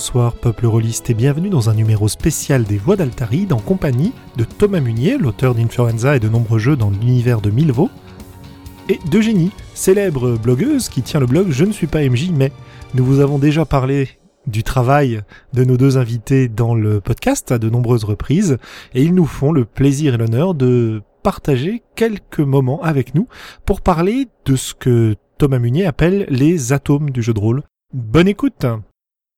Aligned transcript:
bonsoir 0.00 0.32
peuple 0.32 0.64
rôliste 0.64 1.10
et 1.10 1.14
bienvenue 1.14 1.50
dans 1.50 1.68
un 1.68 1.74
numéro 1.74 2.08
spécial 2.08 2.64
des 2.64 2.78
Voix 2.78 2.96
d'Altaride 2.96 3.52
en 3.52 3.58
compagnie 3.58 4.14
de 4.38 4.44
Thomas 4.44 4.80
Munier, 4.80 5.18
l'auteur 5.18 5.54
d'Influenza 5.54 6.16
et 6.16 6.20
de 6.20 6.30
nombreux 6.30 6.58
jeux 6.58 6.74
dans 6.74 6.88
l'univers 6.88 7.42
de 7.42 7.50
Milvaux, 7.50 7.90
et 8.88 8.98
d'Eugénie, 9.10 9.50
célèbre 9.74 10.38
blogueuse 10.38 10.88
qui 10.88 11.02
tient 11.02 11.20
le 11.20 11.26
blog 11.26 11.50
Je 11.50 11.66
ne 11.66 11.72
suis 11.72 11.86
pas 11.86 12.00
MJ 12.00 12.30
mais 12.32 12.50
nous 12.94 13.04
vous 13.04 13.20
avons 13.20 13.38
déjà 13.38 13.66
parlé 13.66 14.08
du 14.46 14.62
travail 14.62 15.20
de 15.52 15.64
nos 15.64 15.76
deux 15.76 15.98
invités 15.98 16.48
dans 16.48 16.74
le 16.74 17.02
podcast 17.02 17.52
à 17.52 17.58
de 17.58 17.68
nombreuses 17.68 18.04
reprises 18.04 18.56
et 18.94 19.02
ils 19.02 19.14
nous 19.14 19.26
font 19.26 19.52
le 19.52 19.66
plaisir 19.66 20.14
et 20.14 20.16
l'honneur 20.16 20.54
de 20.54 21.02
partager 21.22 21.82
quelques 21.94 22.40
moments 22.40 22.82
avec 22.82 23.14
nous 23.14 23.28
pour 23.66 23.82
parler 23.82 24.28
de 24.46 24.56
ce 24.56 24.72
que 24.72 25.14
Thomas 25.36 25.58
Munier 25.58 25.84
appelle 25.84 26.24
les 26.30 26.72
atomes 26.72 27.10
du 27.10 27.22
jeu 27.22 27.34
de 27.34 27.40
rôle. 27.40 27.64
Bonne 27.92 28.28
écoute 28.28 28.64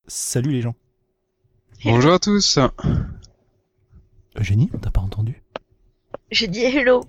Salut 0.07 0.51
les 0.51 0.61
gens. 0.61 0.75
Bonjour 1.85 2.13
à 2.13 2.19
tous. 2.19 2.59
Eugénie, 4.37 4.69
on 4.73 4.77
t'a 4.77 4.91
pas 4.91 5.01
entendu? 5.01 5.41
J'ai 6.29 6.47
dit 6.47 6.61
hello. 6.63 7.05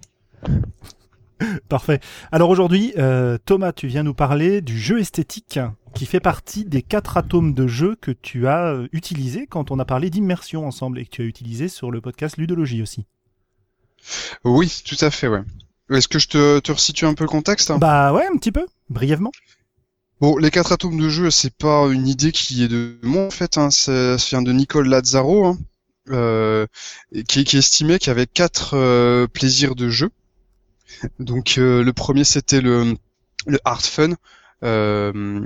Parfait. 1.68 2.00
Alors 2.30 2.50
aujourd'hui, 2.50 2.92
euh, 2.96 3.36
Thomas, 3.44 3.72
tu 3.72 3.88
viens 3.88 4.04
nous 4.04 4.14
parler 4.14 4.60
du 4.60 4.78
jeu 4.78 5.00
esthétique 5.00 5.58
qui 5.94 6.06
fait 6.06 6.20
partie 6.20 6.64
des 6.64 6.82
quatre 6.82 7.16
atomes 7.16 7.54
de 7.54 7.66
jeu 7.66 7.96
que 8.00 8.10
tu 8.12 8.46
as 8.46 8.66
euh, 8.66 8.88
utilisé 8.92 9.46
quand 9.46 9.70
on 9.70 9.78
a 9.78 9.84
parlé 9.84 10.10
d'immersion 10.10 10.66
ensemble 10.66 10.98
et 10.98 11.04
que 11.04 11.10
tu 11.10 11.22
as 11.22 11.26
utilisé 11.26 11.68
sur 11.68 11.90
le 11.90 12.00
podcast 12.00 12.36
Ludologie 12.36 12.82
aussi. 12.82 13.06
Oui, 14.44 14.82
tout 14.84 15.02
à 15.04 15.10
fait, 15.10 15.28
ouais. 15.28 15.42
Est-ce 15.90 16.08
que 16.08 16.18
je 16.18 16.28
te, 16.28 16.58
te 16.60 16.72
resitue 16.72 17.06
un 17.06 17.14
peu 17.14 17.24
le 17.24 17.28
contexte? 17.28 17.72
Bah 17.78 18.12
ouais, 18.12 18.26
un 18.26 18.36
petit 18.36 18.52
peu, 18.52 18.66
brièvement. 18.88 19.32
Bon, 20.24 20.38
les 20.38 20.50
quatre 20.50 20.72
atomes 20.72 20.98
de 20.98 21.10
jeu, 21.10 21.30
c'est 21.30 21.54
pas 21.54 21.86
une 21.88 22.08
idée 22.08 22.32
qui 22.32 22.64
est 22.64 22.68
de 22.68 22.96
moi 23.02 23.26
en 23.26 23.30
fait, 23.30 23.58
hein, 23.58 23.70
ça 23.70 24.16
vient 24.16 24.40
de 24.40 24.52
Nicole 24.52 24.88
Lazzaro, 24.88 25.44
hein, 25.44 25.58
euh, 26.08 26.66
qui, 27.28 27.44
qui 27.44 27.58
estimait 27.58 27.98
qu'il 27.98 28.08
y 28.08 28.10
avait 28.10 28.26
quatre 28.26 28.72
euh, 28.72 29.26
plaisirs 29.26 29.74
de 29.74 29.90
jeu. 29.90 30.08
Donc 31.18 31.58
euh, 31.58 31.84
le 31.84 31.92
premier 31.92 32.24
c'était 32.24 32.62
le, 32.62 32.96
le 33.46 33.58
hard 33.66 33.82
fun, 33.82 34.14
euh, 34.62 35.42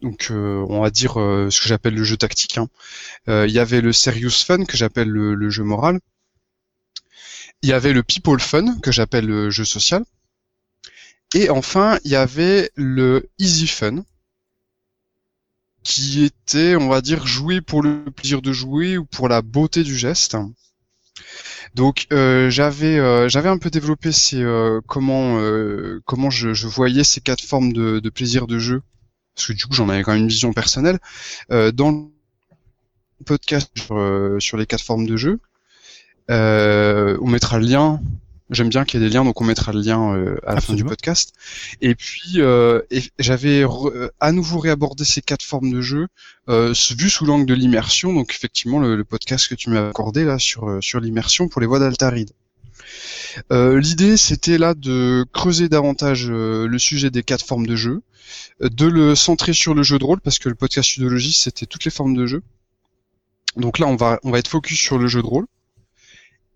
donc 0.00 0.28
on 0.30 0.80
va 0.80 0.90
dire 0.90 1.14
ce 1.14 1.60
que 1.60 1.66
j'appelle 1.66 1.96
le 1.96 2.04
jeu 2.04 2.16
tactique. 2.16 2.56
Hein. 2.56 2.68
Il 3.26 3.50
y 3.50 3.58
avait 3.58 3.80
le 3.80 3.92
serious 3.92 4.44
fun 4.46 4.64
que 4.64 4.76
j'appelle 4.76 5.08
le, 5.08 5.34
le 5.34 5.50
jeu 5.50 5.64
moral. 5.64 5.98
Il 7.62 7.68
y 7.68 7.72
avait 7.72 7.92
le 7.92 8.04
people 8.04 8.38
fun 8.38 8.78
que 8.78 8.92
j'appelle 8.92 9.26
le 9.26 9.50
jeu 9.50 9.64
social. 9.64 10.04
Et 11.34 11.50
enfin, 11.50 11.98
il 12.04 12.12
y 12.12 12.16
avait 12.16 12.70
le 12.76 13.28
easy 13.38 13.66
fun, 13.66 14.04
qui 15.82 16.24
était, 16.24 16.76
on 16.76 16.88
va 16.88 17.00
dire, 17.00 17.26
joué 17.26 17.60
pour 17.60 17.82
le 17.82 18.04
plaisir 18.04 18.42
de 18.42 18.52
jouer 18.52 18.98
ou 18.98 19.04
pour 19.04 19.28
la 19.28 19.42
beauté 19.42 19.82
du 19.82 19.96
geste. 19.96 20.36
Donc 21.74 22.06
euh, 22.12 22.50
j'avais 22.50 22.98
euh, 22.98 23.28
j'avais 23.28 23.48
un 23.48 23.58
peu 23.58 23.70
développé 23.70 24.10
ces 24.10 24.42
euh, 24.42 24.80
comment 24.86 25.38
euh, 25.38 26.00
comment 26.04 26.30
je, 26.30 26.52
je, 26.52 26.66
voyais 26.66 27.04
ces 27.04 27.20
quatre 27.20 27.42
formes 27.44 27.72
de, 27.72 28.00
de, 28.00 28.10
plaisir 28.10 28.46
de 28.48 28.58
jeu 28.58 28.82
parce 29.34 29.46
que 29.48 29.52
du 29.52 29.66
coup 29.66 29.74
j'en 29.74 29.88
avais 29.88 30.02
quand 30.02 30.12
même 30.12 30.22
une 30.22 30.28
vision 30.28 30.52
personnelle 30.52 30.98
euh, 31.52 31.70
dans 31.70 31.90
le 31.92 33.24
podcast 33.24 33.70
sur, 33.76 34.36
sur 34.40 34.56
les 34.56 34.66
quatre 34.66 34.82
formes 34.82 35.06
de 35.06 35.16
jeu. 35.16 35.38
on 36.28 37.26
mettra 37.28 37.58
le 37.58 37.66
lien 37.66 38.00
J'aime 38.50 38.68
bien 38.68 38.84
qu'il 38.84 39.00
y 39.00 39.04
ait 39.04 39.08
des 39.08 39.14
liens, 39.14 39.24
donc 39.24 39.40
on 39.40 39.44
mettra 39.44 39.72
le 39.72 39.80
lien 39.80 40.12
euh, 40.12 40.36
à 40.44 40.54
la 40.54 40.60
fin 40.60 40.74
du 40.74 40.84
podcast. 40.84 41.34
Et 41.80 41.94
puis, 41.94 42.40
euh, 42.40 42.80
j'avais 43.20 43.62
euh, 43.62 44.08
à 44.18 44.32
nouveau 44.32 44.58
réabordé 44.58 45.04
ces 45.04 45.22
quatre 45.22 45.44
formes 45.44 45.70
de 45.70 45.80
jeu, 45.80 46.08
euh, 46.48 46.74
vu 46.96 47.08
sous 47.08 47.24
l'angle 47.24 47.46
de 47.46 47.54
l'immersion. 47.54 48.12
Donc 48.12 48.32
effectivement, 48.34 48.80
le, 48.80 49.04
podcast 49.04 49.48
que 49.48 49.54
tu 49.54 49.70
m'as 49.70 49.88
accordé 49.88 50.24
là 50.24 50.38
sur 50.38 50.68
euh, 50.68 50.80
sur 50.80 51.00
l'immersion 51.00 51.48
pour 51.48 51.60
les 51.60 51.66
voix 51.68 51.78
d'Altaride. 51.78 52.30
L'idée, 53.50 54.16
c'était 54.16 54.58
là 54.58 54.74
de 54.74 55.24
creuser 55.32 55.68
davantage 55.68 56.28
le 56.28 56.78
sujet 56.78 57.10
des 57.10 57.22
quatre 57.22 57.44
formes 57.44 57.66
de 57.66 57.76
jeu, 57.76 58.02
de 58.60 58.86
le 58.86 59.14
centrer 59.14 59.52
sur 59.52 59.74
le 59.74 59.84
jeu 59.84 60.00
de 60.00 60.04
rôle, 60.04 60.20
parce 60.20 60.40
que 60.40 60.48
le 60.48 60.56
podcast 60.56 60.96
Udologie, 60.96 61.32
c'était 61.32 61.66
toutes 61.66 61.84
les 61.84 61.92
formes 61.92 62.16
de 62.16 62.26
jeu. 62.26 62.42
Donc 63.56 63.78
là, 63.78 63.86
on 63.86 63.94
va 63.94 64.18
on 64.24 64.32
va 64.32 64.40
être 64.40 64.48
focus 64.48 64.80
sur 64.80 64.98
le 64.98 65.06
jeu 65.06 65.22
de 65.22 65.26
rôle 65.26 65.46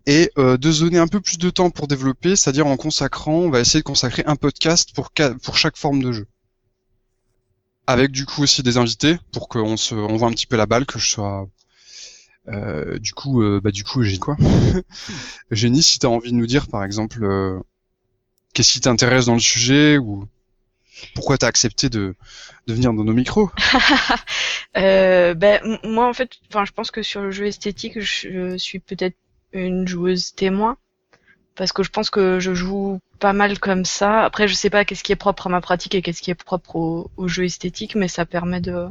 et 0.05 0.31
euh, 0.37 0.57
de 0.57 0.71
se 0.71 0.83
donner 0.83 0.99
un 0.99 1.07
peu 1.07 1.21
plus 1.21 1.37
de 1.37 1.49
temps 1.49 1.69
pour 1.69 1.87
développer, 1.87 2.35
c'est-à-dire 2.35 2.67
en 2.67 2.77
consacrant, 2.77 3.33
on 3.33 3.49
va 3.49 3.59
essayer 3.59 3.79
de 3.79 3.85
consacrer 3.85 4.23
un 4.27 4.35
podcast 4.35 4.93
pour, 4.93 5.11
pour 5.43 5.57
chaque 5.57 5.77
forme 5.77 6.01
de 6.01 6.11
jeu. 6.11 6.27
Avec 7.87 8.11
du 8.11 8.25
coup 8.25 8.43
aussi 8.43 8.63
des 8.63 8.77
invités 8.77 9.17
pour 9.31 9.47
qu'on 9.47 9.77
se, 9.77 9.93
on 9.95 10.17
voit 10.17 10.27
un 10.27 10.31
petit 10.31 10.47
peu 10.47 10.57
la 10.57 10.65
balle, 10.65 10.85
que 10.85 10.99
je 10.99 11.07
sois, 11.07 11.47
euh, 12.47 12.99
du 12.99 13.13
coup, 13.13 13.41
euh, 13.41 13.59
bah 13.63 13.71
du 13.71 13.83
coup, 13.83 14.03
j'ai 14.03 14.17
quoi 14.17 14.37
Génie, 15.51 15.81
si 15.81 15.99
t'as 15.99 16.07
envie 16.07 16.31
de 16.31 16.37
nous 16.37 16.47
dire, 16.47 16.67
par 16.67 16.83
exemple, 16.83 17.23
euh, 17.23 17.59
qu'est-ce 18.53 18.73
qui 18.73 18.81
t'intéresse 18.81 19.25
dans 19.25 19.33
le 19.33 19.39
sujet 19.39 19.97
ou 19.97 20.27
pourquoi 21.13 21.37
t'as 21.37 21.47
accepté 21.47 21.89
de, 21.89 22.15
de 22.67 22.73
venir 22.73 22.93
dans 22.93 23.03
nos 23.03 23.13
micros? 23.13 23.49
Euh, 24.77 25.33
ben, 25.35 25.61
moi 25.85 26.05
en 26.05 26.11
fait, 26.11 26.31
enfin, 26.49 26.65
je 26.65 26.73
pense 26.73 26.91
que 26.91 27.01
sur 27.01 27.21
le 27.21 27.31
jeu 27.31 27.45
esthétique, 27.45 27.97
je 28.01 28.57
suis 28.57 28.79
peut-être 28.79 29.15
une 29.61 29.87
joueuse 29.87 30.33
témoin 30.33 30.77
parce 31.55 31.71
que 31.71 31.83
je 31.83 31.89
pense 31.89 32.09
que 32.09 32.39
je 32.39 32.53
joue 32.53 32.99
pas 33.19 33.33
mal 33.33 33.59
comme 33.59 33.85
ça. 33.85 34.23
Après, 34.23 34.47
je 34.47 34.53
sais 34.53 34.69
pas 34.69 34.85
qu'est-ce 34.85 35.03
qui 35.03 35.11
est 35.11 35.17
propre 35.17 35.47
à 35.47 35.49
ma 35.49 35.61
pratique 35.61 35.95
et 35.95 36.01
qu'est-ce 36.01 36.21
qui 36.21 36.31
est 36.31 36.35
propre 36.35 36.75
au, 36.75 37.27
jeu 37.27 37.45
esthétique, 37.45 37.95
mais 37.95 38.07
ça 38.07 38.25
permet 38.25 38.61
de 38.61 38.87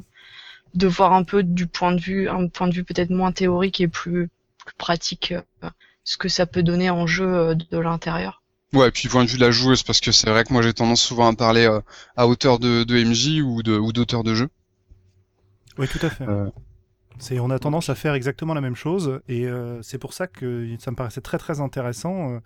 de 0.75 0.89
voir 0.89 1.13
un 1.13 1.23
peu 1.23 1.45
du 1.45 1.69
point 1.69 1.93
de 1.93 2.01
vue, 2.01 2.29
un 2.29 2.49
point 2.49 2.67
de 2.67 2.75
vue 2.75 2.83
peut-être 2.83 3.11
moins 3.11 3.31
théorique 3.31 3.81
et 3.81 3.87
plus, 3.87 4.29
plus 4.65 4.75
pratique, 4.77 5.33
euh, 5.33 5.71
ce 6.03 6.17
que 6.17 6.29
ça 6.29 6.47
peut 6.47 6.65
donner 6.65 6.91
en 6.91 7.07
jeu 7.07 7.33
euh, 7.33 7.55
de, 7.55 7.79
l'intérieur. 7.79 8.43
Ouais, 8.73 8.89
et 8.89 8.91
puis 8.91 9.09
point 9.09 9.23
de 9.25 9.31
vue 9.31 9.39
de 9.39 9.45
la 9.45 9.53
joueuse, 9.53 9.85
parce 9.85 10.01
que 10.01 10.11
c'est 10.11 10.29
vrai 10.29 10.43
que 10.43 10.53
moi 10.53 10.63
j'ai 10.63 10.73
tendance 10.73 11.01
souvent 11.01 11.31
à 11.31 11.37
parler 11.37 11.65
euh, 11.65 11.81
à 12.17 12.27
hauteur 12.27 12.59
de, 12.59 12.83
de 12.83 13.05
MJ 13.05 13.41
ou 13.41 13.63
de 13.63 13.79
ou 13.79 13.93
d'auteur 13.93 14.25
de 14.25 14.35
jeu. 14.35 14.49
Oui, 15.79 15.87
tout 15.87 16.05
à 16.05 16.11
fait. 16.11 16.25
C'est, 17.19 17.39
on 17.39 17.51
a 17.51 17.59
tendance 17.59 17.89
à 17.89 17.95
faire 17.95 18.15
exactement 18.15 18.55
la 18.55 18.61
même 18.61 18.75
chose, 18.75 19.21
et 19.29 19.47
euh, 19.47 19.81
c'est 19.83 19.99
pour 19.99 20.13
ça 20.13 20.27
que 20.27 20.75
ça 20.79 20.91
me 20.91 20.97
paraissait 20.97 21.21
très 21.21 21.39
très 21.39 21.61
intéressant 21.61 22.31
euh, 22.31 22.41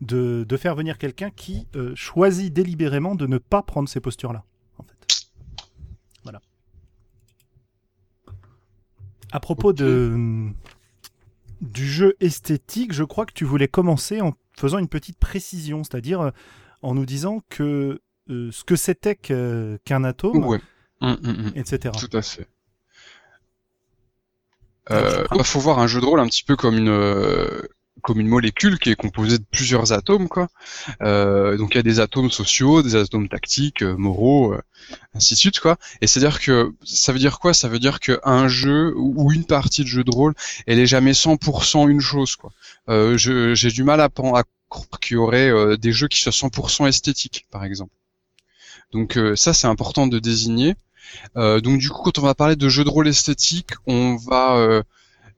de, 0.00 0.44
de, 0.48 0.56
faire 0.56 0.74
venir 0.74 0.96
quelqu'un 0.98 1.30
qui 1.30 1.66
euh, 1.76 1.92
choisit 1.94 2.52
délibérément 2.52 3.14
de 3.14 3.26
ne 3.26 3.38
pas 3.38 3.62
prendre 3.62 3.88
ces 3.88 4.00
postures-là. 4.00 4.44
En 4.78 4.84
fait. 4.84 5.28
Voilà. 6.22 6.40
À 9.30 9.40
propos 9.40 9.72
de 9.72 10.50
du 11.60 11.86
jeu 11.86 12.14
esthétique, 12.20 12.92
je 12.92 13.04
crois 13.04 13.26
que 13.26 13.32
tu 13.32 13.44
voulais 13.44 13.68
commencer 13.68 14.20
en 14.20 14.34
faisant 14.56 14.78
une 14.78 14.88
petite 14.88 15.18
précision, 15.18 15.82
c'est-à-dire 15.82 16.32
en 16.82 16.94
nous 16.94 17.06
disant 17.06 17.42
que 17.48 18.00
ce 18.28 18.64
que 18.64 18.76
c'était 18.76 19.16
qu'un 19.16 20.04
atome, 20.04 20.44
ouais. 20.44 20.60
Hum, 21.00 21.18
hum, 21.22 21.46
hum. 21.46 21.52
etc. 21.54 21.94
Tout 21.98 22.16
à 22.16 22.22
fait. 22.22 22.48
Euh, 24.90 25.24
il 25.34 25.44
faut 25.44 25.60
voir 25.60 25.78
un 25.78 25.86
jeu 25.86 26.00
de 26.00 26.06
rôle 26.06 26.20
un 26.20 26.26
petit 26.26 26.44
peu 26.44 26.56
comme 26.56 26.76
une 26.76 26.88
euh, 26.88 27.62
comme 28.04 28.20
une 28.20 28.28
molécule 28.28 28.78
qui 28.78 28.90
est 28.90 28.96
composée 28.96 29.38
de 29.38 29.44
plusieurs 29.50 29.92
atomes, 29.92 30.28
quoi. 30.28 30.48
Euh, 31.02 31.56
donc 31.56 31.74
il 31.74 31.76
y 31.76 31.80
a 31.80 31.82
des 31.82 32.00
atomes 32.00 32.30
sociaux, 32.30 32.82
des 32.82 32.96
atomes 32.96 33.28
tactiques, 33.28 33.82
euh, 33.82 33.96
moraux, 33.96 34.52
euh, 34.52 34.60
ainsi 35.14 35.34
de 35.34 35.38
suite, 35.38 35.58
quoi. 35.58 35.78
Et 36.02 36.06
c'est-à-dire 36.06 36.38
que 36.38 36.72
ça 36.84 37.12
veut 37.12 37.18
dire 37.18 37.38
quoi? 37.38 37.54
Ça 37.54 37.68
veut 37.68 37.78
dire 37.78 38.00
qu'un 38.00 38.46
jeu 38.46 38.92
ou 38.96 39.32
une 39.32 39.44
partie 39.44 39.82
de 39.82 39.88
jeu 39.88 40.04
de 40.04 40.10
rôle, 40.10 40.34
elle 40.66 40.78
est 40.78 40.86
jamais 40.86 41.14
100% 41.14 41.88
une 41.88 42.00
chose, 42.00 42.36
quoi. 42.36 42.52
J'ai 43.16 43.70
du 43.70 43.84
mal 43.84 44.00
à, 44.00 44.04
à 44.04 44.42
croire 44.68 45.00
qu'il 45.00 45.14
y 45.14 45.16
aurait 45.16 45.78
des 45.78 45.92
jeux 45.92 46.08
qui 46.08 46.20
soient 46.20 46.32
100% 46.32 46.86
esthétiques, 46.86 47.46
par 47.50 47.64
exemple. 47.64 47.92
Donc 48.92 49.18
ça, 49.34 49.54
c'est 49.54 49.66
important 49.66 50.06
de 50.06 50.18
désigner. 50.18 50.74
Euh, 51.36 51.60
donc 51.60 51.78
du 51.78 51.90
coup, 51.90 52.02
quand 52.02 52.18
on 52.18 52.22
va 52.22 52.34
parler 52.34 52.56
de 52.56 52.68
jeux 52.68 52.84
de 52.84 52.88
rôle 52.88 53.08
esthétique, 53.08 53.70
on 53.86 54.16
va 54.16 54.56
euh, 54.56 54.82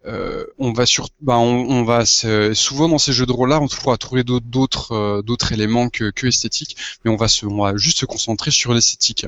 euh, 0.07 0.45
on 0.59 0.73
va 0.73 0.87
sur, 0.87 1.09
bah, 1.21 1.39
on, 1.39 1.83
va 1.85 2.05
souvent 2.07 2.89
dans 2.89 2.99
ces 2.99 3.13
jeux 3.13 3.27
de 3.27 3.33
rôle-là, 3.33 3.61
on 3.61 3.69
pourra 3.69 3.97
trouver 3.97 4.23
d'autres 4.25 5.23
d'autres 5.23 5.53
éléments 5.53 5.89
que, 5.89 6.11
que 6.11 6.29
esthétiques, 6.29 6.77
mais 7.05 7.11
on 7.11 7.17
va 7.17 7.29
se, 7.29 7.45
on 7.47 7.63
va 7.63 7.77
juste 7.77 7.99
se 7.99 8.07
concentrer 8.07 8.51
sur 8.51 8.73
l'esthétique. 8.73 9.27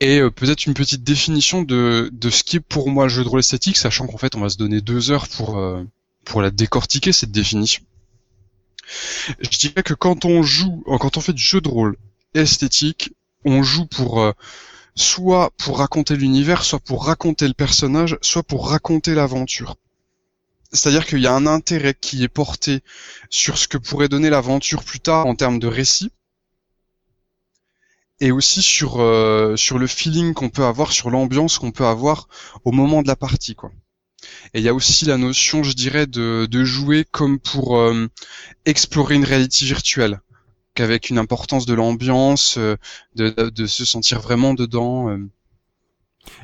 Et 0.00 0.20
peut-être 0.34 0.66
une 0.66 0.74
petite 0.74 1.04
définition 1.04 1.62
de, 1.62 2.10
de 2.12 2.30
ce 2.30 2.42
qui 2.42 2.56
est 2.56 2.60
pour 2.60 2.90
moi 2.90 3.04
le 3.04 3.08
jeu 3.08 3.24
de 3.24 3.28
rôle 3.28 3.40
esthétique, 3.40 3.78
sachant 3.78 4.06
qu'en 4.06 4.18
fait 4.18 4.34
on 4.34 4.40
va 4.40 4.50
se 4.50 4.58
donner 4.58 4.82
deux 4.82 5.10
heures 5.10 5.28
pour 5.28 5.58
pour 6.24 6.42
la 6.42 6.50
décortiquer 6.50 7.12
cette 7.12 7.32
définition. 7.32 7.82
Je 9.38 9.58
dirais 9.58 9.82
que 9.82 9.94
quand 9.94 10.26
on 10.26 10.42
joue, 10.42 10.84
quand 11.00 11.16
on 11.16 11.20
fait 11.22 11.32
du 11.32 11.42
jeu 11.42 11.62
de 11.62 11.68
rôle 11.68 11.96
esthétique, 12.34 13.14
on 13.46 13.62
joue 13.62 13.86
pour 13.86 14.34
soit 14.96 15.50
pour 15.58 15.78
raconter 15.78 16.16
l'univers, 16.16 16.64
soit 16.64 16.80
pour 16.80 17.06
raconter 17.06 17.46
le 17.48 17.54
personnage, 17.54 18.18
soit 18.22 18.42
pour 18.42 18.68
raconter 18.70 19.14
l'aventure. 19.14 19.76
C'est-à-dire 20.72 21.06
qu'il 21.06 21.20
y 21.20 21.26
a 21.26 21.32
un 21.34 21.46
intérêt 21.46 21.94
qui 21.94 22.22
est 22.24 22.28
porté 22.28 22.82
sur 23.30 23.58
ce 23.58 23.68
que 23.68 23.78
pourrait 23.78 24.08
donner 24.08 24.30
l'aventure 24.30 24.84
plus 24.84 25.00
tard 25.00 25.26
en 25.26 25.34
termes 25.36 25.58
de 25.58 25.68
récit. 25.68 26.10
et 28.20 28.30
aussi 28.32 28.62
sur 28.62 28.92
sur 29.56 29.78
le 29.78 29.86
feeling 29.86 30.34
qu'on 30.34 30.50
peut 30.50 30.64
avoir, 30.64 30.92
sur 30.92 31.10
l'ambiance 31.10 31.58
qu'on 31.58 31.72
peut 31.72 31.86
avoir 31.86 32.28
au 32.64 32.72
moment 32.72 33.02
de 33.02 33.08
la 33.08 33.16
partie. 33.16 33.56
Et 34.54 34.60
il 34.60 34.64
y 34.64 34.68
a 34.68 34.74
aussi 34.74 35.04
la 35.04 35.18
notion, 35.18 35.62
je 35.62 35.72
dirais, 35.74 36.06
de, 36.06 36.46
de 36.50 36.64
jouer 36.64 37.04
comme 37.10 37.38
pour 37.38 37.78
explorer 38.64 39.14
une 39.16 39.24
réalité 39.24 39.64
virtuelle, 39.64 40.20
qu'avec 40.74 41.10
une 41.10 41.18
importance 41.18 41.66
de 41.66 41.74
l'ambiance, 41.74 42.58
de, 42.58 42.80
de, 43.14 43.66
se 43.66 43.84
sentir 43.84 44.20
vraiment 44.20 44.54
dedans. 44.54 45.16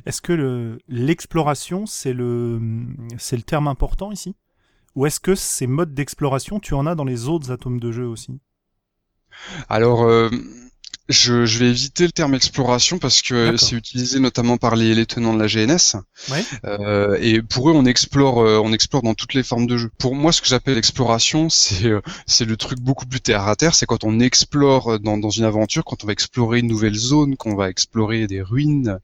Est-ce 0.06 0.22
que 0.22 0.78
l'exploration, 0.88 1.86
c'est 1.86 2.12
le, 2.12 2.60
c'est 3.18 3.36
le 3.36 3.42
terme 3.42 3.68
important 3.68 4.12
ici? 4.12 4.36
Ou 4.96 5.06
est-ce 5.06 5.20
que 5.20 5.34
ces 5.34 5.66
modes 5.66 5.94
d'exploration, 5.94 6.60
tu 6.60 6.74
en 6.74 6.86
as 6.86 6.94
dans 6.94 7.04
les 7.04 7.28
autres 7.28 7.50
atomes 7.50 7.78
de 7.80 7.92
jeu 7.92 8.06
aussi? 8.06 8.40
Alors, 9.68 10.02
euh, 10.02 10.28
je, 11.10 11.44
je, 11.44 11.58
vais 11.58 11.68
éviter 11.68 12.04
le 12.04 12.12
terme 12.12 12.34
exploration 12.34 12.98
parce 12.98 13.20
que 13.20 13.56
c'est 13.56 13.76
utilisé 13.76 14.20
notamment 14.20 14.56
par 14.56 14.76
les, 14.76 14.94
les, 14.94 15.06
tenants 15.06 15.34
de 15.34 15.40
la 15.40 15.46
GNS. 15.46 16.00
Ouais. 16.30 16.44
Euh, 16.64 17.18
et 17.20 17.42
pour 17.42 17.68
eux, 17.68 17.72
on 17.74 17.84
explore, 17.84 18.40
euh, 18.40 18.60
on 18.62 18.72
explore 18.72 19.02
dans 19.02 19.14
toutes 19.14 19.34
les 19.34 19.42
formes 19.42 19.66
de 19.66 19.76
jeu. 19.76 19.90
Pour 19.98 20.14
moi, 20.14 20.32
ce 20.32 20.40
que 20.40 20.48
j'appelle 20.48 20.78
exploration, 20.78 21.48
c'est 21.50 21.86
euh, 21.86 22.00
c'est 22.26 22.44
le 22.44 22.56
truc 22.56 22.80
beaucoup 22.80 23.06
plus 23.06 23.20
terre 23.20 23.46
à 23.48 23.56
terre. 23.56 23.74
C'est 23.74 23.86
quand 23.86 24.04
on 24.04 24.20
explore 24.20 25.00
dans, 25.00 25.18
dans 25.18 25.30
une 25.30 25.44
aventure, 25.44 25.84
quand 25.84 26.04
on 26.04 26.06
va 26.06 26.12
explorer 26.12 26.60
une 26.60 26.68
nouvelle 26.68 26.94
zone, 26.94 27.36
qu'on 27.36 27.56
va 27.56 27.68
explorer 27.68 28.26
des 28.26 28.42
ruines, 28.42 28.98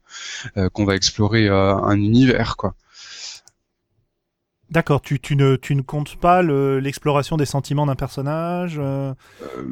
euh, 0.55 0.69
qu'on 0.69 0.85
va 0.85 0.95
explorer 0.95 1.47
un 1.49 1.97
univers, 1.99 2.57
quoi. 2.57 2.73
D'accord, 4.69 5.01
tu, 5.01 5.19
tu, 5.19 5.37
ne, 5.37 5.55
tu 5.55 5.75
ne 5.75 5.81
comptes 5.81 6.17
pas 6.17 6.41
l'exploration 6.41 7.37
des 7.37 7.45
sentiments 7.45 7.85
d'un 7.85 7.95
personnage, 7.95 8.75
euh, 8.77 9.13
euh, 9.41 9.63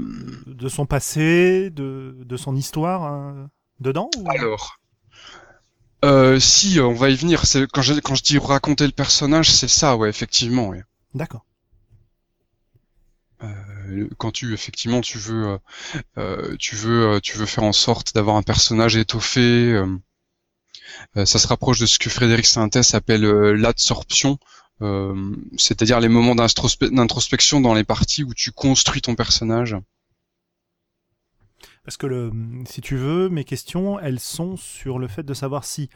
de 0.47 0.69
son 0.69 0.85
passé, 0.85 1.69
de, 1.69 2.15
de 2.17 2.37
son 2.37 2.55
histoire 2.55 3.03
hein, 3.03 3.49
dedans 3.81 4.09
Alors, 4.29 4.79
euh, 6.05 6.39
si, 6.39 6.79
on 6.79 6.93
va 6.93 7.09
y 7.09 7.15
venir. 7.15 7.43
Quand 7.73 7.81
je, 7.81 7.95
quand 7.95 8.15
je 8.15 8.23
dis 8.23 8.37
raconter 8.37 8.85
le 8.85 8.93
personnage, 8.93 9.51
c'est 9.51 9.67
ça, 9.67 9.97
ouais, 9.97 10.07
effectivement. 10.07 10.69
Ouais. 10.69 10.83
D'accord. 11.13 11.45
quand 14.17 14.31
tu 14.31 14.53
effectivement 14.53 15.01
tu 15.01 15.17
veux 15.17 15.59
tu 16.57 16.75
veux 16.75 17.19
tu 17.21 17.37
veux 17.37 17.45
faire 17.45 17.63
en 17.63 17.73
sorte 17.73 18.15
d'avoir 18.15 18.37
un 18.37 18.41
personnage 18.41 18.95
étoffé 18.95 19.79
ça 21.15 21.25
se 21.25 21.47
rapproche 21.47 21.79
de 21.79 21.85
ce 21.85 21.99
que 21.99 22.09
Frédéric 22.09 22.45
Sintès 22.45 22.95
appelle 22.95 23.23
l'absorption 23.23 24.39
euh, 24.41 24.55
c'est-à-dire 24.79 25.99
les 25.99 26.09
moments 26.09 26.35
d'introspection 26.35 27.61
dans 27.61 27.73
les 27.73 27.83
parties 27.83 28.23
où 28.23 28.33
tu 28.33 28.51
construis 28.51 29.01
ton 29.01 29.15
personnage. 29.15 29.75
Parce 31.83 31.97
que 31.97 32.31
si 32.67 32.81
tu 32.81 32.95
veux, 32.95 33.29
mes 33.29 33.43
questions, 33.43 33.99
elles 33.99 34.19
sont 34.19 34.57
sur 34.57 34.97
le 34.97 35.07
fait 35.07 35.23
de 35.23 35.33
savoir 35.33 35.65
si 35.65 35.89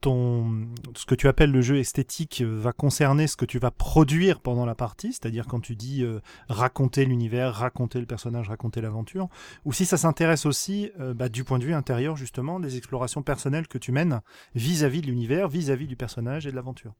ton, 0.00 0.68
ce 0.94 1.06
que 1.06 1.14
tu 1.14 1.26
appelles 1.26 1.50
le 1.50 1.62
jeu 1.62 1.78
esthétique 1.78 2.42
va 2.42 2.72
concerner 2.72 3.26
ce 3.26 3.36
que 3.36 3.44
tu 3.44 3.58
vas 3.58 3.70
produire 3.70 4.40
pendant 4.40 4.66
la 4.66 4.74
partie, 4.74 5.12
c'est-à-dire 5.12 5.46
quand 5.46 5.60
tu 5.60 5.74
dis 5.74 6.02
euh, 6.02 6.20
raconter 6.48 7.04
l'univers, 7.06 7.54
raconter 7.54 7.98
le 7.98 8.06
personnage, 8.06 8.48
raconter 8.48 8.80
l'aventure, 8.80 9.28
ou 9.64 9.72
si 9.72 9.84
ça 9.84 9.96
s'intéresse 9.96 10.46
aussi 10.46 10.90
euh, 11.00 11.14
bah, 11.14 11.28
du 11.28 11.44
point 11.44 11.58
de 11.58 11.64
vue 11.64 11.74
intérieur 11.74 12.16
justement 12.16 12.60
des 12.60 12.76
explorations 12.76 13.22
personnelles 13.22 13.68
que 13.68 13.78
tu 13.78 13.90
mènes 13.90 14.20
vis-à-vis 14.54 15.00
de 15.00 15.06
l'univers, 15.06 15.48
vis-à-vis 15.48 15.86
du 15.86 15.96
personnage 15.96 16.46
et 16.46 16.50
de 16.50 16.56
l'aventure. 16.56 16.94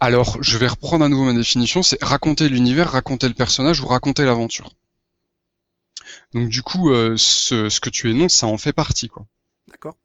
Alors, 0.00 0.42
je 0.42 0.58
vais 0.58 0.68
reprendre 0.68 1.04
à 1.04 1.08
nouveau 1.08 1.24
ma 1.24 1.32
définition, 1.32 1.82
c'est 1.82 2.02
raconter 2.02 2.48
l'univers, 2.48 2.90
raconter 2.90 3.28
le 3.28 3.34
personnage 3.34 3.80
ou 3.80 3.86
raconter 3.86 4.24
l'aventure. 4.24 4.70
Donc 6.32 6.48
du 6.48 6.62
coup, 6.62 6.90
euh, 6.90 7.16
ce, 7.16 7.80
que 7.80 7.90
tu 7.90 8.10
énonces, 8.10 8.34
ça 8.34 8.46
en 8.46 8.58
fait 8.58 8.72
partie, 8.72 9.08
quoi. 9.08 9.26
D'accord. 9.68 9.96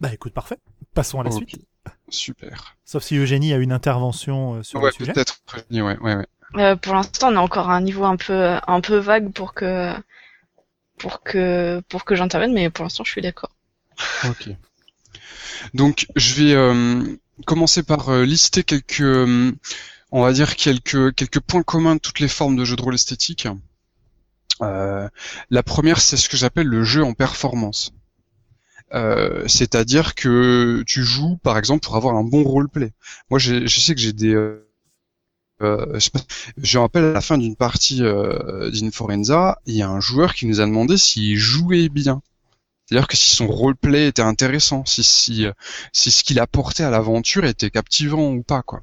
Bah 0.00 0.12
écoute, 0.12 0.32
parfait. 0.32 0.58
Passons 0.94 1.20
à 1.20 1.24
la 1.24 1.30
suite. 1.30 1.66
Super. 2.08 2.76
Sauf 2.84 3.02
si 3.02 3.16
Eugénie 3.16 3.52
a 3.52 3.56
une 3.56 3.72
intervention 3.72 4.56
euh, 4.56 4.62
sur 4.62 4.80
le 4.80 4.90
sujet. 4.90 5.12
peut-être. 5.12 5.40
Ouais, 5.72 5.80
ouais, 5.98 6.14
ouais. 6.14 6.26
Euh, 6.56 6.76
pour 6.76 6.94
l'instant, 6.94 7.28
on 7.28 7.34
est 7.34 7.38
encore 7.38 7.70
à 7.70 7.76
un 7.76 7.80
niveau 7.80 8.04
un 8.04 8.16
peu, 8.16 8.56
un 8.66 8.80
peu 8.80 8.96
vague 8.96 9.32
pour 9.32 9.54
que, 9.54 9.92
pour 10.98 11.22
que, 11.22 11.80
pour 11.88 12.04
que 12.04 12.14
j'intervienne, 12.16 12.52
mais 12.52 12.70
pour 12.70 12.84
l'instant, 12.84 13.04
je 13.04 13.12
suis 13.12 13.22
d'accord. 13.22 13.50
Ok. 14.24 14.48
Donc 15.74 16.06
je 16.16 16.34
vais 16.34 16.54
euh, 16.54 17.02
commencer 17.46 17.82
par 17.82 18.08
euh, 18.10 18.24
lister 18.24 18.64
quelques, 18.64 19.00
euh, 19.00 19.52
on 20.12 20.22
va 20.22 20.32
dire 20.32 20.56
quelques 20.56 21.14
quelques 21.14 21.40
points 21.40 21.62
communs 21.62 21.96
de 21.96 22.00
toutes 22.00 22.20
les 22.20 22.28
formes 22.28 22.56
de 22.56 22.64
jeux 22.64 22.76
de 22.76 22.82
rôle 22.82 22.94
esthétique. 22.94 23.48
la 24.60 25.62
première, 25.64 26.00
c'est 26.00 26.16
ce 26.16 26.28
que 26.28 26.36
j'appelle 26.36 26.66
le 26.66 26.84
jeu 26.84 27.02
en 27.04 27.14
performance. 27.14 27.92
c'est-à-dire 29.46 30.14
que 30.14 30.82
tu 30.86 31.04
joues, 31.04 31.36
par 31.42 31.56
exemple, 31.58 31.84
pour 31.84 31.96
avoir 31.96 32.16
un 32.16 32.24
bon 32.24 32.42
roleplay. 32.44 32.92
Moi, 33.30 33.38
je 33.38 33.66
sais 33.66 33.94
que 33.94 34.00
j'ai 34.00 34.12
des, 34.12 34.34
je, 35.60 36.08
je, 36.62 36.78
rappelle 36.78 37.04
à 37.04 37.12
la 37.12 37.20
fin 37.20 37.38
d'une 37.38 37.56
partie 37.56 38.02
euh, 38.02 38.70
d'Inforenza, 38.70 39.60
il 39.66 39.74
y 39.74 39.82
a 39.82 39.88
un 39.88 40.00
joueur 40.00 40.34
qui 40.34 40.46
nous 40.46 40.60
a 40.60 40.66
demandé 40.66 40.96
s'il 40.96 41.36
jouait 41.36 41.88
bien. 41.88 42.22
C'est-à-dire 42.90 43.06
que 43.06 43.16
si 43.16 43.30
son 43.30 43.46
roleplay 43.46 44.08
était 44.08 44.20
intéressant, 44.20 44.84
si, 44.84 45.04
si, 45.04 45.46
si 45.92 46.10
ce 46.10 46.24
qu'il 46.24 46.40
apportait 46.40 46.82
à 46.82 46.90
l'aventure 46.90 47.44
était 47.44 47.70
captivant 47.70 48.32
ou 48.32 48.42
pas, 48.42 48.62
quoi. 48.62 48.82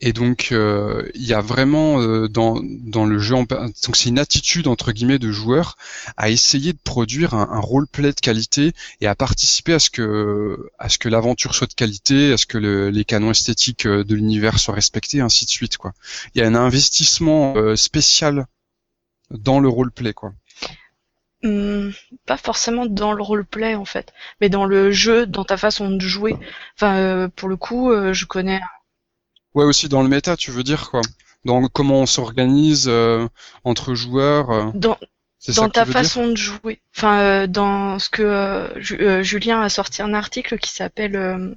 Et 0.00 0.12
donc 0.12 0.48
euh, 0.52 1.10
il 1.14 1.24
y 1.24 1.32
a 1.32 1.40
vraiment 1.40 2.02
euh, 2.02 2.28
dans, 2.28 2.60
dans 2.62 3.06
le 3.06 3.18
jeu, 3.18 3.34
donc 3.34 3.96
c'est 3.96 4.10
une 4.10 4.18
attitude 4.18 4.66
entre 4.66 4.92
guillemets 4.92 5.18
de 5.18 5.32
joueur 5.32 5.76
à 6.18 6.28
essayer 6.28 6.74
de 6.74 6.78
produire 6.84 7.32
un, 7.32 7.48
un 7.50 7.60
roleplay 7.60 8.12
de 8.12 8.20
qualité 8.20 8.74
et 9.00 9.06
à 9.06 9.14
participer 9.14 9.72
à 9.72 9.78
ce 9.78 9.88
que 9.88 10.68
à 10.78 10.90
ce 10.90 10.98
que 10.98 11.08
l'aventure 11.08 11.54
soit 11.54 11.66
de 11.66 11.72
qualité, 11.72 12.34
à 12.34 12.36
ce 12.36 12.44
que 12.44 12.58
les 12.58 13.04
canons 13.06 13.30
esthétiques 13.30 13.86
euh, 13.86 14.04
de 14.04 14.14
l'univers 14.14 14.58
soient 14.58 14.74
respectés, 14.74 15.22
ainsi 15.22 15.46
de 15.46 15.50
suite 15.50 15.78
quoi. 15.78 15.94
Il 16.34 16.42
y 16.42 16.44
a 16.44 16.46
un 16.46 16.54
investissement 16.54 17.54
spécial 17.74 18.44
dans 19.30 19.60
le 19.60 19.70
roleplay 19.70 20.12
quoi. 20.12 20.34
Hmm, 21.46 21.90
pas 22.26 22.36
forcément 22.36 22.86
dans 22.86 23.12
le 23.12 23.22
roleplay 23.22 23.76
en 23.76 23.84
fait, 23.84 24.12
mais 24.40 24.48
dans 24.48 24.64
le 24.64 24.90
jeu, 24.90 25.26
dans 25.26 25.44
ta 25.44 25.56
façon 25.56 25.90
de 25.90 26.00
jouer. 26.00 26.36
Enfin, 26.76 26.96
euh, 26.96 27.28
pour 27.28 27.48
le 27.48 27.56
coup, 27.56 27.92
euh, 27.92 28.12
je 28.12 28.26
connais. 28.26 28.60
Ouais, 29.54 29.64
aussi 29.64 29.88
dans 29.88 30.02
le 30.02 30.08
méta, 30.08 30.36
tu 30.36 30.50
veux 30.50 30.64
dire 30.64 30.90
quoi 30.90 31.02
Dans 31.44 31.68
comment 31.68 32.00
on 32.00 32.06
s'organise 32.06 32.86
euh, 32.88 33.28
entre 33.62 33.94
joueurs. 33.94 34.72
Dans 34.74 34.98
dans 35.54 35.68
ta 35.68 35.84
façon 35.86 36.26
de 36.26 36.36
jouer. 36.36 36.80
Enfin, 36.96 37.46
dans 37.46 38.00
ce 38.00 38.10
que 38.10 38.72
Julien 39.22 39.60
a 39.60 39.68
sorti 39.68 40.02
un 40.02 40.14
article 40.14 40.58
qui 40.58 40.72
s'appelle 40.72 41.54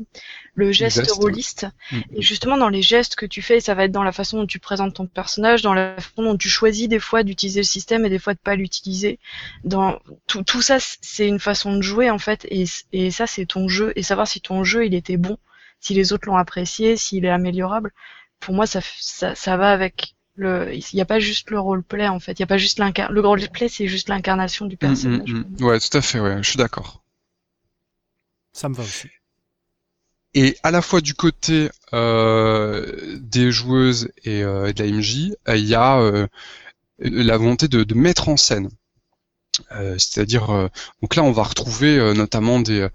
le 0.60 0.72
geste 0.72 1.10
rôliste. 1.12 1.68
Mm. 1.92 2.00
Et 2.16 2.22
justement, 2.22 2.58
dans 2.58 2.70
les 2.70 2.82
gestes 2.82 3.16
que 3.16 3.26
tu 3.26 3.42
fais, 3.42 3.60
ça 3.60 3.74
va 3.74 3.86
être 3.86 3.92
dans 3.92 4.04
la 4.04 4.12
façon 4.12 4.38
dont 4.38 4.46
tu 4.46 4.60
présentes 4.60 4.94
ton 4.96 5.08
personnage, 5.08 5.62
dans 5.62 5.74
la 5.74 5.96
façon 5.96 6.24
dont 6.24 6.38
tu 6.38 6.50
choisis 6.50 6.88
des 6.88 7.00
fois 7.00 7.24
d'utiliser 7.24 7.62
le 7.62 7.66
système 7.66 8.06
et 8.06 8.10
des 8.10 8.20
fois 8.20 8.34
de 8.34 8.40
pas 8.40 8.56
l'utiliser. 8.56 9.20
Dans 9.64 10.00
tout, 10.28 10.44
tout 10.44 10.62
ça, 10.62 10.78
c'est 10.80 11.28
une 11.28 11.40
façon 11.40 11.76
de 11.76 11.82
jouer 11.82 12.10
en 12.10 12.20
fait, 12.20 12.46
et, 12.52 12.66
et 12.92 13.10
ça, 13.10 13.26
c'est 13.26 13.46
ton 13.46 13.68
jeu. 13.68 13.94
Et 13.96 14.04
savoir 14.04 14.28
si 14.28 14.42
ton 14.42 14.64
jeu 14.64 14.86
il 14.86 14.94
était 14.94 15.18
bon, 15.18 15.38
si 15.80 15.94
les 15.94 16.14
autres 16.14 16.28
l'ont 16.28 16.38
apprécié, 16.38 16.98
s'il 16.98 17.26
est 17.26 17.30
améliorable. 17.30 17.92
Pour 18.40 18.54
moi, 18.54 18.68
ça, 18.68 18.82
ça, 19.00 19.36
ça 19.36 19.58
va 19.58 19.72
avec 19.72 20.16
le. 20.36 20.74
Il 20.74 20.84
n'y 20.94 21.02
a 21.02 21.06
pas 21.06 21.20
juste 21.20 21.50
le 21.50 21.60
roleplay 21.60 22.08
en 22.08 22.20
fait. 22.20 22.34
Il 22.34 22.42
y 22.42 22.44
a 22.44 22.48
pas 22.48 22.58
juste 22.58 22.80
l'incar. 22.80 23.12
Le 23.12 23.22
roleplay, 23.22 23.70
c'est 23.70 23.88
juste 23.88 24.10
l'incarnation 24.10 24.66
du 24.66 24.76
mm, 24.76 24.78
mm, 24.78 24.88
personnage. 24.88 25.34
ouais, 25.62 25.80
tout 25.80 25.98
à 25.98 26.02
fait. 26.02 26.20
Ouais, 26.20 26.38
je 26.42 26.50
suis 26.50 26.58
d'accord. 26.58 27.04
Ça 28.52 28.68
me 28.68 28.76
va 28.76 28.84
aussi 28.84 29.08
et 30.34 30.58
à 30.64 30.72
la 30.72 30.82
fois 30.82 31.02
du 31.02 31.14
côté 31.14 31.70
euh, 31.94 33.18
des 33.20 33.52
joueuses 33.52 34.10
et, 34.24 34.44
euh, 34.44 34.72
de 34.74 34.84
la 34.84 34.92
MJ, 34.92 35.32
euh, 35.48 35.58
il 35.58 35.66
y 35.66 35.76
a 35.76 36.00
euh, 36.00 36.28
la 37.00 37.38
volonté 37.38 37.68
de, 37.68 37.84
de, 37.84 37.96
mettre 37.96 38.30
en 38.30 38.38
scène. 38.38 38.70
C'est-à-dire, 39.98 40.70
donc 41.02 41.16
là, 41.18 41.24
on 41.24 41.34
va 41.34 41.44
retrouver 41.44 42.14
notamment 42.16 42.62
des, 42.62 42.88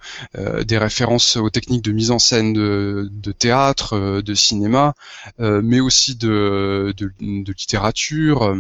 des 0.65 0.79
références 0.79 1.37
aux 1.37 1.51
techniques 1.51 1.85
de 1.85 1.93
mise 1.93 2.11
en 2.11 2.19
scène 2.19 2.55
de, 2.55 3.07
de 3.13 3.33
théâtre, 3.33 4.23
de 4.23 4.35
cinéma, 4.35 4.95
mais 5.39 5.81
aussi 5.81 6.17
de, 6.17 6.95
de, 6.97 7.13
de 7.21 7.53
littérature. 7.53 8.57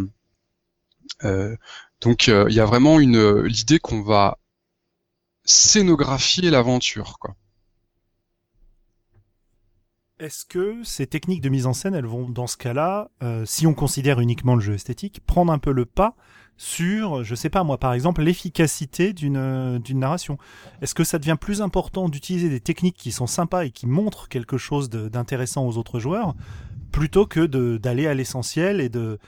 donc, 2.02 2.26
il 2.26 2.52
y 2.52 2.60
a 2.60 2.66
vraiment 2.66 3.00
une 3.00 3.40
l'idée 3.42 3.78
qu'on 3.78 4.02
va 4.02 4.36
scénographier 5.46 6.50
l'aventure, 6.50 7.18
quoi. 7.18 7.34
Est-ce 10.20 10.44
que 10.44 10.82
ces 10.84 11.08
techniques 11.08 11.40
de 11.40 11.48
mise 11.48 11.66
en 11.66 11.72
scène, 11.72 11.94
elles 11.94 12.06
vont, 12.06 12.28
dans 12.28 12.46
ce 12.46 12.56
cas-là, 12.56 13.10
euh, 13.22 13.44
si 13.44 13.66
on 13.66 13.74
considère 13.74 14.20
uniquement 14.20 14.54
le 14.54 14.60
jeu 14.60 14.74
esthétique, 14.74 15.20
prendre 15.26 15.52
un 15.52 15.58
peu 15.58 15.72
le 15.72 15.86
pas 15.86 16.14
sur, 16.56 17.24
je 17.24 17.34
sais 17.34 17.50
pas 17.50 17.64
moi, 17.64 17.78
par 17.78 17.92
exemple, 17.94 18.22
l'efficacité 18.22 19.12
d'une 19.12 19.36
euh, 19.36 19.80
narration? 19.92 20.38
Est-ce 20.80 20.94
que 20.94 21.02
ça 21.02 21.18
devient 21.18 21.36
plus 21.40 21.62
important 21.62 22.08
d'utiliser 22.08 22.48
des 22.48 22.60
techniques 22.60 22.96
qui 22.96 23.10
sont 23.10 23.26
sympas 23.26 23.64
et 23.64 23.72
qui 23.72 23.88
montrent 23.88 24.28
quelque 24.28 24.56
chose 24.56 24.88
d'intéressant 24.88 25.66
aux 25.66 25.78
autres 25.78 25.98
joueurs, 25.98 26.36
plutôt 26.92 27.26
que 27.26 27.46
d'aller 27.76 28.06
à 28.06 28.14
l'essentiel 28.14 28.80
et 28.80 28.88
de 28.88 29.18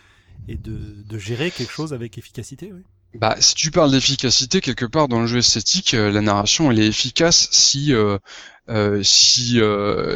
et 0.49 0.57
de, 0.57 1.03
de 1.03 1.19
gérer 1.19 1.51
quelque 1.51 1.73
chose 1.73 1.93
avec 1.93 2.19
efficacité. 2.19 2.73
Bah, 3.19 3.37
si 3.41 3.55
tu 3.55 3.71
parles 3.71 3.91
d'efficacité, 3.93 4.61
quelque 4.61 4.85
part 4.85 5.09
dans 5.09 5.21
le 5.21 5.27
jeu 5.27 5.39
esthétique, 5.39 5.95
euh, 5.95 6.11
la 6.11 6.21
narration 6.21 6.71
elle 6.71 6.79
est 6.81 6.87
efficace 6.87 7.49
si 7.51 7.95
euh, 7.95 8.19
euh, 8.69 9.03
si 9.03 9.61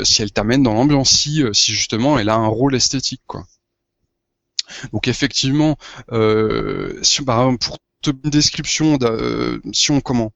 si 0.04 0.23
elle 0.23 0.33
t'amène 0.33 0.62
dans 0.62 0.75
l'ambiance, 0.75 1.11
si 1.11 1.42
si 1.52 1.73
justement 1.73 2.19
elle 2.19 2.28
a 2.28 2.35
un 2.35 2.47
rôle 2.47 2.75
esthétique 2.75 3.23
quoi. 3.26 3.47
Donc 4.92 5.09
effectivement, 5.09 5.76
si 7.02 7.25
par 7.25 7.40
exemple 7.40 7.64
pour 7.64 7.78
une 8.07 8.30
description, 8.30 8.99
si 9.73 9.90
on 9.90 10.00
comment 10.00 10.33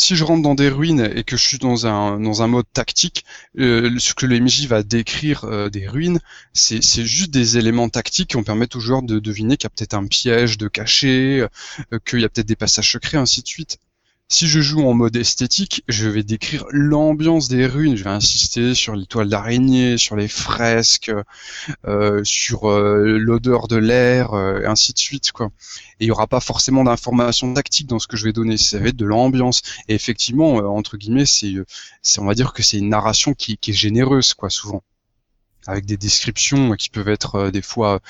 si 0.00 0.16
je 0.16 0.24
rentre 0.24 0.42
dans 0.42 0.54
des 0.54 0.70
ruines 0.70 1.10
et 1.14 1.24
que 1.24 1.36
je 1.36 1.42
suis 1.42 1.58
dans 1.58 1.86
un 1.86 2.18
dans 2.18 2.42
un 2.42 2.46
mode 2.46 2.64
tactique, 2.72 3.24
euh, 3.58 3.98
ce 3.98 4.14
que 4.14 4.24
l'MJ 4.24 4.66
va 4.66 4.82
décrire 4.82 5.44
euh, 5.44 5.68
des 5.68 5.86
ruines, 5.88 6.20
c'est 6.54 6.82
c'est 6.82 7.04
juste 7.04 7.30
des 7.30 7.58
éléments 7.58 7.88
tactiques 7.90 8.30
qui 8.30 8.36
vont 8.36 8.42
permettre 8.42 8.78
aux 8.78 8.80
joueurs 8.80 9.02
de 9.02 9.18
deviner 9.18 9.58
qu'il 9.58 9.64
y 9.64 9.66
a 9.66 9.70
peut-être 9.76 9.94
un 9.94 10.06
piège 10.06 10.56
de 10.56 10.68
caché, 10.68 11.46
euh, 11.92 11.98
qu'il 12.06 12.20
y 12.20 12.24
a 12.24 12.30
peut-être 12.30 12.48
des 12.48 12.56
passages 12.56 12.90
secrets, 12.92 13.18
ainsi 13.18 13.42
de 13.42 13.46
suite. 13.46 13.78
Si 14.32 14.46
je 14.46 14.60
joue 14.60 14.86
en 14.86 14.94
mode 14.94 15.16
esthétique, 15.16 15.82
je 15.88 16.08
vais 16.08 16.22
décrire 16.22 16.64
l'ambiance 16.70 17.48
des 17.48 17.66
ruines. 17.66 17.96
Je 17.96 18.04
vais 18.04 18.10
insister 18.10 18.76
sur 18.76 18.94
l'étoile 18.94 19.28
d'araignée, 19.28 19.98
sur 19.98 20.14
les 20.14 20.28
fresques, 20.28 21.10
euh, 21.84 22.22
sur 22.22 22.70
euh, 22.70 23.18
l'odeur 23.18 23.66
de 23.66 23.74
l'air, 23.74 24.32
euh, 24.34 24.62
ainsi 24.66 24.92
de 24.92 24.98
suite. 24.98 25.32
Quoi. 25.32 25.50
Et 25.98 26.04
il 26.04 26.06
n'y 26.06 26.12
aura 26.12 26.28
pas 26.28 26.38
forcément 26.38 26.84
d'informations 26.84 27.52
tactiques 27.52 27.88
dans 27.88 27.98
ce 27.98 28.06
que 28.06 28.16
je 28.16 28.24
vais 28.24 28.32
donner. 28.32 28.56
Ça 28.56 28.78
va 28.78 28.86
être 28.86 28.96
de 28.96 29.04
l'ambiance. 29.04 29.62
Et 29.88 29.94
effectivement, 29.96 30.58
entre 30.58 30.96
guillemets, 30.96 31.26
c'est, 31.26 31.56
on 32.18 32.24
va 32.24 32.34
dire 32.34 32.52
que 32.52 32.62
c'est 32.62 32.78
une 32.78 32.88
narration 32.88 33.34
qui, 33.34 33.58
qui 33.58 33.72
est 33.72 33.74
généreuse, 33.74 34.34
quoi, 34.34 34.48
souvent 34.48 34.84
avec 35.66 35.86
des 35.86 35.96
descriptions 35.96 36.72
qui 36.72 36.88
peuvent 36.88 37.08
être 37.08 37.50
des 37.50 37.62
fois 37.62 38.00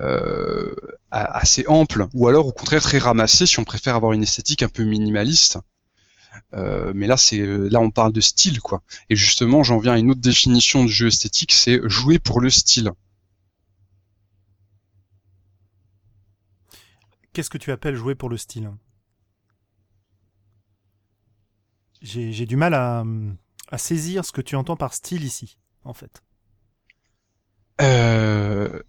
euh, 0.00 0.74
assez 1.10 1.64
amples, 1.68 2.06
ou 2.14 2.28
alors 2.28 2.46
au 2.46 2.52
contraire 2.52 2.82
très 2.82 2.98
ramassées 2.98 3.46
si 3.46 3.58
on 3.58 3.64
préfère 3.64 3.94
avoir 3.94 4.12
une 4.12 4.22
esthétique 4.22 4.62
un 4.62 4.68
peu 4.68 4.84
minimaliste. 4.84 5.58
Euh, 6.54 6.92
mais 6.94 7.06
là, 7.06 7.16
on 7.80 7.90
parle 7.90 8.12
de 8.12 8.20
style, 8.20 8.60
quoi. 8.60 8.82
Et 9.10 9.16
justement, 9.16 9.62
j'en 9.62 9.78
viens 9.78 9.94
à 9.94 9.98
une 9.98 10.10
autre 10.10 10.20
définition 10.20 10.84
de 10.84 10.88
jeu 10.88 11.08
esthétique, 11.08 11.52
c'est 11.52 11.80
jouer 11.88 12.18
pour 12.18 12.40
le 12.40 12.50
style. 12.50 12.92
Qu'est-ce 17.32 17.50
que 17.50 17.58
tu 17.58 17.70
appelles 17.70 17.96
jouer 17.96 18.14
pour 18.14 18.28
le 18.28 18.38
style? 18.38 18.70
J'ai 22.00 22.46
du 22.46 22.56
mal 22.56 22.74
à, 22.74 23.04
saisir 23.78 24.24
ce 24.24 24.32
que 24.32 24.40
tu 24.40 24.54
entends 24.56 24.76
par 24.76 24.94
style 24.94 25.24
ici, 25.24 25.58
en 25.84 25.92
fait. 25.92 26.22
Euh... 27.80 28.82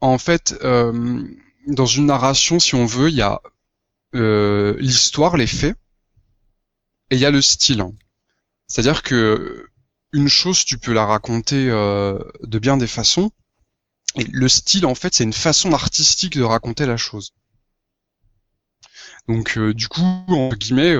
En 0.00 0.18
fait, 0.18 0.54
euh, 0.62 1.22
dans 1.66 1.86
une 1.86 2.06
narration, 2.06 2.58
si 2.58 2.74
on 2.74 2.86
veut, 2.86 3.10
il 3.10 3.16
y 3.16 3.22
a 3.22 3.40
euh, 4.14 4.76
l'histoire, 4.78 5.36
les 5.36 5.46
faits, 5.46 5.76
et 7.10 7.16
il 7.16 7.20
y 7.20 7.26
a 7.26 7.30
le 7.30 7.42
style. 7.42 7.84
C'est-à-dire 8.66 9.02
que 9.02 9.66
une 10.12 10.28
chose, 10.28 10.64
tu 10.64 10.78
peux 10.78 10.92
la 10.92 11.06
raconter 11.06 11.66
de 11.66 12.58
bien 12.58 12.76
des 12.76 12.86
façons, 12.86 13.30
et 14.16 14.24
le 14.24 14.48
style, 14.48 14.86
en 14.86 14.94
fait, 14.94 15.14
c'est 15.14 15.24
une 15.24 15.32
façon 15.32 15.72
artistique 15.72 16.36
de 16.36 16.42
raconter 16.42 16.86
la 16.86 16.96
chose. 16.96 17.32
Donc, 19.28 19.58
du 19.58 19.86
coup, 19.86 20.02
en 20.28 20.48
guillemets, 20.54 20.96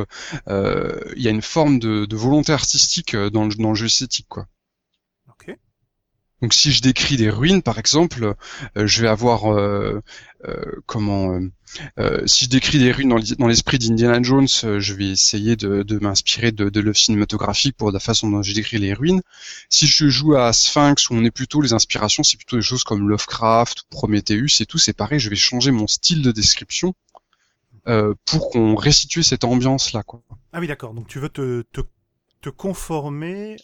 il 0.46 1.22
y 1.22 1.26
a 1.26 1.30
une 1.30 1.42
forme 1.42 1.78
de, 1.78 2.06
volonté 2.14 2.52
artistique 2.52 3.16
dans 3.16 3.46
le, 3.46 3.54
dans 3.54 3.70
le 3.70 3.74
jeu 3.74 3.86
esthétique, 3.86 4.28
quoi. 4.28 4.46
Donc 6.42 6.54
si 6.54 6.72
je 6.72 6.80
décris 6.80 7.16
des 7.16 7.28
ruines, 7.28 7.62
par 7.62 7.78
exemple, 7.78 8.34
euh, 8.76 8.86
je 8.86 9.02
vais 9.02 9.08
avoir 9.08 9.52
euh, 9.52 10.00
euh, 10.46 10.80
comment 10.86 11.38
si 12.26 12.46
je 12.46 12.50
décris 12.50 12.80
des 12.80 12.90
ruines 12.90 13.14
dans 13.38 13.46
l'esprit 13.46 13.78
d'Indiana 13.78 14.20
Jones, 14.22 14.48
je 14.48 14.94
vais 14.94 15.10
essayer 15.10 15.54
de, 15.54 15.98
m'inspirer 16.00 16.50
de, 16.50 16.68
de 16.68 16.80
l'œuvre 16.80 16.96
cinématographique 16.96 17.76
pour 17.76 17.92
la 17.92 18.00
façon 18.00 18.28
dont 18.28 18.42
je 18.42 18.54
décris 18.54 18.78
les 18.78 18.92
ruines. 18.92 19.22
Si 19.68 19.86
je 19.86 20.08
joue 20.08 20.34
à 20.34 20.52
Sphinx, 20.52 21.10
où 21.10 21.14
on 21.14 21.24
est 21.24 21.30
plutôt 21.30 21.60
les 21.60 21.72
inspirations, 21.72 22.24
c'est 22.24 22.38
plutôt 22.38 22.56
des 22.56 22.62
choses 22.62 22.82
comme 22.82 23.08
Lovecraft, 23.08 23.84
Prometheus 23.88 24.60
et 24.60 24.66
tout, 24.66 24.78
c'est 24.78 24.94
pareil, 24.94 25.20
je 25.20 25.30
vais 25.30 25.36
changer 25.36 25.70
mon 25.70 25.86
style 25.86 26.22
de 26.22 26.32
description 26.32 26.94
pour 28.24 28.50
qu'on 28.50 28.74
restitue 28.74 29.22
cette 29.22 29.44
ambiance 29.44 29.92
là. 29.92 30.02
Ah 30.52 30.58
oui, 30.58 30.66
d'accord. 30.66 30.94
Donc 30.94 31.06
tu 31.06 31.20
veux 31.20 31.28
te, 31.28 31.62
te, 31.70 31.82
te 32.40 32.48
conformer 32.48 33.58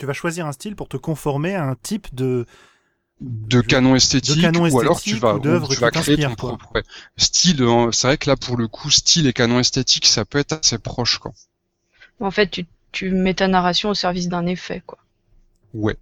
tu 0.00 0.06
vas 0.06 0.14
choisir 0.14 0.46
un 0.46 0.52
style 0.52 0.76
pour 0.76 0.88
te 0.88 0.96
conformer 0.96 1.54
à 1.54 1.64
un 1.66 1.74
type 1.74 2.14
de 2.14 2.46
de 3.20 3.60
canon 3.60 3.94
esthétique, 3.94 4.46
ou 4.56 4.80
alors 4.80 4.98
tu 4.98 5.16
vas, 5.16 5.38
tu 5.38 5.74
vas 5.74 5.90
créer 5.90 6.16
ton 6.16 6.34
propre 6.34 6.82
style. 7.18 7.62
C'est 7.92 8.06
vrai 8.06 8.16
que 8.16 8.30
là, 8.30 8.36
pour 8.36 8.56
le 8.56 8.66
coup, 8.66 8.88
style 8.88 9.26
et 9.26 9.34
canon 9.34 9.58
esthétique, 9.58 10.06
ça 10.06 10.24
peut 10.24 10.38
être 10.38 10.54
assez 10.54 10.78
proche, 10.78 11.18
quoi. 11.18 11.32
En 12.18 12.30
fait, 12.30 12.50
tu, 12.50 12.64
tu 12.92 13.10
mets 13.10 13.34
ta 13.34 13.46
narration 13.46 13.90
au 13.90 13.94
service 13.94 14.28
d'un 14.28 14.46
effet, 14.46 14.82
quoi. 14.86 14.98
Ouais. 15.74 15.98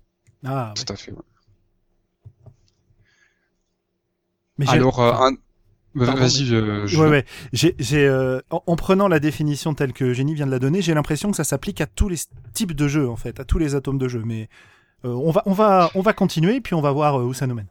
Ah, 0.46 0.72
tout 0.76 0.92
à 0.92 0.94
fait. 0.94 1.12
Mais 4.58 4.68
alors, 4.68 5.00
euh, 5.00 5.12
un, 5.14 5.32
bah, 5.94 6.14
vas-y. 6.14 6.50
Ouais, 6.50 7.08
ouais. 7.08 7.24
J'ai, 7.52 7.74
euh, 7.92 8.40
en, 8.50 8.76
prenant 8.76 9.08
la 9.08 9.20
définition 9.20 9.74
telle 9.74 9.92
que 9.92 10.12
Jenny 10.12 10.34
vient 10.34 10.46
de 10.46 10.50
la 10.50 10.58
donner, 10.58 10.82
j'ai 10.82 10.94
l'impression 10.94 11.30
que 11.30 11.36
ça 11.36 11.44
s'applique 11.44 11.80
à 11.80 11.86
tous 11.86 12.08
les 12.08 12.18
types 12.52 12.72
de 12.72 12.88
jeux 12.88 13.08
en 13.08 13.16
fait, 13.16 13.40
à 13.40 13.44
tous 13.44 13.58
les 13.58 13.74
atomes 13.74 13.98
de 13.98 14.08
jeu. 14.08 14.22
Mais 14.24 14.48
euh, 15.04 15.08
on 15.08 15.30
va, 15.30 15.42
on 15.46 15.52
va, 15.52 15.90
on 15.94 16.02
va 16.02 16.12
continuer 16.12 16.60
puis 16.60 16.74
on 16.74 16.80
va 16.80 16.92
voir 16.92 17.18
euh, 17.18 17.24
où 17.24 17.34
ça 17.34 17.46
nous 17.46 17.54
mène. 17.54 17.68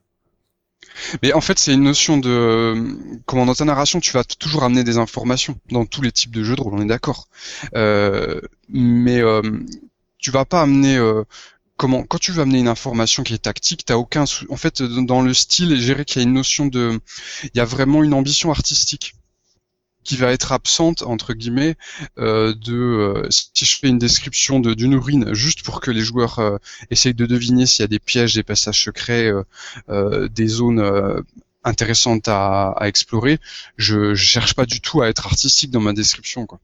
Mais 1.22 1.34
en 1.34 1.42
fait, 1.42 1.60
c'est 1.60 1.74
une 1.74 1.84
notion 1.84 2.18
de 2.18 2.96
comment 3.26 3.46
dans 3.46 3.54
ta 3.54 3.66
narration, 3.66 4.00
tu 4.00 4.12
vas 4.12 4.24
toujours 4.24 4.64
amener 4.64 4.84
des 4.84 4.98
informations 4.98 5.58
dans 5.72 5.86
tous 5.86 6.02
les 6.02 6.12
types 6.12 6.32
de 6.32 6.44
jeux 6.44 6.56
de 6.56 6.62
rôle. 6.62 6.74
On 6.76 6.82
est 6.82 6.86
d'accord. 6.86 7.28
mais 7.74 9.22
tu 10.20 10.32
vas 10.32 10.46
pas 10.46 10.62
amener 10.62 11.00
comment 11.78 12.04
quand 12.04 12.18
tu 12.18 12.32
veux 12.32 12.42
amener 12.42 12.60
une 12.60 12.68
information 12.68 13.24
qui 13.24 13.34
est 13.34 13.38
tactique, 13.38 13.86
t'as 13.86 13.96
aucun 13.96 14.26
en 14.50 14.58
fait 14.58 14.82
dans 14.82 15.22
le 15.22 15.34
style, 15.34 15.70
je 15.80 15.86
dirais 15.86 16.06
qu'il 16.06 16.22
y 16.22 16.26
a 16.26 16.28
une 16.28 16.34
notion 16.34 16.66
de 16.66 17.00
il 17.44 17.58
y 17.58 17.60
a 17.60 17.66
vraiment 17.66 18.04
une 18.04 18.14
ambition 18.14 18.52
artistique 18.52 19.16
qui 20.04 20.16
va 20.18 20.32
être 20.32 20.54
absente 20.54 21.02
entre 21.04 21.34
guillemets 21.34 21.76
euh, 22.18 22.54
de 22.56 22.74
euh, 22.74 23.28
si 23.30 23.66
je 23.66 23.78
fais 23.78 23.90
une 23.90 24.00
description 24.00 24.60
de 24.60 24.74
d'une 24.74 24.94
urine 24.94 25.34
juste 25.34 25.64
pour 25.64 25.82
que 25.82 25.92
les 25.92 26.02
joueurs 26.02 26.40
euh, 26.40 26.58
essayent 26.90 27.14
de 27.14 27.26
deviner 27.26 27.66
s'il 27.66 27.84
y 27.84 27.86
a 27.86 27.88
des 27.88 28.00
pièges, 28.00 28.34
des 28.34 28.44
passages 28.44 28.84
secrets, 28.84 29.32
des 29.90 30.48
zones 30.48 31.24
intéressantes 31.64 32.28
à, 32.28 32.70
à, 32.72 32.88
explorer, 32.88 33.40
je, 33.78 34.16
je 34.16 34.24
cherche 34.24 34.54
pas 34.56 34.66
du 34.66 34.80
tout 34.82 35.02
à 35.02 35.10
être 35.10 35.26
artistique 35.28 35.72
dans 35.72 35.82
ma 35.82 35.94
description 35.94 36.46
quoi. 36.46 36.60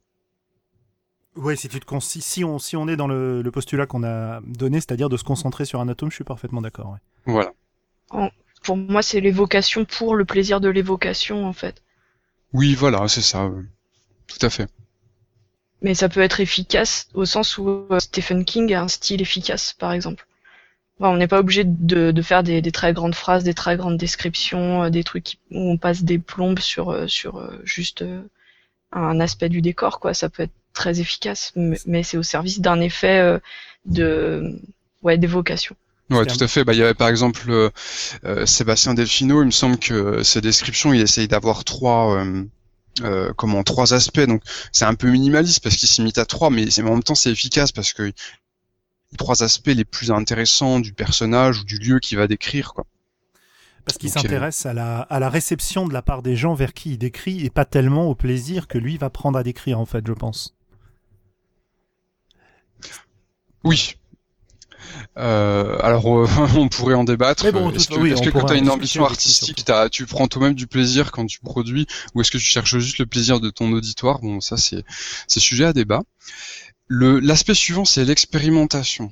Oui, 1.36 1.58
si 1.58 1.68
tu 1.68 1.80
te 1.80 2.00
si 2.00 2.44
on 2.44 2.60
si 2.60 2.76
on 2.76 2.88
est 2.88 2.96
dans 2.96 3.08
le, 3.08 3.42
le 3.42 3.52
postulat 3.52 3.88
qu'on 3.88 4.04
a 4.04 4.40
donné, 4.42 4.80
c'est-à-dire 4.80 5.10
de 5.10 5.18
se 5.18 5.24
concentrer 5.24 5.66
sur 5.66 5.80
un 5.80 5.88
atome, 5.90 6.12
je 6.12 6.16
suis 6.16 6.24
parfaitement 6.24 6.62
d'accord. 6.62 6.92
Ouais. 6.92 7.00
Voilà. 7.26 8.32
pour 8.64 8.78
moi, 8.78 9.02
c'est 9.02 9.20
l'évocation 9.20 9.86
pour 9.86 10.16
le 10.16 10.26
plaisir 10.26 10.62
de 10.62 10.70
l'évocation, 10.70 11.46
en 11.46 11.54
fait. 11.54 11.82
Oui, 12.54 12.76
voilà, 12.76 13.08
c'est 13.08 13.22
ça. 13.22 13.50
Tout 14.28 14.46
à 14.46 14.50
fait. 14.50 14.70
Mais 15.82 15.96
ça 15.96 16.08
peut 16.08 16.22
être 16.22 16.40
efficace 16.40 17.10
au 17.14 17.26
sens 17.26 17.58
où 17.58 17.88
euh, 17.92 18.00
Stephen 18.00 18.46
King 18.46 18.74
a 18.74 18.84
un 18.84 18.88
style 18.88 19.22
efficace, 19.22 19.74
par 19.74 19.92
exemple. 19.92 20.26
on 21.00 21.18
n'est 21.18 21.28
pas 21.28 21.40
obligé 21.40 21.64
de, 21.66 22.12
de 22.12 22.22
faire 22.22 22.44
des, 22.44 22.62
des, 22.62 22.72
très 22.72 22.94
grandes 22.94 23.16
phrases, 23.16 23.44
des 23.44 23.54
très 23.56 23.76
grandes 23.76 23.98
descriptions, 23.98 24.84
euh, 24.84 24.90
des 24.90 25.04
trucs 25.04 25.40
où 25.52 25.60
on 25.72 25.78
passe 25.78 26.04
des 26.04 26.20
plombes 26.20 26.60
sur 26.60 26.92
euh, 26.92 27.08
sur 27.08 27.42
juste 27.66 28.06
un 28.92 29.20
aspect 29.20 29.50
du 29.50 29.62
décor, 29.62 30.00
quoi. 30.00 30.14
Ça 30.14 30.30
peut 30.30 30.44
être 30.44 30.54
très 30.74 31.00
efficace, 31.00 31.54
mais 31.56 32.04
c'est 32.04 32.18
au 32.18 32.24
service 32.24 32.60
d'un 32.60 32.82
effet 32.82 33.20
euh, 33.20 33.40
de 33.86 34.60
ouais 35.04 35.18
d'évocation. 35.18 35.76
Ouais, 36.10 36.26
tout 36.26 36.44
à 36.44 36.48
fait. 36.48 36.64
Bah, 36.64 36.74
il 36.74 36.80
y 36.80 36.84
avait 36.84 36.94
par 36.94 37.08
exemple 37.08 37.50
euh, 37.50 37.70
euh, 38.26 38.46
Sébastien 38.46 38.94
Delfino. 38.94 39.42
Il 39.42 39.48
me 39.48 39.52
semble 39.52 39.78
que 39.78 40.22
ses 40.24 40.42
descriptions, 40.42 40.94
il 40.94 41.02
essaye 41.02 41.28
d'avoir 41.28 41.64
trois, 41.64 42.24
euh, 43.02 43.34
comment, 43.36 43.64
trois 43.64 43.94
aspects. 43.94 44.20
Donc, 44.20 44.42
c'est 44.72 44.86
un 44.86 44.96
peu 44.96 45.10
minimaliste 45.10 45.64
parce 45.64 45.76
qu'il 45.76 45.90
s'imite 45.90 46.18
à 46.18 46.26
trois, 46.26 46.50
mais 46.50 46.68
en 46.80 46.84
même 46.84 47.04
temps, 47.04 47.16
c'est 47.16 47.32
efficace 47.32 47.72
parce 47.72 47.94
que 47.94 48.04
les 48.04 48.14
trois 49.18 49.44
aspects 49.44 49.68
les 49.68 49.86
plus 49.86 50.12
intéressants 50.12 50.80
du 50.80 50.94
personnage 50.94 51.62
ou 51.62 51.64
du 51.64 51.78
lieu 51.78 52.00
qu'il 52.00 52.18
va 52.18 52.28
décrire, 52.28 52.74
quoi. 52.74 52.86
Parce 53.86 53.98
qu'il 53.98 54.10
s'intéresse 54.10 54.66
à 54.66 54.74
la, 54.74 55.02
à 55.02 55.20
la 55.20 55.30
réception 55.30 55.88
de 55.88 55.94
la 55.94 56.02
part 56.02 56.22
des 56.22 56.38
gens 56.38 56.54
vers 56.54 56.74
qui 56.74 56.92
il 56.92 56.98
décrit 56.98 57.46
et 57.46 57.50
pas 57.50 57.66
tellement 57.66 58.06
au 58.06 58.16
plaisir 58.16 58.70
que 58.70 58.78
lui 58.78 58.98
va 58.98 59.10
prendre 59.10 59.38
à 59.38 59.44
décrire, 59.44 59.78
en 59.78 59.86
fait, 59.86 60.08
je 60.08 60.14
pense. 60.14 60.56
Oui. 63.64 63.96
Euh, 65.18 65.78
alors, 65.82 66.08
euh, 66.08 66.28
on 66.56 66.68
pourrait 66.70 66.96
en 66.96 67.04
débattre. 67.04 67.46
est-ce 67.46 68.22
que, 68.22 68.30
quand 68.30 68.46
tu 68.46 68.54
as 68.54 68.58
une 68.58 68.70
ambition 68.70 69.06
artistique, 69.06 69.66
tu 69.92 70.06
prends 70.06 70.28
toi-même 70.28 70.56
du 70.56 70.68
plaisir 70.68 71.12
quand 71.12 71.26
tu 71.26 71.40
produis, 71.40 71.88
ou 72.14 72.22
est-ce 72.22 72.32
que 72.32 72.38
tu 72.38 72.44
cherches 72.44 72.78
juste 72.78 72.98
le 72.98 73.06
plaisir 73.06 73.40
de 73.40 73.50
ton 73.50 73.72
auditoire? 73.72 74.20
Bon, 74.20 74.42
ça 74.42 74.58
c'est 74.58 74.84
c'est 75.28 75.40
sujet 75.40 75.66
à 75.66 75.74
débat. 75.74 76.04
Le 76.88 77.20
l'aspect 77.20 77.54
suivant, 77.54 77.86
c'est 77.86 78.06
l'expérimentation. 78.06 79.12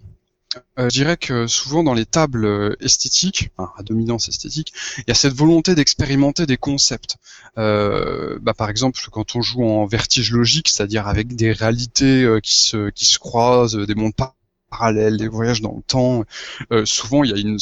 euh, 0.80 0.90
je 0.90 0.96
dirais 0.96 1.18
que 1.18 1.48
souvent 1.48 1.84
dans 1.84 1.94
les 1.94 2.06
tables 2.06 2.76
esthétiques, 2.82 3.52
à 3.58 3.84
dominance 3.84 4.28
esthétique, 4.28 4.74
il 4.98 5.04
y 5.08 5.12
a 5.12 5.16
cette 5.16 5.34
volonté 5.34 5.76
d'expérimenter 5.76 6.46
des 6.46 6.58
concepts. 6.58 7.18
Euh, 7.58 8.38
bah, 8.42 8.54
par 8.54 8.70
exemple, 8.70 9.00
quand 9.12 9.36
on 9.36 9.42
joue 9.42 9.64
en 9.64 9.86
vertige 9.86 10.32
logique, 10.32 10.70
c'est-à-dire 10.70 11.08
avec 11.08 11.36
des 11.36 11.52
réalités 11.54 12.28
qui 12.44 12.60
se 12.60 12.90
qui 12.90 13.06
se 13.06 13.20
croisent, 13.20 13.78
des 13.78 13.96
mondes 13.96 14.16
parallèles, 14.72 15.18
des 15.18 15.28
voyages 15.28 15.62
dans 15.62 15.76
le 15.76 15.84
temps, 15.84 16.24
souvent 16.86 17.24
il 17.24 17.32
y 17.32 17.34
a 17.34 17.38
une, 17.38 17.58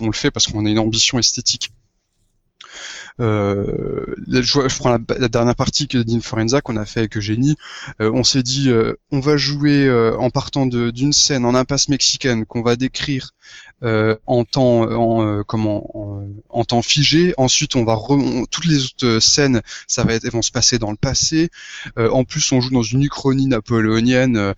on 0.00 0.06
le 0.06 0.12
fait 0.12 0.30
parce 0.30 0.46
qu'on 0.46 0.64
a 0.66 0.70
une 0.70 0.78
ambition 0.78 1.18
esthétique. 1.18 1.72
Euh, 3.20 4.14
je, 4.28 4.78
prends 4.78 4.90
la, 4.90 5.28
dernière 5.28 5.54
partie 5.54 5.88
que 5.88 5.98
d'Inforenza 5.98 6.60
qu'on 6.60 6.76
a 6.76 6.86
fait 6.86 7.00
avec 7.00 7.16
Eugénie. 7.16 7.56
Euh, 8.00 8.10
on 8.12 8.24
s'est 8.24 8.42
dit, 8.42 8.70
euh, 8.70 8.94
on 9.10 9.20
va 9.20 9.36
jouer 9.36 9.86
euh, 9.86 10.16
en 10.18 10.30
partant 10.30 10.66
d'une 10.66 11.12
scène 11.12 11.44
en 11.44 11.54
impasse 11.54 11.88
mexicaine 11.88 12.46
qu'on 12.46 12.62
va 12.62 12.76
décrire 12.76 13.32
en 13.82 14.44
temps, 14.44 14.82
en, 14.82 15.42
comment, 15.42 16.28
en, 16.50 16.64
temps 16.64 16.82
figé. 16.82 17.32
Ensuite, 17.38 17.76
on 17.76 17.84
va 17.84 17.98
toutes 18.50 18.66
les 18.66 18.84
autres 18.84 19.20
scènes, 19.20 19.62
ça 19.86 20.04
va 20.04 20.12
être, 20.12 20.24
elles 20.26 20.32
vont 20.32 20.42
se 20.42 20.52
passer 20.52 20.78
dans 20.78 20.90
le 20.90 20.98
passé. 20.98 21.48
en 21.96 22.24
plus, 22.24 22.52
on 22.52 22.60
joue 22.60 22.68
dans 22.68 22.82
une 22.82 23.02
uchronie 23.04 23.46
napoléonienne, 23.46 24.54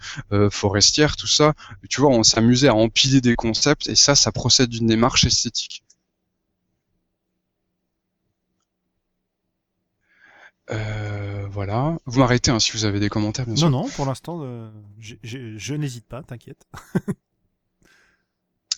forestière, 0.51 1.15
tout 1.15 1.29
ça. 1.29 1.55
Tu 1.89 2.01
vois, 2.01 2.11
on 2.11 2.25
s'amusait 2.25 2.67
à 2.67 2.75
empiler 2.75 3.21
des 3.21 3.37
concepts 3.37 3.89
et 3.89 3.95
ça, 3.95 4.17
ça 4.17 4.33
procède 4.33 4.71
d'une 4.71 4.89
démarche 4.89 5.25
esthétique. 5.25 5.85
Euh, 10.71 11.47
voilà. 11.51 11.97
Vous 12.07 12.21
m'arrêtez 12.21 12.51
hein, 12.51 12.61
si 12.61 12.73
vous 12.73 12.85
avez 12.85 13.01
des 13.01 13.09
commentaires, 13.09 13.47
bien 13.47 13.57
sûr. 13.57 13.71
Non, 13.71 13.83
non, 13.83 13.89
pour 13.91 14.07
l'instant, 14.07 14.41
euh, 14.43 14.71
je 15.01 15.75
n'hésite 15.75 16.07
pas, 16.07 16.23
t'inquiète. 16.23 16.67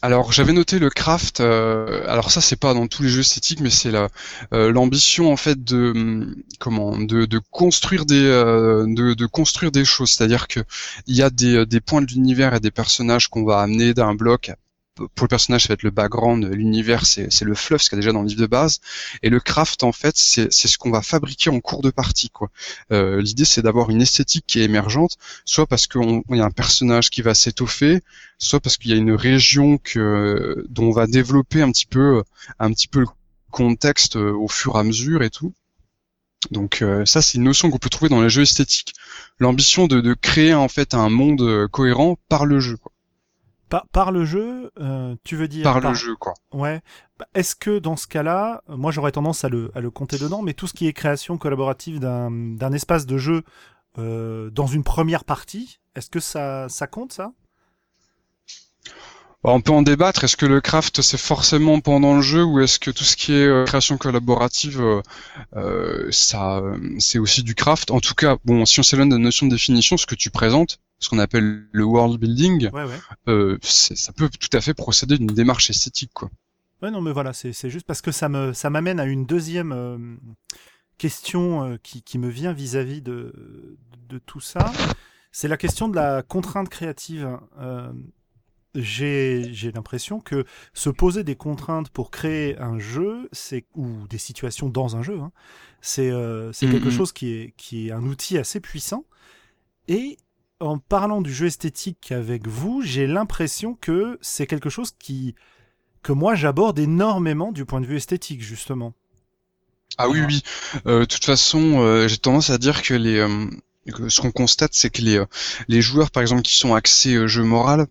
alors 0.02 0.32
j'avais 0.32 0.52
noté 0.52 0.78
le 0.78 0.90
craft. 0.90 1.40
Euh, 1.40 2.04
alors 2.08 2.30
ça 2.30 2.42
c'est 2.42 2.56
pas 2.56 2.74
dans 2.74 2.86
tous 2.88 3.02
les 3.02 3.08
jeux 3.08 3.20
esthétiques, 3.20 3.60
mais 3.60 3.70
c'est 3.70 3.90
la 3.90 4.08
l'ambition 4.50 5.32
en 5.32 5.36
fait 5.36 5.62
de 5.62 5.92
hum, 5.94 6.34
comment 6.58 6.98
de, 6.98 7.26
de 7.26 7.40
construire 7.50 8.04
des 8.06 8.22
de, 8.22 9.14
de, 9.14 9.26
construire 9.26 9.70
des 9.70 9.84
choses. 9.84 10.10
C'est-à-dire 10.10 10.48
que 10.48 10.60
il 11.06 11.16
y 11.16 11.22
a 11.22 11.30
des, 11.30 11.66
des 11.66 11.80
points 11.80 12.02
de 12.02 12.06
l'univers 12.06 12.54
et 12.54 12.60
des 12.60 12.70
personnages 12.70 13.28
qu'on 13.28 13.44
va 13.44 13.60
amener 13.60 13.94
d'un 13.94 14.14
bloc 14.14 14.52
pour 14.94 15.24
le 15.24 15.28
personnage, 15.28 15.62
ça 15.62 15.68
va 15.68 15.74
être 15.74 15.82
le 15.82 15.90
background, 15.90 16.44
l'univers, 16.44 17.04
c'est 17.06 17.42
le 17.42 17.54
fluff, 17.54 17.82
ce 17.82 17.90
qu'il 17.90 17.96
y 17.96 17.98
a 17.98 18.02
déjà 18.02 18.12
dans 18.12 18.22
le 18.22 18.28
livre 18.28 18.40
de 18.40 18.46
base. 18.46 18.80
Et 19.22 19.30
le 19.30 19.40
craft, 19.40 19.82
en 19.82 19.92
fait, 19.92 20.16
c'est 20.16 20.50
ce 20.50 20.78
qu'on 20.78 20.90
va 20.90 21.02
fabriquer 21.02 21.50
en 21.50 21.60
cours 21.60 21.82
de 21.82 21.90
partie. 21.90 22.30
quoi. 22.30 22.50
Euh, 22.92 23.20
L'idée, 23.20 23.44
c'est 23.44 23.62
d'avoir 23.62 23.90
une 23.90 24.02
esthétique 24.02 24.44
qui 24.46 24.60
est 24.60 24.64
émergente, 24.64 25.16
soit 25.44 25.66
parce 25.66 25.86
qu'il 25.86 26.22
y 26.30 26.40
a 26.40 26.44
un 26.44 26.50
personnage 26.50 27.10
qui 27.10 27.22
va 27.22 27.34
s'étoffer, 27.34 28.02
soit 28.38 28.60
parce 28.60 28.76
qu'il 28.76 28.90
y 28.90 28.94
a 28.94 28.96
une 28.96 29.12
région 29.12 29.78
que, 29.78 30.64
dont 30.68 30.84
on 30.84 30.92
va 30.92 31.06
développer 31.06 31.62
un 31.62 31.72
petit 31.72 31.86
peu, 31.86 32.22
un 32.58 32.72
petit 32.72 32.88
peu 32.88 33.00
le 33.00 33.06
contexte 33.50 34.16
euh, 34.16 34.32
au 34.32 34.48
fur 34.48 34.76
et 34.76 34.80
à 34.80 34.82
mesure 34.84 35.22
et 35.22 35.30
tout. 35.30 35.52
Donc 36.50 36.82
euh, 36.82 37.04
ça, 37.06 37.22
c'est 37.22 37.38
une 37.38 37.44
notion 37.44 37.70
qu'on 37.70 37.78
peut 37.78 37.88
trouver 37.88 38.08
dans 38.08 38.22
les 38.22 38.28
jeux 38.28 38.42
esthétiques. 38.42 38.94
L'ambition 39.38 39.86
de, 39.86 40.00
de, 40.00 40.14
créer 40.14 40.54
en 40.54 40.68
fait 40.68 40.94
un 40.94 41.08
monde 41.08 41.40
euh, 41.40 41.68
cohérent 41.68 42.18
par 42.28 42.46
le 42.46 42.60
jeu. 42.60 42.76
Quoi. 42.76 42.92
Par, 43.68 44.12
le 44.12 44.24
jeu, 44.24 44.70
euh, 44.78 45.16
tu 45.24 45.36
veux 45.36 45.48
dire 45.48 45.64
Par, 45.64 45.80
le 45.80 45.94
jeu, 45.94 46.14
quoi. 46.16 46.34
Ouais. 46.52 46.80
Bah, 47.18 47.26
est-ce 47.34 47.56
que 47.56 47.78
dans 47.78 47.96
ce 47.96 48.06
cas-là, 48.06 48.62
moi 48.68 48.92
j'aurais 48.92 49.12
tendance 49.12 49.44
à 49.44 49.48
le, 49.48 49.70
à 49.74 49.80
le 49.80 49.90
compter 49.90 50.18
dedans, 50.18 50.42
mais 50.42 50.54
tout 50.54 50.66
ce 50.66 50.74
qui 50.74 50.86
est 50.86 50.92
création 50.92 51.38
collaborative 51.38 51.98
d'un 51.98 52.72
espace 52.72 53.06
de 53.06 53.18
jeu 53.18 53.42
euh, 53.98 54.50
dans 54.50 54.66
une 54.66 54.84
première 54.84 55.24
partie, 55.24 55.78
est-ce 55.96 56.10
que 56.10 56.20
ça, 56.20 56.68
ça 56.68 56.86
compte 56.86 57.12
ça? 57.12 57.32
Bah, 59.42 59.50
on 59.50 59.60
peut 59.60 59.72
en 59.72 59.82
débattre. 59.82 60.24
Est-ce 60.24 60.36
que 60.36 60.46
le 60.46 60.60
craft 60.60 61.02
c'est 61.02 61.18
forcément 61.18 61.80
pendant 61.80 62.14
le 62.14 62.22
jeu 62.22 62.44
ou 62.44 62.60
est-ce 62.60 62.78
que 62.78 62.90
tout 62.90 63.04
ce 63.04 63.16
qui 63.16 63.32
est 63.32 63.46
euh, 63.46 63.64
création 63.64 63.98
collaborative, 63.98 65.02
ça, 66.10 66.62
c'est 66.98 67.18
aussi 67.18 67.42
du 67.42 67.54
craft? 67.54 67.90
En 67.90 68.00
tout 68.00 68.14
cas, 68.14 68.36
bon, 68.44 68.64
si 68.66 68.80
on 68.80 68.82
s'éloigne 68.82 69.08
de 69.08 69.16
la 69.16 69.22
notion 69.22 69.46
de 69.46 69.52
définition, 69.52 69.96
ce 69.96 70.06
que 70.06 70.14
tu 70.14 70.30
présentes, 70.30 70.78
ce 70.98 71.08
qu'on 71.08 71.18
appelle 71.18 71.66
le 71.70 71.84
world 71.84 72.18
building, 72.18 72.70
euh, 73.28 73.58
ça 73.62 74.12
peut 74.12 74.28
tout 74.28 74.56
à 74.56 74.60
fait 74.60 74.74
procéder 74.74 75.18
d'une 75.18 75.28
démarche 75.28 75.70
esthétique, 75.70 76.12
quoi. 76.14 76.30
Ouais, 76.82 76.90
non, 76.90 77.00
mais 77.00 77.12
voilà, 77.12 77.32
c'est 77.32 77.70
juste 77.70 77.86
parce 77.86 78.02
que 78.02 78.12
ça 78.12 78.28
me 78.28 78.52
ça 78.52 78.68
m'amène 78.68 79.00
à 79.00 79.04
une 79.04 79.24
deuxième 79.24 79.72
euh, 79.72 79.98
question 80.98 81.64
euh, 81.64 81.76
qui, 81.82 82.02
qui, 82.02 82.18
me 82.18 82.28
vient 82.28 82.52
vis-à-vis 82.52 83.00
de, 83.00 83.78
de 84.08 84.18
tout 84.18 84.40
ça. 84.40 84.72
C'est 85.32 85.48
la 85.48 85.56
question 85.56 85.88
de 85.88 85.96
la 85.96 86.22
contrainte 86.22 86.68
créative. 86.68 87.38
j'ai 88.74 89.72
l'impression 89.74 90.20
que 90.20 90.44
se 90.74 90.90
poser 90.90 91.24
des 91.24 91.36
contraintes 91.36 91.88
pour 91.90 92.10
créer 92.10 92.58
un 92.58 92.78
jeu, 92.78 93.28
c'est 93.32 93.64
ou 93.74 94.06
des 94.08 94.18
situations 94.18 94.68
dans 94.68 94.96
un 94.96 95.02
jeu, 95.02 95.18
hein, 95.20 95.32
c'est 95.80 96.10
c'est 96.52 96.68
quelque 96.68 96.88
mm-hmm. 96.88 96.96
chose 96.96 97.12
qui 97.12 97.32
est 97.32 97.54
qui 97.56 97.88
est 97.88 97.92
un 97.92 98.04
outil 98.04 98.36
assez 98.36 98.60
puissant. 98.60 99.04
Et 99.88 100.18
en 100.60 100.78
parlant 100.78 101.20
du 101.20 101.32
jeu 101.32 101.46
esthétique 101.46 102.12
avec 102.12 102.46
vous, 102.46 102.82
j'ai 102.82 103.06
l'impression 103.06 103.74
que 103.74 104.18
c'est 104.22 104.46
quelque 104.46 104.70
chose 104.70 104.92
qui 104.98 105.34
que 106.02 106.12
moi 106.12 106.34
j'aborde 106.34 106.78
énormément 106.78 107.50
du 107.50 107.64
point 107.64 107.80
de 107.80 107.86
vue 107.86 107.96
esthétique 107.96 108.42
justement. 108.42 108.94
Ah 109.96 110.08
oui 110.08 110.20
oui. 110.26 110.42
Euh, 110.86 111.00
de 111.00 111.04
toute 111.04 111.24
façon, 111.24 111.80
euh, 111.80 112.08
j'ai 112.08 112.18
tendance 112.18 112.50
à 112.50 112.58
dire 112.58 112.82
que 112.82 112.94
les 112.94 113.18
euh, 113.18 113.46
ce 114.08 114.20
qu'on 114.20 114.32
constate, 114.32 114.74
c'est 114.74 114.90
que 114.90 115.02
les 115.02 115.22
les 115.68 115.82
joueurs 115.82 116.10
par 116.10 116.22
exemple 116.22 116.42
qui 116.42 116.56
sont 116.56 116.74
axés 116.74 117.28
jeu 117.28 117.42
moral, 117.42 117.86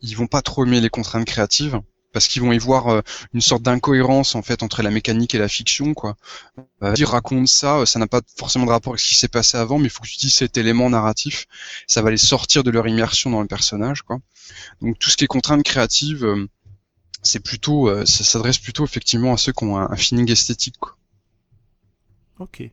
ils 0.00 0.16
vont 0.16 0.26
pas 0.26 0.42
trop 0.42 0.64
aimer 0.64 0.80
les 0.80 0.90
contraintes 0.90 1.26
créatives 1.26 1.80
parce 2.12 2.28
qu'ils 2.28 2.42
vont 2.42 2.52
y 2.52 2.58
voir 2.58 2.88
euh, 2.88 3.00
une 3.32 3.40
sorte 3.40 3.62
d'incohérence 3.62 4.34
en 4.34 4.42
fait 4.42 4.62
entre 4.62 4.82
la 4.82 4.90
mécanique 4.90 5.34
et 5.34 5.38
la 5.38 5.48
fiction 5.48 5.94
quoi. 5.94 6.16
Euh, 6.82 6.92
dire 6.92 7.08
raconte 7.08 7.48
ça, 7.48 7.78
euh, 7.78 7.86
ça 7.86 7.98
n'a 7.98 8.06
pas 8.06 8.20
forcément 8.36 8.66
de 8.66 8.70
rapport 8.70 8.92
avec 8.92 9.00
ce 9.00 9.08
qui 9.08 9.14
s'est 9.14 9.28
passé 9.28 9.56
avant, 9.56 9.78
mais 9.78 9.86
il 9.86 9.90
faut 9.90 10.02
que 10.02 10.08
tu 10.08 10.18
dises 10.18 10.34
cet 10.34 10.56
élément 10.56 10.90
narratif, 10.90 11.46
ça 11.86 12.02
va 12.02 12.10
les 12.10 12.16
sortir 12.16 12.62
de 12.62 12.70
leur 12.70 12.86
immersion 12.86 13.30
dans 13.30 13.40
le 13.40 13.48
personnage 13.48 14.02
quoi. 14.02 14.18
Donc 14.80 14.98
tout 14.98 15.10
ce 15.10 15.16
qui 15.16 15.24
est 15.24 15.28
contrainte 15.28 15.62
créative, 15.62 16.24
euh, 16.24 16.46
c'est 17.22 17.40
plutôt, 17.40 17.88
ça 18.04 18.24
s'adresse 18.24 18.58
plutôt 18.58 18.84
effectivement 18.84 19.32
à 19.32 19.36
ceux 19.36 19.52
qui 19.52 19.62
ont 19.62 19.76
un, 19.76 19.96
feeling 19.96 20.28
esthétique 20.30 20.74
quoi. 20.80 20.96
Ok. 22.40 22.68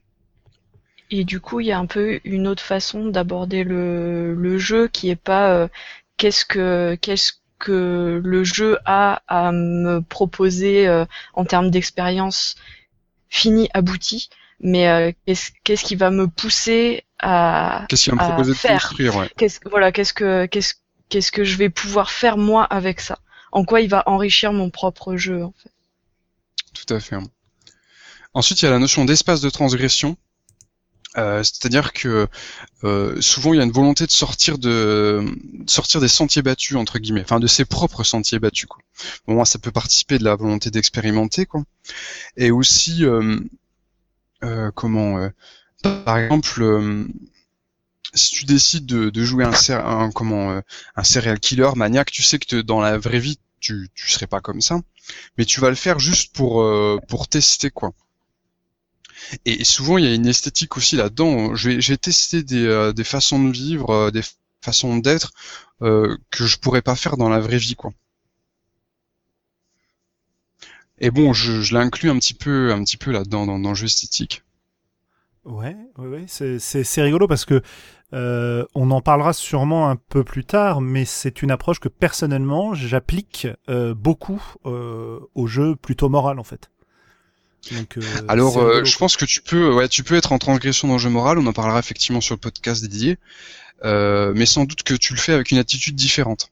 Et 1.12 1.24
du 1.24 1.40
coup, 1.40 1.60
il 1.60 1.68
y 1.68 1.72
a 1.72 1.78
un 1.78 1.86
peu 1.86 2.20
une 2.24 2.48
autre 2.48 2.64
façon 2.64 3.10
d'aborder 3.10 3.64
le, 3.64 4.34
le 4.34 4.58
jeu 4.58 4.88
qui 4.88 5.10
est 5.10 5.16
pas 5.16 5.70
qu'est-ce 6.18 6.46
que 6.46 6.96
qu'est-ce 7.00 7.34
que 7.60 8.22
le 8.24 8.44
jeu 8.44 8.78
a 8.86 9.22
à 9.28 9.52
me 9.52 10.02
proposer 10.02 10.88
euh, 10.88 11.06
en 11.34 11.46
termes 11.46 11.70
d'expérience 11.70 12.56
finie, 13.30 13.70
aboutie, 13.74 14.30
mais 14.60 14.90
euh, 14.90 15.12
qu'est-ce 15.64 15.84
qui 15.84 15.96
va 15.96 16.10
me 16.10 16.28
pousser 16.28 17.04
à, 17.20 17.86
qu'est-ce 17.90 18.06
qui 18.06 18.10
va 18.10 18.16
me 18.16 18.28
proposer 18.28 18.54
faire 18.54 18.78
de 18.78 18.82
construire, 18.82 19.16
ouais. 19.18 19.30
qu'est-ce, 19.38 19.60
voilà, 19.70 19.92
qu'est-ce 19.92 20.14
que 20.14 20.46
qu'est-ce 20.48 20.76
qu'est-ce 21.10 21.32
que 21.32 21.44
je 21.44 21.58
vais 21.58 21.70
pouvoir 21.70 22.12
faire 22.12 22.38
moi 22.38 22.64
avec 22.64 23.00
ça? 23.00 23.20
En 23.52 23.66
quoi 23.66 23.82
il 23.82 23.90
va 23.90 24.04
enrichir 24.06 24.54
mon 24.54 24.70
propre 24.70 25.16
jeu 25.16 25.44
en 25.44 25.54
fait? 25.58 25.72
Tout 26.74 26.94
à 26.94 27.00
fait. 27.00 27.18
Ensuite, 28.34 28.62
il 28.62 28.66
y 28.66 28.68
a 28.68 28.72
la 28.72 28.80
notion 28.80 29.06
d'espace 29.06 29.42
de 29.42 29.50
transgression 29.50 30.18
euh, 31.20 31.44
c'est-à-dire 31.44 31.94
que 31.94 32.28
euh, 32.84 33.22
souvent 33.22 33.54
il 33.54 33.58
y 33.58 33.60
a 33.60 33.64
une 33.64 33.72
volonté 33.72 34.06
de 34.06 34.12
sortir 34.12 34.58
de, 34.58 35.26
sortir 35.68 36.00
des 36.02 36.08
sentiers 36.08 36.42
battus 36.42 36.78
entre 36.78 37.00
guillemets, 37.00 37.22
enfin 37.22 37.40
de 37.40 37.48
ses 37.48 37.66
propres 37.66 38.04
sentiers 38.04 38.40
battus. 38.40 38.68
Quoi. 38.68 38.82
Bon, 39.28 39.36
moi, 39.36 39.46
ça 39.46 39.60
peut 39.60 39.72
participer 39.72 40.18
de 40.18 40.24
la 40.24 40.36
volonté 40.36 40.72
d'expérimenter, 40.72 41.46
quoi. 41.46 41.64
Et 42.38 42.52
aussi, 42.52 43.06
euh, 43.06 44.72
comment, 44.76 45.30
par 45.84 46.18
exemple, 46.18 47.08
si 48.14 48.36
tu 48.36 48.46
décides 48.46 48.86
de, 48.86 49.24
jouer 49.24 49.44
un, 49.44 49.54
un 49.86 50.12
comment, 50.12 50.62
un 50.96 51.04
serial 51.04 51.40
killer 51.40 51.70
maniaque, 51.76 52.12
tu 52.12 52.24
sais 52.24 52.40
que 52.40 52.62
dans 52.62 52.82
la 52.82 52.98
vraie 52.98 53.20
vie 53.20 53.40
tu, 53.60 53.90
tu 53.94 54.10
serais 54.10 54.28
pas 54.28 54.40
comme 54.40 54.62
ça, 54.62 54.80
mais 55.38 55.44
tu 55.44 55.60
vas 55.60 55.70
le 55.70 55.76
faire 55.76 56.00
juste 56.00 56.34
pour 56.34 56.66
pour 57.08 57.28
tester 57.28 57.72
quoi. 57.72 57.92
Et 59.46 59.64
souvent, 59.64 59.98
il 59.98 60.06
y 60.06 60.08
a 60.08 60.14
une 60.14 60.28
esthétique 60.28 60.78
aussi 60.78 60.96
là-dedans. 60.96 61.56
J'ai 61.56 61.98
testé 61.98 62.44
des, 62.44 62.66
euh, 62.66 62.94
des, 62.94 63.04
façons 63.04 63.44
de 63.44 63.52
vivre, 63.52 63.90
euh, 63.90 64.12
des 64.12 64.22
façons 64.62 64.98
d'être 64.98 65.32
euh, 65.82 66.18
que 66.32 66.46
je 66.46 66.58
pourrais 66.58 66.82
pas 66.82 66.96
faire 66.96 67.18
dans 67.18 67.30
la 67.30 67.40
vraie 67.40 67.58
vie, 67.58 67.76
quoi. 67.76 67.92
Et 71.02 71.12
bon, 71.12 71.32
je, 71.32 71.74
l'inclus 71.74 72.10
un 72.10 72.20
petit 72.20 72.34
peu, 72.34 72.74
un 72.74 72.84
petit 72.84 72.98
peu 72.98 73.12
là-dedans 73.12 73.46
dans, 73.46 73.70
le 73.70 73.76
jeu 73.76 73.86
esthétique. 73.86 74.44
Ouais, 75.46 75.78
ouais, 75.98 76.08
ouais. 76.08 76.26
c'est 76.28 77.02
rigolo 77.02 77.26
parce 77.26 77.46
que 77.46 77.62
on 78.12 78.92
en 78.92 79.02
parlera 79.02 79.32
sûrement 79.32 79.90
un 79.90 79.96
peu 79.96 80.26
plus 80.26 80.44
tard, 80.44 80.82
mais 80.82 81.06
c'est 81.06 81.42
une 81.42 81.52
approche 81.52 81.80
que 81.80 81.88
personnellement 81.88 82.74
j'applique 82.74 83.48
beaucoup 83.96 84.44
au 84.66 85.48
jeu 85.48 85.78
plutôt 85.78 86.10
moral 86.10 86.38
en 86.38 86.44
fait. 86.44 86.70
Euh, 87.72 88.02
Alors, 88.28 88.58
euh, 88.58 88.84
je 88.84 88.98
pense 88.98 89.18
que 89.18 89.26
tu 89.26 89.42
peux, 89.42 89.74
ouais, 89.74 89.88
tu 89.88 90.04
peux 90.04 90.16
être 90.16 90.32
en 90.32 90.38
transgression 90.38 90.88
dans 90.88 90.96
le 90.96 91.00
jeu 91.00 91.10
moral. 91.10 91.38
On 91.38 91.46
en 91.46 91.54
parlera 91.54 91.80
effectivement 91.80 92.22
sur 92.22 92.36
le 92.36 92.40
podcast 92.40 92.82
dédié, 92.82 93.18
euh, 93.84 94.34
mais 94.36 94.46
sans 94.46 94.66
doute 94.66 94.84
que 94.84 94.94
tu 94.94 95.14
le 95.14 95.20
fais 95.20 95.34
avec 95.34 95.52
une 95.52 95.58
attitude 95.58 95.96
différente. 95.96 96.52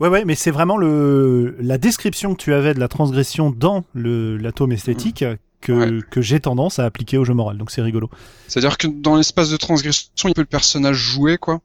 Ouais, 0.00 0.08
ouais, 0.08 0.24
mais 0.24 0.34
c'est 0.34 0.50
vraiment 0.50 0.76
le 0.76 1.56
la 1.60 1.78
description 1.78 2.34
que 2.34 2.42
tu 2.42 2.52
avais 2.52 2.74
de 2.74 2.80
la 2.80 2.88
transgression 2.88 3.50
dans 3.50 3.84
le 3.94 4.36
l'atome 4.36 4.72
esthétique 4.72 5.24
que, 5.60 6.00
que 6.00 6.22
j'ai 6.22 6.40
tendance 6.40 6.78
à 6.78 6.86
appliquer 6.86 7.18
au 7.18 7.24
jeu 7.24 7.34
moral. 7.34 7.58
Donc 7.58 7.70
c'est 7.70 7.82
rigolo. 7.82 8.10
C'est-à-dire 8.48 8.78
que 8.78 8.86
dans 8.88 9.16
l'espace 9.16 9.50
de 9.50 9.56
transgression, 9.56 10.10
il 10.24 10.34
peut 10.34 10.40
le 10.40 10.46
personnage 10.46 10.96
jouer, 10.96 11.36
quoi, 11.38 11.60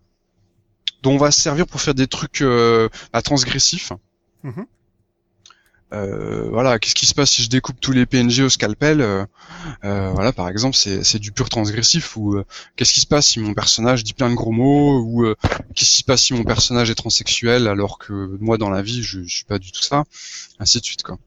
dont 1.01 1.13
on 1.13 1.17
va 1.17 1.31
se 1.31 1.39
servir 1.39 1.65
pour 1.65 1.81
faire 1.81 1.95
des 1.95 2.07
trucs 2.07 2.41
euh, 2.41 2.89
à 3.13 3.21
transgressifs. 3.21 3.93
Mhm. 4.43 4.65
Euh, 5.93 6.49
voilà, 6.49 6.79
qu'est-ce 6.79 6.95
qui 6.95 7.05
se 7.05 7.13
passe 7.13 7.31
si 7.31 7.43
je 7.43 7.49
découpe 7.49 7.79
tous 7.79 7.91
les 7.91 8.05
PNG 8.05 8.41
au 8.41 8.49
scalpel 8.49 9.01
euh, 9.01 9.25
euh, 9.83 10.11
Voilà, 10.11 10.33
par 10.33 10.49
exemple, 10.49 10.75
c'est 10.75 11.19
du 11.19 11.31
pur 11.31 11.49
transgressif. 11.49 12.17
Ou 12.17 12.41
qu'est-ce 12.75 12.93
qui 12.93 13.01
se 13.01 13.07
passe 13.07 13.27
si 13.27 13.39
mon 13.39 13.53
personnage 13.53 14.03
dit 14.03 14.13
plein 14.13 14.29
de 14.29 14.35
gros 14.35 14.51
mots 14.51 14.99
Ou 14.99 15.33
qu'est-ce 15.75 15.91
qui 15.91 15.97
se 15.99 16.03
passe 16.03 16.23
si 16.23 16.33
mon 16.33 16.43
personnage 16.43 16.89
est 16.89 16.95
transsexuel 16.95 17.67
alors 17.67 17.97
que 17.97 18.37
moi 18.39 18.57
dans 18.57 18.69
la 18.69 18.81
vie 18.81 19.03
je, 19.03 19.23
je 19.23 19.35
suis 19.35 19.45
pas 19.45 19.59
du 19.59 19.71
tout 19.71 19.81
ça 19.81 20.03
Ainsi 20.59 20.79
de 20.79 20.85
suite, 20.85 21.03
quoi. 21.03 21.17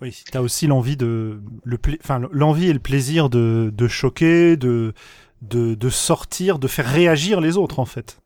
Oui, 0.00 0.16
tu 0.30 0.36
as 0.36 0.40
aussi 0.40 0.66
l'envie 0.66 0.96
de 0.96 1.42
le 1.64 1.78
enfin 2.02 2.22
l'envie 2.32 2.68
et 2.68 2.72
le 2.72 2.78
plaisir 2.78 3.28
de, 3.28 3.70
de 3.74 3.88
choquer, 3.88 4.56
de, 4.56 4.94
de 5.42 5.74
de 5.74 5.90
sortir, 5.90 6.58
de 6.58 6.68
faire 6.68 6.86
réagir 6.86 7.40
les 7.42 7.58
autres 7.58 7.78
en 7.80 7.84
fait. 7.84 8.18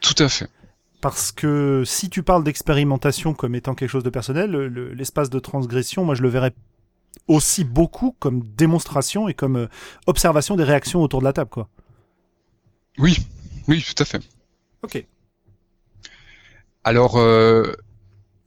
Tout 0.00 0.14
à 0.22 0.28
fait. 0.28 0.48
Parce 1.00 1.30
que 1.30 1.84
si 1.86 2.10
tu 2.10 2.22
parles 2.22 2.42
d'expérimentation 2.42 3.32
comme 3.32 3.54
étant 3.54 3.74
quelque 3.74 3.90
chose 3.90 4.02
de 4.02 4.10
personnel, 4.10 4.50
l'espace 4.94 5.30
de 5.30 5.38
transgression, 5.38 6.04
moi 6.04 6.14
je 6.14 6.22
le 6.22 6.28
verrais 6.28 6.52
aussi 7.28 7.64
beaucoup 7.64 8.16
comme 8.18 8.42
démonstration 8.56 9.28
et 9.28 9.34
comme 9.34 9.56
euh, 9.56 9.66
observation 10.06 10.56
des 10.56 10.64
réactions 10.64 11.02
autour 11.02 11.20
de 11.20 11.24
la 11.24 11.32
table, 11.32 11.50
quoi. 11.50 11.68
Oui, 12.98 13.18
oui, 13.68 13.84
tout 13.84 14.02
à 14.02 14.04
fait. 14.04 14.22
Ok. 14.82 15.04
Alors, 16.84 17.16
euh, 17.16 17.74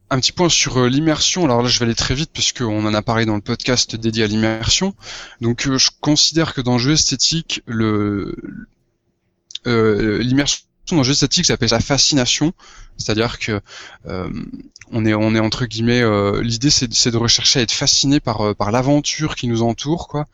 un 0.10 0.20
petit 0.20 0.32
point 0.32 0.50
sur 0.50 0.78
euh, 0.78 0.90
l'immersion. 0.90 1.46
Alors 1.46 1.62
là, 1.62 1.70
je 1.70 1.80
vais 1.80 1.86
aller 1.86 1.96
très 1.96 2.16
vite 2.16 2.32
puisqu'on 2.34 2.86
en 2.86 2.94
a 2.94 3.02
parlé 3.02 3.26
dans 3.26 3.36
le 3.36 3.42
podcast 3.42 3.96
dédié 3.96 4.24
à 4.26 4.28
l'immersion. 4.28 4.94
Donc, 5.40 5.70
je 5.72 5.90
considère 6.02 6.54
que 6.54 6.62
dans 6.62 6.74
le 6.74 6.80
jeu 6.80 6.92
esthétique, 6.92 7.62
le 7.66 8.36
l'immersion 9.64 10.66
dans 10.96 11.02
le 11.02 11.08
jeu 11.08 11.14
statique 11.14 11.46
ça 11.46 11.54
s'appelle 11.54 11.70
la 11.72 11.80
fascination, 11.80 12.54
c'est-à-dire 12.98 13.40
que 13.40 13.62
euh, 14.08 14.30
on 14.92 15.06
est 15.06 15.14
on 15.14 15.36
est 15.36 15.40
entre 15.40 15.66
guillemets 15.66 16.02
euh, 16.02 16.42
l'idée 16.42 16.70
c'est 16.70 17.12
de 17.12 17.18
rechercher 17.18 17.60
à 17.60 17.62
être 17.64 17.72
fasciné 17.72 18.20
par 18.20 18.42
euh, 18.42 18.54
par 18.54 18.72
l'aventure 18.72 19.36
qui 19.36 19.48
nous 19.48 19.62
entoure 19.64 20.08
quoi. 20.08 20.26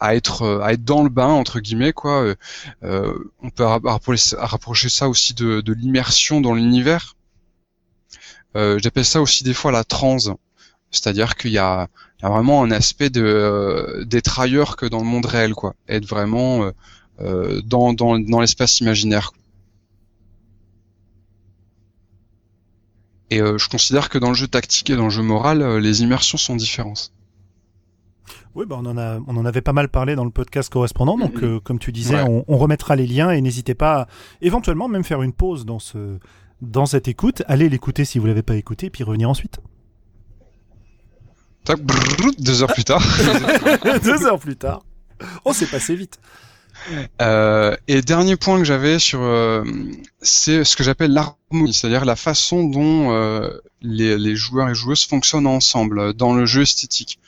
à 0.00 0.14
être 0.14 0.60
à 0.62 0.72
être 0.72 0.84
dans 0.84 1.02
le 1.02 1.10
bain 1.10 1.28
entre 1.28 1.60
guillemets 1.60 1.92
quoi. 1.92 2.34
On 2.82 3.50
peut 3.50 3.64
rapprocher, 3.64 4.88
ça 4.88 5.08
aussi 5.08 5.34
de, 5.34 5.60
de 5.60 5.72
l'immersion 5.72 6.40
dans 6.40 6.54
l'univers. 6.54 7.16
J'appelle 8.54 9.04
ça 9.04 9.20
aussi 9.20 9.44
des 9.44 9.54
fois 9.54 9.72
la 9.72 9.84
transe. 9.84 10.30
C'est-à-dire 10.90 11.36
qu'il 11.36 11.52
y 11.52 11.58
a, 11.58 11.88
y 12.22 12.26
a, 12.26 12.28
vraiment 12.28 12.62
un 12.62 12.70
aspect 12.70 13.10
de 13.10 14.04
d'être 14.06 14.40
ailleurs 14.40 14.76
que 14.76 14.86
dans 14.86 14.98
le 14.98 15.04
monde 15.04 15.26
réel 15.26 15.54
quoi. 15.54 15.74
Être 15.88 16.06
vraiment 16.06 16.64
euh, 16.64 16.72
dans, 17.64 17.92
dans, 17.92 18.18
dans 18.18 18.40
l'espace 18.40 18.80
imaginaire. 18.80 19.32
Et 23.30 23.40
euh, 23.40 23.58
je 23.58 23.68
considère 23.68 24.08
que 24.08 24.18
dans 24.18 24.28
le 24.28 24.34
jeu 24.34 24.48
tactique 24.48 24.90
et 24.90 24.96
dans 24.96 25.04
le 25.04 25.10
jeu 25.10 25.22
moral, 25.22 25.62
euh, 25.62 25.80
les 25.80 26.02
immersions 26.02 26.36
sont 26.36 26.56
différentes. 26.56 27.12
Oui, 28.56 28.66
bah 28.66 28.76
on, 28.80 28.86
en 28.86 28.98
a, 28.98 29.20
on 29.28 29.36
en 29.36 29.46
avait 29.46 29.60
pas 29.60 29.72
mal 29.72 29.88
parlé 29.88 30.16
dans 30.16 30.24
le 30.24 30.32
podcast 30.32 30.72
correspondant, 30.72 31.16
donc 31.16 31.40
mm-hmm. 31.40 31.60
comme 31.60 31.78
tu 31.78 31.92
disais, 31.92 32.20
on, 32.22 32.44
on, 32.48 32.58
remettra 32.58 32.96
les 32.96 33.06
liens 33.06 33.30
et 33.30 33.40
n'hésitez 33.40 33.74
pas 33.74 34.00
à 34.00 34.06
éventuellement 34.40 34.88
même 34.88 35.04
faire 35.04 35.22
une 35.22 35.32
pause 35.32 35.64
dans, 35.64 35.78
ce, 35.78 36.18
dans 36.60 36.86
cette 36.86 37.06
écoute. 37.06 37.44
Allez 37.46 37.68
l'écouter 37.68 38.04
si 38.04 38.18
vous 38.18 38.26
l'avez 38.26 38.42
pas 38.42 38.56
écouté, 38.56 38.90
puis 38.90 39.04
revenir 39.04 39.30
ensuite. 39.30 39.60
Tac, 41.62 41.78
deux 42.40 42.62
heures 42.62 42.72
plus 42.72 42.84
tard. 42.84 43.02
deux 44.02 44.26
heures 44.26 44.40
plus 44.40 44.56
tard. 44.56 44.82
Oh, 45.44 45.52
c'est 45.52 45.70
passé 45.70 45.94
vite. 45.94 46.18
Euh, 47.20 47.76
et 47.88 48.02
dernier 48.02 48.36
point 48.36 48.58
que 48.58 48.64
j'avais 48.64 48.98
sur, 48.98 49.20
euh, 49.20 49.64
c'est 50.22 50.64
ce 50.64 50.76
que 50.76 50.82
j'appelle 50.82 51.12
l'harmonie, 51.12 51.72
c'est-à-dire 51.72 52.04
la 52.04 52.16
façon 52.16 52.64
dont 52.64 53.12
euh, 53.12 53.50
les, 53.82 54.18
les, 54.18 54.36
joueurs 54.36 54.68
et 54.68 54.74
joueuses 54.74 55.04
fonctionnent 55.04 55.46
ensemble 55.46 56.14
dans 56.14 56.32
le 56.34 56.46
jeu 56.46 56.62
esthétique. 56.62 57.18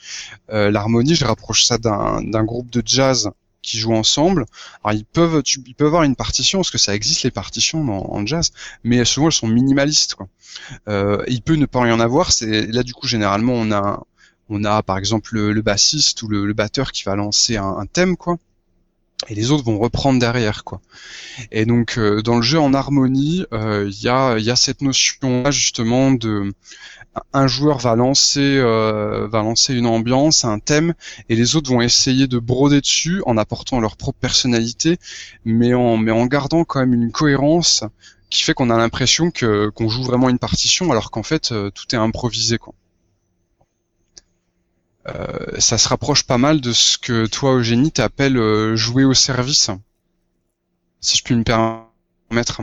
L'harmonie, 0.49 1.15
je 1.15 1.25
rapproche 1.25 1.65
ça 1.65 1.77
d'un 1.77 2.43
groupe 2.43 2.69
de 2.69 2.81
jazz 2.85 3.31
qui 3.63 3.79
jouent 3.79 3.95
ensemble. 3.95 4.45
Alors 4.83 4.95
ils 4.95 5.05
peuvent, 5.05 5.41
tu, 5.41 5.63
ils 5.65 5.73
peuvent 5.73 5.87
avoir 5.87 6.03
une 6.03 6.15
partition 6.15 6.59
parce 6.59 6.69
que 6.69 6.77
ça 6.77 6.93
existe 6.93 7.23
les 7.23 7.31
partitions 7.31 7.89
en, 7.89 8.25
jazz, 8.25 8.51
mais 8.83 9.03
souvent 9.05 9.27
elles 9.27 9.33
sont 9.33 9.47
minimalistes. 9.47 10.13
Quoi. 10.15 10.27
Euh, 10.87 11.23
il 11.27 11.41
peut 11.41 11.55
ne 11.55 11.65
pas 11.65 11.87
y 11.87 11.91
en 11.91 11.99
avoir. 11.99 12.31
C'est 12.31 12.67
là 12.67 12.83
du 12.83 12.93
coup 12.93 13.07
généralement 13.07 13.53
on 13.53 13.71
a, 13.71 14.03
on 14.49 14.63
a 14.65 14.83
par 14.83 14.97
exemple 14.97 15.33
le, 15.33 15.61
bassiste 15.61 16.21
ou 16.21 16.27
le, 16.27 16.53
batteur 16.53 16.91
qui 16.91 17.03
va 17.03 17.15
lancer 17.15 17.57
un, 17.57 17.77
un 17.77 17.85
thème 17.85 18.17
quoi 18.17 18.37
et 19.29 19.35
les 19.35 19.51
autres 19.51 19.63
vont 19.63 19.79
reprendre 19.79 20.19
derrière 20.19 20.63
quoi. 20.63 20.81
Et 21.51 21.65
donc 21.65 21.97
euh, 21.97 22.21
dans 22.21 22.35
le 22.35 22.41
jeu 22.41 22.59
en 22.59 22.73
harmonie, 22.73 23.45
il 23.51 23.57
euh, 23.57 23.89
y, 24.01 24.07
a, 24.09 24.37
y 24.37 24.49
a 24.49 24.55
cette 24.55 24.81
notion 24.81 25.43
là 25.43 25.51
justement 25.51 26.11
de 26.11 26.53
un 27.31 27.45
joueur 27.45 27.77
va 27.77 27.95
lancer 27.95 28.57
euh, 28.57 29.27
va 29.27 29.43
lancer 29.43 29.73
une 29.75 29.85
ambiance, 29.85 30.45
un 30.45 30.59
thème, 30.59 30.93
et 31.29 31.35
les 31.35 31.55
autres 31.55 31.69
vont 31.71 31.81
essayer 31.81 32.27
de 32.27 32.39
broder 32.39 32.81
dessus 32.81 33.21
en 33.25 33.37
apportant 33.37 33.79
leur 33.79 33.97
propre 33.97 34.19
personnalité, 34.19 34.97
mais 35.45 35.73
en 35.73 35.97
mais 35.97 36.11
en 36.11 36.25
gardant 36.25 36.63
quand 36.63 36.79
même 36.79 36.93
une 36.93 37.11
cohérence 37.11 37.83
qui 38.29 38.41
fait 38.41 38.55
qu'on 38.55 38.71
a 38.71 38.77
l'impression 38.77 39.29
que 39.29 39.69
qu'on 39.69 39.89
joue 39.89 40.03
vraiment 40.03 40.29
une 40.29 40.39
partition 40.39 40.91
alors 40.91 41.11
qu'en 41.11 41.23
fait 41.23 41.53
tout 41.73 41.95
est 41.95 41.99
improvisé 41.99 42.57
quoi. 42.57 42.73
Euh, 45.07 45.59
ça 45.59 45.77
se 45.77 45.89
rapproche 45.89 46.23
pas 46.23 46.37
mal 46.37 46.61
de 46.61 46.71
ce 46.71 46.97
que 46.97 47.25
toi, 47.25 47.55
Eugénie, 47.55 47.91
t'appelles 47.91 48.37
euh, 48.37 48.75
jouer 48.75 49.03
au 49.03 49.13
service, 49.13 49.69
si 51.01 51.17
je 51.17 51.23
puis 51.23 51.35
me 51.35 51.43
permettre. 51.43 52.61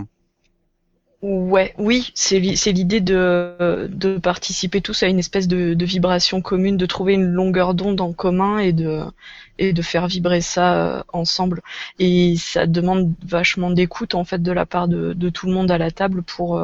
Ouais, 1.21 1.75
oui, 1.77 2.11
c'est 2.15 2.39
l'idée 2.39 3.03
de, 3.03 3.87
de 3.93 4.17
participer 4.17 4.81
tous 4.81 5.03
à 5.03 5.07
une 5.09 5.19
espèce 5.19 5.49
de, 5.49 5.75
de 5.75 5.85
vibration 5.85 6.41
commune, 6.41 6.79
de 6.79 6.87
trouver 6.87 7.13
une 7.13 7.27
longueur 7.27 7.75
d'onde 7.75 8.01
en 8.01 8.15
commun 8.15 8.59
et 8.59 8.73
de, 8.73 9.03
et 9.59 9.75
de 9.75 9.83
faire 9.83 10.07
vibrer 10.07 10.41
ça 10.41 10.75
euh, 10.77 11.03
ensemble. 11.13 11.61
Et 11.99 12.37
ça 12.39 12.67
demande 12.67 13.13
vachement 13.23 13.71
d'écoute 13.71 14.15
en 14.15 14.25
fait 14.25 14.43
de 14.43 14.53
la 14.53 14.65
part 14.65 14.89
de, 14.89 15.13
de 15.13 15.29
tout 15.29 15.47
le 15.47 15.53
monde 15.53 15.71
à 15.71 15.77
la 15.77 15.91
table 15.91 16.23
pour, 16.23 16.59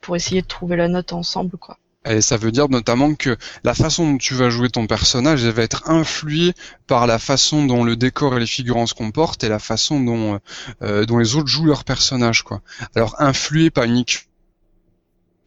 pour 0.00 0.14
essayer 0.14 0.42
de 0.42 0.46
trouver 0.46 0.76
la 0.76 0.86
note 0.86 1.12
ensemble, 1.12 1.56
quoi. 1.56 1.76
Et 2.04 2.20
ça 2.20 2.36
veut 2.36 2.52
dire 2.52 2.68
notamment 2.68 3.14
que 3.14 3.36
la 3.64 3.74
façon 3.74 4.12
dont 4.12 4.18
tu 4.18 4.34
vas 4.34 4.50
jouer 4.50 4.70
ton 4.70 4.86
personnage, 4.86 5.44
elle 5.44 5.52
va 5.52 5.62
être 5.62 5.90
influée 5.90 6.54
par 6.86 7.06
la 7.06 7.18
façon 7.18 7.66
dont 7.66 7.84
le 7.84 7.96
décor 7.96 8.36
et 8.36 8.40
les 8.40 8.46
figurants 8.46 8.86
se 8.86 8.94
comportent 8.94 9.44
et 9.44 9.48
la 9.48 9.58
façon 9.58 10.00
dont, 10.00 10.38
euh, 10.82 11.04
dont 11.04 11.18
les 11.18 11.34
autres 11.34 11.48
jouent 11.48 11.66
leur 11.66 11.84
personnage. 11.84 12.42
Quoi. 12.42 12.62
Alors 12.94 13.16
influée 13.20 13.70
pas 13.70 13.86
uniquement 13.86 14.28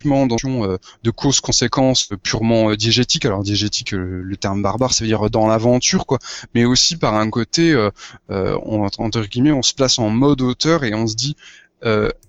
dans 0.06 0.38
euh, 0.46 0.78
de 1.04 1.12
causes-conséquences 1.12 2.10
purement 2.24 2.72
euh, 2.72 2.76
diégétique. 2.76 3.26
Alors 3.26 3.44
diégétique, 3.44 3.92
le, 3.92 4.36
terme 4.38 4.62
barbare, 4.62 4.94
ça 4.94 5.04
veut 5.04 5.08
dire 5.08 5.30
dans 5.30 5.48
l'aventure, 5.48 6.06
quoi. 6.06 6.20
Mais 6.56 6.66
aussi 6.66 6.98
par 6.98 7.16
un 7.16 7.30
côté, 7.30 7.72
euh, 7.72 7.92
on, 8.30 8.84
entre 8.86 9.22
guillemets, 9.22 9.52
on 9.52 9.62
se 9.62 9.74
place 9.74 10.00
en 10.00 10.10
mode 10.10 10.42
auteur 10.42 10.84
et 10.84 10.94
on 10.94 11.08
se 11.08 11.16
dit, 11.16 11.36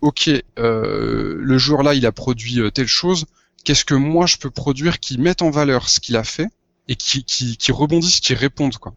ok, 0.01 0.31
le 0.57 1.59
joueur 1.59 1.83
là, 1.83 1.95
il 1.95 2.07
a 2.07 2.13
produit 2.13 2.61
telle 2.73 2.87
chose 2.87 3.27
qu'est-ce 3.65 3.85
que 3.85 3.95
moi 3.95 4.27
je 4.27 4.37
peux 4.37 4.51
produire 4.51 5.01
qui 5.01 5.19
mette 5.19 5.43
en 5.43 5.51
valeur 5.51 5.89
ce 5.89 6.01
qu'il 6.01 6.17
a 6.17 6.25
fait 6.25 6.49
et 6.89 6.97
qui, 6.97 7.25
qui, 7.25 7.57
qui 7.57 7.73
rebondisse, 7.73 8.21
qui 8.21 8.35
réponde 8.35 8.77
quoi. 8.77 8.95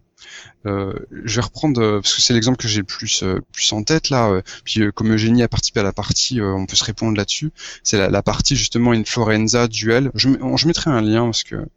Euh, 0.65 0.93
je 1.23 1.35
vais 1.35 1.45
reprendre 1.45 1.81
euh, 1.81 2.01
parce 2.01 2.15
que 2.15 2.21
c'est 2.21 2.33
l'exemple 2.33 2.57
que 2.57 2.67
j'ai 2.67 2.79
le 2.79 2.85
plus 2.85 3.23
euh, 3.23 3.39
plus 3.51 3.71
en 3.73 3.83
tête 3.83 4.09
là. 4.09 4.29
Euh, 4.29 4.41
puis 4.63 4.81
comme 4.93 5.13
Eugénie 5.13 5.43
a 5.43 5.47
participé 5.47 5.81
à 5.81 5.83
la 5.83 5.93
partie, 5.93 6.41
on 6.41 6.65
peut 6.65 6.75
se 6.75 6.83
répondre 6.83 7.15
là-dessus. 7.15 7.51
C'est 7.83 7.97
la, 7.97 8.09
la, 8.09 8.23
partie 8.23 8.55
justement 8.55 8.93
une 8.93 9.05
Florenza 9.05 9.67
duel. 9.67 10.11
Je, 10.15 10.29
je 10.29 10.67
mettrai 10.67 10.89
un 10.89 11.01
lien 11.01 11.25
parce 11.25 11.43
que 11.43 11.67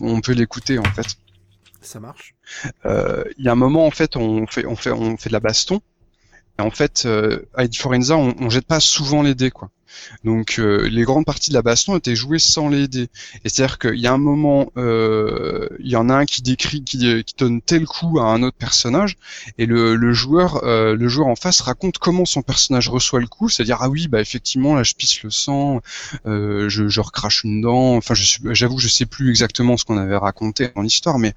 on 0.00 0.20
peut 0.20 0.32
l'écouter 0.32 0.78
en 0.78 0.84
fait. 0.84 1.16
Ça 1.82 2.00
marche. 2.00 2.34
Il 2.84 3.44
y 3.44 3.48
a 3.48 3.52
un 3.52 3.56
moment 3.56 3.86
en 3.86 3.90
fait 3.90 4.16
on 4.16 4.46
fait 4.46 4.64
on 4.64 4.76
fait 4.76 4.90
on 4.90 5.16
fait 5.18 5.28
de 5.28 5.34
la 5.34 5.40
baston. 5.40 5.80
Et 6.58 6.62
en 6.62 6.70
fait, 6.70 7.06
à 7.54 7.64
Forenza, 7.76 8.16
on, 8.16 8.32
on 8.38 8.48
jette 8.48 8.66
pas 8.66 8.78
souvent 8.78 9.22
les 9.22 9.34
dés 9.34 9.50
quoi. 9.50 9.70
Donc 10.24 10.58
euh, 10.58 10.88
les 10.88 11.02
grandes 11.02 11.24
parties 11.24 11.50
de 11.50 11.54
la 11.54 11.62
baston 11.62 11.96
étaient 11.96 12.16
jouées 12.16 12.38
sans 12.38 12.68
les 12.68 12.88
dés. 12.88 13.08
Et 13.44 13.48
c'est-à-dire 13.48 13.78
qu'il 13.78 13.98
y 13.98 14.06
a 14.06 14.12
un 14.12 14.18
moment, 14.18 14.70
euh, 14.76 15.68
il 15.80 15.90
y 15.90 15.96
en 15.96 16.08
a 16.08 16.14
un 16.14 16.24
qui 16.24 16.42
décrit, 16.42 16.82
qui, 16.82 17.24
qui, 17.24 17.34
donne 17.36 17.60
tel 17.60 17.86
coup 17.86 18.18
à 18.20 18.24
un 18.24 18.42
autre 18.42 18.56
personnage, 18.56 19.16
et 19.58 19.66
le, 19.66 20.12
joueur, 20.12 20.64
euh, 20.64 20.94
le 20.94 21.08
joueur 21.08 21.28
en 21.28 21.36
face 21.36 21.60
raconte 21.60 21.98
comment 21.98 22.24
son 22.24 22.42
personnage 22.42 22.88
reçoit 22.88 23.20
le 23.20 23.26
coup, 23.26 23.48
c'est-à-dire 23.48 23.78
ah 23.80 23.88
oui, 23.88 24.08
bah 24.08 24.20
effectivement 24.20 24.74
là 24.74 24.82
je 24.82 24.94
pisse 24.94 25.22
le 25.22 25.30
sang, 25.30 25.80
je, 26.24 26.68
je 26.88 27.00
recrache 27.00 27.44
une 27.44 27.60
dent. 27.60 27.96
Enfin, 27.96 28.14
j'avoue, 28.14 28.78
je 28.78 28.88
sais 28.88 29.06
plus 29.06 29.30
exactement 29.30 29.76
ce 29.76 29.84
qu'on 29.84 29.98
avait 29.98 30.16
raconté 30.16 30.70
dans 30.74 30.82
l'histoire, 30.82 31.18
mais 31.18 31.34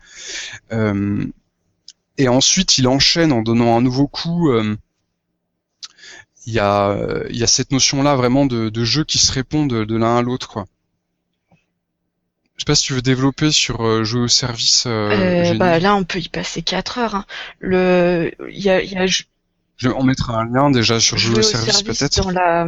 et 2.19 2.27
ensuite 2.27 2.77
il 2.77 2.87
enchaîne 2.87 3.31
en 3.31 3.41
donnant 3.41 3.77
un 3.77 3.81
nouveau 3.81 4.07
coup 4.07 4.51
il 6.47 6.53
y 6.53 6.59
a, 6.59 6.97
il 7.29 7.35
y 7.35 7.43
a 7.43 7.47
cette 7.47 7.71
notion-là 7.71 8.15
vraiment 8.15 8.45
de, 8.45 8.69
de 8.69 8.83
jeu 8.85 9.03
qui 9.03 9.17
se 9.17 9.33
répondent 9.33 9.69
de, 9.69 9.95
l'un 9.97 10.17
à 10.17 10.21
l'autre, 10.21 10.47
quoi. 10.47 10.65
Je 12.55 12.63
sais 12.63 12.65
pas 12.65 12.73
si 12.73 12.85
tu 12.85 12.93
veux 12.93 13.01
développer 13.03 13.51
sur 13.51 13.85
euh, 13.85 14.03
jouer 14.03 14.21
au 14.21 14.27
service. 14.27 14.85
Euh, 14.87 15.53
bah 15.55 15.77
là, 15.77 15.95
on 15.95 16.05
peut 16.05 16.19
y 16.19 16.29
passer 16.29 16.63
4 16.63 16.97
heures. 16.97 17.15
Hein. 17.15 17.25
Le, 17.59 18.31
il 18.49 18.59
y 18.59 18.69
a, 18.69 18.81
y 18.81 18.97
a... 18.97 19.05
Je... 19.05 19.23
On 19.95 20.03
mettra 20.03 20.39
un 20.39 20.45
lien 20.45 20.71
déjà 20.71 20.99
sur 20.99 21.17
jouer, 21.17 21.39
au 21.39 21.41
service, 21.43 21.83
peut-être. 21.83 22.23
Dans 22.23 22.31
la, 22.31 22.65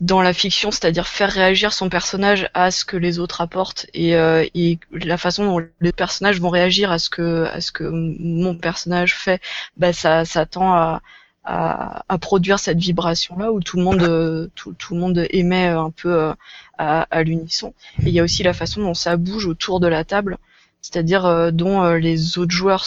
dans 0.00 0.20
la 0.20 0.32
fiction, 0.34 0.72
c'est-à-dire 0.72 1.06
faire 1.06 1.30
réagir 1.30 1.72
son 1.72 1.88
personnage 1.88 2.50
à 2.52 2.72
ce 2.72 2.84
que 2.84 2.96
les 2.96 3.20
autres 3.20 3.40
apportent 3.40 3.86
et, 3.94 4.16
euh, 4.16 4.44
et, 4.54 4.78
la 4.90 5.16
façon 5.16 5.44
dont 5.44 5.66
les 5.80 5.92
personnages 5.92 6.40
vont 6.40 6.50
réagir 6.50 6.90
à 6.90 6.98
ce 6.98 7.08
que 7.08 7.44
à 7.44 7.60
ce 7.60 7.70
que 7.72 7.84
mon 7.84 8.56
personnage 8.56 9.14
fait, 9.14 9.40
bah 9.76 9.92
ça, 9.92 10.24
ça 10.24 10.44
tend 10.44 10.74
à, 10.74 11.00
à, 11.44 12.04
produire 12.20 12.58
cette 12.58 12.78
vibration 12.78 13.36
là 13.36 13.52
où 13.52 13.60
tout 13.60 13.76
le 13.76 13.82
monde 13.82 14.50
tout, 14.54 14.74
tout 14.74 14.94
le 14.94 15.00
monde 15.00 15.26
émet 15.30 15.66
un 15.66 15.90
peu 15.90 16.12
euh, 16.12 16.32
à, 16.78 17.02
à 17.10 17.22
l'unisson. 17.22 17.74
Il 18.00 18.10
y 18.10 18.20
a 18.20 18.22
aussi 18.22 18.42
la 18.42 18.52
façon 18.52 18.82
dont 18.82 18.94
ça 18.94 19.16
bouge 19.16 19.46
autour 19.46 19.80
de 19.80 19.88
la 19.88 20.04
table, 20.04 20.38
c'est-à-dire 20.80 21.26
euh, 21.26 21.50
dont 21.50 21.92
les 21.94 22.38
autres 22.38 22.52
joueurs 22.52 22.84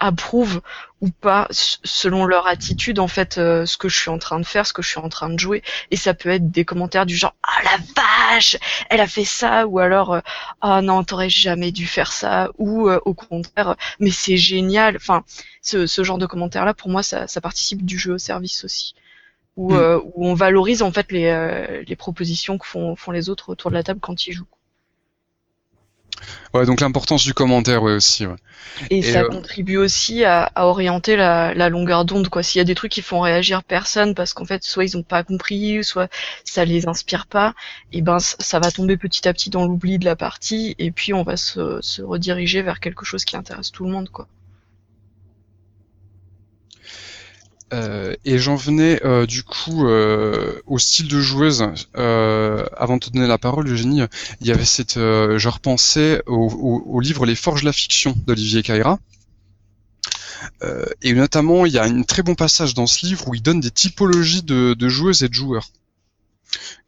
approuvent 0.00 0.62
ou 1.00 1.10
pas 1.10 1.46
selon 1.50 2.24
leur 2.24 2.46
attitude 2.46 2.98
en 2.98 3.08
fait 3.08 3.38
euh, 3.38 3.64
ce 3.66 3.76
que 3.76 3.88
je 3.88 3.98
suis 3.98 4.10
en 4.10 4.18
train 4.18 4.40
de 4.40 4.46
faire, 4.46 4.66
ce 4.66 4.72
que 4.72 4.82
je 4.82 4.88
suis 4.88 4.98
en 4.98 5.08
train 5.08 5.30
de 5.30 5.38
jouer 5.38 5.62
et 5.90 5.96
ça 5.96 6.14
peut 6.14 6.30
être 6.30 6.50
des 6.50 6.64
commentaires 6.64 7.06
du 7.06 7.16
genre 7.16 7.34
ah 7.42 7.62
la 7.64 7.78
vache, 7.94 8.56
elle 8.88 9.00
a 9.00 9.06
fait 9.06 9.24
ça 9.24 9.66
ou 9.66 9.78
alors 9.78 10.14
euh, 10.14 10.20
ah 10.60 10.82
non, 10.82 11.04
t'aurais 11.04 11.28
jamais 11.28 11.70
dû 11.70 11.86
faire 11.86 12.12
ça 12.12 12.50
ou 12.58 12.88
euh, 12.88 13.00
au 13.04 13.14
contraire 13.14 13.76
mais 14.00 14.10
c'est 14.10 14.36
génial. 14.36 14.96
Enfin 14.96 15.22
ce, 15.62 15.86
ce 15.86 16.02
genre 16.02 16.18
de 16.18 16.26
commentaires 16.26 16.64
là 16.64 16.74
pour 16.74 16.90
moi 16.90 17.02
ça, 17.02 17.26
ça 17.28 17.40
participe 17.40 17.84
du 17.84 17.98
jeu 17.98 18.14
au 18.14 18.18
service 18.18 18.64
aussi. 18.64 18.94
Où, 19.56 19.74
hmm. 19.74 20.00
où 20.14 20.26
on 20.26 20.34
valorise 20.34 20.80
en 20.80 20.90
fait 20.90 21.12
les, 21.12 21.84
les 21.86 21.96
propositions 21.96 22.56
que 22.56 22.66
font, 22.66 22.96
font 22.96 23.10
les 23.10 23.28
autres 23.28 23.50
autour 23.50 23.70
de 23.70 23.76
la 23.76 23.82
table 23.82 24.00
quand 24.00 24.26
ils 24.26 24.32
jouent. 24.32 24.46
Ouais, 26.54 26.66
donc 26.66 26.80
l'importance 26.80 27.24
du 27.24 27.34
commentaire, 27.34 27.82
ouais, 27.82 27.92
aussi. 27.92 28.26
Ouais. 28.26 28.36
Et, 28.90 29.02
ça 29.02 29.20
euh, 29.20 29.28
contribue 29.28 29.76
aussi 29.76 30.24
à, 30.24 30.44
à 30.54 30.66
orienter 30.66 31.16
la, 31.16 31.54
la 31.54 31.68
longueur 31.68 32.04
d'onde, 32.04 32.28
quoi. 32.28 32.42
S'il 32.42 32.58
y 32.58 32.62
a 32.62 32.64
des 32.64 32.74
trucs 32.74 32.92
qui 32.92 33.02
font 33.02 33.20
réagir 33.20 33.62
personne 33.62 34.14
parce 34.14 34.32
qu'en 34.32 34.44
fait, 34.44 34.62
soit 34.64 34.84
ils 34.84 34.96
ont 34.96 35.02
pas 35.02 35.22
compris, 35.22 35.82
soit 35.84 36.10
ça 36.44 36.64
les 36.64 36.88
inspire 36.88 37.26
pas, 37.26 37.54
et 37.92 38.02
ben 38.02 38.18
ça 38.18 38.58
va 38.58 38.70
tomber 38.70 38.96
petit 38.96 39.26
à 39.28 39.32
petit 39.32 39.50
dans 39.50 39.64
l'oubli 39.64 39.98
de 39.98 40.04
la 40.04 40.16
partie, 40.16 40.74
et 40.78 40.90
puis 40.90 41.14
on 41.14 41.22
va 41.22 41.36
se, 41.36 41.78
se 41.80 42.02
rediriger 42.02 42.62
vers 42.62 42.80
quelque 42.80 43.04
chose 43.04 43.24
qui 43.24 43.36
intéresse 43.36 43.70
tout 43.70 43.84
le 43.84 43.90
monde, 43.90 44.08
quoi. 44.10 44.26
Euh, 47.72 48.14
et 48.24 48.38
j'en 48.38 48.56
venais 48.56 49.00
euh, 49.04 49.26
du 49.26 49.44
coup 49.44 49.86
euh, 49.86 50.60
au 50.66 50.78
style 50.78 51.06
de 51.06 51.20
joueuse. 51.20 51.62
avant 51.94 52.96
de 52.96 53.04
te 53.04 53.10
donner 53.10 53.26
la 53.26 53.38
parole, 53.38 53.68
Eugénie, 53.68 54.02
il 54.40 54.46
y 54.46 54.52
avait 54.52 54.64
cette, 54.64 54.94
je 54.94 55.48
repensais 55.48 56.22
au, 56.26 57.00
livre 57.00 57.26
Les 57.26 57.34
Forges 57.34 57.62
de 57.62 57.66
la 57.66 57.72
fiction 57.72 58.14
d'Olivier 58.26 58.62
Caïra. 58.62 58.98
et 61.02 61.12
notamment, 61.12 61.66
il 61.66 61.72
y 61.72 61.78
a 61.78 61.84
un 61.84 62.02
très 62.02 62.22
bon 62.22 62.34
passage 62.34 62.74
dans 62.74 62.86
ce 62.86 63.06
livre 63.06 63.28
où 63.28 63.34
il 63.34 63.42
donne 63.42 63.60
des 63.60 63.70
typologies 63.70 64.42
de, 64.42 64.74
de 64.74 64.88
joueuses 64.88 65.22
et 65.22 65.28
de 65.28 65.34
joueurs 65.34 65.68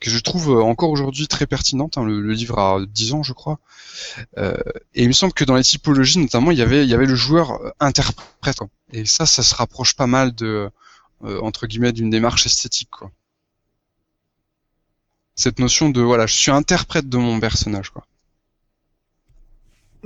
que 0.01 0.11
je 0.11 0.19
trouve 0.19 0.61
encore 0.61 0.91
aujourd'hui 0.91 1.29
très 1.29 1.47
pertinente. 1.47 1.99
Hein, 1.99 2.05
le, 2.05 2.33
livre 2.33 2.59
a 2.59 2.85
10 2.87 3.15
ans, 3.15 3.23
je 3.23 3.33
crois. 3.33 3.59
Euh, 4.39 4.57
et 4.95 5.03
il 5.03 5.09
me 5.09 5.13
semble 5.13 5.33
que 5.33 5.45
dans 5.45 5.57
les 5.57 5.63
typologies, 5.63 6.19
notamment, 6.19 6.51
il 6.51 6.59
y 6.59 6.63
avait, 6.63 6.85
le 6.85 7.15
joueur 7.15 7.61
interprète. 7.81 8.59
Et 8.93 9.05
ça, 9.05 9.27
ça 9.27 9.43
se 9.43 9.55
rapproche 9.55 9.95
pas 9.95 10.07
mal 10.07 10.35
de, 10.35 10.71
euh, 11.25 11.41
entre 11.41 11.67
d'une 11.67 12.11
démarche 12.11 12.47
esthétique. 12.47 12.91
Cette 15.35 15.59
notion 15.59 15.91
de, 15.91 16.01
voilà, 16.01 16.27
je 16.27 16.35
suis 16.35 16.51
interprète 16.51 17.09
de 17.09 17.17
mon 17.17 17.41
personnage. 17.41 17.93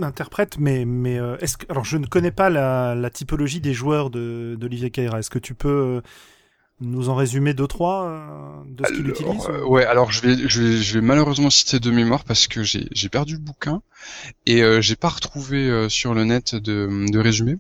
Interprète, 0.01 0.59
mais, 0.59 0.85
euh, 1.19 1.39
est-ce 1.39 1.57
que, 1.57 1.65
alors 1.71 1.87
je 1.87 1.97
ne 1.97 2.07
connais 2.07 2.31
pas 2.31 2.51
la, 2.51 2.95
la 2.95 3.09
typologie 3.09 3.61
des 3.61 3.73
joueurs 3.73 4.11
de 4.11 4.57
d'Olivier 4.61 4.91
Caïra. 4.91 5.19
Est-ce 5.19 5.31
que 5.31 5.39
tu 5.39 5.55
peux 5.55 6.03
nous 6.81 7.09
en 7.09 7.15
résumer 7.15 7.55
deux 7.55 7.67
trois 7.67 8.07
euh, 8.07 8.63
de 8.67 8.85
ce 8.87 8.93
qu'il 8.93 9.09
utilise 9.09 9.47
euh, 9.49 9.65
Ouais, 9.65 9.85
alors 9.85 10.13
je 10.13 10.21
vais, 10.21 10.49
je 10.49 10.63
vais, 10.63 10.77
je 10.77 10.95
vais 10.95 11.01
malheureusement 11.01 11.51
citer 11.51 11.81
de 11.81 11.91
mémoire 11.91 12.25
parce 12.25 12.49
que 12.49 12.63
j'ai, 12.63 12.87
j'ai 12.93 13.09
perdu 13.09 13.35
le 13.35 13.39
bouquin 13.41 13.83
et 14.45 14.63
euh, 14.63 14.81
j'ai 14.83 14.97
pas 14.97 15.09
retrouvé 15.09 15.69
euh, 15.71 15.89
sur 15.89 16.13
le 16.13 16.25
net 16.25 16.55
de, 16.55 17.07
de 17.11 17.19
résumé. 17.19 17.57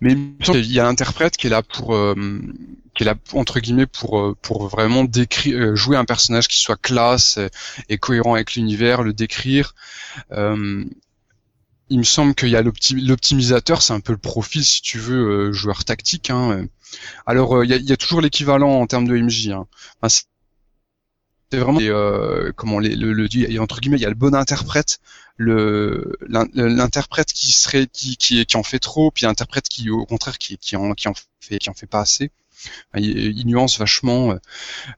Mais 0.00 0.12
il 0.12 0.72
y 0.72 0.78
a 0.78 0.84
l'interprète 0.84 1.36
qui 1.36 1.46
est 1.46 1.50
là 1.50 1.62
pour, 1.62 1.96
qui 2.94 3.02
est 3.02 3.06
là 3.06 3.14
entre 3.32 3.58
guillemets 3.58 3.86
pour 3.86 4.36
pour 4.42 4.68
vraiment 4.68 5.04
décrire, 5.04 5.74
jouer 5.74 5.96
un 5.96 6.04
personnage 6.04 6.46
qui 6.46 6.58
soit 6.58 6.76
classe 6.76 7.38
et, 7.88 7.96
cohérent 7.96 8.34
avec 8.34 8.54
l'univers, 8.54 9.02
le 9.02 9.14
décrire. 9.14 9.74
il 10.30 11.98
me 11.98 12.02
semble 12.02 12.34
qu'il 12.34 12.50
y 12.50 12.56
a 12.56 12.62
l'optimisateur, 12.62 13.80
c'est 13.80 13.94
un 13.94 14.00
peu 14.00 14.12
le 14.12 14.18
profil 14.18 14.62
si 14.62 14.82
tu 14.82 14.98
veux 14.98 15.52
joueur 15.52 15.84
tactique. 15.86 16.28
Hein, 16.28 16.66
alors, 17.26 17.56
euh, 17.58 17.64
il 17.64 17.70
y, 17.70 17.92
a, 17.92 17.96
toujours 17.96 18.20
l'équivalent 18.20 18.80
en 18.80 18.86
termes 18.86 19.06
de 19.06 19.16
MJ. 19.16 19.48
Hein. 19.48 19.66
c'est 20.08 21.58
vraiment 21.58 21.80
euh, 21.80 22.52
comment 22.56 22.78
les, 22.78 22.94
le, 22.96 23.12
le 23.12 23.28
entre 23.60 23.80
guillemets 23.80 23.98
il 23.98 24.02
y 24.02 24.06
a 24.06 24.08
le 24.08 24.14
bon 24.14 24.34
interprète 24.34 25.00
le 25.36 26.16
l'interprète 26.54 27.32
qui 27.32 27.52
serait 27.52 27.86
qui, 27.86 28.16
qui 28.16 28.44
qui 28.46 28.56
en 28.56 28.62
fait 28.62 28.78
trop 28.78 29.10
puis 29.10 29.26
l'interprète 29.26 29.68
qui 29.68 29.90
au 29.90 30.06
contraire 30.06 30.38
qui 30.38 30.56
qui 30.56 30.76
en 30.76 30.94
qui 30.94 31.08
en 31.08 31.14
fait 31.40 31.58
qui 31.58 31.68
en 31.68 31.74
fait 31.74 31.86
pas 31.86 32.00
assez 32.00 32.30
il, 32.96 33.46
nuance 33.46 33.78
vachement. 33.78 34.36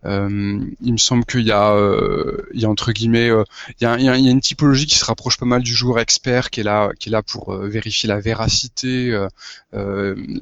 Euh, 0.04 0.64
il 0.80 0.92
me 0.92 0.98
semble 0.98 1.24
qu'il 1.24 1.42
y 1.42 1.52
a, 1.52 1.72
euh, 1.72 2.46
il 2.52 2.60
y 2.60 2.64
a 2.64 2.70
entre 2.70 2.92
guillemets, 2.92 3.30
euh, 3.30 3.44
il 3.80 3.84
y 3.84 3.86
a, 3.86 4.16
une 4.16 4.40
typologie 4.40 4.86
qui 4.86 4.96
se 4.96 5.04
rapproche 5.04 5.38
pas 5.38 5.46
mal 5.46 5.62
du 5.62 5.74
joueur 5.74 5.98
expert, 5.98 6.50
qui 6.50 6.60
est 6.60 6.64
là, 6.64 6.90
qui 6.98 7.08
est 7.08 7.12
là 7.12 7.22
pour 7.22 7.54
vérifier 7.54 8.08
la 8.08 8.20
véracité, 8.20 9.16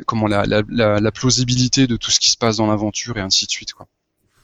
comment 0.06 0.26
la, 0.26 0.44
la, 0.46 0.62
la, 1.00 1.12
plausibilité 1.12 1.86
de 1.86 1.96
tout 1.96 2.10
ce 2.10 2.20
qui 2.20 2.30
se 2.30 2.36
passe 2.36 2.56
dans 2.56 2.66
l'aventure 2.66 3.18
et 3.18 3.20
ainsi 3.20 3.46
de 3.46 3.50
suite. 3.50 3.72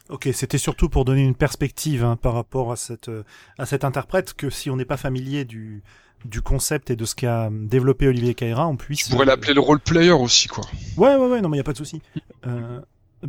Ok, 0.08 0.28
c'était 0.32 0.58
surtout 0.58 0.88
pour 0.88 1.04
donner 1.04 1.22
une 1.22 1.34
perspective 1.34 2.02
hein, 2.02 2.16
par 2.16 2.32
rapport 2.32 2.72
à 2.72 2.76
cette 2.76 3.10
à 3.58 3.66
cet 3.66 3.84
interprète 3.84 4.34
que 4.34 4.48
si 4.48 4.70
on 4.70 4.76
n'est 4.76 4.86
pas 4.86 4.96
familier 4.96 5.44
du 5.44 5.82
du 6.24 6.42
concept 6.42 6.90
et 6.90 6.96
de 6.96 7.04
ce 7.04 7.14
qu'a 7.14 7.48
développé 7.50 8.08
Olivier 8.08 8.34
Caïra, 8.34 8.66
on 8.66 8.76
puisse. 8.76 9.04
Tu 9.04 9.10
pourrais 9.10 9.26
l'appeler 9.26 9.54
le 9.54 9.60
role 9.60 9.80
player 9.80 10.10
aussi, 10.10 10.48
quoi. 10.48 10.64
Ouais, 10.96 11.14
ouais, 11.16 11.28
ouais, 11.28 11.40
non, 11.40 11.48
mais 11.48 11.56
il 11.56 11.58
y 11.58 11.60
a 11.60 11.64
pas 11.64 11.72
de 11.72 11.78
souci. 11.78 12.02
Euh, 12.46 12.80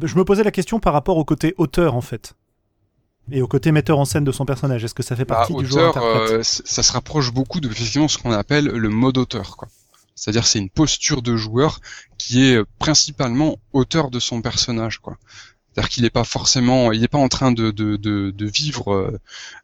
je 0.02 0.16
me 0.16 0.24
posais 0.24 0.44
la 0.44 0.52
question 0.52 0.80
par 0.80 0.94
rapport 0.94 1.18
au 1.18 1.26
côté 1.26 1.54
auteur, 1.58 1.96
en 1.96 2.02
fait. 2.02 2.34
Et 3.32 3.42
au 3.42 3.48
côté 3.48 3.72
metteur 3.72 4.00
en 4.00 4.06
scène 4.06 4.24
de 4.24 4.32
son 4.32 4.46
personnage. 4.46 4.84
Est-ce 4.84 4.96
que 4.96 5.04
ça 5.04 5.16
fait 5.16 5.26
bah, 5.26 5.36
partie 5.36 5.54
du 5.54 5.66
joueur 5.66 5.96
euh, 5.98 6.42
Ça 6.44 6.84
se 6.84 6.92
rapproche 6.92 7.32
beaucoup 7.32 7.60
de 7.60 7.70
effectivement 7.70 8.08
ce 8.08 8.18
qu'on 8.18 8.32
appelle 8.32 8.66
le 8.66 8.90
mode 8.90 9.18
auteur, 9.18 9.56
quoi. 9.56 9.68
C'est-à-dire 10.16 10.46
c'est 10.46 10.60
une 10.60 10.70
posture 10.70 11.22
de 11.22 11.38
joueur 11.38 11.80
qui 12.18 12.44
est 12.44 12.62
principalement 12.78 13.58
auteur 13.72 14.10
de 14.10 14.20
son 14.20 14.42
personnage, 14.42 15.00
quoi. 15.00 15.18
C'est-à-dire 15.80 15.94
qu'il 15.94 16.04
n'est 16.04 16.10
pas 16.10 16.26
forcément, 16.26 16.92
il 16.92 17.00
n'est 17.00 17.08
pas 17.08 17.20
en 17.20 17.30
train 17.30 17.54
de, 17.54 17.74
vivre, 18.50 18.94
euh, 18.94 19.18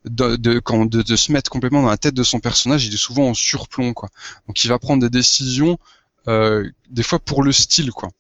de, 0.05 1.15
se 1.17 1.31
mettre 1.33 1.51
complètement 1.51 1.81
dans 1.81 1.89
la 1.89 1.97
tête 1.97 2.13
de 2.13 2.23
son 2.23 2.39
personnage. 2.39 2.85
Il 2.85 2.93
est 2.93 2.97
souvent 2.97 3.27
en 3.27 3.33
surplomb, 3.33 3.93
quoi. 3.93 4.07
Donc 4.47 4.63
il 4.63 4.69
va 4.69 4.79
prendre 4.79 5.01
des 5.01 5.09
décisions, 5.09 5.77
euh, 6.29 6.71
des 6.89 7.03
fois 7.03 7.19
pour 7.19 7.43
le 7.43 7.51
style, 7.51 7.91
quoi. 7.91 8.11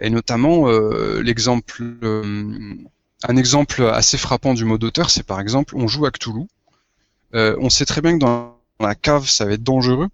Et 0.00 0.08
notamment 0.08 0.70
euh, 0.70 1.20
l'exemple, 1.20 1.82
un 2.02 3.36
exemple 3.36 3.84
assez 3.84 4.16
frappant 4.16 4.54
du 4.54 4.64
mode 4.64 4.82
auteur, 4.82 5.10
c'est 5.10 5.22
par 5.22 5.38
exemple, 5.38 5.76
on 5.76 5.86
joue 5.88 6.06
à 6.06 6.10
Cthulhu. 6.10 6.46
On 7.34 7.68
sait 7.68 7.84
très 7.84 8.00
bien 8.00 8.14
que 8.14 8.24
dans 8.24 8.56
la 8.80 8.94
cave, 8.94 9.28
ça 9.28 9.44
va 9.44 9.52
être 9.52 9.62
dangereux. 9.62 10.08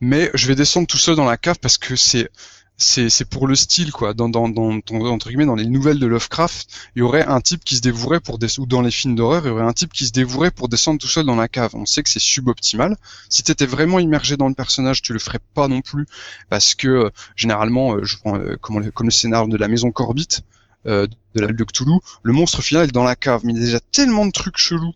Mais 0.00 0.30
je 0.32 0.46
vais 0.46 0.54
descendre 0.54 0.86
tout 0.86 0.96
seul 0.96 1.14
dans 1.14 1.26
la 1.26 1.36
cave 1.36 1.58
parce 1.60 1.76
que 1.76 1.94
c'est 1.94 2.30
c'est 2.76 3.24
pour 3.24 3.46
le 3.46 3.54
style 3.54 3.92
quoi. 3.92 4.14
Dans 4.14 4.28
dans 4.28 4.48
dans 4.48 4.80
entre 4.90 5.28
guillemets 5.28 5.46
dans 5.46 5.54
les 5.54 5.66
nouvelles 5.66 6.00
de 6.00 6.06
Lovecraft 6.06 6.68
il 6.96 7.00
y 7.00 7.02
aurait 7.02 7.24
un 7.24 7.40
type 7.40 7.64
qui 7.64 7.76
se 7.76 7.80
dévouerait 7.80 8.20
pour 8.20 8.38
des 8.38 8.58
ou 8.58 8.66
dans 8.66 8.82
les 8.82 8.90
films 8.90 9.14
d'horreur 9.14 9.44
il 9.44 9.48
y 9.48 9.50
aurait 9.50 9.62
un 9.62 9.72
type 9.72 9.92
qui 9.92 10.06
se 10.06 10.12
dévouerait 10.12 10.50
pour 10.50 10.68
descendre 10.68 10.98
tout 11.00 11.06
seul 11.06 11.24
dans 11.24 11.36
la 11.36 11.48
cave. 11.48 11.70
On 11.74 11.86
sait 11.86 12.02
que 12.02 12.10
c'est 12.10 12.20
suboptimal. 12.20 12.96
Si 13.28 13.42
t'étais 13.44 13.66
vraiment 13.66 14.00
immergé 14.00 14.36
dans 14.36 14.48
le 14.48 14.54
personnage 14.54 15.02
tu 15.02 15.12
le 15.12 15.20
ferais 15.20 15.38
pas 15.54 15.68
non 15.68 15.82
plus 15.82 16.06
parce 16.50 16.74
que 16.74 16.88
euh, 16.88 17.10
généralement 17.36 17.94
euh, 17.94 18.04
je 18.04 18.16
prends 18.18 18.36
euh, 18.38 18.56
comme, 18.60 18.90
comme 18.90 19.06
le 19.06 19.12
scénario 19.12 19.48
de 19.48 19.56
la 19.56 19.68
maison 19.68 19.92
Corbett 19.92 20.42
de 20.84 21.08
la 21.34 21.46
de 21.46 21.64
Cthulhu 21.64 21.98
le 22.22 22.32
monstre 22.32 22.60
final 22.60 22.88
est 22.88 22.92
dans 22.92 23.04
la 23.04 23.16
cave. 23.16 23.42
Mais 23.44 23.52
il 23.52 23.58
y 23.58 23.62
a 23.62 23.64
déjà 23.64 23.80
tellement 23.80 24.26
de 24.26 24.32
trucs 24.32 24.58
chelous 24.58 24.94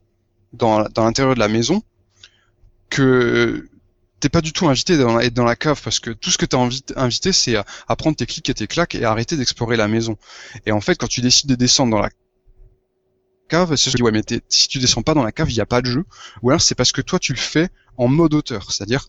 dans 0.53 0.83
dans 0.89 1.05
l'intérieur 1.05 1.35
de 1.35 1.41
la 1.41 1.49
maison 1.49 1.83
que 2.91 3.69
t'es 4.21 4.29
pas 4.29 4.41
du 4.41 4.53
tout 4.53 4.69
invité 4.69 4.95
à 4.95 5.25
être 5.25 5.35
dans 5.35 5.45
la 5.45 5.57
cave 5.57 5.81
parce 5.83 6.01
que 6.01 6.11
tout 6.11 6.31
ce 6.31 6.39
que 6.39 6.47
t'as 6.47 6.59
invité 6.97 7.33
c'est 7.33 7.57
à, 7.57 7.97
prendre 7.97 8.17
tes 8.17 8.27
clics 8.27 8.49
et 8.49 8.55
tes 8.55 8.67
claques 8.67 8.95
et 8.95 9.05
arrêter 9.05 9.37
d'explorer 9.37 9.77
la 9.77 9.89
maison. 9.89 10.17
Et 10.67 10.73
en 10.73 10.81
fait 10.81 10.97
quand 10.97 11.09
tu 11.09 11.21
décides 11.21 11.49
de 11.49 11.55
descendre 11.55 11.93
dans 11.93 12.01
la 12.01 12.11
cave, 13.49 13.77
c'est 13.77 14.01
ouais 14.01 14.13
mais 14.13 14.23
si 14.49 14.69
tu 14.69 14.79
descends 14.79 15.03
pas 15.03 15.15
dans 15.15 15.25
la 15.25 15.33
cave 15.33 15.51
il 15.51 15.61
a 15.61 15.67
pas 15.67 15.81
de 15.81 15.87
jeu. 15.87 16.05
Ou 16.43 16.51
alors 16.51 16.61
c'est 16.61 16.75
parce 16.75 16.93
que 16.93 17.01
toi 17.01 17.19
tu 17.19 17.33
le 17.33 17.39
fais 17.39 17.69
en 17.97 18.09
mode 18.09 18.35
auteur, 18.35 18.73
c'est-à-dire 18.73 19.09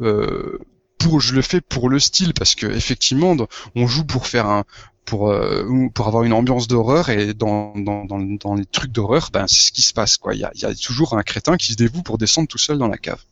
euh, 0.00 0.58
pour 0.98 1.20
je 1.20 1.34
le 1.34 1.42
fais 1.42 1.60
pour 1.60 1.88
le 1.88 1.98
style 1.98 2.34
parce 2.34 2.54
que 2.54 2.66
effectivement 2.66 3.36
on 3.74 3.86
joue 3.86 4.04
pour 4.04 4.26
faire 4.26 4.46
un 4.46 4.64
pour 5.04 5.30
euh, 5.30 5.88
pour 5.94 6.08
avoir 6.08 6.24
une 6.24 6.32
ambiance 6.32 6.66
d'horreur 6.68 7.10
et 7.10 7.32
dans 7.34 7.74
dans, 7.76 8.04
dans, 8.04 8.18
dans 8.18 8.54
les 8.54 8.66
trucs 8.66 8.92
d'horreur 8.92 9.30
ben 9.32 9.46
c'est 9.46 9.68
ce 9.68 9.72
qui 9.72 9.82
se 9.82 9.92
passe 9.92 10.16
quoi 10.16 10.34
il 10.34 10.40
y 10.40 10.44
a, 10.44 10.50
y 10.54 10.64
a 10.64 10.74
toujours 10.74 11.16
un 11.16 11.22
crétin 11.22 11.56
qui 11.56 11.72
se 11.72 11.76
dévoue 11.76 12.02
pour 12.02 12.18
descendre 12.18 12.48
tout 12.48 12.58
seul 12.58 12.78
dans 12.78 12.88
la 12.88 12.98
cave 12.98 13.22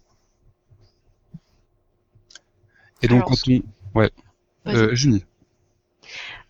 et 3.05 3.09
donc 3.09 3.25
Alors, 3.25 3.31
quand 3.31 3.49
on 3.49 3.99
ouais. 4.01 4.11
euh, 4.69 4.95
Junie 4.95 5.25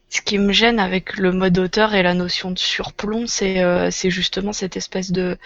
Ce 0.09 0.21
qui 0.21 0.39
me 0.39 0.53
gêne 0.53 0.79
avec 0.79 1.17
le 1.17 1.33
mode 1.33 1.59
auteur 1.59 1.95
et 1.95 2.03
la 2.03 2.15
notion 2.15 2.53
de 2.53 2.59
surplomb, 2.59 3.27
c'est 3.27 3.63
euh, 3.63 3.91
justement 3.91 4.53
cette 4.53 4.77
espèce 4.77 5.11
de 5.11 5.37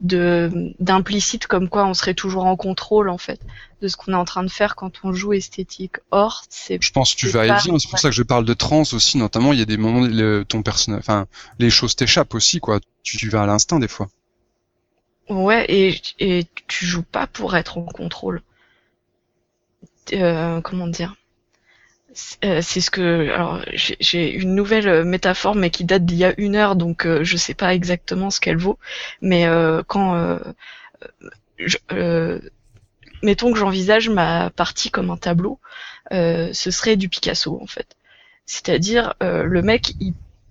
de 0.00 0.74
d'implicite 0.78 1.46
comme 1.46 1.68
quoi 1.68 1.86
on 1.86 1.94
serait 1.94 2.14
toujours 2.14 2.44
en 2.44 2.56
contrôle 2.56 3.08
en 3.08 3.18
fait 3.18 3.40
de 3.80 3.88
ce 3.88 3.96
qu'on 3.96 4.12
est 4.12 4.16
en 4.16 4.24
train 4.24 4.42
de 4.42 4.50
faire 4.50 4.76
quand 4.76 4.92
on 5.04 5.12
joue 5.12 5.32
esthétique. 5.32 5.96
Or, 6.10 6.44
c'est 6.50 6.78
je 6.82 6.92
pense 6.92 7.14
que 7.14 7.20
tu 7.20 7.28
vas 7.28 7.46
y 7.46 7.48
venir 7.48 7.80
c'est 7.80 7.88
pour 7.88 7.98
ça 7.98 8.10
que 8.10 8.14
je 8.14 8.22
parle 8.22 8.44
de 8.44 8.54
trans 8.54 8.82
aussi. 8.92 9.16
Notamment 9.16 9.52
il 9.54 9.58
y 9.58 9.62
a 9.62 9.66
des 9.66 9.78
moments 9.78 10.06
le, 10.06 10.44
ton 10.44 10.62
personnage 10.62 11.00
enfin 11.00 11.26
les 11.58 11.70
choses 11.70 11.96
t'échappent 11.96 12.34
aussi 12.34 12.60
quoi. 12.60 12.80
Tu, 13.02 13.16
tu 13.16 13.30
vas 13.30 13.42
à 13.42 13.46
l'instinct 13.46 13.78
des 13.78 13.88
fois. 13.88 14.08
Ouais 15.30 15.64
et 15.68 16.00
et 16.18 16.46
tu 16.66 16.84
joues 16.84 17.02
pas 17.02 17.26
pour 17.26 17.56
être 17.56 17.78
en 17.78 17.86
contrôle. 17.86 18.42
Euh, 20.12 20.60
comment 20.60 20.86
dire? 20.86 21.14
C'est 22.14 22.44
euh, 22.44 22.60
c'est 22.62 22.80
ce 22.80 22.90
que 22.90 23.30
alors 23.30 23.60
j'ai 23.76 24.32
une 24.32 24.54
nouvelle 24.54 24.88
euh, 24.88 25.04
métaphore 25.04 25.54
mais 25.54 25.70
qui 25.70 25.84
date 25.84 26.04
d'il 26.04 26.18
y 26.18 26.24
a 26.24 26.34
une 26.38 26.56
heure 26.56 26.74
donc 26.74 27.06
euh, 27.06 27.22
je 27.22 27.36
sais 27.36 27.54
pas 27.54 27.74
exactement 27.74 28.30
ce 28.30 28.40
qu'elle 28.40 28.56
vaut. 28.56 28.78
Mais 29.20 29.46
quand 29.86 30.38
mettons 33.22 33.52
que 33.52 33.58
j'envisage 33.58 34.08
ma 34.08 34.50
partie 34.50 34.90
comme 34.90 35.10
un 35.10 35.16
tableau 35.16 35.60
ce 36.10 36.70
serait 36.70 36.96
du 36.96 37.08
Picasso 37.08 37.58
en 37.62 37.66
fait. 37.66 37.96
C'est-à-dire 38.46 39.14
le 39.20 39.62
mec 39.62 39.92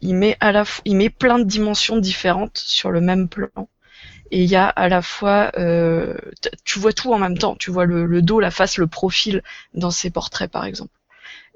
il 0.01 0.15
met 0.15 0.37
à 0.39 0.51
la 0.51 0.63
fois 0.63 0.83
il 0.85 0.95
met 0.95 1.09
plein 1.09 1.39
de 1.39 1.43
dimensions 1.43 1.97
différentes 1.97 2.57
sur 2.57 2.91
le 2.91 3.01
même 3.01 3.27
plan 3.27 3.67
et 4.31 4.43
il 4.43 4.49
y 4.49 4.55
a 4.55 4.67
à 4.67 4.89
la 4.89 5.01
fois 5.01 5.51
euh, 5.57 6.15
tu 6.63 6.79
vois 6.79 6.93
tout 6.93 7.13
en 7.13 7.19
même 7.19 7.37
temps. 7.37 7.55
Tu 7.55 7.71
vois 7.71 7.85
le, 7.85 8.05
le 8.05 8.21
dos 8.21 8.39
la 8.39 8.51
face 8.51 8.77
le 8.77 8.87
profil 8.87 9.43
dans 9.73 9.91
ses 9.91 10.09
portraits 10.09 10.51
par 10.51 10.65
exemple. 10.65 10.91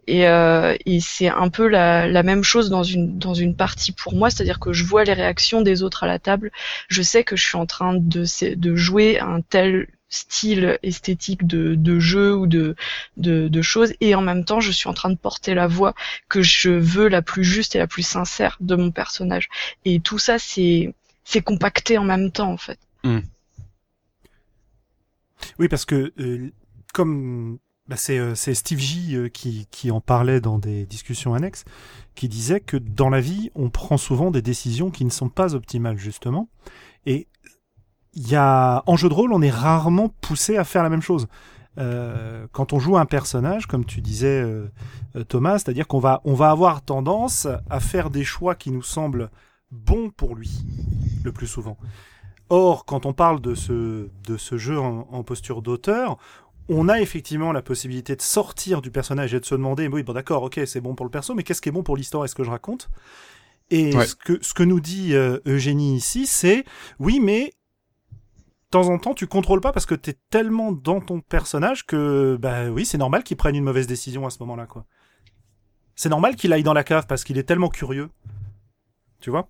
Et, 0.07 0.27
euh, 0.27 0.75
et 0.85 0.99
c'est 0.99 1.29
un 1.29 1.49
peu 1.49 1.67
la, 1.67 2.07
la 2.07 2.23
même 2.23 2.43
chose 2.43 2.69
dans 2.69 2.83
une 2.83 3.17
dans 3.19 3.33
une 3.35 3.55
partie 3.55 3.91
pour 3.91 4.13
moi. 4.15 4.29
C'est-à-dire 4.29 4.59
que 4.59 4.73
je 4.73 4.83
vois 4.83 5.03
les 5.03 5.13
réactions 5.13 5.61
des 5.61 5.83
autres 5.83 6.03
à 6.03 6.07
la 6.07 6.19
table. 6.19 6.51
Je 6.89 7.01
sais 7.01 7.23
que 7.23 7.35
je 7.35 7.43
suis 7.45 7.57
en 7.57 7.65
train 7.67 7.93
de 7.95 8.25
de 8.55 8.75
jouer 8.75 9.19
un 9.19 9.41
tel 9.41 9.87
style 10.09 10.77
esthétique 10.83 11.47
de, 11.47 11.75
de 11.75 11.99
jeu 11.99 12.35
ou 12.35 12.47
de, 12.47 12.75
de 13.17 13.47
de 13.47 13.61
choses. 13.61 13.93
Et 14.01 14.15
en 14.15 14.21
même 14.21 14.43
temps 14.45 14.59
je 14.59 14.71
suis 14.71 14.89
en 14.89 14.93
train 14.93 15.09
de 15.09 15.15
porter 15.17 15.53
la 15.53 15.67
voix 15.67 15.93
que 16.29 16.41
je 16.41 16.69
veux 16.71 17.07
la 17.07 17.21
plus 17.21 17.43
juste 17.43 17.75
et 17.75 17.79
la 17.79 17.87
plus 17.87 18.03
sincère 18.03 18.57
de 18.59 18.75
mon 18.75 18.91
personnage. 18.91 19.49
Et 19.85 19.99
tout 19.99 20.19
ça 20.19 20.37
c'est 20.39 20.93
c'est 21.23 21.41
compacté 21.41 21.97
en 21.97 22.03
même 22.03 22.31
temps 22.31 22.51
en 22.51 22.57
fait. 22.57 22.79
Oui, 25.59 25.67
parce 25.67 25.85
que 25.85 26.13
euh, 26.19 26.51
comme 26.93 27.59
bah, 27.87 27.97
c'est 27.97 28.19
euh, 28.19 28.35
c'est 28.35 28.53
Steve 28.53 28.79
J 28.79 29.17
euh, 29.17 29.27
qui, 29.27 29.67
qui 29.69 29.91
en 29.91 29.99
parlait 29.99 30.39
dans 30.39 30.59
des 30.59 30.85
discussions 30.85 31.33
annexes, 31.33 31.65
qui 32.15 32.29
disait 32.29 32.61
que 32.61 32.77
dans 32.77 33.09
la 33.09 33.19
vie, 33.19 33.51
on 33.53 33.69
prend 33.69 33.97
souvent 33.97 34.31
des 34.31 34.41
décisions 34.41 34.91
qui 34.91 35.03
ne 35.03 35.09
sont 35.09 35.27
pas 35.27 35.55
optimales 35.55 35.97
justement, 35.97 36.47
et 37.05 37.27
il 38.13 38.29
y 38.29 38.35
a 38.35 38.83
en 38.85 38.95
jeu 38.95 39.09
de 39.09 39.13
rôle, 39.13 39.33
on 39.33 39.41
est 39.41 39.49
rarement 39.51 40.07
poussé 40.21 40.55
à 40.55 40.63
faire 40.63 40.83
la 40.83 40.89
même 40.89 41.01
chose. 41.01 41.27
Euh, 41.77 42.47
quand 42.53 42.71
on 42.71 42.79
joue 42.79 42.97
un 42.97 43.05
personnage, 43.05 43.65
comme 43.65 43.83
tu 43.83 43.99
disais 43.99 44.41
Thomas, 45.27 45.59
c'est-à-dire 45.59 45.87
qu'on 45.87 45.99
va 45.99 46.21
on 46.23 46.33
va 46.33 46.49
avoir 46.49 46.83
tendance 46.83 47.47
à 47.69 47.79
faire 47.81 48.09
des 48.09 48.23
choix 48.23 48.55
qui 48.55 48.71
nous 48.71 48.83
semblent 48.83 49.29
bons 49.71 50.09
pour 50.09 50.35
lui 50.35 50.63
le 51.23 51.31
plus 51.31 51.47
souvent. 51.47 51.77
Or, 52.49 52.85
quand 52.85 53.05
on 53.05 53.13
parle 53.13 53.39
de 53.39 53.55
ce, 53.55 54.09
de 54.27 54.37
ce 54.37 54.57
jeu 54.57 54.77
en, 54.79 55.07
en 55.11 55.23
posture 55.23 55.61
d'auteur, 55.61 56.17
on 56.67 56.89
a 56.89 56.99
effectivement 57.01 57.51
la 57.51 57.61
possibilité 57.61 58.15
de 58.15 58.21
sortir 58.21 58.81
du 58.81 58.91
personnage 58.91 59.33
et 59.33 59.39
de 59.39 59.45
se 59.45 59.55
demander, 59.55 59.87
oui, 59.87 60.03
bon 60.03 60.13
d'accord, 60.13 60.43
ok, 60.43 60.61
c'est 60.65 60.81
bon 60.81 60.95
pour 60.95 61.05
le 61.05 61.11
perso, 61.11 61.33
mais 61.33 61.43
qu'est-ce 61.43 61.61
qui 61.61 61.69
est 61.69 61.71
bon 61.71 61.83
pour 61.83 61.97
l'histoire 61.97 62.25
Est-ce 62.25 62.35
que 62.35 62.43
je 62.43 62.49
raconte? 62.49 62.89
Et 63.69 63.93
Ouais. 63.93 64.05
ce, 64.05 64.15
que, 64.15 64.37
ce 64.41 64.53
que 64.53 64.63
nous 64.63 64.81
dit 64.81 65.13
euh, 65.15 65.39
Eugénie 65.45 65.95
ici, 65.95 66.27
c'est, 66.27 66.65
oui, 66.99 67.19
mais 67.21 67.45
de 68.15 68.69
temps 68.69 68.89
en 68.89 68.99
temps, 68.99 69.13
tu 69.13 69.27
contrôles 69.27 69.61
pas 69.61 69.71
parce 69.71 69.85
que 69.85 69.95
t'es 69.95 70.17
tellement 70.29 70.71
dans 70.71 71.01
ton 71.01 71.19
personnage 71.21 71.85
que, 71.85 72.37
bah 72.39 72.69
oui, 72.69 72.85
c'est 72.85 72.97
normal 72.97 73.23
qu'il 73.23 73.37
prenne 73.37 73.55
une 73.55 73.63
mauvaise 73.63 73.87
décision 73.87 74.25
à 74.25 74.29
ce 74.29 74.37
moment-là, 74.39 74.65
quoi. 74.65 74.85
C'est 75.95 76.09
normal 76.09 76.35
qu'il 76.35 76.51
aille 76.53 76.63
dans 76.63 76.73
la 76.73 76.83
cave 76.83 77.05
parce 77.07 77.23
qu'il 77.23 77.37
est 77.37 77.43
tellement 77.43 77.69
curieux. 77.69 78.09
Tu 79.19 79.29
vois? 79.29 79.49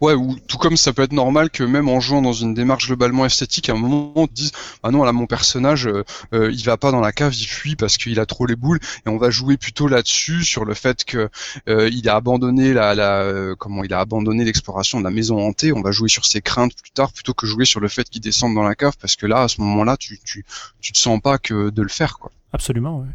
Ouais, 0.00 0.14
ou 0.14 0.36
tout 0.46 0.58
comme 0.58 0.76
ça 0.76 0.92
peut 0.92 1.02
être 1.02 1.12
normal 1.12 1.50
que 1.50 1.62
même 1.62 1.88
en 1.88 2.00
jouant 2.00 2.22
dans 2.22 2.32
une 2.32 2.54
démarche 2.54 2.86
globalement 2.86 3.24
esthétique, 3.24 3.68
à 3.68 3.72
un 3.72 3.76
moment 3.76 4.12
on 4.14 4.26
te 4.26 4.32
dise 4.32 4.52
ah 4.82 4.90
non 4.90 5.04
là 5.04 5.12
mon 5.12 5.26
personnage 5.26 5.86
euh, 5.86 6.04
euh, 6.32 6.50
il 6.52 6.62
va 6.64 6.76
pas 6.76 6.90
dans 6.90 7.00
la 7.00 7.12
cave, 7.12 7.34
il 7.34 7.46
fuit 7.46 7.76
parce 7.76 7.96
qu'il 7.96 8.18
a 8.20 8.26
trop 8.26 8.46
les 8.46 8.56
boules 8.56 8.80
et 9.06 9.08
on 9.08 9.16
va 9.16 9.30
jouer 9.30 9.56
plutôt 9.56 9.88
là-dessus 9.88 10.44
sur 10.44 10.64
le 10.64 10.74
fait 10.74 11.04
que 11.04 11.28
euh, 11.68 11.88
il 11.92 12.08
a 12.08 12.16
abandonné 12.16 12.72
la, 12.72 12.94
la 12.94 13.22
euh, 13.22 13.54
comment 13.56 13.84
il 13.84 13.92
a 13.94 14.00
abandonné 14.00 14.44
l'exploration 14.44 14.98
de 14.98 15.04
la 15.04 15.10
maison 15.10 15.38
hantée, 15.38 15.72
on 15.72 15.82
va 15.82 15.92
jouer 15.92 16.08
sur 16.08 16.26
ses 16.26 16.42
craintes 16.42 16.74
plus 16.74 16.90
tard 16.90 17.12
plutôt 17.12 17.34
que 17.34 17.46
jouer 17.46 17.64
sur 17.64 17.80
le 17.80 17.88
fait 17.88 18.08
qu'il 18.08 18.20
descende 18.20 18.54
dans 18.54 18.62
la 18.62 18.74
cave 18.74 18.96
parce 19.00 19.16
que 19.16 19.26
là 19.26 19.42
à 19.42 19.48
ce 19.48 19.60
moment-là 19.60 19.96
tu 19.96 20.18
tu 20.24 20.44
tu 20.80 20.92
te 20.92 20.98
sens 20.98 21.20
pas 21.20 21.38
que 21.38 21.70
de 21.70 21.82
le 21.82 21.88
faire 21.88 22.18
quoi. 22.18 22.32
Absolument, 22.52 23.00
ouais. 23.00 23.08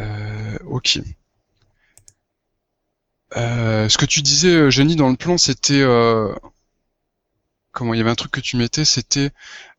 Euh, 0.00 0.58
ok. 0.66 1.00
Euh, 3.36 3.88
ce 3.88 3.98
que 3.98 4.06
tu 4.06 4.22
disais, 4.22 4.54
euh, 4.54 4.70
Jenny, 4.70 4.96
dans 4.96 5.10
le 5.10 5.16
plan, 5.16 5.38
c'était 5.38 5.80
euh, 5.80 6.32
comment 7.72 7.92
il 7.92 7.98
y 7.98 8.00
avait 8.00 8.08
un 8.10 8.14
truc 8.14 8.30
que 8.32 8.40
tu 8.40 8.56
mettais, 8.56 8.86
c'était 8.86 9.30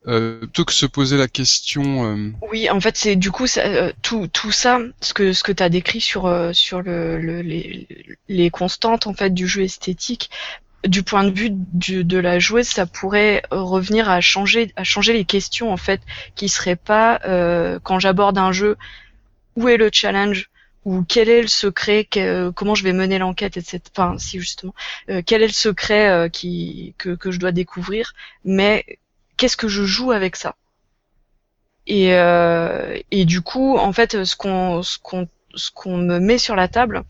euh, 0.08 0.40
plutôt 0.42 0.66
que 0.66 0.74
se 0.74 0.86
poser 0.88 1.18
la 1.18 1.28
question. 1.30 2.06
euh, 2.06 2.32
Oui, 2.52 2.70
en 2.70 2.80
fait, 2.80 2.96
c'est 2.96 3.16
du 3.16 3.32
coup 3.32 3.48
ça, 3.48 3.92
tout 4.02 4.28
tout 4.28 4.52
ça, 4.52 4.80
ce 5.02 5.14
que 5.14 5.34
ce 5.34 5.44
que 5.44 5.52
t'as 5.52 5.70
décrit 5.70 6.00
sur 6.02 6.30
sur 6.54 6.82
le, 6.82 7.18
le- 7.20 7.42
les 7.42 7.88
les 8.28 8.50
constantes 8.52 9.08
en 9.08 9.14
fait 9.14 9.34
du 9.34 9.48
jeu 9.48 9.64
esthétique, 9.64 10.30
du 10.88 11.04
point 11.04 11.24
de 11.26 11.32
vue 11.32 11.50
du, 11.52 12.04
de 12.06 12.18
la 12.20 12.40
joueuse, 12.40 12.68
ça 12.68 12.86
pourrait 12.86 13.44
revenir 13.52 14.10
à 14.10 14.22
changer 14.22 14.74
à 14.78 14.84
changer 14.84 15.14
les 15.14 15.26
questions 15.26 15.72
en 15.72 15.78
fait, 15.78 16.02
qui 16.36 16.50
seraient 16.50 16.76
pas 16.78 17.20
quand 17.84 18.00
j'aborde 18.00 18.38
un 18.38 18.52
jeu, 18.52 18.78
où 19.58 19.70
est 19.70 19.78
le 19.78 19.90
challenge? 19.94 20.50
Ou 20.86 21.04
quel 21.04 21.30
est 21.30 21.42
le 21.42 21.48
secret, 21.48 22.06
que- 22.06 22.50
comment 22.52 22.76
je 22.76 22.84
vais 22.84 22.94
mener 22.94 23.18
l'enquête, 23.20 23.58
etc. 23.58 23.92
Enfin, 23.98 24.18
si 24.20 24.40
justement, 24.40 24.74
euh, 25.10 25.22
quel 25.26 25.42
est 25.44 25.48
le 25.48 25.54
secret 25.54 26.10
euh, 26.10 26.30
qui 26.30 26.96
que 26.98 27.16
que 27.16 27.32
je 27.32 27.40
dois 27.40 27.52
découvrir, 27.52 28.14
mais 28.46 28.86
qu'est-ce 29.38 29.58
que 29.58 29.68
je 29.68 29.84
joue 29.86 30.12
avec 30.12 30.36
ça? 30.36 30.56
Et, 31.88 32.14
euh, 32.14 32.98
et 33.12 33.26
du 33.26 33.42
coup, 33.42 33.78
en 33.78 33.94
fait, 33.94 34.24
ce 34.26 34.36
qu'on 34.36 34.82
ce 34.84 34.98
qu'on 35.00 35.28
ce 35.56 35.70
qu'on 35.72 35.98
me 35.98 36.20
met 36.20 36.38
sur 36.38 36.56
la 36.56 36.68
table, 36.68 37.04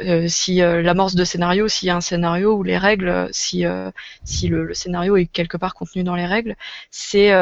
euh, 0.00 0.26
si 0.28 0.62
euh, 0.62 0.82
l'amorce 0.82 1.14
de 1.14 1.24
scénario, 1.24 1.68
s'il 1.68 1.88
y 1.88 1.90
a 1.90 1.96
un 1.96 2.00
scénario 2.00 2.54
ou 2.54 2.62
les 2.62 2.78
règles, 2.78 3.28
si 3.32 3.66
euh, 3.66 3.90
si 4.24 4.48
le, 4.48 4.64
le 4.64 4.74
scénario 4.74 5.16
est 5.16 5.26
quelque 5.26 5.56
part 5.58 5.74
contenu 5.74 6.02
dans 6.04 6.14
les 6.16 6.26
règles, 6.26 6.56
c'est 6.90 7.32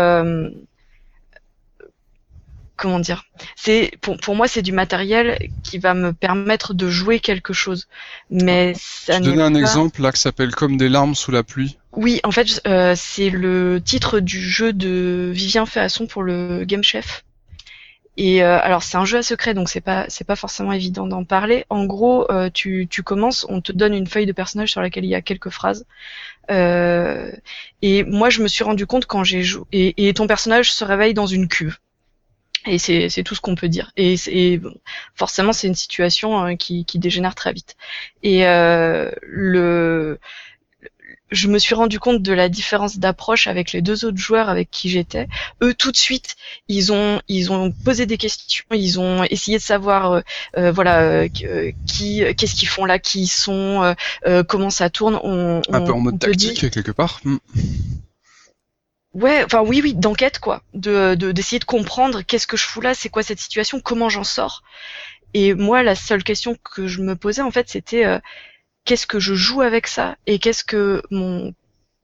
comment 2.80 2.98
dire 2.98 3.24
C'est 3.56 3.92
pour 4.00 4.16
pour 4.16 4.34
moi 4.34 4.48
c'est 4.48 4.62
du 4.62 4.72
matériel 4.72 5.38
qui 5.62 5.78
va 5.78 5.94
me 5.94 6.12
permettre 6.12 6.74
de 6.74 6.88
jouer 6.88 7.20
quelque 7.20 7.52
chose, 7.52 7.86
mais 8.30 8.72
ça 8.76 9.16
tu 9.16 9.20
n'est 9.28 9.36
donnais 9.36 9.42
un 9.42 9.52
pas- 9.52 9.60
exemple 9.60 10.02
là 10.02 10.10
qui 10.12 10.20
s'appelle 10.20 10.54
Comme 10.54 10.76
des 10.76 10.88
larmes 10.88 11.14
sous 11.14 11.30
la 11.30 11.42
pluie. 11.42 11.78
oui, 11.92 12.20
en 12.24 12.30
fait, 12.32 12.60
euh, 12.66 12.94
c'est 12.96 13.30
le 13.30 13.80
titre 13.84 14.20
du 14.20 14.40
jeu 14.40 14.72
de 14.72 15.30
Vivien 15.32 15.66
Féasson 15.66 16.06
pour 16.06 16.22
le 16.22 16.64
Game 16.64 16.82
Chef. 16.82 17.24
Et 18.16 18.42
euh, 18.42 18.58
alors 18.60 18.82
c'est 18.82 18.96
un 18.98 19.04
jeu 19.06 19.18
à 19.18 19.22
secret, 19.22 19.54
donc 19.54 19.68
c'est 19.68 19.80
pas 19.80 20.04
c'est 20.08 20.26
pas 20.26 20.36
forcément 20.36 20.72
évident 20.72 21.06
d'en 21.06 21.24
parler. 21.24 21.64
En 21.70 21.86
gros, 21.86 22.30
euh, 22.30 22.50
tu 22.52 22.86
tu 22.90 23.02
commences, 23.02 23.46
on 23.48 23.60
te 23.62 23.72
donne 23.72 23.94
une 23.94 24.06
feuille 24.08 24.26
de 24.26 24.32
personnage 24.32 24.70
sur 24.72 24.82
laquelle 24.82 25.04
il 25.04 25.10
y 25.10 25.14
a 25.14 25.22
quelques 25.22 25.48
phrases. 25.50 25.86
Euh, 26.50 27.30
et 27.82 28.02
moi, 28.04 28.28
je 28.28 28.42
me 28.42 28.48
suis 28.48 28.64
rendu 28.64 28.84
compte 28.86 29.06
quand 29.06 29.24
j'ai 29.24 29.42
joué 29.42 29.64
et, 29.72 30.08
et 30.08 30.12
ton 30.14 30.26
personnage 30.26 30.72
se 30.72 30.84
réveille 30.84 31.14
dans 31.14 31.26
une 31.26 31.46
cuve. 31.48 31.76
Et 32.66 32.78
c'est 32.78 33.22
tout 33.24 33.34
ce 33.34 33.40
qu'on 33.40 33.54
peut 33.54 33.68
dire. 33.68 33.90
Et, 33.96 34.16
et 34.26 34.58
bon, 34.58 34.74
forcément, 35.14 35.52
c'est 35.52 35.66
une 35.66 35.74
situation 35.74 36.44
euh, 36.46 36.54
qui 36.56 36.84
qui 36.84 36.98
dégénère 36.98 37.34
très 37.34 37.52
vite. 37.52 37.76
Et 38.22 38.46
euh, 38.46 39.10
le 39.22 40.18
je 41.32 41.46
me 41.46 41.60
suis 41.60 41.76
rendu 41.76 42.00
compte 42.00 42.22
de 42.22 42.32
la 42.32 42.48
différence 42.48 42.98
d'approche 42.98 43.46
avec 43.46 43.70
les 43.72 43.82
deux 43.82 44.04
autres 44.04 44.16
joueurs 44.18 44.48
avec 44.48 44.68
qui 44.70 44.88
j'étais. 44.88 45.28
Eux, 45.62 45.74
tout 45.74 45.92
de 45.92 45.96
suite, 45.96 46.34
ils 46.66 46.92
ont 46.92 47.20
ils 47.28 47.52
ont 47.52 47.70
posé 47.70 48.04
des 48.04 48.16
questions, 48.16 48.64
ils 48.72 48.98
ont 48.98 49.22
essayé 49.22 49.56
de 49.58 49.62
savoir, 49.62 50.10
euh, 50.10 50.20
euh, 50.58 50.72
voilà, 50.72 51.02
euh, 51.02 51.28
euh, 51.44 51.70
qui, 51.86 52.24
qu'est-ce 52.36 52.56
qu'ils 52.56 52.66
font 52.68 52.84
là, 52.84 52.98
qui 52.98 53.22
ils 53.22 53.26
sont, 53.28 53.82
euh, 53.84 53.94
euh, 54.26 54.42
comment 54.42 54.70
ça 54.70 54.90
tourne. 54.90 55.20
On, 55.22 55.62
Un 55.70 55.80
on- 55.82 55.84
peu 55.86 55.92
en 55.92 56.00
mode 56.00 56.18
dit- 56.18 56.48
tactique 56.54 56.68
quelque 56.72 56.90
part. 56.92 57.20
Ouais, 59.12 59.42
enfin 59.44 59.62
oui, 59.62 59.80
oui, 59.82 59.94
d'enquête 59.94 60.38
quoi, 60.38 60.62
de 60.74 61.14
de- 61.16 61.32
d'essayer 61.32 61.58
de 61.58 61.64
comprendre 61.64 62.22
qu'est-ce 62.22 62.46
que 62.46 62.56
je 62.56 62.64
fous 62.64 62.80
là, 62.80 62.94
c'est 62.94 63.08
quoi 63.08 63.22
cette 63.24 63.40
situation, 63.40 63.80
comment 63.80 64.08
j'en 64.08 64.22
sors. 64.24 64.62
Et 65.34 65.54
moi, 65.54 65.82
la 65.82 65.94
seule 65.96 66.24
question 66.24 66.56
que 66.64 66.86
je 66.88 67.02
me 67.02 67.16
posais, 67.16 67.42
en 67.42 67.50
fait, 67.52 67.68
c'était 67.68 68.04
euh, 68.06 68.18
qu'est-ce 68.86 69.06
que 69.08 69.20
je 69.20 69.34
joue 69.34 69.62
avec 69.62 69.86
ça 69.88 70.16
et 70.26 70.38
qu'est-ce 70.40 70.64
que 70.64 71.02
mon 71.10 71.54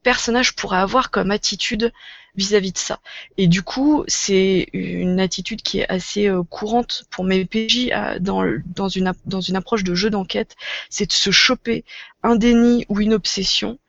personnage 0.03 0.55
pourrait 0.55 0.79
avoir 0.79 1.11
comme 1.11 1.31
attitude 1.31 1.93
vis-à-vis 2.35 2.73
de 2.73 2.77
ça. 2.79 2.99
Et 3.37 3.47
du 3.47 3.63
coup, 3.63 4.03
c'est 4.07 4.67
une 4.73 5.19
attitude 5.19 5.61
qui 5.63 5.79
est 5.81 5.89
assez 5.89 6.27
euh, 6.29 6.43
courante 6.43 7.05
pour 7.11 7.25
mes 7.25 7.45
PJ 7.45 7.91
dans, 8.21 8.43
dans, 8.75 8.89
une, 8.89 9.13
dans 9.25 9.41
une 9.41 9.55
approche 9.57 9.83
de 9.83 9.95
jeu 9.95 10.09
d'enquête, 10.11 10.55
c'est 10.89 11.07
de 11.07 11.13
se 11.13 11.31
choper 11.31 11.85
un 12.23 12.35
déni 12.37 12.85
ou 12.89 13.01
une 13.01 13.13
obsession 13.13 13.79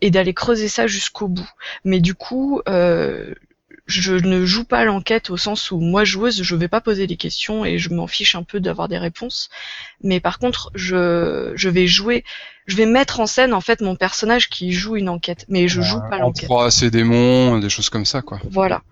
et 0.00 0.10
d'aller 0.10 0.34
creuser 0.34 0.68
ça 0.68 0.86
jusqu'au 0.86 1.28
bout. 1.28 1.50
Mais 1.84 2.00
du 2.00 2.14
coup, 2.14 2.60
euh, 2.68 3.34
je 3.88 4.12
ne 4.12 4.44
joue 4.44 4.64
pas 4.64 4.84
l'enquête 4.84 5.30
au 5.30 5.36
sens 5.36 5.70
où 5.70 5.80
moi 5.80 6.04
joueuse 6.04 6.42
je 6.42 6.54
vais 6.54 6.68
pas 6.68 6.80
poser 6.80 7.06
des 7.06 7.16
questions 7.16 7.64
et 7.64 7.78
je 7.78 7.88
m'en 7.90 8.06
fiche 8.06 8.34
un 8.34 8.42
peu 8.42 8.60
d'avoir 8.60 8.86
des 8.86 8.98
réponses 8.98 9.48
mais 10.02 10.20
par 10.20 10.38
contre 10.38 10.70
je 10.74 11.52
je 11.54 11.68
vais 11.70 11.86
jouer 11.86 12.22
je 12.66 12.76
vais 12.76 12.84
mettre 12.84 13.18
en 13.18 13.26
scène 13.26 13.54
en 13.54 13.62
fait 13.62 13.80
mon 13.80 13.96
personnage 13.96 14.50
qui 14.50 14.72
joue 14.72 14.96
une 14.96 15.08
enquête 15.08 15.46
mais 15.48 15.68
je 15.68 15.80
joue 15.80 16.00
pas 16.10 16.18
l'enquête. 16.18 16.50
On 16.50 16.68
ses 16.70 16.90
démons 16.90 17.58
des 17.58 17.70
choses 17.70 17.88
comme 17.88 18.04
ça 18.04 18.20
quoi. 18.20 18.40
Voilà. 18.50 18.82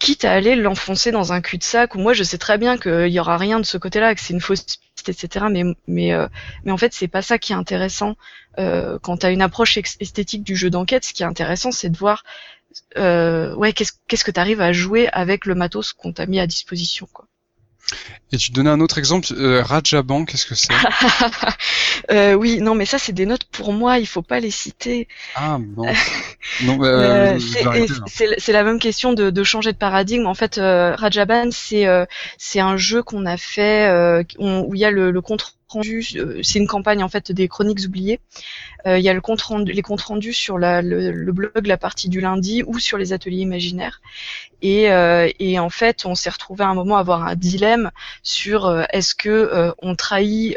Quitte 0.00 0.24
à 0.24 0.32
aller 0.32 0.56
l'enfoncer 0.56 1.12
dans 1.12 1.32
un 1.32 1.40
cul-de-sac 1.40 1.94
où 1.94 1.98
moi 1.98 2.12
je 2.14 2.24
sais 2.24 2.38
très 2.38 2.58
bien 2.58 2.78
qu'il 2.78 3.08
y 3.08 3.20
aura 3.20 3.36
rien 3.36 3.60
de 3.60 3.66
ce 3.66 3.78
côté-là 3.78 4.14
que 4.14 4.20
c'est 4.20 4.32
une 4.32 4.40
fausse 4.40 4.64
piste 4.96 5.08
etc 5.08 5.46
mais 5.50 5.62
mais 5.86 6.12
euh, 6.12 6.26
mais 6.64 6.72
en 6.72 6.78
fait 6.78 6.92
c'est 6.92 7.06
pas 7.06 7.22
ça 7.22 7.38
qui 7.38 7.52
est 7.52 7.56
intéressant 7.56 8.16
euh, 8.58 8.98
quand 9.02 9.18
tu 9.18 9.26
as 9.26 9.30
une 9.30 9.42
approche 9.42 9.76
esthétique 9.76 10.42
du 10.42 10.56
jeu 10.56 10.70
d'enquête 10.70 11.04
ce 11.04 11.12
qui 11.12 11.22
est 11.22 11.26
intéressant 11.26 11.70
c'est 11.70 11.90
de 11.90 11.98
voir 11.98 12.24
euh, 12.96 13.54
ouais, 13.54 13.72
qu'est-ce 13.72 13.92
qu'est-ce 14.06 14.24
que 14.24 14.30
tu 14.30 14.40
arrives 14.40 14.60
à 14.60 14.72
jouer 14.72 15.08
avec 15.08 15.46
le 15.46 15.54
matos 15.54 15.92
qu'on 15.92 16.12
t'a 16.12 16.26
mis 16.26 16.40
à 16.40 16.46
disposition, 16.46 17.08
quoi. 17.12 17.26
Et 18.32 18.36
tu 18.36 18.52
donnais 18.52 18.70
un 18.70 18.80
autre 18.80 18.98
exemple, 18.98 19.26
euh, 19.32 19.62
Rajaban, 19.62 20.24
qu'est-ce 20.24 20.46
que 20.46 20.54
c'est? 20.54 20.72
Euh, 22.10 22.34
Oui, 22.34 22.60
non, 22.60 22.74
mais 22.74 22.86
ça 22.86 22.98
c'est 22.98 23.12
des 23.12 23.26
notes 23.26 23.44
pour 23.44 23.72
moi, 23.72 23.98
il 23.98 24.06
faut 24.06 24.22
pas 24.22 24.40
les 24.40 24.50
citer. 24.50 25.06
Ah 25.34 25.58
bon. 25.60 25.86
non, 26.62 26.76
bah, 26.76 26.86
euh, 26.86 27.38
c'est 27.38 28.52
la 28.52 28.64
même 28.64 28.78
question 28.78 29.12
de, 29.12 29.30
de, 29.30 29.44
changer 29.44 29.72
de 29.72 29.76
paradigme. 29.76 30.26
En 30.26 30.34
fait, 30.34 30.58
euh, 30.58 30.94
Rajaban, 30.96 31.50
c'est 31.52 31.86
c'est 32.38 32.60
un 32.60 32.76
jeu 32.76 33.02
qu'on 33.02 33.26
a 33.26 33.36
fait 33.36 34.24
où 34.38 34.74
il 34.74 34.80
y 34.80 34.84
a 34.84 34.90
le, 34.90 35.10
le 35.10 35.20
compte 35.20 35.56
rendu. 35.70 36.02
C'est 36.42 36.58
une 36.58 36.66
campagne 36.66 37.02
en 37.02 37.08
fait 37.08 37.32
des 37.32 37.48
chroniques 37.48 37.80
oubliées. 37.86 38.20
Euh, 38.86 38.98
il 38.98 39.04
y 39.04 39.08
a 39.08 39.14
le 39.14 39.20
compte 39.20 39.42
rendu, 39.42 39.72
les 39.72 39.82
comptes 39.82 40.00
rendus 40.00 40.32
sur 40.32 40.58
la, 40.58 40.82
le, 40.82 41.10
le, 41.10 41.32
blog 41.32 41.66
la 41.66 41.76
partie 41.76 42.08
du 42.08 42.20
lundi 42.20 42.62
ou 42.66 42.78
sur 42.78 42.98
les 42.98 43.12
ateliers 43.12 43.42
imaginaires. 43.42 44.00
Et, 44.62 44.90
euh, 44.90 45.30
et 45.38 45.58
en 45.58 45.70
fait, 45.70 46.04
on 46.04 46.14
s'est 46.14 46.28
retrouvé 46.30 46.64
à 46.64 46.68
un 46.68 46.74
moment 46.74 46.96
à 46.96 47.00
avoir 47.00 47.26
un 47.26 47.34
dilemme 47.34 47.90
sur 48.22 48.66
euh, 48.66 48.84
est-ce 48.92 49.14
que 49.14 49.72
on 49.82 49.94
trahit 49.94 50.56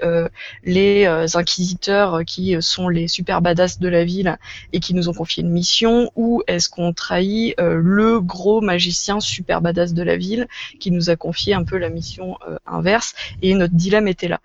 les 0.64 1.05
inquisiteurs 1.05 2.24
qui 2.26 2.55
sont 2.61 2.89
les 2.89 3.07
super 3.07 3.41
badass 3.41 3.80
de 3.80 3.88
la 3.88 4.03
ville 4.03 4.38
et 4.72 4.80
qui 4.80 4.93
nous 4.93 5.09
ont 5.09 5.14
confié 5.14 5.43
une 5.43 5.49
mission 5.49 6.11
ou 6.16 6.43
est-ce 6.47 6.70
qu'on 6.70 6.93
trahit 6.93 7.55
le 7.59 8.20
gros 8.20 8.61
magicien 8.61 9.20
super 9.20 9.61
badass 9.61 9.93
de 9.93 10.03
la 10.03 10.18
ville 10.18 10.47
qui 10.80 10.91
nous 10.91 11.09
a 11.09 11.16
confié 11.16 11.53
un 11.53 11.64
peu 11.64 11.78
la 11.78 11.89
mission 11.89 12.38
inverse 12.66 13.14
et 13.41 13.53
notre 13.53 13.74
dilemme 13.74 14.07
était 14.07 14.28
là. 14.28 14.39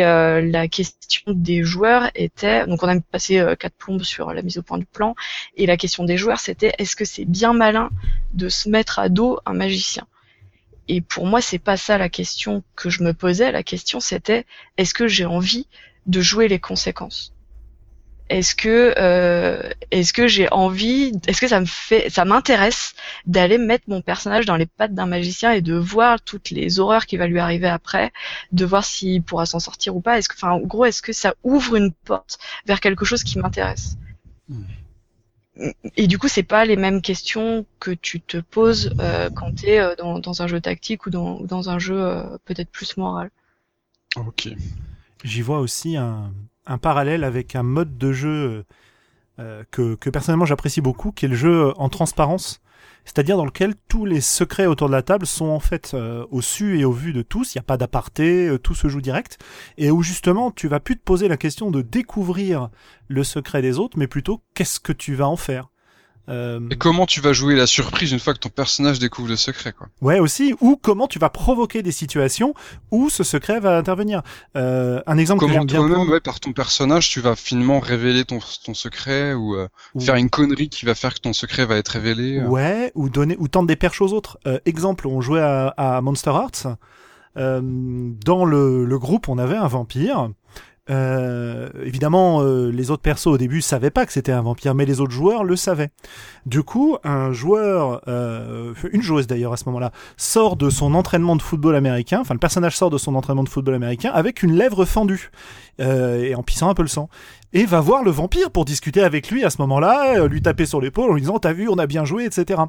La 0.00 0.68
question 0.68 1.22
des 1.28 1.62
joueurs 1.62 2.10
était 2.14 2.66
donc 2.66 2.82
on 2.82 2.88
a 2.88 3.00
passer 3.00 3.38
euh, 3.38 3.54
quatre 3.54 3.76
plombes 3.76 4.02
sur 4.02 4.32
la 4.32 4.42
mise 4.42 4.58
au 4.58 4.62
point 4.62 4.78
du 4.78 4.86
plan. 4.86 5.14
Et 5.56 5.66
la 5.66 5.76
question 5.76 6.04
des 6.04 6.16
joueurs, 6.16 6.40
c'était 6.40 6.72
est-ce 6.78 6.96
que 6.96 7.04
c'est 7.04 7.24
bien 7.24 7.52
malin 7.52 7.90
de 8.32 8.48
se 8.48 8.68
mettre 8.68 8.98
à 8.98 9.08
dos 9.08 9.38
un 9.46 9.54
magicien? 9.54 10.06
Et 10.88 11.00
pour 11.00 11.26
moi, 11.26 11.40
c'est 11.40 11.58
pas 11.58 11.76
ça 11.76 11.98
la 11.98 12.08
question 12.08 12.62
que 12.76 12.90
je 12.90 13.02
me 13.02 13.14
posais. 13.14 13.52
La 13.52 13.62
question, 13.62 14.00
c'était 14.00 14.46
est-ce 14.76 14.94
que 14.94 15.08
j'ai 15.08 15.24
envie 15.24 15.66
de 16.06 16.20
jouer 16.20 16.48
les 16.48 16.58
conséquences? 16.58 17.33
Est-ce 18.30 18.54
que 18.54 18.94
euh, 18.96 19.70
est-ce 19.90 20.12
que 20.12 20.26
j'ai 20.26 20.50
envie 20.50 21.12
est-ce 21.26 21.40
que 21.40 21.48
ça 21.48 21.60
me 21.60 21.66
fait 21.66 22.08
ça 22.08 22.24
m'intéresse 22.24 22.94
d'aller 23.26 23.58
mettre 23.58 23.84
mon 23.88 24.00
personnage 24.00 24.46
dans 24.46 24.56
les 24.56 24.66
pattes 24.66 24.94
d'un 24.94 25.06
magicien 25.06 25.52
et 25.52 25.60
de 25.60 25.74
voir 25.74 26.22
toutes 26.22 26.50
les 26.50 26.80
horreurs 26.80 27.04
qui 27.04 27.18
va 27.18 27.26
lui 27.26 27.38
arriver 27.38 27.68
après 27.68 28.12
de 28.52 28.64
voir 28.64 28.84
s'il 28.84 29.22
pourra 29.22 29.44
s'en 29.44 29.60
sortir 29.60 29.94
ou 29.94 30.00
pas? 30.00 30.18
Est-ce 30.18 30.28
que 30.28 30.34
enfin 30.34 30.52
en 30.52 30.60
gros 30.60 30.86
est-ce 30.86 31.02
que 31.02 31.12
ça 31.12 31.34
ouvre 31.42 31.76
une 31.76 31.92
porte 31.92 32.38
vers 32.66 32.80
quelque 32.80 33.04
chose 33.04 33.22
qui 33.24 33.38
m'intéresse? 33.38 33.96
Hmm. 34.48 34.64
et 35.96 36.06
du 36.06 36.18
coup 36.18 36.28
c'est 36.28 36.42
pas 36.42 36.66
les 36.66 36.76
mêmes 36.76 37.00
questions 37.00 37.64
que 37.80 37.92
tu 37.92 38.20
te 38.20 38.36
poses 38.36 38.94
euh, 39.00 39.30
quand 39.30 39.54
tu 39.54 39.66
es 39.66 39.80
euh, 39.80 39.94
dans, 39.96 40.18
dans, 40.18 40.42
un 40.42 40.46
jeu 40.46 40.60
tactique 40.60 41.06
ou 41.06 41.10
dans, 41.10 41.40
dans 41.40 41.70
un 41.70 41.78
jeu 41.78 41.98
euh, 41.98 42.36
peut-être 42.44 42.70
plus 42.70 42.98
moral. 42.98 43.30
Ok. 44.16 44.48
J'y 45.24 45.40
vois 45.40 45.60
aussi 45.60 45.96
un 45.96 46.30
un 46.66 46.78
parallèle 46.78 47.24
avec 47.24 47.56
un 47.56 47.62
mode 47.62 47.98
de 47.98 48.12
jeu 48.12 48.64
euh, 49.40 49.64
que, 49.72 49.96
personnellement 50.10 50.46
j'apprécie 50.46 50.80
beaucoup, 50.80 51.10
qui 51.10 51.24
est 51.24 51.28
le 51.28 51.34
jeu 51.34 51.72
en 51.76 51.88
transparence, 51.88 52.60
c'est-à-dire 53.04 53.36
dans 53.36 53.44
lequel 53.44 53.74
tous 53.88 54.04
les 54.04 54.20
secrets 54.20 54.66
autour 54.66 54.86
de 54.86 54.92
la 54.92 55.02
table 55.02 55.26
sont 55.26 55.46
en 55.46 55.58
fait 55.58 55.92
euh, 55.94 56.24
au 56.30 56.40
su 56.40 56.78
et 56.78 56.84
au 56.84 56.92
vu 56.92 57.12
de 57.12 57.22
tous, 57.22 57.54
il 57.54 57.58
n'y 57.58 57.60
a 57.60 57.64
pas 57.64 57.76
d'aparté, 57.76 58.46
euh, 58.46 58.58
tout 58.58 58.76
se 58.76 58.86
joue 58.86 59.00
direct, 59.00 59.38
et 59.76 59.90
où 59.90 60.02
justement 60.02 60.52
tu 60.52 60.68
vas 60.68 60.78
plus 60.78 60.96
te 60.96 61.02
poser 61.02 61.26
la 61.26 61.36
question 61.36 61.72
de 61.72 61.82
découvrir 61.82 62.70
le 63.08 63.24
secret 63.24 63.60
des 63.60 63.80
autres, 63.80 63.98
mais 63.98 64.06
plutôt 64.06 64.40
qu'est-ce 64.54 64.78
que 64.78 64.92
tu 64.92 65.14
vas 65.14 65.26
en 65.26 65.36
faire. 65.36 65.68
Euh... 66.28 66.60
Et 66.70 66.76
comment 66.76 67.06
tu 67.06 67.20
vas 67.20 67.32
jouer 67.32 67.54
la 67.54 67.66
surprise 67.66 68.12
une 68.12 68.18
fois 68.18 68.32
que 68.34 68.38
ton 68.38 68.48
personnage 68.48 68.98
découvre 68.98 69.28
le 69.28 69.36
secret, 69.36 69.72
quoi. 69.72 69.88
Ouais, 70.00 70.18
aussi. 70.18 70.54
Ou 70.60 70.76
comment 70.80 71.06
tu 71.06 71.18
vas 71.18 71.28
provoquer 71.28 71.82
des 71.82 71.92
situations 71.92 72.54
où 72.90 73.10
ce 73.10 73.24
secret 73.24 73.60
va 73.60 73.76
intervenir. 73.76 74.22
Euh, 74.56 75.02
un 75.06 75.18
exemple 75.18 75.40
comment 75.40 75.64
que 75.64 75.72
j'aime 75.72 75.86
bien. 75.86 75.98
Même, 75.98 76.08
ouais, 76.08 76.20
par 76.20 76.40
ton 76.40 76.52
personnage, 76.52 77.10
tu 77.10 77.20
vas 77.20 77.36
finement 77.36 77.78
révéler 77.78 78.24
ton, 78.24 78.38
ton 78.64 78.74
secret 78.74 79.34
ou, 79.34 79.54
euh, 79.54 79.68
faire 80.00 80.14
une 80.16 80.30
connerie 80.30 80.68
qui 80.68 80.86
va 80.86 80.94
faire 80.94 81.14
que 81.14 81.20
ton 81.20 81.32
secret 81.32 81.66
va 81.66 81.76
être 81.76 81.88
révélé. 81.88 82.38
Euh. 82.38 82.46
Ouais, 82.46 82.90
ou 82.94 83.08
donner, 83.10 83.36
ou 83.38 83.48
tendre 83.48 83.68
des 83.68 83.76
perches 83.76 84.00
aux 84.00 84.12
autres. 84.12 84.38
Euh, 84.46 84.58
exemple, 84.64 85.06
on 85.06 85.20
jouait 85.20 85.42
à, 85.42 85.68
à 85.76 86.00
Monster 86.00 86.30
Hearts. 86.30 86.66
dans 87.36 88.44
le, 88.44 88.84
le 88.84 88.98
groupe, 88.98 89.28
on 89.28 89.38
avait 89.38 89.56
un 89.56 89.66
vampire. 89.66 90.30
Euh, 90.90 91.70
évidemment, 91.82 92.42
euh, 92.42 92.70
les 92.70 92.90
autres 92.90 93.02
persos 93.02 93.28
au 93.28 93.38
début 93.38 93.62
savaient 93.62 93.90
pas 93.90 94.04
que 94.04 94.12
c'était 94.12 94.32
un 94.32 94.42
vampire, 94.42 94.74
mais 94.74 94.84
les 94.84 95.00
autres 95.00 95.12
joueurs 95.12 95.42
le 95.42 95.56
savaient. 95.56 95.90
Du 96.44 96.62
coup, 96.62 96.98
un 97.04 97.32
joueur, 97.32 98.02
euh, 98.06 98.74
une 98.92 99.00
joueuse 99.00 99.26
d'ailleurs 99.26 99.54
à 99.54 99.56
ce 99.56 99.64
moment-là, 99.66 99.92
sort 100.18 100.56
de 100.56 100.68
son 100.68 100.94
entraînement 100.94 101.36
de 101.36 101.42
football 101.42 101.74
américain, 101.74 102.20
enfin 102.20 102.34
le 102.34 102.40
personnage 102.40 102.76
sort 102.76 102.90
de 102.90 102.98
son 102.98 103.14
entraînement 103.14 103.44
de 103.44 103.48
football 103.48 103.74
américain 103.74 104.10
avec 104.12 104.42
une 104.42 104.52
lèvre 104.52 104.84
fendue 104.84 105.30
et 105.80 106.36
en 106.36 106.44
pissant 106.44 106.68
un 106.68 106.74
peu 106.74 106.82
le 106.82 106.88
sang, 106.88 107.08
et 107.52 107.64
va 107.64 107.80
voir 107.80 108.04
le 108.04 108.12
vampire 108.12 108.52
pour 108.52 108.64
discuter 108.64 109.02
avec 109.02 109.28
lui 109.28 109.42
à 109.42 109.50
ce 109.50 109.60
moment-là, 109.62 110.24
lui 110.28 110.40
taper 110.40 110.66
sur 110.66 110.80
l'épaule 110.80 111.10
en 111.10 111.14
lui 111.14 111.22
disant 111.22 111.40
t'as 111.40 111.52
vu, 111.52 111.68
on 111.68 111.78
a 111.78 111.88
bien 111.88 112.04
joué, 112.04 112.24
etc. 112.26 112.62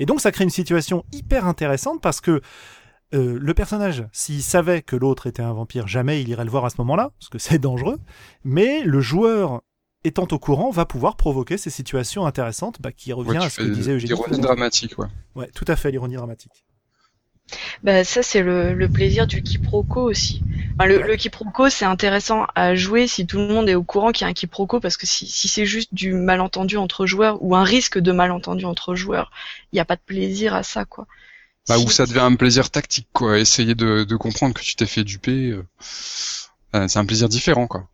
Et 0.00 0.06
donc 0.06 0.20
ça 0.20 0.32
crée 0.32 0.42
une 0.42 0.50
situation 0.50 1.04
hyper 1.12 1.46
intéressante 1.46 2.00
parce 2.00 2.20
que 2.20 2.40
euh, 3.14 3.38
le 3.40 3.54
personnage, 3.54 4.04
s'il 4.12 4.42
savait 4.42 4.82
que 4.82 4.94
l'autre 4.94 5.26
était 5.26 5.42
un 5.42 5.52
vampire, 5.52 5.88
jamais 5.88 6.20
il 6.20 6.28
irait 6.28 6.44
le 6.44 6.50
voir 6.50 6.64
à 6.64 6.70
ce 6.70 6.76
moment-là, 6.78 7.12
parce 7.18 7.30
que 7.30 7.38
c'est 7.38 7.58
dangereux. 7.58 7.98
Mais 8.44 8.82
le 8.82 9.00
joueur, 9.00 9.62
étant 10.04 10.28
au 10.30 10.38
courant, 10.38 10.70
va 10.70 10.84
pouvoir 10.84 11.16
provoquer 11.16 11.56
ces 11.56 11.70
situations 11.70 12.26
intéressantes 12.26 12.80
bah, 12.80 12.92
qui 12.92 13.12
revient 13.12 13.38
à 13.38 13.50
ce 13.50 13.60
que 13.60 13.66
disait 13.66 13.92
Eugénie. 13.92 14.12
L'ironie 14.12 14.40
dramatique, 14.40 14.98
ouais. 14.98 15.08
Ouais, 15.34 15.50
tout 15.54 15.64
à 15.68 15.76
fait, 15.76 15.90
l'ironie 15.90 16.16
dramatique. 16.16 16.64
Bah, 17.82 18.04
ça, 18.04 18.22
c'est 18.22 18.42
le, 18.42 18.88
plaisir 18.88 19.26
du 19.26 19.42
quiproquo 19.42 20.02
aussi. 20.02 20.42
le, 20.78 21.16
quiproquo, 21.16 21.70
c'est 21.70 21.86
intéressant 21.86 22.46
à 22.54 22.74
jouer 22.74 23.06
si 23.06 23.26
tout 23.26 23.38
le 23.38 23.48
monde 23.48 23.70
est 23.70 23.74
au 23.74 23.82
courant 23.82 24.12
qu'il 24.12 24.26
y 24.26 24.28
a 24.28 24.30
un 24.30 24.34
quiproquo, 24.34 24.80
parce 24.80 24.98
que 24.98 25.06
si, 25.06 25.26
si 25.26 25.48
c'est 25.48 25.64
juste 25.64 25.94
du 25.94 26.12
malentendu 26.12 26.76
entre 26.76 27.06
joueurs 27.06 27.42
ou 27.42 27.56
un 27.56 27.64
risque 27.64 27.98
de 27.98 28.12
malentendu 28.12 28.66
entre 28.66 28.94
joueurs, 28.94 29.30
il 29.72 29.76
n'y 29.76 29.80
a 29.80 29.86
pas 29.86 29.96
de 29.96 30.02
plaisir 30.04 30.54
à 30.54 30.62
ça, 30.62 30.84
quoi. 30.84 31.06
Bah, 31.68 31.78
où 31.78 31.90
ça 31.90 32.06
devient 32.06 32.20
un 32.20 32.34
plaisir 32.34 32.70
tactique, 32.70 33.08
quoi. 33.12 33.38
Essayer 33.38 33.74
de, 33.74 34.16
comprendre 34.16 34.54
que 34.54 34.62
tu 34.62 34.74
t'es 34.74 34.86
fait 34.86 35.04
duper, 35.04 35.50
euh, 35.50 35.66
euh, 36.74 36.88
c'est 36.88 36.98
un 36.98 37.04
plaisir 37.04 37.28
différent, 37.28 37.66
quoi. 37.66 37.88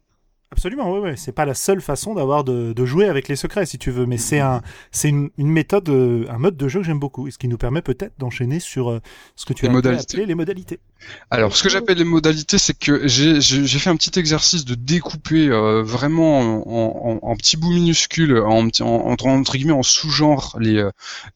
Absolument, 0.56 1.00
oui. 1.00 1.10
C'est 1.16 1.32
pas 1.32 1.46
la 1.46 1.54
seule 1.54 1.80
façon 1.80 2.14
d'avoir 2.14 2.44
de, 2.44 2.72
de, 2.72 2.86
jouer 2.86 3.08
avec 3.08 3.26
les 3.26 3.34
secrets, 3.34 3.66
si 3.66 3.76
tu 3.76 3.90
veux, 3.90 4.06
mais 4.06 4.18
c'est 4.18 4.38
un, 4.38 4.62
c'est 4.92 5.08
une, 5.08 5.30
une, 5.36 5.48
méthode, 5.48 5.88
euh, 5.88 6.26
un 6.30 6.38
mode 6.38 6.56
de 6.56 6.68
jeu 6.68 6.78
que 6.78 6.86
j'aime 6.86 7.00
beaucoup, 7.00 7.26
et 7.26 7.32
ce 7.32 7.38
qui 7.38 7.48
nous 7.48 7.58
permet 7.58 7.82
peut-être 7.82 8.12
d'enchaîner 8.20 8.60
sur 8.60 8.88
euh, 8.88 9.00
ce 9.34 9.46
que 9.46 9.52
tu 9.52 9.66
as 9.66 9.76
appelé 9.76 10.26
les 10.26 10.36
modalités. 10.36 10.78
Alors, 11.28 11.56
ce 11.56 11.64
que 11.64 11.68
j'appelle 11.68 11.98
les 11.98 12.04
modalités, 12.04 12.58
c'est 12.58 12.78
que 12.78 13.08
j'ai, 13.08 13.40
j'ai 13.40 13.78
fait 13.80 13.90
un 13.90 13.96
petit 13.96 14.16
exercice 14.16 14.64
de 14.64 14.76
découper 14.76 15.48
euh, 15.48 15.82
vraiment 15.82 16.38
en, 16.38 16.62
en, 16.68 17.18
en, 17.20 17.36
petits 17.36 17.56
bouts 17.56 17.72
minuscules, 17.72 18.38
en, 18.38 18.68
en, 18.80 19.16
entre 19.18 19.56
guillemets 19.56 19.72
en 19.72 19.82
sous-genre 19.82 20.56
les, 20.60 20.88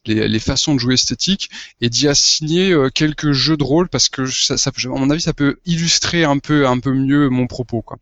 les, 0.06 0.28
les 0.28 0.38
façons 0.38 0.76
de 0.76 0.78
jouer 0.78 0.94
esthétiques, 0.94 1.50
et 1.80 1.90
d'y 1.90 2.06
assigner 2.06 2.72
quelques 2.94 3.32
jeux 3.32 3.56
de 3.56 3.64
rôle 3.64 3.88
parce 3.88 4.08
que 4.08 4.26
ça, 4.26 4.56
ça, 4.56 4.70
à 4.70 4.88
mon 4.90 5.10
avis, 5.10 5.22
ça 5.22 5.32
peut 5.32 5.56
illustrer 5.66 6.22
un 6.22 6.38
peu, 6.38 6.68
un 6.68 6.78
peu 6.78 6.92
mieux 6.92 7.28
mon 7.30 7.48
propos, 7.48 7.82
quoi. 7.82 7.98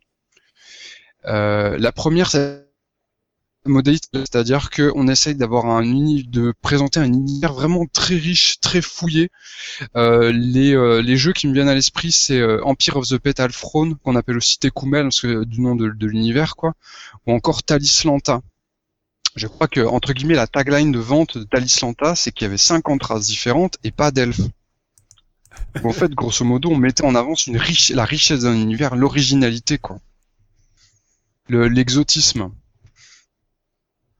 Euh, 1.26 1.76
la 1.78 1.92
première, 1.92 2.30
c'est 2.30 2.66
modalité, 3.68 4.08
c'est-à-dire 4.12 4.70
qu'on 4.70 5.08
essaye 5.08 5.34
d'avoir 5.34 5.66
un 5.66 5.82
de 5.82 6.52
présenter 6.62 7.00
un 7.00 7.06
univers 7.12 7.52
vraiment 7.52 7.86
très 7.86 8.16
riche, 8.16 8.60
très 8.60 8.82
fouillé. 8.82 9.30
Euh, 9.96 10.32
les, 10.32 10.74
euh, 10.74 11.02
les 11.02 11.16
jeux 11.16 11.32
qui 11.32 11.48
me 11.48 11.54
viennent 11.54 11.68
à 11.68 11.74
l'esprit, 11.74 12.12
c'est 12.12 12.38
euh, 12.38 12.62
Empire 12.64 12.96
of 12.96 13.08
the 13.08 13.18
Petal 13.18 13.52
Throne, 13.52 13.96
qu'on 13.96 14.16
appelle 14.16 14.36
aussi 14.36 14.58
Tekumel, 14.58 15.04
parce 15.04 15.20
que, 15.20 15.44
du 15.44 15.60
nom 15.60 15.74
de, 15.74 15.88
de 15.88 16.06
l'univers, 16.06 16.56
quoi, 16.56 16.74
ou 17.26 17.32
encore 17.32 17.62
Talislanta. 17.62 18.40
Je 19.34 19.46
crois 19.48 19.68
que 19.68 19.80
entre 19.80 20.14
guillemets 20.14 20.34
la 20.34 20.46
tagline 20.46 20.92
de 20.92 20.98
vente 20.98 21.36
de 21.36 21.44
Talislanta, 21.44 22.14
c'est 22.14 22.32
qu'il 22.32 22.46
y 22.46 22.48
avait 22.48 22.56
50 22.56 23.02
races 23.02 23.26
différentes 23.26 23.76
et 23.84 23.90
pas 23.90 24.10
d'elfes. 24.10 24.40
en 25.84 25.92
fait, 25.92 26.10
grosso 26.12 26.44
modo, 26.44 26.70
on 26.70 26.76
mettait 26.76 27.04
en 27.04 27.14
avance 27.14 27.46
une 27.46 27.58
riche, 27.58 27.90
la 27.90 28.06
richesse 28.06 28.40
d'un 28.40 28.54
univers, 28.54 28.96
l'originalité, 28.96 29.76
quoi. 29.76 29.98
L'exotisme. 31.48 32.50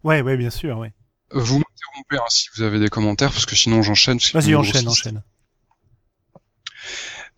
Ouais, 0.04 0.20
ouais, 0.20 0.36
bien 0.36 0.50
sûr, 0.50 0.78
ouais. 0.78 0.92
Vous 1.32 1.58
m'interrompez 1.58 2.16
hein, 2.16 2.28
si 2.28 2.48
vous 2.54 2.62
avez 2.62 2.78
des 2.78 2.88
commentaires, 2.88 3.32
parce 3.32 3.46
que 3.46 3.56
sinon 3.56 3.82
j'enchaîne. 3.82 4.18
Vas-y, 4.32 4.54
enchaîne, 4.54 4.88
enchaîne. 4.88 5.22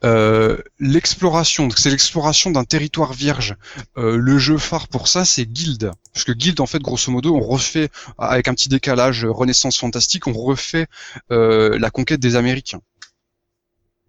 Euh, 0.05 0.59
l'exploration, 0.78 1.68
c'est 1.70 1.91
l'exploration 1.91 2.51
d'un 2.51 2.64
territoire 2.64 3.12
vierge. 3.12 3.57
Euh, 3.97 4.16
le 4.16 4.39
jeu 4.39 4.59
phare 4.59 4.86
pour 4.89 5.09
ça, 5.09 5.24
c'est 5.24 5.47
Guild, 5.47 5.91
parce 6.12 6.24
que 6.24 6.32
Guild, 6.32 6.61
en 6.61 6.66
fait, 6.66 6.80
grosso 6.80 7.11
modo, 7.11 7.34
on 7.34 7.41
refait 7.41 7.89
avec 8.16 8.47
un 8.49 8.55
petit 8.55 8.68
décalage 8.68 9.24
Renaissance 9.24 9.78
fantastique, 9.78 10.26
on 10.26 10.32
refait 10.32 10.86
euh, 11.32 11.78
la 11.78 11.91
conquête 11.91 12.20
des 12.20 12.36
Américains. 12.36 12.80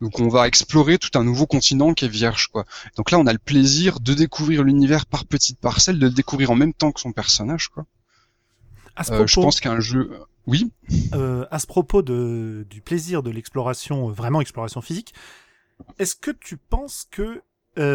Donc 0.02 0.20
on 0.20 0.30
va 0.30 0.48
explorer 0.48 0.98
tout 0.98 1.18
un 1.18 1.24
nouveau 1.24 1.46
continent 1.46 1.94
qui 1.94 2.06
est 2.06 2.10
vierge, 2.10 2.48
quoi. 2.48 2.66
Donc 2.96 3.12
là, 3.12 3.20
on 3.20 3.28
a 3.28 3.34
le 3.34 3.40
plaisir 3.40 4.00
de 4.00 4.14
découvrir 4.14 4.64
l'univers 4.64 5.06
par 5.06 5.26
petites 5.26 5.60
parcelles, 5.60 6.00
de 6.00 6.08
le 6.08 6.14
découvrir 6.14 6.52
en 6.52 6.56
même 6.56 6.74
temps 6.74 6.92
que 6.92 7.02
son 7.02 7.12
personnage, 7.12 7.68
quoi. 7.70 7.86
Euh, 9.12 9.28
je 9.28 9.36
pense 9.36 9.60
qu'un 9.60 9.80
jeu, 9.80 10.12
oui. 10.46 10.72
Euh, 11.14 11.46
à 11.52 11.60
ce 11.60 11.68
propos 11.68 12.02
de, 12.02 12.66
du 12.70 12.82
plaisir 12.82 13.24
de 13.24 13.30
l'exploration, 13.30 14.10
euh, 14.10 14.12
vraiment 14.12 14.42
exploration 14.42 14.82
physique, 14.82 15.14
est-ce 16.00 16.16
que 16.16 16.32
tu 16.32 16.58
penses 16.58 17.08
que 17.10 17.42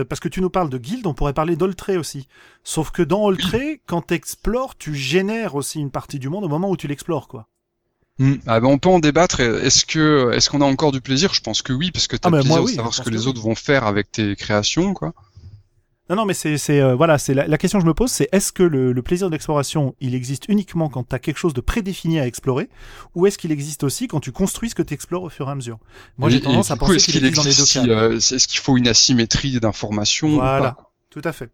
parce 0.08 0.18
que 0.18 0.28
tu 0.28 0.40
nous 0.40 0.48
parles 0.48 0.70
de 0.70 0.78
guild, 0.78 1.06
on 1.06 1.12
pourrait 1.12 1.34
parler 1.34 1.56
d'Oltré 1.56 1.98
aussi. 1.98 2.26
Sauf 2.62 2.90
que 2.90 3.02
dans 3.02 3.22
Oltré, 3.22 3.82
quand 3.84 4.06
tu 4.06 4.14
explores, 4.14 4.78
tu 4.78 4.94
génères 4.94 5.56
aussi 5.56 5.78
une 5.78 5.90
partie 5.90 6.18
du 6.18 6.30
monde 6.30 6.44
au 6.44 6.48
moment 6.48 6.70
où 6.70 6.76
tu 6.78 6.88
l'explores, 6.88 7.28
quoi. 7.28 7.50
Hmm. 8.18 8.34
Ah 8.46 8.60
ben 8.60 8.68
on 8.68 8.78
peut 8.78 8.88
en 8.88 9.00
débattre. 9.00 9.40
Est-ce 9.40 9.84
que 9.84 10.30
est-ce 10.32 10.48
qu'on 10.48 10.60
a 10.60 10.64
encore 10.64 10.92
du 10.92 11.00
plaisir? 11.00 11.34
Je 11.34 11.40
pense 11.40 11.62
que 11.62 11.72
oui, 11.72 11.90
parce 11.90 12.06
que 12.06 12.16
tu 12.16 12.26
as 12.26 12.28
ah 12.28 12.30
ben 12.30 12.40
plaisir 12.42 12.62
de 12.62 12.68
savoir 12.68 12.94
ce 12.94 13.02
que, 13.02 13.10
les 13.10 13.26
autres 13.26 13.40
vont 13.40 13.56
faire 13.56 13.86
avec 13.86 14.12
tes 14.12 14.36
créations, 14.36 14.94
quoi. 14.94 15.14
Non, 16.10 16.16
non, 16.16 16.26
mais 16.26 16.34
c'est, 16.34 16.58
euh, 16.68 16.94
voilà, 16.94 17.16
c'est 17.16 17.32
la, 17.32 17.56
question 17.56 17.78
que 17.78 17.82
je 17.82 17.88
me 17.88 17.94
pose, 17.94 18.10
c'est 18.10 18.28
est-ce 18.30 18.52
que 18.52 18.62
le, 18.62 18.92
le 18.92 19.02
plaisir 19.02 19.30
d'exploration, 19.30 19.94
il 20.00 20.14
existe 20.14 20.44
uniquement 20.48 20.90
quand 20.90 21.08
tu 21.08 21.14
as 21.14 21.18
quelque 21.18 21.38
chose 21.38 21.54
de 21.54 21.62
prédéfini 21.62 22.20
à 22.20 22.26
explorer, 22.26 22.68
ou 23.14 23.26
est-ce 23.26 23.38
qu'il 23.38 23.50
existe 23.50 23.84
aussi 23.84 24.06
quand 24.06 24.20
tu 24.20 24.30
construis 24.30 24.68
ce 24.68 24.74
que 24.74 24.82
tu 24.82 24.92
explores 24.92 25.22
au 25.22 25.30
fur 25.30 25.48
et 25.48 25.50
à 25.50 25.54
mesure? 25.54 25.78
Moi, 26.18 26.28
j'ai 26.28 26.42
tendance 26.42 26.70
à 26.70 26.76
penser 26.76 26.98
qu'il 26.98 27.24
existe 27.24 27.36
dans 27.36 27.82
les 27.82 27.86
deux 27.86 27.94
cas. 27.94 28.02
Euh, 28.02 28.16
est-ce 28.16 28.46
qu'il 28.46 28.60
faut 28.60 28.76
une 28.76 28.86
asymétrie 28.86 29.58
d'informations 29.60 30.28
Voilà, 30.28 30.76
tout 31.08 31.22
à 31.24 31.32
fait. 31.32 31.48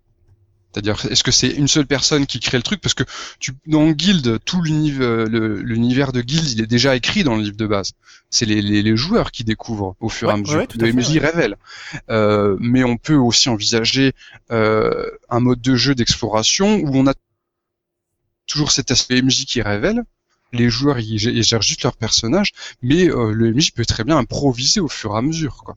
C'est-à-dire, 0.72 1.04
est-ce 1.10 1.24
que 1.24 1.32
c'est 1.32 1.48
une 1.48 1.66
seule 1.66 1.86
personne 1.86 2.26
qui 2.26 2.38
crée 2.38 2.56
le 2.56 2.62
truc? 2.62 2.80
Parce 2.80 2.94
que 2.94 3.02
tu, 3.40 3.52
dans 3.66 3.90
Guild, 3.90 4.38
tout 4.44 4.62
l'univers, 4.62 6.12
de 6.12 6.20
Guild, 6.20 6.48
il 6.48 6.60
est 6.60 6.66
déjà 6.66 6.94
écrit 6.94 7.24
dans 7.24 7.34
le 7.36 7.42
livre 7.42 7.56
de 7.56 7.66
base. 7.66 7.92
C'est 8.30 8.46
les, 8.46 8.62
les, 8.62 8.82
les, 8.82 8.96
joueurs 8.96 9.32
qui 9.32 9.42
découvrent 9.42 9.96
au 9.98 10.08
fur 10.08 10.30
et 10.30 10.32
à 10.32 10.36
mesure. 10.36 10.64
le 10.78 10.92
MJ 10.92 11.18
révèle. 11.18 11.56
Euh, 12.08 12.56
mais 12.60 12.84
on 12.84 12.96
peut 12.96 13.16
aussi 13.16 13.48
envisager 13.48 14.12
euh, 14.52 15.10
un 15.28 15.40
mode 15.40 15.60
de 15.60 15.74
jeu 15.74 15.96
d'exploration 15.96 16.76
où 16.76 16.96
on 16.96 17.08
a 17.08 17.14
toujours 18.46 18.70
cet 18.70 18.92
aspect 18.92 19.20
MJ 19.22 19.46
qui 19.46 19.62
révèle. 19.62 20.04
Les 20.52 20.70
joueurs 20.70 20.98
ils, 21.00 21.18
gèrent 21.18 21.62
juste 21.62 21.82
leur 21.82 21.96
personnage, 21.96 22.52
mais 22.82 23.08
euh, 23.08 23.32
le 23.32 23.52
MJ 23.52 23.72
peut 23.72 23.84
très 23.84 24.04
bien 24.04 24.16
improviser 24.18 24.80
au 24.80 24.88
fur 24.88 25.14
et 25.14 25.18
à 25.18 25.22
mesure, 25.22 25.62
quoi. 25.64 25.76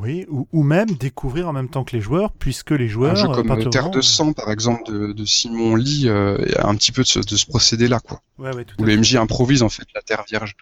Oui, 0.00 0.26
ou, 0.30 0.48
ou, 0.52 0.62
même 0.62 0.90
découvrir 0.92 1.48
en 1.48 1.52
même 1.52 1.68
temps 1.68 1.84
que 1.84 1.94
les 1.94 2.00
joueurs, 2.00 2.32
puisque 2.32 2.70
les 2.70 2.88
joueurs. 2.88 3.12
Un 3.12 3.14
jeu 3.14 3.28
comme 3.28 3.50
euh, 3.50 3.68
Terre 3.68 3.90
de 3.90 4.00
sang, 4.00 4.32
par 4.32 4.50
exemple, 4.50 4.90
de, 4.90 5.12
de 5.12 5.24
Simon 5.26 5.76
Lee, 5.76 6.08
euh, 6.08 6.38
a 6.56 6.68
un 6.68 6.74
petit 6.76 6.92
peu 6.92 7.02
de 7.02 7.08
ce, 7.08 7.18
de 7.18 7.36
ce 7.36 7.46
procédé-là, 7.46 8.00
quoi. 8.00 8.22
Ouais, 8.38 8.54
ouais, 8.54 8.64
tout 8.64 8.74
où 8.80 8.84
le 8.84 8.96
MJ 8.96 9.16
improvise 9.16 9.62
en 9.62 9.68
fait 9.68 9.86
la 9.94 10.00
Terre 10.00 10.24
vierge. 10.28 10.56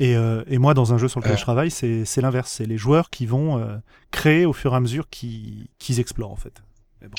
Et, 0.00 0.16
euh, 0.16 0.42
et 0.48 0.58
moi, 0.58 0.74
dans 0.74 0.92
un 0.92 0.98
jeu 0.98 1.06
sur 1.06 1.20
lequel 1.20 1.36
je 1.36 1.42
travaille, 1.42 1.70
c'est 1.70 2.20
l'inverse. 2.20 2.50
C'est 2.50 2.66
les 2.66 2.76
joueurs 2.76 3.08
qui 3.08 3.24
vont 3.24 3.58
euh, 3.58 3.76
créer 4.10 4.44
au 4.46 4.52
fur 4.52 4.72
et 4.72 4.76
à 4.76 4.80
mesure 4.80 5.08
qu'ils 5.08 5.68
explorent, 6.00 6.32
en 6.32 6.36
fait. 6.36 6.62
Mais 7.00 7.06
bon. 7.06 7.14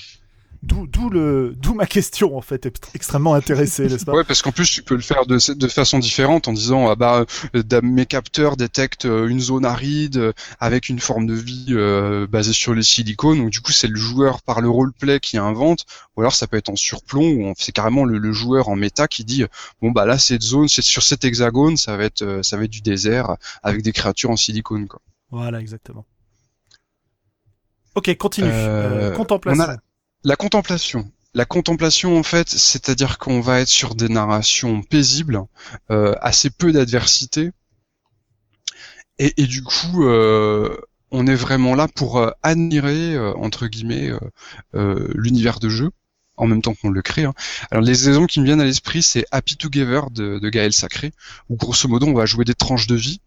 D'où 0.66 1.10
le 1.10 1.54
d'où 1.58 1.74
ma 1.74 1.86
question 1.86 2.38
en 2.38 2.42
fait 2.42 2.70
extrêmement 2.94 3.34
intéressée, 3.34 3.88
n'est-ce 3.88 4.06
pas 4.06 4.14
Ouais, 4.14 4.24
parce 4.24 4.42
qu'en 4.42 4.54
plus 4.54 4.70
tu 4.70 4.82
peux 4.82 4.96
le 4.96 5.02
faire 5.02 5.26
de, 5.26 5.38
de 5.54 5.68
façon 5.68 6.00
différente 6.00 6.48
en 6.48 6.54
disant 6.54 6.90
ah 6.90 6.96
bah 6.96 7.26
euh, 7.54 7.82
mes 7.84 8.06
capteurs 8.06 8.56
détectent 8.56 9.06
euh, 9.06 9.28
une 9.28 9.42
zone 9.42 9.66
aride 9.66 10.18
euh, 10.18 10.34
avec 10.62 10.88
une 10.88 11.00
forme 11.00 11.28
de 11.28 11.34
vie 11.34 11.68
euh, 11.72 12.28
basée 12.28 12.54
sur 12.54 12.74
les 12.74 12.84
silicones, 12.84 13.40
donc 13.40 13.50
du 13.50 13.60
coup 13.60 13.74
c'est 13.74 13.90
le 13.90 13.98
joueur 13.98 14.42
par 14.42 14.62
le 14.62 14.70
roleplay 14.70 15.20
qui 15.20 15.38
invente, 15.38 15.86
ou 16.16 16.22
alors 16.22 16.34
ça 16.34 16.48
peut 16.48 16.56
être 16.56 16.70
en 16.70 16.78
surplomb 16.78 17.26
ou 17.26 17.54
c'est 17.58 17.74
carrément 17.74 18.06
le, 18.06 18.18
le, 18.18 18.32
joueur 18.32 18.70
en 18.70 18.78
méta 18.78 19.10
qui 19.10 19.26
dit 19.26 19.44
bon 19.82 19.92
bah 19.92 20.06
là 20.06 20.18
cette 20.18 20.44
zone, 20.44 20.70
c'est 20.70 20.82
sur 20.82 21.04
cet 21.04 21.26
hexagone, 21.26 21.76
ça 21.76 21.98
va 21.98 22.06
être 22.06 22.40
ça 22.42 22.56
va 22.56 22.64
être 22.64 22.72
du 22.72 22.82
désert 22.82 23.36
avec 23.64 23.82
des 23.82 23.92
créatures 23.92 24.30
en 24.30 24.38
silicone 24.38 24.88
quoi. 24.88 25.02
Voilà 25.30 25.60
exactement. 25.60 26.06
Ok, 27.96 28.16
continue. 28.16 28.50
contemplation. 29.18 29.78
La 30.24 30.36
contemplation. 30.36 31.12
La 31.34 31.46
contemplation, 31.46 32.18
en 32.18 32.24
fait, 32.24 32.50
c'est-à-dire 32.50 33.18
qu'on 33.18 33.42
va 33.42 33.60
être 33.60 33.68
sur 33.68 33.96
des 33.96 34.10
narrations 34.10 34.82
paisibles, 34.84 35.42
euh, 35.90 36.14
assez 36.22 36.50
peu 36.50 36.72
d'adversité, 36.72 37.52
et, 39.20 39.46
du 39.46 39.62
coup, 39.64 40.06
euh, 40.06 40.76
on 41.12 41.28
est 41.28 41.36
vraiment 41.36 41.76
là 41.76 41.88
pour 41.88 42.18
euh, 42.18 42.32
admirer, 42.42 43.14
euh, 43.14 43.34
entre 43.36 43.68
guillemets, 43.68 44.12
l'univers 44.74 45.60
de 45.60 45.70
jeu, 45.70 45.92
en 46.36 46.48
même 46.48 46.62
temps 46.62 46.74
qu'on 46.74 46.90
le 46.90 47.02
crée. 47.02 47.26
Hein. 47.26 47.34
Alors 47.70 47.84
les 47.84 48.08
exemples 48.08 48.28
qui 48.28 48.40
me 48.40 48.46
viennent 48.46 48.62
à 48.62 48.66
l'esprit, 48.66 49.04
c'est 49.04 49.26
Happy 49.32 49.56
Together 49.56 50.10
de, 50.10 50.40
de 50.40 50.50
Gaël 50.50 50.74
Sacré, 50.74 51.12
où 51.50 51.56
grosso 51.56 51.88
modo, 51.88 52.08
on 52.08 52.14
va 52.14 52.26
jouer 52.26 52.44
des 52.44 52.56
tranches 52.56 52.88
de 52.88 52.96
vie, 52.96 53.22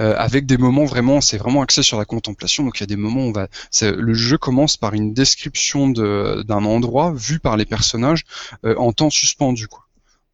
euh, 0.00 0.14
avec 0.16 0.46
des 0.46 0.56
moments 0.56 0.86
vraiment, 0.86 1.20
c'est 1.20 1.36
vraiment 1.36 1.62
axé 1.62 1.82
sur 1.82 1.98
la 1.98 2.04
contemplation. 2.04 2.64
Donc 2.64 2.78
il 2.78 2.80
y 2.80 2.84
a 2.84 2.86
des 2.86 2.96
moments 2.96 3.26
où 3.26 3.28
on 3.28 3.32
va, 3.32 3.48
le 3.82 4.14
jeu 4.14 4.38
commence 4.38 4.76
par 4.76 4.94
une 4.94 5.12
description 5.12 5.88
d'un 5.88 6.64
endroit 6.64 7.12
vu 7.14 7.38
par 7.38 7.56
les 7.56 7.66
personnages 7.66 8.24
euh, 8.64 8.74
en 8.76 8.92
temps 8.92 9.10
suspendu. 9.10 9.68
Quoi. 9.68 9.86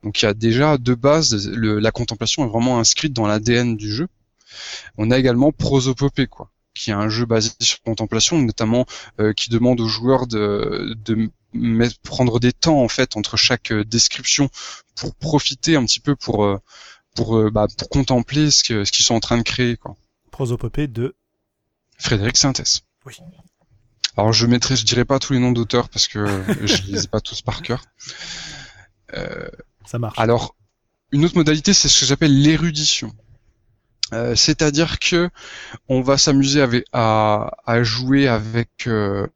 Donc 0.04 0.22
il 0.22 0.26
y 0.26 0.28
a 0.28 0.34
déjà 0.34 0.78
de 0.78 0.94
base, 0.94 1.48
le, 1.48 1.80
la 1.80 1.90
contemplation 1.90 2.44
est 2.44 2.48
vraiment 2.48 2.78
inscrite 2.78 3.12
dans 3.12 3.26
l'ADN 3.26 3.76
du 3.76 3.92
jeu. 3.92 4.06
On 4.98 5.10
a 5.10 5.18
également 5.18 5.50
Prosopopée, 5.50 6.28
quoi, 6.28 6.50
qui 6.74 6.90
est 6.90 6.94
un 6.94 7.08
jeu 7.08 7.26
basé 7.26 7.50
sur 7.60 7.82
contemplation, 7.82 8.40
notamment 8.40 8.86
euh, 9.20 9.32
qui 9.32 9.50
demande 9.50 9.80
aux 9.80 9.88
joueurs 9.88 10.28
de, 10.28 10.96
de 11.04 11.28
prendre 12.04 12.38
des 12.38 12.52
temps 12.52 12.82
en 12.82 12.88
fait 12.88 13.16
entre 13.16 13.36
chaque 13.36 13.72
description 13.72 14.48
pour 14.94 15.14
profiter 15.14 15.74
un 15.74 15.84
petit 15.84 16.00
peu 16.00 16.14
pour 16.14 16.60
pour, 17.16 17.36
euh, 17.36 17.50
bah, 17.50 17.66
pour 17.76 17.88
contempler 17.88 18.50
ce 18.50 18.62
qu'ils 18.62 18.86
ce 18.86 18.92
qu'ils 18.92 19.04
sont 19.04 19.14
en 19.14 19.20
train 19.20 19.38
de 19.38 19.42
créer. 19.42 19.76
Quoi. 19.76 19.96
Prosopopée 20.30 20.86
de 20.86 21.16
Frédéric 21.98 22.36
Sintès. 22.36 22.82
Oui. 23.04 23.14
Alors 24.16 24.32
je 24.32 24.46
mettrai, 24.46 24.76
je 24.76 24.84
dirai 24.84 25.04
pas 25.04 25.18
tous 25.18 25.32
les 25.32 25.38
noms 25.38 25.52
d'auteurs 25.52 25.88
parce 25.88 26.08
que 26.08 26.26
je 26.66 26.82
les 26.90 27.04
ai 27.04 27.08
pas 27.08 27.20
tous 27.20 27.42
par 27.42 27.62
cœur. 27.62 27.84
Euh, 29.14 29.48
Ça 29.84 29.98
marche. 29.98 30.18
Alors, 30.18 30.56
une 31.12 31.24
autre 31.24 31.36
modalité, 31.36 31.72
c'est 31.72 31.88
ce 31.88 32.00
que 32.00 32.06
j'appelle 32.06 32.40
l'érudition. 32.40 33.12
Euh, 34.12 34.36
c'est-à-dire 34.36 35.00
que 35.00 35.30
on 35.88 36.00
va 36.00 36.16
s'amuser 36.16 36.64
à, 36.92 37.50
à, 37.66 37.82
jouer 37.82 38.28
avec 38.28 38.86
euh, 38.86 39.26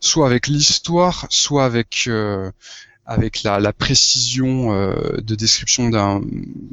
soit 0.00 0.26
avec 0.26 0.48
l'histoire, 0.48 1.26
soit 1.30 1.64
avec 1.64 2.04
euh, 2.08 2.50
avec 3.06 3.42
la, 3.42 3.58
la 3.58 3.72
précision 3.72 4.72
euh, 4.72 5.20
de 5.20 5.34
description 5.34 5.88
d'un. 5.88 6.22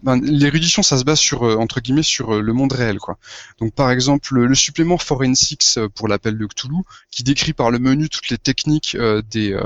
Ben, 0.03 0.21
L'érudition, 0.21 0.83
ça 0.83 0.97
se 0.97 1.03
base 1.03 1.19
sur 1.19 1.43
euh, 1.43 1.55
entre 1.55 1.79
guillemets 1.79 2.03
sur 2.03 2.35
euh, 2.35 2.41
le 2.41 2.53
monde 2.53 2.73
réel, 2.73 2.99
quoi. 2.99 3.17
Donc 3.59 3.73
par 3.73 3.89
exemple 3.89 4.35
le, 4.35 4.55
supplément 4.55 4.97
Forensics 4.97 5.79
pour 5.95 6.07
l'appel 6.07 6.37
de 6.37 6.45
Cthulhu, 6.45 6.83
qui 7.11 7.23
décrit 7.23 7.53
par 7.53 7.71
le 7.71 7.79
menu 7.79 8.09
toutes 8.09 8.29
les 8.29 8.37
techniques 8.37 8.97
des 9.29 9.57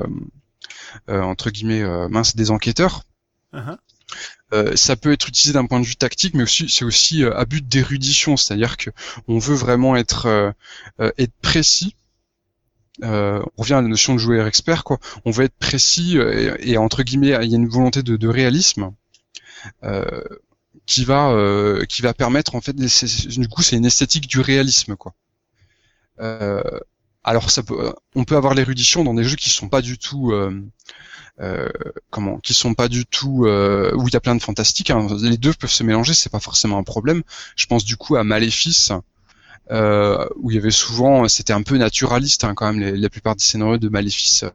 entre 1.07 1.49
guillemets 1.49 1.83
mince 2.09 2.35
des 2.35 2.51
enquêteurs. 2.51 3.03
Uh-huh. 3.53 4.75
ça 4.75 4.95
peut 4.95 5.11
être 5.11 5.27
utilisé 5.27 5.53
d'un 5.53 5.65
point 5.65 5.79
de 5.79 5.85
vue 5.85 5.95
tactique, 5.95 6.33
mais 6.33 6.43
aussi 6.43 6.69
c'est 6.69 6.85
aussi 6.85 7.23
à 7.23 7.45
but 7.45 7.67
d'érudition, 7.67 8.37
c'est-à-dire 8.37 8.77
que 8.77 8.89
on 9.27 9.39
veut 9.39 9.55
vraiment 9.55 9.95
être 9.95 10.53
être 10.99 11.33
précis 11.41 11.95
euh, 11.95 12.00
on 13.01 13.43
revient 13.57 13.73
à 13.73 13.81
la 13.81 13.87
notion 13.87 14.13
de 14.13 14.19
joueur 14.19 14.47
expert, 14.47 14.83
quoi. 14.83 14.99
On 15.25 15.31
veut 15.31 15.45
être 15.45 15.57
précis 15.57 16.17
euh, 16.17 16.55
et, 16.59 16.77
entre 16.77 17.03
guillemets, 17.03 17.37
il 17.41 17.49
y 17.49 17.53
a 17.53 17.57
une 17.57 17.69
volonté 17.69 18.03
de, 18.03 18.27
réalisme 18.27 18.91
euh, 19.83 20.21
qui 20.85 21.05
va 21.05 21.35
qui 21.87 22.01
va 22.01 22.13
permettre 22.13 22.55
en 22.55 22.61
fait, 22.61 22.75
du 22.75 23.47
coup, 23.49 23.61
c'est 23.61 23.77
une 23.77 23.85
esthétique 23.85 24.27
du 24.27 24.39
réalisme, 24.39 24.95
quoi. 24.95 25.13
alors 27.23 27.51
ça 27.51 27.63
peut, 27.63 27.93
on 28.15 28.23
peut 28.23 28.35
avoir 28.35 28.53
l'érudition 28.53 29.03
dans 29.03 29.13
des 29.13 29.23
jeux 29.23 29.35
qui 29.35 29.49
sont 29.49 29.69
pas 29.69 29.81
du 29.81 29.97
tout 29.97 30.31
euh, 31.41 31.69
comment, 32.11 32.39
qui 32.39 32.53
sont 32.53 32.75
pas 32.75 32.87
du 32.87 33.05
tout 33.05 33.45
euh, 33.45 33.91
où 33.95 34.07
il 34.07 34.13
y 34.13 34.17
a 34.17 34.19
plein 34.19 34.35
de 34.35 34.41
fantastiques. 34.41 34.91
Hein. 34.91 35.07
Les 35.21 35.37
deux 35.37 35.53
peuvent 35.53 35.71
se 35.71 35.83
mélanger, 35.83 36.13
c'est 36.13 36.31
pas 36.31 36.39
forcément 36.39 36.77
un 36.77 36.83
problème. 36.83 37.23
Je 37.55 37.65
pense 37.65 37.83
du 37.83 37.97
coup 37.97 38.15
à 38.15 38.23
Maléfice, 38.23 38.91
euh, 39.71 40.27
où 40.35 40.51
il 40.51 40.55
y 40.55 40.57
avait 40.57 40.71
souvent, 40.71 41.27
c'était 41.27 41.53
un 41.53 41.63
peu 41.63 41.77
naturaliste 41.77 42.43
hein, 42.43 42.53
quand 42.55 42.71
même. 42.71 42.95
la 42.95 43.09
plupart 43.09 43.35
des 43.35 43.43
scénarios 43.43 43.77
de 43.77 43.89
Maléfice 43.89 44.45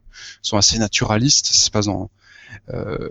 sont 0.41 0.57
assez 0.57 0.77
naturalistes. 0.77 1.47
C'est 1.51 1.71
pas 1.71 1.87
en 1.89 2.09
euh, 2.69 3.09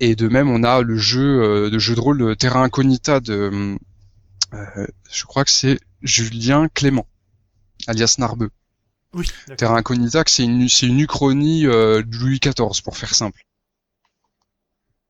et 0.00 0.16
de 0.16 0.28
même, 0.28 0.50
on 0.50 0.64
a 0.64 0.82
le 0.82 0.96
jeu 0.96 1.70
de 1.70 1.78
jeu 1.78 1.94
de 1.94 2.00
rôle 2.00 2.36
Terra 2.36 2.62
Incognita 2.64 3.20
de, 3.20 3.78
je 5.10 5.24
crois 5.24 5.44
que 5.44 5.50
c'est 5.50 5.78
Julien 6.02 6.68
Clément, 6.68 7.06
alias 7.86 8.16
Narbeux. 8.18 8.50
Oui, 9.14 9.26
Terra 9.56 9.78
Incognita, 9.78 10.24
c'est 10.26 10.44
une, 10.44 10.68
c'est 10.68 10.86
une 10.86 11.00
uchronie 11.00 11.66
euh, 11.66 12.02
de 12.02 12.16
Louis 12.16 12.40
XIV, 12.40 12.82
pour 12.82 12.96
faire 12.96 13.14
simple. 13.14 13.44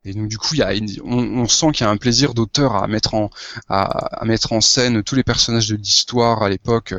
Et 0.05 0.13
donc 0.13 0.29
du 0.29 0.37
coup, 0.37 0.55
y 0.55 0.63
a 0.63 0.73
on, 1.05 1.47
sent 1.49 1.73
qu'il 1.73 1.85
y 1.85 1.89
a 1.89 1.91
un 1.91 1.97
plaisir 1.97 2.35
d'auteur 2.35 2.77
à 2.77 2.87
mettre 2.87 3.15
en 3.15 3.31
à, 3.69 4.23
mettre 4.25 4.53
en 4.53 4.61
scène 4.61 5.03
tous 5.03 5.15
les 5.15 5.23
personnages 5.23 5.69
de 5.69 5.77
l'histoire 5.77 6.43
à 6.43 6.49
l'époque, 6.51 6.95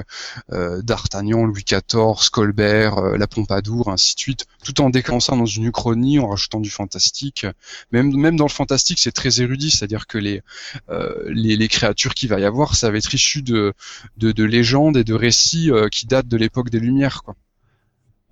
euh, 0.52 0.82
d'Artagnan, 0.82 1.46
Louis 1.46 1.64
XIV, 1.64 2.30
Colbert, 2.32 2.98
euh, 2.98 3.18
la 3.18 3.28
Pompadour, 3.28 3.90
ainsi 3.90 4.16
de 4.16 4.20
suite, 4.20 4.46
tout 4.64 4.82
en 4.82 4.90
déclenchant 4.90 5.38
dans 5.38 5.46
une 5.46 5.66
uchronie, 5.66 6.18
en 6.18 6.30
rajoutant 6.30 6.60
du 6.60 6.72
fantastique. 6.72 7.46
Même 7.92 8.16
même 8.16 8.38
dans 8.38 8.46
le 8.46 8.52
fantastique, 8.52 9.00
c'est 9.00 9.12
très 9.12 9.40
érudit, 9.40 9.70
c'est-à-dire 9.70 10.08
que 10.08 10.18
les, 10.18 10.42
euh, 10.90 11.14
les, 11.28 11.56
les 11.56 11.68
créatures 11.68 12.16
qu'il 12.16 12.30
va 12.30 12.40
y 12.40 12.46
avoir, 12.46 12.76
ça 12.76 12.90
va 12.90 12.98
être 12.98 13.14
issu 13.14 13.44
de 13.44 13.74
de, 14.18 14.32
de 14.32 14.44
légendes 14.44 14.98
et 14.98 15.04
de 15.04 15.14
récits 15.14 15.72
euh, 15.72 15.90
qui 15.90 16.08
datent 16.08 16.28
de 16.28 16.38
l'époque 16.38 16.70
des 16.72 16.80
Lumières, 16.80 17.22
quoi. 17.24 17.36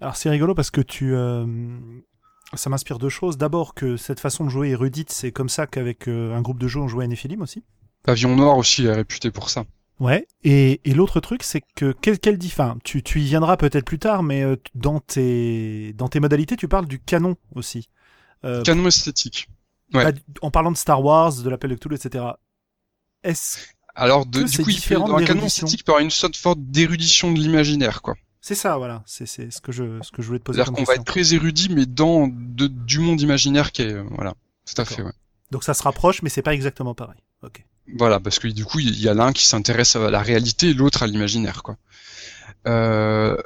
Alors 0.02 0.18
c'est 0.18 0.30
rigolo 0.30 0.54
parce 0.54 0.70
que 0.70 0.82
tu 0.82 1.16
ça 2.56 2.70
m'inspire 2.70 3.00
deux 3.00 3.10
choses. 3.10 3.38
D'abord 3.38 3.74
que 3.74 3.98
cette 3.98 4.20
façon 4.20 4.46
de 4.46 4.50
jouer 4.50 4.70
érudite, 4.70 5.12
c'est 5.12 5.32
comme 5.32 5.50
ça 5.50 5.68
qu'avec 5.68 6.08
euh, 6.08 6.36
un 6.36 6.42
groupe 6.42 6.60
de 6.60 6.68
jeux 6.68 6.80
on 6.80 6.88
jouait 6.88 7.06
à 7.06 7.08
Nephilim 7.08 7.42
aussi. 7.42 7.64
Pavillon 8.04 8.36
Noir 8.36 8.58
aussi 8.58 8.86
est 8.86 8.94
réputé 8.94 9.32
pour 9.32 9.50
ça. 9.50 9.66
Ouais, 10.00 10.28
et, 10.44 10.82
et 10.84 10.94
l'autre 10.94 11.20
truc, 11.20 11.44
c'est 11.44 11.62
que 11.76 11.94
quel, 12.02 12.20
quel 12.20 12.38
dit, 12.38 12.54
tu, 12.84 13.04
tu 13.04 13.22
y 13.22 13.26
viendras 13.26 13.58
peut-être 13.58 13.86
plus 13.86 14.00
tard, 14.00 14.24
mais 14.24 14.44
euh, 14.44 14.56
dans 14.76 15.00
tes 15.00 15.94
dans 15.94 16.10
tes 16.10 16.20
modalités, 16.20 16.58
tu 16.58 16.68
parles 16.68 16.88
du 16.88 17.00
canon 17.00 17.38
aussi. 17.56 17.90
Euh, 18.44 18.64
canon 18.64 18.88
esthétique. 18.88 19.48
Ouais. 19.94 20.12
Bah, 20.12 20.20
en 20.42 20.52
parlant 20.52 20.72
de 20.72 20.78
Star 20.78 21.04
Wars, 21.04 21.34
de 21.34 21.50
l'appel 21.50 21.70
de 21.70 21.76
Cthulhu, 21.76 21.96
etc. 21.96 22.26
Est-ce 23.24 23.60
alors 23.96 24.26
de, 24.26 24.44
du 24.44 24.58
coup, 24.64 24.70
il 24.70 24.96
un 24.96 25.24
canon 25.24 25.46
esthétique 25.46 25.84
par 25.84 26.00
une 26.00 26.10
sorte 26.10 26.36
forte 26.36 26.60
d'érudition 26.60 27.32
de 27.32 27.40
l'imaginaire, 27.40 28.02
quoi. 28.02 28.16
C'est 28.44 28.56
ça, 28.56 28.76
voilà. 28.76 29.04
C'est 29.06 29.26
ce 29.26 29.62
que 29.62 29.72
je 29.72 30.02
ce 30.02 30.12
que 30.12 30.22
je 30.22 30.28
voulais 30.28 30.40
te 30.40 30.44
poser. 30.44 30.58
C'est-à-dire 30.58 30.74
qu'on 30.74 30.84
va 30.84 30.96
être 30.96 31.06
très 31.06 31.34
érudit, 31.34 31.70
mais 31.70 31.86
dans 31.86 32.28
de, 32.28 32.68
du 32.68 33.00
monde 33.00 33.22
imaginaire 33.22 33.72
qui 33.72 33.84
est 33.84 33.96
voilà. 34.12 34.34
Tout 34.66 34.82
à 34.82 34.84
fait. 34.86 35.02
Ouais. 35.02 35.14
Donc 35.50 35.64
ça 35.64 35.74
se 35.74 35.82
rapproche, 35.82 36.22
mais 36.22 36.30
c'est 36.30 36.42
pas 36.42 36.54
exactement 36.54 36.94
pareil. 36.94 37.22
Ok. 37.42 37.64
Voilà, 37.98 38.20
parce 38.20 38.40
que 38.40 38.50
du 38.50 38.66
coup, 38.66 38.80
il 38.80 39.00
y 39.00 39.08
a 39.08 39.14
l'un 39.14 39.32
qui 39.32 39.46
s'intéresse 39.46 39.96
à 39.96 40.12
la 40.12 40.22
réalité 40.22 40.72
et 40.72 40.74
l'autre 40.74 41.04
à 41.04 41.08
l'imaginaire, 41.08 41.64
quoi. 41.64 41.78
Euh... 42.68 43.38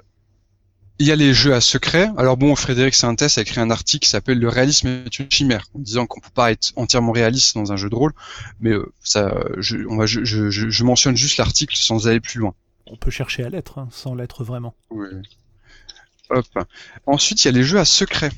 Il 1.00 1.06
y 1.06 1.12
a 1.12 1.16
les 1.16 1.32
jeux 1.32 1.54
à 1.54 1.62
secret. 1.62 2.10
Alors 2.18 2.38
bon, 2.38 2.56
Frédéric 2.56 2.96
Sintès 2.96 3.38
a 3.38 3.42
écrit 3.42 3.62
un 3.62 3.70
article 3.70 4.04
qui 4.04 4.10
s'appelle 4.10 4.40
Le 4.40 4.50
réalisme 4.50 4.88
est 4.88 5.20
une 5.20 5.30
chimère, 5.30 5.68
en 5.76 5.80
disant 5.80 6.08
qu'on 6.08 6.22
peut 6.22 6.32
pas 6.34 6.52
être 6.52 6.74
entièrement 6.76 7.12
réaliste 7.12 7.54
dans 7.54 7.72
un 7.72 7.76
jeu 7.76 7.92
de 7.92 7.96
rôle, 7.96 8.14
mais 8.60 8.72
euh, 8.72 8.92
ça, 9.04 9.32
je, 9.58 9.78
on 9.88 9.98
va, 9.98 10.08
je, 10.08 10.26
je, 10.26 10.50
je 10.50 10.84
mentionne 10.84 11.16
juste 11.16 11.38
l'article 11.38 11.76
sans 11.76 12.08
aller 12.08 12.20
plus 12.20 12.40
loin 12.40 12.56
on 12.92 12.96
peut 12.96 13.12
chercher 13.12 13.44
à 13.44 13.50
l'être, 13.50 13.80
hein, 13.80 13.90
sans 13.92 14.16
l'être 14.16 14.44
vraiment. 14.44 14.76
Hop. 16.30 16.46
Ensuite, 17.06 17.44
il 17.44 17.48
y 17.48 17.50
a 17.50 17.52
les 17.52 17.64
jeux 17.64 17.80
à 17.80 17.86
secret. 17.86 18.32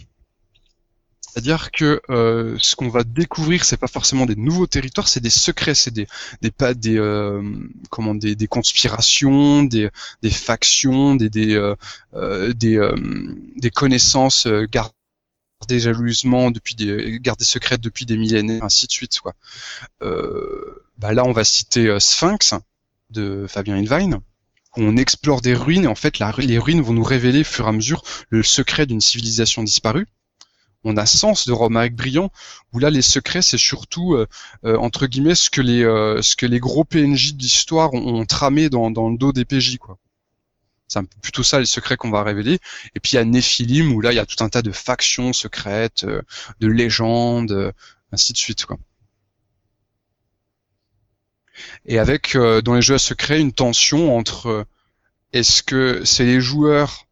C'est-à-dire 1.29 1.69
que 1.71 2.01
euh, 2.09 2.57
ce 2.59 2.75
qu'on 2.75 2.89
va 2.89 3.03
découvrir, 3.03 3.63
c'est 3.63 3.77
pas 3.77 3.87
forcément 3.87 4.25
des 4.25 4.35
nouveaux 4.35 4.65
territoires, 4.65 5.07
c'est 5.07 5.19
des 5.19 5.29
secrets, 5.29 5.75
c'est 5.75 5.91
des 5.91 6.07
des 6.41 6.49
pas 6.49 6.73
des 6.73 6.97
euh, 6.97 7.41
comment 7.91 8.15
des, 8.15 8.35
conspirations, 8.47 9.63
des 9.63 9.91
factions, 10.31 11.15
des 11.15 11.29
des 11.29 11.53
euh, 11.53 12.53
des, 12.53 12.79
des 13.57 13.69
connaissances 13.69 14.47
gardées 14.47 14.91
jalousement 15.79 16.49
depuis 16.49 16.73
des 16.73 17.19
gardées 17.21 17.45
secrètes 17.45 17.81
depuis 17.81 18.07
des 18.07 18.17
millénaires, 18.17 18.63
ainsi 18.63 18.87
de 18.87 18.91
suite 18.91 19.19
quoi. 19.19 19.35
bah 20.01 21.13
là, 21.13 21.23
on 21.25 21.31
va 21.31 21.43
citer 21.43 21.95
Sphinx 21.99 22.55
de 23.11 23.45
Fabien 23.47 23.77
Ilvine 23.77 24.19
on 24.79 24.97
explore 24.97 25.41
des 25.41 25.53
ruines 25.53 25.83
et 25.83 25.87
en 25.87 25.95
fait 25.95 26.19
les 26.19 26.57
ruines 26.57 26.81
vont 26.81 26.93
nous 26.93 27.03
révéler 27.03 27.41
au 27.41 27.45
fur 27.45 27.65
et 27.65 27.69
à 27.69 27.71
mesure 27.71 28.03
le 28.29 28.43
secret 28.43 28.85
d'une 28.85 29.01
civilisation 29.01 29.63
disparue. 29.63 30.07
On 30.85 30.95
a 30.95 31.05
Sens 31.05 31.45
de 31.45 31.51
Romaric 31.51 31.95
Briand 31.95 32.31
où 32.71 32.79
là 32.79 32.89
les 32.89 33.01
secrets 33.01 33.41
c'est 33.41 33.57
surtout 33.57 34.13
euh, 34.13 34.27
euh, 34.63 34.77
entre 34.77 35.07
guillemets 35.07 35.35
ce 35.35 35.49
que 35.49 35.61
les 35.61 35.83
euh, 35.83 36.21
gros 36.59 36.85
PNJ 36.85 37.33
d'histoire 37.33 37.93
ont, 37.93 38.21
ont, 38.21 38.25
tramé 38.25 38.69
dans, 38.69 38.89
dans 38.89 39.09
le 39.09 39.17
dos 39.17 39.33
des 39.33 39.45
PJ 39.45 39.77
quoi. 39.77 39.97
C'est 40.87 41.01
plutôt 41.21 41.43
ça 41.43 41.59
les 41.59 41.67
secrets 41.67 41.97
qu'on 41.97 42.09
va 42.09 42.23
révéler. 42.23 42.57
Et 42.95 42.99
puis 42.99 43.11
il 43.13 43.15
y 43.15 43.19
a 43.19 43.25
Nephilim 43.25 43.91
où 43.91 44.01
là 44.01 44.11
il 44.11 44.15
y 44.15 44.19
a 44.19 44.25
tout 44.25 44.43
un 44.43 44.49
tas 44.49 44.63
de 44.63 44.71
factions 44.71 45.33
secrètes, 45.33 46.03
de 46.05 46.67
légendes, 46.67 47.73
ainsi 48.11 48.33
de 48.33 48.37
suite 48.37 48.65
quoi 48.65 48.77
et 51.85 51.99
avec 51.99 52.35
euh, 52.35 52.61
dans 52.61 52.73
les 52.75 52.81
jeux 52.81 52.95
à 52.95 52.99
secret 52.99 53.39
une 53.39 53.53
tension 53.53 54.15
entre 54.15 54.47
euh, 54.47 54.63
est-ce 55.33 55.63
que 55.63 56.03
c'est 56.05 56.25
les 56.25 56.41
joueurs 56.41 57.05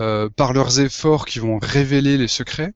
euh, 0.00 0.28
par 0.28 0.52
leurs 0.52 0.80
efforts 0.80 1.26
qui 1.26 1.38
vont 1.38 1.58
révéler 1.58 2.18
les 2.18 2.28
secrets 2.28 2.74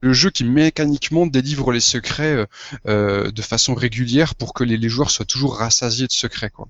le 0.00 0.12
jeu 0.12 0.30
qui 0.30 0.44
mécaniquement 0.44 1.26
délivre 1.26 1.72
les 1.72 1.80
secrets 1.80 2.46
de 2.84 3.42
façon 3.42 3.74
régulière 3.74 4.34
pour 4.34 4.52
que 4.52 4.62
les, 4.62 4.88
joueurs 4.90 5.10
soient 5.10 5.24
toujours 5.24 5.56
rassasiés 5.56 6.06
de 6.06 6.12
secrets 6.12 6.50
quoi. 6.50 6.68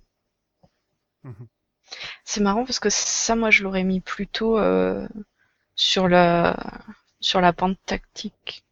Mhm. 1.24 1.48
C'est 2.24 2.40
marrant 2.40 2.64
parce 2.64 2.78
que 2.78 2.90
ça 2.90 3.34
moi 3.34 3.50
je 3.50 3.64
l'aurais 3.64 3.82
mis 3.82 3.98
plutôt 3.98 4.56
sur 5.74 6.06
la 6.06 6.56
sur 7.18 7.40
la 7.40 7.52
pente 7.52 7.76
tactique. 7.86 8.63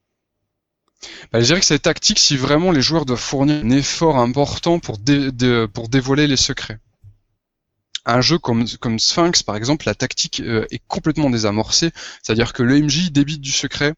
Bah, 1.32 1.40
je 1.40 1.46
dirais 1.46 1.60
que 1.60 1.66
c'est 1.66 1.78
tactique 1.78 2.18
si 2.18 2.36
vraiment 2.36 2.70
les 2.70 2.82
joueurs 2.82 3.04
doivent 3.04 3.20
fournir 3.20 3.64
un 3.64 3.70
effort 3.70 4.18
important 4.18 4.78
pour, 4.78 4.98
dévoiler 4.98 6.26
les 6.26 6.36
secrets. 6.36 6.78
Un 8.04 8.20
jeu 8.20 8.38
comme, 8.38 8.66
Sphinx, 8.98 9.42
par 9.42 9.56
exemple, 9.56 9.86
la 9.86 9.94
tactique 9.94 10.40
euh, 10.40 10.66
est 10.70 10.82
complètement 10.88 11.30
désamorcée, 11.30 11.92
c'est-à-dire 12.22 12.52
que 12.52 12.62
le 12.62 12.80
MJ 12.80 13.12
débite 13.12 13.40
du 13.40 13.52
secret. 13.52 13.94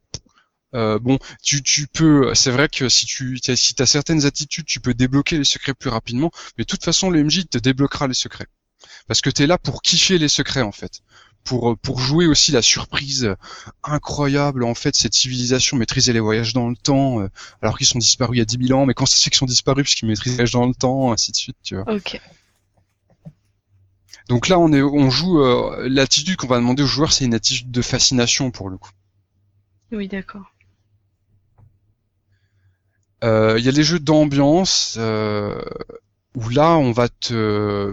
Euh, 0.74 0.98
bon, 0.98 1.18
tu, 1.42 1.86
peux, 1.86 2.34
c'est 2.34 2.50
vrai 2.50 2.68
que 2.68 2.88
si 2.88 3.07
tu 3.07 3.38
si 3.38 3.74
as 3.78 3.86
certaines 3.86 4.26
attitudes, 4.26 4.66
tu 4.66 4.80
peux 4.80 4.92
débloquer 4.92 5.38
les 5.38 5.44
secrets 5.44 5.74
plus 5.74 5.90
rapidement, 5.90 6.30
mais 6.59 6.64
de 6.64 6.68
toute 6.68 6.84
façon, 6.84 7.11
le 7.11 7.22
MJ 7.22 7.48
te 7.48 7.59
débloquera 7.59 8.09
les 8.09 8.14
secrets. 8.14 8.48
Parce 9.07 9.20
que 9.20 9.30
tu 9.30 9.42
es 9.42 9.46
là 9.46 9.57
pour 9.57 9.82
kiffer 9.82 10.18
les 10.18 10.28
secrets, 10.28 10.62
en 10.62 10.72
fait 10.72 11.00
pour 11.45 11.70
euh, 11.70 11.76
pour 11.76 12.01
jouer 12.01 12.26
aussi 12.26 12.51
la 12.51 12.62
surprise 12.62 13.34
incroyable 13.82 14.64
en 14.64 14.74
fait 14.74 14.97
cette 14.97 15.14
civilisation 15.14 15.76
maîtriser 15.76 16.12
les 16.12 16.20
voyages 16.20 16.55
dans 16.55 16.68
le 16.68 16.76
temps 16.76 17.20
euh, 17.20 17.28
alors 17.62 17.78
qu'ils 17.78 17.86
sont 17.86 17.99
disparus 17.99 18.36
il 18.36 18.38
y 18.38 18.42
a 18.42 18.47
10 18.47 18.66
000 18.68 18.80
ans. 18.80 18.86
Mais 18.86 18.95
quand 18.95 19.07
c'est 19.07 19.30
qu'ils 19.30 19.38
sont 19.38 19.47
disparus 19.47 19.84
parce 19.84 19.95
qu'ils 19.95 20.09
maîtrisent 20.09 20.32
les 20.32 20.36
voyages 20.36 20.53
dans 20.53 20.66
le 20.66 20.74
temps 20.74 21.12
ainsi 21.12 21.30
de 21.30 21.36
suite 21.36 21.57
tu 21.62 21.76
vois. 21.76 21.95
Ok. 21.95 22.20
Donc 24.28 24.49
là 24.49 24.59
on 24.59 24.72
est 24.72 24.82
on 24.82 25.11
joue 25.11 25.40
euh, 25.40 25.86
l'attitude 25.88 26.36
qu'on 26.36 26.47
va 26.47 26.57
demander 26.57 26.82
aux 26.82 26.86
joueurs 26.86 27.12
c'est 27.12 27.26
une 27.26 27.34
attitude 27.34 27.70
de 27.70 27.82
fascination 27.82 28.51
pour 28.51 28.70
le 28.70 28.78
coup. 28.78 28.90
Oui 29.92 30.09
d'accord. 30.09 30.51
Il 33.22 33.64
y 33.64 33.68
a 33.68 33.72
les 33.72 33.84
jeux 33.84 34.01
d'ambiance 34.01 34.99
où 36.35 36.49
là 36.49 36.76
on 36.76 36.93
va 36.93 37.09
te 37.09 37.93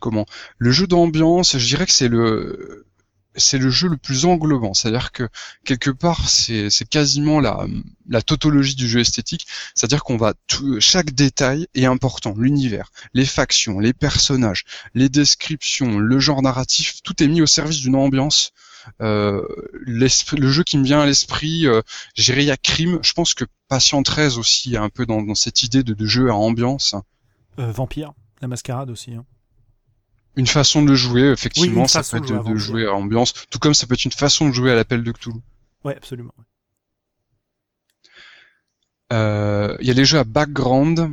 comment 0.00 0.26
le 0.58 0.70
jeu 0.70 0.86
d'ambiance 0.86 1.58
je 1.58 1.66
dirais 1.66 1.86
que 1.86 1.92
c'est 1.92 2.08
le 2.08 2.86
c'est 3.34 3.58
le 3.58 3.70
jeu 3.70 3.88
le 3.88 3.96
plus 3.96 4.24
englobant 4.26 4.74
c'est-à-dire 4.74 5.10
que 5.10 5.28
quelque 5.64 5.90
part 5.90 6.28
c'est 6.28 6.68
quasiment 6.88 7.40
la 7.40 7.66
la 8.08 8.22
tautologie 8.22 8.74
du 8.74 8.88
jeu 8.88 9.00
esthétique 9.00 9.46
c'est-à-dire 9.74 10.04
qu'on 10.04 10.16
va 10.16 10.34
tout, 10.46 10.80
chaque 10.80 11.12
détail 11.12 11.66
est 11.74 11.86
important 11.86 12.34
l'univers 12.36 12.90
les 13.14 13.26
factions 13.26 13.80
les 13.80 13.92
personnages 13.94 14.64
les 14.94 15.08
descriptions 15.08 15.98
le 15.98 16.18
genre 16.20 16.42
narratif 16.42 17.02
tout 17.02 17.22
est 17.22 17.28
mis 17.28 17.42
au 17.42 17.46
service 17.46 17.80
d'une 17.80 17.96
ambiance 17.96 18.52
euh, 19.00 19.46
le 19.72 20.50
jeu 20.50 20.64
qui 20.64 20.78
me 20.78 20.84
vient 20.84 21.00
à 21.00 21.06
l'esprit, 21.06 21.66
euh, 21.66 21.82
y 22.16 22.50
a 22.50 22.56
Crime. 22.56 22.98
Je 23.02 23.12
pense 23.12 23.34
que 23.34 23.44
Patient 23.68 24.02
13 24.02 24.38
aussi 24.38 24.74
est 24.74 24.78
un 24.78 24.88
peu 24.88 25.06
dans, 25.06 25.22
dans 25.22 25.34
cette 25.34 25.62
idée 25.62 25.82
de, 25.82 25.94
de 25.94 26.06
jeu 26.06 26.30
à 26.30 26.34
ambiance. 26.34 26.94
Euh, 27.58 27.70
Vampire, 27.72 28.12
la 28.40 28.48
mascarade 28.48 28.90
aussi. 28.90 29.14
Hein. 29.14 29.24
Une 30.36 30.46
façon 30.46 30.82
de 30.82 30.88
le 30.88 30.94
jouer, 30.94 31.30
effectivement, 31.30 31.86
ça 31.86 32.02
peut 32.02 32.16
être 32.16 32.44
de, 32.44 32.56
jouer, 32.56 32.86
à 32.86 32.94
ambiance, 32.94 33.34
tout 33.50 33.58
comme 33.58 33.74
ça 33.74 33.86
peut 33.86 33.94
être 33.94 34.04
une 34.04 34.12
façon 34.12 34.48
de 34.48 34.52
jouer 34.52 34.72
à 34.72 34.74
l'appel 34.74 35.02
de 35.02 35.12
Cthulhu. 35.12 35.40
Ouais, 35.84 35.94
absolument. 35.96 36.32
Euh, 39.12 39.76
il 39.80 39.86
y 39.86 39.90
a 39.90 39.94
les 39.94 40.06
jeux 40.06 40.18
à 40.18 40.24
background. 40.24 41.10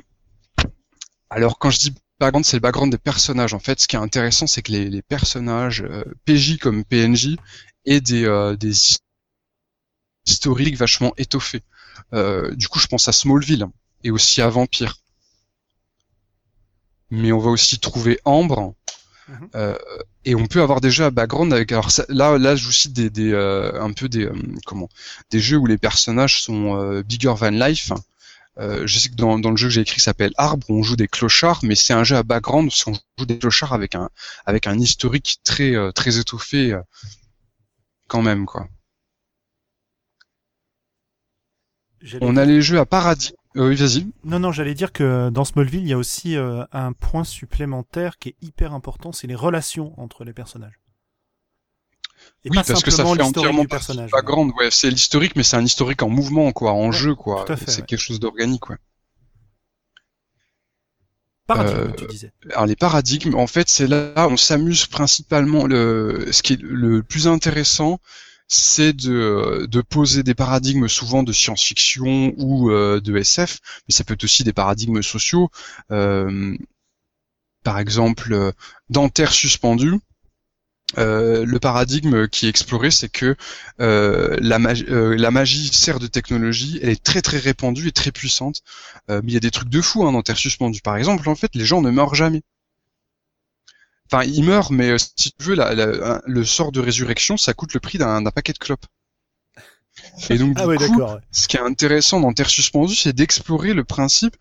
Alors 1.29 1.59
quand 1.59 1.69
je 1.69 1.79
dis 1.79 1.95
background, 2.19 2.45
c'est 2.45 2.55
le 2.55 2.61
background 2.61 2.91
des 2.91 2.97
personnages. 2.97 3.53
En 3.53 3.59
fait, 3.59 3.81
ce 3.81 3.89
qui 3.89 3.97
est 3.97 3.99
intéressant, 3.99 4.47
c'est 4.47 4.61
que 4.61 4.71
les, 4.71 5.01
personnages, 5.01 5.81
euh, 5.81 6.05
PJ 6.23 6.57
comme 6.57 6.85
PNJ, 6.85 7.35
et 7.83 7.99
des, 7.99 8.55
des 8.57 8.73
historique 10.29 10.77
vachement 10.77 11.13
étoffé. 11.17 11.61
Euh, 12.13 12.53
du 12.55 12.67
coup, 12.67 12.79
je 12.79 12.87
pense 12.87 13.07
à 13.07 13.11
Smallville 13.11 13.67
et 14.03 14.11
aussi 14.11 14.41
à 14.41 14.49
Vampire. 14.49 14.97
Mais 17.11 17.31
on 17.31 17.39
va 17.39 17.49
aussi 17.51 17.79
trouver 17.79 18.19
Ambre. 18.25 18.73
Mhm. 19.29 19.49
euh, 19.55 19.77
et 20.25 20.35
on 20.35 20.47
peut 20.47 20.61
avoir 20.61 20.81
déjà 20.81 21.07
un 21.07 21.11
background 21.11 21.53
avec 21.53 21.71
alors 21.71 21.91
ça- 21.91 22.05
là 22.09 22.37
là 22.39 22.55
je 22.55 22.65
vous 22.65 22.71
cite 22.71 22.93
des, 22.93 23.09
des 23.11 23.31
euh, 23.31 23.79
un 23.81 23.93
peu 23.93 24.09
des 24.09 24.25
euh, 24.25 24.33
comment 24.65 24.89
des 25.31 25.39
jeux 25.39 25.57
où 25.57 25.67
les 25.67 25.77
personnages 25.77 26.41
sont 26.41 26.77
euh, 26.77 27.03
bigger 27.03 27.33
than 27.39 27.51
life 27.51 27.91
euh, 28.59 28.87
je 28.87 28.99
sais 28.99 29.09
que 29.09 29.15
dans, 29.15 29.39
dans 29.39 29.51
le 29.51 29.57
jeu 29.57 29.67
que 29.69 29.73
j'ai 29.73 29.81
écrit 29.81 30.01
s'appelle 30.01 30.33
Arbre, 30.37 30.65
on 30.69 30.83
joue 30.83 30.95
des 30.97 31.07
clochards, 31.07 31.61
mais 31.63 31.75
c'est 31.75 31.93
un 31.93 32.03
jeu 32.03 32.17
à 32.17 32.23
background 32.23 32.69
parce 32.69 32.83
qu'on 32.83 32.93
joue 33.19 33.25
des 33.25 33.39
clochards 33.39 33.73
avec 33.73 33.95
un 33.95 34.09
avec 34.45 34.67
un 34.67 34.79
historique 34.79 35.39
très 35.43 35.75
euh, 35.75 35.91
très 35.91 36.19
étoffé 36.19 36.73
euh, 36.73 36.81
quand 38.07 38.21
même 38.21 38.45
quoi. 38.45 38.67
On 42.21 42.37
a 42.37 42.45
les 42.45 42.61
jeux 42.61 42.79
à 42.79 42.85
paradis. 42.85 43.33
Euh, 43.57 43.69
oui, 43.69 43.75
vas-y. 43.75 44.07
Non, 44.23 44.39
non, 44.39 44.51
j'allais 44.51 44.75
dire 44.75 44.91
que 44.91 45.29
dans 45.29 45.43
Smallville, 45.43 45.81
il 45.81 45.87
y 45.87 45.93
a 45.93 45.97
aussi 45.97 46.37
euh, 46.37 46.63
un 46.71 46.93
point 46.93 47.23
supplémentaire 47.23 48.17
qui 48.19 48.29
est 48.29 48.35
hyper 48.41 48.73
important, 48.73 49.11
c'est 49.11 49.27
les 49.27 49.35
relations 49.35 49.99
entre 49.99 50.23
les 50.23 50.33
personnages. 50.33 50.79
Et 52.43 52.49
oui, 52.49 52.57
pas 52.57 52.63
parce 52.63 52.83
que 52.83 52.91
ça 52.91 53.05
fait 53.05 53.21
entièrement 53.21 53.65
partie 53.65 53.95
du 53.97 54.05
background. 54.07 54.51
Ouais, 54.57 54.69
c'est 54.71 54.89
l'historique, 54.89 55.35
mais 55.35 55.43
c'est 55.43 55.57
un 55.57 55.63
historique 55.65 56.03
en 56.03 56.09
mouvement, 56.09 56.51
quoi, 56.51 56.73
en 56.73 56.91
Ouais, 56.91 56.91
jeu, 56.91 57.15
quoi. 57.15 57.45
c'est 57.65 57.81
ouais. 57.81 57.85
quelque 57.87 57.99
chose 57.99 58.19
d'organique, 58.19 58.69
ouais. 58.69 58.77
Paradigme, 61.47 61.79
Euh, 61.79 61.91
tu 61.97 62.05
disais. 62.05 62.31
Alors 62.53 62.65
les 62.67 62.75
paradigmes, 62.75 63.35
en 63.35 63.47
fait, 63.47 63.67
c'est 63.69 63.87
là 63.87 64.27
où 64.27 64.31
on 64.31 64.37
s'amuse 64.37 64.85
principalement. 64.85 65.65
Le, 65.65 66.27
ce 66.31 66.43
qui 66.43 66.53
est 66.53 66.61
le 66.61 67.01
plus 67.03 67.27
intéressant, 67.27 67.99
c'est 68.49 68.93
de, 68.93 69.67
de 69.69 69.81
poser 69.81 70.23
des 70.23 70.33
paradigmes 70.33 70.87
souvent 70.89 71.23
de 71.23 71.31
science-fiction 71.31 72.33
ou 72.37 72.71
euh, 72.71 72.99
de 72.99 73.15
SF, 73.15 73.59
mais 73.87 73.93
ça 73.93 74.03
peut 74.03 74.15
être 74.15 74.23
aussi 74.25 74.43
des 74.43 74.53
paradigmes 74.53 75.01
sociaux. 75.03 75.49
Euh, 75.91 76.57
par 77.63 77.79
exemple, 77.79 78.33
euh, 78.33 78.51
dans 78.89 79.07
Terre 79.09 79.31
suspendue, 79.33 79.99
euh, 80.97 81.45
le 81.45 81.59
paradigme 81.59 82.27
qui 82.27 82.47
est 82.47 82.49
exploré, 82.49 82.89
c'est 82.89 83.09
que 83.09 83.35
euh, 83.79 84.35
la, 84.41 84.57
magie, 84.57 84.85
euh, 84.89 85.71
sert 85.71 85.99
de 85.99 86.07
technologie, 86.07 86.79
elle 86.81 86.89
est 86.89 87.03
très 87.03 87.21
très 87.21 87.37
répandue 87.37 87.87
et 87.89 87.91
très 87.91 88.11
puissante. 88.11 88.61
Euh, 89.09 89.21
mais 89.23 89.31
il 89.31 89.33
y 89.35 89.37
a 89.37 89.41
des 89.41 89.51
trucs 89.51 89.69
de 89.69 89.81
fou 89.81 90.05
hein, 90.05 90.11
dans 90.11 90.23
Terre 90.23 90.37
suspendue. 90.37 90.81
Par 90.81 90.97
exemple, 90.97 91.29
en 91.29 91.35
fait, 91.35 91.51
les 91.53 91.65
gens 91.65 91.81
ne 91.81 91.91
meurent 91.91 92.15
jamais. 92.15 92.41
Enfin, 94.11 94.23
ils 94.25 94.43
meurent, 94.43 94.71
mais 94.71 94.91
euh, 94.91 94.97
si 94.97 95.31
tu 95.31 95.43
veux, 95.43 95.55
la- 95.55 95.73
la- 95.73 96.21
le 96.25 96.45
sort 96.45 96.71
de 96.71 96.79
résurrection, 96.81 97.37
ça 97.37 97.53
coûte 97.53 97.73
le 97.73 97.79
prix 97.79 97.97
d'un 97.97 98.23
paquet 98.25 98.53
de 98.53 98.57
clopes. 98.59 98.85
Et 100.29 100.37
donc, 100.37 100.55
Ah 100.59 100.67
du 100.67 100.67
coup, 100.67 100.75
d'accord. 100.77 101.13
ouais. 101.15 101.21
ce 101.31 101.47
qui 101.47 101.57
est 101.57 101.61
intéressant 101.61 102.19
dans 102.19 102.33
Terre 102.33 102.49
suspendue, 102.49 102.95
c'est 102.95 103.13
d'explorer 103.13 103.73
le 103.73 103.83
principe 103.83 104.35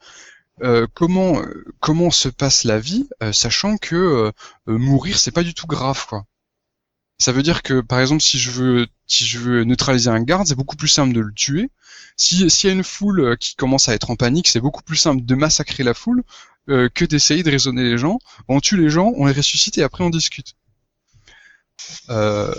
euh, 0.62 0.87
comment 0.95 1.41
euh, 1.43 1.64
comment 1.81 2.11
se 2.11 2.29
passe 2.29 2.64
la 2.64 2.79
vie, 2.81 3.09
euh, 3.23 3.33
sachant 3.33 3.77
que 3.79 3.97
euh, 3.97 4.33
mourir 4.66 5.19
c'est 5.19 5.33
pas 5.33 5.45
du 5.45 5.55
tout 5.55 5.66
grave 5.69 6.07
quoi. 6.09 6.25
Ça 7.19 7.33
veut 7.33 7.43
dire 7.43 7.62
que 7.62 7.81
par 7.81 8.01
exemple 8.01 8.23
si 8.23 8.39
je 8.39 8.51
veux 8.53 8.87
si 9.07 9.27
je 9.27 9.39
veux 9.39 9.64
neutraliser 9.64 10.11
un 10.11 10.23
garde, 10.23 10.47
c'est 10.49 10.55
beaucoup 10.57 10.77
plus 10.77 10.89
simple 10.89 11.14
de 11.14 11.21
le 11.21 11.33
tuer. 11.35 11.71
Si 12.16 12.51
s'il 12.51 12.69
y 12.71 12.73
a 12.73 12.77
une 12.77 12.85
foule 12.85 13.37
qui 13.39 13.57
commence 13.57 13.89
à 13.89 13.95
être 13.95 14.11
en 14.11 14.16
panique, 14.16 14.49
c'est 14.49 14.61
beaucoup 14.61 14.83
plus 14.83 14.97
simple 14.97 15.25
de 15.25 15.35
massacrer 15.37 15.85
la 15.85 15.95
foule 15.95 16.23
euh, 16.69 16.89
que 16.93 17.05
d'essayer 17.05 17.43
de 17.43 17.51
raisonner 17.51 17.83
les 17.85 17.99
gens. 17.99 18.19
On 18.49 18.61
tue 18.61 18.77
les 18.77 18.91
gens, 18.91 19.12
on 19.16 19.27
les 19.27 19.33
ressuscite 19.33 19.79
et 19.79 19.83
après 19.83 20.05
on 20.05 20.11
discute. 20.11 20.55
Euh, 22.11 22.53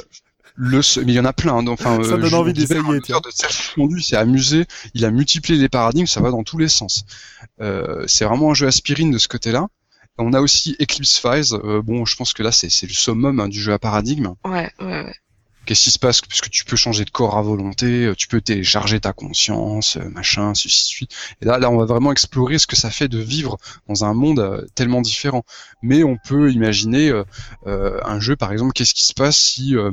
le, 0.55 0.81
mais 1.05 1.13
il 1.13 1.15
y 1.15 1.19
en 1.19 1.25
a 1.25 1.33
plein. 1.33 1.55
hein, 1.55 1.63
donc, 1.63 1.79
Enfin, 1.79 1.95
Ça 2.03 2.09
donne 2.11 2.25
Julien 2.25 2.37
envie 2.39 2.53
Guibert, 2.53 2.83
d'essayer, 2.83 2.93
l'auteur 2.93 3.21
de 3.21 3.29
suspendue, 3.31 4.01
s'est 4.01 4.17
amusé. 4.17 4.65
Il 4.93 5.05
a 5.05 5.11
multiplié 5.11 5.59
les 5.59 5.69
paradigmes, 5.69 6.05
ça 6.05 6.19
va 6.21 6.31
dans 6.31 6.43
tous 6.43 6.57
les 6.57 6.67
sens. 6.67 7.05
Euh, 7.61 8.03
c'est 8.07 8.25
vraiment 8.25 8.51
un 8.51 8.53
jeu 8.53 8.67
aspirine 8.67 9.11
de 9.11 9.17
ce 9.17 9.27
côté-là. 9.27 9.67
On 10.17 10.33
a 10.33 10.41
aussi 10.41 10.75
Eclipse 10.81 11.17
Files. 11.17 11.53
Euh, 11.63 11.81
bon, 11.81 12.05
je 12.05 12.17
pense 12.17 12.33
que 12.33 12.43
là, 12.43 12.51
c'est 12.51 12.69
c'est 12.69 12.87
le 12.87 12.93
summum 12.93 13.39
hein, 13.39 13.47
du 13.47 13.61
jeu 13.61 13.71
à 13.71 13.79
paradigme. 13.79 14.33
Ouais, 14.43 14.69
ouais, 14.81 15.03
ouais. 15.03 15.15
Qu'est-ce 15.69 15.83
qui 15.83 15.91
se 15.91 15.99
passe 15.99 16.21
Puisque 16.21 16.49
tu 16.49 16.65
peux 16.65 16.75
changer 16.75 17.05
de 17.05 17.11
corps 17.11 17.37
à 17.37 17.43
volonté, 17.43 18.05
euh, 18.05 18.15
tu 18.15 18.27
peux 18.27 18.41
télécharger 18.41 18.99
ta 18.99 19.13
conscience, 19.13 19.97
euh, 19.97 20.09
machin, 20.09 20.53
de 20.53 20.57
suite. 20.57 21.11
Et 21.43 21.45
là, 21.45 21.59
là, 21.59 21.69
on 21.69 21.77
va 21.77 21.85
vraiment 21.85 22.11
explorer 22.11 22.57
ce 22.57 22.65
que 22.65 22.75
ça 22.75 22.89
fait 22.89 23.07
de 23.07 23.19
vivre 23.19 23.59
dans 23.87 24.03
un 24.03 24.15
monde 24.15 24.39
euh, 24.39 24.65
tellement 24.73 25.01
différent. 25.01 25.43
Mais 25.83 26.03
on 26.03 26.17
peut 26.17 26.51
imaginer 26.51 27.11
euh, 27.67 28.01
un 28.03 28.19
jeu, 28.19 28.35
par 28.35 28.51
exemple, 28.51 28.73
qu'est-ce 28.73 28.95
qui 28.95 29.05
se 29.05 29.13
passe 29.13 29.37
si 29.37 29.75
euh, 29.75 29.91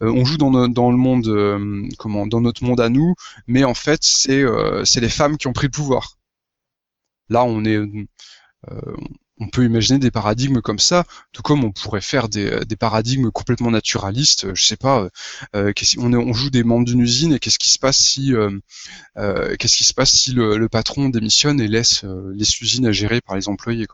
on 0.00 0.24
joue 0.24 0.38
dans, 0.38 0.66
dans 0.66 0.90
le 0.90 0.96
monde, 0.96 1.28
euh, 1.28 1.86
comment, 1.98 2.26
dans 2.26 2.40
notre 2.40 2.64
monde 2.64 2.80
à 2.80 2.88
nous, 2.88 3.14
mais 3.46 3.62
en 3.62 3.74
fait, 3.74 4.00
c'est 4.02 4.42
c'est 4.84 5.00
les 5.00 5.08
femmes 5.08 5.36
qui 5.36 5.46
ont 5.46 5.52
pris 5.52 5.68
le 5.68 5.70
pouvoir. 5.70 6.18
Là, 7.28 7.44
on 7.44 7.64
est 7.64 7.76
euh, 7.76 8.96
on 9.42 9.48
peut 9.48 9.64
imaginer 9.64 9.98
des 9.98 10.10
paradigmes 10.10 10.60
comme 10.60 10.78
ça, 10.78 11.04
tout 11.32 11.42
comme 11.42 11.64
on 11.64 11.72
pourrait 11.72 12.00
faire 12.00 12.28
des, 12.28 12.64
des 12.64 12.76
paradigmes 12.76 13.30
complètement 13.30 13.70
naturalistes. 13.70 14.44
euh, 14.46 14.54
Je 14.54 14.64
sais 14.64 14.76
pas, 14.76 15.08
euh, 15.56 15.72
on, 15.98 16.32
joue 16.32 16.50
des 16.50 16.62
membres 16.62 16.84
d'une 16.86 17.00
usine 17.00 17.32
et 17.34 17.38
qu'est-ce 17.40 17.58
qui 17.58 17.68
se 17.68 17.78
passe 17.78 17.98
si, 17.98 18.34
euh, 18.34 18.50
euh, 19.18 19.56
le, 19.56 20.66
patron 20.68 21.08
démissionne 21.08 21.60
et 21.60 21.68
laisse 21.68 22.04
euh, 22.04 22.32
laisse 22.34 22.58
l'usine 22.60 22.92
gérée 22.92 23.20
par 23.20 23.36
les 23.36 23.48
employés. 23.48 23.86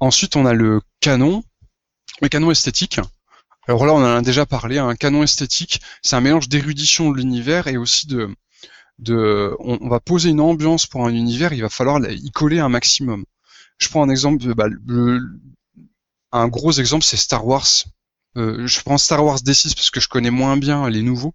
Ensuite, 0.00 0.36
on 0.36 0.46
a 0.46 0.54
le 0.54 0.80
canon, 1.00 1.44
le 2.22 2.28
canon 2.28 2.50
esthétique. 2.50 3.00
Alors 3.68 3.84
là, 3.84 3.92
on 3.92 3.98
en 3.98 4.16
a 4.16 4.22
déjà 4.22 4.46
parlé. 4.46 4.78
Un 4.78 4.96
canon 4.96 5.22
esthétique, 5.22 5.82
c'est 6.02 6.16
un 6.16 6.22
mélange 6.22 6.48
d'érudition 6.48 7.10
de 7.10 7.18
l'univers 7.18 7.66
et 7.66 7.76
aussi 7.76 8.06
de 8.06 8.34
on, 9.08 9.88
va 9.88 10.00
poser 10.00 10.30
une 10.30 10.40
ambiance 10.40 10.86
pour 10.86 11.06
un 11.06 11.12
univers, 11.14 11.52
il 11.52 11.62
va 11.62 11.68
falloir 11.68 12.00
y 12.10 12.30
coller 12.30 12.58
un 12.58 12.68
maximum. 12.68 13.24
Je 13.78 13.88
prends 13.88 14.02
un 14.02 14.10
exemple, 14.10 14.54
bah, 14.54 14.68
le- 14.68 15.40
un 16.32 16.48
gros 16.48 16.72
exemple, 16.72 17.04
c'est 17.04 17.16
Star 17.16 17.46
Wars. 17.46 17.66
Euh, 18.36 18.66
je 18.66 18.80
prends 18.82 18.98
Star 18.98 19.24
Wars 19.24 19.38
D6 19.38 19.74
parce 19.74 19.90
que 19.90 20.00
je 20.00 20.08
connais 20.08 20.30
moins 20.30 20.56
bien 20.56 20.88
les 20.88 21.02
nouveaux. 21.02 21.34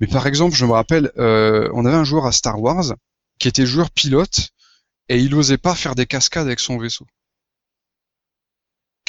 Mais 0.00 0.06
par 0.06 0.26
exemple, 0.26 0.54
je 0.56 0.64
me 0.64 0.72
rappelle, 0.72 1.12
euh, 1.18 1.70
on 1.74 1.84
avait 1.84 1.96
un 1.96 2.04
joueur 2.04 2.26
à 2.26 2.32
Star 2.32 2.60
Wars 2.60 2.94
qui 3.38 3.48
était 3.48 3.66
joueur 3.66 3.90
pilote 3.90 4.50
et 5.08 5.18
il 5.18 5.34
osait 5.34 5.58
pas 5.58 5.74
faire 5.74 5.94
des 5.94 6.06
cascades 6.06 6.46
avec 6.46 6.60
son 6.60 6.78
vaisseau. 6.78 7.06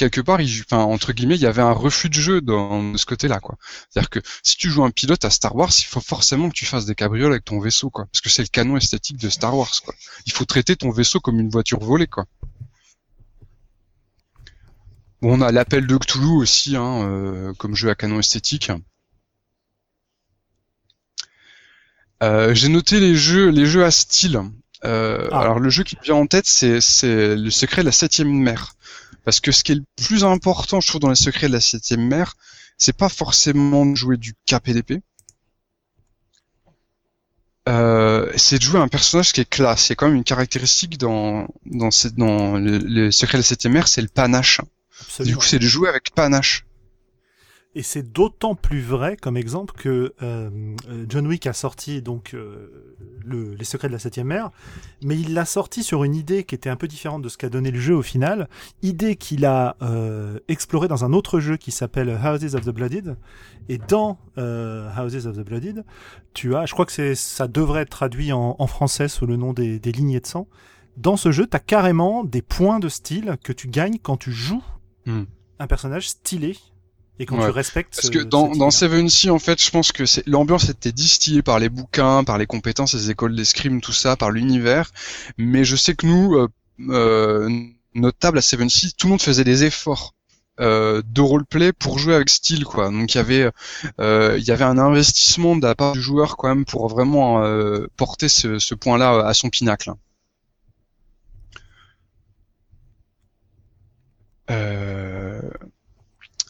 Quelque 0.02 0.20
part, 0.20 0.40
il, 0.40 0.62
enfin, 0.62 0.82
entre 0.82 1.12
guillemets, 1.12 1.36
il 1.36 1.40
y 1.42 1.46
avait 1.46 1.62
un 1.62 1.70
refus 1.70 2.08
de 2.08 2.14
jeu 2.14 2.40
dans 2.40 2.90
de 2.92 2.98
ce 2.98 3.06
côté-là, 3.06 3.38
quoi. 3.38 3.56
C'est-à-dire 3.88 4.10
que 4.10 4.18
si 4.42 4.56
tu 4.56 4.68
joues 4.68 4.82
un 4.82 4.90
pilote 4.90 5.24
à 5.24 5.30
Star 5.30 5.54
Wars, 5.54 5.70
il 5.78 5.84
faut 5.84 6.00
forcément 6.00 6.48
que 6.48 6.54
tu 6.54 6.66
fasses 6.66 6.86
des 6.86 6.96
cabrioles 6.96 7.30
avec 7.30 7.44
ton 7.44 7.60
vaisseau, 7.60 7.88
quoi. 7.88 8.06
Parce 8.10 8.20
que 8.20 8.28
c'est 8.28 8.42
le 8.42 8.48
canon 8.48 8.76
esthétique 8.76 9.16
de 9.18 9.28
Star 9.28 9.56
Wars, 9.56 9.70
quoi. 9.84 9.94
Il 10.26 10.32
faut 10.32 10.44
traiter 10.44 10.74
ton 10.74 10.90
vaisseau 10.90 11.20
comme 11.20 11.38
une 11.38 11.50
voiture 11.50 11.78
volée, 11.78 12.08
quoi. 12.08 12.24
Bon, 15.22 15.38
on 15.38 15.40
a 15.40 15.52
l'appel 15.52 15.86
de 15.86 15.96
Cthulhu 15.96 16.32
aussi, 16.42 16.76
hein, 16.76 17.02
euh, 17.08 17.54
comme 17.54 17.76
jeu 17.76 17.88
à 17.90 17.94
canon 17.94 18.18
esthétique. 18.18 18.70
Euh, 22.22 22.54
J'ai 22.54 22.68
noté 22.68 23.00
les 23.00 23.14
jeux, 23.16 23.50
les 23.50 23.66
jeux 23.66 23.84
à 23.84 23.90
style. 23.90 24.40
Euh, 24.84 25.28
Ah. 25.30 25.40
Alors 25.42 25.60
le 25.60 25.70
jeu 25.70 25.84
qui 25.84 25.96
me 25.96 26.02
vient 26.02 26.16
en 26.16 26.26
tête, 26.26 26.46
c'est 26.46 26.80
c'est 26.80 27.36
le 27.36 27.50
secret 27.50 27.82
de 27.82 27.86
la 27.86 27.92
septième 27.92 28.32
mer. 28.32 28.74
Parce 29.24 29.40
que 29.40 29.52
ce 29.52 29.62
qui 29.64 29.72
est 29.72 29.76
le 29.76 29.84
plus 30.04 30.24
important, 30.24 30.80
je 30.80 30.88
trouve, 30.88 31.00
dans 31.00 31.08
les 31.10 31.14
secrets 31.14 31.48
de 31.48 31.52
la 31.52 31.60
septième 31.60 32.06
mer, 32.06 32.34
c'est 32.78 32.96
pas 32.96 33.08
forcément 33.08 33.86
de 33.86 33.94
jouer 33.94 34.16
du 34.16 34.34
KPDP. 34.46 35.00
Euh, 37.68 38.30
c'est 38.36 38.58
de 38.58 38.62
jouer 38.62 38.80
un 38.80 38.88
personnage 38.88 39.32
qui 39.32 39.40
est 39.40 39.48
classe. 39.48 39.86
Il 39.88 39.90
y 39.90 39.92
a 39.92 39.96
quand 39.96 40.08
même 40.08 40.16
une 40.16 40.24
caractéristique 40.24 40.98
dans 40.98 41.46
dans, 41.66 41.92
ces- 41.92 42.10
dans 42.10 42.56
le, 42.58 42.78
le 42.78 43.12
secret 43.12 43.38
de 43.38 43.42
la 43.42 43.46
septième 43.46 43.74
mer, 43.74 43.86
c'est 43.86 44.02
le 44.02 44.08
panache. 44.08 44.60
Du 45.24 45.36
coup, 45.36 45.44
c'est 45.44 45.58
de 45.60 45.66
jouer 45.66 45.88
avec 45.88 46.10
panache. 46.12 46.64
Et 47.74 47.82
c'est 47.82 48.12
d'autant 48.12 48.54
plus 48.54 48.82
vrai 48.82 49.16
comme 49.16 49.36
exemple 49.36 49.74
que 49.74 50.12
euh, 50.22 50.50
John 51.08 51.26
Wick 51.26 51.46
a 51.46 51.54
sorti 51.54 52.02
donc 52.02 52.34
euh, 52.34 52.96
le, 53.24 53.54
les 53.54 53.64
secrets 53.64 53.88
de 53.88 53.92
la 53.94 53.98
septième 53.98 54.26
mer, 54.26 54.50
mais 55.02 55.18
il 55.18 55.32
l'a 55.32 55.46
sorti 55.46 55.82
sur 55.82 56.04
une 56.04 56.14
idée 56.14 56.44
qui 56.44 56.54
était 56.54 56.68
un 56.68 56.76
peu 56.76 56.86
différente 56.86 57.22
de 57.22 57.30
ce 57.30 57.38
qu'a 57.38 57.48
donné 57.48 57.70
le 57.70 57.80
jeu 57.80 57.96
au 57.96 58.02
final, 58.02 58.48
idée 58.82 59.16
qu'il 59.16 59.46
a 59.46 59.76
euh, 59.80 60.38
explorée 60.48 60.88
dans 60.88 61.04
un 61.06 61.14
autre 61.14 61.40
jeu 61.40 61.56
qui 61.56 61.70
s'appelle 61.70 62.10
Houses 62.10 62.54
of 62.54 62.66
the 62.66 62.70
Blooded. 62.70 63.16
Et 63.70 63.78
dans 63.78 64.18
euh, 64.36 64.90
Houses 64.98 65.26
of 65.26 65.36
the 65.36 65.44
Blooded, 65.44 65.84
tu 66.34 66.54
as, 66.54 66.66
je 66.66 66.74
crois 66.74 66.84
que 66.84 66.92
c'est, 66.92 67.14
ça 67.14 67.48
devrait 67.48 67.82
être 67.82 67.90
traduit 67.90 68.32
en, 68.32 68.54
en 68.58 68.66
français 68.66 69.08
sous 69.08 69.26
le 69.26 69.36
nom 69.36 69.54
des, 69.54 69.78
des 69.78 69.92
lignées 69.92 70.20
de 70.20 70.26
sang. 70.26 70.46
Dans 70.98 71.16
ce 71.16 71.32
jeu, 71.32 71.46
tu 71.46 71.56
as 71.56 71.60
carrément 71.60 72.22
des 72.22 72.42
points 72.42 72.80
de 72.80 72.90
style 72.90 73.36
que 73.42 73.54
tu 73.54 73.68
gagnes 73.68 73.96
quand 74.02 74.18
tu 74.18 74.30
joues 74.30 74.62
Hmm. 75.04 75.24
un 75.58 75.66
personnage 75.66 76.08
stylé 76.08 76.56
et 77.18 77.26
quand 77.26 77.36
Ouais. 77.38 77.44
tu 77.46 77.50
respectes. 77.50 77.94
Parce 77.94 78.06
ce- 78.06 78.10
que 78.12 78.18
dans, 78.18 78.48
dans. 78.54 78.70
Seven 78.70 79.08
Sea, 79.08 79.30
en 79.30 79.38
fait, 79.38 79.62
je 79.62 79.70
pense 79.70 79.92
que 79.92 80.06
c'est 80.06 80.26
l'ambiance 80.26 80.68
était 80.68 80.92
distillée 80.92 81.42
par 81.42 81.58
les 81.58 81.68
bouquins, 81.68 82.24
par 82.24 82.38
les 82.38 82.46
compétences 82.46 82.94
des 82.94 83.10
écoles 83.10 83.36
d'escrime, 83.36 83.80
tout 83.80 83.92
ça, 83.92 84.16
par 84.16 84.30
l'univers. 84.30 84.90
Mais 85.38 85.64
je 85.64 85.76
sais 85.76 85.94
que 85.94 86.06
nous, 86.06 86.34
euh, 86.36 86.48
euh, 86.88 87.48
notre 87.94 88.18
table 88.18 88.38
à 88.38 88.42
Seven 88.42 88.68
Sea, 88.70 88.92
tout 88.96 89.06
le 89.06 89.12
monde 89.12 89.22
faisait 89.22 89.44
des 89.44 89.64
efforts 89.64 90.14
euh, 90.60 91.02
de 91.06 91.20
roleplay 91.22 91.72
pour 91.72 91.98
jouer 91.98 92.14
avec 92.14 92.28
style 92.28 92.64
quoi. 92.64 92.90
Donc 92.90 93.14
il 93.14 93.16
y 93.16 93.20
avait 93.20 93.50
euh, 94.00 94.36
il 94.38 94.44
y 94.44 94.50
avait 94.50 94.64
un 94.64 94.78
investissement 94.78 95.56
de 95.56 95.66
la 95.66 95.74
part 95.74 95.92
du 95.94 96.02
joueur 96.02 96.36
quand 96.36 96.48
même 96.48 96.64
pour 96.66 96.88
vraiment 96.88 97.42
euh, 97.42 97.86
porter 97.96 98.28
ce, 98.28 98.58
ce 98.58 98.74
point-là 98.74 99.26
à 99.26 99.32
son 99.34 99.48
pinacle. 99.48 99.92
Euh, 104.50 105.01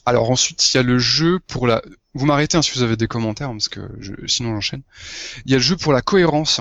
alors 0.04 0.30
ensuite 0.30 0.72
il 0.72 0.76
y 0.76 0.80
a 0.80 0.82
le 0.82 0.98
jeu 0.98 1.38
pour 1.46 1.66
la. 1.66 1.82
Vous 2.14 2.26
m'arrêtez 2.26 2.56
hein, 2.56 2.62
si 2.62 2.72
vous 2.72 2.82
avez 2.82 2.96
des 2.96 3.08
commentaires 3.08 3.50
parce 3.50 3.68
que 3.68 3.80
je... 4.00 4.12
sinon 4.26 4.54
j'enchaîne. 4.54 4.82
Il 5.46 5.52
y 5.52 5.54
a 5.54 5.58
le 5.58 5.62
jeu 5.62 5.76
pour 5.76 5.92
la 5.92 6.02
cohérence. 6.02 6.60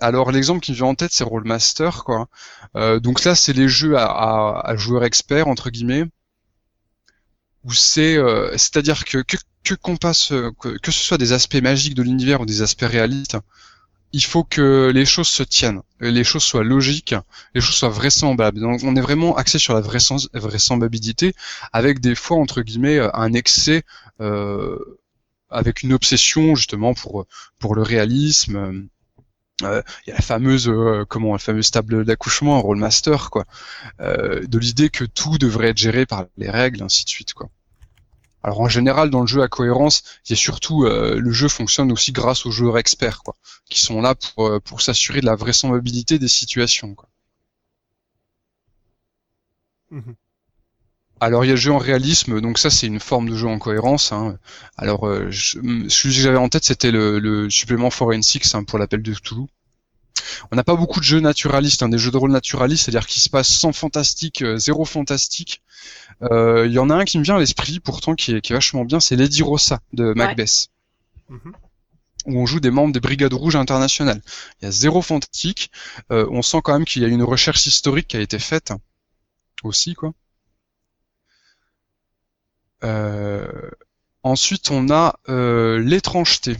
Alors 0.00 0.30
l'exemple 0.30 0.60
qui 0.60 0.72
me 0.72 0.76
vient 0.76 0.86
en 0.86 0.94
tête 0.94 1.12
c'est 1.12 1.24
Rollmaster 1.24 2.04
quoi. 2.04 2.28
Euh, 2.76 3.00
donc 3.00 3.24
là 3.24 3.34
c'est 3.34 3.52
les 3.52 3.68
jeux 3.68 3.96
à, 3.96 4.04
à, 4.04 4.70
à 4.70 4.76
joueurs 4.76 5.04
experts 5.04 5.48
entre 5.48 5.70
guillemets 5.70 6.04
où 7.64 7.72
c'est 7.72 8.16
euh, 8.16 8.50
c'est-à-dire 8.52 9.04
que 9.04 9.18
que 9.18 9.74
qu'on 9.74 9.96
passe 9.96 10.28
que, 10.60 10.78
que, 10.78 10.92
ce 10.92 11.04
soit 11.04 11.18
des 11.18 11.32
aspects 11.32 11.60
magiques 11.60 11.94
de 11.94 12.02
l'univers 12.02 12.40
ou 12.40 12.46
des 12.46 12.62
aspects 12.62 12.82
réalistes, 12.82 13.36
il 14.12 14.24
faut 14.24 14.44
que 14.44 14.90
les 14.94 15.04
choses 15.04 15.28
se 15.28 15.42
tiennent, 15.42 15.82
les 16.00 16.24
choses 16.24 16.42
soient 16.42 16.64
logiques, 16.64 17.14
les 17.54 17.60
choses 17.60 17.76
soient 17.76 17.88
vraisemblables. 17.88 18.60
Donc 18.60 18.80
on 18.84 18.96
est 18.96 19.00
vraiment 19.00 19.36
axé 19.36 19.58
sur 19.58 19.74
la 19.74 19.80
vraisemblabilité 19.80 21.34
avec 21.72 22.00
des 22.00 22.14
fois 22.14 22.38
entre 22.38 22.62
guillemets 22.62 22.98
un 23.14 23.32
excès 23.32 23.82
euh, 24.20 24.78
avec 25.50 25.82
une 25.82 25.92
obsession 25.92 26.54
justement 26.54 26.94
pour 26.94 27.26
pour 27.58 27.74
le 27.74 27.82
réalisme 27.82 28.88
euh, 29.62 29.82
il 30.06 30.10
y 30.10 30.12
a 30.12 30.16
la 30.16 30.22
fameuse 30.22 30.68
euh, 30.68 31.06
comment 31.08 31.32
la 31.32 31.38
fameuse 31.38 31.70
table 31.70 32.04
d'accouchement, 32.04 32.60
role 32.60 32.76
master 32.76 33.30
quoi, 33.30 33.46
euh, 34.00 34.46
de 34.46 34.58
l'idée 34.58 34.90
que 34.90 35.04
tout 35.04 35.38
devrait 35.38 35.68
être 35.68 35.78
géré 35.78 36.04
par 36.04 36.26
les 36.36 36.50
règles, 36.50 36.82
ainsi 36.82 37.04
de 37.04 37.08
suite 37.08 37.32
quoi. 37.32 37.48
Alors 38.46 38.60
en 38.60 38.68
général 38.68 39.10
dans 39.10 39.22
le 39.22 39.26
jeu 39.26 39.42
à 39.42 39.48
cohérence, 39.48 40.04
il 40.24 40.30
y 40.30 40.32
a 40.34 40.36
surtout 40.36 40.84
euh, 40.84 41.18
le 41.18 41.32
jeu 41.32 41.48
fonctionne 41.48 41.90
aussi 41.90 42.12
grâce 42.12 42.46
aux 42.46 42.52
joueurs 42.52 42.78
experts 42.78 43.24
quoi, 43.24 43.34
qui 43.68 43.80
sont 43.80 44.00
là 44.00 44.14
pour 44.14 44.46
euh, 44.46 44.60
pour 44.60 44.82
s'assurer 44.82 45.20
de 45.20 45.26
la 45.26 45.34
vraisemblabilité 45.34 46.20
des 46.20 46.28
situations 46.28 46.94
quoi. 46.94 47.08
Mmh. 49.90 50.12
Alors 51.18 51.44
il 51.44 51.48
y 51.48 51.50
a 51.50 51.54
le 51.54 51.60
jeu 51.60 51.72
en 51.72 51.78
réalisme, 51.78 52.40
donc 52.40 52.58
ça 52.58 52.70
c'est 52.70 52.86
une 52.86 53.00
forme 53.00 53.28
de 53.28 53.34
jeu 53.34 53.48
en 53.48 53.58
cohérence. 53.58 54.12
Hein. 54.12 54.38
Alors 54.76 55.08
euh, 55.08 55.28
je, 55.28 55.58
celui 55.88 56.14
que 56.14 56.20
j'avais 56.20 56.36
en 56.38 56.48
tête 56.48 56.64
c'était 56.64 56.92
le, 56.92 57.18
le, 57.18 57.50
supplément 57.50 57.90
Forensics 57.90 58.54
hein, 58.54 58.62
pour 58.62 58.78
l'appel 58.78 59.02
de 59.02 59.12
Cthulhu. 59.12 59.46
On 60.50 60.56
n'a 60.56 60.64
pas 60.64 60.76
beaucoup 60.76 61.00
de 61.00 61.04
jeux 61.04 61.20
naturalistes, 61.20 61.82
hein, 61.82 61.88
des 61.88 61.98
jeux 61.98 62.10
de 62.10 62.16
rôle 62.16 62.32
naturalistes, 62.32 62.84
c'est-à-dire 62.84 63.06
qui 63.06 63.20
se 63.20 63.28
passent 63.28 63.48
sans 63.48 63.72
fantastique, 63.72 64.42
euh, 64.42 64.56
zéro 64.56 64.84
fantastique. 64.84 65.62
Euh, 66.22 66.66
il 66.66 66.72
y 66.72 66.78
en 66.78 66.90
a 66.90 66.94
un 66.94 67.04
qui 67.04 67.18
me 67.18 67.24
vient 67.24 67.36
à 67.36 67.38
l'esprit 67.38 67.80
pourtant 67.80 68.14
qui 68.14 68.32
est, 68.32 68.40
qui 68.40 68.52
est 68.52 68.56
vachement 68.56 68.84
bien, 68.84 69.00
c'est 69.00 69.16
Lady 69.16 69.42
Rossa 69.42 69.80
de 69.92 70.12
Macbeth. 70.14 70.68
Mm-hmm. 71.30 71.52
où 72.26 72.40
on 72.40 72.46
joue 72.46 72.60
des 72.60 72.70
membres 72.70 72.92
des 72.92 73.00
Brigades 73.00 73.32
Rouges 73.32 73.56
internationales. 73.56 74.22
Il 74.60 74.66
y 74.66 74.68
a 74.68 74.70
zéro 74.70 75.02
fantastique. 75.02 75.72
Euh, 76.12 76.26
on 76.30 76.42
sent 76.42 76.58
quand 76.62 76.72
même 76.72 76.84
qu'il 76.84 77.02
y 77.02 77.04
a 77.04 77.08
une 77.08 77.24
recherche 77.24 77.66
historique 77.66 78.08
qui 78.08 78.16
a 78.16 78.20
été 78.20 78.38
faite 78.38 78.72
aussi, 79.64 79.94
quoi. 79.94 80.12
Euh, 82.84 83.70
ensuite, 84.22 84.70
on 84.70 84.90
a 84.90 85.18
euh, 85.28 85.78
l'étrangeté. 85.78 86.56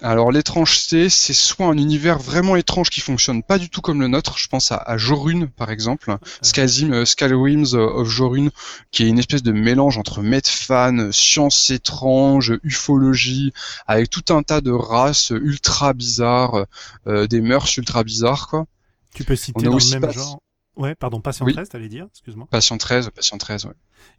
Alors 0.00 0.32
l'étrangeté, 0.32 1.10
c'est 1.10 1.34
soit 1.34 1.66
un 1.66 1.76
univers 1.76 2.18
vraiment 2.18 2.56
étrange 2.56 2.88
qui 2.88 3.00
fonctionne 3.00 3.42
pas 3.42 3.58
du 3.58 3.68
tout 3.68 3.82
comme 3.82 4.00
le 4.00 4.08
nôtre. 4.08 4.38
Je 4.38 4.48
pense 4.48 4.72
à, 4.72 4.76
à 4.76 4.96
Jorun 4.96 5.46
par 5.46 5.70
exemple, 5.70 6.16
Skazim, 6.40 6.92
euh, 6.92 7.04
of 7.04 8.08
Jorun, 8.08 8.48
qui 8.90 9.04
est 9.04 9.08
une 9.08 9.18
espèce 9.18 9.42
de 9.42 9.52
mélange 9.52 9.98
entre 9.98 10.22
Medfan, 10.22 11.12
science 11.12 11.70
étrange, 11.70 12.54
ufologie, 12.64 13.52
avec 13.86 14.08
tout 14.08 14.34
un 14.34 14.42
tas 14.42 14.60
de 14.60 14.72
races 14.72 15.30
ultra 15.30 15.92
bizarres, 15.92 16.66
euh, 17.06 17.26
des 17.26 17.42
mœurs 17.42 17.76
ultra 17.76 18.02
bizarres 18.02 18.48
quoi. 18.48 18.66
Tu 19.14 19.24
peux 19.24 19.36
citer 19.36 19.62
dans 19.62 19.76
le 19.76 20.00
même 20.00 20.10
genre? 20.10 20.40
Ouais, 20.74 20.94
pardon, 20.94 21.20
Patient 21.20 21.44
13, 21.44 21.68
t'allais 21.68 21.88
dire, 21.88 22.06
excuse-moi. 22.10 22.48
Patient 22.50 22.78
13, 22.78 23.10
Patient 23.14 23.36
13, 23.36 23.66
ouais. 23.66 23.72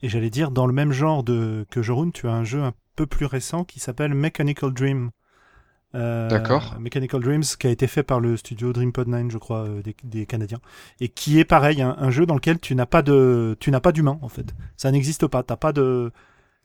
Et 0.03 0.09
j'allais 0.09 0.29
dire, 0.29 0.51
dans 0.51 0.67
le 0.67 0.73
même 0.73 0.91
genre 0.91 1.23
de 1.23 1.65
que 1.71 1.81
Jorun, 1.81 2.11
tu 2.11 2.27
as 2.27 2.31
un 2.31 2.43
jeu 2.43 2.61
un 2.61 2.73
peu 2.95 3.07
plus 3.07 3.25
récent 3.25 3.63
qui 3.63 3.79
s'appelle 3.79 4.13
Mechanical 4.13 4.71
Dream. 4.71 5.09
Euh, 5.95 6.27
D'accord. 6.29 6.75
Mechanical 6.79 7.21
Dreams, 7.21 7.43
qui 7.59 7.67
a 7.67 7.69
été 7.69 7.87
fait 7.87 8.03
par 8.03 8.19
le 8.19 8.35
studio 8.37 8.73
DreamPod 8.73 9.07
9, 9.07 9.31
je 9.31 9.37
crois, 9.37 9.65
euh, 9.67 9.81
des, 9.81 9.95
des, 10.03 10.25
Canadiens, 10.25 10.59
et 10.99 11.09
qui 11.09 11.39
est 11.39 11.45
pareil, 11.45 11.81
un, 11.81 12.09
jeu 12.09 12.25
dans 12.25 12.35
lequel 12.35 12.59
tu 12.59 12.73
n'as 12.75 12.85
pas 12.85 13.01
de, 13.01 13.55
tu 13.59 13.69
n'as 13.71 13.79
pas 13.79 13.91
d'humain 13.91 14.17
en 14.21 14.29
fait. 14.29 14.53
Ça 14.75 14.91
n'existe 14.91 15.27
pas. 15.27 15.43
T'as 15.43 15.57
pas 15.57 15.71
de, 15.71 16.11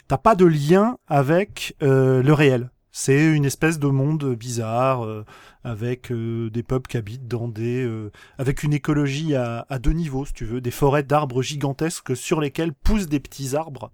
t'as 0.06 0.18
pas 0.18 0.34
de 0.34 0.46
lien 0.46 0.96
avec 1.08 1.76
euh, 1.82 2.22
le 2.22 2.32
réel. 2.32 2.70
C'est 3.00 3.32
une 3.32 3.44
espèce 3.44 3.78
de 3.78 3.86
monde 3.86 4.34
bizarre 4.34 5.04
euh, 5.04 5.24
avec 5.62 6.10
euh, 6.10 6.50
des 6.50 6.64
peuples 6.64 6.90
qui 6.90 6.96
habitent 6.96 7.28
dans 7.28 7.46
des, 7.46 7.84
euh, 7.84 8.10
avec 8.38 8.64
une 8.64 8.72
écologie 8.72 9.36
à, 9.36 9.66
à, 9.68 9.78
deux 9.78 9.92
niveaux, 9.92 10.24
si 10.24 10.32
tu 10.32 10.44
veux, 10.44 10.60
des 10.60 10.72
forêts 10.72 11.04
d'arbres 11.04 11.40
gigantesques 11.40 12.16
sur 12.16 12.40
lesquels 12.40 12.72
poussent 12.72 13.06
des 13.06 13.20
petits 13.20 13.54
arbres, 13.54 13.92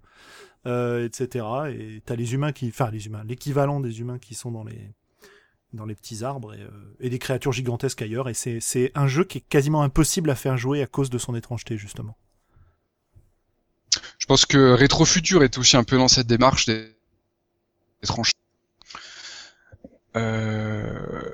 etc. 0.65 1.45
Et 1.69 2.01
t'as 2.03 2.15
les 2.15 2.33
humains 2.33 2.51
qui, 2.51 2.67
enfin 2.69 2.89
les 2.89 3.05
humains, 3.05 3.23
l'équivalent 3.27 3.79
des 3.79 3.99
humains 3.99 4.17
qui 4.17 4.33
sont 4.33 4.49
dans 4.49 4.63
les 4.63 4.95
dans 5.75 5.85
les 5.85 5.95
petits 5.95 6.23
arbres 6.23 6.53
et, 6.53 6.67
et 6.99 7.09
des 7.09 7.19
créatures 7.19 7.51
gigantesques 7.51 8.01
ailleurs. 8.01 8.29
Et 8.29 8.33
c'est 8.33 8.91
un 8.95 9.07
jeu 9.07 9.23
qui 9.23 9.39
est 9.39 9.45
quasiment 9.47 9.83
impossible 9.83 10.29
à 10.29 10.35
faire 10.35 10.57
jouer 10.57 10.81
à 10.81 10.87
cause 10.87 11.09
de 11.09 11.17
son 11.17 11.35
étrangeté 11.35 11.77
justement. 11.77 12.17
Je 14.17 14.25
pense 14.25 14.45
que 14.45 14.73
Rétro 14.73 15.05
Futur 15.05 15.43
est 15.43 15.57
aussi 15.57 15.77
un 15.77 15.83
peu 15.83 15.97
dans 15.97 16.07
cette 16.07 16.27
démarche 16.27 16.65
d'étrangeté. 16.65 18.39
Euh, 20.15 21.33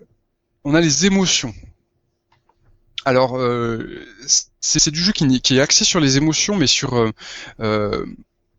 on 0.63 0.73
a 0.73 0.81
les 0.81 1.05
émotions. 1.05 1.53
Alors, 3.05 3.37
euh, 3.37 4.05
c'est 4.59 4.91
du 4.91 5.01
jeu 5.01 5.11
qui, 5.11 5.25
est 5.25 5.59
axé 5.59 5.85
sur 5.85 5.99
les 5.99 6.17
émotions, 6.17 6.55
mais 6.55 6.67
sur 6.67 6.95
euh, 6.95 7.11
euh 7.59 8.05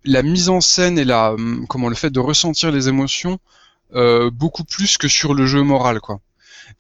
la 0.04 0.24
mise 0.24 0.48
en 0.48 0.60
scène 0.60 0.98
et 0.98 1.04
la 1.04 1.36
comment 1.68 1.88
le 1.88 1.94
fait 1.94 2.10
de 2.10 2.18
ressentir 2.18 2.72
les 2.72 2.88
émotions 2.88 3.34
euh, 3.34 3.61
beaucoup 4.32 4.64
plus 4.64 4.98
que 4.98 5.08
sur 5.08 5.34
le 5.34 5.46
jeu 5.46 5.62
moral, 5.62 6.00
quoi. 6.00 6.20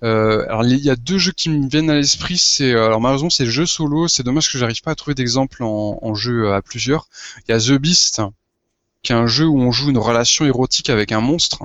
Euh, 0.02 0.44
alors 0.48 0.64
il 0.64 0.76
y 0.78 0.90
a 0.90 0.96
deux 0.96 1.18
jeux 1.18 1.32
qui 1.32 1.48
me 1.48 1.68
viennent 1.68 1.90
à 1.90 1.94
l'esprit. 1.94 2.38
C'est 2.38 2.72
alors 2.72 3.00
malheureusement 3.00 3.30
c'est 3.30 3.44
le 3.44 3.50
jeu 3.50 3.66
solo. 3.66 4.08
C'est 4.08 4.22
dommage 4.22 4.50
que 4.50 4.58
j'arrive 4.58 4.82
pas 4.82 4.92
à 4.92 4.94
trouver 4.94 5.14
d'exemple 5.14 5.62
en, 5.62 6.14
jeu 6.14 6.52
à 6.52 6.62
plusieurs. 6.62 7.08
Il 7.48 7.52
y 7.52 7.54
a 7.54 7.58
The 7.58 7.78
Beast, 7.78 8.22
qui 9.02 9.12
est 9.12 9.16
un 9.16 9.26
jeu 9.26 9.46
où 9.46 9.60
on 9.60 9.72
joue 9.72 9.90
une 9.90 9.98
relation 9.98 10.44
érotique 10.44 10.90
avec 10.90 11.12
un 11.12 11.20
monstre 11.20 11.64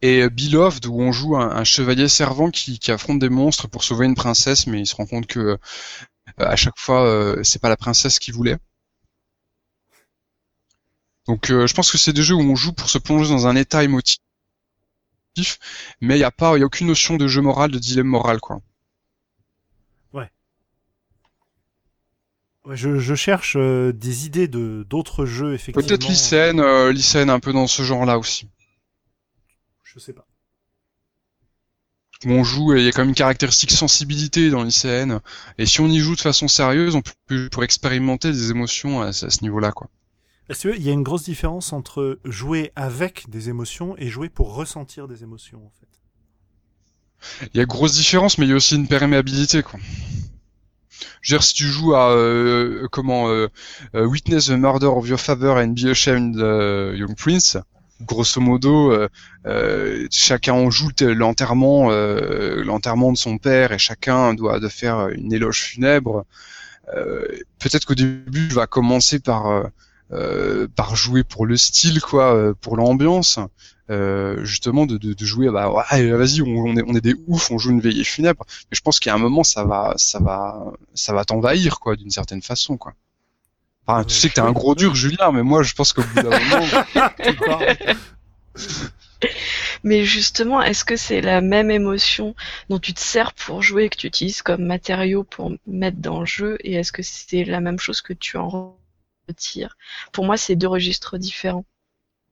et 0.00 0.28
Beloved 0.28 0.86
où 0.86 1.00
on 1.00 1.12
joue 1.12 1.36
un, 1.36 1.64
chevalier 1.64 2.08
servant 2.08 2.50
qui, 2.50 2.78
affronte 2.90 3.18
des 3.18 3.28
monstres 3.28 3.68
pour 3.68 3.82
sauver 3.82 4.06
une 4.06 4.14
princesse, 4.14 4.66
mais 4.68 4.80
il 4.80 4.86
se 4.86 4.94
rend 4.94 5.06
compte 5.06 5.26
que 5.26 5.40
euh, 5.40 5.56
à 6.38 6.56
chaque 6.56 6.78
fois 6.78 7.04
euh, 7.04 7.42
c'est 7.42 7.60
pas 7.60 7.68
la 7.68 7.76
princesse 7.76 8.18
qu'il 8.18 8.34
voulait. 8.34 8.58
Donc 11.28 11.50
euh, 11.50 11.66
je 11.66 11.74
pense 11.74 11.92
que 11.92 11.98
c'est 11.98 12.14
des 12.14 12.22
jeux 12.22 12.34
où 12.34 12.40
on 12.40 12.56
joue 12.56 12.72
pour 12.72 12.88
se 12.88 12.96
plonger 12.96 13.28
dans 13.28 13.46
un 13.46 13.54
état 13.54 13.84
émotif, 13.84 14.18
mais 16.00 16.14
il 16.14 16.18
n'y 16.18 16.24
a 16.24 16.30
pas, 16.30 16.56
il 16.56 16.60
y 16.60 16.62
a 16.62 16.66
aucune 16.66 16.86
notion 16.86 17.16
de 17.16 17.28
jeu 17.28 17.42
moral, 17.42 17.70
de 17.70 17.78
dilemme 17.78 18.06
moral 18.06 18.40
quoi. 18.40 18.62
Ouais. 20.14 20.30
ouais 22.64 22.76
je, 22.76 22.98
je, 22.98 23.14
cherche 23.14 23.58
des 23.58 24.24
idées 24.24 24.48
de 24.48 24.86
d'autres 24.88 25.26
jeux 25.26 25.52
effectivement. 25.52 25.86
Peut-être 25.86 26.08
Lycène, 26.08 26.60
euh, 26.60 27.34
un 27.34 27.40
peu 27.40 27.52
dans 27.52 27.66
ce 27.66 27.82
genre-là 27.82 28.18
aussi. 28.18 28.48
Je 29.84 29.98
sais 29.98 30.14
pas. 30.14 30.26
Où 32.24 32.30
on 32.30 32.42
joue, 32.42 32.74
il 32.74 32.84
y 32.84 32.88
a 32.88 32.92
quand 32.92 33.02
même 33.02 33.10
une 33.10 33.14
caractéristique 33.14 33.70
sensibilité 33.70 34.50
dans 34.50 34.64
l'ICN. 34.64 35.20
Et 35.58 35.66
si 35.66 35.80
on 35.80 35.88
y 35.88 35.98
joue 35.98 36.16
de 36.16 36.20
façon 36.20 36.48
sérieuse, 36.48 36.96
on 36.96 37.02
peut 37.02 37.48
pour 37.50 37.62
expérimenter 37.62 38.32
des 38.32 38.50
émotions 38.50 39.02
à, 39.02 39.12
ce 39.12 39.42
niveau-là, 39.42 39.70
quoi. 39.70 39.88
Est-ce 40.48 40.68
qu'il 40.68 40.82
y 40.82 40.88
a 40.88 40.92
une 40.92 41.02
grosse 41.02 41.24
différence 41.24 41.72
entre 41.72 42.18
jouer 42.24 42.72
avec 42.74 43.28
des 43.28 43.48
émotions 43.48 43.94
et 43.98 44.08
jouer 44.08 44.28
pour 44.28 44.54
ressentir 44.54 45.06
des 45.08 45.22
émotions, 45.22 45.58
en 45.58 45.72
fait? 45.78 47.48
Il 47.52 47.58
y 47.58 47.60
a 47.60 47.66
grosse 47.66 47.94
différence, 47.94 48.38
mais 48.38 48.46
il 48.46 48.50
y 48.50 48.52
a 48.52 48.56
aussi 48.56 48.76
une 48.76 48.88
perméabilité, 48.88 49.62
quoi. 49.62 49.78
Je 51.20 51.34
veux 51.34 51.38
dire, 51.38 51.44
si 51.44 51.54
tu 51.54 51.64
joues 51.64 51.94
à 51.94 52.10
euh, 52.12 52.86
comment 52.90 53.28
euh, 53.28 53.48
euh, 53.94 54.06
Witness 54.06 54.46
the 54.46 54.50
Murder 54.50 54.86
of 54.86 55.06
Your 55.08 55.20
Father 55.20 55.50
and 55.50 55.68
Be 55.68 55.86
Ashamed, 55.86 56.36
Young 56.36 57.16
Prince, 57.16 57.58
grosso 58.00 58.40
modo, 58.40 58.92
euh, 58.92 59.08
euh, 59.46 60.06
chacun 60.10 60.54
en 60.54 60.70
joue 60.70 60.90
l'enterrement, 61.00 61.90
euh, 61.90 62.62
l'enterrement 62.64 63.12
de 63.12 63.18
son 63.18 63.38
père 63.38 63.72
et 63.72 63.78
chacun 63.78 64.34
doit 64.34 64.60
de 64.60 64.68
faire 64.68 65.08
une 65.08 65.32
éloge 65.32 65.62
funèbre. 65.62 66.24
Peut-être 67.58 67.84
qu'au 67.84 67.94
début, 67.94 68.48
va 68.48 68.66
commencer 68.66 69.18
par 69.18 69.64
par 70.74 70.96
jouer 70.96 71.24
pour 71.24 71.46
le 71.46 71.56
style, 71.56 72.00
quoi, 72.00 72.54
pour 72.60 72.76
l'ambiance. 72.76 73.38
justement 74.42 74.86
de, 74.86 74.96
de, 74.98 75.12
de, 75.14 75.24
jouer 75.24 75.50
bah 75.50 75.70
ouais, 75.70 76.10
vas-y 76.12 76.42
on, 76.42 76.76
est 76.76 76.84
on 76.86 76.94
est 76.94 77.00
des 77.00 77.14
oufs 77.26 77.50
on 77.50 77.58
joue 77.58 77.70
une 77.70 77.80
veillée 77.80 78.04
funèbre 78.04 78.44
mais 78.70 78.76
je 78.76 78.82
pense 78.82 79.00
qu'il 79.00 79.08
y 79.08 79.12
a 79.12 79.14
un 79.14 79.18
moment 79.18 79.44
ça 79.44 79.64
va 79.64 79.94
ça 79.96 80.18
va 80.18 80.72
ça 80.92 81.14
va 81.14 81.24
t'envahir 81.24 81.80
quoi 81.80 81.96
d'une 81.96 82.10
certaine 82.10 82.42
façon 82.42 82.76
quoi 82.76 82.92
Enfin, 83.88 84.04
tu 84.04 84.14
sais 84.14 84.28
que 84.28 84.34
t'es 84.34 84.40
un 84.42 84.52
gros 84.52 84.74
dur, 84.74 84.94
Julien, 84.94 85.32
mais 85.32 85.42
moi, 85.42 85.62
je 85.62 85.72
pense 85.72 85.94
qu'au 85.94 86.02
bout 86.02 86.22
d'un 86.22 86.38
moment. 86.50 87.60
mais 89.82 90.04
justement, 90.04 90.60
est-ce 90.60 90.84
que 90.84 90.96
c'est 90.96 91.22
la 91.22 91.40
même 91.40 91.70
émotion 91.70 92.34
dont 92.68 92.78
tu 92.78 92.92
te 92.92 93.00
sers 93.00 93.32
pour 93.32 93.62
jouer 93.62 93.88
que 93.88 93.96
tu 93.96 94.06
utilises 94.06 94.42
comme 94.42 94.66
matériau 94.66 95.24
pour 95.24 95.52
mettre 95.66 95.96
dans 95.96 96.20
le 96.20 96.26
jeu 96.26 96.58
et 96.60 96.74
est-ce 96.74 96.92
que 96.92 97.02
c'est 97.02 97.44
la 97.44 97.60
même 97.60 97.78
chose 97.78 98.02
que 98.02 98.12
tu 98.12 98.36
en 98.36 98.76
Pour 100.12 100.24
moi, 100.24 100.36
c'est 100.36 100.56
deux 100.56 100.68
registres 100.68 101.18
différents. 101.18 101.64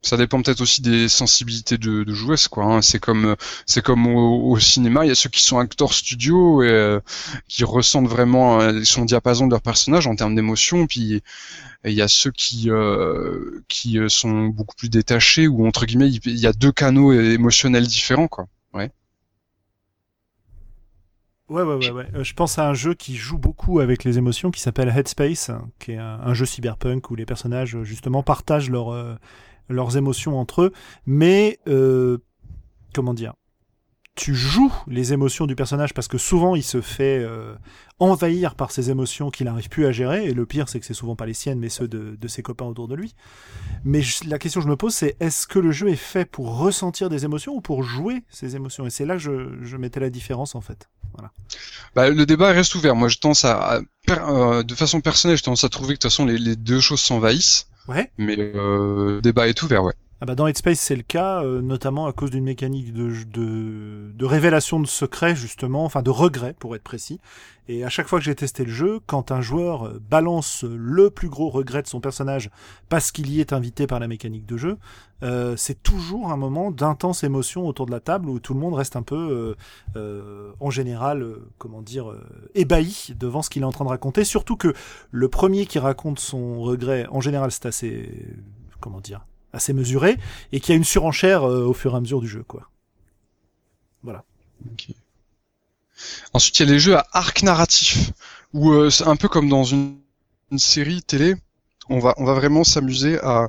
Ça 0.03 0.17
dépend 0.17 0.41
peut-être 0.41 0.61
aussi 0.61 0.83
des 0.83 1.09
sensibilités 1.09 1.79
de, 1.79 2.05
de 2.05 2.15
joueuses 2.15 2.47
quoi 2.47 2.65
hein. 2.65 2.83
c'est 2.83 3.01
comme 3.01 3.35
c'est 3.65 3.83
comme 3.83 4.07
au, 4.07 4.57
cinéma 4.59 5.05
il 5.05 5.09
y 5.09 5.11
a 5.11 5.17
ceux 5.17 5.31
qui 5.31 5.43
sont 5.43 5.59
acteurs 5.59 5.95
studio 5.95 6.63
et 6.63 6.69
euh, 6.69 7.01
qui 7.49 7.65
ressentent 7.65 8.07
vraiment 8.07 8.61
euh, 8.61 8.85
son 8.85 9.05
diapason 9.05 9.47
de 9.47 9.53
leur 9.53 9.63
personnage 9.63 10.07
en 10.07 10.15
termes 10.15 10.37
d'émotion 10.37 10.87
puis 10.87 11.23
il 11.85 11.93
y 11.93 12.03
a 12.03 12.09
ceux 12.09 12.31
qui 12.31 12.71
euh, 12.71 13.65
qui 13.69 13.99
sont 14.09 14.47
beaucoup 14.47 14.77
plus 14.77 14.91
détachés 14.91 15.49
ou 15.49 15.67
entre 15.67 15.87
guillemets 15.87 16.11
il 16.11 16.39
y 16.39 16.47
a 16.47 16.53
deux 16.53 16.73
canaux 16.73 17.13
émotionnels 17.13 17.87
différents 17.87 18.29
quoi. 18.29 18.47
Ouais 18.75 18.93
Ouais, 21.49 21.63
ouais, 21.63 21.77
ouais, 21.77 21.91
ouais. 21.93 22.25
je 22.25 22.35
pense 22.35 22.59
à 22.59 22.69
un 22.69 22.75
jeu 22.75 22.95
qui 22.95 23.15
joue 23.15 23.39
beaucoup 23.39 23.79
avec 23.79 24.03
les 24.03 24.19
émotions, 24.19 24.51
qui 24.51 24.61
s'appelle 24.61 24.89
Headspace, 24.89 25.53
qui 25.79 25.93
est 25.93 25.99
un, 25.99 26.35
jeu 26.35 26.45
cyberpunk 26.45 27.11
où 27.11 27.15
les 27.15 27.25
personnages 27.25 27.81
justement 27.85 28.25
partagent 28.25 28.69
leur, 28.69 29.19
leurs 29.69 29.97
émotions 29.97 30.39
entre 30.39 30.63
eux, 30.63 30.73
mais 31.07 31.59
euh, 31.69 32.19
comment 32.95 33.15
dire? 33.15 33.35
Tu 34.17 34.35
joues 34.35 34.73
les 34.89 35.13
émotions 35.13 35.47
du 35.47 35.55
personnage 35.55 35.93
parce 35.95 36.09
que 36.09 36.17
souvent 36.19 36.57
il 36.57 36.63
se 36.63 36.81
fait 36.81 37.23
euh, 37.23 37.55
envahir 37.99 38.55
par 38.55 38.73
ses 38.73 38.91
émotions 38.91 39.31
qu'il 39.31 39.45
n'arrive 39.45 39.69
plus 39.69 39.85
à 39.85 39.93
gérer 39.93 40.25
et 40.25 40.33
le 40.33 40.47
pire 40.47 40.69
c'est 40.69 40.81
que 40.81 40.87
c'est 40.87 40.95
souvent 40.95 41.17
pas 41.17 41.27
les 41.27 41.35
siennes 41.35 41.59
mais 41.59 41.69
ceux 41.69 41.87
de, 41.87 42.17
ses 42.27 42.43
copains 42.43 42.65
autour 42.65 42.89
de 42.89 42.95
lui. 42.95 43.15
Mais 43.85 44.01
la 44.27 44.39
question 44.39 44.61
que 44.61 44.65
je 44.65 44.71
me 44.71 44.77
pose 44.77 44.95
c'est 44.95 45.17
est-ce 45.21 45.47
que 45.47 45.59
le 45.59 45.71
jeu 45.71 45.89
est 45.89 45.97
fait 45.97 46.25
pour 46.25 46.59
ressentir 46.59 47.11
des 47.11 47.27
émotions 47.27 47.55
ou 47.55 47.61
pour 47.61 47.83
jouer 47.83 48.25
ces 48.31 48.57
émotions? 48.57 48.87
Et 48.87 48.91
c'est 48.91 49.05
là 49.05 49.17
que 49.17 49.21
je, 49.21 49.77
mettais 49.77 50.01
la 50.01 50.11
différence 50.11 50.55
en 50.55 50.63
fait. 50.63 50.89
Voilà. 51.13 51.31
Bah, 51.95 52.09
le 52.09 52.27
débat 52.27 52.53
reste 52.53 52.75
ouvert. 52.75 52.97
Moi 52.97 53.09
je 53.09 53.19
tends 53.19 53.33
à, 53.45 53.81
euh, 54.09 54.63
de 54.63 54.75
façon 54.75 55.03
personnelle 55.03 55.37
je 55.37 55.43
tendance 55.43 55.65
à 55.65 55.69
trouver 55.69 55.89
que 55.89 55.99
de 55.99 56.03
toute 56.03 56.11
façon 56.11 56.25
les, 56.25 56.39
les 56.39 56.57
deux 56.57 56.81
choses 56.81 57.01
s'envahissent. 57.01 57.69
Ouais. 57.87 58.11
Mais 58.19 58.37
euh, 58.39 59.21
débat 59.21 59.47
est 59.47 59.63
ouvert, 59.63 59.85
ouais. 59.85 59.95
Ah 60.23 60.25
bah 60.25 60.35
dans 60.35 60.47
Headspace 60.47 60.81
c'est 60.81 60.97
le 60.97 61.03
cas, 61.03 61.43
euh, 61.43 61.61
notamment 61.61 62.07
à 62.07 62.13
cause 62.15 62.31
d'une 62.31 62.45
mécanique 62.45 62.95
de, 62.95 63.13
de, 63.27 64.13
de, 64.15 64.25
révélation 64.25 64.81
de 64.81 64.87
secrets 64.87 65.37
justement, 65.37 65.85
enfin 65.85 66.01
de 66.01 66.09
regrets 66.09 66.55
pour 66.55 66.75
être 66.75 66.83
précis. 66.83 67.21
Et 67.69 67.85
à 67.85 67.91
chaque 67.91 68.07
fois 68.07 68.19
que 68.19 68.25
j'ai 68.25 68.35
testé 68.35 68.65
le 68.65 68.71
jeu, 68.71 69.01
quand 69.07 69.31
un 69.31 69.43
joueur 69.43 69.87
euh, 69.87 70.01
balance 70.09 70.65
le 70.65 71.11
plus 71.11 71.29
gros 71.29 71.51
regret 71.51 71.83
de 71.83 71.87
son 71.87 72.01
personnage 72.01 72.49
parce 72.89 73.13
qu'il 73.13 73.31
y 73.31 73.41
est 73.41 73.53
invité 73.53 73.87
par 73.87 74.01
la 74.01 74.09
mécanique 74.09 74.47
de 74.47 74.57
jeu, 74.57 74.79
euh, 75.23 75.55
c'est 75.59 75.83
toujours 75.83 76.33
un 76.33 76.39
moment 76.39 76.71
d'intense 76.71 77.23
émotion 77.23 77.67
autour 77.67 77.85
de 77.85 77.91
la 77.91 78.01
table 78.01 78.31
où 78.31 78.41
tout 78.41 78.55
le 78.55 78.61
monde 78.61 78.73
reste 78.73 78.97
un 78.97 79.03
peu, 79.03 79.55
euh, 79.97 80.53
en 80.61 80.71
général, 80.71 81.27
comment 81.59 81.83
dire, 81.83 82.11
ébahi 82.55 83.15
devant 83.19 83.43
ce 83.43 83.51
qu'il 83.51 83.61
est 83.61 83.67
en 83.67 83.73
train 83.73 83.85
de 83.85 83.91
raconter. 83.91 84.25
Surtout 84.25 84.57
que 84.57 84.73
le 85.11 85.29
premier 85.29 85.67
qui 85.67 85.79
raconte 85.79 86.21
son 86.21 86.63
regret, 86.63 87.07
en 87.11 87.21
général, 87.21 87.51
c'est 87.51 87.67
assez, 87.67 88.27
comment 88.81 89.01
dire, 89.01 89.27
assez 89.57 89.73
mesuré 89.73 90.17
et 90.53 90.61
qui 90.61 90.73
a 90.73 90.75
une 90.75 90.85
surenchère 90.85 91.45
euh, 91.45 91.65
au 91.65 91.73
fur 91.73 91.95
et 91.95 91.97
à 91.97 92.01
mesure 92.01 92.21
du 92.21 92.29
jeu, 92.29 92.45
quoi. 92.47 92.69
Voilà. 94.03 94.25
Ensuite, 96.33 96.59
il 96.61 96.67
y 96.67 96.71
a 96.71 96.73
les 96.73 96.79
jeux 96.79 96.97
à 96.97 97.07
arc 97.13 97.43
narratif 97.43 98.13
où 98.53 98.73
euh, 98.73 98.91
c'est 98.91 99.07
un 99.07 99.17
peu 99.17 99.29
comme 99.29 99.49
dans 99.49 99.65
une, 99.65 99.99
série 100.59 101.03
télé, 101.03 101.35
on 101.89 101.99
va 101.99 102.15
on 102.19 102.25
va 102.25 102.35
vraiment 102.35 102.63
s'amuser 102.63 103.19
à 103.19 103.49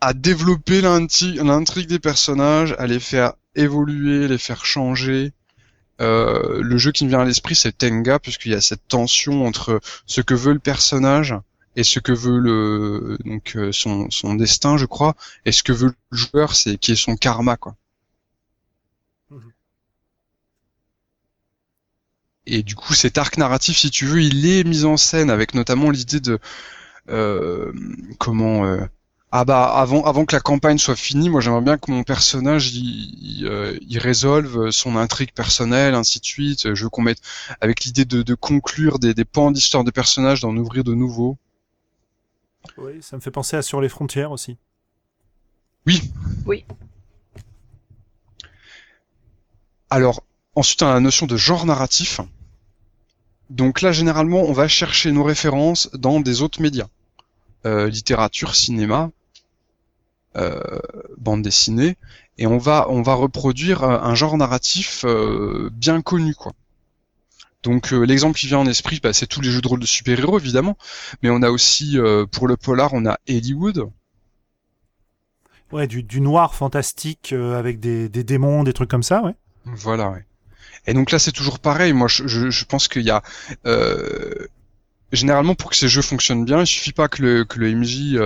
à 0.00 0.12
développer 0.12 0.80
l'intrigue 0.80 1.86
des 1.86 2.00
personnages, 2.00 2.74
à 2.78 2.88
les 2.88 2.98
faire 2.98 3.34
évoluer, 3.54 4.26
les 4.26 4.38
faire 4.38 4.64
changer. 4.64 5.32
Euh, 6.00 6.60
le 6.60 6.76
jeu 6.78 6.90
qui 6.90 7.04
me 7.04 7.10
vient 7.10 7.20
à 7.20 7.24
l'esprit, 7.24 7.54
c'est 7.54 7.78
Tenga, 7.78 8.18
puisqu'il 8.18 8.50
y 8.50 8.56
a 8.56 8.60
cette 8.60 8.88
tension 8.88 9.46
entre 9.46 9.80
ce 10.06 10.20
que 10.20 10.34
veut 10.34 10.54
le 10.54 10.58
personnage 10.58 11.36
et 11.76 11.84
ce 11.84 11.98
que 11.98 12.12
veut 12.12 12.38
le 12.38 13.18
donc 13.24 13.56
euh, 13.56 13.72
son, 13.72 14.10
son 14.10 14.34
destin 14.34 14.76
je 14.76 14.86
crois 14.86 15.14
et 15.44 15.52
ce 15.52 15.62
que 15.62 15.72
veut 15.72 15.94
le 16.10 16.16
joueur 16.16 16.54
c'est 16.54 16.76
qui 16.78 16.92
est 16.92 16.96
son 16.96 17.16
karma 17.16 17.56
quoi. 17.56 17.76
Mhm. 19.30 19.52
et 22.46 22.62
du 22.62 22.74
coup 22.74 22.94
cet 22.94 23.18
arc 23.18 23.38
narratif 23.38 23.78
si 23.78 23.90
tu 23.90 24.06
veux 24.06 24.22
il 24.22 24.46
est 24.46 24.64
mis 24.64 24.84
en 24.84 24.96
scène 24.96 25.30
avec 25.30 25.54
notamment 25.54 25.90
l'idée 25.90 26.20
de 26.20 26.38
euh, 27.08 27.72
comment 28.18 28.64
euh, 28.66 28.84
ah 29.32 29.44
bah 29.46 29.64
avant 29.64 30.04
avant 30.04 30.26
que 30.26 30.36
la 30.36 30.40
campagne 30.40 30.78
soit 30.78 30.94
finie 30.94 31.30
moi 31.30 31.40
j'aimerais 31.40 31.62
bien 31.62 31.78
que 31.78 31.90
mon 31.90 32.02
personnage 32.02 32.74
il, 32.74 33.46
il, 33.88 33.98
résolve 33.98 34.70
son 34.70 34.96
intrigue 34.96 35.32
personnelle 35.32 35.94
ainsi 35.94 36.20
de 36.20 36.24
suite. 36.24 36.74
Je 36.74 36.84
veux 36.84 36.90
qu'on 36.90 37.02
mette 37.02 37.20
avec 37.60 37.82
l'idée 37.84 38.04
de, 38.04 38.22
de 38.22 38.34
conclure 38.34 38.98
des, 38.98 39.14
des 39.14 39.24
pans 39.24 39.50
d'histoire 39.50 39.84
de 39.84 39.90
personnages 39.90 40.40
d'en 40.42 40.54
ouvrir 40.56 40.84
de 40.84 40.94
nouveaux 40.94 41.38
oui, 42.78 43.02
ça 43.02 43.16
me 43.16 43.20
fait 43.20 43.30
penser 43.30 43.56
à 43.56 43.62
Sur 43.62 43.80
les 43.80 43.88
frontières 43.88 44.32
aussi. 44.32 44.56
Oui. 45.86 46.12
Oui. 46.46 46.64
Alors, 49.90 50.22
ensuite, 50.54 50.82
on 50.82 50.86
a 50.86 50.94
la 50.94 51.00
notion 51.00 51.26
de 51.26 51.36
genre 51.36 51.66
narratif. 51.66 52.20
Donc 53.50 53.82
là, 53.82 53.92
généralement, 53.92 54.42
on 54.42 54.52
va 54.52 54.68
chercher 54.68 55.12
nos 55.12 55.24
références 55.24 55.90
dans 55.92 56.20
des 56.20 56.40
autres 56.40 56.62
médias. 56.62 56.88
Euh, 57.66 57.88
littérature, 57.88 58.54
cinéma, 58.54 59.10
euh, 60.36 60.80
bande 61.18 61.42
dessinée, 61.42 61.96
et 62.38 62.46
on 62.46 62.58
va 62.58 62.86
on 62.88 63.02
va 63.02 63.14
reproduire 63.14 63.84
un 63.84 64.14
genre 64.14 64.36
narratif 64.36 65.04
euh, 65.04 65.70
bien 65.72 66.00
connu, 66.02 66.34
quoi. 66.34 66.52
Donc 67.62 67.92
euh, 67.92 68.04
l'exemple 68.04 68.38
qui 68.38 68.48
vient 68.48 68.58
en 68.58 68.66
esprit, 68.66 69.00
bah, 69.02 69.12
c'est 69.12 69.26
tous 69.26 69.40
les 69.40 69.50
jeux 69.50 69.60
de 69.60 69.68
rôle 69.68 69.80
de 69.80 69.86
super-héros 69.86 70.38
évidemment, 70.38 70.76
mais 71.22 71.30
on 71.30 71.42
a 71.42 71.50
aussi 71.50 71.98
euh, 71.98 72.26
pour 72.26 72.48
le 72.48 72.56
polar, 72.56 72.92
on 72.92 73.06
a 73.06 73.18
Hollywood. 73.28 73.88
Ouais, 75.70 75.86
du, 75.86 76.02
du 76.02 76.20
noir 76.20 76.54
fantastique 76.54 77.32
euh, 77.32 77.58
avec 77.58 77.80
des, 77.80 78.08
des, 78.08 78.24
démons, 78.24 78.62
des 78.62 78.72
trucs 78.72 78.90
comme 78.90 79.02
ça, 79.02 79.22
ouais. 79.22 79.34
Voilà, 79.64 80.10
ouais. 80.10 80.24
Et 80.86 80.92
donc 80.92 81.12
là, 81.12 81.18
c'est 81.18 81.32
toujours 81.32 81.60
pareil. 81.60 81.92
Moi, 81.92 82.08
je, 82.08 82.26
je, 82.26 82.50
je 82.50 82.64
pense 82.64 82.88
qu'il 82.88 83.02
y 83.02 83.10
a 83.10 83.22
généralement 85.12 85.54
pour 85.54 85.70
que 85.70 85.76
ces 85.76 85.88
jeux 85.88 86.02
fonctionnent 86.02 86.44
bien, 86.44 86.60
il 86.60 86.66
suffit 86.66 86.92
pas 86.92 87.06
que 87.06 87.22
le 87.22 87.44
que 87.44 87.60
le 87.60 87.72
MJ 87.74 88.18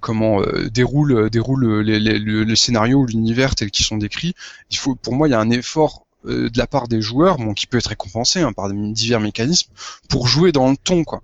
comment 0.00 0.42
déroule 0.72 1.30
déroule 1.30 1.80
les, 1.82 2.00
les, 2.00 2.18
le, 2.18 2.56
scénario 2.56 2.98
ou 2.98 3.06
l'univers 3.06 3.54
tel 3.54 3.70
qu'ils 3.70 3.86
sont 3.86 3.98
décrits. 3.98 4.34
Il 4.70 4.78
faut, 4.78 4.96
pour 4.96 5.14
moi, 5.14 5.28
il 5.28 5.30
y 5.30 5.34
a 5.34 5.40
un 5.40 5.50
effort 5.50 6.06
euh, 6.26 6.50
de 6.50 6.58
la 6.58 6.66
part 6.66 6.88
des 6.88 7.00
joueurs, 7.00 7.36
bon, 7.36 7.54
qui 7.54 7.66
peut 7.66 7.78
être 7.78 7.88
récompensé 7.88 8.40
hein, 8.40 8.52
par 8.52 8.70
divers 8.70 9.20
mécanismes, 9.20 9.72
pour 10.08 10.28
jouer 10.28 10.52
dans 10.52 10.70
le 10.70 10.76
ton, 10.76 11.04
quoi. 11.04 11.22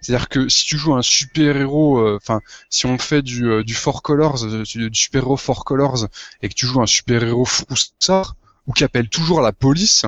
C'est-à-dire 0.00 0.28
que 0.28 0.48
si 0.48 0.64
tu 0.64 0.78
joues 0.78 0.94
un 0.94 1.02
super 1.02 1.56
héros, 1.56 1.98
euh, 1.98 2.18
enfin, 2.20 2.40
si 2.70 2.86
on 2.86 2.96
fait 2.96 3.22
du, 3.22 3.50
euh, 3.50 3.62
du 3.62 3.74
Four 3.74 4.02
Colors, 4.02 4.46
du, 4.46 4.90
super 4.94 5.22
héros 5.22 5.36
Four 5.36 5.64
Colors, 5.64 6.06
et 6.42 6.48
que 6.48 6.54
tu 6.54 6.66
joues 6.66 6.80
un 6.80 6.86
super 6.86 7.22
héros 7.22 7.44
froussard, 7.44 8.36
ou 8.66 8.72
qui 8.72 8.84
appelle 8.84 9.08
toujours 9.08 9.40
la 9.40 9.52
police 9.52 10.06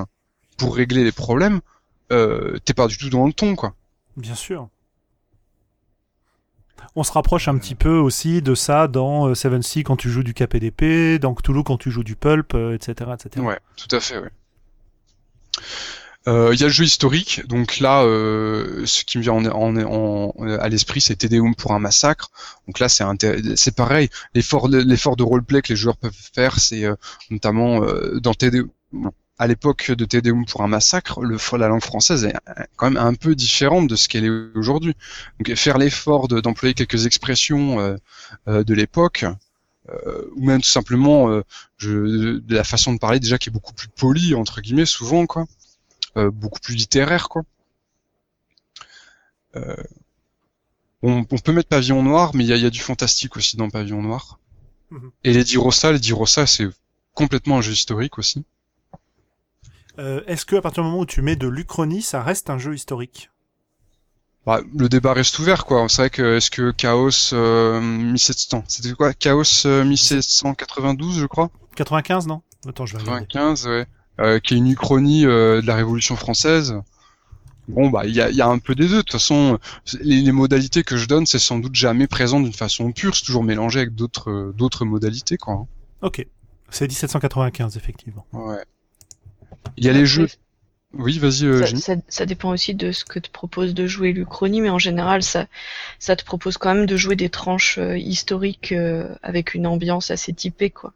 pour 0.57 0.75
régler 0.75 1.03
les 1.03 1.11
problèmes, 1.11 1.61
t'es 2.09 2.73
pas 2.75 2.87
du 2.87 2.97
tout 2.97 3.09
dans 3.09 3.25
le 3.25 3.33
ton, 3.33 3.55
quoi. 3.55 3.73
Bien 4.15 4.35
sûr 4.35 4.69
on 6.95 7.03
se 7.03 7.11
rapproche 7.11 7.47
un 7.47 7.57
petit 7.57 7.75
peu 7.75 7.97
aussi 7.97 8.41
de 8.41 8.55
ça 8.55 8.87
dans 8.87 9.27
euh, 9.27 9.35
Seven 9.35 9.63
Sea 9.63 9.83
quand 9.83 9.95
tu 9.95 10.09
joues 10.09 10.23
du 10.23 10.33
KPDP, 10.33 11.19
dans 11.19 11.33
Cthulhu 11.33 11.63
quand 11.63 11.77
tu 11.77 11.91
joues 11.91 12.03
du 12.03 12.15
Pulp, 12.15 12.53
etc., 12.53 12.93
euh, 13.07 13.15
etc. 13.15 13.45
Ouais, 13.45 13.59
tout 13.75 13.93
à 13.95 13.99
fait, 13.99 14.19
ouais. 14.19 14.29
Euh, 16.25 16.51
il 16.53 16.59
y 16.59 16.63
a 16.63 16.67
le 16.67 16.73
jeu 16.73 16.85
historique, 16.85 17.45
donc 17.47 17.79
là, 17.79 18.03
ce 18.03 19.03
qui 19.03 19.17
me 19.17 19.23
vient 19.23 19.33
en, 19.33 20.31
à 20.39 20.69
l'esprit, 20.69 21.01
c'est 21.01 21.17
Tedeum 21.17 21.53
pour 21.53 21.73
un 21.73 21.79
massacre. 21.79 22.31
Donc 22.65 22.79
là, 22.79 22.87
c'est 22.87 23.03
c'est 23.57 23.75
pareil. 23.75 24.09
L'effort, 24.33 24.69
de 24.69 25.23
roleplay 25.23 25.61
que 25.61 25.73
les 25.73 25.75
joueurs 25.75 25.97
peuvent 25.97 26.15
faire, 26.33 26.59
c'est 26.61 26.85
notamment 27.29 27.81
dans 28.21 28.33
Tedeum 28.33 28.69
à 29.39 29.47
l'époque 29.47 29.91
de 29.91 30.05
Tédéum 30.05 30.45
pour 30.45 30.61
un 30.61 30.67
massacre, 30.67 31.21
le, 31.21 31.37
la 31.57 31.67
langue 31.67 31.83
française 31.83 32.25
est 32.25 32.33
quand 32.75 32.91
même 32.91 33.03
un 33.03 33.13
peu 33.15 33.35
différente 33.35 33.87
de 33.87 33.95
ce 33.95 34.07
qu'elle 34.07 34.25
est 34.25 34.57
aujourd'hui. 34.57 34.95
Donc 35.39 35.55
faire 35.55 35.77
l'effort 35.77 36.27
d'employer 36.27 36.73
quelques 36.73 37.05
expressions 37.05 37.79
euh, 37.79 37.95
euh, 38.47 38.63
de 38.63 38.73
l'époque, 38.73 39.25
euh, 39.89 40.29
ou 40.35 40.45
même 40.45 40.61
tout 40.61 40.69
simplement 40.69 41.41
je, 41.77 42.37
de 42.39 42.55
la 42.55 42.63
façon 42.63 42.93
de 42.93 42.99
parler 42.99 43.19
déjà 43.19 43.37
qui 43.37 43.49
est 43.49 43.51
beaucoup 43.51 43.73
plus 43.73 43.89
polie 43.89 44.35
entre 44.35 44.61
guillemets 44.61 44.85
souvent 44.85 45.25
quoi, 45.25 45.45
beaucoup 46.15 46.59
plus 46.59 46.75
littéraire 46.75 47.29
quoi. 47.29 47.43
On, 51.05 51.25
on, 51.29 51.37
peut 51.37 51.51
mettre 51.51 51.67
Pavillon 51.67 52.01
Noir, 52.01 52.33
mais 52.33 52.45
il 52.45 52.47
y 52.47 52.53
a, 52.53 52.55
y 52.55 52.65
a, 52.65 52.69
du 52.69 52.79
fantastique 52.79 53.35
aussi 53.35 53.57
dans 53.57 53.69
Pavillon 53.69 54.01
Noir. 54.01 54.39
Mhm. 54.89 55.11
Et 55.25 55.33
les 55.33 55.57
Rossa, 55.57 55.91
les 55.91 56.13
Rossa 56.13 56.47
c'est 56.47 56.67
complètement 57.13 57.57
un 57.57 57.61
jeu 57.61 57.73
historique 57.73 58.17
aussi. 58.17 58.45
Euh, 59.99 60.21
est-ce 60.27 60.45
que 60.45 60.55
à 60.55 60.61
partir 60.61 60.83
du 60.83 60.89
moment 60.89 61.01
où 61.01 61.05
tu 61.05 61.21
mets 61.21 61.35
de 61.35 61.47
l'Uchronie, 61.47 62.01
ça 62.01 62.23
reste 62.23 62.49
un 62.49 62.57
jeu 62.57 62.73
historique? 62.73 63.29
Bah, 64.45 64.59
le 64.75 64.89
débat 64.89 65.13
reste 65.13 65.39
ouvert, 65.39 65.65
quoi. 65.65 65.87
C'est 65.87 66.01
vrai 66.01 66.09
que 66.09 66.37
est-ce 66.37 66.51
que 66.51 66.71
Chaos 66.71 67.33
euh, 67.33 67.79
1700, 67.79 68.63
c'était 68.67 68.93
quoi? 68.93 69.13
Chaos 69.13 69.65
euh, 69.65 69.85
1792, 69.85 71.19
je 71.19 71.25
crois? 71.25 71.49
95, 71.75 72.27
non? 72.27 72.41
Attends, 72.67 72.85
je 72.85 72.97
vais 72.97 73.03
regarder. 73.03 73.25
95, 73.27 73.67
ouais. 73.67 73.85
Euh, 74.19 74.39
qui 74.39 74.53
est 74.53 74.57
une 74.57 74.67
uchronie 74.67 75.25
euh, 75.25 75.61
de 75.61 75.65
la 75.67 75.75
Révolution 75.75 76.15
française. 76.15 76.75
Bon, 77.69 77.89
bah, 77.89 78.05
il 78.05 78.13
y 78.13 78.21
a, 78.21 78.29
y 78.29 78.41
a 78.41 78.47
un 78.47 78.59
peu 78.59 78.75
des 78.75 78.87
deux. 78.87 78.97
De 78.97 79.01
toute 79.01 79.13
façon, 79.13 79.57
les, 80.01 80.21
les 80.21 80.31
modalités 80.33 80.83
que 80.83 80.97
je 80.97 81.07
donne, 81.07 81.25
c'est 81.25 81.39
sans 81.39 81.59
doute 81.59 81.75
jamais 81.75 82.07
présent 82.07 82.41
d'une 82.41 82.53
façon 82.53 82.91
pure. 82.91 83.15
C'est 83.15 83.25
toujours 83.25 83.43
mélangé 83.43 83.79
avec 83.79 83.95
d'autres, 83.95 84.29
euh, 84.29 84.53
d'autres 84.55 84.83
modalités, 84.85 85.37
quoi. 85.37 85.65
Ok. 86.01 86.27
C'est 86.69 86.87
1795, 86.87 87.77
effectivement. 87.77 88.25
Ouais. 88.33 88.63
Il 89.77 89.85
y 89.85 89.89
a 89.89 89.93
les 89.93 90.05
jeux. 90.05 90.27
Oui, 90.95 91.17
vas-y, 91.17 91.45
euh, 91.45 91.65
Ça, 91.65 91.75
ça- 91.75 92.01
ça 92.07 92.25
dépend 92.27 92.51
aussi 92.51 92.75
de 92.75 92.91
ce 92.91 93.03
que 93.03 93.17
te 93.17 93.29
propose 93.29 93.73
de 93.73 93.87
jouer 93.87 94.13
l'Uchronie, 94.13 94.61
mais 94.61 94.69
en 94.69 94.77
général, 94.77 95.23
ça, 95.23 95.47
ça 95.97 96.15
te 96.15 96.23
propose 96.23 96.57
quand 96.57 96.73
même 96.75 96.85
de 96.85 96.97
jouer 96.97 97.15
des 97.15 97.29
tranches 97.29 97.79
euh, 97.79 97.97
historiques 97.97 98.71
euh, 98.73 99.09
avec 99.23 99.55
une 99.55 99.65
ambiance 99.65 100.11
assez 100.11 100.33
typée, 100.33 100.69
quoi. 100.69 100.93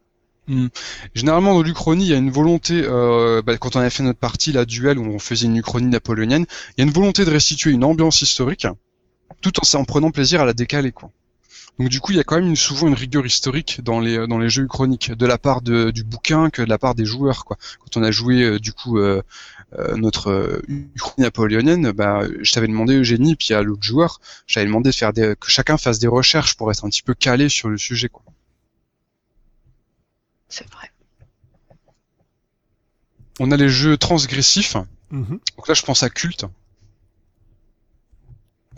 Généralement, 1.13 1.53
dans 1.55 1.61
l'Uchronie, 1.61 2.05
il 2.05 2.09
y 2.09 2.13
a 2.13 2.17
une 2.17 2.31
volonté, 2.31 2.81
euh, 2.85 3.41
bah, 3.41 3.57
quand 3.57 3.75
on 3.75 3.79
a 3.79 3.89
fait 3.89 4.03
notre 4.03 4.19
partie, 4.19 4.51
la 4.51 4.65
duel, 4.65 4.97
où 4.97 5.05
on 5.05 5.19
faisait 5.19 5.45
une 5.45 5.57
Uchronie 5.57 5.87
napoléonienne, 5.87 6.45
il 6.71 6.73
y 6.77 6.81
a 6.81 6.85
une 6.85 6.93
volonté 6.93 7.25
de 7.25 7.31
restituer 7.31 7.71
une 7.71 7.83
ambiance 7.83 8.21
historique, 8.21 8.67
tout 9.41 9.53
en, 9.59 9.79
en 9.79 9.85
prenant 9.85 10.11
plaisir 10.11 10.41
à 10.41 10.45
la 10.45 10.53
décaler, 10.53 10.91
quoi. 10.91 11.11
Donc 11.79 11.89
du 11.89 11.99
coup, 12.01 12.11
il 12.11 12.17
y 12.17 12.19
a 12.19 12.23
quand 12.23 12.37
même 12.37 12.47
une- 12.47 12.55
souvent 12.55 12.87
une 12.87 12.93
rigueur 12.95 13.25
historique 13.25 13.81
dans 13.83 13.99
les 13.99 14.27
dans 14.27 14.39
les 14.39 14.49
jeux 14.49 14.63
uchroniques, 14.63 15.11
de 15.11 15.25
la 15.27 15.37
part 15.37 15.61
de, 15.61 15.91
du 15.91 16.03
bouquin 16.03 16.49
que 16.49 16.61
de 16.63 16.69
la 16.69 16.77
part 16.79 16.95
des 16.95 17.05
joueurs, 17.05 17.45
quoi. 17.45 17.57
Quand 17.79 17.97
on 17.97 18.03
a 18.03 18.11
joué 18.11 18.43
euh, 18.43 18.59
du 18.59 18.73
coup 18.73 18.97
euh, 18.97 19.21
euh, 19.77 19.95
notre 19.97 20.61
Uchronie 20.67 21.23
napoléonienne, 21.25 21.91
bah, 21.91 22.21
je 22.41 22.51
t'avais 22.51 22.67
demandé 22.67 22.95
Eugénie, 22.97 23.35
puis 23.35 23.53
à 23.53 23.61
l'autre 23.61 23.83
joueur, 23.83 24.19
j'avais 24.47 24.65
demandé 24.65 24.89
de 24.89 24.95
faire 24.95 25.13
des, 25.13 25.35
que 25.39 25.49
chacun 25.51 25.77
fasse 25.77 25.99
des 25.99 26.07
recherches 26.07 26.55
pour 26.57 26.71
être 26.71 26.83
un 26.85 26.89
petit 26.89 27.03
peu 27.03 27.13
calé 27.13 27.49
sur 27.49 27.69
le 27.69 27.77
sujet, 27.77 28.09
quoi. 28.09 28.23
C'est 30.49 30.67
vrai. 30.71 30.91
On 33.39 33.51
a 33.51 33.57
les 33.57 33.69
jeux 33.69 33.97
transgressifs. 33.97 34.77
Mhm. 35.11 35.39
Donc 35.57 35.67
là, 35.67 35.73
je 35.73 35.83
pense 35.83 36.03
à 36.03 36.09
culte. 36.09 36.45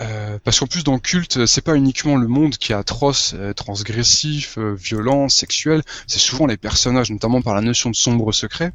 Euh, 0.01 0.39
parce 0.43 0.59
qu'en 0.59 0.67
plus 0.67 0.83
dans 0.83 0.97
culte, 0.97 1.45
c'est 1.45 1.61
pas 1.61 1.75
uniquement 1.75 2.15
le 2.15 2.27
monde 2.27 2.55
qui 2.55 2.71
est 2.71 2.75
atroce, 2.75 3.33
euh, 3.35 3.53
transgressif, 3.53 4.57
euh, 4.57 4.73
violent, 4.73 5.27
sexuel, 5.27 5.83
c'est 6.07 6.19
souvent 6.19 6.45
les 6.45 6.55
personnages, 6.55 7.11
notamment 7.11 7.41
par 7.41 7.53
la 7.53 7.61
notion 7.61 7.89
de 7.89 7.95
sombre 7.95 8.31
secret. 8.31 8.71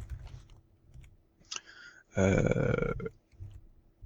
Euh... 2.17 2.73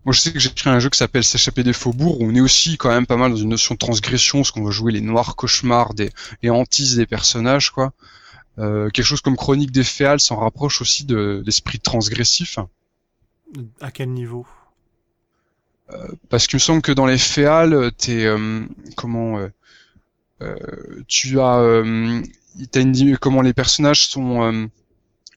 Moi 0.05 0.13
je 0.13 0.21
sais 0.21 0.31
que 0.31 0.39
j'ai 0.39 0.49
écrit 0.49 0.69
un 0.69 0.79
jeu 0.79 0.89
qui 0.89 0.97
s'appelle 0.97 1.25
S'échapper 1.25 1.63
des 1.63 1.73
faubourgs, 1.73 2.21
où 2.21 2.25
on 2.25 2.33
est 2.33 2.39
aussi 2.39 2.77
quand 2.77 2.89
même 2.89 3.05
pas 3.05 3.17
mal 3.17 3.31
dans 3.31 3.37
une 3.37 3.49
notion 3.49 3.75
de 3.75 3.79
transgression, 3.79 4.39
parce 4.39 4.51
qu'on 4.51 4.63
va 4.63 4.71
jouer 4.71 4.93
les 4.93 5.01
noirs 5.01 5.35
cauchemars, 5.35 5.93
des, 5.93 6.09
les 6.41 6.49
hantises 6.49 6.95
des 6.95 7.05
personnages, 7.05 7.69
quoi. 7.69 7.91
Euh, 8.59 8.89
quelque 8.89 9.05
chose 9.05 9.21
comme 9.21 9.35
Chronique 9.37 9.71
des 9.71 9.83
Féales 9.83 10.19
s'en 10.19 10.37
rapproche 10.37 10.81
aussi 10.81 11.05
de 11.05 11.43
l'esprit 11.45 11.79
transgressif. 11.79 12.59
À 13.81 13.91
quel 13.91 14.09
niveau? 14.09 14.47
Parce 16.29 16.47
qu'il 16.47 16.57
me 16.57 16.61
semble 16.61 16.81
que 16.81 16.91
dans 16.91 17.05
les 17.05 17.17
féales, 17.17 17.91
t'es 17.97 18.25
euh, 18.25 18.61
comment 18.95 19.39
euh, 19.39 19.47
euh, 20.41 20.55
tu 21.07 21.39
as 21.39 21.59
euh, 21.59 22.21
t'as 22.71 22.81
une 22.81 23.17
comment 23.17 23.41
les 23.41 23.53
personnages 23.53 24.07
sont 24.07 24.69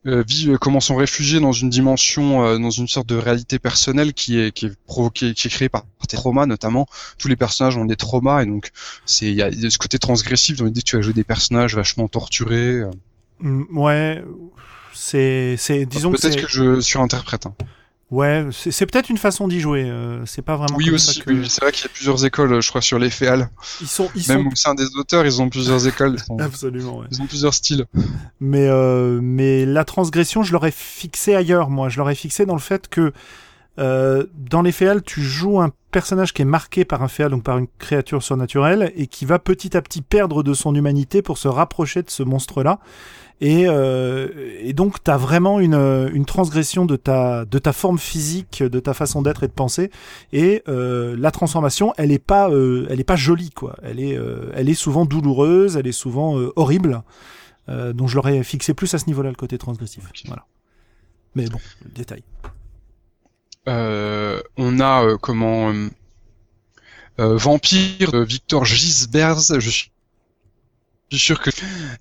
euh, 0.07 0.25
vivent 0.27 0.59
comment 0.59 0.81
sont 0.81 0.97
réfugiés 0.97 1.39
dans 1.39 1.53
une 1.53 1.71
dimension 1.71 2.45
euh, 2.45 2.59
dans 2.59 2.71
une 2.71 2.89
sorte 2.89 3.09
de 3.09 3.15
réalité 3.17 3.59
personnelle 3.59 4.15
qui 4.15 4.39
est 4.39 4.53
qui 4.53 4.67
est 4.67 4.77
provoquée 4.87 5.33
qui 5.35 5.47
est 5.47 5.51
créée 5.51 5.69
par, 5.69 5.85
par 5.85 6.07
tes 6.09 6.17
traumas 6.17 6.47
notamment 6.47 6.89
tous 7.19 7.29
les 7.29 7.37
personnages 7.37 7.77
ont 7.77 7.85
des 7.85 7.95
traumas 7.95 8.43
et 8.43 8.47
donc 8.47 8.71
c'est 9.07 9.27
il 9.27 9.35
y 9.37 9.43
a 9.43 9.51
ce 9.71 9.79
côté 9.79 10.01
transgressif 10.01 10.57
dans 10.57 10.65
l'idée 10.65 10.81
que 10.83 10.87
tu 10.87 10.97
vas 10.97 11.03
jouer 11.03 11.13
des 11.13 11.25
personnages 11.25 11.77
vachement 11.77 12.09
torturés 12.09 12.81
euh. 12.81 12.91
Mm, 13.39 13.79
Ouais, 13.79 14.25
c'est, 14.93 15.57
c'est, 15.57 15.87
disons 15.87 16.11
que 16.11 16.21
peut-être 16.21 16.35
c'est, 16.35 16.43
que 16.43 16.49
je 16.49 16.81
surinterprète 16.81 17.47
hein. 17.47 17.55
Ouais, 18.13 18.47
c'est, 18.53 18.71
c'est 18.71 18.87
peut-être 18.87 19.09
une 19.09 19.19
façon 19.19 19.49
d'y 19.49 19.59
jouer. 19.61 19.83
euh, 19.85 20.25
c'est 20.27 20.43
pas 20.43 20.57
vraiment. 20.57 20.77
oui 20.77 20.85
comme 20.87 20.95
aussi 20.95 21.15
ça 21.19 21.23
que- 21.25 21.31
oui, 21.33 21.47
c'est 21.49 21.61
vrai 21.63 21.73
qu'il 21.73 21.83
y 21.83 21.87
a 21.87 21.93
plusieurs 21.93 22.25
écoles 22.25 22.63
je 22.63 22.69
crois 22.69 22.81
sur 22.81 22.99
les 23.01 23.11
féales 23.11 23.51
Ils 23.81 23.89
sont, 23.89 24.09
ils 24.15 24.29
même 24.29 24.45
sont. 24.45 24.49
au 24.53 24.55
sein 24.55 24.75
des 24.75 24.87
auteurs 24.97 25.27
ils 25.27 25.43
ont 25.43 25.49
plusieurs 25.49 25.85
écoles 25.89 26.17
ils 26.31 26.41
Absolument. 26.43 26.99
Ouais. 26.99 27.07
ils 27.11 27.21
ont 27.21 27.27
plusieurs 27.27 27.55
styles 27.55 27.87
Mais, 28.41 28.69
euh, 28.69 29.19
mais 29.21 29.67
la 29.67 29.85
transgression, 29.85 30.43
je 30.45 30.53
l'aurais 30.53 30.71
fixé 30.71 31.35
ailleurs, 31.35 31.69
moi. 31.71 31.89
Je 31.89 31.99
l'aurais 31.99 32.15
fixé 32.15 32.47
dans 32.47 32.55
le 32.55 32.61
fait 32.61 32.89
que 32.89 33.13
euh, 33.79 34.27
dans 34.37 34.61
les 34.63 34.73
féales, 34.73 35.03
tu 35.03 35.23
joues 35.23 35.61
un 35.61 35.71
personnage 35.93 36.33
qui 36.35 36.43
est 36.43 36.47
marqué 36.47 36.85
par 36.85 37.03
un 37.03 37.09
féal, 37.09 37.31
donc 37.31 37.43
par 37.43 37.57
une 37.59 37.69
créature 37.79 38.23
surnaturelle, 38.23 38.93
et 38.97 39.07
qui 39.07 39.25
va 39.25 39.39
petit 39.39 39.77
à 39.77 39.81
petit 39.83 40.03
perdre 40.03 40.43
de 40.43 40.53
son 40.55 40.75
humanité 40.75 41.23
pour 41.23 41.39
se 41.39 41.49
rapprocher 41.49 42.03
de 42.03 42.11
ce 42.11 42.23
monstre-là. 42.23 42.79
Et, 43.41 43.65
euh, 43.67 44.29
et 44.61 44.73
donc, 44.73 45.03
tu 45.03 45.11
as 45.11 45.17
vraiment 45.17 45.59
une, 45.59 46.11
une 46.13 46.25
transgression 46.25 46.87
de 46.87 46.97
ta, 46.97 47.45
de 47.45 47.59
ta 47.59 47.73
forme 47.73 47.99
physique, 47.99 48.63
de 48.63 48.81
ta 48.81 48.95
façon 48.95 49.23
d'être 49.23 49.43
et 49.43 49.49
de 49.49 49.53
penser. 49.53 49.91
Et 50.33 50.63
euh, 50.69 51.17
la 51.19 51.31
transformation, 51.31 51.93
elle 51.97 52.13
est 52.13 52.19
pas, 52.19 52.51
euh, 52.51 52.87
elle 52.89 53.01
est 53.01 53.05
pas 53.05 53.17
jolie, 53.17 53.51
quoi. 53.51 53.77
Elle 53.83 53.99
est, 54.01 54.17
euh, 54.17 54.53
elle 54.55 54.69
est 54.69 54.75
souvent 54.75 55.05
douloureuse, 55.05 55.77
elle 55.77 55.87
est 55.87 55.93
souvent 55.93 56.39
euh, 56.39 56.53
horrible. 56.57 57.03
Euh, 57.69 57.93
donc 57.93 58.09
je 58.09 58.17
l'aurais 58.17 58.43
fixé 58.43 58.75
plus 58.75 58.93
à 58.95 58.99
ce 58.99 59.07
niveau-là, 59.07 59.31
le 59.31 59.37
côté 59.37 59.57
transgressif. 59.59 60.05
Voilà. 60.27 60.47
Mais 61.35 61.47
bon, 61.47 61.59
détail. 61.95 62.23
Euh, 63.69 64.41
on 64.57 64.81
a 64.81 65.05
euh, 65.05 65.17
comment 65.17 65.73
euh, 65.73 67.37
Vampire 67.37 68.11
de 68.11 68.19
Victor 68.19 68.65
Gisbers. 68.65 69.61
Je 69.61 69.71
suis 69.71 69.92
suis 71.17 71.25
sûr 71.27 71.41
que 71.41 71.51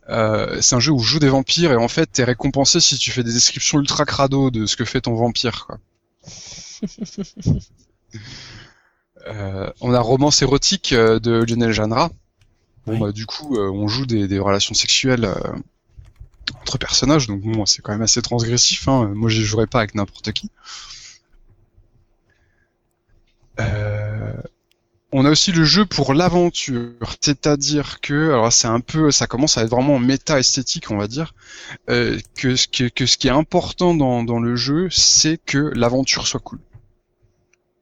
euh, 0.09 0.61
c'est 0.61 0.75
un 0.75 0.79
jeu 0.79 0.91
où 0.91 0.99
joue 0.99 1.19
des 1.19 1.29
vampires 1.29 1.71
et 1.71 1.75
en 1.75 1.87
fait 1.87 2.07
t'es 2.11 2.23
récompensé 2.23 2.79
si 2.79 2.97
tu 2.97 3.11
fais 3.11 3.23
des 3.23 3.33
descriptions 3.33 3.79
ultra 3.79 4.05
crado 4.05 4.51
de 4.51 4.65
ce 4.65 4.75
que 4.75 4.85
fait 4.85 5.01
ton 5.01 5.13
vampire. 5.15 5.67
Quoi. 5.67 5.79
Euh, 9.27 9.69
on 9.81 9.93
a 9.93 9.99
Romance 9.99 10.41
érotique 10.41 10.93
euh, 10.93 11.19
de 11.19 11.43
Lionel 11.43 11.71
Janra. 11.71 12.09
Bon 12.87 12.93
Oui. 12.93 12.99
bah 12.99 13.11
du 13.11 13.27
coup 13.27 13.55
euh, 13.55 13.69
on 13.69 13.87
joue 13.87 14.07
des, 14.07 14.27
des 14.27 14.39
relations 14.39 14.73
sexuelles 14.73 15.31
entre 16.59 16.79
personnages 16.79 17.27
donc 17.27 17.41
bon 17.41 17.67
c'est 17.67 17.83
quand 17.83 17.91
même 17.91 18.01
assez 18.01 18.21
transgressif. 18.23 18.87
Hein. 18.87 19.11
Moi 19.13 19.29
j'y 19.29 19.43
jouerais 19.43 19.67
pas 19.67 19.77
avec 19.77 19.93
n'importe 19.93 20.31
qui. 20.31 20.49
Euh, 23.59 24.00
on 25.11 25.25
a 25.25 25.29
aussi 25.31 25.51
le 25.51 25.63
jeu 25.65 25.85
pour 25.85 26.13
l'aventure, 26.13 26.91
c'est-à-dire 27.19 27.99
que, 28.01 28.29
alors 28.29 28.53
c'est 28.53 28.67
un 28.67 28.79
peu, 28.79 29.11
ça 29.11 29.27
commence 29.27 29.57
à 29.57 29.63
être 29.63 29.69
vraiment 29.69 29.99
méta 29.99 30.39
esthétique, 30.39 30.89
on 30.89 30.97
va 30.97 31.07
dire, 31.07 31.33
euh, 31.89 32.17
que, 32.35 32.55
ce 32.55 32.67
qui- 32.67 32.83
est 33.27 33.29
important 33.29 33.93
dans, 33.93 34.39
le 34.39 34.55
jeu, 34.55 34.87
c'est 34.89 35.37
que 35.45 35.71
l'aventure 35.75 36.27
soit 36.27 36.39
cool. 36.39 36.59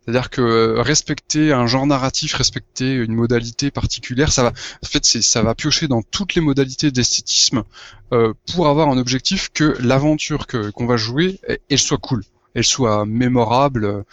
C'est-à-dire 0.03 0.31
que 0.31 0.41
euh, 0.41 0.81
respecter 0.81 1.53
un 1.53 1.67
genre 1.67 1.85
narratif, 1.85 2.33
respecter 2.33 2.95
une 2.95 3.13
modalité 3.13 3.69
particulière, 3.69 4.31
ça 4.31 4.41
va, 4.41 4.49
en 4.83 4.87
fait, 4.87 5.05
ça 5.05 5.43
va 5.43 5.53
piocher 5.53 5.87
dans 5.87 6.01
toutes 6.01 6.33
les 6.33 6.41
modalités 6.41 6.89
d'esthétisme 6.89 7.63
euh, 8.11 8.33
pour 8.51 8.67
avoir 8.67 8.89
un 8.89 8.97
objectif 8.97 9.49
que 9.53 9.75
l'aventure 9.79 10.47
qu'on 10.47 10.87
va 10.87 10.97
jouer, 10.97 11.39
elle, 11.69 11.77
soit 11.77 11.99
cool, 11.99 12.23
elle 12.55 12.63
soit 12.63 13.05
mémorable, 13.05 14.03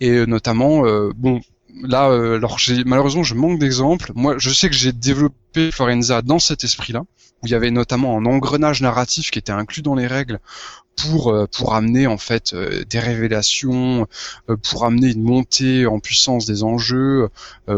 et 0.00 0.26
notamment, 0.26 0.82
bon, 1.16 1.40
là, 1.82 2.10
euh, 2.10 2.36
alors 2.36 2.58
malheureusement 2.86 3.22
je 3.22 3.34
manque 3.34 3.58
d'exemples. 3.58 4.12
Moi, 4.14 4.36
je 4.38 4.50
sais 4.50 4.68
que 4.68 4.74
j'ai 4.74 4.92
développé 4.92 5.70
Florenza 5.70 6.22
dans 6.22 6.38
cet 6.38 6.64
esprit-là, 6.64 7.00
où 7.42 7.46
il 7.46 7.50
y 7.50 7.54
avait 7.54 7.70
notamment 7.70 8.16
un 8.16 8.26
engrenage 8.26 8.82
narratif 8.82 9.30
qui 9.30 9.38
était 9.38 9.52
inclus 9.52 9.82
dans 9.82 9.94
les 9.94 10.06
règles 10.06 10.40
pour 10.96 11.32
euh, 11.32 11.46
pour 11.46 11.74
amener 11.74 12.06
en 12.06 12.18
fait 12.18 12.52
euh, 12.52 12.84
des 12.88 12.98
révélations, 12.98 14.06
euh, 14.48 14.56
pour 14.56 14.84
amener 14.84 15.12
une 15.12 15.22
montée 15.22 15.86
en 15.86 16.00
puissance 16.00 16.46
des 16.46 16.62
enjeux, 16.62 17.28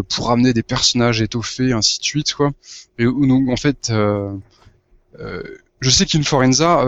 pour 0.08 0.30
amener 0.30 0.52
des 0.52 0.62
personnages 0.62 1.20
étoffés, 1.22 1.72
ainsi 1.72 1.98
de 1.98 2.04
suite, 2.04 2.34
quoi. 2.34 2.52
Et 2.98 3.04
donc 3.04 3.48
en 3.48 3.56
fait. 3.56 3.92
je 5.80 5.90
sais 5.90 6.06
qu'une 6.06 6.22
Forenza, 6.22 6.84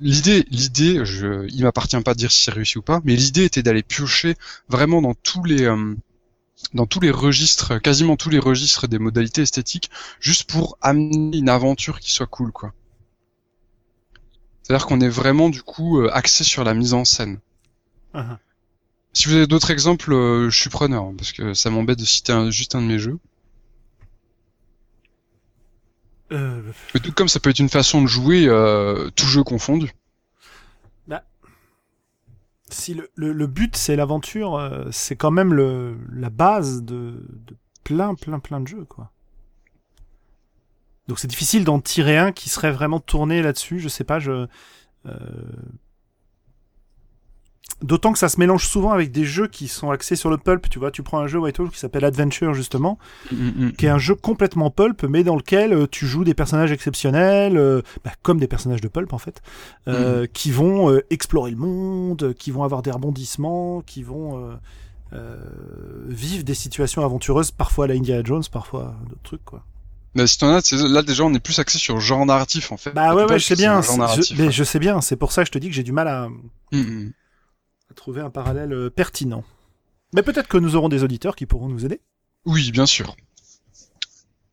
l'idée, 0.00 0.44
l'idée, 0.50 1.04
je, 1.04 1.44
il 1.48 1.64
m'appartient 1.64 2.00
pas 2.02 2.14
de 2.14 2.18
dire 2.18 2.30
si 2.30 2.44
c'est 2.44 2.52
réussi 2.52 2.78
ou 2.78 2.82
pas, 2.82 3.00
mais 3.04 3.16
l'idée 3.16 3.44
était 3.44 3.64
d'aller 3.64 3.82
piocher 3.82 4.36
vraiment 4.68 5.02
dans 5.02 5.14
tous 5.14 5.42
les, 5.42 5.68
dans 6.74 6.86
tous 6.86 7.00
les 7.00 7.10
registres, 7.10 7.78
quasiment 7.78 8.16
tous 8.16 8.30
les 8.30 8.38
registres 8.38 8.86
des 8.86 8.98
modalités 8.98 9.42
esthétiques, 9.42 9.90
juste 10.20 10.44
pour 10.50 10.78
amener 10.80 11.38
une 11.38 11.48
aventure 11.48 12.00
qui 12.00 12.12
soit 12.12 12.26
cool, 12.26 12.52
quoi. 12.52 12.72
C'est-à-dire 14.62 14.86
qu'on 14.86 15.00
est 15.00 15.08
vraiment 15.08 15.48
du 15.48 15.62
coup 15.62 16.00
euh, 16.00 16.10
axé 16.12 16.44
sur 16.44 16.64
la 16.64 16.72
mise 16.74 16.94
en 16.94 17.04
scène. 17.04 17.40
Uh-huh. 18.14 18.38
Si 19.12 19.28
vous 19.28 19.34
avez 19.34 19.46
d'autres 19.46 19.70
exemples, 19.70 20.12
euh, 20.12 20.48
je 20.50 20.58
suis 20.58 20.70
preneur, 20.70 21.04
hein, 21.04 21.14
parce 21.18 21.32
que 21.32 21.52
ça 21.52 21.68
m'embête 21.70 21.98
de 21.98 22.04
citer 22.04 22.32
un- 22.32 22.50
juste 22.50 22.74
un 22.74 22.80
de 22.80 22.86
mes 22.86 22.98
jeux. 22.98 23.18
Euh, 26.30 26.62
Mais 26.94 27.00
tout 27.00 27.12
comme 27.12 27.28
ça 27.28 27.40
peut 27.40 27.50
être 27.50 27.58
une 27.58 27.68
façon 27.68 28.00
de 28.00 28.06
jouer, 28.06 28.46
euh, 28.46 29.10
tout 29.10 29.26
jeu 29.26 29.42
confondu. 29.44 29.92
Si 32.72 32.94
le, 32.94 33.10
le, 33.14 33.46
but 33.46 33.76
c'est 33.76 33.96
l'aventure, 33.96 34.56
euh, 34.56 34.86
c'est 34.90 35.16
quand 35.16 35.30
même 35.30 35.52
le, 35.52 35.98
la 36.12 36.30
base 36.30 36.82
de, 36.82 37.24
de, 37.46 37.56
plein, 37.84 38.14
plein, 38.14 38.38
plein 38.38 38.60
de 38.60 38.66
jeux, 38.66 38.84
quoi. 38.84 39.12
Donc 41.08 41.18
c'est 41.18 41.28
difficile 41.28 41.64
d'en 41.64 41.80
tirer 41.80 42.16
un 42.16 42.32
qui 42.32 42.48
serait 42.48 42.70
vraiment 42.70 43.00
tourné 43.00 43.42
là-dessus. 43.42 43.78
Je 43.80 43.88
sais 43.88 44.04
pas, 44.04 44.18
je. 44.18 44.46
Euh, 45.06 45.18
D'autant 47.82 48.12
que 48.12 48.18
ça 48.18 48.28
se 48.28 48.38
mélange 48.38 48.66
souvent 48.66 48.92
avec 48.92 49.10
des 49.10 49.24
jeux 49.24 49.48
qui 49.48 49.66
sont 49.66 49.90
axés 49.90 50.14
sur 50.14 50.30
le 50.30 50.38
pulp. 50.38 50.68
Tu 50.68 50.78
vois, 50.78 50.92
tu 50.92 51.02
prends 51.02 51.18
un 51.18 51.26
jeu 51.26 51.38
White 51.40 51.58
qui 51.72 51.78
s'appelle 51.78 52.04
Adventure 52.04 52.54
justement, 52.54 52.98
mm, 53.30 53.36
mm, 53.36 53.52
mm. 53.56 53.72
qui 53.72 53.86
est 53.86 53.88
un 53.88 53.98
jeu 53.98 54.14
complètement 54.14 54.70
pulp, 54.70 55.02
mais 55.04 55.24
dans 55.24 55.34
lequel 55.34 55.72
euh, 55.72 55.86
tu 55.90 56.06
joues 56.06 56.22
des 56.22 56.34
personnages 56.34 56.70
exceptionnels, 56.70 57.56
euh, 57.56 57.82
bah, 58.04 58.12
comme 58.22 58.38
des 58.38 58.46
personnages 58.46 58.80
de 58.80 58.88
pulp 58.88 59.12
en 59.12 59.18
fait, 59.18 59.42
euh, 59.88 60.26
qui 60.32 60.52
vont 60.52 60.96
explorer 61.10 61.50
le 61.50 61.56
monde, 61.56 62.34
qui 62.38 62.52
vont 62.52 62.62
avoir 62.62 62.82
des 62.82 62.92
rebondissements, 62.92 63.82
qui 63.84 64.02
vont 64.02 64.58
vivre 66.08 66.44
des 66.44 66.54
situations 66.54 67.04
aventureuses, 67.04 67.50
parfois 67.50 67.86
à 67.86 67.88
la 67.88 67.94
Indiana 67.94 68.22
Jones, 68.24 68.44
parfois 68.50 68.94
d'autres 69.08 69.22
trucs 69.22 69.44
quoi. 69.44 69.64
Mais 70.14 70.26
si 70.26 70.44
as, 70.44 70.72
là 70.72 71.02
déjà 71.02 71.24
on 71.24 71.32
est 71.32 71.40
plus 71.40 71.58
axé 71.58 71.78
sur 71.78 71.94
le 71.94 72.00
genre 72.00 72.24
narratif 72.26 72.70
en 72.70 72.76
fait. 72.76 72.92
Bah 72.92 73.14
ouais, 73.14 73.24
ouais, 73.24 73.38
je 73.38 73.46
sais 73.46 73.56
bien. 73.56 73.80
Je, 73.80 74.34
mais 74.36 74.50
je 74.50 74.62
sais 74.62 74.78
bien. 74.78 75.00
C'est 75.00 75.16
pour 75.16 75.32
ça 75.32 75.42
que 75.42 75.46
je 75.46 75.52
te 75.52 75.58
dis 75.58 75.68
que 75.68 75.74
j'ai 75.74 75.82
du 75.82 75.92
mal 75.92 76.06
à 76.06 76.28
trouver 77.92 78.20
un 78.20 78.30
parallèle 78.30 78.72
euh, 78.72 78.90
pertinent. 78.90 79.44
Mais 80.14 80.22
peut-être 80.22 80.48
que 80.48 80.58
nous 80.58 80.76
aurons 80.76 80.88
des 80.88 81.04
auditeurs 81.04 81.36
qui 81.36 81.46
pourront 81.46 81.68
nous 81.68 81.84
aider. 81.84 82.00
Oui, 82.44 82.70
bien 82.70 82.86
sûr. 82.86 83.16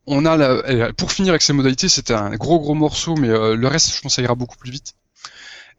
On 0.06 0.24
a 0.24 0.36
la... 0.36 0.92
pour 0.92 1.12
finir 1.12 1.30
avec 1.30 1.42
ces 1.42 1.52
modalités, 1.52 1.88
c'était 1.88 2.14
un 2.14 2.30
gros 2.36 2.58
gros 2.58 2.74
morceau, 2.74 3.14
mais 3.16 3.28
euh, 3.28 3.54
le 3.54 3.68
reste, 3.68 3.94
je 3.94 4.00
pense, 4.00 4.14
ça 4.14 4.22
ira 4.22 4.34
beaucoup 4.34 4.56
plus 4.56 4.70
vite. 4.70 4.94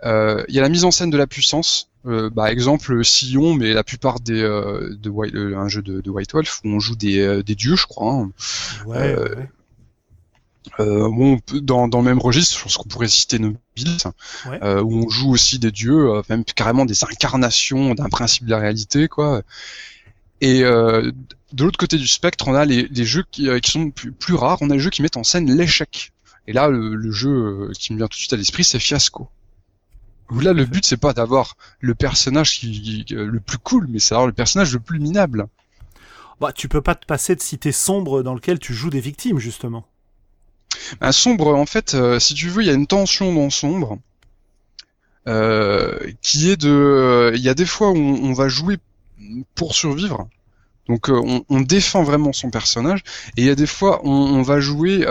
Euh, 0.03 0.43
il 0.47 0.55
y 0.55 0.59
a 0.59 0.61
la 0.61 0.69
mise 0.69 0.85
en 0.85 0.91
scène 0.91 1.09
de 1.09 1.17
la 1.17 1.27
puissance. 1.27 1.89
bah, 2.05 2.51
exemple 2.51 3.03
Sillon, 3.03 3.53
mais 3.53 3.73
la 3.73 3.83
plupart 3.83 4.19
des 4.19 4.41
de 4.41 5.09
White, 5.09 5.35
un 5.35 5.67
jeu 5.67 5.81
de, 5.81 6.09
White 6.09 6.33
Wolf 6.33 6.61
où 6.63 6.69
on 6.69 6.79
joue 6.79 6.95
des, 6.95 7.43
des 7.43 7.55
dieux, 7.55 7.75
je 7.75 7.85
crois. 7.85 8.13
Hein. 8.13 8.31
Ouais, 8.85 9.15
ouais. 9.15 9.49
Euh, 10.79 11.09
bon, 11.09 11.39
dans, 11.61 11.88
dans 11.88 11.99
le 11.99 12.05
même 12.05 12.19
registre, 12.19 12.57
je 12.57 12.63
pense 12.63 12.77
qu'on 12.77 12.88
pourrait 12.88 13.07
citer 13.07 13.39
Nobilis, 13.39 14.03
euh, 14.47 14.81
où 14.81 15.05
on 15.05 15.09
joue 15.09 15.31
aussi 15.31 15.57
des 15.57 15.71
dieux, 15.71 16.11
euh, 16.11 16.21
même 16.29 16.43
carrément 16.43 16.85
des 16.85 17.03
incarnations 17.03 17.95
d'un 17.95 18.09
principe 18.09 18.45
de 18.45 18.51
la 18.51 18.59
réalité, 18.59 19.07
quoi. 19.07 19.41
Et 20.39 20.63
euh, 20.63 21.11
de 21.53 21.63
l'autre 21.63 21.77
côté 21.77 21.97
du 21.97 22.07
spectre, 22.07 22.47
on 22.47 22.53
a 22.53 22.65
les, 22.65 22.88
les 22.88 23.05
jeux 23.05 23.23
qui, 23.31 23.49
euh, 23.49 23.59
qui 23.59 23.71
sont 23.71 23.91
plus, 23.91 24.11
plus, 24.11 24.35
rares. 24.35 24.57
On 24.61 24.69
a 24.69 24.73
les 24.73 24.79
jeux 24.79 24.89
qui 24.89 25.01
mettent 25.01 25.17
en 25.17 25.23
scène 25.23 25.51
l'échec. 25.51 26.11
Et 26.47 26.53
là, 26.53 26.67
le, 26.67 26.95
le, 26.95 27.11
jeu 27.11 27.71
qui 27.77 27.93
me 27.93 27.97
vient 27.97 28.07
tout 28.07 28.15
de 28.15 28.19
suite 28.19 28.33
à 28.33 28.38
l'esprit, 28.38 28.63
c'est 28.63 28.79
Fiasco. 28.79 29.29
Où 30.31 30.39
là, 30.39 30.53
le 30.53 30.65
but, 30.65 30.85
c'est 30.85 30.97
pas 30.97 31.13
d'avoir 31.13 31.57
le 31.79 31.93
personnage 31.93 32.59
qui, 32.59 33.05
le 33.09 33.39
plus 33.39 33.57
cool, 33.57 33.88
mais 33.89 33.99
c'est 33.99 34.11
d'avoir 34.11 34.27
le 34.27 34.33
personnage 34.33 34.73
le 34.73 34.79
plus 34.79 34.99
minable. 34.99 35.47
Bah, 36.39 36.51
tu 36.51 36.67
peux 36.67 36.81
pas 36.81 36.95
te 36.95 37.05
passer 37.05 37.35
de 37.35 37.41
cité 37.41 37.71
sombre 37.71 38.23
dans 38.23 38.33
lequel 38.33 38.57
tu 38.57 38.73
joues 38.73 38.89
des 38.89 39.01
victimes, 39.01 39.38
justement. 39.38 39.85
Un 40.99 41.11
sombre, 41.11 41.55
en 41.55 41.65
fait, 41.65 41.93
euh, 41.93 42.19
si 42.19 42.33
tu 42.33 42.49
veux, 42.49 42.63
il 42.63 42.67
y 42.67 42.69
a 42.69 42.73
une 42.73 42.87
tension 42.87 43.33
dans 43.33 43.49
sombre. 43.49 43.97
Euh, 45.27 45.99
qui 46.23 46.49
est 46.49 46.57
de, 46.57 46.71
euh, 46.71 47.31
il 47.35 47.41
y 47.41 47.49
a 47.49 47.53
des 47.53 47.67
fois 47.67 47.91
où 47.91 47.95
on, 47.95 48.33
va 48.33 48.49
jouer 48.49 48.77
pour 49.53 49.75
survivre, 49.75 50.27
donc 50.87 51.09
on, 51.09 51.61
défend 51.61 52.01
vraiment 52.01 52.33
son 52.33 52.49
personnage, 52.49 53.01
et 53.37 53.41
il 53.41 53.45
y 53.45 53.51
a 53.51 53.55
des 53.55 53.67
fois 53.67 54.03
où 54.03 54.09
on 54.09 54.41
va 54.41 54.59
jouer 54.59 55.05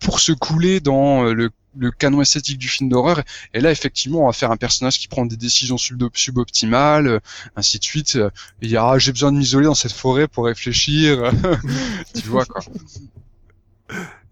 pour 0.00 0.18
se 0.18 0.32
couler 0.32 0.80
dans 0.80 1.22
le, 1.22 1.52
canon 2.00 2.20
esthétique 2.20 2.58
du 2.58 2.66
film 2.66 2.90
d'horreur, 2.90 3.22
et 3.54 3.60
là 3.60 3.70
effectivement 3.70 4.24
on 4.24 4.26
va 4.26 4.32
faire 4.32 4.50
un 4.50 4.56
personnage 4.56 4.98
qui 4.98 5.06
prend 5.06 5.24
des 5.24 5.36
décisions 5.36 5.78
suboptimales, 5.78 7.20
ainsi 7.54 7.78
de 7.78 7.84
suite. 7.84 8.18
Il 8.60 8.70
y 8.70 8.76
a 8.76 8.90
ah, 8.90 8.98
j'ai 8.98 9.12
besoin 9.12 9.30
de 9.30 9.38
m'isoler 9.38 9.66
dans 9.66 9.74
cette 9.76 9.92
forêt 9.92 10.26
pour 10.26 10.46
réfléchir, 10.46 11.30
tu 12.12 12.26
vois 12.26 12.44
quoi 12.44 12.60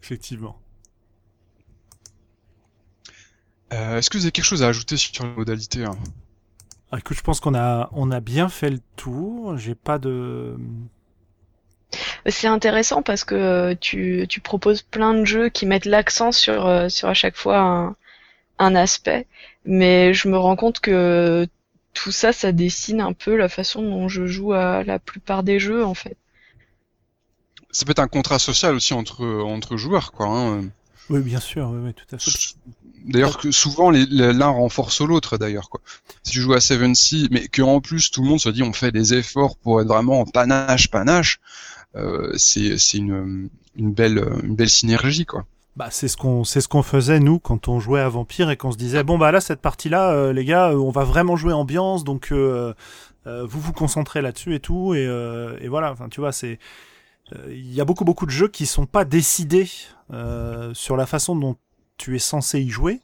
effectivement. 0.02 0.60
Euh, 3.72 3.98
est-ce 3.98 4.08
que 4.10 4.16
vous 4.16 4.24
avez 4.24 4.32
quelque 4.32 4.44
chose 4.44 4.62
à 4.62 4.68
ajouter 4.68 4.96
sur 4.96 5.24
les 5.24 5.30
modalités 5.30 5.84
hein? 5.84 5.96
Ah, 6.90 6.98
Écoute, 6.98 7.16
je 7.18 7.22
pense 7.22 7.40
qu'on 7.40 7.54
a, 7.54 7.90
on 7.92 8.10
a 8.10 8.20
bien 8.20 8.48
fait 8.48 8.70
le 8.70 8.80
tour. 8.96 9.58
J'ai 9.58 9.74
pas 9.74 9.98
de. 9.98 10.56
C'est 12.26 12.46
intéressant 12.46 13.02
parce 13.02 13.24
que 13.24 13.34
euh, 13.34 13.74
tu, 13.78 14.26
tu, 14.28 14.40
proposes 14.40 14.82
plein 14.82 15.14
de 15.14 15.24
jeux 15.24 15.48
qui 15.48 15.66
mettent 15.66 15.86
l'accent 15.86 16.32
sur, 16.32 16.66
euh, 16.66 16.88
sur 16.88 17.08
à 17.08 17.14
chaque 17.14 17.36
fois 17.36 17.58
un, 17.58 17.96
un, 18.58 18.74
aspect, 18.74 19.26
mais 19.64 20.12
je 20.14 20.28
me 20.28 20.36
rends 20.36 20.56
compte 20.56 20.80
que 20.80 21.46
tout 21.94 22.12
ça, 22.12 22.32
ça 22.32 22.52
dessine 22.52 23.00
un 23.00 23.14
peu 23.14 23.36
la 23.36 23.48
façon 23.48 23.82
dont 23.82 24.08
je 24.08 24.26
joue 24.26 24.52
à 24.52 24.84
la 24.84 24.98
plupart 24.98 25.42
des 25.42 25.58
jeux 25.58 25.84
en 25.84 25.94
fait 25.94 26.16
ça 27.70 27.84
peut 27.84 27.92
être 27.92 27.98
un 27.98 28.08
contrat 28.08 28.38
social 28.38 28.74
aussi 28.74 28.94
entre 28.94 29.24
entre 29.24 29.76
joueurs, 29.76 30.12
quoi. 30.12 30.26
Hein. 30.26 30.64
Oui, 31.10 31.20
bien 31.20 31.40
sûr, 31.40 31.70
oui, 31.70 31.80
oui, 31.84 31.94
tout 31.94 32.14
à 32.14 32.18
fait. 32.18 32.30
D'ailleurs, 33.04 33.38
que 33.38 33.50
souvent 33.50 33.90
l'un 33.90 34.48
renforce 34.48 35.00
l'autre, 35.00 35.38
d'ailleurs, 35.38 35.70
quoi. 35.70 35.80
Si 36.24 36.32
tu 36.32 36.40
joues 36.40 36.54
à 36.54 36.60
Seven 36.60 36.94
Sea, 36.94 37.28
mais 37.30 37.48
que 37.48 37.62
en 37.62 37.80
plus 37.80 38.10
tout 38.10 38.22
le 38.22 38.28
monde 38.28 38.40
se 38.40 38.48
dit 38.48 38.62
on 38.62 38.72
fait 38.72 38.92
des 38.92 39.14
efforts 39.14 39.56
pour 39.56 39.80
être 39.80 39.88
vraiment 39.88 40.20
en 40.20 40.26
panache, 40.26 40.88
panache, 40.88 41.40
euh, 41.96 42.32
c'est 42.36 42.78
c'est 42.78 42.98
une 42.98 43.48
une 43.76 43.92
belle 43.92 44.24
une 44.42 44.56
belle 44.56 44.70
synergie, 44.70 45.24
quoi. 45.24 45.44
Bah, 45.76 45.88
c'est 45.92 46.08
ce 46.08 46.16
qu'on 46.16 46.42
c'est 46.42 46.60
ce 46.60 46.66
qu'on 46.66 46.82
faisait 46.82 47.20
nous 47.20 47.38
quand 47.38 47.68
on 47.68 47.78
jouait 47.78 48.00
à 48.00 48.08
Vampire 48.08 48.50
et 48.50 48.56
qu'on 48.56 48.72
se 48.72 48.76
disait 48.76 49.04
bon 49.04 49.16
bah 49.16 49.30
là 49.30 49.40
cette 49.40 49.60
partie 49.60 49.88
là 49.88 50.10
euh, 50.10 50.32
les 50.32 50.44
gars 50.44 50.70
euh, 50.70 50.76
on 50.76 50.90
va 50.90 51.04
vraiment 51.04 51.36
jouer 51.36 51.52
ambiance 51.52 52.02
donc 52.02 52.32
euh, 52.32 52.74
vous 53.24 53.60
vous 53.60 53.72
concentrez 53.72 54.20
là-dessus 54.20 54.56
et 54.56 54.58
tout 54.58 54.94
et, 54.94 55.04
et 55.04 55.68
voilà 55.68 55.92
enfin 55.92 56.08
tu 56.08 56.18
vois 56.18 56.32
c'est 56.32 56.54
euh, 56.54 56.56
il 57.48 57.72
y 57.72 57.80
a 57.80 57.84
beaucoup 57.84 58.04
beaucoup 58.04 58.26
de 58.26 58.30
jeux 58.30 58.48
qui 58.48 58.66
sont 58.66 58.86
pas 58.86 59.04
décidés 59.04 59.68
euh, 60.12 60.72
sur 60.74 60.96
la 60.96 61.06
façon 61.06 61.36
dont 61.36 61.56
tu 61.96 62.16
es 62.16 62.18
censé 62.18 62.60
y 62.60 62.70
jouer. 62.70 63.00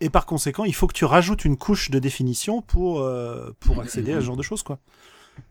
Et 0.00 0.08
par 0.08 0.24
conséquent, 0.24 0.64
il 0.64 0.74
faut 0.74 0.86
que 0.86 0.94
tu 0.94 1.04
rajoutes 1.04 1.44
une 1.44 1.58
couche 1.58 1.90
de 1.90 1.98
définition 1.98 2.62
pour, 2.62 3.00
euh, 3.00 3.54
pour 3.60 3.80
accéder 3.80 4.12
à 4.12 4.20
ce 4.20 4.24
genre 4.24 4.36
de 4.36 4.42
choses, 4.42 4.62
quoi. 4.62 4.78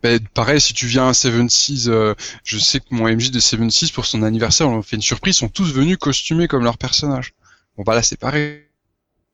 Ben, 0.02 0.20
pareil, 0.34 0.60
si 0.60 0.74
tu 0.74 0.88
viens 0.88 1.10
à 1.10 1.14
Seven 1.14 1.50
Seas, 1.50 2.16
je 2.44 2.58
sais 2.58 2.80
que 2.80 2.88
mon 2.90 3.08
MJ 3.08 3.32
de 3.32 3.40
Seven 3.40 3.70
Seas, 3.70 3.92
pour 3.94 4.06
son 4.06 4.24
anniversaire, 4.24 4.68
on 4.68 4.80
a 4.80 4.82
fait 4.82 4.96
une 4.96 5.02
surprise, 5.02 5.36
ils 5.36 5.40
sont 5.40 5.50
tous 5.50 5.72
venus 5.72 5.98
costumés 5.98 6.48
comme 6.48 6.64
leur 6.64 6.78
personnage. 6.78 7.34
Bon, 7.78 7.84
bah 7.84 7.94
là, 7.94 8.02
c'est 8.02 8.20
pareil. 8.20 8.64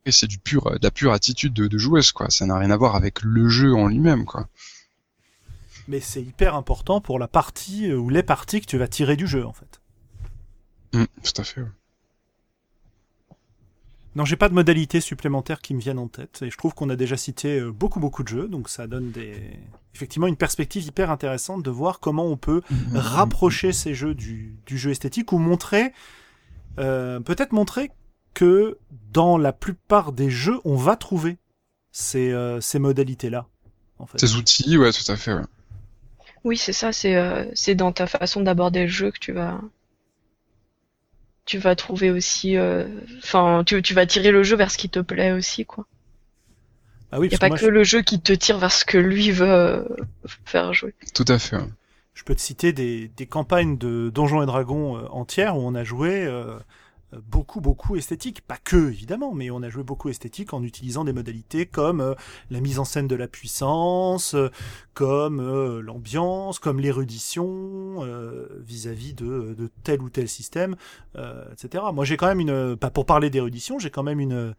C'est 0.07 0.28
du 0.28 0.38
pur, 0.38 0.70
de 0.70 0.80
la 0.84 0.91
pure 0.91 1.14
attitude 1.14 1.53
de, 1.53 1.68
de 1.68 1.78
joueuse, 1.78 2.12
quoi. 2.12 2.30
Ça 2.30 2.45
n'a 2.45 2.57
rien 2.60 2.72
à 2.72 2.78
voir 2.78 2.95
avec 2.95 3.22
le 3.22 3.49
jeu 3.49 3.74
en 3.74 3.88
lui-même, 3.88 4.26
quoi 4.26 4.48
mais 5.88 5.99
c'est 5.99 6.22
hyper 6.22 6.56
important 6.56 7.02
pour 7.02 7.20
la 7.20 7.28
partie 7.28 7.90
euh, 7.90 7.98
ou 7.98 8.10
les 8.10 8.24
parties 8.24 8.62
que 8.62 8.66
tu 8.66 8.78
vas 8.78 8.88
tirer 8.88 9.16
du 9.16 9.28
jeu 9.28 9.45
en 9.45 9.53
fait. 9.53 9.82
Mmh, 10.94 11.06
tout 11.24 11.41
à 11.41 11.44
fait. 11.44 11.62
Non, 14.16 14.24
j'ai 14.24 14.38
pas 14.38 14.48
de 14.48 14.53
modalités 14.53 15.02
supplémentaires 15.02 15.60
qui 15.62 15.74
me 15.74 15.82
viennent 15.82 15.99
en 15.99 16.07
tête 16.07 16.41
et 16.41 16.49
je 16.49 16.57
trouve 16.57 16.74
qu'on 16.74 16.90
a 16.90 16.95
déjà 16.95 17.18
cité 17.18 17.60
euh, 17.60 17.72
beaucoup 17.72 17.99
beaucoup 17.99 18.24
de 18.24 18.30
jeux, 18.30 18.48
donc 18.48 18.70
ça 18.70 18.88
donne 18.88 19.12
des 19.12 19.60
effectivement 19.94 20.28
une 20.28 20.38
perspective 20.38 20.86
hyper 20.86 21.12
intéressante 21.12 21.64
de 21.64 21.70
voir 21.70 21.99
comment 21.99 22.26
on 22.26 22.38
peut 22.38 22.62
mmh, 22.70 22.76
mmh, 22.76 22.98
rapprocher 22.98 23.72
ces 23.74 23.94
jeux 23.94 24.16
du, 24.16 24.57
du, 24.66 24.78
jeu 24.78 24.91
esthétique 24.91 25.32
ou 25.32 25.38
montrer 25.38 25.94
euh, 26.80 27.20
peut-être 27.20 27.53
montrer 27.53 27.91
que 28.34 28.78
dans 29.12 29.38
la 29.38 29.53
plupart 29.53 30.12
des 30.12 30.30
jeux 30.30 30.60
on 30.66 30.76
va 30.76 30.95
trouver 30.95 31.38
ces, 31.95 32.32
euh, 32.32 32.60
ces 32.60 32.78
modalités 32.78 33.30
là. 33.30 33.48
En 33.98 34.06
fait. 34.06 34.20
Ces 34.20 34.36
outils, 34.36 34.78
ouais, 34.78 34.91
tout 34.91 35.10
à 35.10 35.16
fait. 35.16 35.34
Ouais. 35.34 35.45
Oui, 36.46 36.58
c'est 36.58 36.74
ça, 36.74 36.94
c'est 36.94 37.16
euh, 37.16 37.44
c'est 37.56 37.74
dans 37.74 37.92
ta 37.92 38.06
façon 38.06 38.40
d'aborder 38.40 38.84
le 38.84 38.88
jeu 38.88 39.10
que 39.10 39.18
tu 39.18 39.32
vas 39.32 39.60
tu 41.46 41.58
vas 41.58 41.76
trouver 41.76 42.12
aussi 42.12 42.56
euh, 42.56 42.88
enfin 43.18 43.64
tu, 43.66 43.82
tu 43.82 43.96
vas 43.96 44.06
tirer 44.06 44.30
le 44.30 44.44
jeu 44.44 44.56
vers 44.56 44.70
ce 44.70 44.78
qui 44.78 44.88
te 44.88 45.00
plaît 45.00 45.32
aussi 45.32 45.66
quoi. 45.66 45.88
Ah 47.12 47.20
oui, 47.20 47.28
Il 47.28 47.30
n'y 47.30 47.36
a 47.36 47.40
pas 47.40 47.50
que 47.50 47.66
le 47.66 47.84
jeu 47.84 48.04
qui 48.04 48.22
te 48.22 48.32
tire 48.32 48.60
vers 48.60 48.72
ce 48.72 48.86
que 48.86 49.00
lui 49.00 49.32
veut 49.32 49.50
euh, 49.50 49.84
faire 50.46 50.72
jouer. 50.72 50.94
Tout 51.16 51.26
à 51.28 51.40
fait. 51.40 51.58
Je 52.14 52.24
peux 52.24 52.36
te 52.36 52.42
citer 52.42 52.74
des, 52.74 53.08
des 53.18 53.26
campagnes 53.26 53.78
de 53.78 54.12
Donjons 54.14 54.44
et 54.44 54.46
Dragons 54.46 54.98
entières 55.08 55.58
où 55.58 55.62
on 55.62 55.74
a 55.74 55.84
joué 55.84 56.28
beaucoup, 57.26 57.62
beaucoup 57.62 57.96
esthétique. 57.96 58.42
Pas 58.42 58.58
que, 58.58 58.90
évidemment, 58.90 59.34
mais 59.34 59.50
on 59.52 59.62
a 59.62 59.70
joué 59.70 59.84
beaucoup 59.84 60.10
esthétique 60.10 60.54
en 60.54 60.64
utilisant 60.64 61.04
des 61.04 61.14
modalités 61.14 61.66
comme 61.66 62.02
euh, 62.02 62.14
la 62.50 62.60
mise 62.60 62.80
en 62.80 62.86
scène 62.86 63.08
de 63.08 63.16
la 63.16 63.28
puissance, 63.28 64.34
euh, 64.34 64.50
comme 64.94 65.40
euh, 65.40 65.82
l'ambiance, 65.82 66.60
comme 66.60 66.80
l'érudition 66.80 67.36
vis-à-vis 68.60 69.14
de, 69.14 69.70
tel 69.84 70.02
ou 70.02 70.10
tel 70.10 70.28
système, 70.28 70.76
etc. 71.52 71.84
Moi, 71.94 72.06
j'ai 72.06 72.18
quand 72.18 72.28
même 72.28 72.40
une... 72.40 72.76
Pas 72.76 72.90
pour 72.90 73.06
parler 73.06 73.30
d'érudition, 73.30 73.80
j'ai 73.80 73.90
quand 73.90 74.04
même 74.04 74.20
une... 74.20 74.56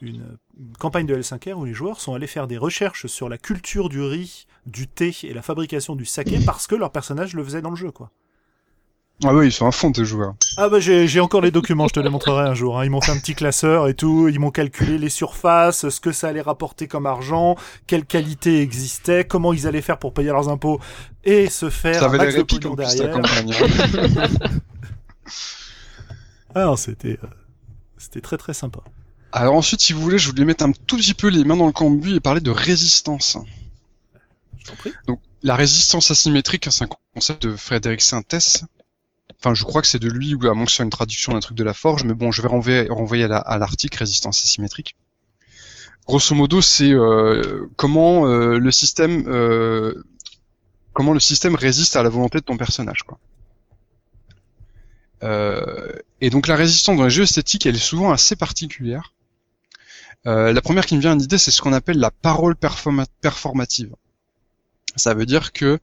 Une, 0.00 0.38
une, 0.56 0.76
campagne 0.78 1.06
de 1.06 1.16
L5R 1.16 1.54
où 1.54 1.64
les 1.64 1.74
joueurs 1.74 2.00
sont 2.00 2.14
allés 2.14 2.28
faire 2.28 2.46
des 2.46 2.56
recherches 2.56 3.06
sur 3.06 3.28
la 3.28 3.36
culture 3.36 3.88
du 3.88 4.00
riz, 4.00 4.46
du 4.64 4.86
thé 4.86 5.12
et 5.24 5.34
la 5.34 5.42
fabrication 5.42 5.96
du 5.96 6.04
saké 6.04 6.38
parce 6.46 6.68
que 6.68 6.76
leur 6.76 6.92
personnage 6.92 7.34
le 7.34 7.42
faisait 7.42 7.62
dans 7.62 7.70
le 7.70 7.76
jeu, 7.76 7.90
quoi. 7.90 8.12
Ah 9.24 9.34
oui, 9.34 9.48
ils 9.48 9.52
sont 9.52 9.66
à 9.66 9.72
fond 9.72 9.90
tes 9.90 10.04
joueurs. 10.04 10.34
Ah 10.56 10.68
bah 10.68 10.78
j'ai 10.78 11.18
encore 11.20 11.40
les 11.40 11.50
documents, 11.50 11.88
je 11.88 11.94
te 11.94 12.00
les 12.00 12.08
montrerai 12.08 12.48
un 12.48 12.54
jour. 12.54 12.78
Hein. 12.78 12.84
Ils 12.84 12.90
m'ont 12.90 13.00
fait 13.00 13.10
un 13.10 13.18
petit 13.18 13.34
classeur 13.34 13.88
et 13.88 13.94
tout, 13.94 14.28
ils 14.28 14.38
m'ont 14.38 14.52
calculé 14.52 14.96
les 14.96 15.08
surfaces, 15.08 15.88
ce 15.88 16.00
que 16.00 16.12
ça 16.12 16.28
allait 16.28 16.40
rapporter 16.40 16.86
comme 16.86 17.06
argent, 17.06 17.56
quelle 17.88 18.04
qualité 18.04 18.60
existait, 18.60 19.24
comment 19.24 19.52
ils 19.52 19.66
allaient 19.66 19.82
faire 19.82 19.98
pour 19.98 20.14
payer 20.14 20.28
leurs 20.28 20.48
impôts 20.48 20.78
et 21.24 21.50
se 21.50 21.68
faire 21.68 21.98
ça 21.98 22.06
un 22.06 22.16
max 22.16 22.36
de 22.36 22.42
pognon 22.42 22.74
derrière. 22.74 23.10
campagne. 23.12 23.52
hein. 23.52 24.28
Ah 26.54 26.74
c'était 26.76 27.18
euh, 27.22 27.26
c'était 27.98 28.20
très 28.20 28.36
très 28.36 28.54
sympa. 28.54 28.80
Alors 29.32 29.54
ensuite, 29.54 29.80
si 29.80 29.92
vous 29.92 30.00
voulez, 30.00 30.18
je 30.18 30.30
voulais 30.30 30.44
mettre 30.44 30.64
un 30.64 30.72
tout 30.72 30.96
petit 30.96 31.14
peu 31.14 31.28
les 31.28 31.44
mains 31.44 31.56
dans 31.56 31.66
le 31.66 31.72
cambouis 31.72 32.14
et 32.16 32.20
parler 32.20 32.40
de 32.40 32.50
résistance. 32.50 33.36
Je 34.58 34.64
t'en 34.66 34.76
prie. 34.76 34.92
La 35.42 35.54
résistance 35.56 36.10
asymétrique, 36.10 36.66
hein, 36.66 36.70
c'est 36.70 36.84
un 36.84 36.88
concept 37.14 37.42
de 37.46 37.54
Frédéric 37.54 38.00
Sintès. 38.00 38.64
Enfin, 39.40 39.54
je 39.54 39.64
crois 39.64 39.82
que 39.82 39.88
c'est 39.88 39.98
de 40.00 40.08
lui, 40.08 40.34
ou 40.34 40.46
à 40.48 40.54
moins 40.54 40.64
que 40.64 40.70
ce 40.70 40.76
soit 40.76 40.84
une 40.84 40.90
traduction 40.90 41.32
d'un 41.32 41.40
truc 41.40 41.56
de 41.56 41.64
la 41.64 41.74
forge, 41.74 42.02
mais 42.04 42.14
bon, 42.14 42.32
je 42.32 42.42
vais 42.42 42.48
renvoyer, 42.48 43.24
à 43.24 43.28
la- 43.28 43.38
à 43.38 43.58
l'article 43.58 43.96
résistance 43.98 44.42
asymétrique. 44.42 44.96
Grosso 46.06 46.34
modo, 46.34 46.60
c'est 46.60 46.90
euh, 46.92 47.68
comment 47.76 48.26
euh, 48.26 48.58
le 48.58 48.70
système 48.72 49.24
euh, 49.28 49.94
comment 50.92 51.12
le 51.12 51.20
système 51.20 51.54
résiste 51.54 51.94
à 51.96 52.02
la 52.02 52.08
volonté 52.08 52.38
de 52.38 52.44
ton 52.44 52.56
personnage, 52.56 53.02
quoi. 53.04 53.18
Euh, 55.22 55.92
et 56.20 56.30
donc 56.30 56.46
la 56.46 56.56
résistance 56.56 56.96
dans 56.96 57.04
les 57.04 57.10
jeux 57.10 57.24
esthétiques, 57.24 57.66
elle 57.66 57.76
est 57.76 57.78
souvent 57.78 58.10
assez 58.12 58.36
particulière. 58.36 59.12
Euh, 60.26 60.52
la 60.52 60.60
première 60.62 60.86
qui 60.86 60.96
me 60.96 61.00
vient 61.00 61.12
à 61.12 61.16
l'idée, 61.16 61.38
c'est 61.38 61.50
ce 61.50 61.60
qu'on 61.62 61.72
appelle 61.72 61.98
la 61.98 62.10
parole 62.10 62.54
performa- 62.54 63.06
performative. 63.20 63.94
Ça 64.96 65.14
veut 65.14 65.26
dire 65.26 65.52
que 65.52 65.78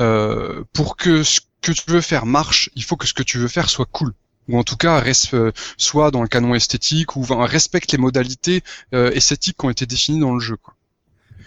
euh, 0.00 0.64
pour 0.72 0.96
que 0.96 1.22
ce 1.22 1.40
que 1.62 1.72
tu 1.72 1.84
veux 1.90 2.02
faire 2.02 2.26
marche, 2.26 2.70
il 2.76 2.84
faut 2.84 2.96
que 2.96 3.06
ce 3.06 3.14
que 3.14 3.22
tu 3.24 3.38
veux 3.38 3.48
faire 3.48 3.70
soit 3.70 3.86
cool. 3.86 4.12
Ou 4.48 4.58
en 4.58 4.64
tout 4.64 4.76
cas, 4.76 5.00
res- 5.00 5.34
euh, 5.34 5.52
soit 5.78 6.10
dans 6.10 6.22
le 6.22 6.28
canon 6.28 6.54
esthétique, 6.54 7.16
ou 7.16 7.20
enfin, 7.22 7.44
respecte 7.46 7.92
les 7.92 7.98
modalités 7.98 8.62
euh, 8.94 9.10
esthétiques 9.12 9.56
qui 9.58 9.66
ont 9.66 9.70
été 9.70 9.86
définies 9.86 10.20
dans 10.20 10.34
le 10.34 10.40
jeu. 10.40 10.56
Quoi. 10.56 10.74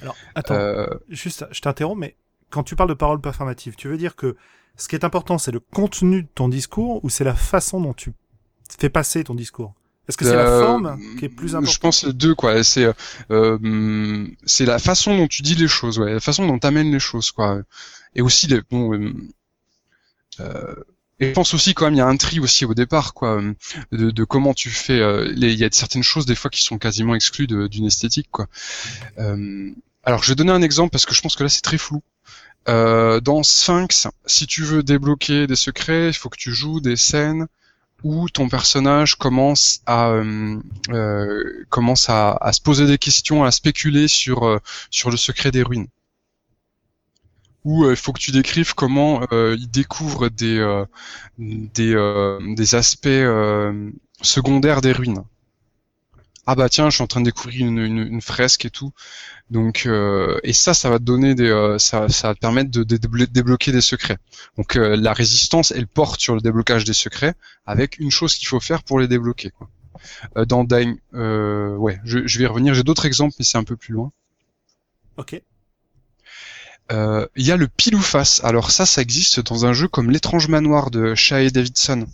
Alors, 0.02 0.20
attends, 0.36 0.56
Euh, 0.56 0.88
juste, 1.10 1.46
je 1.52 1.62
t'interromps, 1.62 2.00
mais 2.00 2.16
quand 2.50 2.64
tu 2.64 2.76
parles 2.76 2.90
de 2.90 2.94
parole 2.94 3.22
performative, 3.22 3.76
tu 3.76 3.88
veux 3.88 3.98
dire 3.98 4.16
que 4.16 4.36
ce 4.78 4.88
qui 4.88 4.96
est 4.96 5.06
important, 5.06 5.38
c'est 5.38 5.52
le 5.52 5.60
contenu 5.60 6.24
de 6.24 6.28
ton 6.36 6.50
discours 6.50 7.04
ou 7.04 7.10
c'est 7.10 7.24
la 7.24 7.36
façon 7.36 7.80
dont 7.82 7.94
tu 7.94 8.14
fais 8.80 8.90
passer 8.90 9.24
ton 9.24 9.36
discours? 9.36 9.74
Est-ce 10.08 10.18
que 10.18 10.26
c'est 10.26 10.36
la 10.36 10.46
Euh, 10.46 10.60
forme 10.66 11.00
qui 11.18 11.26
est 11.26 11.30
plus 11.30 11.56
Je 11.56 11.58
importante? 11.58 11.80
pense 11.80 12.04
les 12.04 12.14
deux, 12.14 12.36
quoi. 12.36 12.64
C'est 12.64 12.86
euh, 13.32 13.58
hum, 13.58 14.36
c'est 14.46 14.66
la 14.66 14.80
façon 14.80 15.18
dont 15.18 15.28
tu 15.28 15.42
dis 15.42 15.56
les 15.56 15.68
choses, 15.68 16.00
ouais, 16.00 16.14
la 16.14 16.20
façon 16.20 16.48
dont 16.48 16.60
tu 16.60 16.68
amènes 16.68 16.92
les 16.92 17.00
choses, 17.00 17.32
quoi. 17.32 17.62
Et 18.16 18.22
aussi 18.22 18.48
les 18.48 18.62
bon. 18.72 19.14
Euh, 20.40 20.76
et 21.20 21.30
je 21.30 21.34
pense 21.34 21.54
aussi 21.54 21.74
quand 21.74 21.86
même 21.86 21.94
il 21.94 21.98
y 21.98 22.02
a 22.02 22.08
un 22.08 22.18
tri 22.18 22.40
aussi 22.40 22.66
au 22.66 22.74
départ, 22.74 23.14
quoi, 23.14 23.42
euh, 23.42 23.54
de, 23.92 24.24
comment 24.26 24.54
tu 24.54 24.70
fais. 24.70 25.00
euh, 25.00 25.32
Il 25.36 25.50
y 25.50 25.64
a 25.64 25.70
certaines 25.72 26.04
choses 26.04 26.26
des 26.26 26.36
fois 26.36 26.50
qui 26.52 26.62
sont 26.62 26.78
quasiment 26.78 27.16
exclues 27.16 27.48
d'une 27.48 27.86
esthétique, 27.86 28.28
quoi. 28.32 28.48
Euh, 29.18 29.72
alors 30.04 30.24
je 30.24 30.32
vais 30.32 30.36
donner 30.36 30.52
un 30.52 30.62
exemple 30.62 30.92
parce 30.92 31.06
que 31.06 31.16
je 31.16 31.22
pense 31.22 31.36
que 31.36 31.44
là 31.44 31.50
c'est 31.50 31.62
très 31.62 31.78
flou. 31.78 32.02
Dans 32.68 33.44
Sphinx, 33.44 34.08
si 34.26 34.48
tu 34.48 34.64
veux 34.64 34.82
débloquer 34.84 35.48
des 35.48 35.56
secrets, 35.56 36.08
il 36.10 36.14
faut 36.14 36.30
que 36.30 36.38
tu 36.38 36.52
joues 36.52 36.80
des 36.80 36.96
scènes 36.96 37.48
où 38.04 38.28
ton 38.30 38.50
personnage 38.50 39.16
commence 39.16 39.82
à 39.86 40.12
commence 41.70 42.10
à, 42.10 42.52
se 42.52 42.62
poser 42.62 42.88
des 42.88 42.98
questions, 42.98 43.44
à 43.44 43.52
spéculer 43.52 44.08
sur 44.08 44.60
sur 44.90 45.12
le 45.12 45.18
secret 45.18 45.52
des 45.52 45.64
ruines. 45.64 45.88
Ou 47.66 47.84
euh, 47.84 47.92
il 47.92 47.98
faut 47.98 48.14
que 48.14 48.20
tu 48.20 48.32
décrives 48.32 48.74
comment 48.76 49.28
euh, 49.34 49.58
il 49.60 49.70
découvre 49.70 50.30
des 50.30 50.58
euh, 50.58 50.86
des 51.38 51.94
des 52.56 52.76
aspects 52.76 53.26
secondaires 54.22 54.82
des 54.82 54.94
ruines. 54.94 55.24
Ah 56.48 56.54
bah 56.54 56.70
tiens, 56.70 56.92
je 56.92 56.96
suis 56.96 57.04
en 57.04 57.08
train 57.08 57.22
de 57.22 57.26
découvrir 57.26 57.66
une, 57.66 57.80
une, 57.80 57.98
une 57.98 58.22
fresque 58.22 58.66
et 58.66 58.70
tout. 58.70 58.92
Donc 59.50 59.86
euh, 59.88 60.40
et 60.44 60.54
ça, 60.54 60.76
ça 60.76 60.92
va 60.92 61.00
te 61.00 61.04
donner 61.04 61.34
des, 61.34 61.50
euh, 61.50 61.80
ça, 61.80 62.08
ça 62.08 62.28
va 62.28 62.36
te 62.36 62.40
permettre 62.40 62.70
de, 62.70 62.84
de 62.84 62.98
déblo- 62.98 63.26
débloquer 63.26 63.72
des 63.72 63.82
secrets. 63.82 64.18
Donc 64.58 64.76
euh, 64.76 64.96
la 64.96 65.14
résistance, 65.14 65.72
elle 65.72 65.88
porte 65.88 66.20
sur 66.22 66.36
le 66.36 66.42
déblocage 66.42 66.84
des 66.84 66.94
secrets, 66.94 67.34
avec 67.66 67.98
une 67.98 68.12
chose 68.12 68.36
qu'il 68.36 68.48
faut 68.48 68.60
faire 68.60 68.84
pour 68.84 69.00
les 69.00 69.08
débloquer. 69.08 69.50
Quoi. 69.50 69.70
Dans 70.46 70.68
euh, 71.16 71.76
ouais, 71.78 72.00
je, 72.04 72.28
je 72.28 72.38
vais 72.38 72.44
y 72.44 72.48
revenir. 72.48 72.76
J'ai 72.76 72.84
d'autres 72.84 73.08
exemples, 73.08 73.36
mais 73.40 73.46
c'est 73.46 73.58
un 73.58 73.64
peu 73.64 73.76
plus 73.76 73.94
loin. 73.94 74.12
Ok. 75.18 75.42
Euh, 76.92 77.28
Il 77.36 77.46
y 77.46 77.52
a 77.52 77.58
le 77.58 77.68
pile 77.68 77.96
ou 77.96 78.02
face. 78.02 78.44
Alors 78.44 78.72
ça, 78.72 78.86
ça 78.86 79.02
existe 79.02 79.40
dans 79.40 79.66
un 79.66 79.74
jeu 79.74 79.88
comme 79.88 80.12
l'étrange 80.12 80.48
manoir 80.48 80.92
de 80.92 81.16
Shea 81.16 81.50
Davidson. 81.52 82.06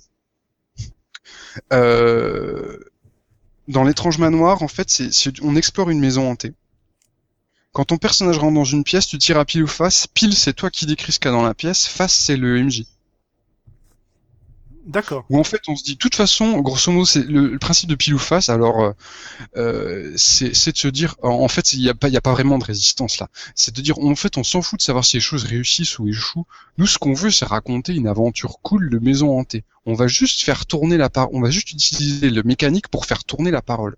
Euh, 1.74 2.78
dans 3.68 3.84
l'étrange 3.84 4.18
manoir, 4.18 4.64
en 4.64 4.68
fait, 4.68 4.90
c'est- 4.90 5.32
on 5.42 5.56
explore 5.56 5.90
une 5.90 6.00
maison 6.00 6.30
hantée. 6.30 6.54
Quand 7.74 7.86
ton 7.86 7.98
personnage 7.98 8.38
rentre 8.38 8.56
dans 8.56 8.66
une 8.66 8.84
pièce, 8.84 9.08
tu 9.08 9.18
tires 9.18 9.38
à 9.40 9.46
pile 9.46 9.64
ou 9.64 9.68
face. 9.68 10.08
Pile, 10.08 10.34
c'est 10.36 10.54
toi 10.54 10.70
qui 10.70 10.86
décris 10.86 11.14
ce 11.14 11.20
qu'il 11.20 11.30
y 11.32 11.34
a 11.34 11.38
dans 11.38 11.44
la 11.44 11.54
pièce. 11.54 11.88
Face, 11.88 12.14
c'est 12.14 12.38
le 12.38 12.58
MJ. 12.58 12.86
D'accord. 14.92 15.24
Où 15.30 15.40
en 15.40 15.44
fait, 15.46 15.62
on 15.70 15.78
se 15.78 15.84
dit, 15.86 15.94
de 15.94 15.98
toute 15.98 16.16
façon, 16.16 16.60
grosso 16.60 16.92
modo, 16.92 17.06
c'est 17.06 17.24
le, 17.24 17.58
principe 17.58 17.90
de 17.90 17.96
pile 17.96 18.14
ou 18.14 18.20
face. 18.20 18.50
Alors, 18.50 18.82
euh, 18.82 18.92
euh, 19.56 20.12
c'est, 20.18 20.50
de 20.50 20.78
se 20.78 20.90
dire, 20.90 21.16
en, 21.22 21.48
fait, 21.48 21.72
il 21.72 21.80
n'y 21.80 21.90
a 21.90 22.22
pas 22.22 22.34
vraiment 22.34 22.58
de 22.58 22.66
résistance 22.66 23.18
là. 23.20 23.30
C'est 23.56 23.74
de 23.74 23.82
dire, 23.82 23.98
en 24.00 24.16
fait, 24.16 24.38
on 24.38 24.44
s'en 24.44 24.62
fout 24.62 24.80
de 24.80 24.84
savoir 24.84 25.06
si 25.06 25.16
les 25.16 25.22
choses 25.22 25.46
réussissent 25.46 25.98
ou 25.98 26.10
échouent. 26.10 26.46
Nous, 26.78 26.88
ce 26.88 26.98
qu'on 26.98 27.14
veut, 27.14 27.32
c'est 27.32 27.46
raconter 27.46 27.94
une 27.94 28.08
aventure 28.08 28.60
cool 28.64 28.90
de 28.90 29.00
maison 29.00 29.40
hantée. 29.40 29.64
On 29.86 29.94
va 29.94 30.08
juste 30.08 30.42
faire 30.42 30.66
tourner 30.66 30.98
la 30.98 31.10
parole. 31.10 31.32
On 31.34 31.42
va 31.42 31.50
juste 31.50 31.72
utiliser 31.72 32.30
le 32.30 32.44
mécanique 32.44 32.90
pour 32.90 33.06
faire 33.06 33.24
tourner 33.24 33.50
la 33.50 33.62
parole. 33.62 33.96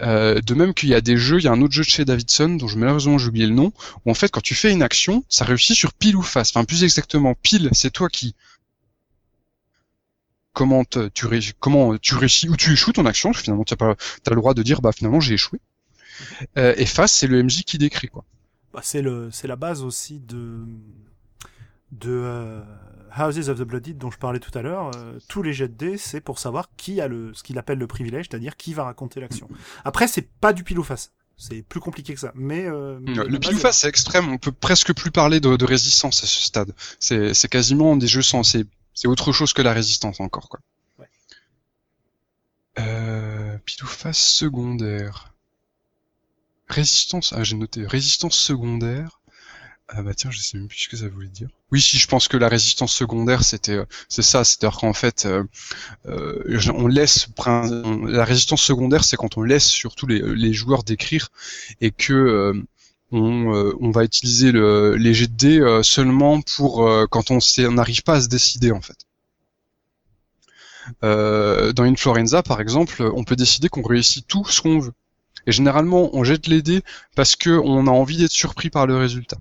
Euh, 0.00 0.40
de 0.40 0.54
même 0.54 0.74
qu'il 0.74 0.88
y 0.88 0.94
a 0.94 1.00
des 1.00 1.16
jeux, 1.16 1.38
il 1.38 1.44
y 1.44 1.48
a 1.48 1.52
un 1.52 1.60
autre 1.60 1.74
jeu 1.74 1.82
de 1.82 1.88
chez 1.88 2.04
Davidson 2.04 2.50
dont 2.50 2.68
je 2.68 2.78
malheureusement 2.78 3.18
j'ai 3.18 3.28
oublié 3.28 3.46
le 3.46 3.54
nom, 3.54 3.72
où 4.04 4.10
en 4.10 4.14
fait 4.14 4.30
quand 4.30 4.40
tu 4.40 4.54
fais 4.54 4.72
une 4.72 4.82
action, 4.82 5.24
ça 5.28 5.44
réussit 5.44 5.76
sur 5.76 5.92
pile 5.92 6.16
ou 6.16 6.22
face. 6.22 6.50
Enfin 6.50 6.64
plus 6.64 6.84
exactement, 6.84 7.34
pile, 7.34 7.68
c'est 7.72 7.90
toi 7.90 8.08
qui 8.08 8.34
comment 10.52 10.84
tu 11.12 11.26
réussis, 11.26 11.52
comment 11.58 11.98
tu 11.98 12.14
réussis 12.14 12.48
ou 12.48 12.56
tu 12.56 12.72
échoues 12.72 12.92
ton 12.92 13.06
action. 13.06 13.32
Finalement, 13.32 13.64
tu 13.64 13.74
as 13.74 13.76
pas, 13.76 13.94
t'as 14.22 14.30
le 14.30 14.36
droit 14.36 14.54
de 14.54 14.62
dire 14.62 14.80
bah 14.80 14.92
finalement 14.92 15.20
j'ai 15.20 15.34
échoué. 15.34 15.60
Euh, 16.56 16.74
et 16.76 16.86
face, 16.86 17.12
c'est 17.12 17.26
le 17.26 17.42
MJ 17.42 17.64
qui 17.64 17.76
décrit 17.76 18.08
quoi. 18.08 18.24
Bah, 18.72 18.80
c'est 18.82 19.02
le, 19.02 19.30
c'est 19.30 19.48
la 19.48 19.56
base 19.56 19.82
aussi 19.82 20.20
de 20.20 20.64
de 21.92 22.10
euh, 22.10 22.62
Houses 23.16 23.48
of 23.48 23.58
the 23.58 23.62
Blooded 23.62 23.98
dont 23.98 24.10
je 24.10 24.18
parlais 24.18 24.40
tout 24.40 24.56
à 24.56 24.62
l'heure. 24.62 24.90
Euh, 24.96 25.18
tous 25.28 25.42
les 25.42 25.52
jets 25.52 25.68
de 25.68 25.74
dés, 25.74 25.98
c'est 25.98 26.20
pour 26.20 26.38
savoir 26.38 26.68
qui 26.76 27.00
a 27.00 27.08
le, 27.08 27.32
ce 27.34 27.42
qu'il 27.42 27.58
appelle 27.58 27.78
le 27.78 27.86
privilège, 27.86 28.26
c'est-à-dire 28.30 28.56
qui 28.56 28.74
va 28.74 28.84
raconter 28.84 29.20
l'action. 29.20 29.48
Après, 29.84 30.08
c'est 30.08 30.28
pas 30.40 30.52
du 30.52 30.64
pile 30.64 30.78
ou 30.78 30.84
face. 30.84 31.12
C'est 31.36 31.62
plus 31.62 31.80
compliqué 31.80 32.14
que 32.14 32.20
ça. 32.20 32.32
Mais 32.34 32.64
euh, 32.66 33.00
Le 33.00 33.38
pile 33.38 33.54
ou 33.54 33.58
face 33.58 33.80
c'est 33.80 33.88
extrême. 33.88 34.28
On 34.28 34.38
peut 34.38 34.52
presque 34.52 34.94
plus 34.94 35.10
parler 35.10 35.40
de, 35.40 35.56
de 35.56 35.64
résistance 35.64 36.22
à 36.22 36.26
ce 36.26 36.42
stade. 36.42 36.72
C'est, 37.00 37.34
c'est 37.34 37.48
quasiment 37.48 37.96
des 37.96 38.06
jeux 38.06 38.22
sans, 38.22 38.42
c'est, 38.42 38.66
c'est 38.94 39.08
autre 39.08 39.32
chose 39.32 39.52
que 39.52 39.62
la 39.62 39.72
résistance 39.72 40.20
encore 40.20 40.48
quoi. 40.48 40.60
Ouais. 40.98 41.08
Euh, 42.78 43.58
pile 43.64 43.84
ou 43.84 43.86
face 43.86 44.18
secondaire. 44.18 45.34
Résistance, 46.68 47.34
ah 47.36 47.44
j'ai 47.44 47.56
noté, 47.56 47.86
résistance 47.86 48.36
secondaire. 48.38 49.20
Ah 49.88 50.02
bah 50.02 50.14
tiens, 50.14 50.30
je 50.30 50.38
sais 50.38 50.56
même 50.56 50.66
plus 50.68 50.78
ce 50.78 50.88
que 50.88 50.96
ça 50.96 51.08
voulait 51.08 51.28
dire. 51.28 51.48
Oui, 51.70 51.80
si, 51.80 51.98
je 51.98 52.06
pense 52.08 52.26
que 52.28 52.38
la 52.38 52.48
résistance 52.48 52.92
secondaire, 52.92 53.44
c'était, 53.44 53.72
euh, 53.72 53.84
c'est 54.08 54.22
ça, 54.22 54.42
c'est-à-dire 54.42 54.78
qu'en 54.78 54.94
fait, 54.94 55.26
euh, 55.26 55.44
euh, 56.06 56.60
on 56.74 56.86
laisse, 56.86 57.28
la 57.36 58.24
résistance 58.24 58.62
secondaire, 58.62 59.04
c'est 59.04 59.16
quand 59.16 59.36
on 59.36 59.42
laisse 59.42 59.66
surtout 59.66 60.06
les, 60.06 60.20
les 60.20 60.54
joueurs 60.54 60.84
décrire 60.84 61.28
et 61.82 61.90
que 61.90 62.14
euh, 62.14 62.62
on, 63.12 63.54
euh, 63.54 63.74
on 63.80 63.90
va 63.90 64.04
utiliser 64.04 64.52
le, 64.52 64.96
les 64.96 65.14
jets 65.14 65.26
de 65.28 65.34
dés 65.36 65.60
euh, 65.60 65.82
seulement 65.82 66.40
pour 66.40 66.86
euh, 66.88 67.06
quand 67.08 67.30
on 67.30 67.38
n'arrive 67.70 68.02
pas 68.02 68.14
à 68.16 68.20
se 68.22 68.28
décider 68.28 68.72
en 68.72 68.80
fait. 68.80 69.06
Euh, 71.02 71.72
dans 71.72 71.84
Influenza, 71.84 72.42
par 72.42 72.60
exemple, 72.60 73.02
on 73.14 73.24
peut 73.24 73.36
décider 73.36 73.68
qu'on 73.68 73.82
réussit 73.82 74.26
tout 74.26 74.44
ce 74.46 74.60
qu'on 74.60 74.78
veut. 74.78 74.92
Et 75.46 75.52
généralement, 75.52 76.10
on 76.14 76.24
jette 76.24 76.46
les 76.46 76.62
dés 76.62 76.82
parce 77.14 77.36
que 77.36 77.50
on 77.50 77.86
a 77.86 77.90
envie 77.90 78.16
d'être 78.16 78.32
surpris 78.32 78.70
par 78.70 78.86
le 78.86 78.96
résultat. 78.96 79.36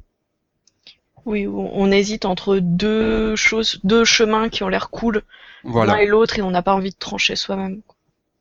Oui, 1.25 1.47
on 1.47 1.91
hésite 1.91 2.25
entre 2.25 2.57
deux 2.57 3.35
choses, 3.35 3.79
deux 3.83 4.03
chemins 4.03 4.49
qui 4.49 4.63
ont 4.63 4.69
l'air 4.69 4.89
cool, 4.89 5.23
Voilà. 5.63 5.93
l'un 5.93 5.99
et 5.99 6.05
l'autre, 6.05 6.37
et 6.37 6.41
on 6.41 6.51
n'a 6.51 6.61
pas 6.61 6.73
envie 6.73 6.91
de 6.91 6.97
trancher 6.97 7.35
soi-même. 7.35 7.81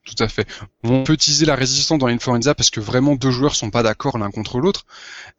Tout 0.05 0.21
à 0.21 0.27
fait. 0.27 0.49
On 0.83 1.05
peut 1.05 1.13
utiliser 1.13 1.47
la 1.47 1.55
résistance 1.55 1.99
dans 1.99 2.09
Influenza 2.09 2.57
parce 2.57 2.71
que 2.71 2.81
vraiment 2.81 3.15
deux 3.15 3.31
joueurs 3.31 3.55
sont 3.55 3.71
pas 3.71 3.85
d'accord 3.85 4.19
l'un 4.19 4.33
contre 4.33 4.59
l'autre, 4.59 4.85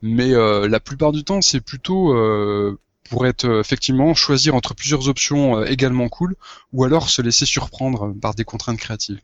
mais 0.01 0.31
euh, 0.33 0.69
la 0.69 0.79
plupart 0.79 1.11
du 1.11 1.25
temps 1.25 1.41
c'est 1.41 1.59
plutôt 1.59 2.13
euh, 2.13 2.79
pour 3.09 3.27
être 3.27 3.43
euh, 3.45 3.59
effectivement 3.59 4.13
choisir 4.13 4.55
entre 4.55 4.73
plusieurs 4.73 5.09
options 5.09 5.57
euh, 5.59 5.65
également 5.65 6.07
cool, 6.07 6.35
ou 6.71 6.85
alors 6.85 7.09
se 7.09 7.21
laisser 7.21 7.45
surprendre 7.45 8.13
par 8.21 8.35
des 8.35 8.45
contraintes 8.45 8.79
créatives. 8.79 9.19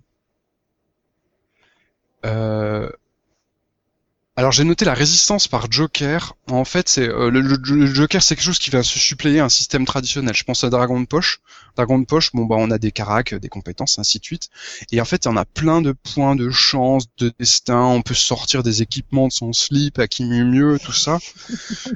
Alors 4.39 4.53
j'ai 4.53 4.63
noté 4.63 4.85
la 4.85 4.93
résistance 4.93 5.49
par 5.49 5.69
Joker. 5.69 6.33
En 6.49 6.63
fait, 6.63 6.87
c'est 6.87 7.09
euh, 7.09 7.29
le, 7.29 7.41
le- 7.41 7.57
le 7.57 7.85
Joker, 7.93 8.23
c'est 8.23 8.35
quelque 8.37 8.45
chose 8.45 8.57
qui 8.59 8.69
vient 8.69 8.83
se 8.83 8.97
suppléer 8.97 9.39
à 9.39 9.45
un 9.45 9.49
système 9.49 9.85
traditionnel. 9.85 10.33
Je 10.33 10.45
pense 10.45 10.63
à 10.63 10.69
Dragon 10.69 10.97
de 11.01 11.05
poche. 11.05 11.41
Dragon 11.75 11.99
de 11.99 12.05
poche, 12.05 12.31
bon 12.33 12.45
bah 12.45 12.55
on 12.57 12.71
a 12.71 12.77
des 12.77 12.93
caracs, 12.93 13.35
des 13.35 13.49
compétences, 13.49 13.99
ainsi 13.99 14.17
de 14.19 14.23
suite. 14.23 14.49
Et 14.93 15.01
en 15.01 15.05
fait, 15.05 15.27
en 15.27 15.35
a 15.35 15.43
plein 15.43 15.81
de 15.81 15.91
points 15.91 16.37
de 16.37 16.49
chance, 16.51 17.03
de 17.17 17.33
destin. 17.37 17.81
On 17.83 18.01
peut 18.01 18.13
sortir 18.13 18.63
des 18.63 18.81
équipements 18.81 19.27
de 19.27 19.33
son 19.33 19.51
slip, 19.51 19.99
à 19.99 20.07
qui 20.07 20.23
mieux 20.23 20.45
mieux, 20.45 20.79
tout 20.79 20.93
ça. 20.93 21.19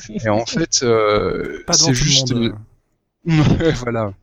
Et 0.10 0.28
en 0.30 0.46
fait, 0.46 0.82
euh, 0.84 1.64
c'est 1.72 1.94
juste, 1.94 2.34
monde. 2.34 2.58
euh, 3.30 3.72
voilà. 3.84 4.14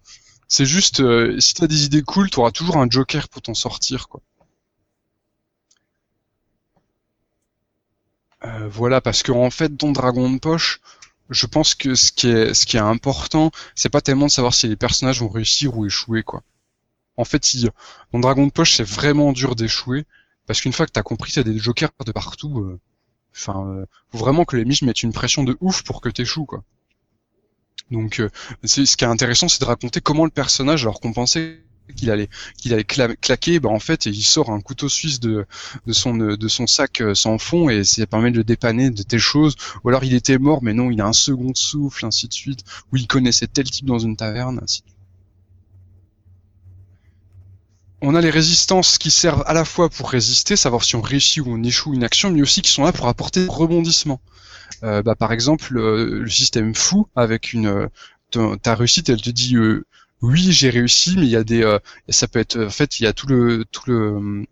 C'est 0.49 0.67
juste, 0.67 1.01
euh, 1.01 1.41
si 1.41 1.55
t'as 1.55 1.67
des 1.69 1.85
idées 1.87 2.03
cool, 2.03 2.31
t'auras 2.31 2.51
toujours 2.51 2.77
un 2.79 2.89
Joker 2.91 3.29
pour 3.31 3.43
t'en 3.43 3.55
sortir, 3.55 4.09
quoi. 4.09 4.21
Euh, 8.45 8.69
voilà, 8.69 9.01
parce 9.01 9.23
que 9.23 9.33
en 9.33 9.51
fait, 9.51 9.77
dans 9.77 9.93
Dragon 9.93 10.31
de 10.31 10.39
poche, 10.39 10.81
je 11.31 11.47
pense 11.47 11.75
que 11.75 11.95
ce 11.95 12.12
qui 12.12 12.29
est, 12.29 12.55
ce 12.55 12.67
qui 12.67 12.79
important, 12.79 13.51
c'est 13.75 13.89
pas 13.89 14.01
tellement 14.01 14.27
de 14.27 14.31
savoir 14.31 14.55
si 14.55 14.69
les 14.69 14.77
personnages 14.77 15.21
vont 15.21 15.29
réussir 15.29 15.77
ou 15.77 15.87
échouer, 15.87 16.23
quoi. 16.23 16.43
En 17.17 17.25
fait, 17.25 17.55
il, 17.55 17.71
dans 18.12 18.21
Dragon 18.21 18.47
de 18.47 18.53
poche, 18.53 18.77
c'est 18.77 18.85
vraiment 18.85 19.33
dur 19.33 19.55
d'échouer, 19.55 20.07
parce 20.47 20.61
qu'une 20.61 20.73
fois 20.73 20.87
que 20.87 20.93
t'as 20.93 21.03
compris 21.03 21.39
a 21.39 21.43
des 21.43 21.59
jokers 21.59 21.91
de 22.05 22.12
partout, 22.12 22.61
euh, 22.61 22.81
enfin, 23.35 23.67
euh, 23.67 23.87
faut 24.11 24.19
vraiment 24.19 24.45
que 24.45 24.57
les 24.57 24.65
miches 24.65 24.83
mettent 24.83 25.03
une 25.03 25.12
pression 25.12 25.45
de 25.45 25.57
ouf 25.61 25.83
pour 25.83 26.01
que 26.01 26.09
t'échoues, 26.09 26.47
quoi. 26.47 26.65
Donc, 27.91 28.21
euh, 28.21 28.31
ce 28.65 28.97
qui 28.97 29.05
est 29.05 29.09
intéressant, 29.09 29.49
c'est 29.49 29.61
de 29.61 29.67
raconter 29.67 30.01
comment 30.01 30.25
le 30.25 30.31
personnage, 30.31 30.83
alors 30.83 31.01
qu'on 31.01 31.12
pensait 31.12 31.61
qu'il 31.95 32.11
allait 32.11 32.29
qu'il 32.59 32.73
allait 32.75 32.83
cla- 32.85 33.17
claquer, 33.17 33.61
bah 33.61 33.69
en 33.71 33.79
fait, 33.81 34.07
il 34.07 34.23
sort 34.23 34.51
un 34.51 34.61
couteau 34.61 34.89
suisse 34.89 35.21
de 35.21 35.47
de 35.87 35.93
son 35.93 36.15
de 36.17 36.49
son 36.49 36.67
sac 36.67 37.01
euh, 37.01 37.15
sans 37.15 37.39
fond 37.39 37.69
et 37.71 37.85
ça 37.85 38.07
permet 38.07 38.31
de 38.31 38.39
le 38.39 38.45
dépanner 38.45 38.91
de 38.91 39.03
telles 39.03 39.19
choses. 39.21 39.57
Ou 39.85 39.89
alors 39.91 40.05
il 40.05 40.15
était 40.15 40.39
mort, 40.39 40.62
mais 40.62 40.75
non, 40.75 40.91
il 40.91 41.01
a 41.01 41.07
un 41.07 41.12
second 41.12 41.53
souffle, 41.55 42.07
ainsi 42.07 42.29
de 42.29 42.33
suite. 42.35 42.61
Ou 42.93 42.97
il 42.97 43.07
connaissait 43.07 43.47
tel 43.49 43.71
type 43.71 43.87
dans 43.87 43.99
une 43.99 44.17
taverne, 44.17 44.61
ainsi 44.62 44.83
de. 44.83 44.93
On 48.03 48.15
a 48.15 48.21
les 48.21 48.31
résistances 48.31 48.99
qui 48.99 49.11
servent 49.11 49.43
à 49.47 49.53
la 49.55 49.65
fois 49.65 49.89
pour 49.91 50.11
résister, 50.11 50.57
savoir 50.57 50.85
si 50.85 50.97
on 50.97 51.01
réussit 51.03 51.43
ou 51.45 51.51
on 51.51 51.62
échoue 51.62 51.93
une 51.95 52.05
action, 52.05 52.31
mais 52.31 52.43
aussi 52.43 52.62
qui 52.62 52.71
sont 52.71 52.85
là 52.85 52.93
pour 52.93 53.09
apporter 53.09 53.43
des 53.45 53.49
rebondissements. 53.51 54.21
Euh, 54.85 55.03
bah, 55.03 55.17
par 55.17 55.33
exemple, 55.33 55.79
euh, 55.79 56.21
le 56.23 56.31
système 56.31 56.75
fou 56.75 57.09
avec 57.17 57.53
une 57.55 57.67
euh, 57.69 58.57
ta- 58.62 58.75
réussite, 58.77 59.09
elle 59.11 59.23
te 59.23 59.31
dit 59.31 59.57
oui 60.23 60.53
j'ai 60.53 60.71
réussi, 60.71 61.17
mais 61.17 61.25
il 61.25 61.31
y 61.31 61.37
a 61.37 61.45
des, 61.45 61.63
euh, 61.63 61.79
ça 62.09 62.29
peut 62.29 62.39
être 62.39 62.59
en 62.67 62.71
fait 62.71 63.01
il 63.01 63.05
y 63.05 63.07
a 63.07 63.13
tout 63.13 63.27
le 63.27 63.65
tout 63.71 63.83
le 63.91 64.47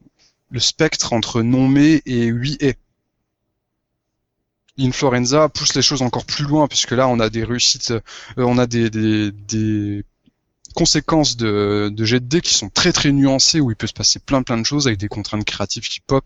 spectre 0.61 1.13
entre 1.13 1.43
non 1.43 1.69
mais 1.69 2.03
et 2.07 2.33
oui 2.33 2.57
et. 2.61 2.77
Influenza 4.79 5.49
pousse 5.49 5.75
les 5.75 5.83
choses 5.83 6.03
encore 6.03 6.25
plus 6.25 6.45
loin 6.45 6.69
puisque 6.69 6.93
là 6.93 7.09
on 7.09 7.19
a 7.21 7.29
des 7.31 7.43
réussites, 7.45 7.91
euh, 7.91 8.01
on 8.37 8.59
a 8.59 8.67
des, 8.67 8.91
des 8.91 10.05
conséquences 10.79 11.37
de, 11.37 11.91
de 11.93 12.05
jet 12.05 12.21
de 12.21 12.27
dés 12.27 12.41
qui 12.41 12.55
sont 12.55 12.69
très 12.69 12.93
très 12.93 13.11
nuancées 13.11 13.61
où 13.61 13.73
il 13.73 13.77
peut 13.77 13.89
se 13.89 13.93
passer 13.93 14.21
plein 14.21 14.45
plein 14.45 14.57
de 14.57 14.65
choses 14.65 14.87
avec 14.87 15.01
des 15.01 15.09
contraintes 15.09 15.45
créatives 15.45 15.89
qui 15.89 15.99
pop. 15.99 16.25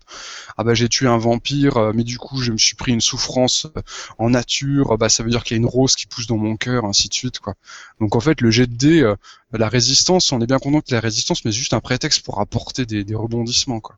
Ah 0.57 0.63
bah 0.63 0.75
j'ai 0.75 0.89
tué 0.89 1.07
un 1.07 1.17
vampire, 1.17 1.77
euh, 1.77 1.91
mais 1.95 2.03
du 2.03 2.19
coup 2.19 2.39
je 2.39 2.51
me 2.51 2.59
suis 2.59 2.75
pris 2.75 2.91
une 2.91 3.01
souffrance 3.01 3.65
euh, 3.75 3.81
en 4.19 4.29
nature, 4.29 4.95
bah 4.99 5.09
ça 5.09 5.23
veut 5.23 5.31
dire 5.31 5.43
qu'il 5.43 5.57
y 5.57 5.59
a 5.59 5.61
une 5.61 5.65
rose 5.77 5.95
qui 5.95 6.05
pousse 6.05 6.27
dans 6.27 6.37
mon 6.37 6.55
cœur, 6.55 6.85
ainsi 6.85 7.09
de 7.09 7.15
suite 7.15 7.39
quoi. 7.39 7.55
Donc 7.99 8.15
en 8.15 8.19
fait 8.19 8.41
le 8.41 8.51
jet 8.51 8.67
de 8.67 8.75
dés, 8.75 9.01
euh, 9.01 9.15
la 9.53 9.69
résistance, 9.69 10.31
on 10.31 10.39
est 10.39 10.47
bien 10.47 10.59
content 10.59 10.81
que 10.81 10.93
la 10.93 10.99
résistance, 10.99 11.45
mais 11.45 11.51
juste 11.51 11.73
un 11.73 11.79
prétexte 11.79 12.23
pour 12.23 12.39
apporter 12.39 12.85
des, 12.85 13.03
des 13.03 13.15
rebondissements 13.15 13.79
quoi. 13.79 13.97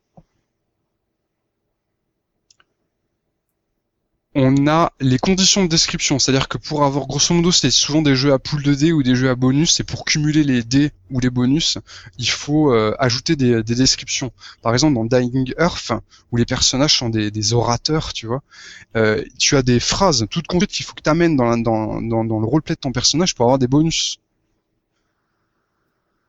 On 4.37 4.67
a 4.67 4.91
les 4.99 5.17
conditions 5.17 5.63
de 5.63 5.69
description, 5.69 6.19
c'est-à-dire 6.19 6.49
que 6.49 6.57
pour 6.57 6.83
avoir 6.83 7.07
grosso 7.07 7.33
modo, 7.33 7.51
c'est 7.53 7.71
souvent 7.71 8.01
des 8.01 8.15
jeux 8.17 8.33
à 8.33 8.39
poule 8.39 8.63
de 8.63 8.73
dés 8.73 8.91
ou 8.91 9.01
des 9.01 9.15
jeux 9.15 9.29
à 9.29 9.35
bonus, 9.35 9.79
et 9.79 9.83
pour 9.83 10.03
cumuler 10.03 10.43
les 10.43 10.61
dés 10.61 10.91
ou 11.09 11.21
les 11.21 11.29
bonus, 11.29 11.77
il 12.17 12.29
faut 12.29 12.71
euh, 12.73 12.93
ajouter 12.99 13.37
des, 13.37 13.63
des 13.63 13.75
descriptions. 13.75 14.31
Par 14.61 14.73
exemple, 14.73 14.95
dans 14.95 15.05
Dying 15.05 15.53
Earth, 15.57 15.93
où 16.31 16.37
les 16.37 16.45
personnages 16.45 16.97
sont 16.97 17.09
des, 17.09 17.53
orateurs, 17.53 18.11
tu 18.13 18.27
vois, 18.27 18.43
euh, 18.97 19.23
tu 19.39 19.55
as 19.55 19.61
des 19.63 19.79
phrases 19.79 20.27
toutes 20.29 20.47
concrètes 20.47 20.71
qu'il 20.71 20.85
faut 20.85 20.93
que 20.93 21.01
tu 21.03 21.09
amènes 21.09 21.37
dans, 21.37 21.45
la- 21.45 21.57
dans, 21.57 22.01
dans, 22.01 22.23
le 22.39 22.45
roleplay 22.45 22.75
de 22.75 22.79
ton 22.81 22.91
personnage 22.91 23.35
pour 23.35 23.45
avoir 23.45 23.59
des 23.59 23.67
bonus. 23.67 24.19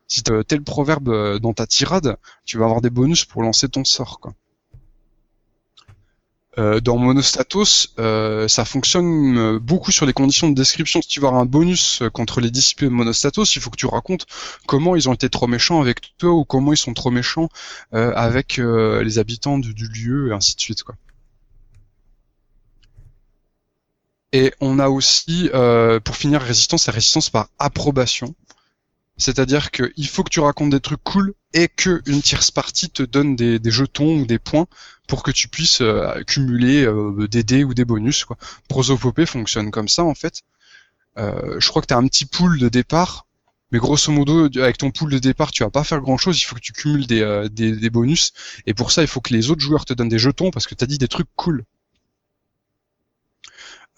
Si 0.08 0.22
tu 0.22 0.32
as 0.34 0.44
tel 0.44 0.62
proverbe 0.62 1.08
euh, 1.08 1.38
dans 1.38 1.52
ta 1.54 1.66
tirade, 1.66 2.16
tu 2.44 2.58
vas 2.58 2.64
avoir 2.66 2.80
des 2.80 2.90
bonus 2.90 3.24
pour 3.24 3.42
lancer 3.42 3.68
ton 3.68 3.84
sort. 3.84 4.20
Euh, 6.58 6.80
dans 6.80 6.96
Monostatos, 6.96 7.92
euh, 7.98 8.48
ça 8.48 8.64
fonctionne 8.64 9.36
euh, 9.36 9.58
beaucoup 9.58 9.92
sur 9.92 10.06
les 10.06 10.14
conditions 10.14 10.48
de 10.48 10.54
description. 10.54 11.02
Si 11.02 11.08
tu 11.08 11.20
veux 11.20 11.26
avoir 11.26 11.42
un 11.42 11.44
bonus 11.44 12.02
contre 12.14 12.40
les 12.40 12.50
disciples 12.50 12.84
de 12.84 12.88
Monostatos, 12.88 13.56
il 13.56 13.60
faut 13.60 13.68
que 13.68 13.76
tu 13.76 13.86
racontes 13.86 14.26
comment 14.66 14.96
ils 14.96 15.08
ont 15.08 15.12
été 15.12 15.28
trop 15.28 15.46
méchants 15.46 15.82
avec 15.82 16.16
toi 16.16 16.30
ou 16.30 16.44
comment 16.44 16.72
ils 16.72 16.78
sont 16.78 16.94
trop 16.94 17.10
méchants 17.10 17.48
avec 17.92 18.58
les 18.58 19.18
habitants 19.18 19.58
du, 19.58 19.72
lieu, 19.72 20.28
et 20.30 20.32
ainsi 20.32 20.56
de 20.56 20.60
suite. 20.60 20.82
Quoi. 20.82 20.94
Et 24.32 24.52
on 24.60 24.78
a 24.78 24.88
aussi, 24.88 25.50
pour 26.04 26.16
finir, 26.16 26.40
résistance, 26.40 26.86
la 26.86 26.92
résistance 26.94 27.30
par 27.30 27.48
approbation. 27.58 28.34
C'est-à-dire 29.18 29.70
qu'il 29.70 30.08
faut 30.08 30.22
que 30.24 30.30
tu 30.30 30.40
racontes 30.40 30.70
des 30.70 30.80
trucs 30.80 31.02
cool 31.02 31.34
et 31.54 31.68
que 31.68 32.02
une 32.06 32.20
tierce 32.20 32.50
partie 32.50 32.90
te 32.90 33.02
donne 33.02 33.34
des, 33.34 33.60
jetons 33.70 34.20
ou 34.20 34.26
des 34.26 34.38
points 34.38 34.66
pour 35.08 35.22
que 35.22 35.30
tu 35.30 35.48
puisses 35.48 35.80
euh, 35.80 36.22
cumuler 36.24 36.84
euh, 36.84 37.26
des 37.28 37.42
dés 37.42 37.64
ou 37.64 37.72
des 37.72 37.84
bonus. 37.84 38.24
Quoi. 38.24 38.36
Prosopopée 38.68 39.26
fonctionne 39.26 39.70
comme 39.70 39.88
ça 39.88 40.04
en 40.04 40.14
fait. 40.14 40.42
Euh, 41.18 41.58
je 41.58 41.68
crois 41.68 41.82
que 41.82 41.86
tu 41.86 41.94
as 41.94 41.96
un 41.96 42.06
petit 42.06 42.26
pool 42.26 42.58
de 42.58 42.68
départ, 42.68 43.26
mais 43.72 43.78
grosso 43.78 44.12
modo, 44.12 44.46
avec 44.58 44.78
ton 44.78 44.90
pool 44.90 45.10
de 45.10 45.18
départ, 45.18 45.50
tu 45.50 45.64
vas 45.64 45.70
pas 45.70 45.84
faire 45.84 46.00
grand-chose. 46.00 46.40
Il 46.40 46.44
faut 46.44 46.56
que 46.56 46.60
tu 46.60 46.72
cumules 46.72 47.06
des, 47.06 47.22
euh, 47.22 47.48
des, 47.48 47.72
des 47.72 47.90
bonus, 47.90 48.32
et 48.66 48.74
pour 48.74 48.92
ça, 48.92 49.02
il 49.02 49.08
faut 49.08 49.20
que 49.20 49.32
les 49.32 49.50
autres 49.50 49.62
joueurs 49.62 49.84
te 49.84 49.94
donnent 49.94 50.08
des 50.08 50.18
jetons 50.18 50.50
parce 50.50 50.66
que 50.66 50.74
tu 50.74 50.84
as 50.84 50.86
dit 50.86 50.98
des 50.98 51.08
trucs 51.08 51.28
cool. 51.36 51.64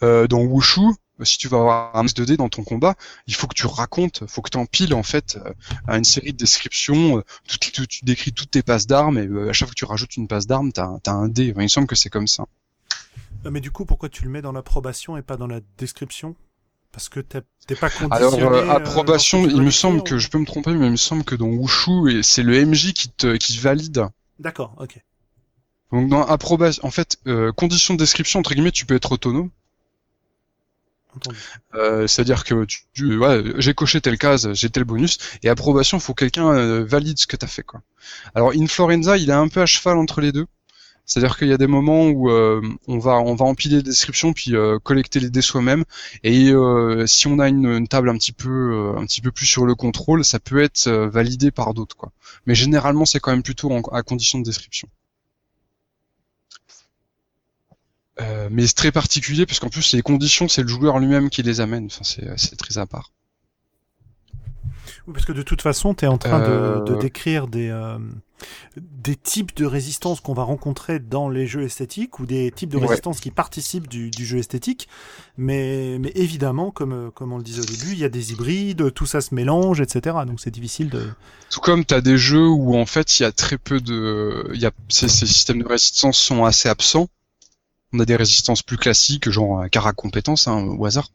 Euh, 0.03 0.29
dans 0.29 0.43
Wushu, 0.43 0.95
si 1.25 1.39
tu 1.39 1.49
vas 1.49 1.59
avoir 1.59 1.97
un 1.97 2.03
max 2.03 2.15
de 2.15 2.25
dés 2.25 2.37
dans 2.37 2.49
ton 2.49 2.65
combat, 2.65 2.95
il 3.27 3.35
faut 3.35 3.47
que 3.47 3.55
tu 3.55 3.67
racontes, 3.67 4.25
faut 4.29 4.43
que 4.43 4.51
tu 4.51 4.59
empiles 4.59 4.95
en 4.95 5.03
fait 5.03 5.39
euh, 5.45 5.53
à 5.87 5.97
une 5.99 6.05
série 6.05 6.33
de 6.33 6.39
descriptions, 6.39 7.19
euh, 7.19 7.23
tout- 7.49 7.59
tout- 7.73 7.87
tu 7.87 8.05
décris 8.05 8.33
toutes 8.33 8.51
tes 8.51 8.63
passes 8.63 8.87
d'armes 8.87 9.19
et 9.19 9.27
euh, 9.27 9.51
à 9.51 9.53
chaque 9.53 9.69
fois 9.69 9.75
que 9.75 9.79
tu 9.79 9.85
rajoutes 9.85 10.17
une 10.17 10.29
passe 10.29 10.47
d'armes, 10.47 10.73
t'as 10.73 10.89
as 11.07 11.11
un 11.13 11.29
dé. 11.29 11.51
Enfin, 11.53 11.61
il 11.61 11.65
me 11.65 11.69
semble 11.69 11.87
que 11.87 11.97
c'est 11.97 12.11
comme 12.11 12.27
ça. 12.29 12.45
Mais 13.51 13.61
du 13.61 13.71
coup, 13.71 13.85
pourquoi 13.85 14.09
tu 14.09 14.25
le 14.25 14.31
mets 14.31 14.43
dans 14.43 14.53
l'approbation 14.53 15.17
et 15.17 15.23
pas 15.23 15.37
dans 15.37 15.47
la 15.47 15.61
description? 15.79 16.35
Parce 16.93 17.09
que 17.09 17.21
t'es 17.21 17.43
pas 17.77 17.91
conditionné. 17.91 18.43
Alors 18.43 18.53
euh, 18.53 18.69
approbation, 18.71 19.47
tu 19.47 19.51
il 19.55 19.63
me 19.63 19.71
semble 19.71 20.03
que 20.03 20.19
je 20.19 20.29
peux 20.29 20.39
me 20.39 20.47
tromper, 20.47 20.73
mais 20.75 20.87
il 20.87 20.93
me 20.93 20.97
semble 20.97 21.23
que 21.25 21.35
dans 21.35 21.47
Wushu, 21.47 22.23
c'est 22.23 22.43
le 22.43 22.57
MJ 22.65 22.93
qui 22.93 23.09
te 23.11 23.37
qui 23.37 23.59
valide. 23.59 24.07
D'accord, 24.39 24.75
ok. 24.79 25.01
Donc 25.93 26.09
dans 26.09 26.25
approbation, 26.25 26.87
en 26.87 26.91
fait, 26.91 27.19
euh, 27.27 27.53
condition 27.53 27.95
de 27.95 27.99
description 27.99 28.41
entre 28.41 28.55
guillemets, 28.55 28.73
tu 28.73 28.87
peux 28.87 28.95
être 28.95 29.13
autonome. 29.13 29.51
Euh, 31.75 32.07
C'est-à-dire 32.07 32.45
que 32.45 32.65
tu, 32.65 32.81
tu- 32.95 33.19
ouais, 33.19 33.43
j'ai 33.59 33.75
coché 33.75 34.01
telle 34.01 34.19
case, 34.19 34.53
j'ai 34.55 34.71
tel 34.71 34.85
bonus, 34.85 35.19
et 35.43 35.49
approbation, 35.49 35.99
faut 36.01 36.15
que 36.15 36.25
quelqu'un 36.25 36.49
euh, 36.55 36.85
valide 36.85 37.19
ce 37.19 37.27
que 37.27 37.37
t'as 37.37 37.47
fait, 37.47 37.63
quoi. 37.63 37.83
Alors 38.35 38.53
Inflorenza, 38.57 39.17
il 39.19 39.31
est 39.31 39.33
un 39.35 39.49
peu 39.49 39.63
à 39.63 39.67
cheval 39.67 39.99
entre 39.99 40.21
les 40.21 40.33
deux. 40.33 40.47
C'est-à-dire 41.07 41.39
qu'il 41.39 41.49
y 41.49 41.53
a 41.55 41.59
des 41.59 41.67
moments 41.69 42.07
où 42.09 42.31
euh, 42.31 42.63
on 42.89 42.99
va 42.99 43.15
on 43.21 43.35
va 43.35 43.45
empiler 43.47 43.77
les 43.79 43.83
descriptions 43.83 44.33
puis 44.35 44.55
collecter 44.85 45.21
les 45.21 45.31
dés 45.31 45.43
soi-même, 45.43 45.85
et 46.25 46.53
si 47.07 47.27
on 47.29 47.39
a 47.41 47.49
une, 47.49 47.89
table 47.89 48.11
un 48.11 48.17
petit 48.19 48.33
peu 48.33 48.95
un 48.99 49.07
petit 49.07 49.21
peu 49.23 49.33
plus 49.33 49.47
sur 49.47 49.67
le 49.67 49.75
contrôle, 49.75 50.25
ça 50.25 50.39
peut 50.41 50.61
être 50.63 50.89
validé 50.91 51.51
par 51.51 51.75
d'autres, 51.75 51.97
quoi. 51.97 52.13
Mais 52.47 52.55
généralement, 52.55 53.07
c'est 53.07 53.21
quand 53.21 53.33
même 53.33 53.43
plutôt 53.43 53.71
en- 53.73 53.83
à 53.93 54.03
condition 54.03 54.39
de 54.41 54.45
description. 54.45 54.89
Euh, 58.21 58.49
mais 58.51 58.67
c'est 58.67 58.75
très 58.75 58.93
particulier 58.93 59.47
parce 59.47 59.61
qu'en 59.61 59.69
plus 59.69 59.93
les 59.93 60.03
conditions 60.03 60.49
c'est 60.49 60.63
le 60.63 60.69
joueur 60.69 60.99
lui-même 60.99 61.31
qui 61.31 61.43
les 61.43 61.61
amène. 61.61 61.87
Enfin 61.87 62.03
c'est 62.05 62.27
c'est 62.37 62.57
très 62.57 62.79
à 62.79 62.87
part. 62.87 63.13
Oui, 65.07 65.15
parce 65.15 65.25
que 65.25 65.33
de 65.33 65.43
toute 65.43 65.63
façon, 65.63 65.95
tu 65.95 66.05
es 66.05 66.09
en 66.09 66.19
train 66.19 66.41
Euh, 66.43 66.81
de, 66.81 66.95
de 66.95 67.01
décrire 67.01 67.47
des, 67.49 67.69
euh, 67.71 67.99
des 68.77 69.17
types 69.17 69.55
de 69.57 69.65
résistance 69.65 70.21
qu'on 70.21 70.35
va 70.35 70.43
rencontrer 70.43 70.99
dans 70.99 71.31
les 71.31 71.47
jeux 71.47 71.63
esthétiques 71.63 72.19
ou 72.19 72.27
des 72.27 72.51
types 72.51 72.69
de 72.71 72.77
Ouais. 72.77 72.87
résistance 72.89 73.21
qui 73.21 73.31
participent 73.31 73.89
du, 73.89 74.11
du 74.11 74.27
jeu 74.27 74.39
esthétique. 74.39 74.87
Mais, 75.39 75.97
mais 75.99 76.13
évidemment, 76.15 76.71
comme, 76.71 76.93
euh, 76.93 77.11
comme 77.11 77.33
on 77.33 77.39
le 77.39 77.43
disait 77.43 77.63
au 77.63 77.65
début, 77.65 77.93
il 77.93 77.99
y 77.99 78.05
a 78.05 78.09
des 78.11 78.33
hybrides, 78.33 78.93
tout 78.93 79.07
ça 79.07 79.21
se 79.23 79.35
mélange, 79.35 79.81
etc. 79.81 80.17
Donc 80.27 80.41
c'est 80.41 80.51
difficile 80.51 80.91
de. 80.91 81.07
Tout 81.51 81.61
comme 81.61 81.85
t'as 81.85 82.01
des 82.03 82.19
jeux 82.19 82.47
où 82.49 82.77
en 82.77 82.87
fait 82.87 83.19
il 83.19 83.23
y 83.23 83.27
a 83.27 83.33
très 83.33 83.57
peu 83.57 83.81
de, 83.81 84.51
il 84.53 84.61
y 84.61 84.67
a 84.67 84.73
ces, 84.89 85.09
ces 85.09 85.27
systèmes 85.27 85.63
de 85.63 85.69
résistance 85.69 86.19
sont 86.19 86.45
assez 86.45 86.69
absents. 86.69 87.09
On 87.93 88.01
a 88.01 88.05
des 88.05 88.17
résistances 88.17 88.63
plus 88.63 88.77
classiques, 88.77 89.31
genre 89.31 89.63
un 89.63 89.93
compétence 89.95 90.47
hein, 90.47 90.63
au 90.79 90.85
hasard. 90.85 91.09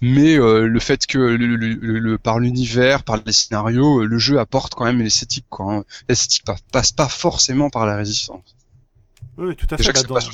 Mais 0.00 0.36
euh, 0.38 0.66
le 0.66 0.80
fait 0.80 1.06
que 1.06 1.18
le, 1.18 1.36
le- 1.36 1.56
le- 1.56 1.98
le- 1.98 2.18
par 2.18 2.40
l'univers, 2.40 3.04
par 3.04 3.18
les 3.24 3.32
scénarios, 3.32 4.00
euh, 4.02 4.04
le 4.06 4.18
jeu 4.18 4.38
apporte 4.40 4.74
quand 4.74 4.84
même 4.84 5.00
l'esthétique. 5.00 5.46
Quoi, 5.48 5.74
hein. 5.74 5.84
L'esthétique 6.08 6.44
pa- 6.44 6.56
passe 6.72 6.90
pas 6.92 7.08
forcément 7.08 7.70
par 7.70 7.86
la 7.86 7.96
résistance. 7.96 8.56
Oui, 9.36 9.54
tout 9.54 9.66
à 9.70 9.76
Déjà 9.76 9.92
fait. 9.92 10.02
que 10.02 10.08
Bah, 10.12 10.20
dans, 10.20 10.30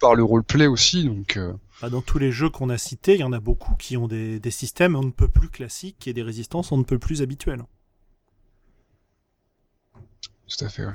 par 0.00 0.14
le 0.16 0.24
roleplay 0.24 0.66
aussi, 0.66 1.04
donc. 1.04 1.36
Euh. 1.36 1.52
Bah, 1.82 1.90
dans 1.90 2.02
tous 2.02 2.18
les 2.18 2.32
jeux 2.32 2.50
qu'on 2.50 2.70
a 2.70 2.78
cités, 2.78 3.14
il 3.14 3.20
y 3.20 3.24
en 3.24 3.32
a 3.32 3.38
beaucoup 3.40 3.74
qui 3.76 3.96
ont 3.96 4.08
des, 4.08 4.40
des 4.40 4.50
systèmes 4.50 4.96
on 4.96 5.04
ne 5.04 5.10
peut 5.12 5.28
plus 5.28 5.48
classiques 5.48 6.08
et 6.08 6.12
des 6.12 6.22
résistances 6.22 6.72
on 6.72 6.78
ne 6.78 6.82
peut 6.84 6.98
plus 6.98 7.22
habituelles. 7.22 7.62
Tout 10.48 10.64
à 10.64 10.68
fait. 10.68 10.86
Ouais. 10.86 10.92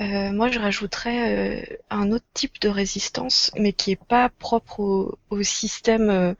Euh, 0.00 0.32
moi, 0.32 0.50
je 0.50 0.58
rajouterais 0.58 1.60
euh, 1.60 1.76
un 1.90 2.10
autre 2.12 2.24
type 2.32 2.58
de 2.60 2.68
résistance, 2.68 3.50
mais 3.56 3.72
qui 3.74 3.92
est 3.92 4.02
pas 4.02 4.30
propre 4.30 4.80
au, 4.80 5.18
au 5.28 5.42
système 5.42 6.08
euh, 6.08 6.34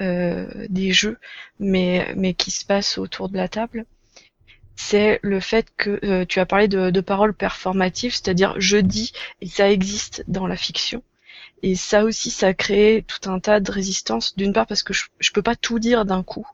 euh, 0.00 0.66
des 0.68 0.92
jeux, 0.92 1.18
mais, 1.58 2.12
mais 2.16 2.34
qui 2.34 2.50
se 2.50 2.66
passe 2.66 2.98
autour 2.98 3.30
de 3.30 3.36
la 3.36 3.48
table. 3.48 3.86
C'est 4.76 5.20
le 5.22 5.40
fait 5.40 5.68
que 5.76 6.24
tu 6.24 6.38
as 6.40 6.46
parlé 6.46 6.68
de, 6.68 6.90
de 6.90 7.00
paroles 7.00 7.34
performatives, 7.34 8.12
c'est-à-dire 8.12 8.54
je 8.60 8.76
dis 8.76 9.12
et 9.40 9.48
ça 9.48 9.70
existe 9.70 10.24
dans 10.28 10.46
la 10.46 10.56
fiction. 10.56 11.02
Et 11.62 11.74
ça 11.74 12.04
aussi, 12.04 12.30
ça 12.30 12.54
crée 12.54 13.04
tout 13.08 13.28
un 13.30 13.40
tas 13.40 13.60
de 13.60 13.72
résistances. 13.72 14.36
D'une 14.36 14.52
part 14.52 14.66
parce 14.66 14.84
que 14.84 14.92
je, 14.92 15.06
je 15.18 15.32
peux 15.32 15.42
pas 15.42 15.56
tout 15.56 15.80
dire 15.80 16.04
d'un 16.04 16.22
coup. 16.22 16.46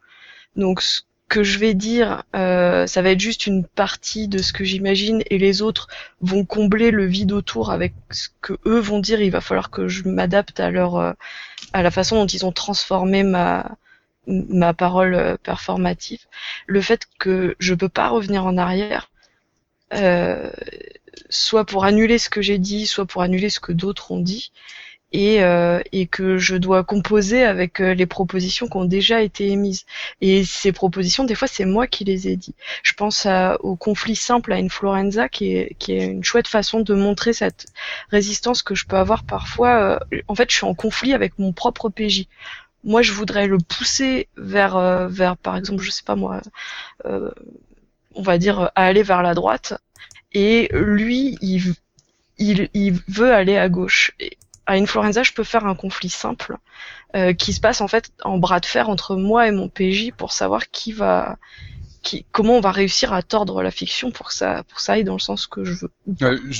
Donc 0.56 0.82
que 1.28 1.42
je 1.42 1.58
vais 1.58 1.74
dire, 1.74 2.24
euh, 2.36 2.86
ça 2.86 3.02
va 3.02 3.10
être 3.10 3.20
juste 3.20 3.46
une 3.46 3.64
partie 3.64 4.28
de 4.28 4.38
ce 4.38 4.52
que 4.52 4.64
j'imagine 4.64 5.22
et 5.30 5.38
les 5.38 5.62
autres 5.62 5.88
vont 6.20 6.44
combler 6.44 6.90
le 6.90 7.06
vide 7.06 7.32
autour 7.32 7.70
avec 7.70 7.94
ce 8.10 8.28
que 8.40 8.54
eux 8.66 8.78
vont 8.78 9.00
dire. 9.00 9.20
Il 9.20 9.30
va 9.30 9.40
falloir 9.40 9.70
que 9.70 9.88
je 9.88 10.08
m'adapte 10.08 10.60
à 10.60 10.70
leur, 10.70 10.96
euh, 10.96 11.12
à 11.72 11.82
la 11.82 11.90
façon 11.90 12.16
dont 12.16 12.26
ils 12.26 12.46
ont 12.46 12.52
transformé 12.52 13.22
ma 13.22 13.76
ma 14.26 14.74
parole 14.74 15.14
euh, 15.14 15.36
performative. 15.36 16.20
Le 16.66 16.80
fait 16.80 17.06
que 17.18 17.56
je 17.58 17.74
peux 17.74 17.88
pas 17.88 18.08
revenir 18.08 18.46
en 18.46 18.56
arrière, 18.56 19.10
euh, 19.94 20.50
soit 21.30 21.64
pour 21.64 21.84
annuler 21.84 22.18
ce 22.18 22.30
que 22.30 22.42
j'ai 22.42 22.58
dit, 22.58 22.86
soit 22.86 23.06
pour 23.06 23.22
annuler 23.22 23.50
ce 23.50 23.60
que 23.60 23.72
d'autres 23.72 24.10
ont 24.12 24.20
dit 24.20 24.52
et, 25.14 25.44
euh, 25.44 25.80
et 25.92 26.08
que 26.08 26.38
je 26.38 26.56
dois 26.56 26.82
composer 26.82 27.44
avec 27.44 27.80
euh, 27.80 27.94
les 27.94 28.04
propositions 28.04 28.66
qui 28.66 28.76
ont 28.76 28.84
déjà 28.84 29.22
été 29.22 29.46
émises. 29.48 29.86
Et 30.20 30.44
ces 30.44 30.72
propositions, 30.72 31.22
des 31.22 31.36
fois, 31.36 31.46
c'est 31.46 31.64
moi 31.64 31.86
qui 31.86 32.02
les 32.04 32.26
ai 32.26 32.34
dit. 32.34 32.54
Je 32.82 32.94
pense 32.94 33.26
au 33.60 33.76
conflit 33.76 34.16
simple 34.16 34.52
à 34.52 34.56
Influenza, 34.56 35.28
qui 35.28 35.54
est, 35.56 35.76
qui 35.78 35.92
est 35.92 36.06
une 36.06 36.24
chouette 36.24 36.48
façon 36.48 36.80
de 36.80 36.94
montrer 36.94 37.32
cette 37.32 37.66
résistance 38.10 38.62
que 38.62 38.74
je 38.74 38.86
peux 38.86 38.96
avoir 38.96 39.22
parfois. 39.22 40.00
Euh, 40.12 40.20
en 40.26 40.34
fait, 40.34 40.50
je 40.50 40.56
suis 40.56 40.66
en 40.66 40.74
conflit 40.74 41.14
avec 41.14 41.38
mon 41.38 41.52
propre 41.52 41.90
PJ. 41.90 42.26
Moi, 42.82 43.02
je 43.02 43.12
voudrais 43.12 43.46
le 43.46 43.58
pousser 43.58 44.28
vers, 44.36 44.76
euh, 44.76 45.06
vers 45.06 45.36
par 45.36 45.56
exemple, 45.56 45.84
je 45.84 45.92
sais 45.92 46.02
pas 46.02 46.16
moi, 46.16 46.40
on 47.04 48.22
va 48.22 48.38
dire, 48.38 48.72
à 48.74 48.84
aller 48.84 49.04
vers 49.04 49.22
la 49.22 49.34
droite. 49.34 49.74
Et 50.32 50.68
lui, 50.72 51.38
il, 51.40 51.74
il, 52.38 52.68
il 52.74 53.00
veut 53.06 53.32
aller 53.32 53.56
à 53.56 53.68
gauche. 53.68 54.10
À 54.66 54.74
Influenza, 54.74 55.22
je 55.22 55.32
peux 55.32 55.44
faire 55.44 55.66
un 55.66 55.74
conflit 55.74 56.08
simple 56.08 56.56
euh, 57.14 57.32
qui 57.32 57.52
se 57.52 57.60
passe 57.60 57.80
en 57.80 57.88
fait 57.88 58.10
en 58.24 58.38
bras 58.38 58.60
de 58.60 58.66
fer 58.66 58.88
entre 58.88 59.16
moi 59.16 59.46
et 59.46 59.50
mon 59.50 59.68
PJ 59.68 60.10
pour 60.16 60.32
savoir 60.32 60.70
qui 60.70 60.92
va, 60.92 61.38
qui, 62.02 62.24
comment 62.32 62.58
on 62.58 62.60
va 62.60 62.70
réussir 62.70 63.12
à 63.12 63.22
tordre 63.22 63.62
la 63.62 63.70
fiction 63.70 64.10
pour 64.10 64.28
que 64.28 64.34
ça, 64.34 64.62
pour 64.68 64.80
ça 64.80 64.92
aille 64.92 65.04
dans 65.04 65.14
le 65.14 65.18
sens 65.18 65.46
que 65.46 65.64
je 65.64 65.72
veux. 65.72 65.90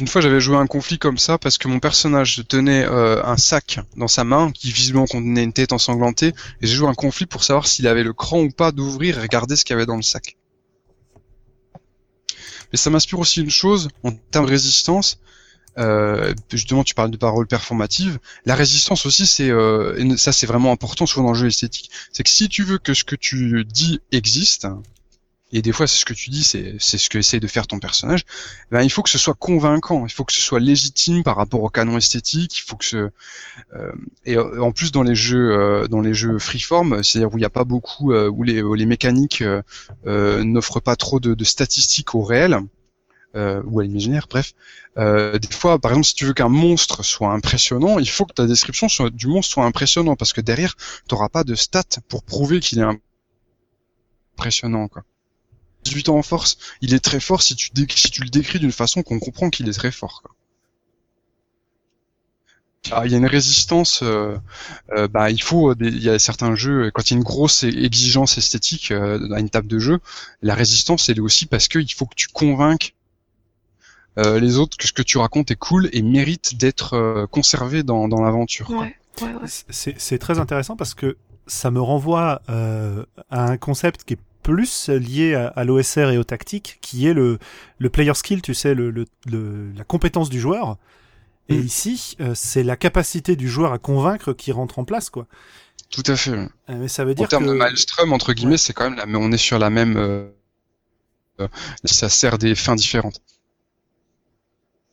une 0.00 0.06
fois, 0.06 0.20
j'avais 0.20 0.40
joué 0.40 0.56
un 0.56 0.66
conflit 0.66 0.98
comme 0.98 1.18
ça 1.18 1.38
parce 1.38 1.58
que 1.58 1.68
mon 1.68 1.78
personnage 1.78 2.42
tenait 2.48 2.84
euh, 2.84 3.24
un 3.24 3.36
sac 3.36 3.78
dans 3.96 4.08
sa 4.08 4.24
main 4.24 4.50
qui 4.50 4.72
visiblement 4.72 5.06
contenait 5.06 5.44
une 5.44 5.52
tête 5.52 5.72
ensanglantée 5.72 6.28
et 6.60 6.66
j'ai 6.66 6.74
joué 6.74 6.88
un 6.88 6.94
conflit 6.94 7.26
pour 7.26 7.44
savoir 7.44 7.66
s'il 7.66 7.86
avait 7.86 8.02
le 8.02 8.12
cran 8.12 8.40
ou 8.40 8.50
pas 8.50 8.72
d'ouvrir 8.72 9.18
et 9.18 9.22
regarder 9.22 9.54
ce 9.56 9.64
qu'il 9.64 9.74
y 9.74 9.76
avait 9.76 9.86
dans 9.86 9.96
le 9.96 10.02
sac. 10.02 10.36
Mais 12.72 12.78
ça 12.78 12.90
m'inspire 12.90 13.20
aussi 13.20 13.40
une 13.40 13.50
chose 13.50 13.88
en 14.02 14.10
termes 14.10 14.46
de 14.46 14.50
résistance, 14.50 15.20
euh, 15.78 16.34
justement, 16.50 16.84
tu 16.84 16.94
parles 16.94 17.10
de 17.10 17.16
paroles 17.16 17.46
performatives. 17.46 18.18
La 18.46 18.54
résistance 18.54 19.06
aussi, 19.06 19.26
c'est 19.26 19.50
euh, 19.50 20.16
ça, 20.16 20.32
c'est 20.32 20.46
vraiment 20.46 20.72
important 20.72 21.06
souvent 21.06 21.26
dans 21.26 21.32
le 21.32 21.38
jeu 21.38 21.46
esthétique. 21.48 21.90
C'est 22.12 22.22
que 22.22 22.30
si 22.30 22.48
tu 22.48 22.62
veux 22.62 22.78
que 22.78 22.94
ce 22.94 23.04
que 23.04 23.16
tu 23.16 23.64
dis 23.64 24.00
existe, 24.12 24.66
et 25.52 25.62
des 25.62 25.72
fois 25.72 25.86
c'est 25.86 26.00
ce 26.00 26.04
que 26.04 26.14
tu 26.14 26.30
dis, 26.30 26.42
c'est 26.42 26.78
ce 26.78 27.08
que 27.08 27.18
essaye 27.18 27.38
de 27.38 27.46
faire 27.46 27.66
ton 27.66 27.78
personnage, 27.78 28.24
ben 28.72 28.82
il 28.82 28.90
faut 28.90 29.02
que 29.02 29.10
ce 29.10 29.18
soit 29.18 29.34
convaincant, 29.34 30.04
il 30.04 30.12
faut 30.12 30.24
que 30.24 30.32
ce 30.32 30.40
soit 30.40 30.58
légitime 30.58 31.22
par 31.22 31.36
rapport 31.36 31.62
au 31.62 31.68
canon 31.68 31.96
esthétique, 31.96 32.58
il 32.58 32.62
faut 32.62 32.76
que 32.76 32.84
ce 32.84 33.10
euh, 33.76 33.92
et 34.24 34.36
en 34.36 34.72
plus 34.72 34.90
dans 34.90 35.04
les 35.04 35.14
jeux 35.14 35.52
euh, 35.52 35.86
dans 35.86 36.00
les 36.00 36.14
jeux 36.14 36.40
freeform, 36.40 37.04
c'est-à-dire 37.04 37.32
où 37.32 37.38
il 37.38 37.42
n'y 37.42 37.46
a 37.46 37.50
pas 37.50 37.64
beaucoup 37.64 38.12
où 38.12 38.42
les 38.42 38.62
les 38.62 38.86
mécaniques 38.86 39.44
n'offrent 40.04 40.80
pas 40.80 40.96
trop 40.96 41.20
de, 41.20 41.34
de 41.34 41.44
statistiques 41.44 42.14
au 42.16 42.22
réel 42.22 42.58
euh, 43.34 43.62
ou 43.66 43.80
à 43.80 43.82
l'imaginaire, 43.82 44.26
bref. 44.28 44.52
Euh, 44.96 45.38
des 45.38 45.48
fois, 45.48 45.78
par 45.78 45.92
exemple, 45.92 46.06
si 46.06 46.14
tu 46.14 46.24
veux 46.24 46.34
qu'un 46.34 46.48
monstre 46.48 47.02
soit 47.02 47.32
impressionnant, 47.32 47.98
il 47.98 48.08
faut 48.08 48.24
que 48.26 48.32
ta 48.32 48.46
description 48.46 48.88
du 49.12 49.26
monstre 49.26 49.54
soit 49.54 49.64
impressionnant, 49.64 50.16
parce 50.16 50.32
que 50.32 50.40
derrière, 50.40 50.76
tu 50.76 51.14
n'auras 51.14 51.28
pas 51.28 51.44
de 51.44 51.54
stats 51.54 52.00
pour 52.08 52.22
prouver 52.22 52.60
qu'il 52.60 52.78
est 52.78 52.86
impressionnant. 54.36 54.88
Quoi. 54.88 55.04
18 55.84 56.08
ans 56.10 56.18
en 56.18 56.22
force, 56.22 56.58
il 56.80 56.94
est 56.94 57.00
très 57.00 57.20
fort 57.20 57.42
si 57.42 57.56
tu, 57.56 57.70
le 57.74 58.30
décris 58.30 58.58
d'une 58.58 58.72
façon 58.72 59.02
qu'on 59.02 59.18
comprend 59.18 59.50
qu'il 59.50 59.68
est 59.68 59.72
très 59.72 59.92
fort. 59.92 60.22
Quoi. 60.22 60.34
Ah, 62.90 63.06
il 63.06 63.12
y 63.12 63.14
a 63.14 63.18
une 63.18 63.26
résistance. 63.26 64.00
Euh, 64.02 64.36
euh, 64.92 65.08
bah, 65.08 65.30
il 65.30 65.42
faut. 65.42 65.74
il 65.80 66.02
y 66.02 66.10
a 66.10 66.18
certains 66.18 66.54
jeux 66.54 66.90
quand 66.92 67.10
il 67.10 67.14
y 67.14 67.16
a 67.16 67.18
une 67.18 67.24
grosse 67.24 67.62
exigence 67.64 68.36
esthétique 68.36 68.90
euh, 68.90 69.32
à 69.32 69.40
une 69.40 69.48
table 69.48 69.68
de 69.68 69.78
jeu, 69.78 70.00
la 70.42 70.54
résistance 70.54 71.08
elle 71.08 71.18
est 71.18 71.20
aussi 71.20 71.46
parce 71.46 71.68
qu'il 71.68 71.90
faut 71.92 72.06
que 72.06 72.14
tu 72.14 72.28
convainques 72.28 72.94
euh, 74.18 74.38
les 74.38 74.58
autres 74.58 74.76
que 74.76 74.86
ce 74.86 74.92
que 74.92 75.02
tu 75.02 75.18
racontes 75.18 75.50
est 75.50 75.56
cool 75.56 75.88
et 75.92 76.02
mérite 76.02 76.56
d'être 76.56 76.94
euh, 76.94 77.26
conservé 77.26 77.82
dans, 77.82 78.06
dans 78.06 78.22
l'aventure. 78.22 78.70
Ouais, 78.70 78.96
ouais, 79.22 79.28
C'est 79.68 80.18
très 80.18 80.38
intéressant 80.38 80.76
parce 80.76 80.94
que 80.94 81.16
ça 81.46 81.70
me 81.70 81.80
renvoie 81.80 82.40
euh, 82.48 83.04
à 83.30 83.44
un 83.44 83.56
concept 83.56 84.04
qui 84.04 84.14
est 84.14 84.18
plus 84.42 84.90
lié 84.90 85.34
à, 85.34 85.64
l'OSR 85.64 86.10
et 86.10 86.18
au 86.18 86.24
tactique, 86.24 86.78
qui 86.82 87.06
est 87.06 87.14
le, 87.14 87.38
le 87.78 87.90
player 87.90 88.12
skill, 88.12 88.42
tu 88.42 88.52
sais, 88.52 88.74
le, 88.74 88.90
le, 88.90 89.72
la 89.74 89.84
compétence 89.84 90.28
du 90.28 90.38
joueur. 90.38 90.76
Et 91.48 91.56
mm. 91.56 91.64
ici, 91.64 92.16
c'est 92.34 92.62
la 92.62 92.76
capacité 92.76 93.36
du 93.36 93.48
joueur 93.48 93.72
à 93.72 93.78
convaincre 93.78 94.34
qui 94.34 94.52
rentre 94.52 94.78
en 94.78 94.84
place, 94.84 95.08
quoi. 95.08 95.26
Tout 95.90 96.02
à 96.06 96.16
fait. 96.16 96.36
mais 96.68 96.88
ça 96.88 97.06
veut 97.06 97.14
dire 97.14 97.24
en 97.24 97.28
termes 97.28 97.46
de 97.46 97.52
maelstrom, 97.52 98.12
entre 98.12 98.34
guillemets, 98.34 98.58
c'est 98.58 98.74
quand 98.74 98.84
même 98.84 98.96
là, 98.96 99.06
mais 99.06 99.16
on 99.16 99.32
est 99.32 99.38
sur 99.38 99.58
la 99.58 99.70
même. 99.70 100.28
ça 101.84 102.10
sert 102.10 102.36
des 102.36 102.54
fins 102.54 102.76
différentes. 102.76 103.22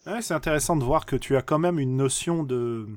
Ouais, 0.08 0.22
c'est 0.22 0.34
intéressant 0.34 0.76
de 0.76 0.84
voir 0.84 1.06
que 1.06 1.16
tu 1.16 1.36
as 1.38 1.42
quand 1.42 1.60
même 1.60 1.80
une 1.80 1.96
notion 1.96 2.44
de 2.44 2.88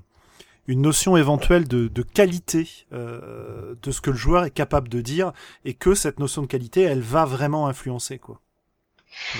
une 0.67 0.81
notion 0.81 1.19
éventuelle 1.19 1.69
de, 1.69 1.89
de 1.89 2.03
qualité 2.03 2.67
euh, 2.95 3.75
de 3.83 3.91
ce 3.91 4.01
que 4.01 4.11
le 4.11 4.17
joueur 4.17 4.47
est 4.47 4.51
capable 4.51 4.89
de 4.89 5.03
dire 5.03 5.33
et 5.67 5.75
que 5.75 5.95
cette 5.95 6.19
notion 6.19 6.41
de 6.41 6.47
qualité 6.47 6.81
elle 6.81 7.03
va 7.03 7.27
vraiment 7.27 7.69
influencer 7.69 8.19
quoi. 8.19 8.41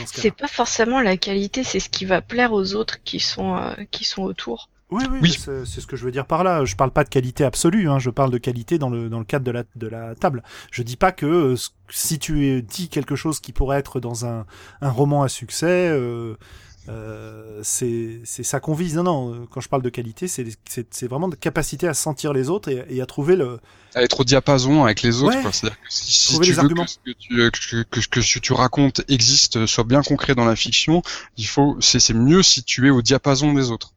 C'est 0.05 0.31
pas 0.31 0.47
forcément 0.47 1.01
la 1.01 1.17
qualité, 1.17 1.65
c'est 1.65 1.81
ce 1.81 1.89
qui 1.89 2.05
va 2.05 2.21
plaire 2.21 2.53
aux 2.53 2.75
autres 2.75 3.03
qui 3.03 3.21
sont 3.21 3.57
euh, 3.57 3.73
qui 3.91 4.05
sont 4.05 4.23
autour. 4.23 4.69
Oui, 4.91 5.03
oui, 5.11 5.19
oui. 5.23 5.33
c'est 5.33 5.65
ce 5.65 5.87
que 5.87 5.97
je 5.97 6.05
veux 6.05 6.13
dire 6.13 6.27
par 6.27 6.45
là. 6.45 6.65
Je 6.65 6.77
parle 6.77 6.91
pas 6.91 7.03
de 7.03 7.09
qualité 7.09 7.43
absolue, 7.43 7.89
hein. 7.89 7.99
je 7.99 8.11
parle 8.11 8.31
de 8.31 8.39
qualité 8.39 8.79
dans 8.79 8.91
le, 8.91 9.09
dans 9.09 9.19
le 9.19 9.25
cadre 9.25 9.45
de 9.45 9.51
la, 9.51 9.65
de 9.75 9.87
la 9.89 10.15
table. 10.15 10.43
Je 10.71 10.83
dis 10.83 10.97
pas 10.97 11.11
que 11.11 11.27
euh, 11.27 11.57
si 11.89 12.19
tu 12.19 12.63
dis 12.63 12.89
quelque 12.91 13.17
chose 13.17 13.41
qui 13.41 13.53
pourrait 13.53 13.79
être 13.79 13.99
dans 13.99 14.27
un, 14.27 14.47
un 14.83 14.91
roman 14.91 15.23
à 15.23 15.29
succès, 15.29 15.89
euh, 15.91 16.37
euh, 16.89 17.61
c'est 17.63 18.25
ça 18.25 18.61
qu'on 18.61 18.75
vise. 18.75 18.97
Non, 18.97 19.03
non, 19.03 19.47
quand 19.51 19.61
je 19.61 19.69
parle 19.69 19.83
de 19.83 19.89
qualité, 19.89 20.29
c'est 20.29 21.07
vraiment 21.07 21.29
de 21.29 21.37
capacité 21.37 21.89
à 21.89 21.95
sentir 21.95 22.33
les 22.33 22.51
autres 22.51 22.71
et, 22.71 23.01
à 23.01 23.07
trouver 23.07 23.37
le. 23.37 23.59
À 23.95 24.03
être 24.03 24.21
au 24.21 24.25
diapason 24.25 24.85
avec 24.85 25.03
les 25.03 25.23
autres. 25.23 25.37
C'est-à-dire 25.53 25.81
que 25.81 25.87
si, 25.89 26.41
tu 26.41 26.53
veux 26.53 26.69
que 26.69 26.87
ce 26.87 26.99
que 26.99 27.11
tu, 27.13 27.85
que, 27.91 28.01
que, 28.09 28.21
ce 28.21 28.35
que 28.35 28.39
tu 28.41 28.53
racontes 28.53 29.03
existe, 29.09 29.67
soit 29.67 29.85
bien 29.85 30.03
concret 30.03 30.35
dans 30.35 30.45
la 30.45 30.57
fiction, 30.57 31.03
il 31.37 31.47
faut, 31.47 31.77
c'est 31.81 32.13
mieux 32.13 32.43
si 32.43 32.65
tu 32.65 32.87
es 32.87 32.91
au 32.91 33.03
diapason 33.03 33.55
des 33.55 33.71
autres 33.71 33.94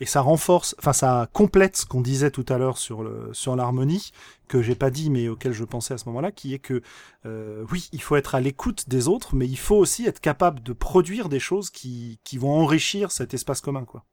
et 0.00 0.06
ça 0.06 0.20
renforce, 0.20 0.74
enfin 0.78 0.92
ça 0.92 1.28
complète 1.32 1.76
ce 1.76 1.86
qu'on 1.86 2.00
disait 2.00 2.30
tout 2.30 2.46
à 2.48 2.58
l'heure 2.58 2.78
sur 2.78 3.02
le 3.02 3.30
sur 3.32 3.56
l'harmonie 3.56 4.12
que 4.48 4.62
j'ai 4.62 4.74
pas 4.74 4.90
dit 4.90 5.10
mais 5.10 5.28
auquel 5.28 5.52
je 5.52 5.64
pensais 5.64 5.94
à 5.94 5.98
ce 5.98 6.06
moment-là, 6.06 6.32
qui 6.32 6.54
est 6.54 6.58
que 6.58 6.82
euh, 7.26 7.64
oui, 7.70 7.88
il 7.92 8.02
faut 8.02 8.16
être 8.16 8.34
à 8.34 8.40
l'écoute 8.40 8.88
des 8.88 9.08
autres, 9.08 9.34
mais 9.34 9.46
il 9.46 9.58
faut 9.58 9.76
aussi 9.76 10.06
être 10.06 10.20
capable 10.20 10.62
de 10.62 10.72
produire 10.72 11.28
des 11.28 11.40
choses 11.40 11.70
qui 11.70 12.18
qui 12.24 12.38
vont 12.38 12.52
enrichir 12.52 13.12
cet 13.12 13.34
espace 13.34 13.60
commun, 13.60 13.84
quoi. 13.84 14.04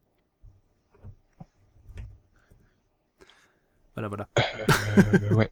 Voilà, 3.95 4.07
voilà. 4.07 4.27
Euh, 4.97 5.33
ouais. 5.33 5.51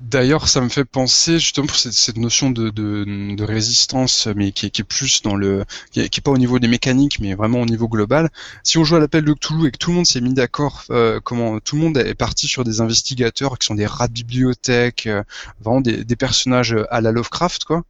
D'ailleurs, 0.00 0.48
ça 0.48 0.60
me 0.60 0.68
fait 0.68 0.84
penser 0.84 1.38
justement 1.38 1.66
pour 1.66 1.76
cette, 1.76 2.16
notion 2.16 2.50
de, 2.50 3.42
résistance, 3.42 4.28
mais 4.34 4.52
qui, 4.52 4.66
est 4.66 4.84
plus 4.84 5.22
dans 5.22 5.34
le, 5.34 5.64
qui 5.90 6.00
est, 6.00 6.20
pas 6.20 6.30
au 6.30 6.38
niveau 6.38 6.58
des 6.58 6.68
mécaniques, 6.68 7.18
mais 7.18 7.34
vraiment 7.34 7.60
au 7.60 7.66
niveau 7.66 7.88
global. 7.88 8.30
Si 8.62 8.78
on 8.78 8.84
joue 8.84 8.96
à 8.96 9.00
l'appel 9.00 9.24
de 9.24 9.32
Cthulhu 9.34 9.66
et 9.66 9.70
que 9.70 9.76
tout 9.76 9.90
le 9.90 9.96
monde 9.96 10.06
s'est 10.06 10.20
mis 10.20 10.32
d'accord, 10.32 10.84
euh, 10.90 11.20
comment 11.22 11.58
tout 11.60 11.76
le 11.76 11.82
monde 11.82 11.98
est 11.98 12.14
parti 12.14 12.46
sur 12.46 12.64
des 12.64 12.80
investigateurs 12.80 13.58
qui 13.58 13.66
sont 13.66 13.74
des 13.74 13.86
rats 13.86 14.08
de 14.08 14.12
bibliothèque, 14.12 15.06
euh, 15.08 15.22
vraiment 15.60 15.80
des, 15.80 16.04
des, 16.04 16.16
personnages 16.16 16.76
à 16.90 17.00
la 17.00 17.12
Lovecraft, 17.12 17.64
quoi, 17.64 17.84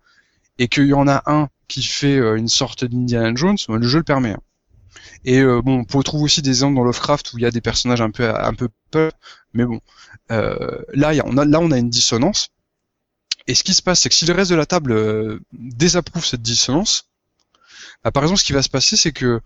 et 0.59 0.69
qu'il 0.69 0.87
y 0.87 0.95
en 0.95 1.09
a 1.09 1.23
un 1.27 1.49
qui 1.69 1.83
fait 1.83 2.19
euh, 2.19 2.37
une 2.37 2.49
sorte 2.49 2.85
d'Indiana 2.85 3.33
Jones, 3.35 3.59
le 3.69 3.87
jeu 3.87 3.99
le 3.99 4.05
permet. 4.05 4.33
Hein. 4.33 4.41
Et 5.25 5.41
euh, 5.41 5.61
bon, 5.63 5.85
on 5.93 5.99
retrouver 5.99 6.25
aussi 6.25 6.43
des 6.43 6.51
exemples 6.51 6.77
dans 6.77 6.85
Lovecraft 6.85 7.33
où 7.33 7.39
il 7.39 7.43
y 7.43 7.47
a 7.47 7.51
des 7.51 7.61
personnages 7.61 8.01
un 8.01 8.11
peu 8.11 8.29
un 8.29 8.55
peu 8.55 8.69
peur, 8.91 9.13
mais 9.53 9.65
bon, 9.65 9.81
euh, 10.31 10.83
là, 10.95 11.13
on 11.25 11.37
a, 11.37 11.45
là 11.45 11.61
on 11.61 11.71
a 11.71 11.79
une 11.79 11.91
dissonance. 11.91 12.51
Et 13.47 13.55
ce 13.55 13.65
qui 13.65 13.75
se 13.75 13.83
passe, 13.83 14.01
c'est 14.01 14.09
que 14.09 14.15
si 14.15 14.27
le 14.27 14.35
reste 14.35 14.51
de 14.51 14.57
la 14.57 14.67
table 14.67 14.93
euh, 14.93 15.41
désapprouve 15.53 16.25
cette 16.25 16.43
dissonance, 16.43 17.09
bah, 18.05 18.11
par 18.11 18.23
exemple, 18.23 18.41
ce 18.41 18.45
qui 18.45 18.53
va 18.53 18.63
se 18.63 18.69
passer, 18.69 18.97
c'est 18.97 19.13
que 19.13 19.41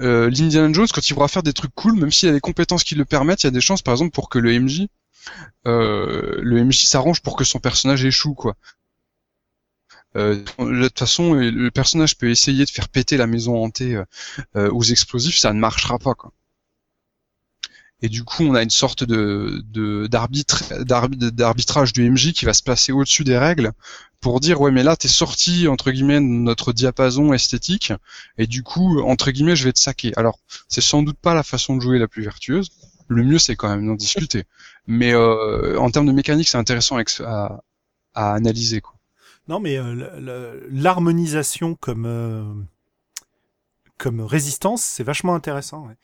euh, 0.00 0.30
l'Indiana 0.30 0.72
Jones, 0.72 0.86
quand 0.92 1.08
il 1.08 1.14
pourra 1.14 1.28
faire 1.28 1.42
des 1.42 1.52
trucs 1.52 1.74
cool, 1.74 1.94
même 1.94 2.12
s'il 2.12 2.28
a 2.28 2.32
des 2.32 2.40
compétences 2.40 2.84
qui 2.84 2.94
le 2.94 3.04
permettent, 3.04 3.42
il 3.42 3.46
y 3.46 3.48
a 3.48 3.52
des 3.52 3.60
chances, 3.60 3.82
par 3.82 3.92
exemple, 3.92 4.12
pour 4.12 4.28
que 4.28 4.38
le 4.38 4.58
MJ, 4.58 4.86
le 5.64 6.64
MJ 6.64 6.84
s'arrange 6.84 7.20
pour 7.20 7.36
que 7.36 7.44
son 7.44 7.58
personnage 7.58 8.04
échoue, 8.04 8.34
quoi. 8.34 8.56
Euh, 10.16 10.36
de 10.58 10.88
toute 10.88 10.98
façon, 10.98 11.34
le 11.34 11.70
personnage 11.70 12.16
peut 12.18 12.30
essayer 12.30 12.64
de 12.64 12.70
faire 12.70 12.88
péter 12.88 13.16
la 13.16 13.26
maison 13.26 13.62
hantée 13.62 14.02
euh, 14.56 14.70
aux 14.70 14.82
explosifs, 14.82 15.38
ça 15.38 15.52
ne 15.52 15.58
marchera 15.58 15.98
pas, 15.98 16.14
quoi. 16.14 16.32
Et 18.02 18.08
du 18.08 18.24
coup, 18.24 18.42
on 18.42 18.54
a 18.54 18.62
une 18.62 18.70
sorte 18.70 19.04
de 19.04 19.62
d'arbitre 20.08 20.82
d'arbitrage 20.82 21.92
du 21.92 22.10
MJ 22.10 22.32
qui 22.32 22.44
va 22.44 22.52
se 22.52 22.62
placer 22.62 22.90
au-dessus 22.90 23.22
des 23.22 23.38
règles 23.38 23.72
pour 24.20 24.40
dire 24.40 24.60
ouais 24.60 24.70
mais 24.70 24.82
là 24.82 24.96
t'es 24.96 25.08
sorti 25.08 25.68
entre 25.68 25.90
guillemets 25.90 26.20
de 26.20 26.24
notre 26.24 26.72
diapason 26.72 27.32
esthétique 27.32 27.92
et 28.38 28.46
du 28.46 28.62
coup 28.62 29.00
entre 29.02 29.30
guillemets 29.30 29.56
je 29.56 29.64
vais 29.64 29.72
te 29.72 29.78
saquer. 29.78 30.12
Alors 30.16 30.40
c'est 30.68 30.80
sans 30.80 31.02
doute 31.02 31.18
pas 31.18 31.34
la 31.34 31.44
façon 31.44 31.76
de 31.76 31.80
jouer 31.80 31.98
la 32.00 32.08
plus 32.08 32.22
vertueuse. 32.22 32.70
Le 33.06 33.22
mieux 33.24 33.38
c'est 33.38 33.54
quand 33.54 33.68
même 33.68 33.86
d'en 33.86 33.94
discuter. 33.94 34.44
Mais 34.86 35.12
euh, 35.14 35.78
en 35.78 35.90
termes 35.90 36.06
de 36.06 36.12
mécanique 36.12 36.48
c'est 36.48 36.58
intéressant 36.58 36.98
à, 36.98 37.62
à, 38.14 38.34
analyser 38.34 38.80
quoi. 38.80 38.94
Non 39.52 39.60
mais 39.60 39.76
euh, 39.76 40.66
l'harmonisation 40.70 41.74
comme 41.74 42.06
euh, 42.06 42.42
comme 43.98 44.22
résistance 44.22 44.82
c'est 44.82 45.04
vachement 45.04 45.34
intéressant. 45.34 45.86
Ouais 45.86 45.96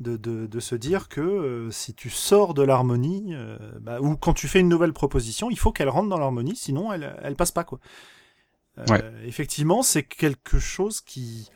de, 0.00 0.18
de, 0.18 0.46
de, 0.46 0.60
se 0.60 0.74
dire 0.74 1.08
que 1.08 1.22
euh, 1.22 1.70
si 1.70 1.94
tu 1.94 2.10
sors 2.10 2.52
de 2.52 2.62
l'harmonie, 2.62 3.32
bah, 3.80 4.02
ou 4.02 4.16
quand 4.16 4.34
tu 4.34 4.48
fais 4.48 4.60
une 4.60 4.68
nouvelle 4.68 4.92
proposition, 4.92 5.48
il 5.50 5.58
faut 5.58 5.72
qu'elle 5.72 5.88
rentre 5.88 6.10
dans 6.10 6.18
l'harmonie, 6.18 6.56
sinon 6.56 6.92
elle, 6.92 7.16
elle 7.22 7.36
passe 7.36 7.52
pas 7.52 7.64
quoi. 7.64 7.80
Euh, 8.78 9.24
Effectivement, 9.24 9.82
c'est 9.82 10.02
quelque 10.02 10.58
chose 10.58 11.00
qui 11.00 11.48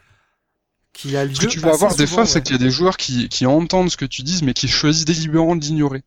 qui 0.95 1.15
a 1.15 1.27
lieu. 1.27 1.35
Ce 1.35 1.43
que 1.43 1.47
tu 1.47 1.61
vas 1.61 1.75
avoir 1.75 1.95
des 1.95 2.07
fois, 2.07 2.25
c'est 2.25 2.41
qu'il 2.41 2.57
y 2.57 2.59
a 2.59 2.65
des 2.65 2.71
joueurs 2.71 2.97
qui, 2.97 3.29
qui 3.29 3.45
entendent 3.45 3.91
ce 3.91 3.99
que 3.99 4.07
tu 4.07 4.23
dis, 4.23 4.43
mais 4.45 4.55
qui 4.55 4.67
choisissent 4.67 5.05
délibérément 5.05 5.57
d'ignorer. 5.57 6.05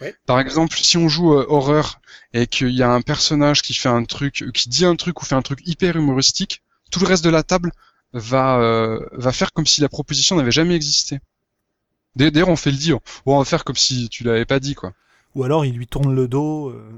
Ouais. 0.00 0.14
Par 0.26 0.40
exemple, 0.40 0.76
si 0.76 0.96
on 0.96 1.08
joue 1.08 1.32
horreur 1.32 2.00
et 2.32 2.46
qu'il 2.46 2.70
y 2.70 2.82
a 2.82 2.90
un 2.90 3.02
personnage 3.02 3.62
qui 3.62 3.74
fait 3.74 3.88
un 3.88 4.04
truc, 4.04 4.44
qui 4.54 4.68
dit 4.68 4.84
un 4.84 4.96
truc 4.96 5.20
ou 5.20 5.24
fait 5.24 5.34
un 5.34 5.42
truc 5.42 5.60
hyper 5.66 5.96
humoristique, 5.96 6.62
tout 6.90 7.00
le 7.00 7.06
reste 7.06 7.24
de 7.24 7.30
la 7.30 7.42
table 7.42 7.72
va 8.12 8.58
euh, 8.58 8.98
va 9.12 9.32
faire 9.32 9.52
comme 9.52 9.66
si 9.66 9.80
la 9.80 9.88
proposition 9.88 10.36
n'avait 10.36 10.50
jamais 10.50 10.74
existé. 10.74 11.20
D'ailleurs, 12.16 12.48
on 12.48 12.56
fait 12.56 12.72
le 12.72 12.76
dire. 12.76 12.98
on 13.24 13.38
va 13.38 13.44
faire 13.44 13.64
comme 13.64 13.76
si 13.76 14.08
tu 14.08 14.24
l'avais 14.24 14.44
pas 14.44 14.58
dit, 14.58 14.74
quoi. 14.74 14.92
Ou 15.34 15.44
alors, 15.44 15.64
il 15.64 15.76
lui 15.76 15.86
tourne 15.86 16.14
le 16.14 16.26
dos. 16.26 16.70
Euh... 16.70 16.90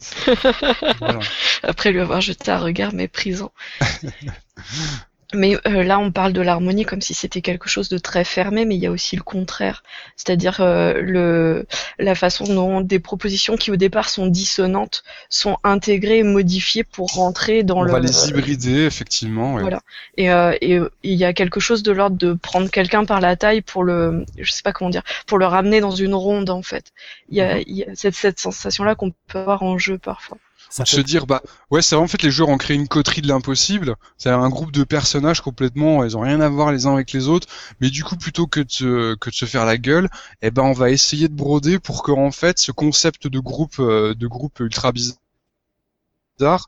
Après 1.62 1.92
lui 1.92 2.00
avoir 2.00 2.20
jeté 2.20 2.50
un 2.50 2.58
regard 2.58 2.92
méprisant. 2.92 3.52
Mais 5.32 5.56
euh, 5.66 5.84
là, 5.84 5.98
on 5.98 6.10
parle 6.10 6.32
de 6.32 6.40
l'harmonie 6.40 6.84
comme 6.84 7.00
si 7.00 7.14
c'était 7.14 7.40
quelque 7.40 7.68
chose 7.68 7.88
de 7.88 7.98
très 7.98 8.24
fermé, 8.24 8.64
mais 8.64 8.74
il 8.74 8.80
y 8.80 8.86
a 8.86 8.90
aussi 8.90 9.16
le 9.16 9.22
contraire, 9.22 9.84
c'est-à-dire 10.16 10.60
euh, 10.60 11.00
le 11.00 11.66
la 11.98 12.14
façon 12.14 12.44
dont 12.44 12.80
des 12.80 12.98
propositions 12.98 13.56
qui 13.56 13.70
au 13.70 13.76
départ 13.76 14.08
sont 14.08 14.26
dissonantes 14.26 15.04
sont 15.28 15.58
intégrées 15.62 16.18
et 16.18 16.22
modifiées 16.24 16.84
pour 16.84 17.12
rentrer 17.12 17.62
dans 17.62 17.82
le. 17.82 17.90
On 17.90 17.94
va 17.94 18.00
les 18.00 18.28
hybrider 18.28 18.84
effectivement. 18.84 19.54
Ouais. 19.54 19.62
Voilà. 19.62 19.80
Et 20.16 20.32
euh, 20.32 20.56
et 20.60 20.80
il 21.04 21.14
y 21.14 21.24
a 21.24 21.32
quelque 21.32 21.60
chose 21.60 21.82
de 21.82 21.92
l'ordre 21.92 22.16
de 22.16 22.32
prendre 22.32 22.70
quelqu'un 22.70 23.04
par 23.04 23.20
la 23.20 23.36
taille 23.36 23.60
pour 23.60 23.84
le, 23.84 24.24
je 24.38 24.50
sais 24.50 24.62
pas 24.62 24.72
comment 24.72 24.90
dire, 24.90 25.04
pour 25.26 25.38
le 25.38 25.46
ramener 25.46 25.80
dans 25.80 25.90
une 25.92 26.14
ronde 26.14 26.50
en 26.50 26.62
fait. 26.62 26.92
Il 27.28 27.36
y 27.36 27.40
a, 27.40 27.56
mhm. 27.56 27.64
il 27.66 27.76
y 27.76 27.84
a 27.84 27.94
cette, 27.94 28.14
cette 28.14 28.40
sensation 28.40 28.82
là 28.84 28.94
qu'on 28.96 29.12
peut 29.28 29.38
avoir 29.38 29.62
en 29.62 29.78
jeu 29.78 29.96
parfois 29.98 30.38
se 30.70 31.00
dire 31.00 31.26
bah 31.26 31.42
ouais 31.70 31.82
c'est 31.82 31.94
vrai 31.96 32.04
en 32.04 32.08
fait 32.08 32.22
les 32.22 32.30
joueurs 32.30 32.48
ont 32.48 32.58
créé 32.58 32.76
une 32.76 32.88
coterie 32.88 33.22
de 33.22 33.28
l'impossible. 33.28 33.96
C'est 34.16 34.30
un 34.30 34.48
groupe 34.48 34.72
de 34.72 34.84
personnages 34.84 35.40
complètement 35.40 36.04
ils 36.04 36.16
ont 36.16 36.20
rien 36.20 36.40
à 36.40 36.48
voir 36.48 36.72
les 36.72 36.86
uns 36.86 36.94
avec 36.94 37.12
les 37.12 37.28
autres. 37.28 37.48
Mais 37.80 37.90
du 37.90 38.04
coup 38.04 38.16
plutôt 38.16 38.46
que 38.46 38.60
de 38.60 38.70
se, 38.70 39.14
que 39.16 39.30
de 39.30 39.34
se 39.34 39.44
faire 39.44 39.64
la 39.64 39.78
gueule 39.78 40.08
eh 40.42 40.50
ben 40.50 40.62
on 40.62 40.72
va 40.72 40.90
essayer 40.90 41.28
de 41.28 41.34
broder 41.34 41.78
pour 41.78 42.02
que 42.02 42.12
en 42.12 42.30
fait 42.30 42.58
ce 42.58 42.72
concept 42.72 43.26
de 43.26 43.38
groupe 43.40 43.78
euh, 43.80 44.14
de 44.14 44.26
groupe 44.26 44.60
ultra 44.60 44.92
bizarre 44.92 46.66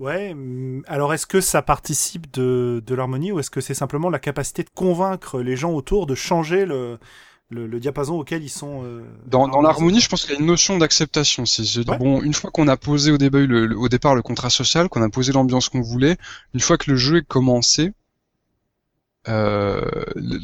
Ouais, 0.00 0.34
mm, 0.34 0.82
alors 0.88 1.14
est-ce 1.14 1.26
que 1.26 1.40
ça 1.40 1.62
participe 1.62 2.32
de, 2.32 2.82
de 2.84 2.94
l'harmonie 2.94 3.30
ou 3.32 3.38
est-ce 3.38 3.50
que 3.50 3.60
c'est 3.60 3.74
simplement 3.74 4.10
la 4.10 4.18
capacité 4.18 4.64
de 4.64 4.70
convaincre 4.74 5.40
les 5.40 5.56
gens 5.56 5.72
autour 5.72 6.06
de 6.06 6.14
changer 6.14 6.66
le, 6.66 6.98
le, 7.52 7.80
diapason 7.80 8.14
auquel 8.14 8.42
ils 8.42 8.48
sont. 8.48 8.82
Euh, 8.84 9.02
dans, 9.26 9.48
dans 9.48 9.62
l'harmonie, 9.62 10.00
je 10.00 10.08
pense 10.08 10.24
qu'il 10.24 10.34
y 10.34 10.36
a 10.36 10.40
une 10.40 10.46
notion 10.46 10.78
d'acceptation. 10.78 11.46
C'est 11.46 11.84
bon, 11.84 12.22
une 12.22 12.34
fois 12.34 12.50
qu'on 12.50 12.68
a 12.68 12.76
posé 12.76 13.10
au, 13.10 13.18
début, 13.18 13.46
le, 13.46 13.76
au 13.76 13.88
départ 13.88 14.14
le 14.14 14.22
contrat 14.22 14.50
social, 14.50 14.88
qu'on 14.88 15.02
a 15.02 15.08
posé 15.08 15.32
l'ambiance 15.32 15.68
qu'on 15.68 15.80
voulait, 15.80 16.16
une 16.54 16.60
fois 16.60 16.78
que 16.78 16.90
le 16.90 16.96
jeu 16.96 17.18
est 17.18 17.26
commencé, 17.26 17.92
euh, 19.28 19.80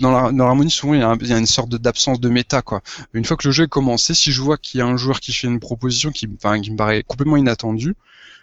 dans 0.00 0.30
l'harmonie 0.30 0.70
souvent 0.70 0.94
il 0.94 1.00
y, 1.00 1.02
a 1.02 1.16
il 1.20 1.26
y, 1.26 1.32
a 1.32 1.38
une 1.38 1.46
sorte 1.46 1.70
d'absence 1.70 2.20
de 2.20 2.28
méta 2.28 2.62
quoi. 2.62 2.80
Une 3.12 3.24
fois 3.24 3.36
que 3.36 3.48
le 3.48 3.52
jeu 3.52 3.64
est 3.64 3.68
commencé, 3.68 4.14
si 4.14 4.30
je 4.30 4.40
vois 4.40 4.56
qu'il 4.56 4.78
y 4.78 4.82
a 4.82 4.86
un 4.86 4.96
joueur 4.96 5.18
qui 5.18 5.32
fait 5.32 5.48
une 5.48 5.58
proposition 5.58 6.12
qui, 6.12 6.28
enfin, 6.36 6.60
qui 6.60 6.70
me 6.70 6.76
paraît 6.76 7.02
complètement 7.02 7.36
inattendue, 7.36 7.96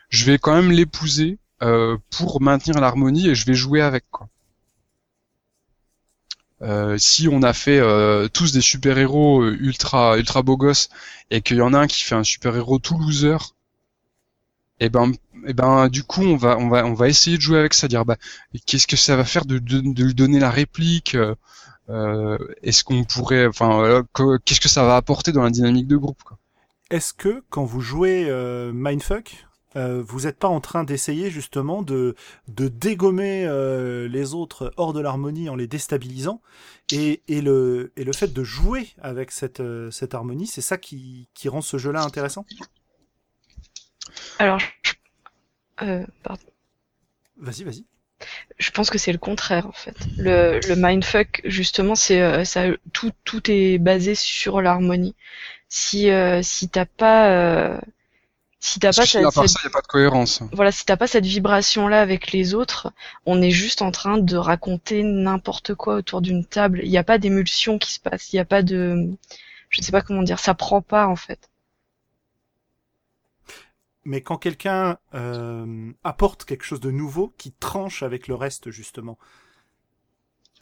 je 0.10 0.26
vais 0.26 0.38
quand 0.38 0.54
même 0.54 0.72
l'épouser 0.72 1.38
euh, 1.62 1.98
pour 2.18 2.42
maintenir 2.42 2.82
l'harmonie 2.82 3.30
et 3.30 3.36
je 3.36 3.46
vais 3.46 3.54
jouer 3.54 3.82
avec 3.82 4.04
quoi. 4.12 4.28
Euh, 6.62 6.98
si 6.98 7.28
on 7.28 7.44
a 7.44 7.52
fait 7.52 7.80
euh, 7.80 8.30
tous 8.30 8.54
des 8.54 8.62
super 8.62 8.98
héros 8.98 9.42
euh, 9.42 9.58
ultra 9.60 10.18
ultra 10.18 10.42
beaux 10.42 10.56
gosses 10.56 10.90
et 11.30 11.42
qu'il 11.42 11.58
y 11.58 11.62
en 11.62 11.74
a 11.74 11.80
un 11.80 11.88
qui 11.88 12.02
fait 12.02 12.16
un 12.16 12.24
super 12.24 12.56
héros 12.56 12.80
tout 12.80 12.98
loser, 12.98 13.36
et 14.80 14.86
eh 14.86 14.90
ben 14.90 15.12
et 15.12 15.18
eh 15.48 15.54
ben 15.54 15.90
du 15.90 16.04
coup 16.04 16.24
on 16.24 16.38
va 16.38 16.58
on 16.58 16.70
va 16.70 16.86
on 16.86 16.94
va 16.94 17.10
essayer 17.10 17.36
de 17.38 17.42
jouer 17.42 17.60
avec 17.60 17.74
ça, 17.74 17.90
dire 17.90 18.06
bah 18.06 18.16
qu'est-ce 18.66 18.88
que 18.88 18.96
ça 18.96 19.18
va 19.18 19.26
faire 19.26 19.46
de, 19.46 19.60
de, 19.60 19.82
de 19.82 20.04
lui 20.04 20.16
donner 20.16 20.40
la 20.40 20.50
réplique, 20.50 21.18
euh, 21.90 22.38
est-ce 22.64 22.86
qu'on 22.86 23.04
pourrait 23.04 23.48
enfin 23.48 24.06
qu'est-ce 24.46 24.62
que 24.62 24.70
ça 24.70 24.86
va 24.86 24.96
apporter 24.96 25.34
dans 25.34 25.44
la 25.44 25.50
dynamique 25.50 25.88
de 25.88 25.98
groupe 25.98 26.24
quoi? 26.24 26.38
Est-ce 26.90 27.14
que 27.14 27.44
quand 27.50 27.66
vous 27.66 27.82
jouez 27.82 28.30
Mindfuck, 28.74 29.46
euh, 29.76 30.04
vous 30.06 30.22
n'êtes 30.22 30.38
pas 30.38 30.48
en 30.48 30.62
train 30.62 30.84
d'essayer 30.84 31.30
justement 31.30 31.82
de, 31.82 32.16
de 32.48 32.68
dégommer 32.68 33.46
euh, 33.46 34.08
les 34.08 34.34
autres 34.34 34.74
hors 34.78 34.94
de 34.94 35.02
l'harmonie 35.02 35.50
en 35.50 35.56
les 35.56 35.68
déstabilisant 35.68 36.42
et, 36.92 37.22
et, 37.28 37.42
le, 37.42 37.92
et 37.96 38.04
le 38.04 38.14
fait 38.14 38.32
de 38.34 38.44
jouer 38.44 38.90
avec 39.02 39.32
cette, 39.32 39.60
euh, 39.60 39.92
cette 39.92 40.14
harmonie, 40.14 40.48
c'est 40.48 40.62
ça 40.62 40.78
qui, 40.78 41.28
qui 41.34 41.50
rend 41.50 41.62
ce 41.62 41.78
jeu-là 41.78 42.04
intéressant? 42.04 42.46
Alors, 44.40 44.62
euh, 45.82 46.06
pardon. 46.24 46.46
Vas-y, 47.38 47.64
vas-y. 47.64 47.86
Je 48.58 48.72
pense 48.72 48.90
que 48.90 48.98
c'est 48.98 49.12
le 49.12 49.18
contraire 49.18 49.68
en 49.68 49.74
fait. 49.74 49.98
Le, 50.18 50.62
le 50.68 50.76
mindfuck 50.78 51.42
justement, 51.44 51.96
c'est 51.96 52.46
ça, 52.46 52.66
tout, 52.94 53.12
tout 53.26 53.52
est 53.52 53.78
basé 53.78 54.16
sur 54.16 54.62
l'harmonie. 54.62 55.16
Si 55.68 56.10
si 56.42 56.70
t'as 56.70 56.86
pas 56.86 57.82
si 58.60 58.80
t'as 58.80 58.94
pas 58.94 59.06
cette, 59.06 59.24
a 59.24 59.32
pas 59.32 59.82
de 59.82 59.88
cohérence. 59.88 60.42
Voilà, 60.52 60.72
si 60.72 60.86
t'as 60.86 60.98
pas 60.98 61.08
cette 61.08 61.26
vibration 61.26 61.88
là 61.88 62.02
avec 62.02 62.32
les 62.32 62.54
autres, 62.54 62.92
on 63.26 63.42
est 63.42 63.52
juste 63.52 63.82
en 63.82 63.92
train 63.92 64.18
de 64.18 64.38
raconter 64.38 65.04
n'importe 65.04 65.76
quoi 65.76 65.96
autour 65.96 66.22
d'une 66.22 66.46
table. 66.46 66.82
Il 66.84 66.90
n'y 66.90 66.98
a 66.98 67.04
pas 67.04 67.18
d'émulsion 67.18 67.78
qui 67.78 67.94
se 67.94 68.00
passe. 68.00 68.34
Il 68.34 68.38
n'y 68.38 68.40
a 68.40 68.46
pas 68.46 68.64
de, 68.64 69.10
je 69.70 69.82
ne 69.82 69.84
sais 69.84 69.92
pas 69.92 70.02
comment 70.02 70.24
dire, 70.24 70.40
ça 70.40 70.54
prend 70.54 70.82
pas 70.82 71.08
en 71.08 71.16
fait. 71.16 71.50
Mais 74.04 74.22
quand 74.22 74.38
quelqu'un 74.38 74.98
euh, 75.16 75.92
apporte 76.04 76.46
quelque 76.46 76.64
chose 76.64 76.80
de 76.80 76.92
nouveau 76.92 77.34
qui 77.38 77.52
tranche 77.52 78.04
avec 78.04 78.28
le 78.28 78.36
reste 78.36 78.70
justement, 78.70 79.18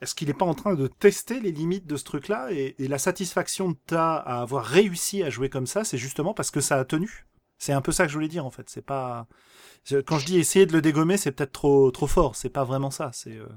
est-ce 0.02 0.16
qu'il 0.16 0.30
n'est 0.30 0.34
pas 0.34 0.46
en 0.46 0.56
train 0.56 0.76
de 0.76 0.88
tester 0.88 1.40
les 1.40 1.52
limites 1.52 1.88
de 1.88 1.96
ce 1.96 2.04
truc-là 2.04 2.52
et, 2.52 2.76
et 2.80 2.88
la 2.88 2.98
satisfaction 2.98 3.74
que 3.74 3.80
tu 3.88 3.96
as 3.96 4.16
à 4.16 4.42
avoir 4.42 4.66
réussi 4.66 5.24
à 5.24 5.30
jouer 5.30 5.50
comme 5.50 5.68
ça, 5.68 5.84
c'est 5.84 5.98
justement 5.98 6.34
parce 6.34 6.52
que 6.52 6.62
ça 6.62 6.78
a 6.80 6.86
tenu? 6.86 7.26
C'est 7.58 7.74
un 7.74 7.82
peu 7.82 7.92
ça 7.92 8.06
que 8.06 8.10
je 8.10 8.16
voulais 8.16 8.28
dire 8.28 8.46
en 8.46 8.52
fait. 8.52 8.70
C'est 8.70 8.86
pas 8.86 9.28
quand 10.06 10.20
je 10.20 10.26
dis 10.26 10.38
essayer 10.38 10.66
de 10.66 10.74
le 10.74 10.82
dégommer, 10.82 11.18
c'est 11.18 11.32
peut-être 11.32 11.52
trop 11.52 11.92
trop 11.92 12.08
fort. 12.08 12.36
C'est 12.36 12.50
pas 12.50 12.64
vraiment 12.64 12.92
ça. 12.92 13.12
C'est 13.14 13.38
euh, 13.38 13.48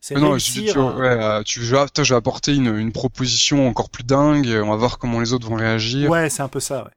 c'est 0.00 0.14
non, 0.16 0.36
tu, 0.36 0.66
tu, 0.66 0.78
ouais, 0.78 1.44
tu 1.44 1.60
vas, 1.60 1.86
je 1.96 2.02
vais 2.02 2.16
apporter 2.16 2.54
une, 2.54 2.76
une 2.76 2.92
proposition 2.92 3.66
encore 3.66 3.88
plus 3.88 4.04
dingue. 4.04 4.46
On 4.62 4.68
va 4.68 4.76
voir 4.76 4.98
comment 4.98 5.20
les 5.20 5.32
autres 5.32 5.48
vont 5.48 5.56
réagir. 5.56 6.10
Ouais, 6.10 6.28
c'est 6.28 6.42
un 6.42 6.48
peu 6.48 6.60
ça. 6.60 6.84
Ouais. 6.84 6.90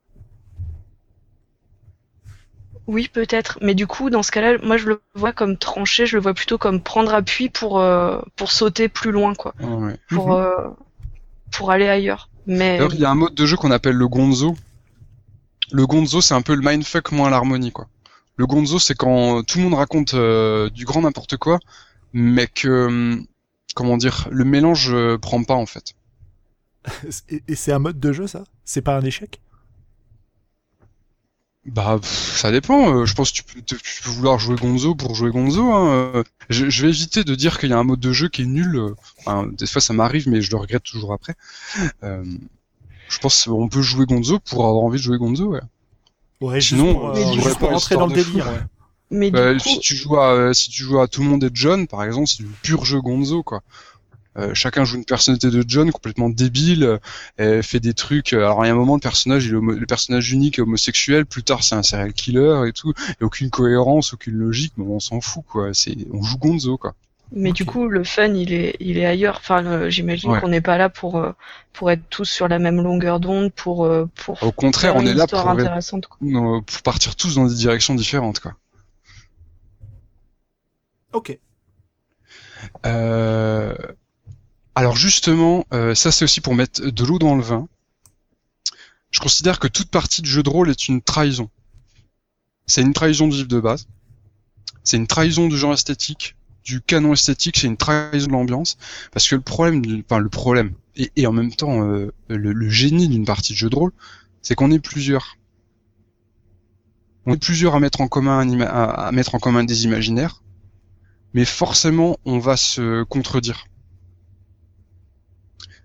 Oui, 2.87 3.09
peut-être. 3.11 3.59
Mais 3.61 3.75
du 3.75 3.85
coup, 3.85 4.09
dans 4.09 4.23
ce 4.23 4.31
cas-là, 4.31 4.57
moi, 4.63 4.77
je 4.77 4.87
le 4.87 5.01
vois 5.13 5.33
comme 5.33 5.57
tranché. 5.57 6.05
Je 6.05 6.17
le 6.17 6.21
vois 6.21 6.33
plutôt 6.33 6.57
comme 6.57 6.81
prendre 6.81 7.13
appui 7.13 7.49
pour 7.49 7.79
euh, 7.79 8.19
pour 8.35 8.51
sauter 8.51 8.89
plus 8.89 9.11
loin, 9.11 9.35
quoi. 9.35 9.53
ouais. 9.61 9.97
Pour 10.09 10.29
mhm. 10.29 10.43
euh, 10.43 10.67
pour 11.51 11.71
aller 11.71 11.87
ailleurs. 11.87 12.29
Mais 12.45 12.79
il 12.91 12.99
y 12.99 13.05
a 13.05 13.11
un 13.11 13.15
mode 13.15 13.35
de 13.35 13.45
jeu 13.45 13.57
qu'on 13.57 13.71
appelle 13.71 13.95
le 13.95 14.07
gonzo, 14.07 14.55
le 15.71 15.85
gonzo, 15.85 16.21
c'est 16.21 16.33
un 16.33 16.41
peu 16.41 16.55
le 16.55 16.61
mindfuck 16.61 17.11
moins 17.11 17.29
l'harmonie, 17.29 17.71
quoi. 17.71 17.87
Le 18.35 18.45
gonzo, 18.45 18.79
c'est 18.79 18.95
quand 18.95 19.43
tout 19.43 19.57
le 19.57 19.65
monde 19.65 19.73
raconte 19.73 20.13
euh, 20.13 20.69
du 20.69 20.85
grand 20.85 21.01
n'importe 21.01 21.37
quoi, 21.37 21.59
mais 22.13 22.47
que 22.47 23.17
comment 23.75 23.97
dire, 23.97 24.27
le 24.31 24.45
mélange 24.45 24.95
prend 25.17 25.43
pas 25.43 25.55
en 25.55 25.65
fait. 25.65 25.93
et 27.47 27.55
c'est 27.55 27.71
un 27.71 27.79
mode 27.79 27.99
de 27.99 28.13
jeu 28.13 28.27
ça? 28.27 28.43
C'est 28.63 28.81
pas 28.81 28.97
un 28.97 29.03
échec? 29.03 29.39
Bah, 31.67 31.99
ça 32.01 32.49
dépend. 32.51 32.95
Euh, 32.95 33.05
je 33.05 33.13
pense 33.13 33.31
que 33.31 33.37
tu 33.37 33.43
peux, 33.43 33.61
tu 33.61 33.75
peux, 33.75 34.09
vouloir 34.09 34.39
jouer 34.39 34.55
Gonzo 34.55 34.95
pour 34.95 35.15
jouer 35.15 35.31
Gonzo. 35.31 35.73
Hein. 35.73 36.13
Euh, 36.15 36.23
je, 36.49 36.69
je, 36.69 36.83
vais 36.83 36.89
éviter 36.89 37.25
de 37.25 37.35
dire 37.35 37.59
qu'il 37.59 37.69
y 37.69 37.73
a 37.73 37.77
un 37.77 37.83
mode 37.83 37.99
de 37.99 38.13
jeu 38.13 38.29
qui 38.29 38.43
est 38.43 38.45
nul. 38.45 38.77
Euh, 38.77 38.95
enfin, 39.19 39.47
des 39.47 39.67
fois, 39.67 39.81
ça 39.81 39.93
m'arrive, 39.93 40.29
mais 40.29 40.41
je 40.41 40.49
le 40.49 40.57
regrette 40.57 40.83
toujours 40.83 41.11
après. 41.11 41.35
Euh, 42.03 42.23
je 43.09 43.19
pense 43.19 43.45
qu'on 43.45 43.67
peut 43.67 43.81
jouer 43.81 44.05
Gonzo 44.05 44.39
pour 44.39 44.65
avoir 44.65 44.83
envie 44.83 44.97
de 44.97 45.03
jouer 45.03 45.17
Gonzo. 45.17 45.47
Ouais. 45.47 45.61
Ouais, 46.41 46.61
Sinon, 46.61 46.93
pour, 46.93 47.09
euh, 47.17 47.53
pas 47.59 47.67
rentrer 47.67 47.95
dans 47.95 48.07
le 48.07 48.13
délire. 48.13 48.47
Ouais. 48.47 48.59
Mais 49.09 49.31
du 49.31 49.37
coup... 49.37 49.59
si 49.59 49.79
tu 49.79 49.95
joues 49.95 50.19
à 50.19 50.53
si 50.53 50.69
tu 50.69 50.83
joues 50.83 50.99
à 50.99 51.07
tout 51.07 51.23
le 51.23 51.29
monde 51.29 51.43
est 51.43 51.51
John, 51.53 51.87
par 51.87 52.03
exemple, 52.03 52.27
c'est 52.27 52.43
du 52.43 52.49
pur 52.61 52.85
jeu 52.85 53.01
Gonzo, 53.01 53.41
quoi. 53.41 53.61
Euh, 54.37 54.53
chacun 54.53 54.85
joue 54.85 54.97
une 54.97 55.05
personnalité 55.05 55.49
de 55.49 55.63
John 55.67 55.91
complètement 55.91 56.29
débile, 56.29 56.99
euh, 57.39 57.61
fait 57.63 57.79
des 57.79 57.93
trucs. 57.93 58.33
Euh, 58.33 58.45
alors 58.45 58.63
il 58.63 58.67
y 58.67 58.69
a 58.69 58.73
un 58.73 58.77
moment 58.77 58.95
le 58.95 58.99
personnage, 58.99 59.45
il 59.45 59.55
est 59.55 59.59
le 59.59 59.85
personnage 59.85 60.31
unique 60.31 60.59
est 60.59 60.61
homosexuel, 60.61 61.25
plus 61.25 61.43
tard 61.43 61.63
c'est 61.63 61.75
un 61.75 61.83
serial 61.83 62.13
killer 62.13 62.67
et 62.67 62.71
tout, 62.71 62.93
et 63.19 63.23
aucune 63.23 63.49
cohérence, 63.49 64.13
aucune 64.13 64.35
logique, 64.35 64.73
mais 64.77 64.85
on 64.87 64.99
s'en 64.99 65.21
fout 65.21 65.43
quoi. 65.47 65.73
C'est 65.73 65.95
on 66.11 66.21
joue 66.21 66.37
Gonzo 66.37 66.77
quoi. 66.77 66.93
Mais 67.31 67.51
du 67.51 67.65
coup, 67.65 67.87
le 67.87 68.03
fun, 68.03 68.33
il 68.33 68.53
est, 68.53 68.77
il 68.79 68.97
est 68.97 69.05
ailleurs. 69.05 69.37
Enfin, 69.37 69.89
j'imagine 69.89 70.39
qu'on 70.39 70.47
n'est 70.47 70.61
pas 70.61 70.77
là 70.77 70.89
pour 70.89 71.21
pour 71.73 71.91
être 71.91 72.03
tous 72.09 72.25
sur 72.25 72.47
la 72.47 72.57
même 72.57 72.81
longueur 72.81 73.19
d'onde, 73.19 73.51
pour 73.51 73.89
pour. 74.15 74.41
Au 74.41 74.51
contraire, 74.51 74.95
on 74.95 75.05
est 75.05 75.13
là 75.13 75.27
pour, 75.27 75.43
pour 76.65 76.81
partir 76.83 77.15
tous 77.15 77.35
dans 77.35 77.47
des 77.47 77.55
directions 77.55 77.95
différentes, 77.95 78.39
quoi. 78.39 78.55
Ok. 81.13 81.37
Euh, 82.85 83.75
alors 84.75 84.95
justement, 84.95 85.65
euh, 85.73 85.95
ça 85.95 86.11
c'est 86.11 86.23
aussi 86.23 86.41
pour 86.41 86.55
mettre 86.55 86.81
de 86.85 87.03
l'eau 87.03 87.19
dans 87.19 87.35
le 87.35 87.41
vin. 87.41 87.67
Je 89.09 89.19
considère 89.19 89.59
que 89.59 89.67
toute 89.67 89.89
partie 89.89 90.21
de 90.21 90.27
jeu 90.27 90.43
de 90.43 90.49
rôle 90.49 90.69
est 90.69 90.87
une 90.87 91.01
trahison. 91.01 91.49
C'est 92.67 92.81
une 92.81 92.93
trahison 92.93 93.27
du 93.27 93.37
livre 93.37 93.47
de 93.47 93.59
base. 93.59 93.87
C'est 94.83 94.97
une 94.97 95.07
trahison 95.07 95.47
du 95.47 95.57
genre 95.57 95.73
esthétique, 95.73 96.35
du 96.67 96.81
canon 96.81 97.13
esthétique, 97.13 97.57
c'est 97.57 97.67
une 97.67 97.77
trahison 97.77 98.27
de 98.27 98.33
l'ambiance. 98.33 98.77
Parce 99.11 99.27
que 99.27 99.35
le 99.35 99.41
problème, 99.41 99.81
enfin 100.05 100.19
le 100.19 100.29
problème, 100.29 100.73
et, 100.95 101.25
en 101.25 101.31
même 101.31 101.53
temps 101.53 101.87
euh, 101.87 102.11
le, 102.27 102.69
génie 102.69 103.07
d'une 103.07 103.25
partie 103.25 103.53
de 103.53 103.57
jeu 103.57 103.69
de 103.69 103.75
rôle, 103.75 103.91
c'est 104.41 104.55
qu'on 104.55 104.71
est 104.71 104.79
plusieurs. 104.79 105.37
On 107.25 107.33
est 107.33 107.43
plusieurs 107.43 107.75
à 107.75 107.79
mettre 107.79 108.01
en 108.01 108.07
commun 108.07 108.39
à 108.61 109.11
mettre 109.11 109.35
en 109.35 109.39
commun 109.39 109.63
des 109.63 109.85
imaginaires, 109.85 110.43
mais 111.33 111.45
forcément 111.45 112.17
on 112.25 112.39
va 112.39 112.57
se 112.57 113.03
contredire 113.03 113.65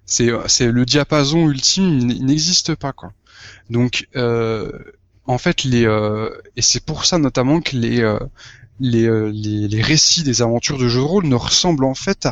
c'est 0.05 0.71
le 0.71 0.85
diapason 0.85 1.49
ultime, 1.49 2.11
il 2.11 2.27
n'existe 2.27 2.75
pas 2.75 2.93
quoi. 2.93 3.13
Donc 3.71 4.09
euh, 4.17 4.71
en 5.27 5.39
fait 5.39 5.65
les 5.65 5.87
euh, 5.87 6.31
et 6.57 6.63
c'est 6.63 6.85
pour 6.85 7.05
ça 7.05 7.19
notamment 7.19 7.61
que 7.61 7.77
les 7.77 8.01
euh, 8.01 8.19
les, 8.83 9.33
les, 9.33 9.69
les 9.69 9.83
récits 9.83 10.23
des 10.23 10.43
aventures 10.43 10.79
de 10.79 10.89
jeux 10.89 11.01
de 11.01 11.05
rôle 11.05 11.27
ne 11.27 11.35
ressemblent 11.35 11.85
en 11.85 11.95
fait 11.95 12.29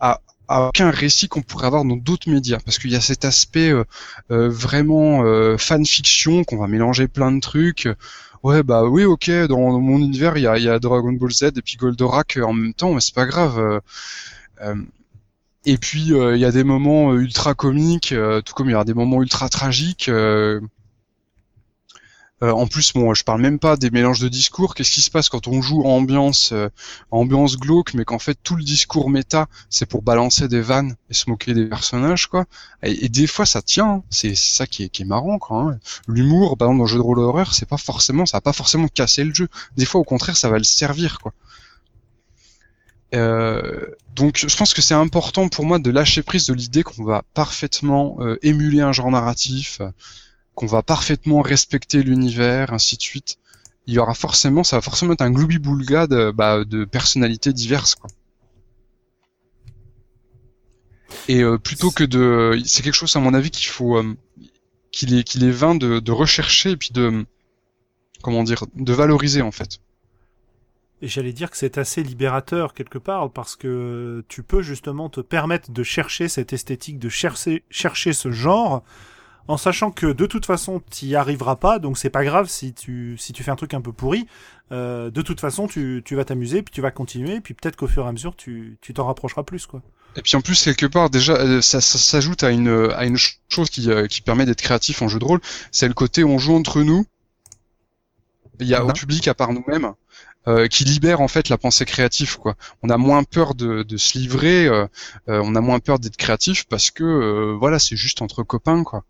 à, 0.00 0.20
à, 0.48 0.68
aucun 0.68 0.90
récit 0.90 1.28
qu'on 1.28 1.42
pourrait 1.42 1.66
avoir 1.66 1.84
dans 1.84 1.96
d'autres 1.96 2.30
médias 2.30 2.58
parce 2.64 2.78
qu'il 2.78 2.90
y 2.90 2.96
a 2.96 3.00
cet 3.00 3.24
aspect 3.24 3.70
euh, 3.70 3.84
vraiment 4.28 5.24
euh, 5.24 5.56
fanfiction 5.56 6.44
qu'on 6.44 6.58
va 6.58 6.66
mélanger 6.66 7.08
plein 7.08 7.32
de 7.32 7.40
trucs 7.40 7.88
ouais 8.42 8.62
bah 8.62 8.84
oui 8.84 9.04
ok 9.04 9.30
dans, 9.48 9.78
mon 9.78 9.98
univers 9.98 10.36
il 10.36 10.42
y 10.42 10.46
a, 10.46 10.58
y 10.58 10.68
a, 10.68 10.78
Dragon 10.78 11.12
Ball 11.12 11.32
Z 11.32 11.44
et 11.44 11.62
puis 11.62 11.76
Goldorak 11.76 12.38
en 12.42 12.52
même 12.52 12.74
temps 12.74 12.92
mais 12.92 13.00
c'est 13.00 13.14
pas 13.14 13.26
grave 13.26 13.80
euh, 14.60 14.74
et 15.64 15.78
puis 15.78 16.12
euh, 16.12 16.36
il 16.36 16.40
y 16.40 16.44
a 16.44 16.50
des 16.50 16.64
moments 16.64 17.12
euh, 17.12 17.20
ultra 17.20 17.54
comiques, 17.54 18.12
euh, 18.12 18.40
tout 18.40 18.52
comme 18.54 18.68
il 18.68 18.72
y 18.72 18.76
a 18.76 18.84
des 18.84 18.94
moments 18.94 19.22
ultra 19.22 19.48
tragiques. 19.48 20.10
En 22.42 22.66
plus, 22.66 22.92
bon, 22.92 23.14
je 23.14 23.22
parle 23.22 23.40
même 23.40 23.58
pas 23.58 23.76
des 23.76 23.90
mélanges 23.90 24.20
de 24.20 24.28
discours. 24.28 24.74
Qu'est-ce 24.74 24.90
qui 24.90 25.00
se 25.00 25.10
passe 25.10 25.28
quand 25.28 25.46
on 25.46 25.62
joue 25.62 25.82
ambiance, 25.84 26.52
ambiance 27.10 27.56
glauque, 27.56 27.94
mais 27.94 28.04
qu'en 28.04 28.18
fait 28.18 28.36
tout 28.42 28.56
le 28.56 28.64
discours 28.64 29.10
méta, 29.10 29.46
c'est 29.70 29.86
pour 29.86 30.02
balancer 30.02 30.48
des 30.48 30.60
vannes 30.60 30.96
et 31.10 31.14
se 31.14 31.30
moquer 31.30 31.54
des 31.54 31.66
personnages, 31.66 32.26
quoi. 32.26 32.46
Et, 32.82 33.08
des 33.08 33.26
fois, 33.26 33.46
ça 33.46 33.62
tient. 33.62 33.86
Hein. 33.86 34.02
C'est 34.10 34.34
ça 34.34 34.66
qui 34.66 34.82
est, 34.84 35.04
marrant, 35.04 35.38
quoi. 35.38 35.58
Hein. 35.58 35.78
L'humour, 36.08 36.56
par 36.56 36.68
exemple, 36.68 36.78
dans 36.78 36.84
le 36.84 36.90
jeu 36.90 36.98
de 36.98 37.02
rôle 37.02 37.18
d'horreur, 37.18 37.54
c'est 37.54 37.68
pas 37.68 37.76
forcément, 37.76 38.26
ça 38.26 38.38
va 38.38 38.40
pas 38.40 38.52
forcément 38.52 38.88
casser 38.88 39.24
le 39.24 39.34
jeu. 39.34 39.48
Des 39.76 39.84
fois, 39.84 40.00
au 40.00 40.04
contraire, 40.04 40.36
ça 40.36 40.48
va 40.48 40.58
le 40.58 40.64
servir, 40.64 41.18
quoi. 41.20 41.32
Euh, 43.14 43.88
donc 44.14 44.38
je 44.38 44.56
pense 44.56 44.72
que 44.72 44.80
c'est 44.80 44.94
important 44.94 45.48
pour 45.48 45.66
moi 45.66 45.78
de 45.78 45.90
lâcher 45.90 46.22
prise 46.22 46.46
de 46.46 46.54
l'idée 46.54 46.82
qu'on 46.82 47.04
va 47.04 47.24
parfaitement 47.34 48.16
euh, 48.20 48.38
émuler 48.40 48.80
un 48.80 48.92
genre 48.92 49.10
narratif, 49.10 49.82
qu'on 50.54 50.66
va 50.66 50.82
parfaitement 50.82 51.40
respecter 51.40 52.02
l'univers, 52.02 52.72
ainsi 52.72 52.96
de 52.96 53.02
suite. 53.02 53.38
Il 53.86 53.94
y 53.94 53.98
aura 53.98 54.14
forcément, 54.14 54.64
ça 54.64 54.76
va 54.76 54.82
forcément 54.82 55.12
être 55.12 55.22
un 55.22 55.30
gloubi-boulga 55.30 56.06
de, 56.06 56.30
bah, 56.30 56.64
de 56.64 56.84
personnalités 56.84 57.52
diverses. 57.52 57.94
Quoi. 57.94 58.10
Et 61.28 61.42
euh, 61.42 61.58
plutôt 61.58 61.90
que 61.90 62.04
de, 62.04 62.60
c'est 62.64 62.82
quelque 62.82 62.94
chose 62.94 63.14
à 63.16 63.20
mon 63.20 63.34
avis 63.34 63.50
qu'il 63.50 63.68
faut, 63.68 64.00
qu'il 64.90 65.14
est, 65.14 65.24
qu'il 65.24 65.44
est 65.44 65.50
vain 65.50 65.74
de, 65.74 65.98
de 65.98 66.12
rechercher 66.12 66.70
et 66.70 66.76
puis 66.76 66.90
de, 66.92 67.24
comment 68.22 68.44
dire, 68.44 68.64
de 68.74 68.92
valoriser 68.92 69.42
en 69.42 69.50
fait. 69.50 69.80
Et 71.00 71.08
j'allais 71.08 71.32
dire 71.32 71.50
que 71.50 71.56
c'est 71.56 71.78
assez 71.78 72.04
libérateur 72.04 72.74
quelque 72.74 72.98
part 72.98 73.30
parce 73.32 73.56
que 73.56 74.24
tu 74.28 74.44
peux 74.44 74.62
justement 74.62 75.08
te 75.08 75.20
permettre 75.20 75.72
de 75.72 75.82
chercher 75.82 76.28
cette 76.28 76.52
esthétique, 76.52 77.00
de 77.00 77.08
chercher, 77.08 77.64
chercher 77.70 78.12
ce 78.12 78.30
genre 78.30 78.84
en 79.48 79.56
sachant 79.56 79.90
que 79.90 80.06
de 80.06 80.26
toute 80.26 80.46
façon 80.46 80.82
tu 80.90 81.06
y 81.06 81.16
arriveras 81.16 81.56
pas, 81.56 81.78
donc 81.78 81.98
c'est 81.98 82.10
pas 82.10 82.24
grave 82.24 82.48
si 82.48 82.72
tu 82.72 83.16
si 83.18 83.32
tu 83.32 83.42
fais 83.42 83.50
un 83.50 83.56
truc 83.56 83.74
un 83.74 83.80
peu 83.80 83.92
pourri. 83.92 84.26
Euh, 84.70 85.10
de 85.10 85.20
toute 85.20 85.38
façon, 85.40 85.66
tu, 85.66 86.00
tu 86.02 86.16
vas 86.16 86.24
t'amuser, 86.24 86.62
puis 86.62 86.72
tu 86.72 86.80
vas 86.80 86.90
continuer, 86.90 87.40
puis 87.40 87.52
peut-être 87.52 87.76
qu'au 87.76 87.88
fur 87.88 88.04
et 88.04 88.08
à 88.08 88.12
mesure 88.12 88.36
tu 88.36 88.78
tu 88.80 88.94
t'en 88.94 89.06
rapprocheras 89.06 89.42
plus 89.42 89.66
quoi. 89.66 89.82
Et 90.16 90.22
puis 90.22 90.36
en 90.36 90.40
plus 90.40 90.62
quelque 90.62 90.86
part 90.86 91.10
déjà 91.10 91.34
euh, 91.34 91.60
ça, 91.60 91.80
ça 91.80 91.98
s'ajoute 91.98 92.42
à 92.42 92.50
une 92.50 92.90
à 92.94 93.04
une 93.04 93.16
chose 93.48 93.70
qui 93.70 93.90
euh, 93.90 94.06
qui 94.06 94.22
permet 94.22 94.46
d'être 94.46 94.62
créatif 94.62 95.02
en 95.02 95.08
jeu 95.08 95.18
de 95.18 95.24
rôle, 95.24 95.40
c'est 95.70 95.88
le 95.88 95.94
côté 95.94 96.24
on 96.24 96.38
joue 96.38 96.54
entre 96.54 96.82
nous. 96.82 97.04
Il 98.60 98.68
y 98.68 98.74
a 98.74 98.84
au 98.84 98.92
public 98.92 99.26
à 99.26 99.34
part 99.34 99.52
nous-mêmes. 99.52 99.92
Euh, 100.48 100.66
qui 100.66 100.82
libère 100.82 101.20
en 101.20 101.28
fait 101.28 101.48
la 101.48 101.56
pensée 101.56 101.84
créative 101.84 102.36
quoi. 102.36 102.56
On 102.82 102.90
a 102.90 102.96
moins 102.96 103.22
peur 103.22 103.54
de, 103.54 103.84
de 103.84 103.96
se 103.96 104.18
livrer, 104.18 104.66
euh, 104.66 104.88
euh, 105.28 105.40
on 105.44 105.54
a 105.54 105.60
moins 105.60 105.78
peur 105.78 106.00
d'être 106.00 106.16
créatif 106.16 106.64
parce 106.68 106.90
que 106.90 107.54
voilà 107.60 107.78
c'est 107.78 107.94
juste 107.94 108.22
entre 108.22 108.42
copains 108.42 108.82
quoi. 108.82 109.04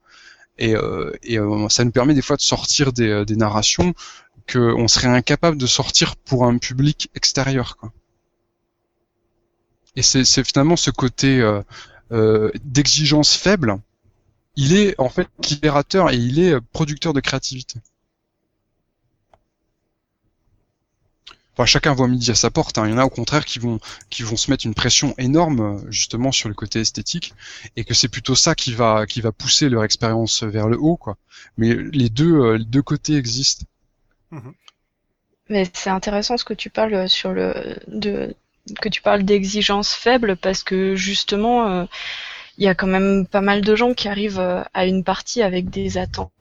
Et, 0.59 0.74
et 1.23 1.39
ça 1.70 1.85
nous 1.85 1.91
permet 1.91 2.15
des 2.15 2.23
fois 2.23 2.37
de 2.37 2.43
sortir 2.43 2.93
des, 2.93 3.24
des 3.24 3.37
narrations 3.37 3.95
que 4.47 4.59
on 4.59 4.87
serait 4.87 5.09
incapable 5.09 5.57
de 5.57 5.66
sortir 5.66 6.16
pour 6.16 6.45
un 6.45 6.59
public 6.59 7.11
extérieur. 7.15 7.77
Et 9.97 10.03
c'est 10.03 10.45
finalement 10.45 10.77
ce 10.77 10.91
côté 10.91 11.43
d'exigence 12.65 13.35
faible, 13.35 13.79
il 14.57 14.77
est 14.77 14.95
en 14.99 15.09
fait 15.09 15.29
libérateur 15.49 16.11
et 16.11 16.16
il 16.16 16.39
est 16.39 16.61
producteur 16.73 17.12
de 17.12 17.20
créativité. 17.20 17.81
Enfin, 21.63 21.69
chacun 21.69 21.95
voit 21.95 22.09
midi 22.09 22.29
à 22.33 22.35
sa 22.35 22.51
porte. 22.51 22.77
Hein. 22.79 22.89
Il 22.89 22.91
y 22.91 22.95
en 22.95 22.99
a 22.99 23.05
au 23.05 23.09
contraire 23.09 23.45
qui 23.45 23.61
vont 23.61 23.79
qui 24.11 24.25
vont 24.25 24.37
se 24.37 24.51
mettre 24.51 24.67
une 24.67 24.75
pression 24.75 25.15
énorme 25.17 25.81
justement 25.91 26.33
sur 26.33 26.49
le 26.49 26.57
côté 26.57 26.81
esthétique 26.81 27.35
et 27.77 27.85
que 27.85 27.95
c'est 27.95 28.09
plutôt 28.09 28.35
ça 28.35 28.57
qui 28.57 28.73
va 28.73 29.07
qui 29.07 29.21
va 29.21 29.31
pousser 29.31 29.69
leur 29.69 29.85
expérience 29.85 30.43
vers 30.43 30.69
le 30.69 30.77
haut 30.77 30.97
quoi. 30.97 31.17
Mais 31.59 31.77
les 31.93 32.09
deux 32.09 32.35
euh, 32.35 32.59
les 32.59 32.65
deux 32.65 32.83
côtés 32.83 33.15
existent. 33.15 33.65
Mhm. 34.33 34.55
Mais 35.51 35.71
c'est 35.73 35.91
intéressant 35.91 36.37
ce 36.37 36.45
que 36.45 36.55
tu 36.55 36.69
parles 36.69 37.09
sur 37.09 37.31
le 37.31 37.79
de 37.87 38.35
que 38.81 38.89
tu 38.89 39.01
parles 39.01 39.23
d'exigence 39.23 39.95
faible 39.95 40.37
parce 40.37 40.65
que 40.65 40.97
justement 40.97 41.69
euh, 41.69 41.85
il 42.59 42.65
y 42.65 42.69
a 42.69 42.75
quand 42.75 42.89
même 42.89 43.25
pas 43.25 43.41
mal 43.41 43.61
de 43.61 43.77
gens 43.77 43.95
qui 43.95 44.09
arrivent 44.09 44.41
euh, 44.41 44.65
à 44.75 44.85
une 44.85 45.05
partie 45.05 45.43
avec 45.43 45.71
des 45.71 45.97
attentes 45.97 46.33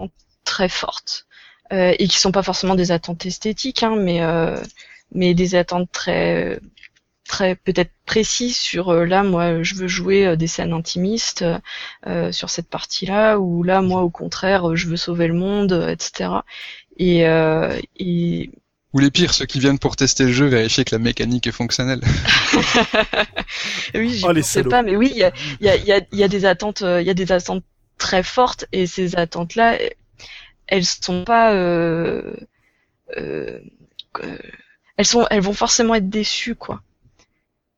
très 0.46 0.70
fortes 0.70 1.28
et 1.74 2.06
qui 2.10 2.18
sont 2.18 2.34
pas 2.34 2.44
forcément 2.44 2.76
des 2.76 2.92
attentes 2.92 3.26
esthétiques 3.26 3.82
hein, 3.82 3.96
mais 3.96 4.20
mais 5.14 5.34
des 5.34 5.56
attentes 5.56 5.92
très 5.92 6.60
très 7.28 7.56
peut-être 7.56 7.92
précises 8.06 8.58
sur 8.58 8.90
euh, 8.90 9.06
là 9.06 9.24
moi 9.24 9.64
je 9.64 9.76
veux 9.76 9.88
jouer 9.88 10.28
euh, 10.28 10.36
des 10.36 10.48
scènes 10.48 10.74
intimistes 10.74 11.46
euh, 12.08 12.32
sur 12.32 12.50
cette 12.50 12.68
partie-là 12.68 13.38
ou 13.38 13.64
là 13.64 13.82
moi 13.82 14.02
au 14.02 14.10
contraire 14.10 14.76
je 14.76 14.88
veux 14.88 14.98
sauver 14.98 15.28
le 15.28 15.34
monde 15.34 15.88
etc 15.90 16.30
et, 16.98 17.22
et 17.98 18.52
ou 18.94 19.00
les 19.00 19.10
pires, 19.10 19.34
ceux 19.34 19.46
qui 19.46 19.60
viennent 19.62 19.80
pour 19.80 19.96
tester 19.96 20.26
le 20.26 20.34
jeu, 20.34 20.48
vérifier 20.48 20.84
que 20.84 20.94
la 20.94 21.00
mécanique 21.00 21.48
est 21.48 21.54
fonctionnelle. 21.54 22.02
oui, 23.96 24.18
je 24.18 24.28
oh, 24.28 24.42
sais 24.42 24.66
pas, 24.66 24.84
mais 24.84 24.98
oui, 24.98 25.10
il 25.14 25.18
y 25.18 25.24
a, 25.24 25.32
y, 25.62 25.70
a, 25.70 25.78
y, 25.78 25.94
a, 25.94 26.02
y 26.12 26.24
a, 26.24 26.28
des 26.28 26.44
attentes, 26.44 26.82
il 26.82 27.08
y 27.08 27.10
a 27.10 27.14
des 27.14 27.32
attentes 27.32 27.64
très 27.98 28.22
fortes, 28.22 28.66
et 28.74 28.88
ces 28.88 29.16
attentes-là, 29.16 29.78
elles 30.68 30.86
sont 30.86 31.24
pas, 31.24 31.54
euh, 31.54 32.36
euh, 33.18 33.60
elles 35.02 35.08
sont, 35.08 35.26
elles 35.32 35.42
vont 35.42 35.54
forcément 35.54 35.96
être 35.96 36.10
déçues, 36.10 36.54
quoi. 36.54 36.84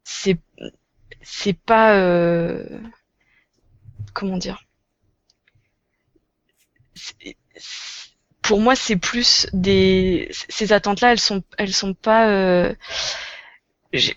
c'est 0.03 0.37
c'est 1.21 1.53
pas 1.57 1.95
euh, 1.95 2.65
comment 4.13 4.37
dire? 4.37 4.65
Pour 8.41 8.59
moi 8.59 8.75
c'est 8.75 8.97
plus 8.97 9.47
des 9.53 10.29
ces 10.49 10.73
attentes 10.73 10.99
là 10.99 11.13
elles 11.13 11.19
sont 11.19 11.43
elles 11.57 11.73
sont 11.73 11.93
pas 11.93 12.27
euh, 12.27 12.73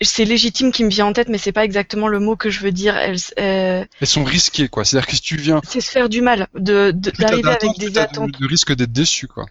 c'est 0.01 0.25
légitime 0.25 0.73
qui 0.73 0.83
me 0.83 0.89
vient 0.89 1.05
en 1.05 1.13
tête, 1.13 1.29
mais 1.29 1.37
c'est 1.37 1.53
pas 1.53 1.63
exactement 1.63 2.09
le 2.09 2.19
mot 2.19 2.35
que 2.35 2.49
je 2.49 2.59
veux 2.59 2.71
dire. 2.71 2.97
Elles, 2.97 3.19
euh... 3.39 3.85
Elles 4.01 4.07
sont 4.07 4.23
risquées, 4.23 4.69
quoi. 4.69 4.83
C'est-à-dire 4.83 5.07
que 5.07 5.15
si 5.15 5.21
tu 5.21 5.37
viens, 5.37 5.61
c'est 5.63 5.81
se 5.81 5.91
faire 5.91 6.09
du 6.09 6.21
mal, 6.21 6.47
de 6.55 6.89
d'arriver 6.91 7.47
avec 7.47 7.77
des 7.77 7.99
attentes, 7.99 8.31
de, 8.39 8.47
risque 8.47 8.73
d'être 8.73 8.91
déçu, 8.91 9.27
quoi. 9.27 9.45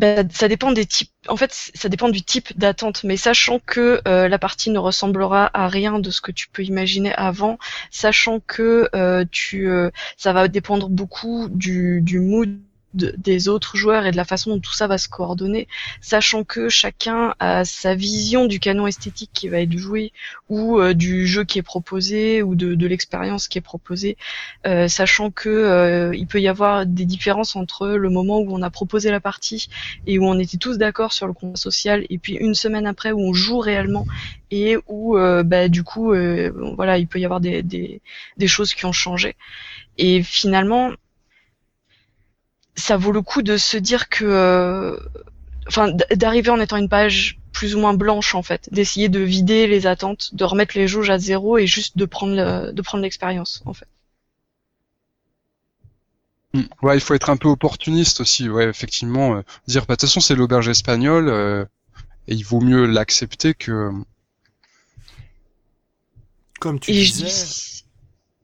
Ben, 0.00 0.30
ça 0.32 0.48
dépend 0.48 0.72
des 0.72 0.86
types. 0.86 1.10
En 1.28 1.36
fait, 1.36 1.52
ça 1.52 1.90
dépend 1.90 2.08
du 2.08 2.22
type 2.22 2.58
d'attente, 2.58 3.04
mais 3.04 3.18
sachant 3.18 3.58
que 3.58 4.00
euh, 4.08 4.28
la 4.28 4.38
partie 4.38 4.70
ne 4.70 4.78
ressemblera 4.78 5.50
à 5.52 5.68
rien 5.68 5.98
de 5.98 6.10
ce 6.10 6.22
que 6.22 6.32
tu 6.32 6.48
peux 6.48 6.64
imaginer 6.64 7.12
avant, 7.16 7.58
sachant 7.90 8.40
que 8.40 8.88
euh, 8.94 9.26
tu, 9.30 9.68
euh, 9.68 9.90
ça 10.16 10.32
va 10.32 10.48
dépendre 10.48 10.88
beaucoup 10.88 11.50
du, 11.50 12.00
du 12.00 12.18
mood 12.18 12.58
des 12.94 13.48
autres 13.48 13.76
joueurs 13.76 14.04
et 14.06 14.10
de 14.10 14.16
la 14.16 14.24
façon 14.24 14.50
dont 14.50 14.60
tout 14.60 14.72
ça 14.72 14.86
va 14.86 14.98
se 14.98 15.08
coordonner, 15.08 15.68
sachant 16.00 16.42
que 16.42 16.68
chacun 16.68 17.34
a 17.38 17.64
sa 17.64 17.94
vision 17.94 18.46
du 18.46 18.58
canon 18.58 18.86
esthétique 18.86 19.30
qui 19.32 19.48
va 19.48 19.60
être 19.60 19.76
joué 19.76 20.12
ou 20.48 20.80
euh, 20.80 20.92
du 20.92 21.26
jeu 21.26 21.44
qui 21.44 21.58
est 21.58 21.62
proposé 21.62 22.42
ou 22.42 22.54
de, 22.54 22.74
de 22.74 22.86
l'expérience 22.86 23.46
qui 23.46 23.58
est 23.58 23.62
proposée, 23.62 24.16
euh, 24.66 24.88
sachant 24.88 25.30
que 25.30 25.48
euh, 25.48 26.14
il 26.16 26.26
peut 26.26 26.40
y 26.40 26.48
avoir 26.48 26.84
des 26.84 27.04
différences 27.04 27.54
entre 27.54 27.88
le 27.88 28.10
moment 28.10 28.40
où 28.40 28.54
on 28.54 28.62
a 28.62 28.70
proposé 28.70 29.10
la 29.10 29.20
partie 29.20 29.68
et 30.06 30.18
où 30.18 30.24
on 30.24 30.38
était 30.38 30.58
tous 30.58 30.76
d'accord 30.76 31.12
sur 31.12 31.26
le 31.26 31.32
combat 31.32 31.56
social 31.56 32.04
et 32.10 32.18
puis 32.18 32.34
une 32.34 32.54
semaine 32.54 32.86
après 32.86 33.12
où 33.12 33.20
on 33.20 33.32
joue 33.32 33.58
réellement 33.58 34.06
et 34.50 34.76
où 34.88 35.16
bah, 35.44 35.68
du 35.68 35.84
coup 35.84 36.12
voilà 36.76 36.98
il 36.98 37.06
peut 37.06 37.20
y 37.20 37.24
avoir 37.24 37.40
des, 37.40 37.62
des, 37.62 38.00
des 38.36 38.48
choses 38.48 38.74
qui 38.74 38.84
ont 38.84 38.92
changé. 38.92 39.36
Et 39.96 40.22
finalement 40.22 40.92
ça 42.76 42.96
vaut 42.96 43.12
le 43.12 43.22
coup 43.22 43.42
de 43.42 43.56
se 43.56 43.76
dire 43.76 44.08
que, 44.08 44.24
euh, 44.24 44.96
enfin, 45.66 45.92
d'arriver 46.14 46.50
en 46.50 46.60
étant 46.60 46.76
une 46.76 46.88
page 46.88 47.38
plus 47.52 47.74
ou 47.74 47.80
moins 47.80 47.94
blanche 47.94 48.34
en 48.34 48.42
fait, 48.42 48.68
d'essayer 48.72 49.08
de 49.08 49.20
vider 49.20 49.66
les 49.66 49.86
attentes, 49.86 50.34
de 50.34 50.44
remettre 50.44 50.76
les 50.76 50.88
jauges 50.88 51.10
à 51.10 51.18
zéro 51.18 51.58
et 51.58 51.66
juste 51.66 51.98
de 51.98 52.04
prendre 52.04 52.70
de 52.70 52.82
prendre 52.82 53.02
l'expérience 53.02 53.62
en 53.66 53.74
fait. 53.74 53.88
Hmm. 56.52 56.62
Ouais, 56.82 56.96
il 56.96 57.00
faut 57.00 57.14
être 57.14 57.30
un 57.30 57.36
peu 57.36 57.48
opportuniste 57.48 58.20
aussi, 58.20 58.48
ouais, 58.48 58.68
effectivement, 58.68 59.36
euh, 59.36 59.42
dire 59.68 59.86
bah 59.86 59.94
de 59.94 60.00
toute 60.00 60.08
façon 60.08 60.20
c'est 60.20 60.34
l'auberge 60.34 60.68
espagnole 60.68 61.28
euh, 61.28 61.64
et 62.26 62.34
il 62.34 62.42
vaut 62.42 62.60
mieux 62.60 62.86
l'accepter 62.86 63.54
que. 63.54 63.90
Comme 66.58 66.80
tu 66.80 66.90
disais. 66.92 67.84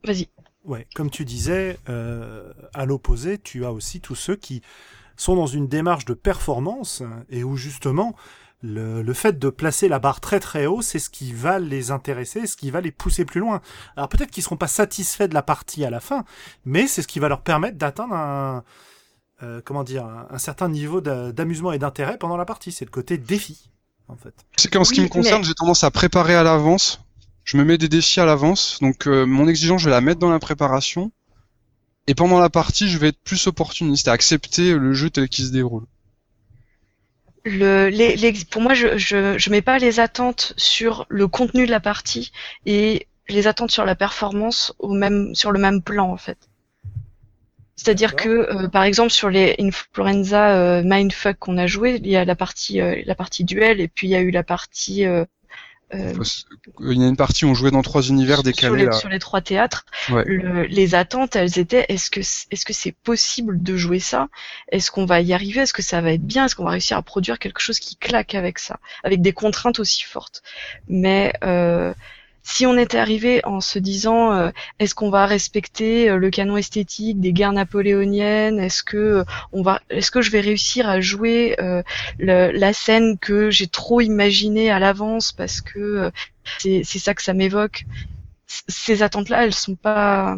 Vas-y. 0.03 0.29
Ouais, 0.67 0.85
comme 0.95 1.09
tu 1.09 1.23
disais, 1.23 1.79
euh, 1.87 2.51
à 2.73 2.85
l'opposé, 2.85 3.37
tu 3.37 3.65
as 3.65 3.71
aussi 3.71 4.01
tous 4.01 4.15
ceux 4.15 4.35
qui 4.35 4.61
sont 5.15 5.35
dans 5.35 5.47
une 5.47 5.67
démarche 5.67 6.03
de 6.03 6.13
performance 6.13 7.01
et 7.29 7.45
où 7.45 7.55
justement 7.55 8.15
le, 8.61 9.01
le, 9.01 9.13
fait 9.13 9.39
de 9.39 9.49
placer 9.49 9.87
la 9.87 9.99
barre 9.99 10.19
très 10.19 10.41
très 10.41 10.65
haut, 10.65 10.81
c'est 10.81 10.99
ce 10.99 11.09
qui 11.09 11.31
va 11.31 11.57
les 11.57 11.89
intéresser, 11.91 12.45
ce 12.47 12.57
qui 12.57 12.69
va 12.69 12.81
les 12.81 12.91
pousser 12.91 13.23
plus 13.23 13.39
loin. 13.39 13.61
Alors 13.95 14.09
peut-être 14.09 14.29
qu'ils 14.29 14.43
seront 14.43 14.57
pas 14.57 14.67
satisfaits 14.67 15.29
de 15.29 15.33
la 15.33 15.41
partie 15.41 15.85
à 15.85 15.89
la 15.89 16.01
fin, 16.01 16.25
mais 16.65 16.85
c'est 16.85 17.01
ce 17.01 17.07
qui 17.07 17.19
va 17.19 17.29
leur 17.29 17.41
permettre 17.41 17.77
d'atteindre 17.77 18.13
un 18.13 18.63
euh, 19.43 19.61
comment 19.63 19.83
dire 19.83 20.05
un, 20.05 20.37
certain 20.39 20.67
niveau 20.67 20.99
d'amusement 20.99 21.71
et 21.71 21.79
d'intérêt 21.79 22.17
pendant 22.17 22.37
la 22.37 22.45
partie. 22.45 22.73
C'est 22.73 22.85
le 22.85 22.91
côté 22.91 23.17
défi 23.17 23.71
en 24.09 24.17
fait. 24.17 24.33
C'est 24.57 24.69
qu'en 24.71 24.83
ce 24.83 24.93
qui 24.93 25.01
me 25.01 25.07
concerne, 25.07 25.43
j'ai 25.43 25.53
tendance 25.53 25.83
à 25.83 25.91
préparer 25.91 26.35
à 26.35 26.43
l'avance 26.43 26.99
je 27.47 27.55
me 27.55 27.63
mets 27.63 27.77
des 27.77 27.87
défis 27.87 28.19
à 28.19 28.25
l'avance. 28.25 28.77
Donc 28.81 29.07
euh, 29.07 29.25
mon 29.25 29.47
exigence, 29.47 29.81
je 29.81 29.85
vais 29.85 29.91
la 29.91 30.01
mettre 30.01 30.19
dans 30.19 30.29
la 30.29 30.39
préparation. 30.39 31.11
Et 32.05 32.13
pendant 32.13 32.39
la 32.39 32.49
partie, 32.49 32.89
je 32.89 32.97
vais 32.97 33.07
être 33.07 33.21
plus 33.23 33.47
opportuniste, 33.47 34.07
à 34.07 34.11
accepter 34.11 34.73
le 34.73 34.93
jeu 34.93 35.09
tel 35.09 35.27
qu'il 35.29 35.45
se 35.45 35.51
déroule. 35.51 35.85
Le, 37.45 37.87
les, 37.87 38.33
pour 38.51 38.61
moi, 38.61 38.73
je, 38.73 38.97
je, 38.97 39.37
je 39.37 39.49
mets 39.49 39.61
pas 39.61 39.77
les 39.79 40.01
attentes 40.01 40.53
sur 40.57 41.05
le 41.07 41.27
contenu 41.27 41.65
de 41.65 41.71
la 41.71 41.79
partie 41.79 42.33
et 42.65 43.07
les 43.29 43.47
attentes 43.47 43.71
sur 43.71 43.85
la 43.85 43.95
performance 43.95 44.73
au 44.79 44.93
même 44.93 45.33
sur 45.33 45.51
le 45.51 45.59
même 45.59 45.81
plan 45.81 46.11
en 46.11 46.17
fait. 46.17 46.49
C'est-à-dire 47.77 48.15
que, 48.15 48.29
euh, 48.29 48.67
par 48.67 48.83
exemple, 48.83 49.11
sur 49.11 49.29
les 49.29 49.55
Influenza 49.59 50.57
euh, 50.57 50.81
Mindfuck 50.83 51.37
qu'on 51.37 51.57
a 51.57 51.67
joué, 51.67 52.01
il 52.03 52.07
y 52.07 52.17
a 52.17 52.25
la 52.25 52.35
partie 52.35 52.81
euh, 52.81 53.01
la 53.05 53.15
partie 53.15 53.45
duel 53.45 53.79
et 53.79 53.87
puis 53.87 54.07
il 54.07 54.09
y 54.09 54.15
a 54.15 54.21
eu 54.21 54.31
la 54.31 54.43
partie 54.43 55.05
euh, 55.93 56.13
il 56.81 57.01
y 57.01 57.03
a 57.03 57.07
une 57.07 57.15
partie 57.15 57.45
où 57.45 57.49
on 57.49 57.53
jouait 57.53 57.71
dans 57.71 57.81
trois 57.81 58.01
univers 58.01 58.43
décalés. 58.43 58.83
Sur 58.83 58.91
les, 58.91 58.97
sur 58.97 59.09
les 59.09 59.19
trois 59.19 59.41
théâtres, 59.41 59.85
les 60.09 60.95
attentes, 60.95 61.35
elles 61.35 61.59
étaient 61.59 61.85
est-ce 61.87 62.09
que 62.09 62.19
est-ce 62.19 62.65
que 62.65 62.73
c'est 62.73 62.91
possible 62.91 63.63
de 63.63 63.77
jouer 63.77 63.99
ça? 63.99 64.27
Est-ce 64.71 64.91
qu'on 64.91 65.05
va 65.05 65.21
y 65.21 65.33
arriver? 65.33 65.61
Est-ce 65.61 65.73
que 65.73 65.81
ça 65.81 66.01
va 66.01 66.11
être 66.11 66.25
bien? 66.25 66.45
Est-ce 66.45 66.55
qu'on 66.55 66.65
va 66.65 66.71
réussir 66.71 66.97
à 66.97 67.01
produire 67.01 67.39
quelque 67.39 67.61
chose 67.61 67.79
qui 67.79 67.95
claque 67.95 68.35
avec 68.35 68.59
ça, 68.59 68.79
avec 69.03 69.21
des 69.21 69.33
contraintes 69.33 69.79
aussi 69.79 70.03
fortes. 70.03 70.43
Mais 70.87 71.33
euh, 71.43 71.93
si 72.47 72.65
on 72.65 72.77
était 72.77 72.97
arrivé 72.97 73.41
en 73.43 73.59
se 73.59 73.77
disant 73.77 74.31
euh, 74.31 74.51
est-ce 74.79 74.95
qu'on 74.95 75.09
va 75.09 75.25
respecter 75.25 76.09
euh, 76.09 76.15
le 76.15 76.29
canon 76.29 76.55
esthétique 76.55 77.19
des 77.19 77.33
guerres 77.33 77.51
napoléoniennes? 77.51 78.57
Est-ce 78.57 78.83
que 78.83 78.97
euh, 78.97 79.23
on 79.51 79.63
va 79.63 79.81
est-ce 79.89 80.11
que 80.11 80.21
je 80.21 80.31
vais 80.31 80.39
réussir 80.39 80.87
à 80.87 81.01
jouer 81.01 81.57
la 82.19 82.73
scène 82.73 83.17
que 83.17 83.49
j'ai 83.51 83.67
trop 83.67 83.99
imaginée 83.99 84.71
à 84.71 84.79
l'avance 84.79 85.33
parce 85.33 85.59
que 85.59 86.09
c'est 86.57 86.83
ça 86.85 87.13
que 87.13 87.21
ça 87.21 87.33
m'évoque? 87.33 87.83
Ces 88.45 89.03
attentes 89.03 89.27
là 89.27 89.43
elles 89.43 89.53
sont 89.53 89.75
pas 89.75 90.37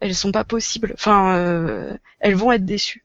elles 0.00 0.14
sont 0.14 0.32
pas 0.32 0.44
possibles. 0.44 0.92
Enfin 0.94 1.96
elles 2.20 2.34
vont 2.34 2.52
être 2.52 2.66
déçues. 2.66 3.04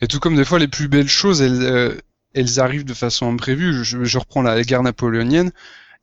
Et 0.00 0.06
tout 0.06 0.20
comme 0.20 0.36
des 0.36 0.46
fois 0.46 0.58
les 0.58 0.68
plus 0.68 0.88
belles 0.88 1.08
choses 1.08 1.42
elles 1.42 2.00
elles 2.32 2.60
arrivent 2.60 2.86
de 2.86 2.94
façon 2.94 3.30
imprévue. 3.30 3.84
Je, 3.84 4.04
je 4.04 4.18
reprends 4.18 4.40
la 4.40 4.62
guerre 4.62 4.82
napoléonienne 4.82 5.52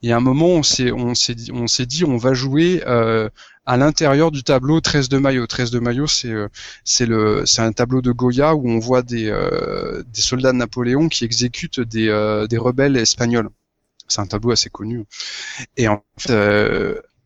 et 0.03 0.11
à 0.11 0.17
un 0.17 0.19
moment, 0.19 0.47
on 0.47 0.63
s'est 0.63 0.91
on 0.91 1.15
s'est 1.15 1.35
dit 1.35 1.51
on 1.51 1.67
s'est 1.67 1.85
dit 1.87 2.05
on 2.05 2.17
va 2.17 2.33
jouer 2.33 2.83
euh, 2.85 3.29
à 3.65 3.77
l'intérieur 3.77 4.31
du 4.31 4.43
tableau 4.43 4.79
13 4.79 5.09
de 5.09 5.17
maillot. 5.17 5.47
13 5.47 5.71
de 5.71 5.79
maillot, 5.79 6.07
c'est 6.07 6.31
euh, 6.31 6.47
c'est 6.85 7.05
le 7.05 7.45
c'est 7.45 7.61
un 7.61 7.73
tableau 7.73 8.01
de 8.01 8.11
Goya 8.11 8.55
où 8.55 8.69
on 8.69 8.79
voit 8.79 9.01
des 9.01 9.27
euh, 9.29 10.03
des 10.13 10.21
soldats 10.21 10.53
de 10.53 10.57
Napoléon 10.57 11.09
qui 11.09 11.25
exécutent 11.25 11.79
des 11.81 12.09
euh, 12.09 12.47
des 12.47 12.57
rebelles 12.57 12.95
espagnols. 12.97 13.49
C'est 14.07 14.21
un 14.21 14.27
tableau 14.27 14.51
assez 14.51 14.69
connu. 14.69 15.03
Et 15.77 15.87
en 15.89 16.03
fait, 16.17 16.31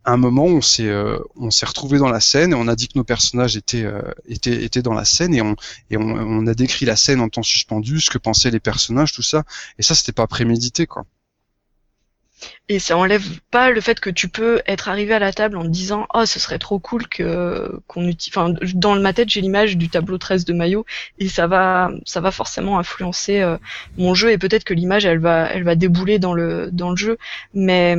à 0.03 0.13
un 0.13 0.17
moment, 0.17 0.45
on 0.45 0.61
s'est 0.61 0.91
on 1.35 1.51
s'est 1.51 1.65
retrouvé 1.65 1.99
dans 1.99 2.09
la 2.09 2.19
scène 2.21 2.53
et 2.53 2.55
on 2.55 2.67
a 2.67 2.75
dit 2.75 2.87
que 2.87 2.97
nos 2.97 3.03
personnages 3.03 3.57
étaient 3.57 3.85
étaient 4.27 4.63
étaient 4.63 4.81
dans 4.81 4.93
la 4.95 5.05
scène 5.05 5.35
et 5.35 5.41
on 5.41 5.55
et 5.91 5.97
on 5.97 6.47
a 6.47 6.53
décrit 6.55 6.85
la 6.85 6.95
scène 6.95 7.21
en 7.21 7.29
temps 7.29 7.43
suspendu, 7.43 8.01
ce 8.01 8.09
que 8.09 8.17
pensaient 8.17 8.51
les 8.51 8.59
personnages, 8.59 9.13
tout 9.13 9.21
ça. 9.21 9.43
Et 9.77 9.83
ça, 9.83 9.93
c'était 9.95 10.11
pas 10.13 10.27
prémédité, 10.27 10.87
quoi. 10.87 11.05
Et 12.69 12.79
ça 12.79 12.97
enlève 12.97 13.39
pas 13.51 13.69
le 13.69 13.81
fait 13.81 13.99
que 13.99 14.09
tu 14.09 14.27
peux 14.27 14.61
être 14.65 14.89
arrivé 14.89 15.13
à 15.13 15.19
la 15.19 15.33
table 15.33 15.57
en 15.57 15.63
te 15.63 15.67
disant 15.67 16.07
oh 16.13 16.25
ce 16.25 16.39
serait 16.39 16.59
trop 16.59 16.79
cool 16.79 17.07
que 17.07 17.79
qu'on 17.87 18.07
utilise. 18.07 18.37
Enfin 18.37 18.53
dans 18.73 18.95
ma 18.99 19.13
tête 19.13 19.29
j'ai 19.29 19.41
l'image 19.41 19.77
du 19.77 19.89
tableau 19.89 20.17
13 20.17 20.45
de 20.45 20.53
maillot 20.53 20.85
et 21.19 21.27
ça 21.29 21.47
va 21.47 21.91
ça 22.05 22.21
va 22.21 22.31
forcément 22.31 22.79
influencer 22.79 23.41
euh, 23.41 23.57
mon 23.97 24.13
jeu 24.13 24.31
et 24.31 24.37
peut-être 24.37 24.63
que 24.63 24.73
l'image 24.73 25.05
elle 25.05 25.19
va 25.19 25.47
elle 25.51 25.63
va 25.63 25.75
débouler 25.75 26.19
dans 26.19 26.33
le 26.33 26.69
dans 26.71 26.91
le 26.91 26.95
jeu 26.95 27.17
mais 27.53 27.95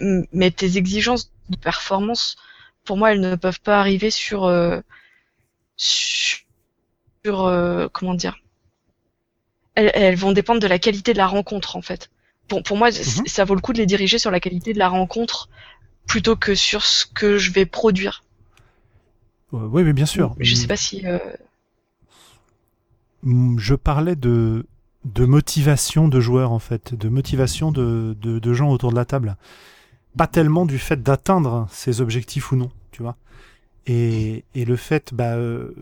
mais 0.00 0.50
tes 0.50 0.76
exigences 0.76 1.30
de 1.48 1.56
performance 1.56 2.36
pour 2.84 2.96
moi 2.96 3.12
elles 3.12 3.20
ne 3.20 3.36
peuvent 3.36 3.60
pas 3.60 3.80
arriver 3.80 4.10
sur 4.10 4.44
euh, 4.44 4.80
sur 5.76 7.46
euh, 7.46 7.88
comment 7.92 8.14
dire? 8.14 8.38
Elles, 9.74 9.90
elles 9.94 10.16
vont 10.16 10.32
dépendre 10.32 10.60
de 10.60 10.66
la 10.66 10.78
qualité 10.78 11.12
de 11.12 11.18
la 11.18 11.26
rencontre 11.26 11.76
en 11.76 11.82
fait 11.82 12.10
pour, 12.48 12.62
pour 12.62 12.76
moi, 12.76 12.88
mhm. 12.88 13.26
ça 13.26 13.44
vaut 13.44 13.54
le 13.54 13.60
coup 13.60 13.72
de 13.72 13.78
les 13.78 13.86
diriger 13.86 14.18
sur 14.18 14.30
la 14.30 14.40
qualité 14.40 14.72
de 14.72 14.78
la 14.78 14.88
rencontre 14.88 15.48
plutôt 16.06 16.36
que 16.36 16.54
sur 16.54 16.84
ce 16.84 17.04
que 17.06 17.38
je 17.38 17.50
vais 17.50 17.66
produire. 17.66 18.24
oui, 19.52 19.82
mais 19.82 19.92
bien 19.92 20.06
sûr. 20.06 20.34
Je 20.38 20.54
sais 20.54 20.66
pas 20.66 20.76
si. 20.76 21.06
Euh... 21.06 21.18
Je 23.58 23.74
parlais 23.74 24.14
de, 24.14 24.66
de 25.04 25.24
motivation 25.24 26.06
de 26.08 26.20
joueurs, 26.20 26.52
en 26.52 26.60
fait, 26.60 26.94
de 26.94 27.08
motivation 27.08 27.72
de, 27.72 28.16
de, 28.20 28.38
de 28.38 28.52
gens 28.52 28.70
autour 28.70 28.90
de 28.90 28.96
la 28.96 29.04
table. 29.04 29.36
Pas 30.16 30.26
tellement 30.28 30.64
du 30.64 30.78
fait 30.78 31.02
d'atteindre 31.02 31.66
ces 31.70 32.00
objectifs 32.00 32.52
ou 32.52 32.56
non, 32.56 32.70
tu 32.92 33.02
vois. 33.02 33.16
Et, 33.86 34.44
et 34.54 34.64
le 34.64 34.76
fait, 34.76 35.12
bah, 35.12 35.34
euh, 35.34 35.72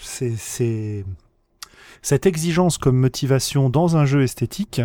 c'est 0.00 1.04
cette 2.02 2.26
exigence 2.26 2.78
comme 2.78 2.96
motivation 2.96 3.68
dans 3.68 3.96
un 3.96 4.06
jeu 4.06 4.22
esthétique, 4.22 4.80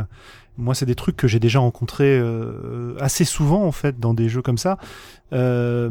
moi, 0.58 0.76
c'est 0.76 0.86
des 0.86 0.96
trucs 0.96 1.18
que 1.18 1.28
j'ai 1.28 1.40
déjà 1.40 1.60
rencontrés 1.60 2.20
euh, 2.20 2.96
assez 3.00 3.26
souvent 3.26 3.64
en 3.66 3.72
fait 3.72 4.00
dans 4.00 4.14
des 4.14 4.30
jeux 4.30 4.42
comme 4.42 4.58
ça. 4.58 4.78
Euh, 5.34 5.90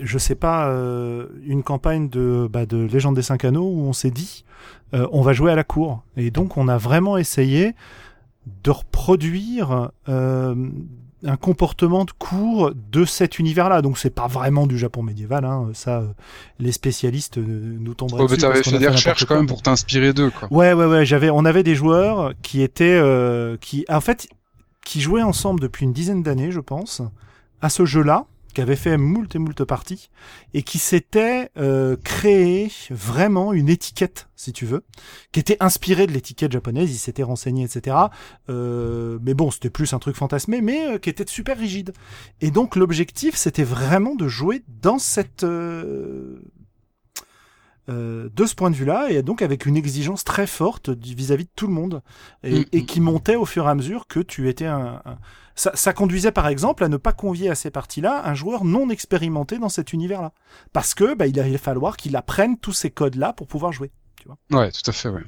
je 0.00 0.18
sais 0.18 0.34
pas, 0.34 0.68
euh, 0.68 1.26
une 1.44 1.62
campagne 1.62 2.08
de, 2.08 2.48
bah, 2.50 2.66
de 2.66 2.78
Légende 2.78 3.16
des 3.16 3.22
Cinq 3.22 3.44
Anneaux 3.44 3.70
où 3.70 3.82
on 3.82 3.92
s'est 3.92 4.10
dit, 4.10 4.44
euh, 4.94 5.06
on 5.12 5.20
va 5.20 5.32
jouer 5.32 5.52
à 5.52 5.54
la 5.54 5.64
cour, 5.64 6.02
et 6.16 6.30
donc 6.30 6.56
on 6.56 6.68
a 6.68 6.78
vraiment 6.78 7.18
essayé 7.18 7.74
de 8.64 8.70
reproduire 8.70 9.90
un 11.24 11.36
comportement 11.36 12.04
de 12.04 12.12
cours 12.12 12.72
de 12.74 13.04
cet 13.04 13.38
univers-là. 13.38 13.82
Donc 13.82 13.98
c'est 13.98 14.14
pas 14.14 14.26
vraiment 14.26 14.66
du 14.66 14.78
Japon 14.78 15.02
médiéval, 15.02 15.44
hein. 15.44 15.68
ça, 15.74 15.98
euh, 16.00 16.08
les 16.58 16.72
spécialistes 16.72 17.38
euh, 17.38 17.42
nous 17.78 17.94
tomberaient 17.94 18.22
Oh, 18.22 18.26
dessus. 18.26 18.36
mais 18.36 18.40
t'avais 18.52 18.62
fait 18.62 18.78
des 18.78 18.88
recherches 18.88 19.24
quand 19.26 19.36
même 19.36 19.46
pour 19.46 19.62
t'inspirer 19.62 20.12
d'eux, 20.12 20.30
quoi. 20.30 20.48
Ouais, 20.50 20.72
ouais, 20.72 20.86
ouais. 20.86 21.04
J'avais, 21.04 21.30
on 21.30 21.44
avait 21.44 21.62
des 21.62 21.74
joueurs 21.74 22.32
qui 22.42 22.62
étaient, 22.62 22.98
euh, 23.00 23.56
qui, 23.60 23.84
en 23.88 24.00
fait, 24.00 24.28
qui 24.84 25.00
jouaient 25.00 25.22
ensemble 25.22 25.60
depuis 25.60 25.84
une 25.84 25.92
dizaine 25.92 26.22
d'années, 26.22 26.50
je 26.52 26.60
pense, 26.60 27.02
à 27.60 27.68
ce 27.68 27.84
jeu-là, 27.84 28.24
qui 28.52 28.60
avait 28.60 28.76
fait 28.76 28.96
moult 28.96 29.34
et 29.34 29.38
moult 29.38 29.64
parties, 29.64 30.10
et 30.54 30.62
qui 30.62 30.78
s'était 30.78 31.50
euh, 31.56 31.96
créé 32.02 32.70
vraiment 32.90 33.52
une 33.52 33.68
étiquette, 33.68 34.28
si 34.36 34.52
tu 34.52 34.66
veux, 34.66 34.84
qui 35.32 35.40
était 35.40 35.56
inspirée 35.60 36.06
de 36.06 36.12
l'étiquette 36.12 36.52
japonaise. 36.52 36.90
Ils 36.90 36.98
s'étaient 36.98 37.22
renseignés, 37.22 37.64
etc. 37.64 37.96
Euh, 38.48 39.18
mais 39.22 39.34
bon, 39.34 39.50
c'était 39.50 39.70
plus 39.70 39.92
un 39.92 39.98
truc 39.98 40.16
fantasmé, 40.16 40.60
mais 40.60 40.94
euh, 40.94 40.98
qui 40.98 41.10
était 41.10 41.24
super 41.26 41.58
rigide. 41.58 41.92
Et 42.40 42.50
donc 42.50 42.76
l'objectif, 42.76 43.36
c'était 43.36 43.64
vraiment 43.64 44.14
de 44.14 44.28
jouer 44.28 44.62
dans 44.82 44.98
cette 44.98 45.44
euh, 47.90 48.28
de 48.32 48.46
ce 48.46 48.54
point 48.54 48.70
de 48.70 48.76
vue-là, 48.76 49.10
et 49.10 49.22
donc 49.22 49.42
avec 49.42 49.66
une 49.66 49.76
exigence 49.76 50.24
très 50.24 50.46
forte 50.46 50.90
vis-à-vis 50.90 51.44
de 51.44 51.50
tout 51.56 51.66
le 51.66 51.72
monde, 51.74 52.02
et, 52.44 52.60
Mm, 52.60 52.64
et 52.72 52.82
mm. 52.82 52.86
qui 52.86 53.00
montait 53.00 53.36
au 53.36 53.44
fur 53.46 53.66
et 53.66 53.70
à 53.70 53.74
mesure 53.74 54.06
que 54.06 54.20
tu 54.20 54.48
étais 54.48 54.66
un... 54.66 55.02
un- 55.04 55.18
Ça, 55.56 55.72
ça 55.74 55.92
conduisait 55.92 56.32
par 56.32 56.46
exemple 56.48 56.84
à 56.84 56.88
ne 56.88 56.96
pas 56.96 57.12
convier 57.12 57.50
à 57.50 57.54
ces 57.54 57.70
parties-là 57.70 58.22
un 58.24 58.34
joueur 58.34 58.64
non 58.64 58.88
expérimenté 58.88 59.58
dans 59.58 59.68
cet 59.68 59.92
univers-là. 59.92 60.32
Parce 60.72 60.94
que 60.94 61.14
bah, 61.14 61.26
il 61.26 61.38
allait 61.38 61.58
falloir 61.58 61.96
qu'il 61.98 62.16
apprenne 62.16 62.56
tous 62.56 62.72
ces 62.72 62.90
codes-là 62.90 63.34
pour 63.34 63.46
pouvoir 63.46 63.72
jouer. 63.72 63.90
Ouais, 64.50 64.70
tout 64.70 64.88
à 64.88 64.92
fait, 64.92 65.08
ouais. 65.10 65.22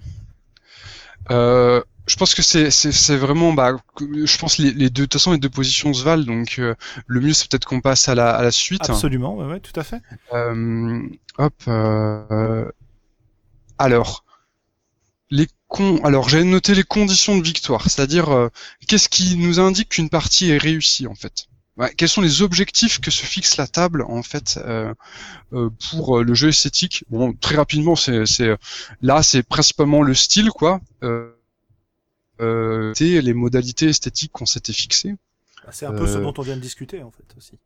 Euh, 1.31 1.83
je 2.07 2.17
pense 2.17 2.35
que 2.35 2.43
c'est 2.43 3.17
vraiment 3.17 3.53
bah 3.53 3.77
je 4.01 4.39
pense 4.39 4.59
les, 4.59 4.73
les 4.73 4.91
deux 4.91 5.03
de 5.03 5.07
toute 5.07 5.15
façon 5.15 5.33
les 5.33 5.39
deux 5.39 5.51
positions 5.51 5.95
se 5.95 6.03
valent 6.03 6.25
donc 6.25 6.57
euh, 6.59 6.75
le 7.07 7.21
mieux 7.21 7.33
c'est 7.33 7.49
peut-être 7.49 7.65
qu'on 7.65 7.81
passe 7.81 8.09
à 8.09 8.15
la 8.15 8.35
à 8.35 8.43
la 8.43 8.51
suite. 8.51 8.91
Absolument, 8.91 9.37
ouais, 9.37 9.47
ouais, 9.47 9.61
tout 9.61 9.79
à 9.79 9.85
fait. 9.85 10.01
Euh, 10.33 11.01
hop. 11.39 11.55
euh, 11.69 12.71
alors, 13.79 14.25
les 15.31 15.49
con. 15.69 16.01
Alors, 16.05 16.29
j'ai 16.29 16.45
noté 16.45 16.75
les 16.75 16.85
conditions 16.85 17.37
de 17.39 17.43
victoire, 17.43 17.83
c'est-à-dire 17.83 18.31
euh, 18.31 18.49
qu'est-ce 18.87 19.09
qui 19.09 19.37
nous 19.37 19.61
indique 19.61 19.91
qu'une 19.91 20.09
partie 20.11 20.51
est 20.51 20.59
réussie 20.59 21.07
en 21.07 21.15
fait? 21.15 21.47
Ouais, 21.77 21.93
quels 21.97 22.09
sont 22.09 22.21
les 22.21 22.43
objectifs 22.43 23.01
que 23.01 23.11
se 23.11 23.25
fixe 23.25 23.57
la 23.57 23.67
table 23.67 24.03
en 24.03 24.23
fait 24.23 24.61
euh, 24.63 24.93
euh, 25.55 25.71
pour 25.91 26.19
euh, 26.19 26.23
le 26.23 26.35
jeu 26.35 26.49
esthétique? 26.49 27.05
Bon, 27.09 27.33
très 27.33 27.57
rapidement, 27.57 27.97
c'est 27.97 28.27
c'est 28.27 28.51
là, 29.01 29.23
c'est 29.23 29.43
principalement 29.43 30.03
le 30.03 30.15
style 30.15 30.51
quoi. 30.51 30.81
Euh, 31.03 31.33
euh, 32.43 32.93
c'est 32.97 33.21
les 33.23 33.35
modalités 33.35 33.89
esthétiques 33.89 34.33
qu'on 34.33 34.47
s'était 34.47 34.73
fixées. 34.73 35.17
Bah, 35.65 35.71
C'est 35.73 35.87
un 35.87 35.93
peu 35.93 36.07
ce 36.07 36.19
Euh, 36.19 36.23
dont 36.23 36.35
on 36.37 36.43
vient 36.43 36.57
de 36.57 36.63
discuter 36.63 37.03
en 37.03 37.11
fait 37.11 37.25
aussi. 37.37 37.59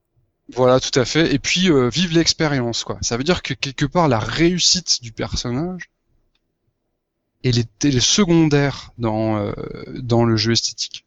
Voilà, 0.54 0.80
tout 0.80 0.98
à 0.98 1.04
fait. 1.04 1.32
Et 1.34 1.38
puis 1.38 1.70
euh, 1.70 1.88
vive 1.88 2.12
l'expérience, 2.12 2.84
quoi. 2.84 2.98
Ça 3.00 3.16
veut 3.16 3.24
dire 3.24 3.42
que 3.42 3.54
quelque 3.54 3.86
part 3.86 4.08
la 4.08 4.18
réussite 4.18 5.02
du 5.02 5.12
personnage 5.12 5.90
elle 7.42 7.58
est, 7.58 7.84
elle 7.84 7.96
est 7.96 8.00
secondaire 8.00 8.92
dans 8.98 9.38
euh, 9.38 9.52
dans 9.94 10.24
le 10.24 10.36
jeu 10.36 10.52
esthétique. 10.52 11.05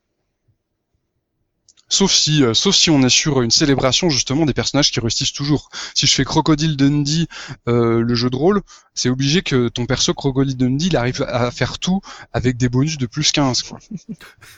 Sauf 1.91 2.11
si, 2.13 2.43
euh, 2.43 2.53
sauf 2.53 2.75
si 2.75 2.89
on 2.91 3.01
est 3.01 3.09
sur 3.09 3.41
une 3.41 3.49
célébration 3.51 4.09
justement 4.09 4.45
des 4.45 4.53
personnages 4.53 4.91
qui 4.91 4.99
réussissent 4.99 5.33
toujours. 5.33 5.69
Si 5.95 6.05
je 6.07 6.13
fais 6.13 6.23
Crocodile 6.23 6.77
Dundee, 6.77 7.27
euh, 7.67 8.01
le 8.01 8.15
jeu 8.15 8.29
de 8.29 8.35
rôle, 8.35 8.61
c'est 8.93 9.09
obligé 9.09 9.41
que 9.41 9.69
ton 9.69 9.85
perso 9.87 10.13
Crocodile 10.13 10.55
Dundee, 10.55 10.87
il 10.87 10.95
arrive 10.97 11.23
à 11.27 11.49
faire 11.51 11.79
tout 11.79 11.99
avec 12.31 12.57
des 12.57 12.69
bonus 12.69 12.97
de 12.99 13.07
plus 13.07 13.31
15. 13.31 13.63
Quoi. 13.63 13.79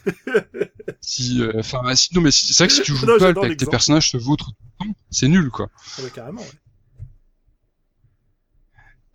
si, 1.02 1.42
euh, 1.42 1.54
enfin, 1.60 1.96
si, 1.96 2.14
non 2.16 2.22
mais 2.22 2.32
si- 2.32 2.54
c'est 2.54 2.64
vrai 2.64 2.68
que 2.68 2.74
si 2.74 2.82
tu 2.82 2.96
joues 2.96 3.06
Non, 3.06 3.18
pas 3.18 3.28
avec 3.46 3.58
tes 3.58 3.66
personnages 3.66 4.12
se 4.12 4.18
vautrent 4.18 4.52
tout 4.52 4.56
le 4.82 4.88
temps, 4.88 4.94
c'est 5.10 5.28
nul 5.28 5.50
quoi. 5.50 5.70
Ah 5.98 6.02
ouais, 6.04 6.10
carrément. 6.12 6.42
ouais. 6.42 6.48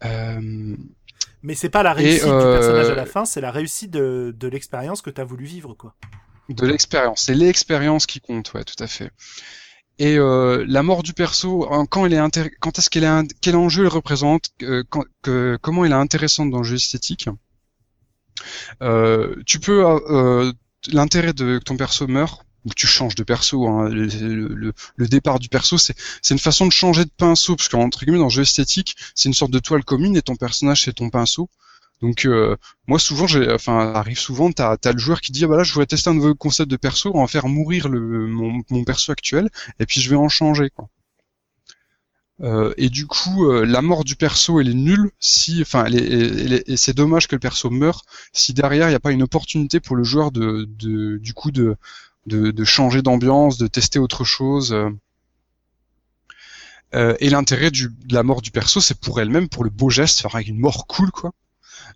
Euh, 0.04 0.76
Mais 1.42 1.54
c'est 1.54 1.68
pas 1.70 1.82
la 1.82 1.92
Et, 1.92 1.94
réussite 1.94 2.24
du 2.24 2.30
euh, 2.30 2.52
personnage 2.52 2.90
à 2.90 2.94
la 2.94 3.06
fin, 3.06 3.24
c'est 3.24 3.40
la 3.40 3.50
réussite 3.50 3.90
de, 3.90 4.34
de 4.36 4.48
l'expérience 4.48 5.02
que 5.02 5.10
tu 5.10 5.20
as 5.20 5.24
voulu 5.24 5.44
vivre, 5.44 5.74
quoi. 5.74 5.94
De 6.48 6.66
l'expérience, 6.66 7.22
c'est 7.26 7.34
l'expérience 7.34 8.06
qui 8.06 8.20
compte, 8.20 8.52
ouais, 8.54 8.64
tout 8.64 8.82
à 8.82 8.86
fait. 8.88 9.10
Et 9.98 10.18
euh, 10.18 10.64
la 10.68 10.82
mort 10.82 11.02
du 11.02 11.12
perso, 11.14 11.72
hein, 11.72 11.86
quand 11.88 12.06
elle 12.06 12.14
est 12.14 12.50
quand 12.60 12.78
est-ce 12.78 12.90
qu'elle 12.90 13.04
est, 13.04 13.34
quel 13.40 13.56
enjeu 13.56 13.84
elle 13.84 13.88
représente, 13.90 14.50
euh, 14.62 14.84
que- 15.22 15.58
comment 15.62 15.84
elle 15.84 15.92
est 15.92 15.96
intéressante 15.96 16.50
dans 16.50 16.58
le 16.58 16.64
jeu 16.64 16.76
esthétique? 16.76 17.28
Euh, 18.82 19.34
tu 19.46 19.58
peux 19.60 19.84
euh, 19.86 20.52
l'intérêt 20.88 21.32
de 21.32 21.58
que 21.58 21.64
ton 21.64 21.76
perso 21.76 22.06
meurt 22.06 22.42
ou 22.64 22.70
tu 22.74 22.86
changes 22.86 23.14
de 23.14 23.22
perso. 23.24 23.66
hein, 23.68 23.88
le, 23.88 24.72
départ 25.08 25.38
du 25.38 25.48
perso, 25.48 25.78
c'est 25.78 25.94
c'est 26.22 26.34
une 26.34 26.40
façon 26.40 26.66
de 26.66 26.72
changer 26.72 27.04
de 27.04 27.10
pinceau 27.16 27.56
parce 27.56 27.68
qu'entre 27.68 28.04
guillemets 28.04 28.18
dans 28.18 28.24
le 28.24 28.30
jeu 28.30 28.42
esthétique, 28.42 28.96
c'est 29.14 29.28
une 29.28 29.34
sorte 29.34 29.52
de 29.52 29.58
toile 29.58 29.84
commune 29.84 30.16
et 30.16 30.22
ton 30.22 30.36
personnage 30.36 30.84
c'est 30.84 30.94
ton 30.94 31.10
pinceau. 31.10 31.48
Donc 32.02 32.26
euh, 32.26 32.56
moi 32.86 32.98
souvent, 32.98 33.26
j'ai, 33.26 33.50
enfin, 33.52 33.92
arrive 33.94 34.18
souvent, 34.18 34.52
t'as 34.52 34.76
as 34.84 34.92
le 34.92 34.98
joueur 34.98 35.20
qui 35.20 35.32
dit 35.32 35.44
ah 35.44 35.48
bah 35.48 35.56
là 35.56 35.62
je 35.64 35.72
voudrais 35.72 35.86
tester 35.86 36.10
un 36.10 36.14
nouveau 36.14 36.34
concept 36.34 36.70
de 36.70 36.76
perso, 36.76 37.10
on 37.14 37.20
va 37.22 37.26
faire 37.26 37.48
mourir 37.48 37.88
le 37.88 38.00
mon, 38.26 38.62
mon 38.70 38.84
perso 38.84 39.12
actuel 39.12 39.48
et 39.80 39.86
puis 39.86 40.00
je 40.00 40.10
vais 40.10 40.16
en 40.16 40.28
changer 40.28 40.70
quoi. 40.70 40.88
Euh, 42.42 42.74
et 42.76 42.90
du 42.90 43.06
coup, 43.06 43.46
euh, 43.50 43.64
la 43.64 43.80
mort 43.80 44.04
du 44.04 44.14
perso, 44.14 44.60
elle 44.60 44.68
est 44.68 44.74
nulle 44.74 45.10
si, 45.20 45.62
enfin, 45.62 45.86
et 45.90 46.76
c'est 46.76 46.94
dommage 46.94 47.28
que 47.28 47.34
le 47.34 47.40
perso 47.40 47.70
meure 47.70 48.02
si 48.32 48.52
derrière 48.52 48.88
il 48.88 48.90
n'y 48.90 48.96
a 48.96 49.00
pas 49.00 49.12
une 49.12 49.22
opportunité 49.22 49.80
pour 49.80 49.96
le 49.96 50.04
joueur 50.04 50.32
de, 50.32 50.68
de 50.78 51.16
du 51.16 51.32
coup 51.32 51.50
de, 51.50 51.76
de, 52.26 52.64
changer 52.64 53.02
d'ambiance, 53.02 53.56
de 53.58 53.66
tester 53.68 53.98
autre 53.98 54.24
chose. 54.24 54.72
euh. 54.72 54.90
Euh, 56.94 57.14
et 57.20 57.30
l'intérêt 57.30 57.70
de 57.70 57.90
la 58.10 58.22
mort 58.22 58.42
du 58.42 58.50
perso, 58.50 58.80
c'est 58.80 58.98
pour 58.98 59.20
elle-même, 59.20 59.48
pour 59.48 59.64
le 59.64 59.70
beau 59.70 59.90
geste, 59.90 60.20
faire 60.22 60.36
une 60.36 60.58
mort 60.58 60.86
cool, 60.86 61.10
quoi. 61.10 61.32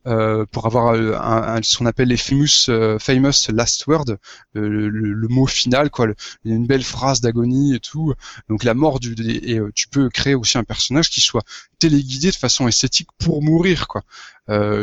Euh, 0.06 0.46
pour 0.50 0.64
avoir 0.66 0.94
euh, 0.94 1.14
un, 1.14 1.56
un- 1.56 1.62
ce 1.62 1.76
qu'on 1.76 1.84
appelle 1.86 2.08
les 2.08 2.16
famous, 2.16 2.46
euh, 2.70 2.98
famous 2.98 3.32
last 3.52 3.86
word, 3.86 4.06
le, 4.54 4.88
le- 4.88 5.28
mot 5.28 5.46
final, 5.46 5.90
quoi, 5.90 6.06
le- 6.06 6.14
une 6.44 6.66
belle 6.66 6.82
phrase 6.84 7.20
d'agonie 7.20 7.74
et 7.74 7.80
tout. 7.80 8.14
Donc 8.48 8.64
la 8.64 8.72
mort 8.74 8.98
du 8.98 9.14
et 9.20 9.60
tu 9.74 9.88
peux 9.88 10.08
créer 10.08 10.34
aussi 10.34 10.56
un 10.58 10.64
personnage 10.64 11.10
qui 11.10 11.20
soit 11.20 11.44
téléguidé 11.78 12.30
de 12.30 12.36
façon 12.36 12.66
esthétique 12.66 13.08
pour 13.18 13.42
mourir, 13.42 13.88
quoi. 13.88 14.02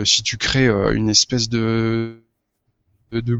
Si 0.05 0.23
tu 0.23 0.37
crées 0.37 0.67
une 0.67 1.09
espèce 1.09 1.49
de 1.49 2.23
de, 3.11 3.39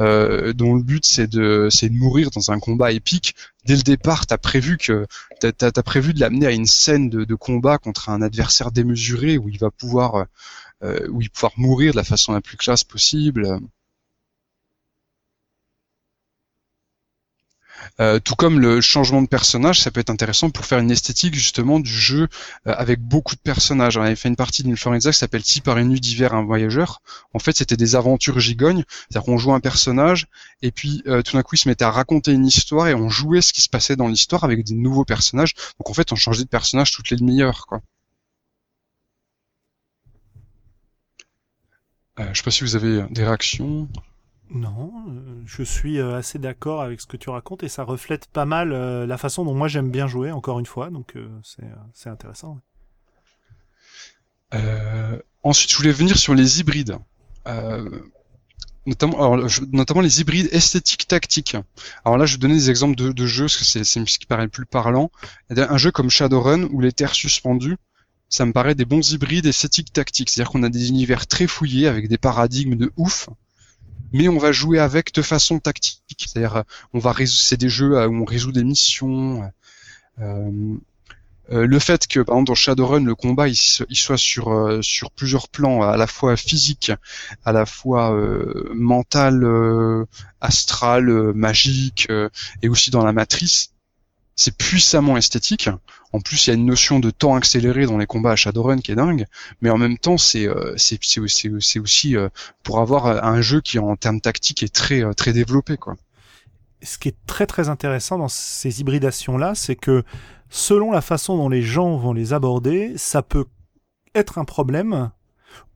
euh, 0.00 0.54
dont 0.54 0.74
le 0.74 0.82
but 0.82 1.04
c'est 1.04 1.26
de 1.26 1.68
c'est 1.70 1.90
de 1.90 1.94
mourir 1.94 2.30
dans 2.30 2.50
un 2.50 2.58
combat 2.58 2.92
épique 2.92 3.34
dès 3.66 3.76
le 3.76 3.82
départ 3.82 4.26
t'as 4.26 4.38
prévu 4.38 4.78
que 4.78 5.06
t'as- 5.38 5.52
t'as 5.52 5.82
prévu 5.82 6.14
de 6.14 6.20
l'amener 6.20 6.46
à 6.46 6.50
une 6.52 6.64
scène 6.66 7.10
de, 7.10 7.24
de 7.24 7.34
combat 7.34 7.76
contre 7.76 8.08
un 8.08 8.22
adversaire 8.22 8.72
démesuré 8.72 9.36
où 9.36 9.50
il 9.50 9.58
va 9.58 9.70
pouvoir 9.70 10.26
euh, 10.82 11.08
où 11.10 11.20
pouvoir 11.32 11.52
mourir 11.56 11.92
de 11.92 11.96
la 11.96 12.04
façon 12.04 12.32
la 12.32 12.40
plus 12.40 12.56
classe 12.56 12.84
possible 12.84 13.60
Euh, 18.00 18.18
tout 18.20 18.34
comme 18.34 18.60
le 18.60 18.80
changement 18.80 19.22
de 19.22 19.26
personnage, 19.28 19.80
ça 19.80 19.90
peut 19.90 20.00
être 20.00 20.10
intéressant 20.10 20.50
pour 20.50 20.64
faire 20.66 20.78
une 20.78 20.90
esthétique 20.90 21.34
justement 21.34 21.80
du 21.80 21.90
jeu 21.92 22.28
euh, 22.66 22.74
avec 22.76 23.00
beaucoup 23.00 23.34
de 23.34 23.40
personnages. 23.40 23.96
On 23.96 24.02
avait 24.02 24.16
fait 24.16 24.28
une 24.28 24.36
partie 24.36 24.62
d'Influenza 24.62 25.12
qui 25.12 25.18
s'appelle 25.18 25.44
Si 25.44 25.60
par 25.60 25.78
une 25.78 25.88
nuit 25.88 26.00
d'hiver 26.00 26.34
un 26.34 26.44
voyageur. 26.44 27.02
En 27.34 27.38
fait, 27.38 27.56
c'était 27.56 27.76
des 27.76 27.96
aventures 27.96 28.40
gigognes, 28.40 28.84
c'est-à-dire 29.08 29.24
qu'on 29.24 29.38
jouait 29.38 29.54
un 29.54 29.60
personnage 29.60 30.26
et 30.62 30.70
puis 30.70 31.02
euh, 31.06 31.22
tout 31.22 31.36
d'un 31.36 31.42
coup 31.42 31.56
il 31.56 31.58
se 31.58 31.68
mettait 31.68 31.84
à 31.84 31.90
raconter 31.90 32.32
une 32.32 32.46
histoire 32.46 32.88
et 32.88 32.94
on 32.94 33.08
jouait 33.08 33.42
ce 33.42 33.52
qui 33.52 33.60
se 33.62 33.68
passait 33.68 33.96
dans 33.96 34.08
l'histoire 34.08 34.44
avec 34.44 34.64
des 34.64 34.74
nouveaux 34.74 35.04
personnages. 35.04 35.54
Donc 35.78 35.90
en 35.90 35.94
fait, 35.94 36.12
on 36.12 36.16
changeait 36.16 36.44
de 36.44 36.48
personnage 36.48 36.92
toutes 36.92 37.10
les 37.10 37.16
demi-heures. 37.16 37.66
Euh, 42.20 42.28
je 42.32 42.38
sais 42.38 42.42
pas 42.44 42.50
si 42.50 42.64
vous 42.64 42.76
avez 42.76 43.02
des 43.10 43.24
réactions. 43.24 43.88
Non, 44.50 44.92
euh, 45.08 45.42
je 45.46 45.62
suis 45.62 45.98
euh, 45.98 46.16
assez 46.18 46.38
d'accord 46.38 46.82
avec 46.82 47.00
ce 47.00 47.06
que 47.06 47.16
tu 47.16 47.30
racontes 47.30 47.62
et 47.62 47.68
ça 47.68 47.84
reflète 47.84 48.26
pas 48.26 48.44
mal 48.44 48.72
euh, 48.72 49.06
la 49.06 49.16
façon 49.16 49.44
dont 49.46 49.54
moi 49.54 49.66
j'aime 49.68 49.90
bien 49.90 50.06
jouer, 50.06 50.30
encore 50.30 50.58
une 50.60 50.66
fois, 50.66 50.90
donc 50.90 51.16
euh, 51.16 51.28
c'est 51.42 51.64
euh, 51.64 52.10
intéressant. 52.10 52.60
Euh, 54.54 55.18
ensuite, 55.42 55.70
je 55.70 55.76
voulais 55.78 55.92
venir 55.92 56.18
sur 56.18 56.34
les 56.34 56.60
hybrides. 56.60 56.98
Euh, 57.48 57.88
notamment, 58.84 59.32
alors, 59.32 59.48
je- 59.48 59.62
notamment 59.72 60.02
les 60.02 60.20
hybrides 60.20 60.48
esthétiques 60.52 61.08
tactiques. 61.08 61.56
Alors 62.04 62.18
là, 62.18 62.26
je 62.26 62.34
vais 62.34 62.38
donner 62.40 62.54
des 62.54 62.68
exemples 62.68 62.96
de, 62.96 63.12
de 63.12 63.26
jeux, 63.26 63.44
parce 63.44 63.56
que 63.56 63.64
c'est 63.64 63.84
c'est 63.84 64.06
ce 64.06 64.18
qui 64.18 64.26
paraît 64.26 64.44
le 64.44 64.50
plus 64.50 64.66
parlant. 64.66 65.10
Un 65.48 65.78
jeu 65.78 65.90
comme 65.90 66.10
Shadowrun, 66.10 66.64
où 66.64 66.80
les 66.80 66.92
terres 66.92 67.14
suspendues, 67.14 67.78
ça 68.32 68.46
me 68.46 68.52
paraît 68.52 68.74
des 68.74 68.86
bons 68.86 69.12
hybrides 69.12 69.44
esthétiques 69.44 69.92
tactiques. 69.92 70.30
C'est-à-dire 70.30 70.50
qu'on 70.50 70.62
a 70.62 70.70
des 70.70 70.88
univers 70.88 71.26
très 71.26 71.46
fouillés, 71.46 71.86
avec 71.86 72.08
des 72.08 72.16
paradigmes 72.16 72.76
de 72.76 72.90
ouf, 72.96 73.28
mais 74.14 74.26
on 74.28 74.38
va 74.38 74.52
jouer 74.52 74.78
avec 74.78 75.12
de 75.12 75.20
façon 75.20 75.58
tactique. 75.58 76.00
C'est-à-dire, 76.26 76.56
euh, 76.56 76.62
on 76.94 76.98
va 76.98 77.14
c'est 77.26 77.58
des 77.58 77.68
jeux 77.68 77.98
euh, 77.98 78.08
où 78.08 78.22
on 78.22 78.24
résout 78.24 78.50
des 78.50 78.64
missions. 78.64 79.42
euh, 80.20 80.50
euh, 81.50 81.66
le 81.66 81.78
fait 81.78 82.06
que 82.06 82.20
par 82.20 82.36
exemple 82.36 82.48
dans 82.48 82.54
Shadowrun 82.54 83.04
le 83.04 83.14
combat 83.16 83.48
il, 83.48 83.56
soit 83.56 84.16
sur 84.16 84.78
sur 84.82 85.10
plusieurs 85.10 85.48
plans 85.48 85.82
à 85.82 85.96
la 85.96 86.06
fois 86.06 86.36
physique, 86.36 86.92
à 87.44 87.52
la 87.52 87.66
fois 87.66 88.16
mental, 88.74 89.44
astral, 90.40 91.04
magique 91.34 92.08
et 92.62 92.68
aussi 92.68 92.90
dans 92.90 93.04
la 93.04 93.12
matrice, 93.12 93.71
c'est 94.42 94.56
puissamment 94.56 95.16
esthétique. 95.16 95.70
En 96.12 96.20
plus, 96.20 96.46
il 96.46 96.50
y 96.50 96.52
a 96.52 96.56
une 96.56 96.66
notion 96.66 96.98
de 96.98 97.10
temps 97.10 97.34
accéléré 97.34 97.86
dans 97.86 97.96
les 97.96 98.06
combats 98.06 98.32
à 98.32 98.36
Shadowrun 98.36 98.78
qui 98.78 98.92
est 98.92 98.96
dingue, 98.96 99.26
mais 99.60 99.70
en 99.70 99.78
même 99.78 99.98
temps, 99.98 100.18
c'est 100.18 100.48
c'est 100.76 101.20
aussi, 101.20 101.48
aussi 101.78 102.16
pour 102.62 102.80
avoir 102.80 103.24
un 103.24 103.40
jeu 103.40 103.60
qui 103.60 103.78
en 103.78 103.96
termes 103.96 104.20
tactiques 104.20 104.62
est 104.62 104.74
très 104.74 105.02
très 105.14 105.32
développé 105.32 105.76
quoi. 105.76 105.96
Ce 106.82 106.98
qui 106.98 107.08
est 107.08 107.16
très 107.26 107.46
très 107.46 107.68
intéressant 107.68 108.18
dans 108.18 108.28
ces 108.28 108.80
hybridations 108.80 109.38
là, 109.38 109.54
c'est 109.54 109.76
que 109.76 110.02
selon 110.50 110.90
la 110.90 111.00
façon 111.00 111.36
dont 111.36 111.48
les 111.48 111.62
gens 111.62 111.96
vont 111.96 112.12
les 112.12 112.32
aborder, 112.32 112.94
ça 112.96 113.22
peut 113.22 113.46
être 114.14 114.38
un 114.38 114.44
problème 114.44 115.10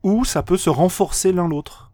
ou 0.03 0.25
ça 0.25 0.43
peut 0.43 0.57
se 0.57 0.69
renforcer 0.69 1.31
l'un 1.31 1.47
l'autre. 1.47 1.86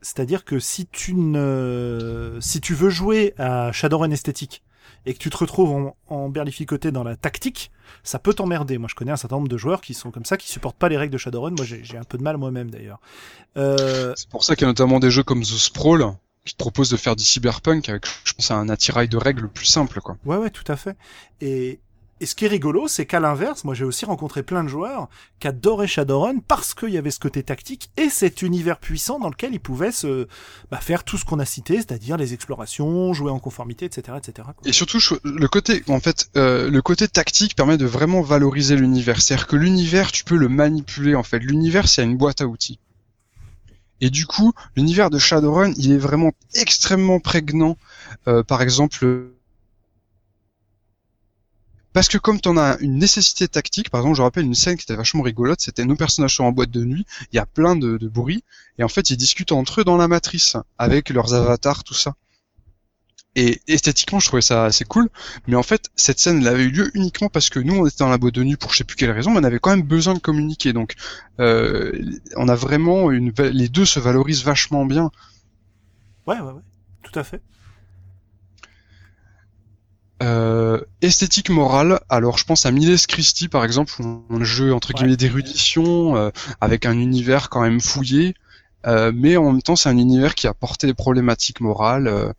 C'est-à-dire 0.00 0.44
que 0.44 0.58
si 0.58 0.86
tu 0.86 1.14
ne, 1.14 2.38
si 2.40 2.60
tu 2.60 2.74
veux 2.74 2.90
jouer 2.90 3.34
à 3.38 3.72
Shadowrun 3.72 4.10
esthétique 4.10 4.62
et 5.06 5.14
que 5.14 5.18
tu 5.18 5.30
te 5.30 5.36
retrouves 5.36 5.70
en, 5.70 5.96
en 6.08 6.28
berlificoté 6.28 6.92
dans 6.92 7.04
la 7.04 7.16
tactique, 7.16 7.70
ça 8.02 8.18
peut 8.18 8.34
t'emmerder. 8.34 8.78
Moi, 8.78 8.88
je 8.90 8.94
connais 8.94 9.12
un 9.12 9.16
certain 9.16 9.36
nombre 9.36 9.48
de 9.48 9.56
joueurs 9.56 9.80
qui 9.80 9.94
sont 9.94 10.10
comme 10.10 10.24
ça, 10.24 10.36
qui 10.36 10.48
supportent 10.48 10.78
pas 10.78 10.88
les 10.88 10.96
règles 10.96 11.12
de 11.12 11.18
Shadowrun. 11.18 11.54
Moi, 11.56 11.64
j'ai 11.64 11.98
un 11.98 12.04
peu 12.04 12.18
de 12.18 12.22
mal 12.22 12.36
moi-même 12.36 12.70
d'ailleurs. 12.70 13.00
Euh... 13.56 14.12
C'est 14.16 14.28
pour 14.28 14.44
ça 14.44 14.54
qu'il 14.54 14.62
y 14.62 14.66
a 14.66 14.68
notamment 14.68 15.00
des 15.00 15.10
jeux 15.10 15.22
comme 15.22 15.42
The 15.42 15.46
Sprawl 15.46 16.12
qui 16.44 16.54
te 16.54 16.58
propose 16.58 16.90
de 16.90 16.96
faire 16.96 17.14
du 17.14 17.24
cyberpunk 17.24 17.88
avec, 17.88 18.06
je 18.24 18.32
pense, 18.32 18.50
un 18.50 18.68
attirail 18.68 19.08
de 19.08 19.16
règles 19.16 19.42
le 19.42 19.48
plus 19.48 19.66
simple, 19.66 20.00
quoi. 20.00 20.16
Ouais, 20.24 20.36
ouais, 20.36 20.50
tout 20.50 20.64
à 20.70 20.76
fait. 20.76 20.96
Et, 21.40 21.80
et 22.20 22.26
ce 22.26 22.34
qui 22.34 22.44
est 22.44 22.48
rigolo, 22.48 22.88
c'est 22.88 23.06
qu'à 23.06 23.20
l'inverse, 23.20 23.64
moi 23.64 23.74
j'ai 23.74 23.84
aussi 23.84 24.04
rencontré 24.04 24.42
plein 24.42 24.64
de 24.64 24.68
joueurs 24.68 25.08
qui 25.40 25.48
adoraient 25.48 25.86
Shadowrun 25.86 26.38
parce 26.46 26.74
qu'il 26.74 26.90
y 26.90 26.98
avait 26.98 27.10
ce 27.10 27.20
côté 27.20 27.42
tactique 27.42 27.90
et 27.96 28.08
cet 28.10 28.42
univers 28.42 28.78
puissant 28.78 29.18
dans 29.18 29.28
lequel 29.28 29.54
ils 29.54 29.60
pouvaient 29.60 29.92
se 29.92 30.26
bah, 30.70 30.78
faire 30.78 31.04
tout 31.04 31.16
ce 31.16 31.24
qu'on 31.24 31.38
a 31.38 31.44
cité, 31.44 31.76
c'est-à-dire 31.76 32.16
les 32.16 32.34
explorations, 32.34 33.12
jouer 33.12 33.30
en 33.30 33.38
conformité, 33.38 33.86
etc., 33.86 34.18
etc. 34.18 34.48
Et 34.64 34.72
surtout, 34.72 34.98
le 35.22 35.48
côté, 35.48 35.82
en 35.88 36.00
fait, 36.00 36.30
euh, 36.36 36.70
le 36.70 36.82
côté 36.82 37.06
tactique 37.06 37.54
permet 37.54 37.76
de 37.76 37.86
vraiment 37.86 38.22
valoriser 38.22 38.76
l'univers. 38.76 39.20
C'est-à-dire 39.20 39.46
que 39.46 39.56
l'univers, 39.56 40.10
tu 40.10 40.24
peux 40.24 40.36
le 40.36 40.48
manipuler. 40.48 41.14
En 41.14 41.22
fait, 41.22 41.38
l'univers, 41.38 41.88
c'est 41.88 42.02
une 42.02 42.16
boîte 42.16 42.40
à 42.40 42.46
outils. 42.46 42.78
Et 44.00 44.10
du 44.10 44.26
coup, 44.26 44.52
l'univers 44.76 45.10
de 45.10 45.18
Shadowrun, 45.18 45.72
il 45.76 45.92
est 45.92 45.98
vraiment 45.98 46.32
extrêmement 46.54 47.20
prégnant. 47.20 47.76
Euh, 48.28 48.42
par 48.42 48.62
exemple, 48.62 49.32
parce 51.98 52.06
que 52.06 52.18
comme 52.18 52.40
tu 52.40 52.48
en 52.48 52.56
as 52.56 52.78
une 52.78 52.96
nécessité 52.96 53.48
tactique, 53.48 53.90
par 53.90 54.02
exemple, 54.02 54.18
je 54.18 54.22
rappelle 54.22 54.44
une 54.44 54.54
scène 54.54 54.76
qui 54.76 54.84
était 54.84 54.94
vachement 54.94 55.24
rigolote, 55.24 55.60
c'était 55.60 55.84
nos 55.84 55.96
personnages 55.96 56.36
sont 56.36 56.44
en 56.44 56.52
boîte 56.52 56.70
de 56.70 56.84
nuit, 56.84 57.04
il 57.32 57.36
y 57.36 57.40
a 57.40 57.44
plein 57.44 57.74
de, 57.74 57.98
de 57.98 58.06
bruit, 58.06 58.44
et 58.78 58.84
en 58.84 58.88
fait, 58.88 59.10
ils 59.10 59.16
discutent 59.16 59.50
entre 59.50 59.80
eux 59.80 59.84
dans 59.84 59.96
la 59.96 60.06
matrice, 60.06 60.56
avec 60.78 61.10
leurs 61.10 61.34
avatars, 61.34 61.82
tout 61.82 61.94
ça. 61.94 62.14
Et 63.34 63.60
esthétiquement, 63.66 64.20
je 64.20 64.28
trouvais 64.28 64.42
ça 64.42 64.66
assez 64.66 64.84
cool. 64.84 65.08
Mais 65.48 65.56
en 65.56 65.64
fait, 65.64 65.90
cette 65.96 66.20
scène, 66.20 66.38
elle 66.38 66.46
avait 66.46 66.62
eu 66.62 66.70
lieu 66.70 66.88
uniquement 66.94 67.30
parce 67.30 67.50
que 67.50 67.58
nous, 67.58 67.74
on 67.74 67.84
était 67.84 67.96
dans 67.98 68.08
la 68.08 68.18
boîte 68.18 68.36
de 68.36 68.44
nuit 68.44 68.56
pour 68.56 68.70
je 68.70 68.76
sais 68.76 68.84
plus 68.84 68.94
quelle 68.94 69.10
raison, 69.10 69.32
mais 69.32 69.40
on 69.40 69.44
avait 69.44 69.58
quand 69.58 69.70
même 69.70 69.82
besoin 69.82 70.14
de 70.14 70.20
communiquer. 70.20 70.72
Donc, 70.72 70.94
euh, 71.40 71.90
on 72.36 72.46
a 72.46 72.54
vraiment 72.54 73.10
une, 73.10 73.32
les 73.32 73.68
deux 73.68 73.84
se 73.84 73.98
valorisent 73.98 74.44
vachement 74.44 74.86
bien. 74.86 75.10
Ouais, 76.28 76.38
ouais, 76.38 76.52
ouais, 76.52 76.62
tout 77.02 77.18
à 77.18 77.24
fait. 77.24 77.42
Euh, 80.20 80.80
esthétique 81.00 81.48
morale, 81.48 82.00
alors 82.08 82.38
je 82.38 82.44
pense 82.44 82.66
à 82.66 82.72
Miles 82.72 83.06
Christie 83.06 83.46
par 83.46 83.64
exemple, 83.64 83.92
un 84.02 84.42
jeu 84.42 84.74
entre 84.74 84.92
guillemets 84.92 85.16
d'érudition 85.16 86.16
euh, 86.16 86.30
avec 86.60 86.86
un 86.86 86.98
univers 86.98 87.48
quand 87.50 87.60
même 87.60 87.80
fouillé, 87.80 88.34
euh, 88.86 89.12
mais 89.14 89.36
en 89.36 89.52
même 89.52 89.62
temps 89.62 89.76
c'est 89.76 89.88
un 89.88 89.96
univers 89.96 90.34
qui 90.34 90.48
a 90.48 90.54
porté 90.54 90.88
des 90.88 90.94
problématiques 90.94 91.60
morales, 91.60 92.08
euh, 92.08 92.32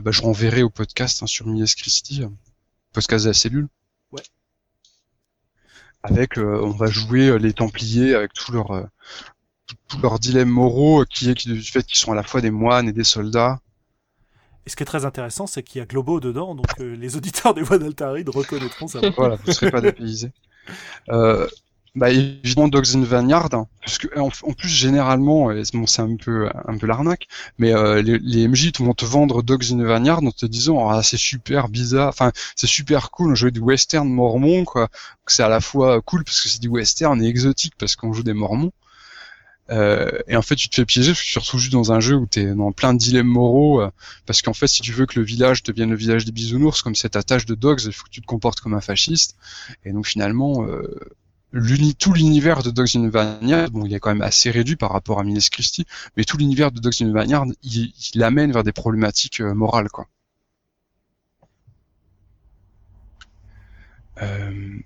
bah, 0.00 0.12
je 0.12 0.22
renverrai 0.22 0.62
au 0.62 0.70
podcast 0.70 1.24
hein, 1.24 1.26
sur 1.26 1.48
Mies 1.48 1.74
Christie, 1.76 2.22
podcast 2.92 3.24
de 3.24 3.30
la 3.30 3.34
cellule. 3.34 3.66
Ouais. 4.12 4.22
Avec, 6.04 6.38
euh, 6.38 6.60
on 6.62 6.70
va 6.70 6.86
jouer 6.86 7.36
les 7.40 7.52
Templiers 7.52 8.14
avec 8.14 8.32
tous 8.32 8.52
leurs 8.52 8.88
tous 9.88 9.98
leurs 9.98 10.18
dilemmes 10.18 10.50
moraux, 10.50 11.04
qui 11.04 11.30
est 11.30 11.48
du 11.48 11.62
fait 11.62 11.84
qu'ils 11.84 11.98
sont 11.98 12.12
à 12.12 12.14
la 12.14 12.22
fois 12.22 12.40
des 12.40 12.50
moines 12.50 12.88
et 12.88 12.92
des 12.92 13.04
soldats. 13.04 13.60
Et 14.66 14.70
ce 14.70 14.76
qui 14.76 14.82
est 14.82 14.86
très 14.86 15.04
intéressant, 15.04 15.46
c'est 15.46 15.62
qu'il 15.62 15.78
y 15.78 15.82
a 15.82 15.86
Globo 15.86 16.20
dedans, 16.20 16.54
donc 16.54 16.66
les 16.78 17.16
auditeurs 17.16 17.54
des 17.54 17.62
voix 17.62 17.78
d'Altaride 17.78 18.28
reconnaîtront 18.28 18.86
ça. 18.86 19.00
voilà, 19.16 19.36
vous 19.36 19.48
ne 19.48 19.52
serez 19.52 19.70
pas 19.70 19.80
dépaysés. 19.80 20.32
Euh, 21.10 21.46
bah 21.94 22.10
évidemment 22.10 22.66
Dogs 22.66 22.96
in 22.96 23.04
Vineyard, 23.04 23.50
parce 23.50 23.98
que 23.98 24.08
en, 24.18 24.30
plus 24.30 24.68
généralement, 24.68 25.52
bon, 25.74 25.86
c'est 25.86 26.02
un 26.02 26.16
peu 26.16 26.48
un 26.66 26.76
peu 26.76 26.88
l'arnaque, 26.88 27.28
mais 27.58 27.72
euh, 27.72 28.02
les, 28.02 28.18
les, 28.18 28.48
MJ 28.48 28.72
vont 28.80 28.94
te 28.94 29.04
vendre 29.04 29.44
Dogs 29.44 29.72
in 29.72 29.84
Vineyard 29.84 30.24
en 30.24 30.32
te 30.32 30.46
disant 30.46 30.88
ah 30.88 31.04
c'est 31.04 31.16
super 31.16 31.68
bizarre, 31.68 32.08
enfin 32.08 32.32
c'est 32.56 32.66
super 32.66 33.12
cool, 33.12 33.32
on 33.32 33.34
joue 33.36 33.52
du 33.52 33.60
western 33.60 34.08
mormon 34.08 34.64
quoi, 34.64 34.88
c'est 35.28 35.44
à 35.44 35.48
la 35.48 35.60
fois 35.60 36.00
cool 36.02 36.24
parce 36.24 36.40
que 36.40 36.48
c'est 36.48 36.60
du 36.60 36.68
western 36.68 37.22
et 37.22 37.28
exotique 37.28 37.74
parce 37.78 37.94
qu'on 37.94 38.12
joue 38.12 38.24
des 38.24 38.34
mormons. 38.34 38.72
Euh, 39.70 40.10
et 40.28 40.36
en 40.36 40.42
fait, 40.42 40.56
tu 40.56 40.68
te 40.68 40.74
fais 40.74 40.84
piéger 40.84 41.12
retrouves 41.38 41.60
juste 41.60 41.72
dans 41.72 41.92
un 41.92 42.00
jeu 42.00 42.16
où 42.16 42.26
tu 42.26 42.40
es 42.40 42.54
dans 42.54 42.72
plein 42.72 42.92
de 42.92 42.98
dilemmes 42.98 43.28
moraux. 43.28 43.80
Euh, 43.80 43.90
parce 44.26 44.42
qu'en 44.42 44.52
fait, 44.52 44.66
si 44.66 44.82
tu 44.82 44.92
veux 44.92 45.06
que 45.06 45.18
le 45.18 45.24
village 45.24 45.62
devienne 45.62 45.90
le 45.90 45.96
village 45.96 46.24
des 46.24 46.32
bisounours, 46.32 46.82
comme 46.82 46.94
c'est 46.94 47.10
ta 47.10 47.22
tâche 47.22 47.46
de 47.46 47.54
dogs, 47.54 47.82
il 47.84 47.92
faut 47.92 48.04
que 48.04 48.10
tu 48.10 48.20
te 48.20 48.26
comportes 48.26 48.60
comme 48.60 48.74
un 48.74 48.80
fasciste. 48.80 49.36
Et 49.84 49.92
donc 49.92 50.06
finalement, 50.06 50.66
euh, 50.66 50.98
tout 51.98 52.12
l'univers 52.12 52.62
de 52.62 52.70
Dogs 52.70 52.96
in 52.96 53.08
Vanguard, 53.08 53.70
bon, 53.70 53.86
il 53.86 53.94
est 53.94 54.00
quand 54.00 54.10
même 54.10 54.22
assez 54.22 54.50
réduit 54.50 54.76
par 54.76 54.90
rapport 54.90 55.20
à 55.20 55.24
Miles 55.24 55.48
Christie, 55.50 55.86
mais 56.16 56.24
tout 56.24 56.36
l'univers 56.36 56.72
de 56.72 56.80
Dogs 56.80 57.00
in 57.00 57.12
Vanguard, 57.12 57.46
il, 57.62 57.92
il 58.14 58.18
l'amène 58.18 58.52
vers 58.52 58.64
des 58.64 58.72
problématiques 58.72 59.40
euh, 59.40 59.54
morales, 59.54 59.88
quoi. 59.88 60.06
Euh... 64.22 64.78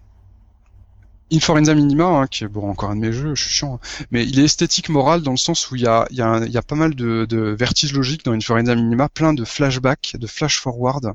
Inforenza 1.33 1.75
Minima, 1.75 2.05
hein, 2.07 2.27
qui 2.27 2.45
est 2.45 2.49
bon 2.49 2.69
encore 2.71 2.91
un 2.91 2.97
de 2.97 3.01
mes 3.01 3.13
jeux, 3.13 3.35
je 3.35 3.43
suis 3.43 3.51
chiant, 3.53 3.75
hein, 3.75 4.07
mais 4.11 4.25
il 4.25 4.39
est 4.41 4.45
esthétique 4.45 4.89
moral 4.89 5.23
dans 5.23 5.31
le 5.33 5.37
sens 5.37 5.71
où 5.71 5.77
il 5.77 5.83
y 5.83 5.87
a, 5.87 6.07
y 6.11 6.21
a, 6.21 6.45
y 6.47 6.57
a 6.57 6.63
pas 6.63 6.77
mal 6.77 6.95
de, 6.95 7.27
de 7.29 7.39
vertiges 7.59 7.93
logiques 7.93 8.25
dans 8.25 8.33
Inforenza 8.33 8.75
Minima, 8.75 9.09
plein 9.09 9.35
de 9.35 9.45
flashbacks, 9.45 10.17
de 10.19 10.27
flash 10.27 10.61
forward, 10.61 11.13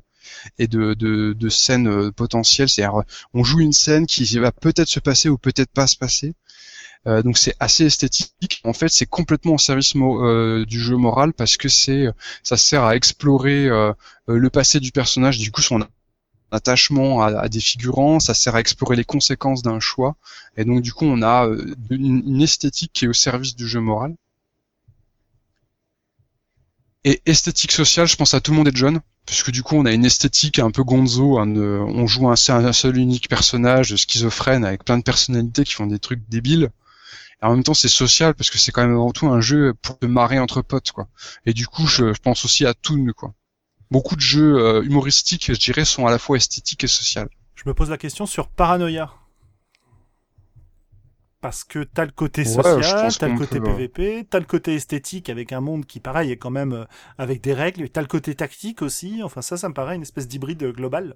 et 0.57 0.68
de, 0.68 0.94
de, 0.94 1.34
de 1.34 1.49
scènes 1.49 1.88
euh, 1.88 2.11
potentielles. 2.11 2.69
C'est-à-dire, 2.69 3.03
on 3.34 3.44
joue 3.44 3.60
une 3.60 3.73
scène 3.73 4.06
qui 4.06 4.26
va 4.38 4.52
peut-être 4.52 4.88
se 4.88 4.99
passer 4.99 5.30
ou 5.30 5.38
peut-être 5.38 5.72
pas 5.72 5.88
se 5.88 5.98
passer. 5.98 6.34
Euh, 7.06 7.22
donc 7.22 7.38
c'est 7.38 7.56
assez 7.60 7.85
esthétique. 7.85 8.61
En 8.64 8.73
fait, 8.73 8.90
c'est 8.90 9.06
complètement 9.06 9.56
au 9.56 9.57
service 9.57 9.94
euh, 9.95 10.65
du 10.65 10.80
jeu 10.80 10.95
moral 10.95 11.34
parce 11.34 11.57
que 11.57 11.68
c'est, 11.68 12.06
ça 12.44 12.57
sert 12.57 12.84
à 12.84 12.95
explorer 12.95 13.68
le 14.27 14.49
passé 14.49 14.80
du 14.80 14.91
personnage, 14.91 15.38
du 15.38 15.52
coup 15.52 15.61
son 15.61 15.85
attachement 16.53 17.21
à, 17.21 17.49
des 17.49 17.59
figurants, 17.59 18.19
ça 18.19 18.34
sert 18.34 18.55
à 18.55 18.59
explorer 18.59 18.95
les 18.95 19.03
conséquences 19.03 19.61
d'un 19.61 19.80
choix, 19.80 20.15
et 20.55 20.65
donc 20.65 20.81
du 20.81 20.93
coup 20.93 21.05
on 21.05 21.21
a 21.21 21.49
une, 21.89 22.23
une, 22.25 22.41
esthétique 22.41 22.91
qui 22.93 23.05
est 23.05 23.07
au 23.09 23.13
service 23.13 23.55
du 23.55 23.67
jeu 23.67 23.80
moral. 23.80 24.15
Et 27.05 27.21
esthétique 27.25 27.73
sociale, 27.73 28.07
je 28.07 28.15
pense 28.15 28.34
à 28.34 28.39
tout 28.39 28.51
le 28.51 28.57
monde 28.57 28.67
est 28.69 28.75
John 28.75 29.01
puisque 29.25 29.51
du 29.51 29.63
coup 29.63 29.75
on 29.75 29.85
a 29.85 29.91
une 29.91 30.05
esthétique 30.05 30.59
un 30.59 30.71
peu 30.71 30.84
gonzo, 30.84 31.39
on 31.39 32.07
joue 32.07 32.30
un, 32.30 32.34
un, 32.34 32.73
seul 32.73 32.97
unique 32.97 33.30
personnage 33.30 33.95
schizophrène 33.95 34.65
avec 34.65 34.84
plein 34.84 34.97
de 34.97 35.03
personnalités 35.03 35.63
qui 35.63 35.73
font 35.73 35.88
des 35.88 35.99
trucs 35.99 36.27
débiles. 36.30 36.69
Et 37.41 37.45
en 37.45 37.55
même 37.55 37.63
temps 37.63 37.73
c'est 37.73 37.89
social 37.89 38.34
parce 38.35 38.49
que 38.49 38.57
c'est 38.57 38.71
quand 38.71 38.85
même 38.85 38.95
avant 38.95 39.11
tout 39.11 39.27
un 39.27 39.41
jeu 39.41 39.73
pour 39.81 39.97
te 39.97 40.05
marrer 40.05 40.39
entre 40.39 40.61
potes 40.61 40.91
quoi. 40.91 41.07
Et 41.45 41.53
du 41.53 41.67
coup 41.67 41.88
je, 41.88 42.13
pense 42.21 42.45
aussi 42.45 42.65
à 42.65 42.73
Toon 42.73 43.07
quoi. 43.15 43.34
Beaucoup 43.93 44.15
de 44.15 44.21
jeux 44.21 44.57
euh, 44.57 44.81
humoristiques 44.81 45.53
je 45.53 45.59
dirais 45.59 45.85
sont 45.85 46.07
à 46.07 46.09
la 46.09 46.17
fois 46.17 46.35
esthétiques 46.35 46.83
et 46.83 46.87
sociales. 46.87 47.29
Je 47.53 47.61
me 47.67 47.75
pose 47.75 47.91
la 47.91 47.99
question 47.99 48.25
sur 48.25 48.47
Paranoia 48.47 49.13
parce 51.41 51.63
que 51.63 51.83
t'as 51.83 52.05
le 52.05 52.11
côté 52.11 52.43
social, 52.43 53.11
t'as 53.15 53.27
le 53.27 53.37
côté 53.37 53.59
PVP, 53.59 54.25
t'as 54.27 54.39
le 54.39 54.45
côté 54.45 54.73
esthétique 54.73 55.29
avec 55.29 55.51
un 55.51 55.61
monde 55.61 55.85
qui 55.85 55.99
pareil 55.99 56.31
est 56.31 56.37
quand 56.37 56.49
même 56.49 56.73
euh, 56.73 56.85
avec 57.19 57.41
des 57.41 57.53
règles, 57.53 57.87
t'as 57.87 58.01
le 58.01 58.07
côté 58.07 58.33
tactique 58.33 58.81
aussi. 58.81 59.21
Enfin 59.21 59.43
ça, 59.43 59.57
ça 59.57 59.69
me 59.69 59.75
paraît 59.75 59.95
une 59.95 60.01
espèce 60.01 60.27
d'hybride 60.27 60.63
global. 60.71 61.15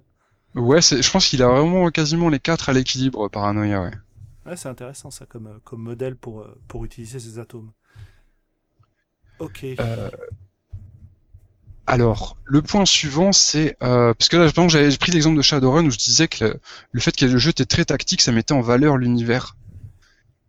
Ouais, 0.54 0.80
je 0.80 1.10
pense 1.10 1.26
qu'il 1.26 1.42
a 1.42 1.48
vraiment 1.48 1.90
quasiment 1.90 2.28
les 2.28 2.38
quatre 2.38 2.68
à 2.68 2.72
l'équilibre 2.72 3.26
Paranoia, 3.26 3.82
ouais. 3.82 3.94
Ouais, 4.46 4.56
c'est 4.56 4.68
intéressant 4.68 5.10
ça 5.10 5.26
comme 5.26 5.48
euh, 5.48 5.58
comme 5.64 5.82
modèle 5.82 6.14
pour 6.14 6.46
pour 6.68 6.84
utiliser 6.84 7.18
ces 7.18 7.40
atomes. 7.40 7.72
Ok. 9.40 9.66
Alors, 11.88 12.36
le 12.44 12.60
point 12.62 12.84
suivant, 12.84 13.32
c'est 13.32 13.76
parce 13.80 14.28
que 14.28 14.36
là, 14.36 14.50
j'avais 14.68 14.96
pris 14.96 15.10
l'exemple 15.12 15.36
de 15.36 15.42
Shadowrun 15.42 15.86
où 15.86 15.90
je 15.90 15.96
disais 15.96 16.28
que 16.28 16.58
le, 16.92 17.00
fait 17.00 17.16
que 17.16 17.24
le 17.24 17.38
jeu 17.38 17.50
était 17.50 17.64
très 17.64 17.84
tactique, 17.84 18.20
ça 18.20 18.32
mettait 18.32 18.52
en 18.52 18.60
valeur 18.60 18.96
l'univers. 18.96 19.56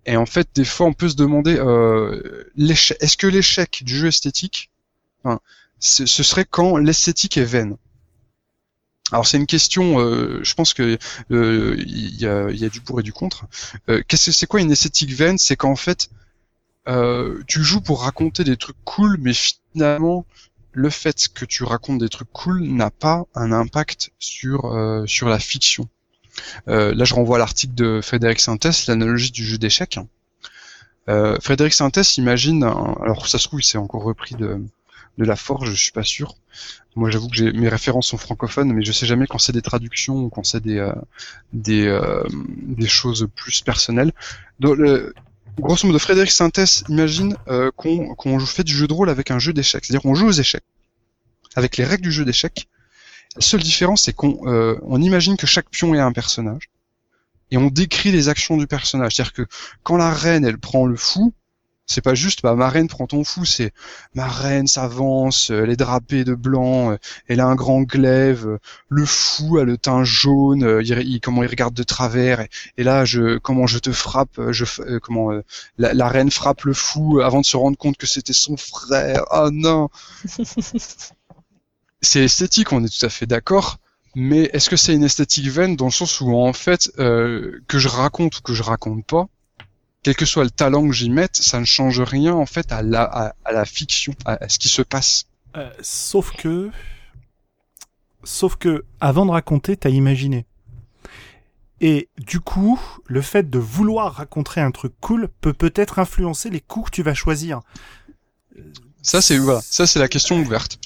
Et 0.05 0.17
en 0.17 0.25
fait, 0.25 0.49
des 0.55 0.65
fois, 0.65 0.87
on 0.87 0.93
peut 0.93 1.09
se 1.09 1.15
demander 1.15 1.55
euh, 1.57 2.43
est-ce 2.57 3.17
que 3.17 3.27
l'échec 3.27 3.83
du 3.83 3.95
jeu 3.95 4.07
esthétique, 4.07 4.69
ce 5.79 6.05
serait 6.05 6.45
quand 6.45 6.77
l'esthétique 6.77 7.37
est 7.37 7.45
vaine? 7.45 7.77
alors 9.11 9.25
c'est 9.25 9.37
une 9.37 9.47
question, 9.47 9.99
euh, 9.99 10.39
je 10.43 10.53
pense 10.53 10.73
que 10.73 10.97
euh, 11.31 11.75
il 11.79 12.15
y, 12.15 12.27
a, 12.27 12.69
du 12.69 12.81
pour 12.81 12.99
et 12.99 13.03
du 13.03 13.13
contre. 13.13 13.45
Euh, 13.89 14.03
c'est 14.09 14.45
quoi 14.47 14.61
une 14.61 14.71
esthétique 14.71 15.11
vaine? 15.11 15.37
C'est 15.37 15.55
qu'en 15.55 15.75
fait, 15.75 16.09
tu 17.47 17.63
joues 17.63 17.81
pour 17.81 18.03
raconter 18.03 18.43
des 18.43 18.57
trucs 18.57 18.77
cool, 18.83 19.17
mais 19.19 19.33
finalement, 19.33 20.25
le 20.79 20.89
fait 20.89 21.27
que 21.33 21.45
tu 21.45 21.63
racontes 21.63 21.99
des 21.99 22.09
trucs 22.09 22.31
cool 22.31 22.61
n'a 22.61 22.89
pas 22.89 23.25
un 23.35 23.51
impact 23.51 24.11
sur 24.19 25.03
sur 25.05 25.29
la 25.29 25.39
fiction. 25.39 25.87
là, 26.67 27.03
je 27.03 27.13
renvoie 27.13 27.35
à 27.37 27.39
l'article 27.39 27.75
de 27.75 27.99
Frédéric 28.01 28.39
Sintès, 28.39 28.87
l'analogie 28.87 29.31
du 29.31 29.43
jeu 29.43 29.57
d'échecs. 29.57 29.99
Frédéric 31.41 31.73
Sintès 31.73 32.17
imagine, 32.17 32.63
alors 32.63 33.27
ça 33.27 33.37
se 33.37 33.47
trouve, 33.47 33.61
c'est 33.61 33.77
encore 33.77 34.03
repris 34.03 34.35
de 34.35 34.61
de 35.19 35.25
la 35.25 35.35
forge, 35.35 35.69
je 35.71 35.75
suis 35.75 35.91
pas 35.91 36.03
sûr. 36.03 36.35
Moi, 36.95 37.09
j'avoue 37.11 37.27
que 37.27 37.51
mes 37.51 37.67
références 37.67 38.07
sont 38.07 38.17
francophones, 38.17 38.71
mais 38.73 38.83
je 38.83 38.91
sais 38.91 39.05
jamais 39.05 39.27
quand 39.27 39.37
c'est 39.37 39.51
des 39.51 39.61
traductions 39.61 40.15
ou 40.15 40.29
quand 40.29 40.43
c'est 40.43 40.61
des 40.61 40.77
euh, 40.77 40.93
des 41.53 41.87
euh, 41.87 42.23
des 42.31 42.87
choses 42.87 43.27
plus 43.35 43.61
personnelles. 43.61 44.13
Grosso 45.59 45.87
modo, 45.87 45.99
Frédéric 45.99 46.31
Sintès 46.31 46.83
imagine 46.89 47.35
euh, 47.47 47.71
qu'on 47.75 48.15
qu'on 48.15 48.39
fait 48.39 48.63
du 48.63 48.75
jeu 48.75 48.87
de 48.87 48.93
rôle 48.93 49.09
avec 49.09 49.31
un 49.31 49.39
jeu 49.39 49.53
d'échecs, 49.53 49.85
c'est-à-dire 49.85 50.01
qu'on 50.01 50.15
joue 50.15 50.27
aux 50.27 50.31
échecs 50.31 50.63
avec 51.55 51.77
les 51.77 51.83
règles 51.83 52.03
du 52.03 52.11
jeu 52.11 52.25
d'échecs. 52.25 52.67
La 53.35 53.41
seule 53.41 53.61
différence, 53.61 54.03
c'est 54.03 54.13
qu'on 54.13 54.39
on 54.81 55.01
imagine 55.01 55.37
que 55.37 55.47
chaque 55.47 55.69
pion 55.69 55.93
est 55.93 55.99
un 55.99 56.11
personnage 56.11 56.69
et 57.51 57.57
on 57.57 57.67
décrit 57.67 58.11
les 58.11 58.29
actions 58.29 58.57
du 58.57 58.67
personnage. 58.67 59.15
C'est-à-dire 59.15 59.33
que 59.33 59.45
quand 59.83 59.97
la 59.97 60.13
reine, 60.13 60.45
elle 60.45 60.57
prend 60.57 60.85
le 60.85 60.95
fou, 60.95 61.33
c'est 61.89 62.01
pas 62.01 62.13
juste, 62.13 62.43
bah, 62.43 62.53
ma 62.53 62.69
reine 62.69 62.87
prend 62.87 63.07
ton 63.07 63.23
fou, 63.23 63.45
c'est 63.45 63.73
ma 64.13 64.27
reine 64.27 64.67
s'avance, 64.67 65.49
elle 65.49 65.71
est 65.71 65.75
drapée 65.75 66.23
de 66.23 66.35
blanc, 66.35 66.91
euh, 66.91 66.97
elle 67.27 67.39
a 67.39 67.47
un 67.47 67.55
grand 67.55 67.81
glaive, 67.81 68.47
euh, 68.47 68.59
le 68.89 69.05
fou 69.07 69.57
a 69.57 69.63
le 69.63 69.75
teint 69.75 70.03
jaune, 70.03 70.63
euh, 70.63 70.83
il, 70.83 71.19
comment 71.19 71.41
il 71.41 71.49
regarde 71.49 71.73
de 71.73 71.81
travers, 71.81 72.45
et, 72.77 72.83
là, 72.83 73.05
je, 73.05 73.39
comment 73.39 73.65
je 73.65 73.79
te 73.79 73.91
frappe, 73.91 74.39
je, 74.51 74.65
comment 74.99 75.31
la, 75.79 76.07
reine 76.07 76.29
frappe 76.29 76.61
le 76.63 76.73
fou 76.73 77.21
avant 77.21 77.41
de 77.41 77.45
se 77.45 77.57
rendre 77.57 77.77
compte 77.77 77.97
que 77.97 78.05
c'était 78.05 78.33
son 78.33 78.55
frère. 78.55 79.23
Oh 79.31 79.49
non 79.51 79.89
C'est 82.01 82.23
esthétique, 82.23 82.71
on 82.71 82.83
est 82.83 82.99
tout 82.99 83.05
à 83.05 83.09
fait 83.09 83.25
d'accord. 83.25 83.79
Mais 84.15 84.49
est-ce 84.53 84.69
que 84.69 84.77
c'est 84.77 84.93
une 84.93 85.03
esthétique 85.03 85.47
vaine 85.47 85.75
dans 85.75 85.85
le 85.85 85.91
sens 85.91 86.21
où 86.21 86.35
en 86.35 86.53
fait 86.53 86.91
que 86.95 87.79
je 87.79 87.87
raconte 87.87 88.37
ou 88.37 88.41
que 88.41 88.53
je 88.53 88.63
raconte 88.63 89.05
pas, 89.05 89.27
quel 90.03 90.15
que 90.15 90.25
soit 90.25 90.43
le 90.43 90.49
talent 90.49 90.87
que 90.87 90.93
j'y 90.93 91.09
mette, 91.09 91.35
ça 91.35 91.59
ne 91.59 91.65
change 91.65 91.99
rien 92.01 92.33
en 92.33 92.45
fait 92.45 92.71
à 92.71 92.81
la, 92.81 93.03
à, 93.43 93.51
la 93.51 93.65
fiction, 93.65 94.13
à, 94.25 94.47
ce 94.47 94.59
qui 94.59 94.69
se 94.69 94.81
passe. 94.81 95.25
Euh, 95.57 95.69
sauf 95.81 96.31
que, 96.35 96.69
sauf 98.23 98.55
que, 98.55 98.85
avant 98.99 99.25
de 99.25 99.31
raconter, 99.31 99.75
t'as 99.75 99.89
imaginé. 99.89 100.45
Et 101.81 102.09
du 102.17 102.39
coup, 102.39 102.79
le 103.05 103.21
fait 103.21 103.49
de 103.49 103.59
vouloir 103.59 104.15
raconter 104.15 104.59
un 104.59 104.71
truc 104.71 104.93
cool 104.99 105.29
peut 105.41 105.53
peut-être 105.53 105.99
influencer 105.99 106.49
les 106.49 106.61
coups 106.61 106.89
que 106.89 106.95
tu 106.95 107.03
vas 107.03 107.13
choisir. 107.13 107.61
Ça 109.01 109.21
c'est 109.21 109.37
voilà, 109.37 109.61
ça 109.61 109.87
c'est 109.87 109.99
la 109.99 110.09
question 110.09 110.39
ouverte. 110.39 110.79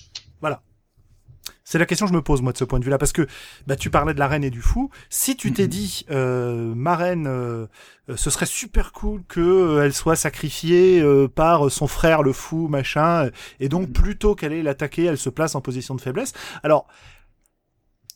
C'est 1.66 1.80
la 1.80 1.86
question 1.86 2.06
que 2.06 2.12
je 2.12 2.16
me 2.16 2.22
pose 2.22 2.42
moi 2.42 2.52
de 2.52 2.58
ce 2.58 2.66
point 2.66 2.80
de 2.80 2.84
vue-là 2.84 2.98
parce 2.98 3.14
que 3.14 3.26
bah 3.68 3.78
tu 3.78 3.90
parlais 3.90 4.14
de 4.14 4.20
la 4.20 4.28
reine 4.28 4.44
et 4.44 4.50
du 4.50 4.62
fou. 4.62 4.90
Si 5.10 5.38
tu 5.38 5.54
t'es 5.54 5.68
dit 5.68 6.06
euh, 6.12 6.74
ma 6.76 6.96
reine, 6.98 7.26
euh, 7.26 7.68
ce 8.16 8.30
serait 8.30 8.46
super 8.46 8.92
cool 8.92 9.24
que 9.28 9.40
euh, 9.40 9.86
elle 9.86 9.94
soit 9.94 10.18
sacrifiée 10.18 11.00
euh, 11.02 11.30
par 11.30 11.72
son 11.72 11.88
frère 11.88 12.22
le 12.22 12.34
fou 12.34 12.68
machin, 12.68 13.30
et 13.62 13.70
donc 13.70 13.94
plutôt 13.94 14.36
qu'elle 14.36 14.52
ait 14.52 14.62
l'attaquer, 14.62 15.06
elle 15.06 15.18
se 15.18 15.30
place 15.30 15.56
en 15.56 15.62
position 15.62 15.96
de 15.96 16.02
faiblesse. 16.02 16.34
Alors 16.64 16.86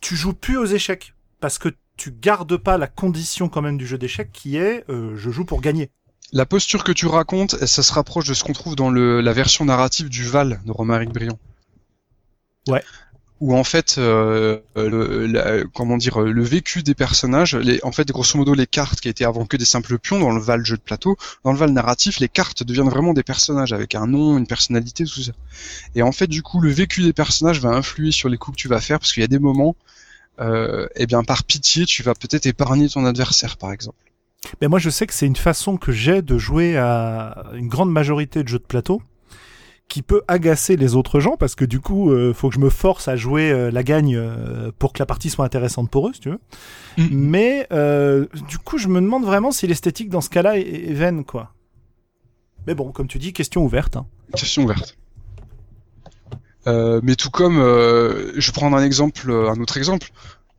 tu 0.02 0.18
joues 0.18 0.34
plus 0.34 0.58
aux 0.58 0.66
échecs 0.66 1.14
parce 1.40 1.58
que 1.58 1.70
tu 1.96 2.12
gardes 2.12 2.58
pas 2.58 2.78
la 2.78 2.88
condition 2.88 3.48
quand 3.48 3.62
même 3.62 3.78
du 3.78 3.88
jeu 3.88 3.98
d'échecs 3.98 4.32
qui 4.34 4.58
est 4.58 4.84
je 4.90 5.32
joue 5.32 5.46
pour 5.46 5.62
gagner. 5.62 5.90
La 6.34 6.46
posture 6.46 6.84
que 6.84 6.92
tu 6.92 7.08
racontes, 7.08 7.56
ça 7.66 7.82
se 7.82 7.94
rapproche 7.94 8.28
de 8.28 8.34
ce 8.34 8.44
qu'on 8.44 8.52
trouve 8.52 8.76
dans 8.76 8.90
le, 8.90 9.22
la 9.22 9.32
version 9.32 9.64
narrative 9.64 10.10
du 10.10 10.26
Val 10.26 10.60
de 10.66 10.72
Romaric 10.74 11.14
Briand. 11.14 11.40
Ouais 12.68 12.84
où 13.40 13.56
en 13.56 13.64
fait 13.64 13.96
euh, 13.98 14.60
le, 14.76 15.64
comment 15.74 15.98
dire 15.98 16.20
le 16.20 16.44
vécu 16.44 16.82
des 16.82 16.96
personnages 16.96 17.56
les, 17.56 17.80
en 17.84 17.92
fait 17.92 18.08
grosso 18.08 18.38
modo 18.38 18.54
les 18.54 18.66
cartes 18.66 19.00
qui 19.00 19.10
étaient 19.10 19.26
avant 19.26 19.46
que 19.46 19.58
des 19.58 19.66
simples 19.66 20.00
pions 20.00 20.20
dans 20.20 20.32
le 20.32 20.42
val 20.42 20.66
jeu 20.66 20.76
de 20.76 20.82
plateau 20.82 21.18
dans 21.44 21.52
le 21.52 21.58
val 21.58 21.72
narratif 21.72 22.20
les 22.20 22.30
cartes 22.30 22.64
deviennent 22.64 22.90
vraiment 22.90 23.14
des 23.14 23.24
personnages 23.24 23.74
avec 23.74 23.94
un 23.94 24.08
nom 24.08 24.38
une 24.38 24.48
personnalité 24.48 25.06
tout 25.06 25.22
ça. 25.22 25.34
Et 25.94 26.02
en 26.02 26.12
fait 26.12 26.28
du 26.28 26.42
coup 26.42 26.62
le 26.62 26.72
vécu 26.72 27.04
des 27.04 27.14
personnages 27.14 27.62
va 27.62 27.70
influer 27.70 28.12
sur 28.12 28.30
les 28.30 28.38
coups 28.38 28.58
que 28.58 28.62
tu 28.62 28.68
vas 28.68 28.82
faire 28.82 29.00
parce 29.00 29.14
qu'il 29.14 29.22
y 29.22 29.26
a 29.26 29.28
des 29.28 29.40
moments 29.40 29.76
euh, 30.40 30.88
eh 30.96 31.06
bien 31.06 31.24
par 31.24 31.44
pitié 31.44 31.86
tu 31.86 32.02
vas 32.02 32.16
peut-être 32.16 32.48
épargner 32.48 32.90
ton 32.90 33.06
adversaire 33.06 33.58
par 33.58 33.72
exemple. 33.72 33.98
Mais 34.62 34.68
moi 34.68 34.80
je 34.80 34.90
sais 34.90 35.06
que 35.06 35.14
c'est 35.14 35.28
une 35.28 35.36
façon 35.36 35.78
que 35.78 35.92
j'ai 35.92 36.24
de 36.24 36.38
jouer 36.40 36.78
à 36.78 37.46
une 37.54 37.68
grande 37.68 37.92
majorité 37.92 38.42
de 38.42 38.48
jeux 38.48 38.60
de 38.60 38.64
plateau 38.64 39.02
qui 39.88 40.02
peut 40.02 40.22
agacer 40.28 40.76
les 40.76 40.96
autres 40.96 41.20
gens 41.20 41.38
parce 41.38 41.56
que 41.56 41.66
du 41.66 41.80
coup, 41.80 42.12
euh, 42.12 42.34
faut 42.34 42.50
que 42.50 42.56
je 42.56 42.60
me 42.60 42.70
force 42.70 43.08
à 43.08 43.16
jouer 43.16 43.52
euh, 43.52 43.72
la 43.72 43.84
gagne 43.84 44.16
euh, 44.16 44.72
pour 44.78 44.92
que 44.94 45.00
la 45.00 45.06
partie 45.06 45.30
soit 45.30 45.46
intéressante 45.46 45.90
pour 45.90 46.10
eux, 46.10 46.14
si 46.14 46.20
tu 46.20 46.30
veux. 46.30 46.40
Mm. 46.98 47.08
Mais 47.12 47.68
du 48.50 48.58
coup, 48.58 48.78
je 48.78 48.88
me 48.88 49.00
demande 49.00 49.26
vraiment 49.26 49.52
si 49.52 49.68
l'esthétique 49.68 50.10
dans 50.10 50.22
ce 50.22 50.30
cas-là 50.30 50.58
est, 50.58 50.94
vaine, 50.94 51.24
quoi. 51.24 51.54
Mais 52.66 52.76
bon, 52.76 52.92
comme 52.92 53.08
tu 53.08 53.18
dis, 53.18 53.32
question 53.32 53.64
ouverte. 53.64 53.96
Hein. 53.96 54.06
Question 54.36 54.64
ouverte. 54.64 54.98
mais 56.66 57.16
tout 57.16 57.30
comme, 57.30 57.56
je 57.58 58.46
vais 58.46 58.54
prendre 58.54 58.76
un 58.76 58.84
exemple, 58.84 59.32
un 59.32 59.60
autre 59.62 59.78
exemple. 59.78 60.10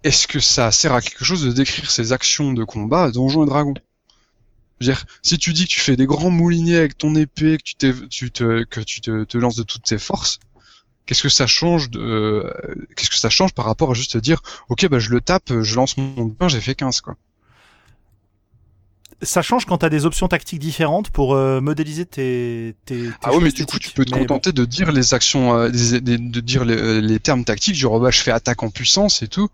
Est-ce 0.04 0.26
que 0.26 0.40
ça 0.40 0.70
sert 0.70 0.94
à 0.94 1.02
quelque 1.02 1.24
chose 1.24 1.44
de 1.44 1.52
décrire 1.52 1.90
ces 1.90 2.12
actions 2.12 2.52
de 2.52 2.64
combat 2.64 3.04
à 3.04 3.10
Donjons 3.10 3.44
et 3.44 3.48
Dragons? 3.48 3.74
Dire, 4.80 5.04
si 5.22 5.38
tu 5.38 5.52
dis 5.52 5.64
que 5.64 5.70
tu 5.70 5.80
fais 5.80 5.96
des 5.96 6.06
grands 6.06 6.30
mouliniers 6.30 6.76
avec 6.76 6.96
ton 6.96 7.14
épée, 7.14 7.58
que 7.58 7.62
tu, 7.62 8.08
tu 8.08 8.30
te, 8.30 8.64
que 8.64 8.80
tu 8.80 9.00
te, 9.00 9.38
lances 9.38 9.56
de 9.56 9.62
toutes 9.62 9.84
tes 9.84 9.98
forces, 9.98 10.38
qu'est-ce 11.06 11.22
que 11.22 11.28
ça 11.28 11.46
change 11.46 11.90
de, 11.90 12.00
euh, 12.00 12.74
qu'est-ce 12.96 13.10
que 13.10 13.16
ça 13.16 13.30
change 13.30 13.52
par 13.54 13.64
rapport 13.64 13.90
à 13.90 13.94
juste 13.94 14.12
te 14.12 14.18
dire, 14.18 14.40
ok, 14.68 14.88
bah 14.88 14.98
je 14.98 15.10
le 15.10 15.20
tape, 15.20 15.62
je 15.62 15.74
lance 15.74 15.96
mon 15.96 16.28
pain, 16.28 16.48
j'ai 16.48 16.60
fait 16.60 16.74
15 16.74 17.00
quoi. 17.00 17.16
Ça 19.20 19.42
change 19.42 19.64
quand 19.64 19.78
tu 19.78 19.86
as 19.86 19.88
des 19.88 20.06
options 20.06 20.28
tactiques 20.28 20.60
différentes 20.60 21.10
pour 21.10 21.34
euh, 21.34 21.60
modéliser 21.60 22.06
tes, 22.06 22.76
tes, 22.84 23.10
Ah 23.24 23.30
oui, 23.32 23.40
mais 23.42 23.50
du 23.50 23.66
coup, 23.66 23.80
tu 23.80 23.90
peux 23.90 24.04
te 24.04 24.12
contenter 24.12 24.52
de 24.52 24.64
dire 24.64 24.92
les 24.92 25.12
actions, 25.12 25.56
euh, 25.56 25.70
de 25.70 26.40
dire 26.40 26.64
les, 26.64 27.00
les, 27.00 27.18
termes 27.18 27.44
tactiques, 27.44 27.74
genre 27.74 27.94
oh, 27.94 28.00
bah, 28.00 28.12
je 28.12 28.20
fais 28.20 28.30
attaque 28.30 28.62
en 28.62 28.70
puissance 28.70 29.22
et 29.22 29.26
tout 29.26 29.48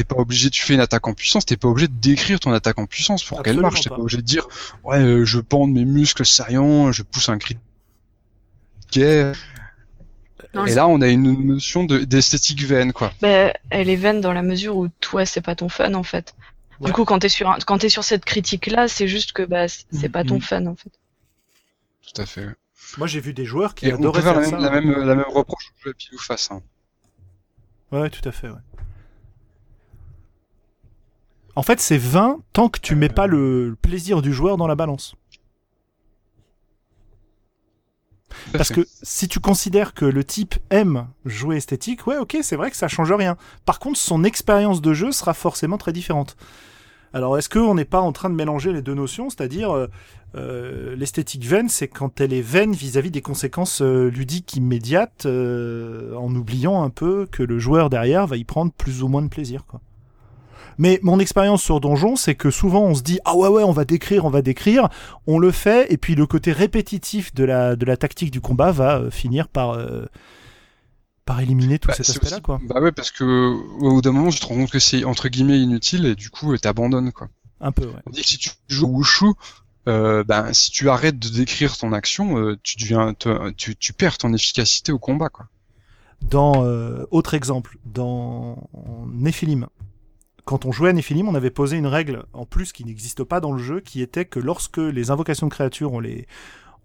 t'es 0.00 0.14
pas 0.14 0.20
obligé, 0.20 0.48
tu 0.48 0.62
fais 0.62 0.74
une 0.74 0.80
attaque 0.80 1.06
en 1.06 1.12
puissance, 1.12 1.44
t'es 1.44 1.58
pas 1.58 1.68
obligé 1.68 1.88
de 1.88 1.94
décrire 1.94 2.40
ton 2.40 2.52
attaque 2.52 2.78
en 2.78 2.86
puissance 2.86 3.22
pour 3.22 3.42
qu'elle 3.42 3.60
marche. 3.60 3.82
T'es 3.82 3.90
pas. 3.90 3.96
obligé 3.96 4.16
de 4.16 4.22
dire, 4.22 4.48
ouais, 4.82 4.98
euh, 4.98 5.24
je 5.26 5.40
bande 5.40 5.72
mes 5.72 5.84
muscles 5.84 6.24
saillants, 6.24 6.90
je 6.90 7.02
pousse 7.02 7.28
un 7.28 7.38
cri 7.38 7.54
de 7.54 9.32
et 10.52 10.74
là, 10.74 10.88
on 10.88 11.00
a 11.00 11.06
une 11.06 11.46
notion 11.46 11.84
d'esthétique 11.84 12.62
vaine, 12.62 12.92
quoi. 12.92 13.12
Bah, 13.20 13.52
elle 13.70 13.88
est 13.88 13.96
vaine 13.96 14.20
dans 14.20 14.32
la 14.32 14.42
mesure 14.42 14.76
où 14.76 14.88
toi, 15.00 15.24
c'est 15.24 15.42
pas 15.42 15.54
ton 15.54 15.68
fun, 15.68 15.94
en 15.94 16.02
fait. 16.02 16.34
Du 16.80 16.92
coup, 16.92 17.04
quand 17.04 17.20
t'es 17.20 17.28
sur, 17.28 17.56
quand 17.66 17.84
es 17.84 17.88
sur 17.88 18.02
cette 18.02 18.24
critique-là, 18.24 18.88
c'est 18.88 19.06
juste 19.06 19.32
que 19.32 19.42
bah, 19.42 19.68
c'est 19.68 20.08
pas 20.08 20.24
ton 20.24 20.38
mm-hmm. 20.38 20.42
fun, 20.42 20.66
en 20.66 20.74
fait. 20.74 20.90
Tout 22.02 22.20
à 22.20 22.26
fait. 22.26 22.48
Moi, 22.98 23.06
j'ai 23.06 23.20
vu 23.20 23.32
des 23.32 23.44
joueurs 23.44 23.76
qui 23.76 23.92
adoraient 23.92 24.22
faire, 24.22 24.34
la, 24.34 24.40
même, 24.40 24.50
ça. 24.50 24.58
La 24.58 24.70
même, 24.70 24.90
la 24.90 25.14
même 25.14 25.28
reproche 25.28 25.72
au 25.86 25.92
pile 25.92 26.14
ou 26.14 26.18
face. 26.18 26.50
Hein. 26.50 26.62
Ouais, 27.92 28.10
tout 28.10 28.26
à 28.28 28.32
fait, 28.32 28.48
ouais. 28.48 28.58
En 31.56 31.62
fait, 31.62 31.80
c'est 31.80 31.98
vain 31.98 32.38
tant 32.52 32.68
que 32.68 32.80
tu 32.80 32.94
mets 32.94 33.08
pas 33.08 33.26
le 33.26 33.76
plaisir 33.80 34.22
du 34.22 34.32
joueur 34.32 34.56
dans 34.56 34.66
la 34.66 34.74
balance. 34.74 35.16
Parce 38.52 38.70
que 38.70 38.86
si 39.02 39.28
tu 39.28 39.40
considères 39.40 39.94
que 39.94 40.04
le 40.04 40.24
type 40.24 40.54
aime 40.70 41.08
jouer 41.24 41.56
esthétique, 41.56 42.06
ouais, 42.06 42.16
ok, 42.16 42.38
c'est 42.42 42.56
vrai 42.56 42.70
que 42.70 42.76
ça 42.76 42.88
change 42.88 43.12
rien. 43.12 43.36
Par 43.64 43.78
contre, 43.78 43.98
son 43.98 44.24
expérience 44.24 44.80
de 44.80 44.92
jeu 44.92 45.12
sera 45.12 45.34
forcément 45.34 45.78
très 45.78 45.92
différente. 45.92 46.36
Alors, 47.12 47.36
est-ce 47.38 47.48
qu'on 47.48 47.74
n'est 47.74 47.84
pas 47.84 48.00
en 48.00 48.12
train 48.12 48.30
de 48.30 48.34
mélanger 48.34 48.72
les 48.72 48.82
deux 48.82 48.94
notions 48.94 49.30
C'est-à-dire, 49.30 49.72
euh, 49.72 49.88
euh, 50.36 50.94
l'esthétique 50.94 51.44
vaine, 51.44 51.68
c'est 51.68 51.88
quand 51.88 52.20
elle 52.20 52.32
est 52.32 52.40
vaine 52.40 52.72
vis-à-vis 52.72 53.10
des 53.10 53.22
conséquences 53.22 53.82
euh, 53.82 54.08
ludiques 54.08 54.54
immédiates, 54.54 55.26
en 55.26 56.34
oubliant 56.34 56.82
un 56.82 56.90
peu 56.90 57.26
que 57.30 57.42
le 57.42 57.58
joueur 57.58 57.90
derrière 57.90 58.26
va 58.26 58.36
y 58.36 58.44
prendre 58.44 58.72
plus 58.72 59.02
ou 59.02 59.08
moins 59.08 59.22
de 59.22 59.28
plaisir. 59.28 59.64
Quoi. 59.66 59.80
Mais 60.80 60.98
mon 61.02 61.20
expérience 61.20 61.62
sur 61.62 61.78
Donjon, 61.78 62.16
c'est 62.16 62.34
que 62.34 62.50
souvent 62.50 62.84
on 62.84 62.94
se 62.94 63.02
dit 63.02 63.20
ah 63.26 63.36
ouais 63.36 63.48
ouais 63.48 63.62
on 63.62 63.70
va 63.70 63.84
décrire, 63.84 64.24
on 64.24 64.30
va 64.30 64.40
décrire, 64.40 64.88
on 65.26 65.38
le 65.38 65.50
fait 65.50 65.92
et 65.92 65.98
puis 65.98 66.14
le 66.14 66.24
côté 66.26 66.52
répétitif 66.52 67.34
de 67.34 67.44
la 67.44 67.76
de 67.76 67.84
la 67.84 67.98
tactique 67.98 68.30
du 68.30 68.40
combat 68.40 68.72
va 68.72 68.96
euh, 68.96 69.10
finir 69.10 69.48
par 69.48 69.72
euh, 69.72 70.06
par 71.26 71.38
éliminer 71.40 71.78
tout 71.78 71.88
bah, 71.88 71.94
cet 71.94 72.08
aspect-là 72.08 72.40
quoi. 72.40 72.60
Bah 72.66 72.80
ouais 72.80 72.92
parce 72.92 73.10
que 73.10 73.24
au 73.24 73.90
bout 73.90 74.00
d'un 74.00 74.12
moment 74.12 74.30
tu 74.30 74.40
te 74.40 74.46
rends 74.46 74.54
compte 74.54 74.70
que 74.70 74.78
c'est 74.78 75.04
entre 75.04 75.28
guillemets 75.28 75.60
inutile 75.60 76.06
et 76.06 76.14
du 76.14 76.30
coup 76.30 76.56
t'abandonnes 76.56 77.12
quoi. 77.12 77.28
Un 77.60 77.72
peu 77.72 77.84
ouais. 77.84 78.00
On 78.06 78.10
dit 78.10 78.22
que 78.22 78.28
si 78.28 78.38
tu 78.38 78.48
joues 78.68 78.88
Wushu, 78.88 79.34
euh, 79.86 80.24
ben 80.24 80.54
si 80.54 80.70
tu 80.70 80.88
arrêtes 80.88 81.18
de 81.18 81.28
décrire 81.28 81.76
ton 81.76 81.92
action, 81.92 82.56
tu 82.62 82.78
deviens 82.78 83.14
tu, 83.54 83.76
tu 83.76 83.92
perds 83.92 84.16
ton 84.16 84.32
efficacité 84.32 84.92
au 84.92 84.98
combat 84.98 85.28
quoi. 85.28 85.44
Dans 86.22 86.64
euh, 86.64 87.06
autre 87.10 87.34
exemple, 87.34 87.78
dans 87.84 88.68
Nephilim, 89.12 89.66
quand 90.44 90.64
on 90.66 90.72
jouait 90.72 90.90
à 90.90 90.92
Nephilim, 90.92 91.28
on 91.28 91.34
avait 91.34 91.50
posé 91.50 91.76
une 91.76 91.86
règle 91.86 92.24
en 92.32 92.44
plus 92.46 92.72
qui 92.72 92.84
n'existe 92.84 93.24
pas 93.24 93.40
dans 93.40 93.52
le 93.52 93.58
jeu, 93.62 93.80
qui 93.80 94.02
était 94.02 94.24
que 94.24 94.40
lorsque 94.40 94.78
les 94.78 95.10
invocations 95.10 95.46
de 95.46 95.52
créatures, 95.52 95.92
on 95.92 96.00
les, 96.00 96.26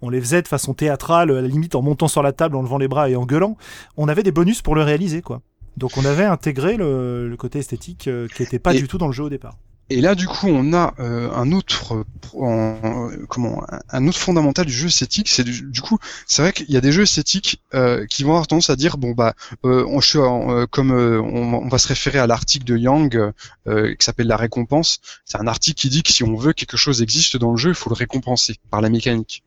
on 0.02 0.10
les 0.10 0.19
faisait 0.22 0.41
de 0.41 0.48
façon 0.48 0.73
théâtrale, 0.73 1.32
à 1.32 1.41
la 1.41 1.48
limite 1.48 1.76
en 1.76 1.82
montant 1.82 2.07
sur 2.07 2.22
la 2.23 2.32
table, 2.34 2.56
en 2.56 2.61
levant 2.61 2.77
les 2.77 2.88
bras 2.88 3.10
et 3.10 3.15
en 3.15 3.26
gueulant, 3.26 3.57
on 3.98 4.07
avait 4.07 4.23
des 4.23 4.32
bonus 4.32 4.61
pour 4.61 4.76
le 4.76 4.84
réaliser, 4.84 5.22
quoi. 5.22 5.41
Donc 5.77 5.98
on 5.98 6.06
avait 6.06 6.23
intégré 6.23 6.77
le, 6.77 7.27
le 7.27 7.38
côté 7.38 7.60
esthétique 7.60 8.07
euh, 8.07 8.27
qui 8.30 8.44
n'était 8.44 8.60
pas 8.60 8.73
Et- 8.73 8.80
du 8.80 8.88
tout 8.88 8.98
dans 8.98 9.07
le 9.07 9.14
jeu 9.14 9.23
au 9.26 9.30
départ. 9.30 9.57
Et 9.91 10.01
là, 10.01 10.15
du 10.15 10.25
coup, 10.27 10.47
on 10.47 10.73
a 10.73 10.95
euh, 10.99 11.31
un 11.33 11.51
autre, 11.51 11.93
euh, 11.93 12.03
euh, 12.41 13.25
comment, 13.29 13.63
un- 13.89 14.07
autre 14.07 14.17
fondamental 14.17 14.65
du 14.65 14.71
jeu 14.73 14.87
esthétique, 14.87 15.29
c'est 15.29 15.43
du, 15.43 15.61
du 15.61 15.81
coup, 15.81 15.99
c'est 16.25 16.41
vrai 16.41 16.53
qu'il 16.53 16.71
y 16.71 16.77
a 16.77 16.81
des 16.81 16.91
jeux 16.91 17.03
esthétiques 17.03 17.61
euh, 17.75 18.03
qui 18.07 18.23
vont 18.23 18.31
avoir 18.31 18.47
tendance 18.47 18.71
à 18.71 18.75
dire, 18.75 18.97
bon 18.97 19.11
bah, 19.11 19.35
euh, 19.63 19.85
on, 19.87 20.01
je 20.01 20.17
en- 20.17 20.51
euh, 20.51 20.65
comme 20.65 20.91
on, 20.91 21.53
on 21.53 21.67
va 21.67 21.77
se 21.77 21.87
référer 21.87 22.17
à 22.17 22.25
l'article 22.25 22.65
de 22.65 22.77
Yang 22.77 23.31
qui 23.65 24.05
s'appelle 24.05 24.27
la 24.27 24.37
récompense. 24.37 24.99
C'est 25.23 25.37
un 25.39 25.47
article 25.47 25.79
qui 25.79 25.89
dit 25.89 26.01
que 26.03 26.11
si 26.11 26.23
on 26.23 26.35
veut 26.35 26.53
que 26.53 26.59
quelque 26.65 26.77
chose 26.77 27.01
existe 27.03 27.37
dans 27.37 27.51
le 27.51 27.57
jeu, 27.57 27.69
il 27.69 27.75
faut 27.75 27.89
le 27.91 27.95
récompenser 27.95 28.55
par 28.71 28.81
la 28.81 28.89
mécanique. 28.89 29.43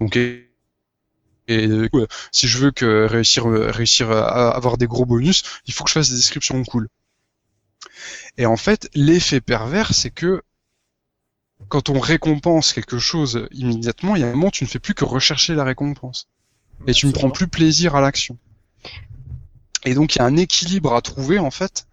Donc 0.00 0.16
et, 0.16 0.50
et, 1.48 1.68
du 1.68 1.90
coup, 1.90 2.00
si 2.32 2.48
je 2.48 2.58
veux 2.58 2.70
que 2.70 3.06
réussir 3.06 3.44
réussir 3.46 4.10
à 4.10 4.50
avoir 4.56 4.78
des 4.78 4.86
gros 4.86 5.06
bonus, 5.06 5.42
il 5.66 5.74
faut 5.74 5.84
que 5.84 5.90
je 5.90 5.94
fasse 5.94 6.10
des 6.10 6.16
descriptions 6.16 6.62
cool. 6.64 6.88
Et 8.36 8.46
en 8.46 8.56
fait, 8.56 8.88
l'effet 8.94 9.40
pervers, 9.40 9.94
c'est 9.94 10.10
que 10.10 10.42
quand 11.68 11.88
on 11.88 11.98
récompense 11.98 12.72
quelque 12.72 12.98
chose 12.98 13.48
immédiatement, 13.52 14.16
il 14.16 14.22
y 14.22 14.24
a 14.24 14.28
un 14.28 14.32
moment 14.32 14.48
où 14.48 14.50
tu 14.50 14.64
ne 14.64 14.68
fais 14.68 14.78
plus 14.78 14.94
que 14.94 15.04
rechercher 15.04 15.54
la 15.54 15.64
récompense. 15.64 16.28
Et 16.86 16.92
tu 16.92 17.06
ne 17.06 17.12
prends 17.12 17.30
plus 17.30 17.48
plaisir 17.48 17.94
à 17.94 18.00
l'action. 18.00 18.36
Et 19.84 19.94
donc 19.94 20.14
il 20.14 20.18
y 20.18 20.22
a 20.22 20.24
un 20.24 20.36
équilibre 20.36 20.94
à 20.94 21.02
trouver 21.02 21.38
en 21.38 21.50
fait 21.50 21.86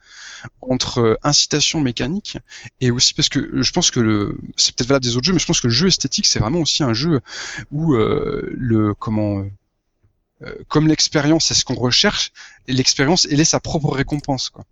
entre 0.62 1.00
euh, 1.00 1.18
incitation 1.24 1.82
mécanique 1.82 2.38
et 2.80 2.90
aussi 2.90 3.14
parce 3.14 3.30
que 3.30 3.62
je 3.62 3.72
pense 3.72 3.92
que 3.92 4.00
le 4.00 4.40
c'est 4.58 4.76
peut-être 4.76 4.88
valable 4.88 5.06
des 5.06 5.16
autres 5.16 5.26
jeux 5.26 5.34
mais 5.34 5.40
je 5.40 5.46
pense 5.46 5.62
que 5.62 5.68
le 5.68 5.74
jeu 5.74 5.88
esthétique 5.88 6.26
c'est 6.26 6.40
vraiment 6.40 6.62
aussi 6.62 6.82
un 6.82 6.94
jeu 6.94 7.22
où 7.72 7.94
euh, 7.94 8.50
le 8.58 8.96
comment 8.96 9.40
euh, 9.40 9.52
euh, 10.44 10.56
comme 10.68 10.88
l'expérience 10.88 11.46
c'est 11.46 11.54
ce 11.54 11.64
qu'on 11.64 11.76
recherche 11.76 12.32
et 12.68 12.74
l'expérience 12.74 13.28
elle 13.30 13.40
est 13.40 13.46
sa 13.46 13.60
propre 13.60 13.92
récompense 13.92 14.50
quoi. 14.50 14.66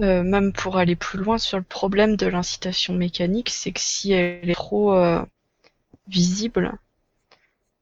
Euh, 0.00 0.22
même 0.22 0.52
pour 0.52 0.76
aller 0.76 0.94
plus 0.94 1.18
loin 1.18 1.38
sur 1.38 1.56
le 1.56 1.64
problème 1.64 2.16
de 2.16 2.26
l'incitation 2.26 2.92
mécanique, 2.92 3.48
c'est 3.48 3.72
que 3.72 3.80
si 3.80 4.12
elle 4.12 4.50
est 4.50 4.54
trop 4.54 4.94
euh, 4.94 5.24
visible, 6.06 6.72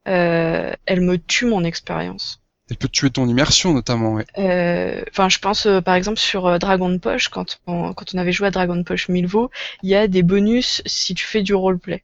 euh, 0.07 0.73
elle 0.85 1.01
me 1.01 1.17
tue 1.17 1.45
mon 1.45 1.65
expérience. 1.65 2.41
Elle 2.69 2.77
peut 2.77 2.87
tuer 2.87 3.09
ton 3.09 3.27
immersion 3.27 3.73
notamment 3.73 4.13
ouais. 4.13 4.25
Enfin, 5.11 5.29
je 5.29 5.39
pense 5.39 5.67
par 5.83 5.95
exemple 5.95 6.17
sur 6.17 6.57
Dragon 6.57 6.97
Push, 6.97 7.27
quand 7.27 7.59
on, 7.67 7.93
quand 7.93 8.15
on 8.15 8.17
avait 8.17 8.31
joué 8.31 8.47
à 8.47 8.51
Dragon 8.51 8.81
Push 8.81 9.09
Milvo, 9.09 9.51
il 9.83 9.89
y 9.89 9.95
a 9.95 10.07
des 10.07 10.23
bonus 10.23 10.81
si 10.85 11.15
tu 11.15 11.25
fais 11.25 11.43
du 11.43 11.53
roleplay. 11.53 12.03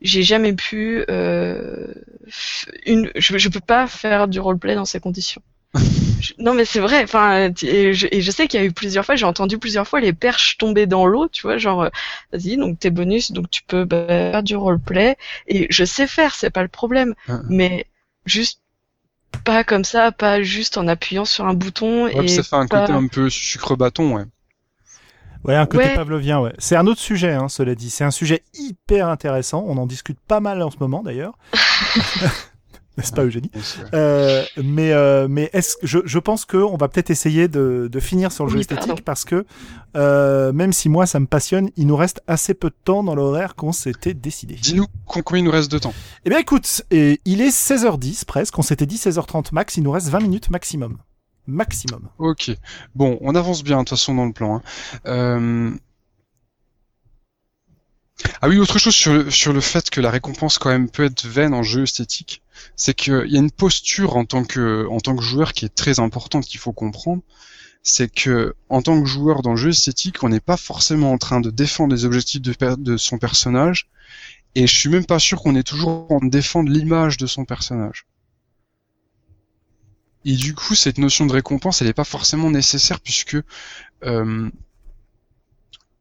J'ai 0.00 0.22
jamais 0.22 0.52
pu 0.52 1.04
une, 1.08 3.10
je, 3.16 3.38
je 3.38 3.48
peux 3.48 3.60
pas 3.60 3.86
faire 3.86 4.28
du 4.28 4.38
roleplay 4.38 4.74
dans 4.74 4.84
ces 4.84 5.00
conditions. 5.00 5.42
Je- 6.20 6.34
non 6.38 6.52
mais 6.54 6.64
c'est 6.64 6.80
vrai. 6.80 7.02
Enfin, 7.04 7.50
et 7.62 7.94
je, 7.94 8.06
et 8.10 8.20
je 8.20 8.30
sais 8.30 8.46
qu'il 8.48 8.60
y 8.60 8.62
a 8.62 8.66
eu 8.66 8.72
plusieurs 8.72 9.04
fois, 9.06 9.14
j'ai 9.16 9.24
entendu 9.24 9.58
plusieurs 9.58 9.86
fois 9.88 10.00
les 10.00 10.12
perches 10.12 10.58
tomber 10.58 10.86
dans 10.86 11.06
l'eau, 11.06 11.28
tu 11.28 11.42
vois, 11.42 11.58
genre 11.58 11.82
euh, 11.84 11.88
vas-y, 12.32 12.56
donc 12.56 12.78
tes 12.78 12.90
bonus, 12.90 13.32
donc 13.32 13.50
tu 13.50 13.62
peux 13.62 13.84
bah, 13.84 14.06
faire 14.06 14.42
du 14.42 14.56
roleplay. 14.56 15.16
Et 15.46 15.66
je 15.70 15.84
sais 15.84 16.06
faire, 16.06 16.34
c'est 16.34 16.50
pas 16.50 16.62
le 16.62 16.68
problème, 16.68 17.14
Ah. 17.28 17.40
mais 17.48 17.86
juste 18.26 18.60
pas 19.44 19.64
comme 19.64 19.84
ça, 19.84 20.12
pas 20.12 20.42
juste 20.42 20.76
en 20.76 20.88
appuyant 20.88 21.24
sur 21.24 21.46
un 21.46 21.54
bouton 21.54 22.04
Ouais, 22.06 22.24
et 22.24 22.28
ça 22.28 22.42
fait 22.42 22.56
un 22.56 22.66
pas- 22.66 22.80
côté 22.82 22.92
un 22.92 23.06
peu 23.06 23.30
sucre 23.30 23.76
bâton 23.76 24.16
ouais. 24.16 24.24
Ouais, 25.44 25.54
un 25.56 25.64
côté 25.64 25.84
Ouais. 25.84 25.94
pavlovien, 25.94 26.38
ouais. 26.40 26.52
C'est 26.58 26.76
un 26.76 26.86
autre 26.86 27.00
sujet, 27.00 27.32
hein, 27.32 27.48
cela 27.48 27.74
dit. 27.74 27.88
C'est 27.88 28.04
un 28.04 28.10
sujet 28.10 28.42
hyper 28.52 29.08
intéressant. 29.08 29.64
On 29.66 29.78
en 29.78 29.86
discute 29.86 30.18
pas 30.28 30.40
mal 30.40 30.60
en 30.60 30.70
ce 30.70 30.76
moment, 30.80 31.02
d'ailleurs. 31.02 31.38
N'est-ce 33.00 33.12
pas, 33.12 33.24
Eugénie 33.24 33.50
Euh, 33.94 34.44
mais 34.62 34.92
euh, 34.92 35.26
mais 35.28 35.50
est-ce 35.52 35.76
je, 35.82 35.98
je 36.04 36.18
pense 36.18 36.44
que 36.44 36.56
on 36.56 36.76
va 36.76 36.88
peut-être 36.88 37.10
essayer 37.10 37.48
de, 37.48 37.88
de 37.90 38.00
finir 38.00 38.30
sur 38.32 38.44
le 38.44 38.50
jeu 38.52 38.60
esthétique 38.60 38.86
pardon. 38.88 39.02
parce 39.04 39.24
que 39.24 39.44
euh, 39.96 40.52
même 40.52 40.72
si 40.72 40.88
moi 40.88 41.06
ça 41.06 41.18
me 41.20 41.26
passionne, 41.26 41.70
il 41.76 41.86
nous 41.86 41.96
reste 41.96 42.20
assez 42.26 42.54
peu 42.54 42.68
de 42.70 42.76
temps 42.84 43.02
dans 43.02 43.14
l'horaire 43.14 43.54
qu'on 43.56 43.72
s'était 43.72 44.14
décidé. 44.14 44.54
Dis-nous 44.54 44.86
com- 45.06 45.22
combien 45.22 45.40
il 45.42 45.44
nous 45.44 45.50
reste 45.50 45.70
de 45.72 45.78
temps. 45.78 45.94
Eh 46.24 46.30
bien 46.30 46.38
écoute, 46.38 46.82
et 46.90 47.20
il 47.24 47.40
est 47.40 47.48
16h10 47.50 48.24
presque, 48.24 48.58
on 48.58 48.62
s'était 48.62 48.86
dit 48.86 48.96
16h30 48.96 49.48
max, 49.52 49.76
il 49.76 49.82
nous 49.82 49.90
reste 49.92 50.08
20 50.08 50.20
minutes 50.20 50.50
maximum. 50.50 50.98
Maximum. 51.46 52.08
Ok. 52.18 52.50
Bon, 52.94 53.18
on 53.22 53.34
avance 53.34 53.64
bien 53.64 53.78
de 53.78 53.82
toute 53.82 53.90
façon 53.90 54.14
dans 54.14 54.26
le 54.26 54.32
plan. 54.32 54.56
hein. 54.56 54.62
Euh, 55.06 55.70
Ah 58.42 58.48
oui, 58.48 58.58
autre 58.58 58.78
chose 58.78 58.94
sur 58.94 59.12
le, 59.14 59.30
sur 59.30 59.52
le 59.52 59.60
fait 59.62 59.88
que 59.90 60.00
la 60.00 60.10
récompense 60.10 60.58
quand 60.58 60.68
même 60.68 60.90
peut 60.90 61.04
être 61.04 61.26
vaine 61.26 61.54
en 61.54 61.62
jeu 61.62 61.82
esthétique, 61.84 62.42
c'est 62.76 62.94
qu'il 62.94 63.26
y 63.26 63.36
a 63.36 63.40
une 63.40 63.50
posture 63.50 64.16
en 64.16 64.24
tant 64.24 64.44
que 64.44 64.86
en 64.88 65.00
tant 65.00 65.16
que 65.16 65.22
joueur 65.22 65.52
qui 65.52 65.64
est 65.64 65.74
très 65.74 66.00
importante 66.00 66.44
qu'il 66.44 66.60
faut 66.60 66.72
comprendre. 66.72 67.22
C'est 67.82 68.12
que 68.12 68.54
en 68.68 68.82
tant 68.82 69.00
que 69.00 69.08
joueur 69.08 69.42
dans 69.42 69.52
le 69.52 69.56
jeu 69.56 69.70
esthétique, 69.70 70.22
on 70.22 70.28
n'est 70.28 70.40
pas 70.40 70.58
forcément 70.58 71.12
en 71.12 71.18
train 71.18 71.40
de 71.40 71.50
défendre 71.50 71.94
les 71.94 72.04
objectifs 72.04 72.42
de, 72.42 72.54
de 72.76 72.96
son 72.98 73.18
personnage, 73.18 73.88
et 74.54 74.66
je 74.66 74.76
suis 74.76 74.90
même 74.90 75.06
pas 75.06 75.18
sûr 75.18 75.40
qu'on 75.40 75.56
est 75.56 75.62
toujours 75.62 75.88
en 75.88 76.18
train 76.18 76.26
de 76.26 76.30
défendre 76.30 76.70
l'image 76.70 77.16
de 77.16 77.26
son 77.26 77.44
personnage. 77.44 78.06
Et 80.24 80.34
du 80.34 80.54
coup, 80.54 80.74
cette 80.74 80.98
notion 80.98 81.26
de 81.26 81.32
récompense, 81.32 81.80
elle 81.80 81.88
n'est 81.88 81.94
pas 81.94 82.04
forcément 82.04 82.50
nécessaire 82.50 83.00
puisque 83.00 83.38
euh, 84.04 84.50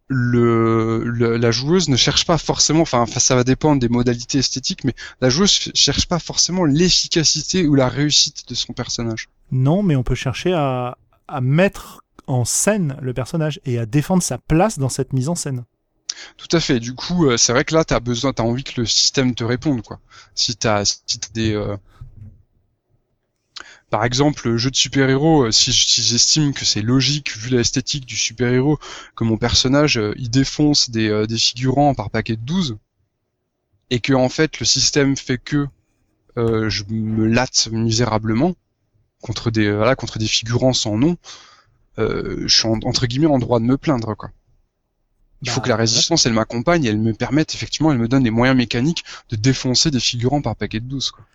le, 0.09 1.03
le- 1.05 1.37
la 1.37 1.51
joueuse 1.51 1.87
ne 1.87 1.95
cherche 1.95 2.25
pas 2.25 2.37
forcément, 2.37 2.81
enfin, 2.81 3.05
ça 3.05 3.35
va 3.35 3.43
dépendre 3.43 3.79
des 3.79 3.89
modalités 3.89 4.39
esthétiques, 4.39 4.83
mais 4.83 4.93
la 5.21 5.29
joueuse 5.29 5.51
ch- 5.51 5.71
cherche 5.75 6.07
pas 6.07 6.19
forcément 6.19 6.65
l'efficacité 6.65 7.67
ou 7.67 7.75
la 7.75 7.87
réussite 7.87 8.49
de 8.49 8.55
son 8.55 8.73
personnage. 8.73 9.29
Non, 9.51 9.83
mais 9.83 9.95
on 9.95 10.03
peut 10.03 10.15
chercher 10.15 10.53
à, 10.53 10.97
à 11.27 11.41
mettre 11.41 12.01
en 12.27 12.43
scène 12.43 12.97
le 13.01 13.13
personnage 13.13 13.59
et 13.65 13.79
à 13.79 13.85
défendre 13.85 14.21
sa 14.23 14.37
place 14.39 14.77
dans 14.79 14.89
cette 14.89 15.13
mise 15.13 15.29
en 15.29 15.35
scène. 15.35 15.63
Tout 16.37 16.53
à 16.55 16.59
fait. 16.59 16.79
Du 16.79 16.95
coup, 16.95 17.27
euh, 17.27 17.37
c'est 17.37 17.53
vrai 17.53 17.63
que 17.63 17.73
là, 17.75 17.85
t'as 17.85 17.99
besoin, 17.99 18.33
t'as 18.33 18.43
envie 18.43 18.63
que 18.63 18.81
le 18.81 18.87
système 18.87 19.35
te 19.35 19.43
réponde, 19.43 19.83
quoi. 19.83 19.99
Si 20.35 20.55
t'as, 20.55 20.83
si 20.85 21.19
t'as 21.19 21.29
des, 21.33 21.53
euh, 21.53 21.77
par 23.89 24.05
exemple, 24.05 24.55
jeu 24.57 24.71
de 24.71 24.75
super-héros, 24.75 25.45
euh, 25.47 25.51
si, 25.51 25.71
j'estime 25.71 26.53
que 26.53 26.65
c'est 26.65 26.81
logique 26.81 27.35
vu 27.37 27.49
l'esthétique 27.49 28.05
du 28.05 28.15
super-héros 28.17 28.79
que 29.15 29.23
mon 29.23 29.37
personnage 29.37 29.97
euh, 29.97 30.13
il 30.17 30.29
défonce 30.29 30.89
des, 30.89 31.09
euh, 31.09 31.25
des 31.27 31.37
figurants 31.37 31.93
par 31.95 32.09
paquet 32.09 32.35
de 32.35 32.41
12 32.41 32.77
et 33.89 33.99
que 33.99 34.13
en 34.13 34.29
fait 34.29 34.59
le 34.59 34.65
système 34.65 35.15
fait 35.17 35.37
que 35.37 35.67
euh, 36.37 36.69
je 36.69 36.83
me 36.89 37.27
latte 37.27 37.69
misérablement 37.71 38.55
contre 39.21 39.51
des 39.51 39.71
voilà 39.71 39.95
contre 39.95 40.19
des 40.19 40.27
figurants 40.27 40.73
sans 40.73 40.97
nom, 40.97 41.17
euh, 41.99 42.43
je 42.47 42.55
suis 42.55 42.67
en- 42.67 42.79
entre 42.85 43.07
guillemets 43.07 43.27
en 43.27 43.39
droit 43.39 43.59
de 43.59 43.65
me 43.65 43.77
plaindre 43.77 44.15
quoi. 44.15 44.31
Il 45.41 45.49
faut 45.49 45.59
Bah, 45.59 45.61
que 45.61 45.67
la 45.67 45.75
ouais. 45.75 45.81
résistance, 45.81 46.25
elle 46.25 46.31
m'accompagne, 46.33 46.85
elle 46.85 46.97
me 46.97 47.13
permette, 47.13 47.53
effectivement, 47.53 47.91
elle 47.91 47.97
me 47.97 48.07
donne 48.07 48.23
les 48.23 48.31
moyens 48.31 48.55
mécaniques 48.57 49.03
de 49.29 49.35
défoncer 49.35 49.91
des 49.91 49.99
figurants 49.99 50.41
par 50.41 50.55
paquet 50.55 50.79
de 50.79 50.85
12. 50.85 51.11
Quoi. 51.11 51.25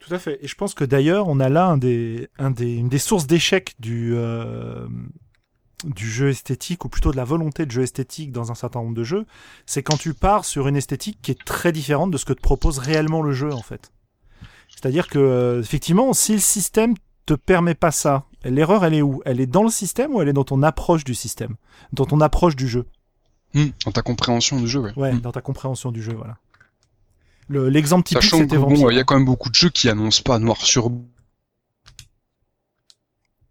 Tout 0.00 0.14
à 0.14 0.18
fait. 0.18 0.38
Et 0.42 0.48
je 0.48 0.54
pense 0.54 0.74
que 0.74 0.84
d'ailleurs, 0.84 1.28
on 1.28 1.40
a 1.40 1.48
là 1.48 1.66
un 1.66 1.76
des, 1.76 2.28
un 2.38 2.50
des, 2.50 2.74
une 2.74 2.88
des 2.88 2.98
sources 2.98 3.26
d'échec 3.26 3.74
du, 3.80 4.12
euh, 4.14 4.86
du 5.84 6.08
jeu 6.10 6.28
esthétique, 6.30 6.84
ou 6.84 6.88
plutôt 6.88 7.10
de 7.12 7.16
la 7.16 7.24
volonté 7.24 7.66
de 7.66 7.70
jeu 7.70 7.82
esthétique 7.82 8.32
dans 8.32 8.50
un 8.50 8.54
certain 8.54 8.80
nombre 8.80 8.94
de 8.94 9.04
jeux, 9.04 9.26
c'est 9.66 9.82
quand 9.82 9.96
tu 9.96 10.14
pars 10.14 10.44
sur 10.44 10.68
une 10.68 10.76
esthétique 10.76 11.18
qui 11.20 11.30
est 11.32 11.44
très 11.44 11.72
différente 11.72 12.10
de 12.10 12.16
ce 12.16 12.24
que 12.24 12.32
te 12.32 12.40
propose 12.40 12.78
réellement 12.78 13.22
le 13.22 13.32
jeu, 13.32 13.52
en 13.52 13.62
fait. 13.62 13.92
C'est-à-dire 14.68 15.08
que, 15.08 15.18
euh, 15.18 15.60
effectivement, 15.60 16.12
si 16.12 16.32
le 16.32 16.38
système 16.38 16.94
te 17.26 17.34
permet 17.34 17.74
pas 17.74 17.90
ça, 17.90 18.24
l'erreur, 18.44 18.84
elle 18.84 18.94
est 18.94 19.02
où? 19.02 19.20
Elle 19.24 19.40
est 19.40 19.46
dans 19.46 19.64
le 19.64 19.70
système 19.70 20.14
ou 20.14 20.22
elle 20.22 20.28
est 20.28 20.32
dans 20.32 20.44
ton 20.44 20.62
approche 20.62 21.04
du 21.04 21.14
système? 21.14 21.56
Dans 21.92 22.06
ton 22.06 22.20
approche 22.20 22.54
du 22.56 22.68
jeu? 22.68 22.86
Hmm, 23.54 23.66
dans 23.84 23.92
ta 23.92 24.02
compréhension 24.02 24.60
du 24.60 24.68
jeu, 24.68 24.80
ouais. 24.80 24.92
Ouais, 24.96 25.12
Hmm. 25.12 25.20
dans 25.20 25.32
ta 25.32 25.40
compréhension 25.40 25.90
du 25.90 26.02
jeu, 26.02 26.12
voilà. 26.12 26.36
Le- 27.48 27.68
L'exemple 27.68 28.06
typique, 28.06 28.22
Sachant 28.22 28.38
que 28.38 28.44
c'était 28.44 28.58
bon, 28.58 28.90
il 28.90 28.96
y 28.96 29.00
a 29.00 29.04
quand 29.04 29.14
même 29.16 29.24
beaucoup 29.24 29.48
de 29.48 29.54
jeux 29.54 29.70
qui 29.70 29.88
annoncent 29.88 30.22
pas 30.22 30.38
noir 30.38 30.58
sur 30.62 30.90
blanc. 30.90 31.04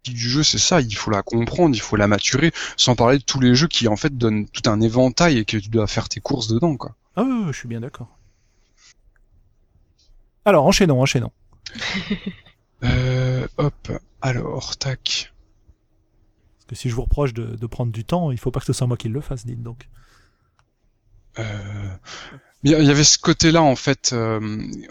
du 0.04 0.16
jeu, 0.16 0.42
c'est 0.42 0.58
ça, 0.58 0.80
il 0.80 0.96
faut 0.96 1.10
la 1.10 1.22
comprendre, 1.22 1.76
il 1.76 1.80
faut 1.80 1.96
la 1.96 2.08
maturer, 2.08 2.52
sans 2.78 2.96
parler 2.96 3.18
de 3.18 3.22
tous 3.24 3.40
les 3.40 3.54
jeux 3.54 3.68
qui 3.68 3.88
en 3.88 3.96
fait 3.96 4.16
donnent 4.16 4.46
tout 4.48 4.62
un 4.70 4.80
éventail 4.80 5.36
et 5.36 5.44
que 5.44 5.58
tu 5.58 5.68
dois 5.68 5.86
faire 5.86 6.08
tes 6.08 6.20
courses 6.20 6.48
dedans, 6.48 6.76
quoi. 6.78 6.96
Ah 7.14 7.24
oui, 7.24 7.42
oui, 7.44 7.52
je 7.52 7.58
suis 7.58 7.68
bien 7.68 7.80
d'accord. 7.80 8.08
Alors, 10.46 10.64
enchaînons, 10.66 11.00
enchaînons. 11.00 11.32
Euh, 12.84 13.48
hop, 13.56 13.90
alors, 14.22 14.76
tac. 14.76 15.32
Parce 16.58 16.66
que 16.68 16.74
si 16.76 16.88
je 16.88 16.94
vous 16.94 17.02
reproche 17.02 17.34
de, 17.34 17.56
de 17.56 17.66
prendre 17.66 17.90
du 17.90 18.04
temps, 18.04 18.30
il 18.30 18.38
faut 18.38 18.52
pas 18.52 18.60
que 18.60 18.66
ce 18.66 18.72
soit 18.72 18.86
moi 18.86 18.96
qui 18.96 19.08
le 19.08 19.20
fasse, 19.20 19.44
dites 19.44 19.64
donc. 19.64 19.88
Euh, 21.38 21.88
il 22.64 22.70
y 22.70 22.90
avait 22.90 23.04
ce 23.04 23.18
côté-là 23.18 23.62
en 23.62 23.76
fait. 23.76 24.12
euh, 24.12 24.40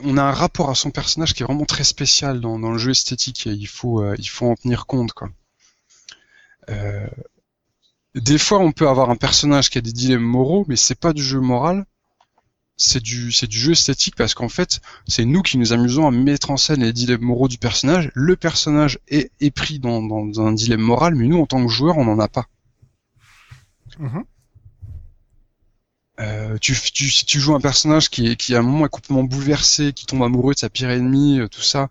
on 0.02 0.18
a 0.18 0.24
un 0.24 0.32
rapport 0.32 0.70
à 0.70 0.76
son 0.76 0.90
personnage 0.90 1.34
qui 1.34 1.44
est 1.44 1.46
vraiment 1.46 1.66
très 1.66 1.84
spécial 1.84 2.40
dans, 2.40 2.58
le 2.58 2.78
jeu 2.78 2.92
esthétique 2.92 3.46
et 3.48 3.52
il 3.52 3.68
faut 3.68 4.02
euh, 4.02 4.16
il 4.18 4.30
faut 4.30 4.48
en 4.50 4.56
tenir 4.56 4.86
compte 4.86 5.14
quoi. 5.14 5.30
Des 8.16 8.40
fois, 8.40 8.60
on 8.60 8.72
peut 8.72 8.90
avoir 8.90 9.10
un 9.12 9.16
personnage 9.16 9.70
qui 9.70 9.78
a 9.78 9.82
des 9.82 9.94
dilemmes 9.94 10.24
moraux, 10.24 10.66
mais 10.68 10.76
c'est 10.76 11.00
pas 11.00 11.14
du 11.14 11.22
jeu 11.22 11.40
moral. 11.40 11.86
C'est 12.76 13.02
du 13.02 13.32
c'est 13.32 13.48
du 13.48 13.58
jeu 13.60 13.72
esthétique 13.74 14.16
parce 14.16 14.34
qu'en 14.34 14.50
fait, 14.50 14.82
c'est 15.08 15.26
nous 15.26 15.42
qui 15.42 15.58
nous 15.58 15.74
amusons 15.74 16.08
à 16.08 16.12
mettre 16.12 16.52
en 16.52 16.58
scène 16.58 16.84
les 16.84 16.94
dilemmes 16.94 17.22
moraux 17.22 17.48
du 17.48 17.58
personnage. 17.58 18.12
Le 18.16 18.36
personnage 18.36 19.00
est, 19.08 19.52
pris 19.52 19.80
dans, 19.80 20.02
dans 20.02 20.42
un 20.42 20.52
dilemme 20.52 20.82
moral, 20.82 21.16
mais 21.16 21.28
nous 21.28 21.40
en 21.40 21.46
tant 21.46 21.64
que 21.64 21.72
joueur, 21.72 21.98
on 21.98 22.06
n'en 22.06 22.20
a 22.20 22.28
pas. 22.28 22.48
Mhm. 24.00 24.24
Euh, 26.20 26.58
tu, 26.60 26.74
si 26.74 27.26
tu 27.26 27.40
joues 27.40 27.54
un 27.54 27.62
personnage 27.62 28.10
qui, 28.10 28.28
est, 28.28 28.36
qui 28.36 28.56
à 28.56 28.60
un 28.60 28.64
moment 28.64 28.86
est 28.88 28.90
complètement 28.90 29.24
bouleversé, 29.24 29.94
qui 29.94 30.06
tombe 30.06 30.24
amoureux 30.24 30.54
de 30.54 30.60
sa 30.60 30.70
pire 30.70 30.90
ennemie, 30.90 31.40
euh, 31.40 31.48
tout 31.48 31.62
ça, 31.62 31.90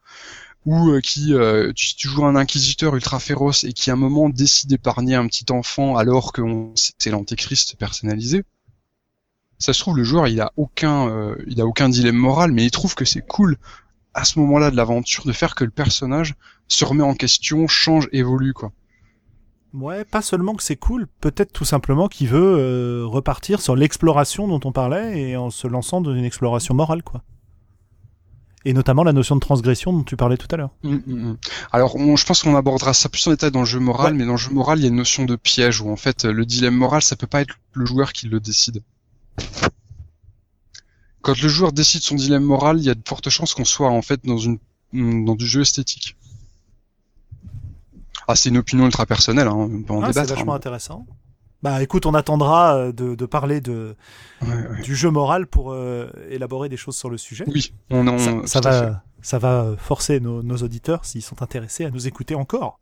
ou 0.67 0.91
euh, 0.91 1.01
qui 1.01 1.33
euh, 1.33 1.73
tu, 1.75 1.95
tu 1.95 2.09
joues 2.09 2.27
un 2.27 2.37
inquisiteur 2.37 2.95
ultra 2.97 3.21
féroce 3.21 3.65
et 3.65 3.73
qui 3.73 3.91
à 3.91 3.95
un 3.95 3.97
moment 3.97 4.29
décide 4.29 4.69
d'épargner 4.69 5.15
un 5.15 5.27
petit 5.29 5.47
enfant 5.51 5.97
alors 5.97 6.33
que 6.33 6.43
c'est 6.99 7.11
l'antéchrist 7.11 7.77
personnalisé, 7.77 8.45
ça 9.59 9.73
se 9.73 9.81
trouve 9.81 9.97
le 9.97 10.05
joueur 10.05 10.27
il 10.27 10.41
a 10.41 10.53
aucun 10.57 11.09
euh, 11.09 11.37
il 11.47 11.61
a 11.61 11.67
aucun 11.67 11.89
dilemme 11.89 12.17
moral, 12.17 12.53
mais 12.53 12.65
il 12.65 12.71
trouve 12.71 12.95
que 12.95 13.05
c'est 13.05 13.27
cool 13.27 13.57
à 14.13 14.25
ce 14.25 14.39
moment-là 14.41 14.71
de 14.71 14.77
l'aventure 14.77 15.25
de 15.25 15.33
faire 15.33 15.55
que 15.55 15.65
le 15.65 15.71
personnage 15.71 16.35
se 16.69 16.85
remet 16.85 17.05
en 17.05 17.15
question, 17.15 17.69
change, 17.69 18.09
évolue 18.13 18.53
quoi. 18.53 18.73
Ouais, 19.79 20.05
pas 20.07 20.23
seulement 20.23 20.55
que 20.55 20.63
c'est 20.63 20.77
cool, 20.77 21.07
peut-être 21.21 21.53
tout 21.53 21.67
simplement 21.67 22.09
qu'il 22.09 22.29
veut 22.29 22.57
euh, 22.59 23.05
repartir 23.07 23.61
sur 23.61 23.77
l'exploration 23.77 24.49
dont 24.49 24.61
on 24.65 24.73
parlait 24.73 25.21
et 25.21 25.37
en 25.37 25.51
se 25.51 25.67
lançant 25.67 26.01
dans 26.01 26.15
une 26.15 26.25
exploration 26.25 26.75
morale, 26.75 27.03
quoi. 27.03 27.23
Et 28.65 28.73
notamment 28.73 29.05
la 29.05 29.13
notion 29.13 29.37
de 29.37 29.41
transgression 29.41 29.93
dont 29.93 30.03
tu 30.03 30.17
parlais 30.17 30.37
tout 30.39 30.49
à 30.51 30.57
l'heure. 30.57 30.71
Mm, 30.83 30.95
mm, 30.95 31.01
mm. 31.07 31.37
Alors, 31.73 31.95
on- 31.97 32.17
je 32.17 32.25
pense 32.25 32.43
qu'on 32.43 32.57
abordera 32.57 32.95
ça 32.95 33.09
plus 33.09 33.25
en 33.27 33.31
détail 33.33 33.51
dans 33.53 33.61
le 33.61 33.67
jeu 33.67 33.79
moral, 33.79 34.13
Ouais. 34.13 34.19
mais 34.19 34.25
dans 34.25 34.33
le 34.33 34.39
jeu 34.39 34.51
moral, 34.51 34.79
il 34.79 34.83
y 34.83 34.85
a 34.87 34.89
une 34.89 34.97
notion 34.97 35.25
de 35.25 35.37
piège 35.37 35.81
où 35.83 35.91
en 35.91 35.97
fait 35.97 36.25
le 36.25 36.45
dilemme 36.47 36.75
moral, 36.75 37.03
ça 37.03 37.15
peut 37.15 37.27
pas 37.29 37.43
être 37.43 37.55
le 37.75 37.85
joueur 37.87 38.13
qui 38.13 38.27
le 38.29 38.41
décide. 38.41 38.83
Quand 41.23 41.41
le 41.41 41.49
joueur 41.49 41.73
décide 41.73 42.01
son 42.03 42.15
dilemme 42.15 42.45
moral, 42.45 42.79
il 42.79 42.85
y 42.85 42.91
a 42.91 42.95
de 42.95 43.03
fortes 43.07 43.29
chances 43.31 43.55
qu'on 43.55 43.65
soit 43.65 43.91
en 43.91 44.03
fait 44.03 44.25
dans 44.25 44.39
une 44.39 44.59
dans 44.93 45.35
du 45.35 45.47
jeu 45.47 45.61
esthétique. 45.63 46.17
Ah, 48.29 48.35
c'est 48.37 48.49
une 48.49 48.59
opinion 48.59 48.87
ultra 48.87 49.07
personnelle, 49.07 49.49
hein, 49.49 49.55
on 49.55 49.83
peut 49.83 49.93
en 49.93 50.03
Ah, 50.03 50.07
c'est 50.07 50.13
débattre. 50.21 50.35
vachement 50.35 50.53
hein. 50.53 50.57
intéressant. 50.57 51.07
Bah 51.63 51.83
écoute, 51.83 52.07
on 52.07 52.15
attendra 52.15 52.77
euh, 52.77 52.93
de, 52.93 53.15
de 53.15 53.27
parler 53.27 53.61
de, 53.61 53.97
Ouais, 54.43 54.49
ouais. 54.49 54.83
du 54.83 54.95
jeu 54.95 55.11
moral 55.11 55.47
pour 55.47 55.73
euh, 55.73 56.09
élaborer 56.29 56.69
des 56.69 56.77
choses 56.77 56.97
sur 56.97 57.09
le 57.09 57.17
sujet. 57.19 57.45
Oui, 57.47 57.73
on, 57.91 58.07
on, 58.07 58.47
ça, 58.47 58.61
va, 58.61 59.03
ça 59.23 59.39
va 59.39 59.75
forcer 59.79 60.21
nos, 60.21 60.43
nos 60.43 60.57
auditeurs, 60.59 61.05
s'ils 61.05 61.23
sont 61.23 61.43
intéressés, 61.43 61.85
à 61.87 61.91
nous 61.91 62.07
écouter 62.07 62.35
encore. 62.35 62.79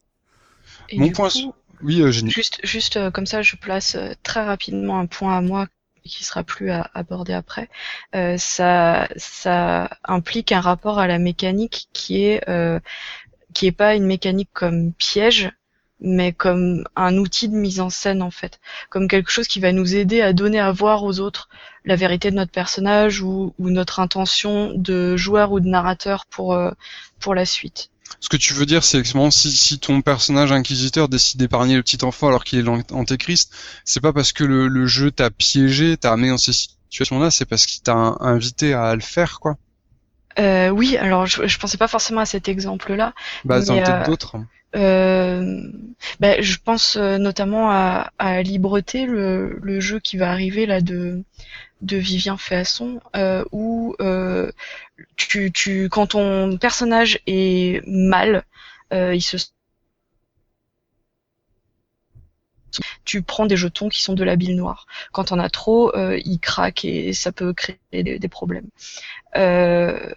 Et 0.89 0.99
Mon 0.99 1.09
point 1.11 1.29
coup, 1.29 1.35
sur- 1.37 1.55
Oui, 1.83 2.01
euh. 2.03 2.11
Juste, 2.11 2.59
juste 2.65 2.97
euh, 2.97 3.11
comme 3.11 3.27
ça, 3.27 3.43
je 3.43 3.57
place 3.57 3.95
euh, 3.95 4.13
très 4.23 4.45
rapidement 4.45 4.99
un 4.99 5.07
point 5.07 5.37
à 5.39 5.41
moi 5.41 5.67
qui 6.05 6.23
sera 6.25 6.43
plus 6.43 6.71
à 6.71 6.91
aborder 6.93 7.33
après. 7.33 7.71
Euh, 8.15 8.37
ça, 8.37 9.09
ça 9.17 9.89
implique 10.05 10.53
un 10.53 10.61
rapport 10.61 10.99
à 10.99 11.07
la 11.07 11.19
mécanique 11.19 11.89
qui 11.95 12.25
est 12.25 12.47
euh, 12.51 12.79
qui 13.55 13.67
est 13.67 13.73
pas 13.73 13.95
une 13.95 14.07
mécanique 14.07 14.51
comme 14.53 14.93
piège, 14.93 15.51
mais 16.01 16.33
comme 16.33 16.85
un 16.97 17.17
outil 17.17 17.49
de 17.49 17.55
mise 17.55 17.81
en 17.81 17.89
scène 17.89 18.21
en 18.21 18.31
fait, 18.31 18.61
comme 18.91 19.09
quelque 19.09 19.31
chose 19.31 19.49
qui 19.49 19.61
va 19.61 19.73
nous 19.73 19.95
aider 19.95 20.21
à 20.21 20.33
donner 20.33 20.61
à 20.61 20.73
voir 20.73 21.05
aux 21.05 21.21
autres 21.21 21.49
la 21.85 21.97
vérité 21.97 22.31
de 22.31 22.37
notre 22.37 22.53
personnage 22.53 23.23
ou, 23.23 23.55
notre 23.59 24.01
intention 24.01 24.73
de 24.75 25.17
joueur 25.17 25.53
ou 25.53 25.61
de 25.61 25.69
narrateur 25.69 26.27
pour 26.27 26.55
euh, 26.55 26.71
pour 27.21 27.35
la 27.35 27.47
suite. 27.47 27.91
Ce 28.21 28.29
que 28.29 28.37
tu 28.37 28.55
veux 28.55 28.67
dire, 28.67 28.85
c'est 28.85 29.03
que 29.03 29.31
si, 29.31 29.79
ton 29.79 30.03
personnage 30.03 30.53
inquisiteur 30.53 31.09
décide 31.09 31.41
d'épargner 31.41 31.77
le 31.77 31.83
petit 31.83 32.05
enfant 32.05 32.29
alors 32.29 32.45
qu'il 32.45 32.59
est 32.59 32.63
l'an- 32.63 32.83
antéchrist, 32.93 33.55
c'est 33.85 34.01
pas 34.01 34.13
parce 34.13 34.33
que 34.33 34.45
le, 34.45 34.69
le 34.69 34.87
jeu 34.87 35.11
t'a 35.11 35.31
piégé, 35.31 35.97
t'a 35.97 36.13
amené 36.13 36.29
dans 36.29 36.39
ces 36.39 36.53
situations-là, 36.53 37.31
c'est 37.31 37.45
parce 37.45 37.67
qu'il 37.67 37.83
t'a 37.83 38.17
invité 38.21 38.73
à 38.73 38.95
le 38.95 39.01
faire, 39.01 39.41
quoi. 39.41 39.57
Euh, 40.39 40.69
oui, 40.69 40.97
alors 40.97 41.27
je, 41.27 41.47
je 41.47 41.59
pensais 41.59 41.77
pas 41.77 41.89
forcément 41.89 42.21
à 42.21 42.27
cet 42.27 42.49
exemple-là. 42.49 43.13
Bah, 43.45 43.59
Mais, 43.61 43.65
t'en 43.65 43.77
as 43.77 43.83
peut-être 43.83 43.91
euh, 43.91 44.05
d'autres. 44.05 44.37
Euh, 44.77 45.63
ben, 46.19 46.43
je 46.43 46.59
pense 46.63 46.97
euh, 46.97 47.19
notamment 47.19 47.71
à, 47.71 48.11
à 48.19 48.43
Libreté, 48.43 49.07
le, 49.07 49.59
le 49.63 49.81
jeu 49.81 50.01
qui 50.01 50.17
va 50.17 50.31
arriver 50.31 50.67
là 50.67 50.81
de, 50.81 51.23
de 51.83 51.97
Vivien 51.97 52.37
Féasson, 52.37 53.01
euh, 53.15 53.45
où 53.53 53.95
euh, 54.01 54.51
tu, 55.17 55.53
tu, 55.53 55.89
quand 55.89 56.09
ton 56.09 56.57
personnage 56.59 57.21
est 57.27 57.87
mal, 57.87 58.43
euh, 58.93 59.15
il 59.15 59.23
se 59.23 59.37
tu 63.05 63.23
prends 63.23 63.47
des 63.47 63.57
jetons 63.57 63.89
qui 63.89 64.03
sont 64.03 64.15
de 64.15 64.25
la 64.25 64.37
bile 64.37 64.57
noire. 64.57 64.87
Quand 65.13 65.33
on 65.33 65.39
a 65.39 65.49
trop, 65.51 65.95
euh, 65.97 66.19
il 66.25 66.39
craque 66.39 66.85
et 66.85 67.13
ça 67.13 67.33
peut 67.33 67.53
créer 67.53 67.79
des, 67.93 68.19
des 68.19 68.29
problèmes. 68.29 68.69
Euh, 69.37 70.13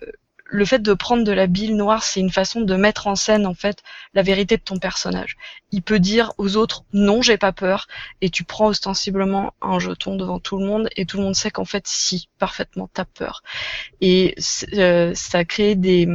le 0.49 0.65
fait 0.65 0.79
de 0.79 0.93
prendre 0.93 1.23
de 1.23 1.31
la 1.31 1.47
bile 1.47 1.75
noire, 1.75 2.03
c'est 2.03 2.19
une 2.19 2.31
façon 2.31 2.61
de 2.61 2.75
mettre 2.75 3.07
en 3.07 3.15
scène 3.15 3.45
en 3.45 3.53
fait 3.53 3.84
la 4.13 4.21
vérité 4.21 4.55
de 4.57 4.61
ton 4.61 4.79
personnage. 4.79 5.35
Il 5.71 5.81
peut 5.81 5.99
dire 5.99 6.31
aux 6.38 6.55
autres 6.55 6.85
non, 6.93 7.21
j'ai 7.21 7.38
pas 7.38 7.51
peur, 7.51 7.88
et 8.21 8.29
tu 8.29 8.43
prends 8.43 8.67
ostensiblement 8.67 9.53
un 9.61 9.79
jeton 9.79 10.15
devant 10.15 10.39
tout 10.39 10.57
le 10.57 10.65
monde, 10.65 10.88
et 10.95 11.05
tout 11.05 11.17
le 11.17 11.23
monde 11.23 11.35
sait 11.35 11.51
qu'en 11.51 11.65
fait 11.65 11.85
si, 11.85 12.29
parfaitement, 12.39 12.89
t'as 12.93 13.05
peur. 13.05 13.43
Et 13.99 14.35
euh, 14.73 15.11
ça 15.15 15.43
crée 15.43 15.75
des 15.75 16.07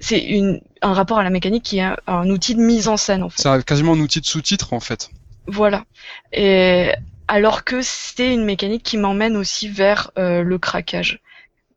c'est 0.00 0.40
un 0.80 0.92
rapport 0.92 1.18
à 1.18 1.24
la 1.24 1.30
mécanique 1.30 1.64
qui 1.64 1.78
est 1.78 1.82
un, 1.82 1.96
un 2.06 2.30
outil 2.30 2.54
de 2.54 2.60
mise 2.60 2.88
en 2.88 2.96
scène 2.96 3.22
en 3.22 3.30
fait. 3.30 3.42
C'est 3.42 3.64
quasiment 3.64 3.94
un 3.94 4.00
outil 4.00 4.20
de 4.20 4.26
sous-titre, 4.26 4.72
en 4.72 4.80
fait. 4.80 5.10
Voilà. 5.48 5.84
Et 6.32 6.92
alors 7.26 7.64
que 7.64 7.82
c'est 7.82 8.32
une 8.32 8.44
mécanique 8.44 8.82
qui 8.84 8.96
m'emmène 8.98 9.36
aussi 9.36 9.68
vers 9.68 10.10
euh, 10.18 10.42
le 10.42 10.58
craquage. 10.58 11.20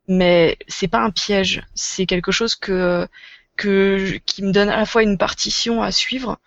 Mais 0.07 0.57
c'est 0.67 0.87
pas 0.87 0.99
un 0.99 1.11
piège, 1.11 1.63
c'est 1.73 2.05
quelque 2.05 2.31
chose 2.31 2.55
que 2.55 3.07
que 3.57 4.17
qui 4.25 4.43
me 4.43 4.51
donne 4.51 4.69
à 4.69 4.77
la 4.77 4.85
fois 4.85 5.03
une 5.03 5.17
partition 5.17 5.81
à 5.83 5.91
suivre 5.91 6.39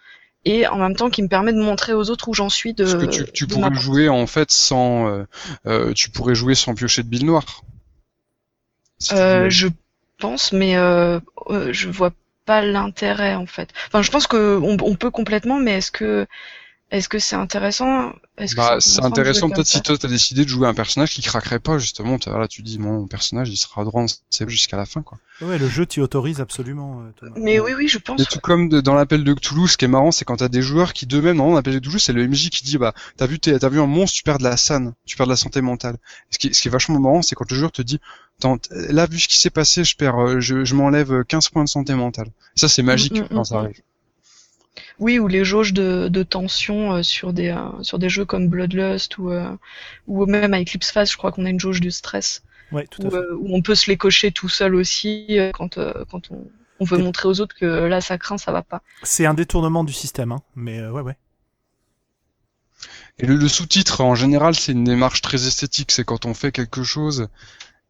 et 0.44 0.66
en 0.66 0.76
même 0.78 0.96
temps 0.96 1.10
qui 1.10 1.22
me 1.22 1.28
permet 1.28 1.52
de 1.52 1.60
montrer 1.62 1.94
aux 1.94 2.10
autres 2.10 2.28
où 2.28 2.34
j'en 2.34 2.50
suis 2.50 2.74
de. 2.74 2.84
Parce 2.84 2.96
que 2.96 3.30
tu, 3.30 3.46
pourrais 3.46 3.74
jouer, 3.74 4.08
en 4.08 4.26
fait, 4.26 4.50
sans... 4.50 5.08
euh, 5.08 5.24
euh, 5.66 5.92
tu 5.94 6.10
pourrais 6.10 6.34
jouer 6.34 6.54
sans 6.54 6.74
piocher 6.74 7.02
de 7.02 7.08
bille 7.08 7.24
noire. 7.24 7.64
Si 8.98 9.14
tu 9.14 9.14
Euh, 9.14 9.38
voulais. 9.38 9.50
je 9.50 9.68
pense, 10.18 10.52
mais 10.52 10.76
euh, 10.76 11.20
euh, 11.48 11.72
je 11.72 11.88
vois 11.88 12.12
pas 12.44 12.62
l'intérêt 12.62 13.34
en 13.34 13.46
fait. 13.46 13.70
Enfin, 13.86 14.02
je 14.02 14.10
pense 14.10 14.26
que 14.26 14.58
on, 14.62 14.76
on 14.82 14.94
peut 14.96 15.10
complètement, 15.10 15.58
mais 15.58 15.78
est-ce 15.78 15.90
que 15.90 16.26
est-ce 16.96 17.08
que 17.08 17.18
c'est 17.18 17.36
intéressant? 17.36 18.12
Est-ce 18.38 18.54
que 18.54 18.60
Bah, 18.60 18.76
c'est 18.80 19.02
intéressant 19.02 19.48
peut-être 19.48 19.66
ça 19.66 19.78
si 19.78 19.82
toi 19.82 19.96
t'as 19.98 20.08
décidé 20.08 20.44
de 20.44 20.48
jouer 20.48 20.66
un 20.68 20.74
personnage 20.74 21.10
qui 21.12 21.22
craquerait 21.22 21.58
pas 21.60 21.78
justement. 21.78 22.18
t'as- 22.18 22.30
Voilà, 22.30 22.48
tu 22.48 22.62
dis 22.62 22.78
mon 22.78 23.06
personnage 23.06 23.48
il 23.50 23.56
sera 23.56 23.84
droit 23.84 24.04
c'est 24.30 24.48
jusqu'à 24.48 24.76
la 24.76 24.86
fin 24.86 25.02
quoi. 25.02 25.18
Ouais, 25.40 25.58
le 25.58 25.68
jeu 25.68 25.84
t'y 25.86 26.00
autorise 26.00 26.40
absolument, 26.40 27.00
euh, 27.02 27.10
Thomas. 27.18 27.32
Mais 27.36 27.58
oui, 27.60 27.72
oui, 27.76 27.88
je 27.88 27.98
pense. 27.98 28.20
Et 28.20 28.24
tout 28.24 28.38
comme 28.40 28.68
de- 28.68 28.80
dans 28.80 28.94
l'appel 28.94 29.24
de 29.24 29.32
Cthulhu, 29.34 29.66
ce 29.68 29.76
qui 29.76 29.84
est 29.84 29.88
marrant, 29.88 30.12
c'est 30.12 30.24
quand 30.24 30.36
t'as 30.36 30.48
des 30.48 30.62
joueurs 30.62 30.92
qui 30.92 31.06
d'eux-mêmes, 31.06 31.36
dans 31.38 31.52
l'appel 31.52 31.74
de 31.74 31.78
Cthulhu, 31.80 31.98
c'est 31.98 32.12
le 32.12 32.22
MJ 32.22 32.50
qui 32.50 32.64
dit, 32.64 32.78
bah, 32.78 32.94
t'as 33.16 33.26
vu, 33.26 33.38
t'es- 33.40 33.58
t'as 33.58 33.68
vu 33.68 33.80
un 33.80 33.86
monstre, 33.86 34.16
tu 34.16 34.22
perds 34.22 34.38
de 34.38 34.44
la 34.44 34.56
sanne, 34.56 34.94
tu 35.06 35.16
perds 35.16 35.26
de 35.26 35.32
la 35.32 35.36
santé 35.36 35.60
mentale. 35.60 35.96
Ce 36.30 36.38
qui, 36.38 36.46
est- 36.48 36.52
ce 36.52 36.62
qui 36.62 36.68
est 36.68 36.70
vachement 36.70 37.00
marrant, 37.00 37.22
c'est 37.22 37.34
quand 37.34 37.50
le 37.50 37.56
joueur 37.56 37.72
te 37.72 37.82
dit, 37.82 38.00
là, 38.70 39.06
vu 39.06 39.18
ce 39.18 39.28
qui 39.28 39.38
s'est 39.38 39.50
passé, 39.50 39.84
je 39.84 39.96
perds, 39.96 40.18
euh, 40.20 40.40
je, 40.40 40.64
je 40.64 40.74
m'enlève 40.74 41.24
15 41.24 41.48
points 41.48 41.64
de 41.64 41.68
santé 41.68 41.94
mentale. 41.94 42.28
Ça, 42.54 42.68
c'est 42.68 42.82
magique 42.82 43.14
Mm, 43.14 43.22
mm, 43.22 43.28
quand 43.30 43.40
mm, 43.40 43.44
ça 43.44 43.58
arrive. 43.58 43.80
Oui, 44.98 45.18
ou 45.18 45.28
les 45.28 45.44
jauges 45.44 45.72
de, 45.72 46.08
de 46.08 46.22
tension 46.22 46.94
euh, 46.94 47.02
sur 47.02 47.32
des 47.32 47.48
euh, 47.50 47.82
sur 47.82 47.98
des 47.98 48.08
jeux 48.08 48.24
comme 48.24 48.48
Bloodlust 48.48 49.18
ou 49.18 49.30
euh, 49.30 49.56
ou 50.06 50.26
même 50.26 50.54
à 50.54 50.60
Eclipse 50.60 50.90
Phase, 50.92 51.10
je 51.12 51.16
crois 51.16 51.32
qu'on 51.32 51.44
a 51.46 51.50
une 51.50 51.60
jauge 51.60 51.80
de 51.80 51.90
stress 51.90 52.42
Ouais, 52.70 52.86
tout 52.86 53.00
à 53.06 53.08
où, 53.08 53.10
fait. 53.10 53.16
euh, 53.16 53.36
où 53.38 53.54
on 53.56 53.62
peut 53.62 53.74
se 53.76 53.90
les 53.90 53.96
cocher 53.98 54.32
tout 54.32 54.48
seul 54.50 54.74
aussi 54.76 55.26
euh, 55.38 55.52
quand 55.52 55.78
euh, 55.78 56.04
quand 56.10 56.30
on 56.32 56.50
on 56.80 56.84
veut 56.86 56.98
montrer 56.98 57.28
aux 57.28 57.40
autres 57.40 57.56
que 57.56 57.66
là 57.66 58.00
ça 58.02 58.18
craint, 58.18 58.38
ça 58.38 58.52
va 58.52 58.62
pas. 58.62 58.82
C'est 59.04 59.24
un 59.24 59.34
détournement 59.34 59.84
du 59.84 59.92
système, 59.92 60.32
hein. 60.32 60.42
Mais 60.56 60.80
euh, 60.80 60.90
ouais, 60.90 61.02
ouais. 61.02 61.16
Et 63.18 63.26
le, 63.26 63.34
le 63.36 63.48
sous-titre, 63.48 64.00
en 64.02 64.14
général, 64.14 64.54
c'est 64.54 64.72
une 64.72 64.84
démarche 64.84 65.20
très 65.20 65.46
esthétique. 65.46 65.90
C'est 65.92 66.04
quand 66.04 66.26
on 66.26 66.34
fait 66.34 66.52
quelque 66.52 66.82
chose 66.84 67.28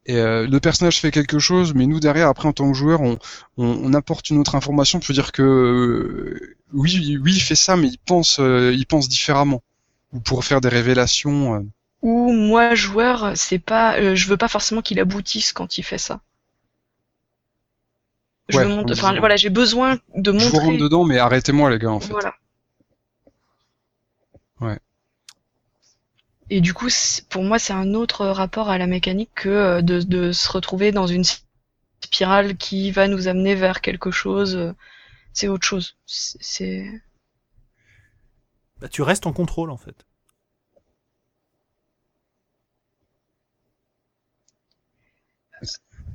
et 0.07 0.17
euh, 0.17 0.47
le 0.47 0.61
personnage 0.61 1.01
fait 1.01 1.11
quelque 1.11 1.39
chose, 1.39 1.75
mais 1.75 1.87
nous 1.87 2.01
derrière, 2.01 2.29
après 2.29 2.49
en 2.49 2.53
tant 2.53 2.71
que 2.71 2.77
joueur, 2.77 3.01
on, 3.01 3.19
on, 3.57 3.67
on 3.67 3.95
apporte 3.95 4.31
une 4.31 4.39
autre 4.39 4.55
information 4.55 5.01
pour 5.01 5.15
dire 5.15 5.33
que 5.33 5.43
euh, 5.43 6.57
oui, 6.73 7.19
oui, 7.23 7.35
il 7.35 7.41
fait 7.41 7.55
ça, 7.55 7.77
mais 7.77 7.89
il 7.89 7.99
pense, 7.99 8.39
euh, 8.41 8.73
il 8.75 8.87
pense 8.87 9.09
différemment, 9.09 9.63
ou 10.13 10.21
pour 10.21 10.45
faire 10.45 10.61
des 10.61 10.69
révélations. 10.69 11.55
euh. 11.57 11.61
Ou 12.03 12.33
moi 12.33 12.75
joueur, 12.75 13.33
c'est 13.37 13.59
pas 13.59 13.97
euh, 13.99 14.15
je 14.15 14.29
veux 14.29 14.37
pas 14.37 14.49
forcément 14.49 14.83
qu'il 14.83 15.01
aboutisse 15.01 15.53
quand 15.53 15.79
il 15.79 15.83
fait 15.83 15.99
ça. 15.99 16.21
Je 18.49 18.57
Ouais, 18.59 18.65
on 18.67 18.85
enfin 18.91 19.19
voilà, 19.19 19.37
j'ai 19.37 19.51
besoin 19.51 19.99
de 20.15 20.33
Je 20.39 20.49
vous 20.49 20.59
rentre 20.59 20.65
montrer 20.65 20.79
dedans, 20.79 21.05
mais 21.05 21.19
arrêtez-moi 21.19 21.71
les 21.71 21.79
gars, 21.79 21.91
en 21.93 22.01
fait. 22.01 22.11
voilà. 22.11 22.35
Et 26.51 26.61
du 26.61 26.75
coup, 26.75 26.89
pour 27.31 27.43
moi, 27.43 27.59
c'est 27.59 27.73
un 27.73 27.95
autre 27.95 28.27
rapport 28.27 28.69
à 28.69 28.79
la 28.79 28.87
mécanique 28.87 29.31
que 29.35 29.81
de, 29.81 30.01
de 30.01 30.33
se 30.33 30.51
retrouver 30.51 30.93
dans 30.93 31.07
une 31.07 31.25
spirale 32.05 32.57
qui 32.57 32.91
va 32.91 33.09
nous 33.09 33.29
amener 33.29 33.55
vers 33.55 33.81
quelque 33.81 34.11
chose. 34.11 34.75
C'est 35.33 35.49
autre 35.49 35.67
chose. 35.67 35.97
C'est. 36.07 36.89
Bah, 38.81 38.89
tu 38.89 39.03
restes 39.03 39.27
en 39.27 39.33
contrôle 39.33 39.71
en 39.71 39.77
fait. 39.77 40.07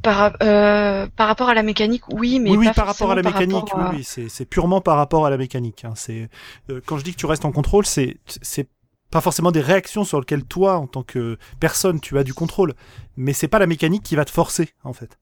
Par, 0.01 0.37
euh, 0.41 1.07
par 1.07 1.27
rapport 1.27 1.49
à 1.49 1.53
la 1.53 1.63
mécanique, 1.63 2.07
oui, 2.09 2.39
mais 2.39 2.51
oui, 2.51 2.67
pas 2.67 2.73
par 2.73 2.87
rapport 2.87 3.11
à 3.11 3.15
la 3.15 3.23
mécanique, 3.23 3.65
à... 3.73 3.89
oui, 3.89 3.97
oui 3.97 4.29
c'est 4.29 4.45
purement 4.45 4.79
par 4.79 4.95
rapport 4.95 5.25
à 5.25 5.29
la 5.29 5.37
mécanique. 5.37 5.83
Hein. 5.83 5.93
C'est 5.95 6.29
euh, 6.69 6.79
quand 6.85 6.97
je 6.97 7.03
dis 7.03 7.11
que 7.11 7.17
tu 7.17 7.25
restes 7.25 7.43
en 7.43 7.51
contrôle, 7.51 7.85
c'est 7.85 8.17
c'est 8.25 8.69
pas 9.11 9.21
forcément 9.21 9.51
des 9.51 9.61
réactions 9.61 10.03
sur 10.03 10.19
lesquelles 10.19 10.45
toi, 10.45 10.77
en 10.77 10.87
tant 10.87 11.03
que 11.03 11.37
personne, 11.59 11.99
tu 11.99 12.17
as 12.17 12.23
du 12.23 12.33
contrôle, 12.33 12.75
mais 13.17 13.33
c'est 13.33 13.47
pas 13.47 13.59
la 13.59 13.67
mécanique 13.67 14.03
qui 14.03 14.15
va 14.15 14.25
te 14.25 14.31
forcer, 14.31 14.73
en 14.83 14.93
fait. 14.93 15.17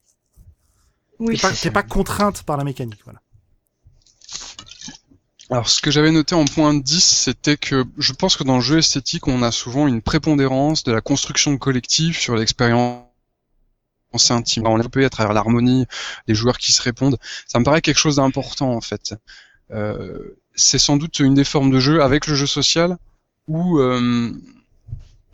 Oui. 1.19 1.39
T'es 1.61 1.71
pas, 1.71 1.81
pas 1.81 1.87
contrainte 1.87 2.43
par 2.43 2.57
la 2.57 2.63
mécanique, 2.63 3.01
voilà. 3.03 3.21
Alors, 5.49 5.69
ce 5.69 5.81
que 5.81 5.91
j'avais 5.91 6.11
noté 6.11 6.35
en 6.35 6.43
point 6.43 6.73
10, 6.73 7.01
c'était 7.01 7.55
que 7.55 7.85
je 7.97 8.11
pense 8.11 8.35
que 8.35 8.43
dans 8.43 8.55
le 8.55 8.61
jeu 8.61 8.79
esthétique, 8.79 9.27
on 9.27 9.41
a 9.41 9.51
souvent 9.51 9.87
une 9.87 10.01
prépondérance 10.01 10.83
de 10.83 10.91
la 10.91 10.99
construction 10.99 11.57
collective 11.57 12.17
sur 12.17 12.35
l'expérience 12.35 13.05
intime. 14.29 14.67
On 14.67 14.77
peut 14.89 15.05
à 15.05 15.09
travers 15.09 15.33
l'harmonie, 15.33 15.85
les 16.27 16.35
joueurs 16.35 16.57
qui 16.57 16.73
se 16.73 16.81
répondent. 16.81 17.17
Ça 17.47 17.59
me 17.59 17.63
paraît 17.63 17.81
quelque 17.81 17.97
chose 17.97 18.17
d'important, 18.17 18.73
en 18.73 18.81
fait. 18.81 19.15
Euh, 19.71 20.37
c'est 20.53 20.79
sans 20.79 20.97
doute 20.97 21.19
une 21.19 21.33
des 21.33 21.45
formes 21.45 21.71
de 21.71 21.79
jeu 21.79 22.01
avec 22.01 22.27
le 22.27 22.35
jeu 22.35 22.47
social 22.47 22.97
où 23.47 23.79
euh, 23.79 24.31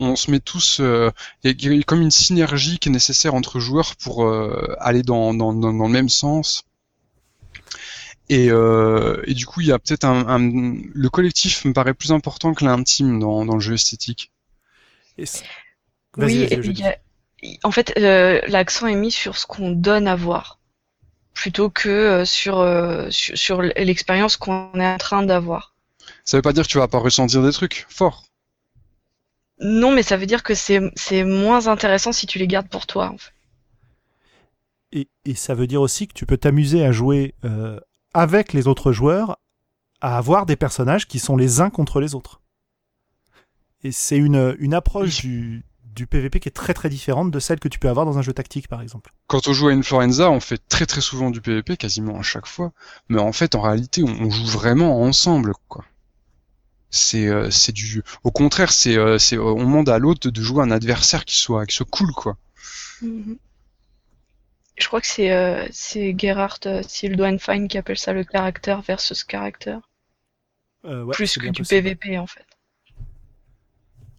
on 0.00 0.16
se 0.16 0.30
met 0.30 0.40
tous, 0.40 0.80
il 0.80 1.12
y, 1.44 1.78
a 1.78 1.82
comme 1.82 2.02
une 2.02 2.10
synergie 2.10 2.78
qui 2.78 2.88
est 2.88 2.92
nécessaire 2.92 3.34
entre 3.34 3.60
joueurs 3.60 3.96
pour 3.96 4.24
euh, 4.24 4.76
aller 4.80 5.02
dans, 5.02 5.34
dans, 5.34 5.52
dans, 5.52 5.72
le 5.72 5.92
même 5.92 6.08
sens. 6.08 6.64
Et, 8.28 8.50
euh, 8.50 9.22
et, 9.26 9.34
du 9.34 9.46
coup, 9.46 9.60
il 9.60 9.66
y 9.66 9.72
a 9.72 9.78
peut-être 9.78 10.04
un, 10.04 10.26
un, 10.28 10.38
le 10.40 11.08
collectif 11.10 11.64
me 11.64 11.72
paraît 11.72 11.94
plus 11.94 12.12
important 12.12 12.54
que 12.54 12.64
l'intime 12.64 13.20
dans, 13.20 13.44
dans 13.44 13.54
le 13.54 13.60
jeu 13.60 13.74
esthétique. 13.74 14.32
oui, 16.16 16.42
et 16.50 16.56
puis 16.58 16.82
en 17.62 17.70
fait, 17.70 17.92
euh, 17.98 18.40
l'accent 18.46 18.86
est 18.86 18.94
mis 18.94 19.10
sur 19.10 19.36
ce 19.36 19.46
qu'on 19.46 19.70
donne 19.70 20.08
à 20.08 20.16
voir, 20.16 20.58
plutôt 21.34 21.70
que 21.70 21.88
euh, 21.88 22.24
sur, 22.24 22.58
euh, 22.58 23.10
sur, 23.10 23.36
sur 23.36 23.62
l'expérience 23.62 24.36
qu'on 24.36 24.70
est 24.74 24.86
en 24.86 24.98
train 24.98 25.22
d'avoir. 25.22 25.73
Ça 26.24 26.38
veut 26.38 26.42
pas 26.42 26.52
dire 26.52 26.64
que 26.64 26.68
tu 26.68 26.78
vas 26.78 26.88
pas 26.88 26.98
ressentir 26.98 27.42
des 27.42 27.52
trucs 27.52 27.86
forts. 27.88 28.24
Non, 29.60 29.92
mais 29.92 30.02
ça 30.02 30.16
veut 30.16 30.26
dire 30.26 30.42
que 30.42 30.54
c'est 30.54 31.24
moins 31.24 31.68
intéressant 31.68 32.12
si 32.12 32.26
tu 32.26 32.38
les 32.38 32.48
gardes 32.48 32.68
pour 32.68 32.86
toi. 32.86 33.10
En 33.10 33.18
fait. 33.18 33.32
et, 34.92 35.08
et, 35.24 35.34
ça 35.34 35.54
veut 35.54 35.66
dire 35.66 35.80
aussi 35.80 36.08
que 36.08 36.14
tu 36.14 36.26
peux 36.26 36.36
t'amuser 36.36 36.84
à 36.84 36.92
jouer 36.92 37.34
euh, 37.44 37.78
avec 38.14 38.52
les 38.52 38.66
autres 38.66 38.92
joueurs, 38.92 39.38
à 40.00 40.16
avoir 40.16 40.46
des 40.46 40.56
personnages 40.56 41.06
qui 41.06 41.18
sont 41.18 41.36
les 41.36 41.60
uns 41.60 41.70
contre 41.70 42.00
les 42.00 42.14
autres. 42.14 42.40
Et 43.82 43.92
c'est 43.92 44.16
une, 44.16 44.56
une 44.58 44.74
approche 44.74 45.20
du, 45.20 45.64
du 45.94 46.06
PVP 46.06 46.40
qui 46.40 46.48
est 46.48 46.52
très 46.52 46.74
très 46.74 46.88
différente 46.88 47.30
de 47.30 47.38
celle 47.38 47.60
que 47.60 47.68
tu 47.68 47.78
peux 47.78 47.88
avoir 47.88 48.04
dans 48.04 48.18
un 48.18 48.22
jeu 48.22 48.32
tactique 48.32 48.68
par 48.68 48.82
exemple. 48.82 49.12
Quand 49.26 49.48
on 49.48 49.52
joue 49.52 49.68
à 49.68 49.72
Influenza, 49.72 50.30
on 50.30 50.40
fait 50.40 50.60
très 50.68 50.86
très 50.86 51.00
souvent 51.00 51.30
du 51.30 51.40
PVP, 51.40 51.76
quasiment 51.76 52.18
à 52.18 52.22
chaque 52.22 52.46
fois, 52.46 52.72
mais 53.08 53.20
en 53.20 53.32
fait 53.32 53.54
en 53.54 53.60
réalité 53.60 54.02
on, 54.02 54.30
joue 54.30 54.46
vraiment 54.46 55.02
ensemble 55.02 55.52
quoi. 55.68 55.84
C'est 56.94 57.26
euh, 57.26 57.50
c'est 57.50 57.72
du 57.72 58.02
au 58.22 58.30
contraire 58.30 58.70
c'est 58.70 58.96
euh, 58.96 59.18
c'est 59.18 59.36
on 59.36 59.56
demande 59.56 59.88
à 59.88 59.98
l'autre 59.98 60.30
de 60.30 60.40
jouer 60.40 60.62
un 60.62 60.70
adversaire 60.70 61.24
qui 61.24 61.36
soit 61.36 61.66
qui 61.66 61.74
soit 61.74 61.90
cool 61.90 62.12
quoi. 62.12 62.36
Mm-hmm. 63.02 63.36
Je 64.76 64.86
crois 64.86 65.00
que 65.00 65.06
c'est 65.06 65.32
euh, 65.32 65.66
c'est 65.72 66.14
Gerhard 66.16 66.60
euh, 66.66 66.82
Fine 67.38 67.68
qui 67.68 67.78
appelle 67.78 67.98
ça 67.98 68.12
le 68.12 68.22
caractère 68.24 68.80
versus 68.82 69.24
caractère. 69.24 69.80
Ouais, 70.84 71.12
Plus 71.12 71.38
que 71.38 71.48
du 71.48 71.62
PVP 71.62 72.18
en 72.18 72.26
fait 72.26 72.44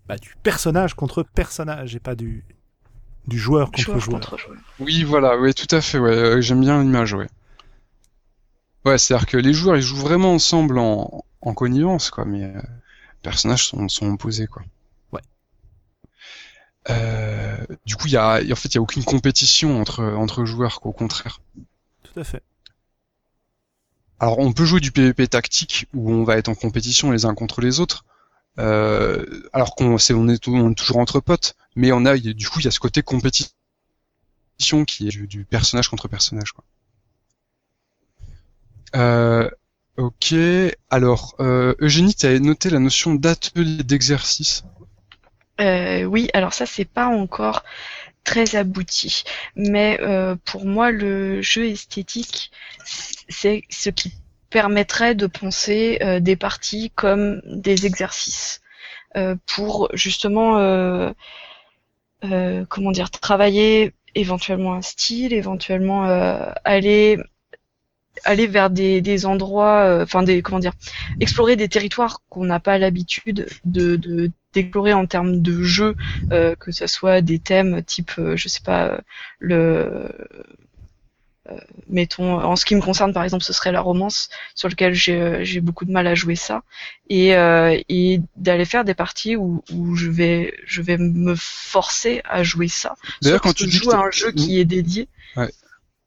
bah, 0.08 0.18
du 0.18 0.36
personnage 0.44 0.94
contre 0.94 1.24
personnage 1.24 1.96
et 1.96 2.00
pas 2.00 2.16
du, 2.16 2.44
du 3.28 3.40
joueur 3.40 3.72
contre 3.72 4.00
joueur. 4.00 4.22
Oui, 4.80 5.04
voilà, 5.04 5.38
oui, 5.38 5.54
tout 5.54 5.74
à 5.76 5.82
fait, 5.82 5.98
ouais, 5.98 6.12
euh, 6.12 6.42
j'aime 6.42 6.62
bien 6.62 6.82
l'image, 6.82 7.14
ouais. 7.14 7.28
Ouais, 8.86 8.98
c'est-à-dire 8.98 9.26
que 9.26 9.38
les 9.38 9.54
joueurs, 9.54 9.78
ils 9.78 9.82
jouent 9.82 9.98
vraiment 9.98 10.34
ensemble 10.34 10.78
en, 10.78 11.26
en 11.46 11.54
connivence, 11.54 12.10
quoi, 12.10 12.26
mais 12.26 12.44
euh, 12.44 12.54
les 12.54 13.22
personnages 13.22 13.68
sont, 13.68 13.88
sont 13.88 14.12
opposés, 14.12 14.48
quoi. 14.48 14.64
Ouais. 15.12 15.22
Euh, 16.90 17.66
du 17.86 17.96
coup, 17.96 18.08
il 18.08 18.14
y 18.14 18.18
a, 18.18 18.42
en 18.52 18.56
fait, 18.56 18.70
il 18.70 18.76
y 18.76 18.78
a 18.78 18.82
aucune 18.82 19.04
compétition 19.04 19.80
entre, 19.80 20.04
entre 20.04 20.46
joueurs, 20.46 20.82
quoi, 20.82 20.90
au 20.90 20.94
contraire. 20.94 21.40
Tout 22.04 22.20
à 22.20 22.24
fait. 22.24 22.44
Alors, 24.20 24.40
on 24.40 24.54
peut 24.54 24.66
jouer 24.66 24.80
du 24.80 24.92
PvP 24.92 25.28
tactique 25.28 25.88
où 25.94 26.12
on 26.12 26.24
va 26.24 26.38
être 26.38 26.50
en 26.50 26.56
compétition 26.56 27.12
les 27.12 27.26
uns 27.26 27.36
contre 27.36 27.62
les 27.62 27.80
autres, 27.80 28.06
euh, 28.60 29.44
alors 29.52 29.76
qu'on 29.76 29.98
est, 29.98 30.12
on 30.12 30.30
est, 30.30 30.76
toujours 30.76 30.98
entre 30.98 31.20
potes, 31.20 31.56
mais 31.76 31.92
on 31.92 32.06
a 32.06 32.18
du 32.18 32.48
coup 32.48 32.60
il 32.60 32.66
y 32.66 32.68
a 32.68 32.72
ce 32.72 32.80
côté 32.80 33.04
compétition 33.04 33.54
qui 34.88 35.08
est 35.08 35.28
du, 35.28 35.44
personnage 35.44 35.90
contre 35.90 36.08
personnage. 36.08 36.54
Quoi. 36.54 36.64
Euh, 38.96 39.50
ok, 39.98 40.36
alors 40.90 41.36
euh, 41.40 41.76
Eugénie, 41.80 42.16
tu 42.16 42.26
as 42.26 42.40
noté 42.40 42.70
la 42.70 42.80
notion 42.80 43.16
d'atelier 43.16 43.84
d'exercice? 43.84 44.64
Euh, 45.62 46.04
oui, 46.04 46.30
alors 46.34 46.54
ça 46.54 46.66
c'est 46.66 46.86
pas 46.86 47.08
encore 47.08 47.64
très 48.24 48.56
abouti, 48.56 49.24
mais 49.56 50.00
euh, 50.02 50.36
pour 50.44 50.66
moi 50.66 50.92
le 50.92 51.42
jeu 51.42 51.68
esthétique 51.68 52.52
c'est 53.30 53.64
ce 53.70 53.90
qui 53.90 54.14
permettrait 54.50 55.16
de 55.16 55.28
penser 55.28 56.00
euh, 56.02 56.20
des 56.20 56.36
parties 56.36 56.92
comme 56.96 57.42
des 57.46 57.86
exercices 57.86 58.62
euh, 59.16 59.36
pour 59.46 59.90
justement 59.94 60.58
euh, 60.58 61.14
comment 62.70 62.92
dire 62.92 63.12
travailler 63.12 63.94
éventuellement 64.16 64.74
un 64.74 64.82
style, 64.82 65.34
éventuellement 65.34 66.06
aller 66.64 67.20
aller 68.24 68.48
vers 68.48 68.70
des, 68.70 69.02
des 69.02 69.26
endroits, 69.26 70.00
enfin 70.02 70.24
des 70.24 70.42
comment 70.42 70.60
dire, 70.60 70.74
explorer 71.20 71.56
des 71.56 71.68
territoires 71.68 72.22
qu'on 72.30 72.46
n'a 72.46 72.60
pas 72.60 72.78
l'habitude 72.78 73.48
de, 73.66 73.96
de 73.96 74.32
d'explorer 74.54 74.94
en 74.94 75.06
termes 75.06 75.42
de 75.42 75.64
jeu, 75.64 75.96
que 76.30 76.72
ce 76.72 76.88
soit 76.88 77.22
des 77.22 77.40
thèmes 77.40 77.84
type, 77.84 78.14
je 78.36 78.48
sais 78.48 78.62
pas, 78.64 79.02
le 79.40 80.10
euh, 81.52 81.60
mettons, 81.88 82.42
en 82.44 82.56
ce 82.56 82.66
qui 82.66 82.74
me 82.76 82.82
concerne 82.82 83.14
par 83.14 83.24
exemple, 83.24 83.44
ce 83.44 83.54
serait 83.54 83.72
la 83.72 83.82
romance 83.82 84.30
sur 84.56 84.68
lequel 84.68 84.96
j'ai 84.96 85.22
euh, 85.22 85.62
beaucoup 85.62 85.86
de 85.86 85.92
mal 85.92 86.08
à 86.08 86.16
jouer 86.16 86.36
ça, 86.36 86.64
et, 87.08 87.36
euh, 87.36 87.80
et 87.88 88.20
d'aller 88.36 88.66
faire 88.66 88.84
des 88.84 88.96
parties 88.96 89.36
où, 89.36 89.64
où 89.72 89.96
je 89.96 90.10
vais 90.10 90.56
je 90.66 90.82
vais 90.82 90.98
me 90.98 91.36
forcer 91.38 92.22
à 92.26 92.42
jouer 92.42 92.68
ça. 92.68 92.96
D'ailleurs, 93.22 93.42
quand 93.42 93.54
tu 93.54 93.70
joues 93.70 93.92
à 93.92 93.98
un 93.98 94.12
jeu 94.12 94.32
qui 94.32 94.60
est 94.60 94.66
dédié. 94.66 95.08
Ouais. 95.36 95.52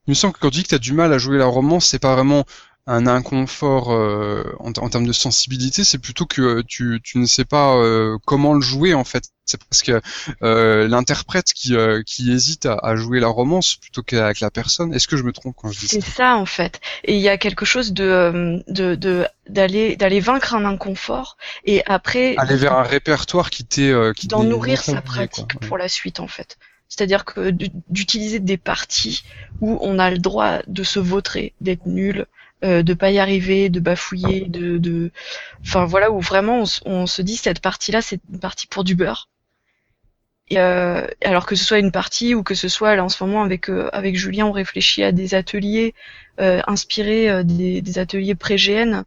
Il 0.09 0.13
me 0.13 0.15
semble 0.15 0.33
que 0.33 0.41
quand 0.41 0.49
tu 0.49 0.57
dis 0.57 0.63
que 0.63 0.71
tu 0.71 0.75
as 0.75 0.79
du 0.79 0.95
mal 0.95 1.13
à 1.13 1.19
jouer 1.19 1.37
la 1.37 1.45
romance, 1.45 1.85
c'est 1.85 1.99
pas 1.99 2.15
vraiment 2.15 2.47
un 2.87 3.07
inconfort 3.07 3.93
euh, 3.93 4.43
en, 4.59 4.71
en, 4.71 4.89
termes 4.89 5.07
de 5.07 5.13
sensibilité, 5.13 5.85
c'est 5.85 5.99
plutôt 5.99 6.25
que 6.25 6.63
tu, 6.63 6.99
tu 7.05 7.19
ne 7.19 7.27
sais 7.27 7.45
pas 7.45 7.77
euh, 7.77 8.17
comment 8.25 8.55
le 8.55 8.63
jouer 8.63 8.95
en 8.95 9.05
fait. 9.05 9.25
C'est 9.45 9.63
parce 9.63 9.83
que 9.83 10.01
euh, 10.43 10.89
l'interprète 10.89 11.53
qui, 11.53 11.77
euh, 11.77 12.03
qui 12.07 12.33
hésite 12.33 12.65
à, 12.65 12.79
à, 12.83 12.97
jouer 12.97 13.21
la 13.21 13.29
romance 13.29 13.77
plutôt 13.77 14.03
qu'avec 14.03 14.41
la 14.41 14.51
personne. 14.51 14.95
Est-ce 14.95 15.07
que 15.07 15.19
je 15.19 15.23
me 15.23 15.33
trompe 15.33 15.55
quand 15.59 15.71
je 15.71 15.81
dis 15.81 15.89
ça 15.89 15.97
C'est 16.01 16.11
ça 16.11 16.37
en 16.37 16.47
fait. 16.47 16.81
Et 17.05 17.15
il 17.15 17.21
y 17.21 17.29
a 17.29 17.37
quelque 17.37 17.67
chose 17.67 17.93
de 17.93 18.63
de 18.69 19.27
d'aller 19.51 19.97
d'aller 19.97 20.21
vaincre 20.21 20.55
un 20.55 20.65
inconfort 20.65 21.37
et 21.67 21.85
après 21.85 22.37
aller 22.39 22.57
vers 22.57 22.73
un 22.73 22.83
répertoire 22.83 23.51
qui 23.51 23.67
t'est 23.67 23.93
qui 24.17 24.29
d'en 24.29 24.45
nourrir 24.45 24.83
sa 24.83 25.03
pratique 25.03 25.59
pour 25.61 25.77
la 25.77 25.89
suite 25.89 26.21
en 26.21 26.29
fait. 26.29 26.57
C'est-à-dire 26.89 27.25
que 27.25 27.51
d'utiliser 27.91 28.39
des 28.39 28.57
parties 28.57 29.23
où 29.61 29.79
on 29.83 29.99
a 29.99 30.11
le 30.11 30.19
droit 30.19 30.61
de 30.67 30.83
se 30.83 30.99
vautrer, 30.99 31.53
d'être 31.61 31.87
nul, 31.87 32.27
euh, 32.65 32.83
de 32.83 32.95
pas 32.95 33.11
y 33.11 33.19
arriver, 33.19 33.69
de 33.69 33.79
bafouiller, 33.79 34.47
de, 34.47 34.79
de... 34.79 35.13
enfin 35.61 35.85
voilà 35.85 36.11
où 36.11 36.21
vraiment 36.21 36.65
on, 36.87 37.07
se 37.07 37.23
dit 37.23 37.37
cette 37.37 37.61
partie-là 37.61 38.03
c'est 38.03 38.21
une 38.33 38.41
partie 38.41 38.67
pour 38.67 38.85
du 38.85 38.95
beurre. 38.95 39.29
Et, 40.51 40.59
euh, 40.59 41.07
alors 41.23 41.45
que 41.45 41.55
ce 41.55 41.65
soit 41.65 41.79
une 41.79 41.93
partie 41.93 42.35
ou 42.35 42.43
que 42.43 42.55
ce 42.55 42.69
soit 42.69 42.97
là 42.97 43.05
en 43.05 43.11
ce 43.11 43.23
moment 43.23 43.43
avec 43.43 43.69
euh, 43.69 43.91
avec 43.93 44.17
Julien 44.17 44.47
on 44.47 44.53
réfléchit 44.53 45.05
à 45.05 45.13
des 45.13 45.35
ateliers 45.35 45.95
euh, 46.41 46.63
inspirés 46.67 47.45
des, 47.45 47.83
des, 47.83 47.99
ateliers 47.99 48.35
pré-GN 48.35 49.05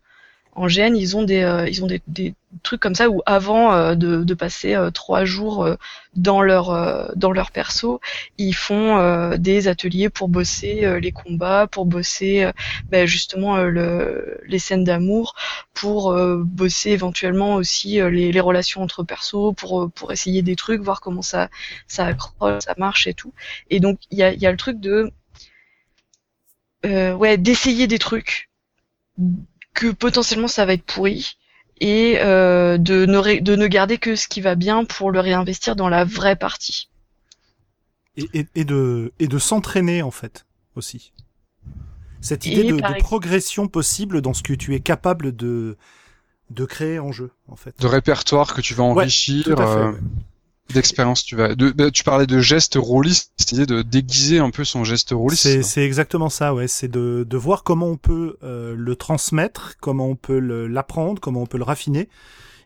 en 0.53 0.67
GN, 0.67 0.95
ils 0.95 1.15
ont 1.15 1.23
des, 1.23 1.43
euh, 1.43 1.69
des, 2.07 2.33
trucs 2.63 2.81
comme 2.81 2.95
ça 2.95 3.09
où 3.09 3.21
avant 3.25 3.73
euh, 3.73 3.95
de, 3.95 4.33
passer 4.33 4.75
euh, 4.75 4.91
trois 4.91 5.23
jours 5.23 5.67
dans 6.15 6.41
leur 6.41 7.15
dans 7.15 7.33
perso, 7.53 8.01
ils 8.37 8.53
font 8.53 9.35
des 9.37 9.67
ateliers 9.67 10.09
pour 10.09 10.27
bosser 10.27 10.99
les 10.99 11.11
combats, 11.11 11.67
pour 11.67 11.85
bosser 11.85 12.51
ben, 12.89 13.05
justement 13.07 13.57
le, 13.57 14.39
les 14.45 14.59
scènes 14.59 14.83
d'amour, 14.83 15.35
pour 15.73 16.13
bosser 16.39 16.91
éventuellement 16.91 17.55
aussi 17.55 17.99
les, 18.01 18.39
relations 18.41 18.81
entre 18.83 19.03
persos, 19.03 19.53
pour 19.55 20.11
essayer 20.11 20.41
des 20.41 20.55
trucs, 20.57 20.81
voir 20.81 20.99
comment 20.99 21.21
ça 21.21 21.49
accroche, 21.97 22.63
ça 22.63 22.73
marche 22.77 23.07
et 23.07 23.13
tout. 23.13 23.33
Et 23.69 23.79
donc 23.79 23.99
il 24.11 24.17
y 24.17 24.23
a, 24.23 24.33
y 24.33 24.45
a 24.45 24.51
le 24.51 24.57
truc 24.57 24.79
de 24.81 25.11
ouais 26.83 27.37
d'essayer 27.37 27.87
des 27.87 27.99
trucs 27.99 28.49
que 29.73 29.91
potentiellement 29.91 30.47
ça 30.47 30.65
va 30.65 30.73
être 30.73 30.83
pourri 30.83 31.37
et 31.79 32.19
euh, 32.19 32.77
de, 32.77 33.05
ne 33.05 33.39
de 33.39 33.55
ne 33.55 33.67
garder 33.67 33.97
que 33.97 34.15
ce 34.15 34.27
qui 34.27 34.41
va 34.41 34.55
bien 34.55 34.85
pour 34.85 35.11
le 35.11 35.19
réinvestir 35.19 35.75
dans 35.75 35.89
la 35.89 36.05
vraie 36.05 36.35
partie. 36.35 36.89
Et, 38.17 38.45
et, 38.55 38.65
de, 38.65 39.13
et 39.19 39.27
de 39.27 39.39
s'entraîner 39.39 40.01
en 40.01 40.11
fait 40.11 40.45
aussi. 40.75 41.13
Cette 42.19 42.45
idée 42.45 42.63
de, 42.63 42.75
de 42.75 42.99
progression 42.99 43.67
possible 43.67 44.21
dans 44.21 44.33
ce 44.33 44.43
que 44.43 44.53
tu 44.53 44.75
es 44.75 44.79
capable 44.79 45.35
de, 45.35 45.77
de 46.51 46.65
créer 46.65 46.99
en 46.99 47.11
jeu 47.11 47.31
en 47.47 47.55
fait. 47.55 47.79
De 47.79 47.87
répertoire 47.87 48.53
que 48.53 48.61
tu 48.61 48.75
vas 48.75 48.83
enrichir. 48.83 49.47
Euh, 49.59 49.93
d'expérience 50.71 51.23
tu 51.23 51.35
vas 51.35 51.55
de, 51.55 51.71
bah, 51.71 51.91
tu 51.91 52.03
parlais 52.03 52.27
de 52.27 52.39
gestes 52.39 52.77
rôlistes 52.79 53.31
c'est 53.37 53.65
de 53.65 53.81
déguiser 53.81 54.39
un 54.39 54.49
peu 54.49 54.63
son 54.63 54.83
geste 54.83 55.11
rôliste 55.11 55.43
c'est 55.43 55.63
c'est 55.63 55.83
exactement 55.83 56.29
ça 56.29 56.53
ouais. 56.53 56.67
C'est 56.67 56.87
de 56.87 57.25
de 57.27 57.37
voir 57.37 57.63
comment 57.63 57.87
on 57.87 57.97
peut 57.97 58.37
euh, 58.43 58.73
le 58.77 58.95
transmettre 58.95 59.75
comment 59.79 60.07
on 60.07 60.15
peut 60.15 60.39
l'apprendre 60.39 61.19
comment 61.19 61.41
on 61.41 61.45
peut 61.45 61.57
le 61.57 61.63
raffiner 61.63 62.09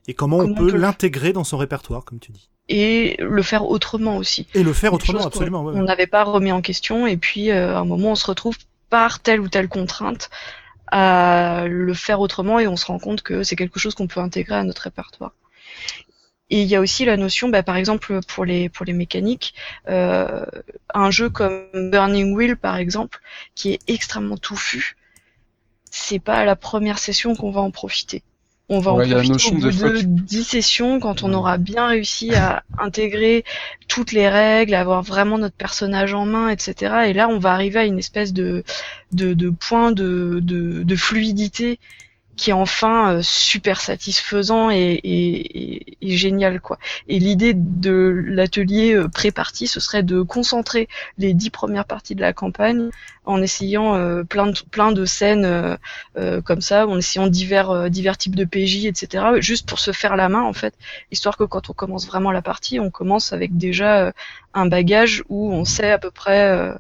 et 0.07 0.14
comment, 0.14 0.38
on 0.38 0.53
peut, 0.53 0.72
l'intégrer 0.72 1.34
dans 1.34 1.44
son 1.44 1.57
répertoire 1.57 2.06
comme 2.06 2.19
tu 2.19 2.32
dis. 2.32 2.48
Et 2.69 3.18
le 3.19 3.41
faire 3.41 3.65
autrement 3.65 4.18
aussi. 4.18 4.45
Et 4.53 4.61
le 4.61 4.72
faire 4.72 4.94
autrement 4.94 5.26
absolument 5.26 5.61
on 5.65 5.84
n'avait 5.84 6.07
pas 6.07 6.23
remis 6.23 6.52
en 6.52 6.61
question 6.61 7.07
et 7.07 7.18
puis 7.18 7.52
euh, 7.52 7.76
à 7.76 7.80
un 7.80 7.86
moment 7.86 8.11
on 8.11 8.15
se 8.15 8.27
retrouve 8.27 8.57
par 8.90 9.19
telle 9.19 9.40
ou 9.40 9.49
telle 9.49 9.68
contrainte 9.68 10.30
à 10.88 11.65
le 11.68 11.94
faire 11.94 12.19
autrement 12.19 12.60
et 12.60 12.68
on 12.68 12.76
se 12.76 12.86
rend 12.86 12.99
compte 12.99 13.22
que 13.22 13.44
c'est 13.44 13.56
quelque 13.56 13.80
chose 13.80 13.95
qu'on 13.95 14.07
peut 14.07 14.19
intégrer 14.19 14.56
à 14.56 14.64
notre 14.64 14.84
répertoire 14.84 15.34
et 16.50 16.62
il 16.62 16.68
y 16.68 16.76
a 16.76 16.82
aussi 16.82 17.06
la 17.06 17.18
notion, 17.18 17.50
bah, 17.50 17.64
par 17.64 17.76
exemple 17.76 18.20
pour 18.28 18.46
les 18.46 18.70
pour 18.70 18.86
les 18.86 18.94
mécaniques, 18.94 19.56
euh, 19.90 20.46
un 20.94 21.10
jeu 21.10 21.30
comme 21.30 21.66
Burning 21.74 22.36
Wheel 22.36 22.56
par 22.56 22.78
exemple, 22.78 23.20
qui 23.56 23.72
est 23.72 23.80
extrêmement 23.88 24.38
touffu, 24.38 24.96
c'est 25.90 26.20
pas 26.20 26.38
à 26.38 26.46
la 26.46 26.56
première 26.56 27.00
session 27.00 27.36
qu'on 27.36 27.52
va 27.52 27.62
en 27.62 27.72
profiter. 27.72 28.22
On 28.68 28.80
va 28.80 28.94
en 28.94 28.98
profiter 28.98 29.48
au 29.48 29.60
bout 29.60 29.70
de, 29.70 30.02
10 30.02 30.44
sessions 30.44 31.00
quand 31.00 31.22
on 31.22 31.34
aura 31.34 31.58
bien 31.58 31.86
réussi 31.88 32.34
à 32.34 32.64
intégrer 32.80 33.44
toutes 33.88 34.12
les 34.12 34.28
règles, 34.28 34.74
avoir 34.74 35.04
vraiment 35.04 35.38
notre 35.38 35.56
personnage 35.56 36.16
en 36.16 36.26
main, 36.26 36.50
etc. 36.50 37.06
Et 37.08 37.14
là, 37.14 37.28
on 37.28 37.38
va 37.38 37.54
arriver 37.54 37.80
à 37.80 37.86
une 37.86 38.00
espèce 38.00 38.34
de 38.34 38.64
de, 39.12 39.34
de 39.34 39.50
point 39.50 39.92
de, 39.92 40.40
de, 40.42 40.84
de 40.84 40.96
fluidité 40.96 41.80
qui 42.36 42.49
est 42.49 42.53
enfin 42.53 43.16
euh, 43.16 43.22
super 43.22 43.80
satisfaisant 43.80 44.70
et, 44.70 44.99
et, 45.03 45.98
et, 46.02 46.18
génial 46.18 46.60
quoi. 46.60 46.78
Et 47.07 47.20
l'idée 47.20 47.53
de 47.53 48.24
l'atelier 48.28 48.94
euh, 48.94 49.07
pré-partie, 49.07 49.68
ce 49.68 49.80
serait 49.80 50.03
de 50.03 50.22
concentrer 50.22 50.88
les 51.18 51.34
dix 51.34 51.49
premières 51.49 51.86
parties 51.86 52.16
de 52.16 52.22
la 52.22 52.34
campagne 52.34 52.90
en 53.26 53.41
essayant 53.41 53.95
euh, 53.95 54.24
plein 54.24 54.48
de 54.48 54.57
plein 54.70 54.91
de 54.91 55.06
scènes 55.06 55.78
comme 56.44 56.62
ça, 56.62 56.88
en 56.88 56.98
essayant 56.98 57.28
divers 57.28 57.90
divers 57.90 58.18
types 58.18 58.36
de 58.36 58.45
PJ, 58.45 58.86
etc. 58.86 59.26
Juste 59.40 59.68
pour 59.68 59.80
se 59.80 59.91
faire 59.91 60.16
la 60.16 60.30
main 60.30 60.41
en 60.41 60.53
fait, 60.53 60.74
histoire 61.12 61.38
que 61.38 61.44
quand 61.44 61.70
on 61.70 61.74
commence 61.74 62.07
vraiment 62.07 62.32
la 62.32 62.41
partie, 62.41 62.80
on 62.80 62.91
commence 62.91 63.34
avec 63.34 63.57
déjà 63.57 64.14
un 64.53 64.66
bagage 64.68 65.24
où 65.30 65.52
on 65.52 65.66
sait 65.66 65.91
à 65.91 65.98
peu 65.98 66.12
près 66.12 66.76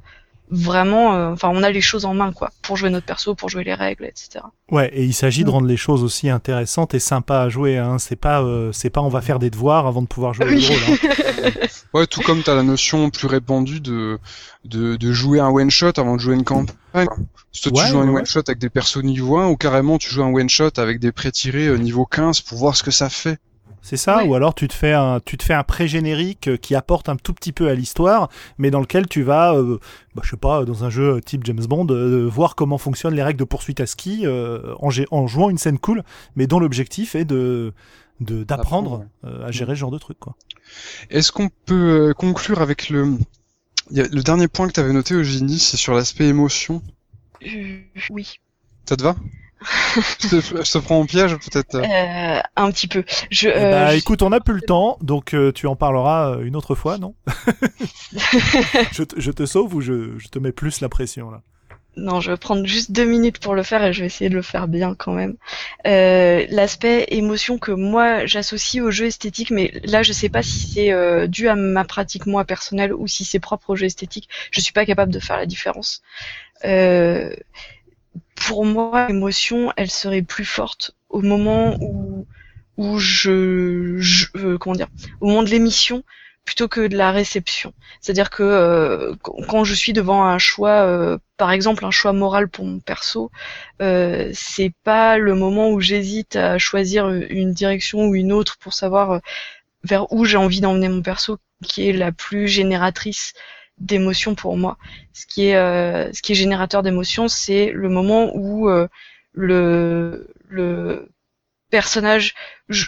vraiment, 0.49 1.13
euh, 1.15 1.31
enfin, 1.31 1.49
on 1.51 1.63
a 1.63 1.71
les 1.71 1.81
choses 1.81 2.05
en 2.05 2.13
main, 2.13 2.31
quoi, 2.31 2.51
pour 2.61 2.77
jouer 2.77 2.89
notre 2.89 3.05
perso, 3.05 3.35
pour 3.35 3.49
jouer 3.49 3.63
les 3.63 3.73
règles, 3.73 4.05
etc. 4.05 4.45
Ouais, 4.71 4.89
et 4.93 5.03
il 5.03 5.13
s'agit 5.13 5.43
de 5.43 5.49
mm. 5.49 5.53
rendre 5.53 5.67
les 5.67 5.77
choses 5.77 6.03
aussi 6.03 6.29
intéressantes 6.29 6.93
et 6.93 6.99
sympas 6.99 7.43
à 7.43 7.49
jouer. 7.49 7.77
Hein. 7.77 7.97
C'est 7.99 8.15
pas, 8.15 8.41
euh, 8.41 8.71
c'est 8.71 8.89
pas, 8.89 9.01
on 9.01 9.09
va 9.09 9.21
faire 9.21 9.39
des 9.39 9.49
devoirs 9.49 9.87
avant 9.87 10.01
de 10.01 10.07
pouvoir 10.07 10.33
jouer 10.33 10.45
le 10.45 10.67
rôle. 10.67 10.99
Hein. 11.45 11.67
ouais, 11.93 12.07
tout 12.07 12.21
comme 12.21 12.43
t'as 12.43 12.55
la 12.55 12.63
notion 12.63 13.09
plus 13.09 13.27
répandue 13.27 13.79
de, 13.79 14.19
de, 14.65 14.95
de 14.95 15.11
jouer 15.11 15.39
un 15.39 15.49
one 15.49 15.71
shot 15.71 15.93
avant 15.97 16.15
de 16.15 16.21
jouer 16.21 16.35
une 16.35 16.43
campagne. 16.43 17.07
Soit 17.51 17.71
tu 17.71 17.87
joues 17.87 17.99
un 17.99 18.13
one 18.13 18.25
shot 18.25 18.41
avec 18.47 18.59
des 18.59 18.69
persos 18.69 19.03
niveau 19.03 19.37
1 19.37 19.47
ou 19.47 19.55
carrément 19.55 19.97
tu 19.97 20.09
joues 20.09 20.23
un 20.23 20.33
one 20.33 20.49
shot 20.49 20.71
avec 20.77 20.99
des 20.99 21.11
pré-tirés 21.11 21.67
euh, 21.67 21.77
niveau 21.77 22.05
15 22.05 22.41
pour 22.41 22.57
voir 22.57 22.75
ce 22.75 22.83
que 22.83 22.91
ça 22.91 23.09
fait. 23.09 23.39
C'est 23.85 23.97
ça, 23.97 24.25
ou 24.25 24.33
alors 24.33 24.55
tu 24.55 24.67
te 24.67 24.73
fais 24.73 24.93
un, 24.93 25.19
tu 25.19 25.37
te 25.37 25.43
fais 25.43 25.53
un 25.53 25.61
pré-générique 25.61 26.47
euh, 26.47 26.57
qui 26.57 26.73
apporte 26.73 27.07
un 27.07 27.17
tout 27.17 27.33
petit 27.33 27.51
peu 27.51 27.69
à 27.69 27.75
l'histoire, 27.75 28.29
mais 28.57 28.71
dans 28.71 28.79
lequel 28.79 29.07
tu 29.07 29.21
vas, 29.21 29.53
euh, 29.53 29.77
bah, 30.15 30.23
je 30.25 30.31
sais 30.31 30.37
pas, 30.37 30.65
dans 30.65 30.85
un 30.85 30.89
jeu 30.89 31.21
type 31.21 31.45
James 31.45 31.63
Bond, 31.67 31.85
euh, 31.91 32.25
voir 32.25 32.55
comment 32.55 32.79
fonctionnent 32.79 33.13
les 33.13 33.21
règles 33.21 33.37
de 33.37 33.43
poursuite 33.43 33.79
à 33.81 33.85
ski 33.85 34.25
en, 34.27 34.89
en, 35.11 35.27
jouant 35.27 35.51
une 35.51 35.59
scène 35.59 35.77
cool, 35.77 36.03
mais 36.35 36.47
dont 36.47 36.57
l'objectif 36.59 37.13
est 37.13 37.25
de 37.25 37.73
d'apprendre 38.19 39.05
à 39.23 39.51
gérer 39.51 39.75
ce 39.75 39.81
genre 39.81 39.91
de 39.91 39.99
truc, 39.99 40.17
quoi. 40.19 40.35
Est-ce 41.11 41.31
qu'on 41.31 41.49
peut 41.65 42.15
conclure 42.17 42.61
avec 42.63 42.89
le 42.89 43.19
le 43.91 44.21
dernier 44.23 44.47
point 44.47 44.67
que 44.67 44.73
tu 44.73 44.79
avais 44.79 44.93
noté, 44.93 45.13
Eugénie, 45.13 45.59
c'est 45.59 45.77
sur 45.77 45.93
l'aspect 45.93 46.25
émotion? 46.25 46.81
oui. 48.09 48.39
Ça 48.89 48.95
te 48.95 49.03
va? 49.03 49.15
je, 50.19 50.71
te, 50.71 50.77
prends 50.79 50.99
en 50.99 51.05
piège 51.05 51.35
peut-être 51.37 51.75
euh, 51.75 52.41
Un 52.55 52.71
petit 52.71 52.87
peu. 52.87 53.03
Je, 53.29 53.49
eh 53.49 53.53
bah, 53.53 53.89
euh, 53.89 53.91
écoute, 53.91 54.21
on 54.21 54.29
n'a 54.29 54.39
plus 54.39 54.55
le 54.55 54.61
temps, 54.61 54.97
donc 55.01 55.33
euh, 55.33 55.51
tu 55.51 55.67
en 55.67 55.75
parleras 55.75 56.37
une 56.41 56.55
autre 56.55 56.75
fois, 56.75 56.97
non? 56.97 57.15
Je, 58.91 59.03
te, 59.03 59.19
je, 59.19 59.31
te 59.31 59.45
sauve 59.45 59.75
ou 59.75 59.81
je, 59.81 60.17
je, 60.17 60.27
te 60.27 60.39
mets 60.39 60.51
plus 60.51 60.81
la 60.81 60.89
pression 60.89 61.29
là? 61.29 61.41
Non, 61.97 62.19
je 62.19 62.31
vais 62.31 62.37
prendre 62.37 62.65
juste 62.65 62.91
deux 62.91 63.05
minutes 63.05 63.39
pour 63.39 63.55
le 63.55 63.63
faire 63.63 63.83
et 63.83 63.93
je 63.93 64.01
vais 64.01 64.07
essayer 64.07 64.29
de 64.29 64.35
le 64.35 64.41
faire 64.41 64.67
bien 64.67 64.95
quand 64.95 65.13
même. 65.13 65.35
Euh, 65.87 66.45
L'aspect 66.49 67.05
émotion 67.09 67.57
que 67.57 67.71
moi 67.71 68.25
j'associe 68.25 68.83
au 68.83 68.91
jeu 68.91 69.05
esthétique, 69.05 69.49
mais 69.49 69.71
là 69.83 70.03
je 70.03 70.11
sais 70.11 70.27
pas 70.27 70.43
si 70.43 70.67
c'est 70.73 70.91
euh, 70.91 71.27
dû 71.27 71.47
à 71.47 71.55
ma 71.55 71.85
pratique 71.85 72.25
moi 72.25 72.43
personnelle 72.43 72.93
ou 72.93 73.07
si 73.07 73.23
c'est 73.23 73.39
propre 73.39 73.71
au 73.71 73.75
jeu 73.75 73.85
esthétique. 73.85 74.27
Je 74.51 74.59
suis 74.59 74.73
pas 74.73 74.85
capable 74.85 75.13
de 75.13 75.19
faire 75.19 75.37
la 75.37 75.45
différence. 75.45 76.01
Euh, 76.65 77.33
pour 78.35 78.65
moi, 78.65 79.07
l'émotion, 79.07 79.71
elle 79.77 79.89
serait 79.89 80.21
plus 80.21 80.45
forte 80.45 80.95
au 81.09 81.21
moment 81.21 81.77
où 82.77 82.99
je, 82.99 83.97
je 83.99 84.27
euh, 84.35 84.57
comment 84.57 84.75
dire, 84.75 84.89
au 85.21 85.27
moment 85.27 85.43
de 85.43 85.49
l'émission 85.49 86.03
plutôt 86.43 86.67
que 86.67 86.85
de 86.85 86.95
la 86.95 87.11
réception. 87.11 87.73
C'est-à-dire 88.01 88.29
que 88.29 88.43
euh, 88.43 89.15
quand 89.23 89.63
je 89.63 89.73
suis 89.73 89.93
devant 89.93 90.25
un 90.25 90.37
choix, 90.37 90.83
euh, 90.83 91.17
par 91.37 91.51
exemple 91.51 91.85
un 91.85 91.91
choix 91.91 92.13
moral 92.13 92.49
pour 92.49 92.65
mon 92.65 92.79
perso, 92.79 93.31
c'est 93.79 94.73
pas 94.83 95.17
le 95.17 95.33
moment 95.33 95.71
où 95.71 95.79
j'hésite 95.79 96.35
à 96.35 96.59
choisir 96.59 97.09
une 97.09 97.53
direction 97.53 98.07
ou 98.07 98.15
une 98.15 98.31
autre 98.31 98.57
pour 98.59 98.73
savoir 98.73 99.21
vers 99.83 100.11
où 100.11 100.25
j'ai 100.25 100.37
envie 100.37 100.61
d'emmener 100.61 100.89
mon 100.89 101.01
perso 101.01 101.39
qui 101.63 101.89
est 101.89 101.93
la 101.93 102.11
plus 102.11 102.47
génératrice 102.47 103.33
d'émotions 103.77 104.35
pour 104.35 104.57
moi. 104.57 104.77
Ce 105.13 105.25
qui 105.25 105.47
est, 105.47 105.55
euh, 105.55 106.11
ce 106.13 106.21
qui 106.21 106.31
est 106.33 106.35
générateur 106.35 106.83
d'émotions, 106.83 107.27
c'est 107.27 107.71
le 107.71 107.89
moment 107.89 108.31
où 108.35 108.69
euh, 108.69 108.87
le, 109.33 110.33
le 110.47 111.09
personnage, 111.69 112.35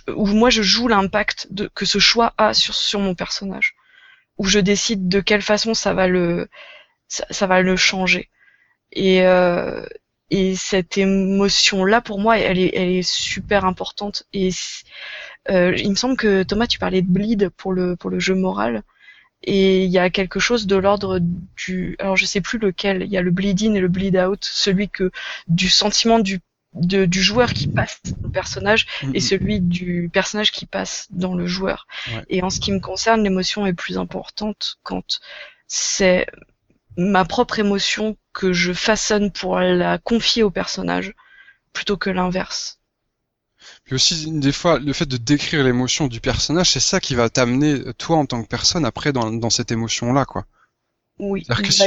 où 0.07 0.27
moi 0.27 0.49
je 0.49 0.61
joue 0.61 0.87
l'impact 0.87 1.49
que 1.73 1.85
ce 1.85 1.99
choix 1.99 2.33
a 2.37 2.53
sur, 2.53 2.73
sur 2.73 2.99
mon 2.99 3.15
personnage, 3.15 3.75
où 4.37 4.45
je 4.45 4.59
décide 4.59 5.09
de 5.09 5.19
quelle 5.19 5.41
façon 5.41 5.73
ça 5.73 5.93
va 5.93 6.07
le, 6.07 6.47
ça, 7.07 7.47
va 7.47 7.61
le 7.61 7.75
changer. 7.75 8.29
Et, 8.91 9.25
euh, 9.25 9.85
et 10.29 10.55
cette 10.55 10.97
émotion-là, 10.97 12.01
pour 12.01 12.19
moi, 12.19 12.37
elle 12.37 12.59
est, 12.59 12.71
elle 12.75 12.89
est 12.89 13.09
super 13.09 13.65
importante. 13.65 14.23
Et 14.33 14.49
euh, 15.49 15.75
il 15.77 15.89
me 15.89 15.95
semble 15.95 16.17
que 16.17 16.43
Thomas, 16.43 16.67
tu 16.67 16.79
parlais 16.79 17.01
de 17.01 17.07
bleed 17.07 17.49
pour 17.49 17.73
le 17.73 17.95
pour 17.95 18.09
le 18.09 18.19
jeu 18.19 18.35
moral 18.35 18.83
et 19.43 19.85
il 19.85 19.91
y 19.91 19.99
a 19.99 20.09
quelque 20.09 20.39
chose 20.39 20.67
de 20.67 20.75
l'ordre 20.75 21.19
du 21.55 21.95
alors 21.99 22.17
je 22.17 22.25
sais 22.25 22.41
plus 22.41 22.59
lequel. 22.59 23.03
Il 23.03 23.09
y 23.09 23.17
a 23.17 23.21
le 23.21 23.31
bleed 23.31 23.61
in 23.63 23.73
et 23.75 23.79
le 23.79 23.87
bleed 23.87 24.17
out 24.17 24.43
celui 24.43 24.89
que 24.89 25.11
du 25.47 25.69
sentiment 25.69 26.19
du 26.19 26.41
du 26.73 27.23
joueur 27.23 27.53
qui 27.53 27.67
passe 27.67 28.01
dans 28.03 28.27
le 28.27 28.31
personnage 28.31 28.85
et 29.13 29.19
celui 29.19 29.61
du 29.61 30.09
personnage 30.13 30.51
qui 30.51 30.65
passe 30.65 31.07
dans 31.09 31.33
le 31.33 31.47
joueur. 31.47 31.87
Et 32.29 32.43
en 32.43 32.49
ce 32.49 32.59
qui 32.59 32.71
me 32.71 32.79
concerne 32.79 33.23
l'émotion 33.23 33.65
est 33.65 33.73
plus 33.73 33.97
importante 33.97 34.77
quand 34.83 35.19
c'est 35.67 36.27
ma 36.97 37.25
propre 37.25 37.59
émotion 37.59 38.17
que 38.33 38.53
je 38.53 38.73
façonne 38.73 39.31
pour 39.31 39.59
la 39.59 39.97
confier 39.97 40.43
au 40.43 40.51
personnage 40.51 41.13
plutôt 41.73 41.97
que 41.97 42.09
l'inverse 42.09 42.76
puis 43.83 43.95
aussi, 43.95 44.29
des 44.31 44.51
fois, 44.51 44.79
le 44.79 44.93
fait 44.93 45.05
de 45.05 45.17
décrire 45.17 45.63
l'émotion 45.63 46.07
du 46.07 46.19
personnage, 46.19 46.71
c'est 46.71 46.79
ça 46.79 46.99
qui 46.99 47.15
va 47.15 47.29
t'amener, 47.29 47.81
toi, 47.97 48.17
en 48.17 48.25
tant 48.25 48.43
que 48.43 48.47
personne, 48.47 48.85
après, 48.85 49.13
dans, 49.13 49.31
dans 49.31 49.49
cette 49.49 49.71
émotion-là, 49.71 50.25
quoi. 50.25 50.45
Oui. 51.19 51.43
C'est-à-dire 51.45 51.63
que 51.63 51.73
si, 51.73 51.79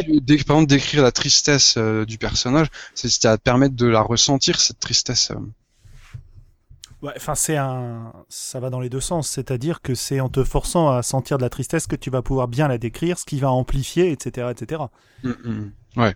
par 0.45 0.57
exemple, 0.57 0.67
décrire 0.67 1.03
la 1.03 1.13
tristesse 1.13 1.75
euh, 1.77 2.05
du 2.05 2.19
personnage, 2.19 2.69
c'est 2.95 3.25
à 3.27 3.39
te 3.39 3.43
permettre 3.43 3.77
de 3.77 3.87
la 3.87 4.01
ressentir, 4.01 4.61
cette 4.61 4.81
tristesse. 4.81 5.31
Euh. 5.31 5.37
Ouais, 7.03 7.13
enfin 7.17 7.35
c'est 7.35 7.57
un, 7.57 8.13
ça 8.29 8.61
va 8.61 8.69
dans 8.69 8.81
les 8.81 8.91
deux 8.91 9.01
sens, 9.01 9.31
c'est-à-dire 9.31 9.81
que 9.81 9.95
c'est 9.95 10.21
en 10.21 10.29
te 10.29 10.45
forçant 10.45 10.91
à 10.91 11.03
sentir 11.03 11.39
de 11.39 11.43
la 11.43 11.49
tristesse 11.49 11.87
que 11.87 11.97
tu 11.97 12.11
vas 12.11 12.21
pouvoir 12.21 12.47
bien 12.47 12.69
la 12.69 12.77
décrire, 12.77 13.19
ce 13.19 13.25
qui 13.25 13.39
va 13.41 13.51
amplifier, 13.51 14.11
etc., 14.11 14.49
etc. 14.51 14.83
Mm, 15.23 15.31
mm. 15.31 15.73
Ouais. 15.97 16.15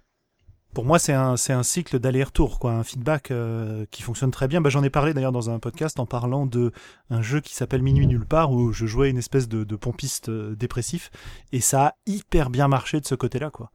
Pour 0.75 0.85
moi, 0.85 0.99
c'est 0.99 1.13
un, 1.13 1.37
c'est 1.37 1.53
un 1.53 1.63
cycle 1.63 2.01
d'aller-retour, 2.01 2.59
quoi, 2.59 2.73
un 2.73 2.83
feedback 2.83 3.31
euh, 3.31 3.87
qui 3.93 4.03
fonctionne 4.03 4.33
très 4.33 4.49
bien. 4.49 4.61
Bah, 4.61 4.71
j'en 4.71 4.83
ai 4.83 4.91
parlé 4.91 5.15
d'ailleurs 5.15 5.31
dans 5.33 5.49
un 5.51 5.59
podcast 5.61 6.01
en 6.01 6.07
parlant 6.07 6.47
de 6.47 6.73
un 7.11 7.23
jeu 7.23 7.41
qui 7.41 7.55
s'appelle 7.55 7.81
Minuit 7.83 8.07
nulle 8.09 8.27
part 8.27 8.51
où 8.51 8.73
je 8.73 8.85
jouais 8.85 9.09
une 9.11 9.17
espèce 9.19 9.49
de, 9.49 9.63
de 9.63 9.77
pompiste 9.77 10.29
euh, 10.31 10.57
dépressif 10.57 11.11
et 11.53 11.61
ça 11.61 11.87
a 11.87 11.95
hyper 12.07 12.51
bien 12.51 12.67
marché 12.67 13.01
de 13.01 13.07
ce 13.07 13.15
côté-là, 13.15 13.51
quoi. 13.51 13.71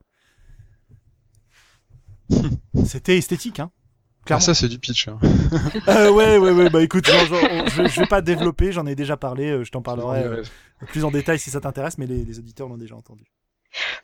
C'était 2.86 3.18
esthétique, 3.18 3.60
hein. 3.60 3.72
Ah, 4.32 4.40
ça, 4.40 4.54
c'est 4.54 4.68
du 4.68 4.78
pitch. 4.78 5.08
hein. 5.08 5.18
Euh, 5.88 6.12
ouais, 6.12 6.38
ouais, 6.38 6.52
ouais, 6.52 6.70
bah 6.70 6.84
écoute, 6.84 7.08
genre, 7.08 7.26
genre, 7.26 7.40
on- 7.50 7.66
je, 7.68 7.88
je 7.88 8.00
vais 8.02 8.06
pas 8.08 8.22
développer, 8.22 8.72
j'en 8.72 8.86
ai 8.86 8.94
déjà 8.94 9.18
parlé, 9.18 9.50
euh, 9.50 9.64
je 9.64 9.72
t'en 9.72 9.82
parlerai 9.82 10.24
plus 10.88 11.04
en 11.06 11.10
détail 11.12 11.40
si 11.40 11.50
ça 11.50 11.62
t'intéresse, 11.62 11.98
mais 11.98 12.06
les, 12.06 12.24
les 12.26 12.38
auditeurs 12.40 12.68
l'ont 12.68 12.78
déjà 12.78 12.96
entendu. 12.96 13.24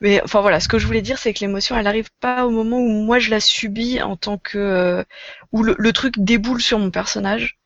Mais 0.01 0.21
enfin 0.23 0.41
voilà, 0.41 0.59
ce 0.59 0.67
que 0.67 0.79
je 0.79 0.87
voulais 0.87 1.01
dire, 1.01 1.17
c'est 1.19 1.33
que 1.33 1.39
l'émotion, 1.41 1.77
elle 1.77 1.87
arrive 1.87 2.09
pas 2.21 2.45
au 2.45 2.49
moment 2.51 2.79
où 2.79 2.89
moi 3.03 3.19
je 3.19 3.29
la 3.31 3.39
subis 3.39 4.01
en 4.01 4.15
tant 4.17 4.37
que 4.37 4.57
euh, 4.57 5.03
où 5.51 5.63
le, 5.63 5.75
le 5.77 5.93
truc 5.93 6.15
déboule 6.19 6.61
sur 6.61 6.79
mon 6.79 6.91
personnage, 6.91 7.57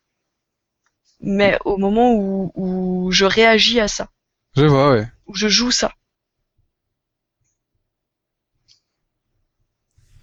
mais 1.22 1.58
au 1.64 1.78
moment 1.78 2.14
où, 2.14 2.52
où 2.56 3.10
je 3.12 3.24
réagis 3.24 3.80
à 3.80 3.88
ça, 3.88 4.10
Je 4.56 4.66
vois, 4.66 4.92
ouais. 4.92 5.08
où 5.28 5.34
je 5.34 5.48
joue 5.48 5.72
ça. 5.72 5.94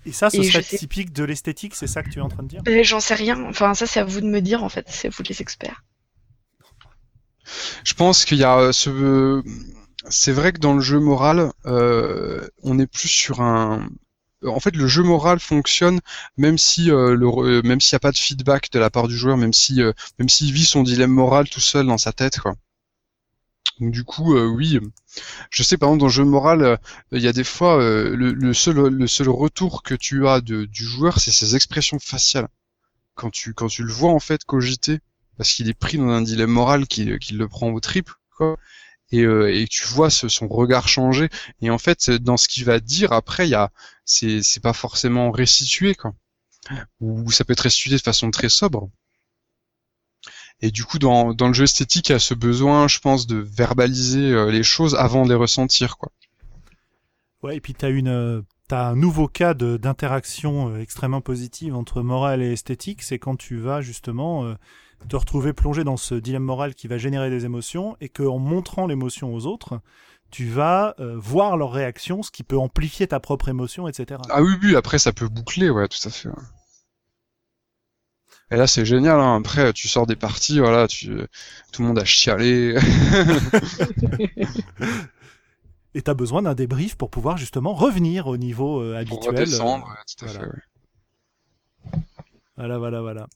Et 0.06 0.12
ça, 0.12 0.30
ce 0.30 0.38
Et 0.38 0.42
serait 0.42 0.62
sais- 0.62 0.78
typique 0.78 1.12
de 1.12 1.22
l'esthétique, 1.24 1.74
c'est 1.74 1.86
ça 1.86 2.02
que 2.02 2.08
tu 2.08 2.18
es 2.18 2.22
en 2.22 2.28
train 2.28 2.42
de 2.44 2.48
dire? 2.48 2.64
Ben, 2.66 2.84
J'en 2.84 3.00
sais 3.00 3.14
rien. 3.14 3.42
Enfin 3.46 3.72
ça, 3.72 3.86
c'est 3.86 3.98
à 4.00 4.04
vous 4.04 4.20
de 4.20 4.26
me 4.26 4.42
dire 4.42 4.62
en 4.62 4.68
fait. 4.68 4.86
C'est 4.90 5.08
vous 5.08 5.22
les 5.26 5.40
experts. 5.40 5.82
Je 7.84 7.94
pense 7.94 8.24
qu'il 8.24 8.38
y 8.38 8.44
a 8.44 8.58
euh, 8.58 8.72
ce. 8.72 9.42
C'est 10.10 10.32
vrai 10.32 10.52
que 10.52 10.58
dans 10.58 10.74
le 10.74 10.80
jeu 10.80 10.98
moral, 10.98 11.52
euh, 11.66 12.48
on 12.64 12.78
est 12.80 12.86
plus 12.88 13.06
sur 13.08 13.40
un. 13.40 13.88
En 14.44 14.58
fait, 14.60 14.74
le 14.76 14.86
jeu 14.88 15.02
moral 15.04 15.38
fonctionne 15.40 16.00
même 16.36 16.58
si 16.58 16.90
euh, 16.90 17.14
le, 17.16 17.26
euh, 17.28 17.62
même 17.62 17.80
s'il 17.80 17.94
n'y 17.94 17.98
a 17.98 18.00
pas 18.00 18.12
de 18.12 18.16
feedback 18.18 18.70
de 18.72 18.78
la 18.80 18.90
part 18.90 19.08
du 19.08 19.16
joueur, 19.16 19.36
même 19.36 19.52
si 19.52 19.82
euh, 19.82 19.92
même 20.18 20.28
s'il 20.28 20.52
vit 20.52 20.64
son 20.64 20.82
dilemme 20.82 21.12
moral 21.12 21.48
tout 21.48 21.60
seul 21.60 21.86
dans 21.86 21.98
sa 21.98 22.12
tête, 22.12 22.40
quoi. 22.40 22.54
Donc 23.80 23.92
du 23.92 24.04
coup, 24.04 24.36
euh, 24.36 24.46
oui, 24.46 24.78
je 25.50 25.62
sais 25.62 25.76
par 25.76 25.88
exemple 25.90 26.00
dans 26.00 26.06
le 26.06 26.12
jeu 26.12 26.24
moral, 26.24 26.62
euh, 26.62 26.76
il 27.12 27.22
y 27.22 27.28
a 27.28 27.32
des 27.32 27.44
fois 27.44 27.78
euh, 27.80 28.16
le, 28.16 28.32
le 28.32 28.54
seul 28.54 28.76
le 28.76 29.06
seul 29.06 29.28
retour 29.28 29.82
que 29.82 29.94
tu 29.94 30.26
as 30.28 30.40
de, 30.40 30.64
du 30.64 30.84
joueur, 30.84 31.18
c'est 31.20 31.30
ses 31.30 31.56
expressions 31.56 31.98
faciales. 31.98 32.48
Quand 33.14 33.30
tu 33.30 33.54
quand 33.54 33.68
tu 33.68 33.82
le 33.84 33.92
vois 33.92 34.12
en 34.12 34.20
fait 34.20 34.44
cogiter, 34.44 35.00
parce 35.38 35.52
qu'il 35.54 35.68
est 35.70 35.74
pris 35.74 35.98
dans 35.98 36.08
un 36.10 36.22
dilemme 36.22 36.50
moral 36.50 36.86
qui, 36.86 37.18
qui 37.18 37.34
le 37.34 37.48
prend 37.48 37.70
au 37.72 37.80
triple, 37.80 38.14
quoi. 38.36 38.56
Et, 39.12 39.22
euh, 39.22 39.54
et 39.54 39.66
tu 39.68 39.84
vois 39.84 40.10
ce, 40.10 40.28
son 40.28 40.48
regard 40.48 40.88
changer. 40.88 41.28
Et 41.60 41.70
en 41.70 41.78
fait, 41.78 42.10
dans 42.10 42.36
ce 42.36 42.48
qu'il 42.48 42.64
va 42.64 42.80
dire 42.80 43.12
après, 43.12 43.46
il 43.46 43.50
y 43.50 43.54
a, 43.54 43.70
c'est, 44.04 44.42
c'est 44.42 44.60
pas 44.60 44.72
forcément 44.72 45.30
restitué, 45.30 45.94
quoi. 45.94 46.14
Ou 47.00 47.30
ça 47.30 47.44
peut 47.44 47.52
être 47.52 47.60
restitué 47.60 47.96
de 47.96 48.02
façon 48.02 48.30
très 48.30 48.48
sobre. 48.48 48.90
Et 50.60 50.70
du 50.70 50.84
coup, 50.84 50.98
dans, 50.98 51.34
dans 51.34 51.48
le 51.48 51.54
jeu 51.54 51.64
esthétique, 51.64 52.08
il 52.08 52.12
y 52.12 52.14
a 52.16 52.18
ce 52.18 52.34
besoin, 52.34 52.88
je 52.88 52.98
pense, 52.98 53.26
de 53.26 53.36
verbaliser 53.36 54.32
euh, 54.32 54.50
les 54.50 54.62
choses 54.62 54.94
avant 54.94 55.24
de 55.24 55.30
les 55.30 55.36
ressentir, 55.36 55.98
quoi. 55.98 56.10
Ouais, 57.42 57.56
et 57.56 57.60
puis 57.60 57.74
t'as 57.74 57.90
une, 57.90 58.08
euh, 58.08 58.42
t'as 58.68 58.88
un 58.88 58.96
nouveau 58.96 59.28
cas 59.28 59.54
d'interaction 59.54 60.70
euh, 60.70 60.80
extrêmement 60.80 61.20
positive 61.20 61.74
entre 61.74 62.02
morale 62.02 62.42
et 62.42 62.52
esthétique, 62.52 63.02
c'est 63.02 63.18
quand 63.18 63.36
tu 63.36 63.58
vas 63.58 63.80
justement 63.80 64.44
euh, 64.44 64.54
te 65.08 65.16
retrouver 65.16 65.52
plongé 65.52 65.84
dans 65.84 65.96
ce 65.96 66.14
dilemme 66.14 66.42
moral 66.42 66.74
qui 66.74 66.88
va 66.88 66.98
générer 66.98 67.30
des 67.30 67.44
émotions 67.44 67.96
et 68.00 68.08
qu'en 68.08 68.38
montrant 68.38 68.86
l'émotion 68.86 69.34
aux 69.34 69.46
autres, 69.46 69.80
tu 70.30 70.46
vas 70.46 70.94
euh, 70.98 71.16
voir 71.16 71.56
leur 71.56 71.72
réaction, 71.72 72.22
ce 72.22 72.30
qui 72.30 72.42
peut 72.42 72.58
amplifier 72.58 73.06
ta 73.06 73.20
propre 73.20 73.48
émotion, 73.48 73.86
etc. 73.88 74.20
Ah 74.30 74.42
oui, 74.42 74.52
oui, 74.62 74.76
après, 74.76 74.98
ça 74.98 75.12
peut 75.12 75.28
boucler, 75.28 75.70
ouais, 75.70 75.88
tout 75.88 75.98
à 76.08 76.10
fait. 76.10 76.28
Et 78.50 78.56
là, 78.56 78.66
c'est 78.66 78.84
génial, 78.84 79.18
hein. 79.20 79.36
Après, 79.36 79.72
tu 79.72 79.88
sors 79.88 80.06
des 80.06 80.16
parties, 80.16 80.58
voilà, 80.60 80.86
tu, 80.86 81.16
tout 81.72 81.82
le 81.82 81.88
monde 81.88 81.98
a 81.98 82.04
chialé. 82.04 82.76
Et 85.94 86.02
t'as 86.02 86.14
besoin 86.14 86.42
d'un 86.42 86.54
débrief 86.54 86.94
pour 86.94 87.10
pouvoir 87.10 87.38
justement 87.38 87.72
revenir 87.72 88.26
au 88.26 88.36
niveau 88.36 88.82
euh, 88.82 89.02
pour 89.06 89.30
habituel. 89.30 89.34
redescendre, 89.40 89.88
euh, 89.90 90.02
tout 90.06 90.24
à 90.26 90.28
voilà. 90.28 90.40
fait, 90.40 90.46
ouais. 90.46 90.62
Voilà, 92.56 92.78
voilà, 92.78 93.00
voilà. 93.00 93.26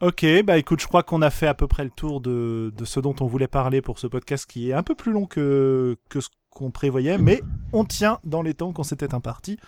Ok, 0.00 0.24
bah 0.44 0.56
écoute, 0.56 0.80
je 0.80 0.86
crois 0.86 1.02
qu'on 1.02 1.20
a 1.20 1.28
fait 1.28 1.46
à 1.46 1.52
peu 1.52 1.66
près 1.66 1.84
le 1.84 1.90
tour 1.90 2.22
de, 2.22 2.72
de 2.74 2.84
ce 2.86 3.00
dont 3.00 3.14
on 3.20 3.26
voulait 3.26 3.48
parler 3.48 3.82
pour 3.82 3.98
ce 3.98 4.06
podcast 4.06 4.46
qui 4.50 4.70
est 4.70 4.72
un 4.72 4.82
peu 4.82 4.94
plus 4.94 5.12
long 5.12 5.26
que, 5.26 5.98
que 6.08 6.20
ce 6.22 6.28
qu'on 6.48 6.70
prévoyait, 6.70 7.18
mais 7.18 7.42
on 7.74 7.84
tient 7.84 8.18
dans 8.24 8.40
les 8.40 8.54
temps 8.54 8.72
qu'on 8.72 8.82
s'était 8.82 9.12
imparti. 9.14 9.58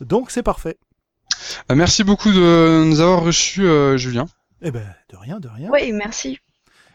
Donc 0.00 0.30
c'est 0.30 0.42
parfait. 0.42 0.76
Bah, 1.66 1.74
merci 1.76 2.04
beaucoup 2.04 2.30
de 2.30 2.84
nous 2.84 3.00
avoir 3.00 3.22
reçus, 3.22 3.64
euh, 3.66 3.96
Julien. 3.96 4.26
Eh 4.60 4.70
ben, 4.70 4.86
de 5.10 5.16
rien, 5.16 5.40
de 5.40 5.48
rien. 5.48 5.70
Oui, 5.72 5.92
merci. 5.92 6.38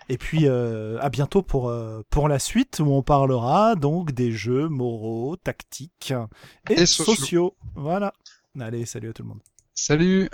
Et 0.08 0.20
puis 0.20 0.48
euh, 0.48 1.00
à 1.02 1.10
bientôt 1.10 1.42
pour, 1.42 1.70
euh, 1.70 2.02
pour 2.12 2.28
la 2.28 2.38
suite 2.38 2.80
où 2.80 2.92
on 2.92 3.02
parlera 3.02 3.76
donc 3.76 4.12
des 4.12 4.32
jeux 4.32 4.68
moraux, 4.68 5.36
tactiques 5.38 6.14
et, 6.70 6.74
Et 6.74 6.86
sociaux. 6.86 7.16
sociaux. 7.16 7.56
Voilà. 7.76 8.14
Allez, 8.60 8.86
salut 8.86 9.10
à 9.10 9.14
tout 9.14 9.24
le 9.24 9.30
monde. 9.30 9.42
Salut 9.74 10.30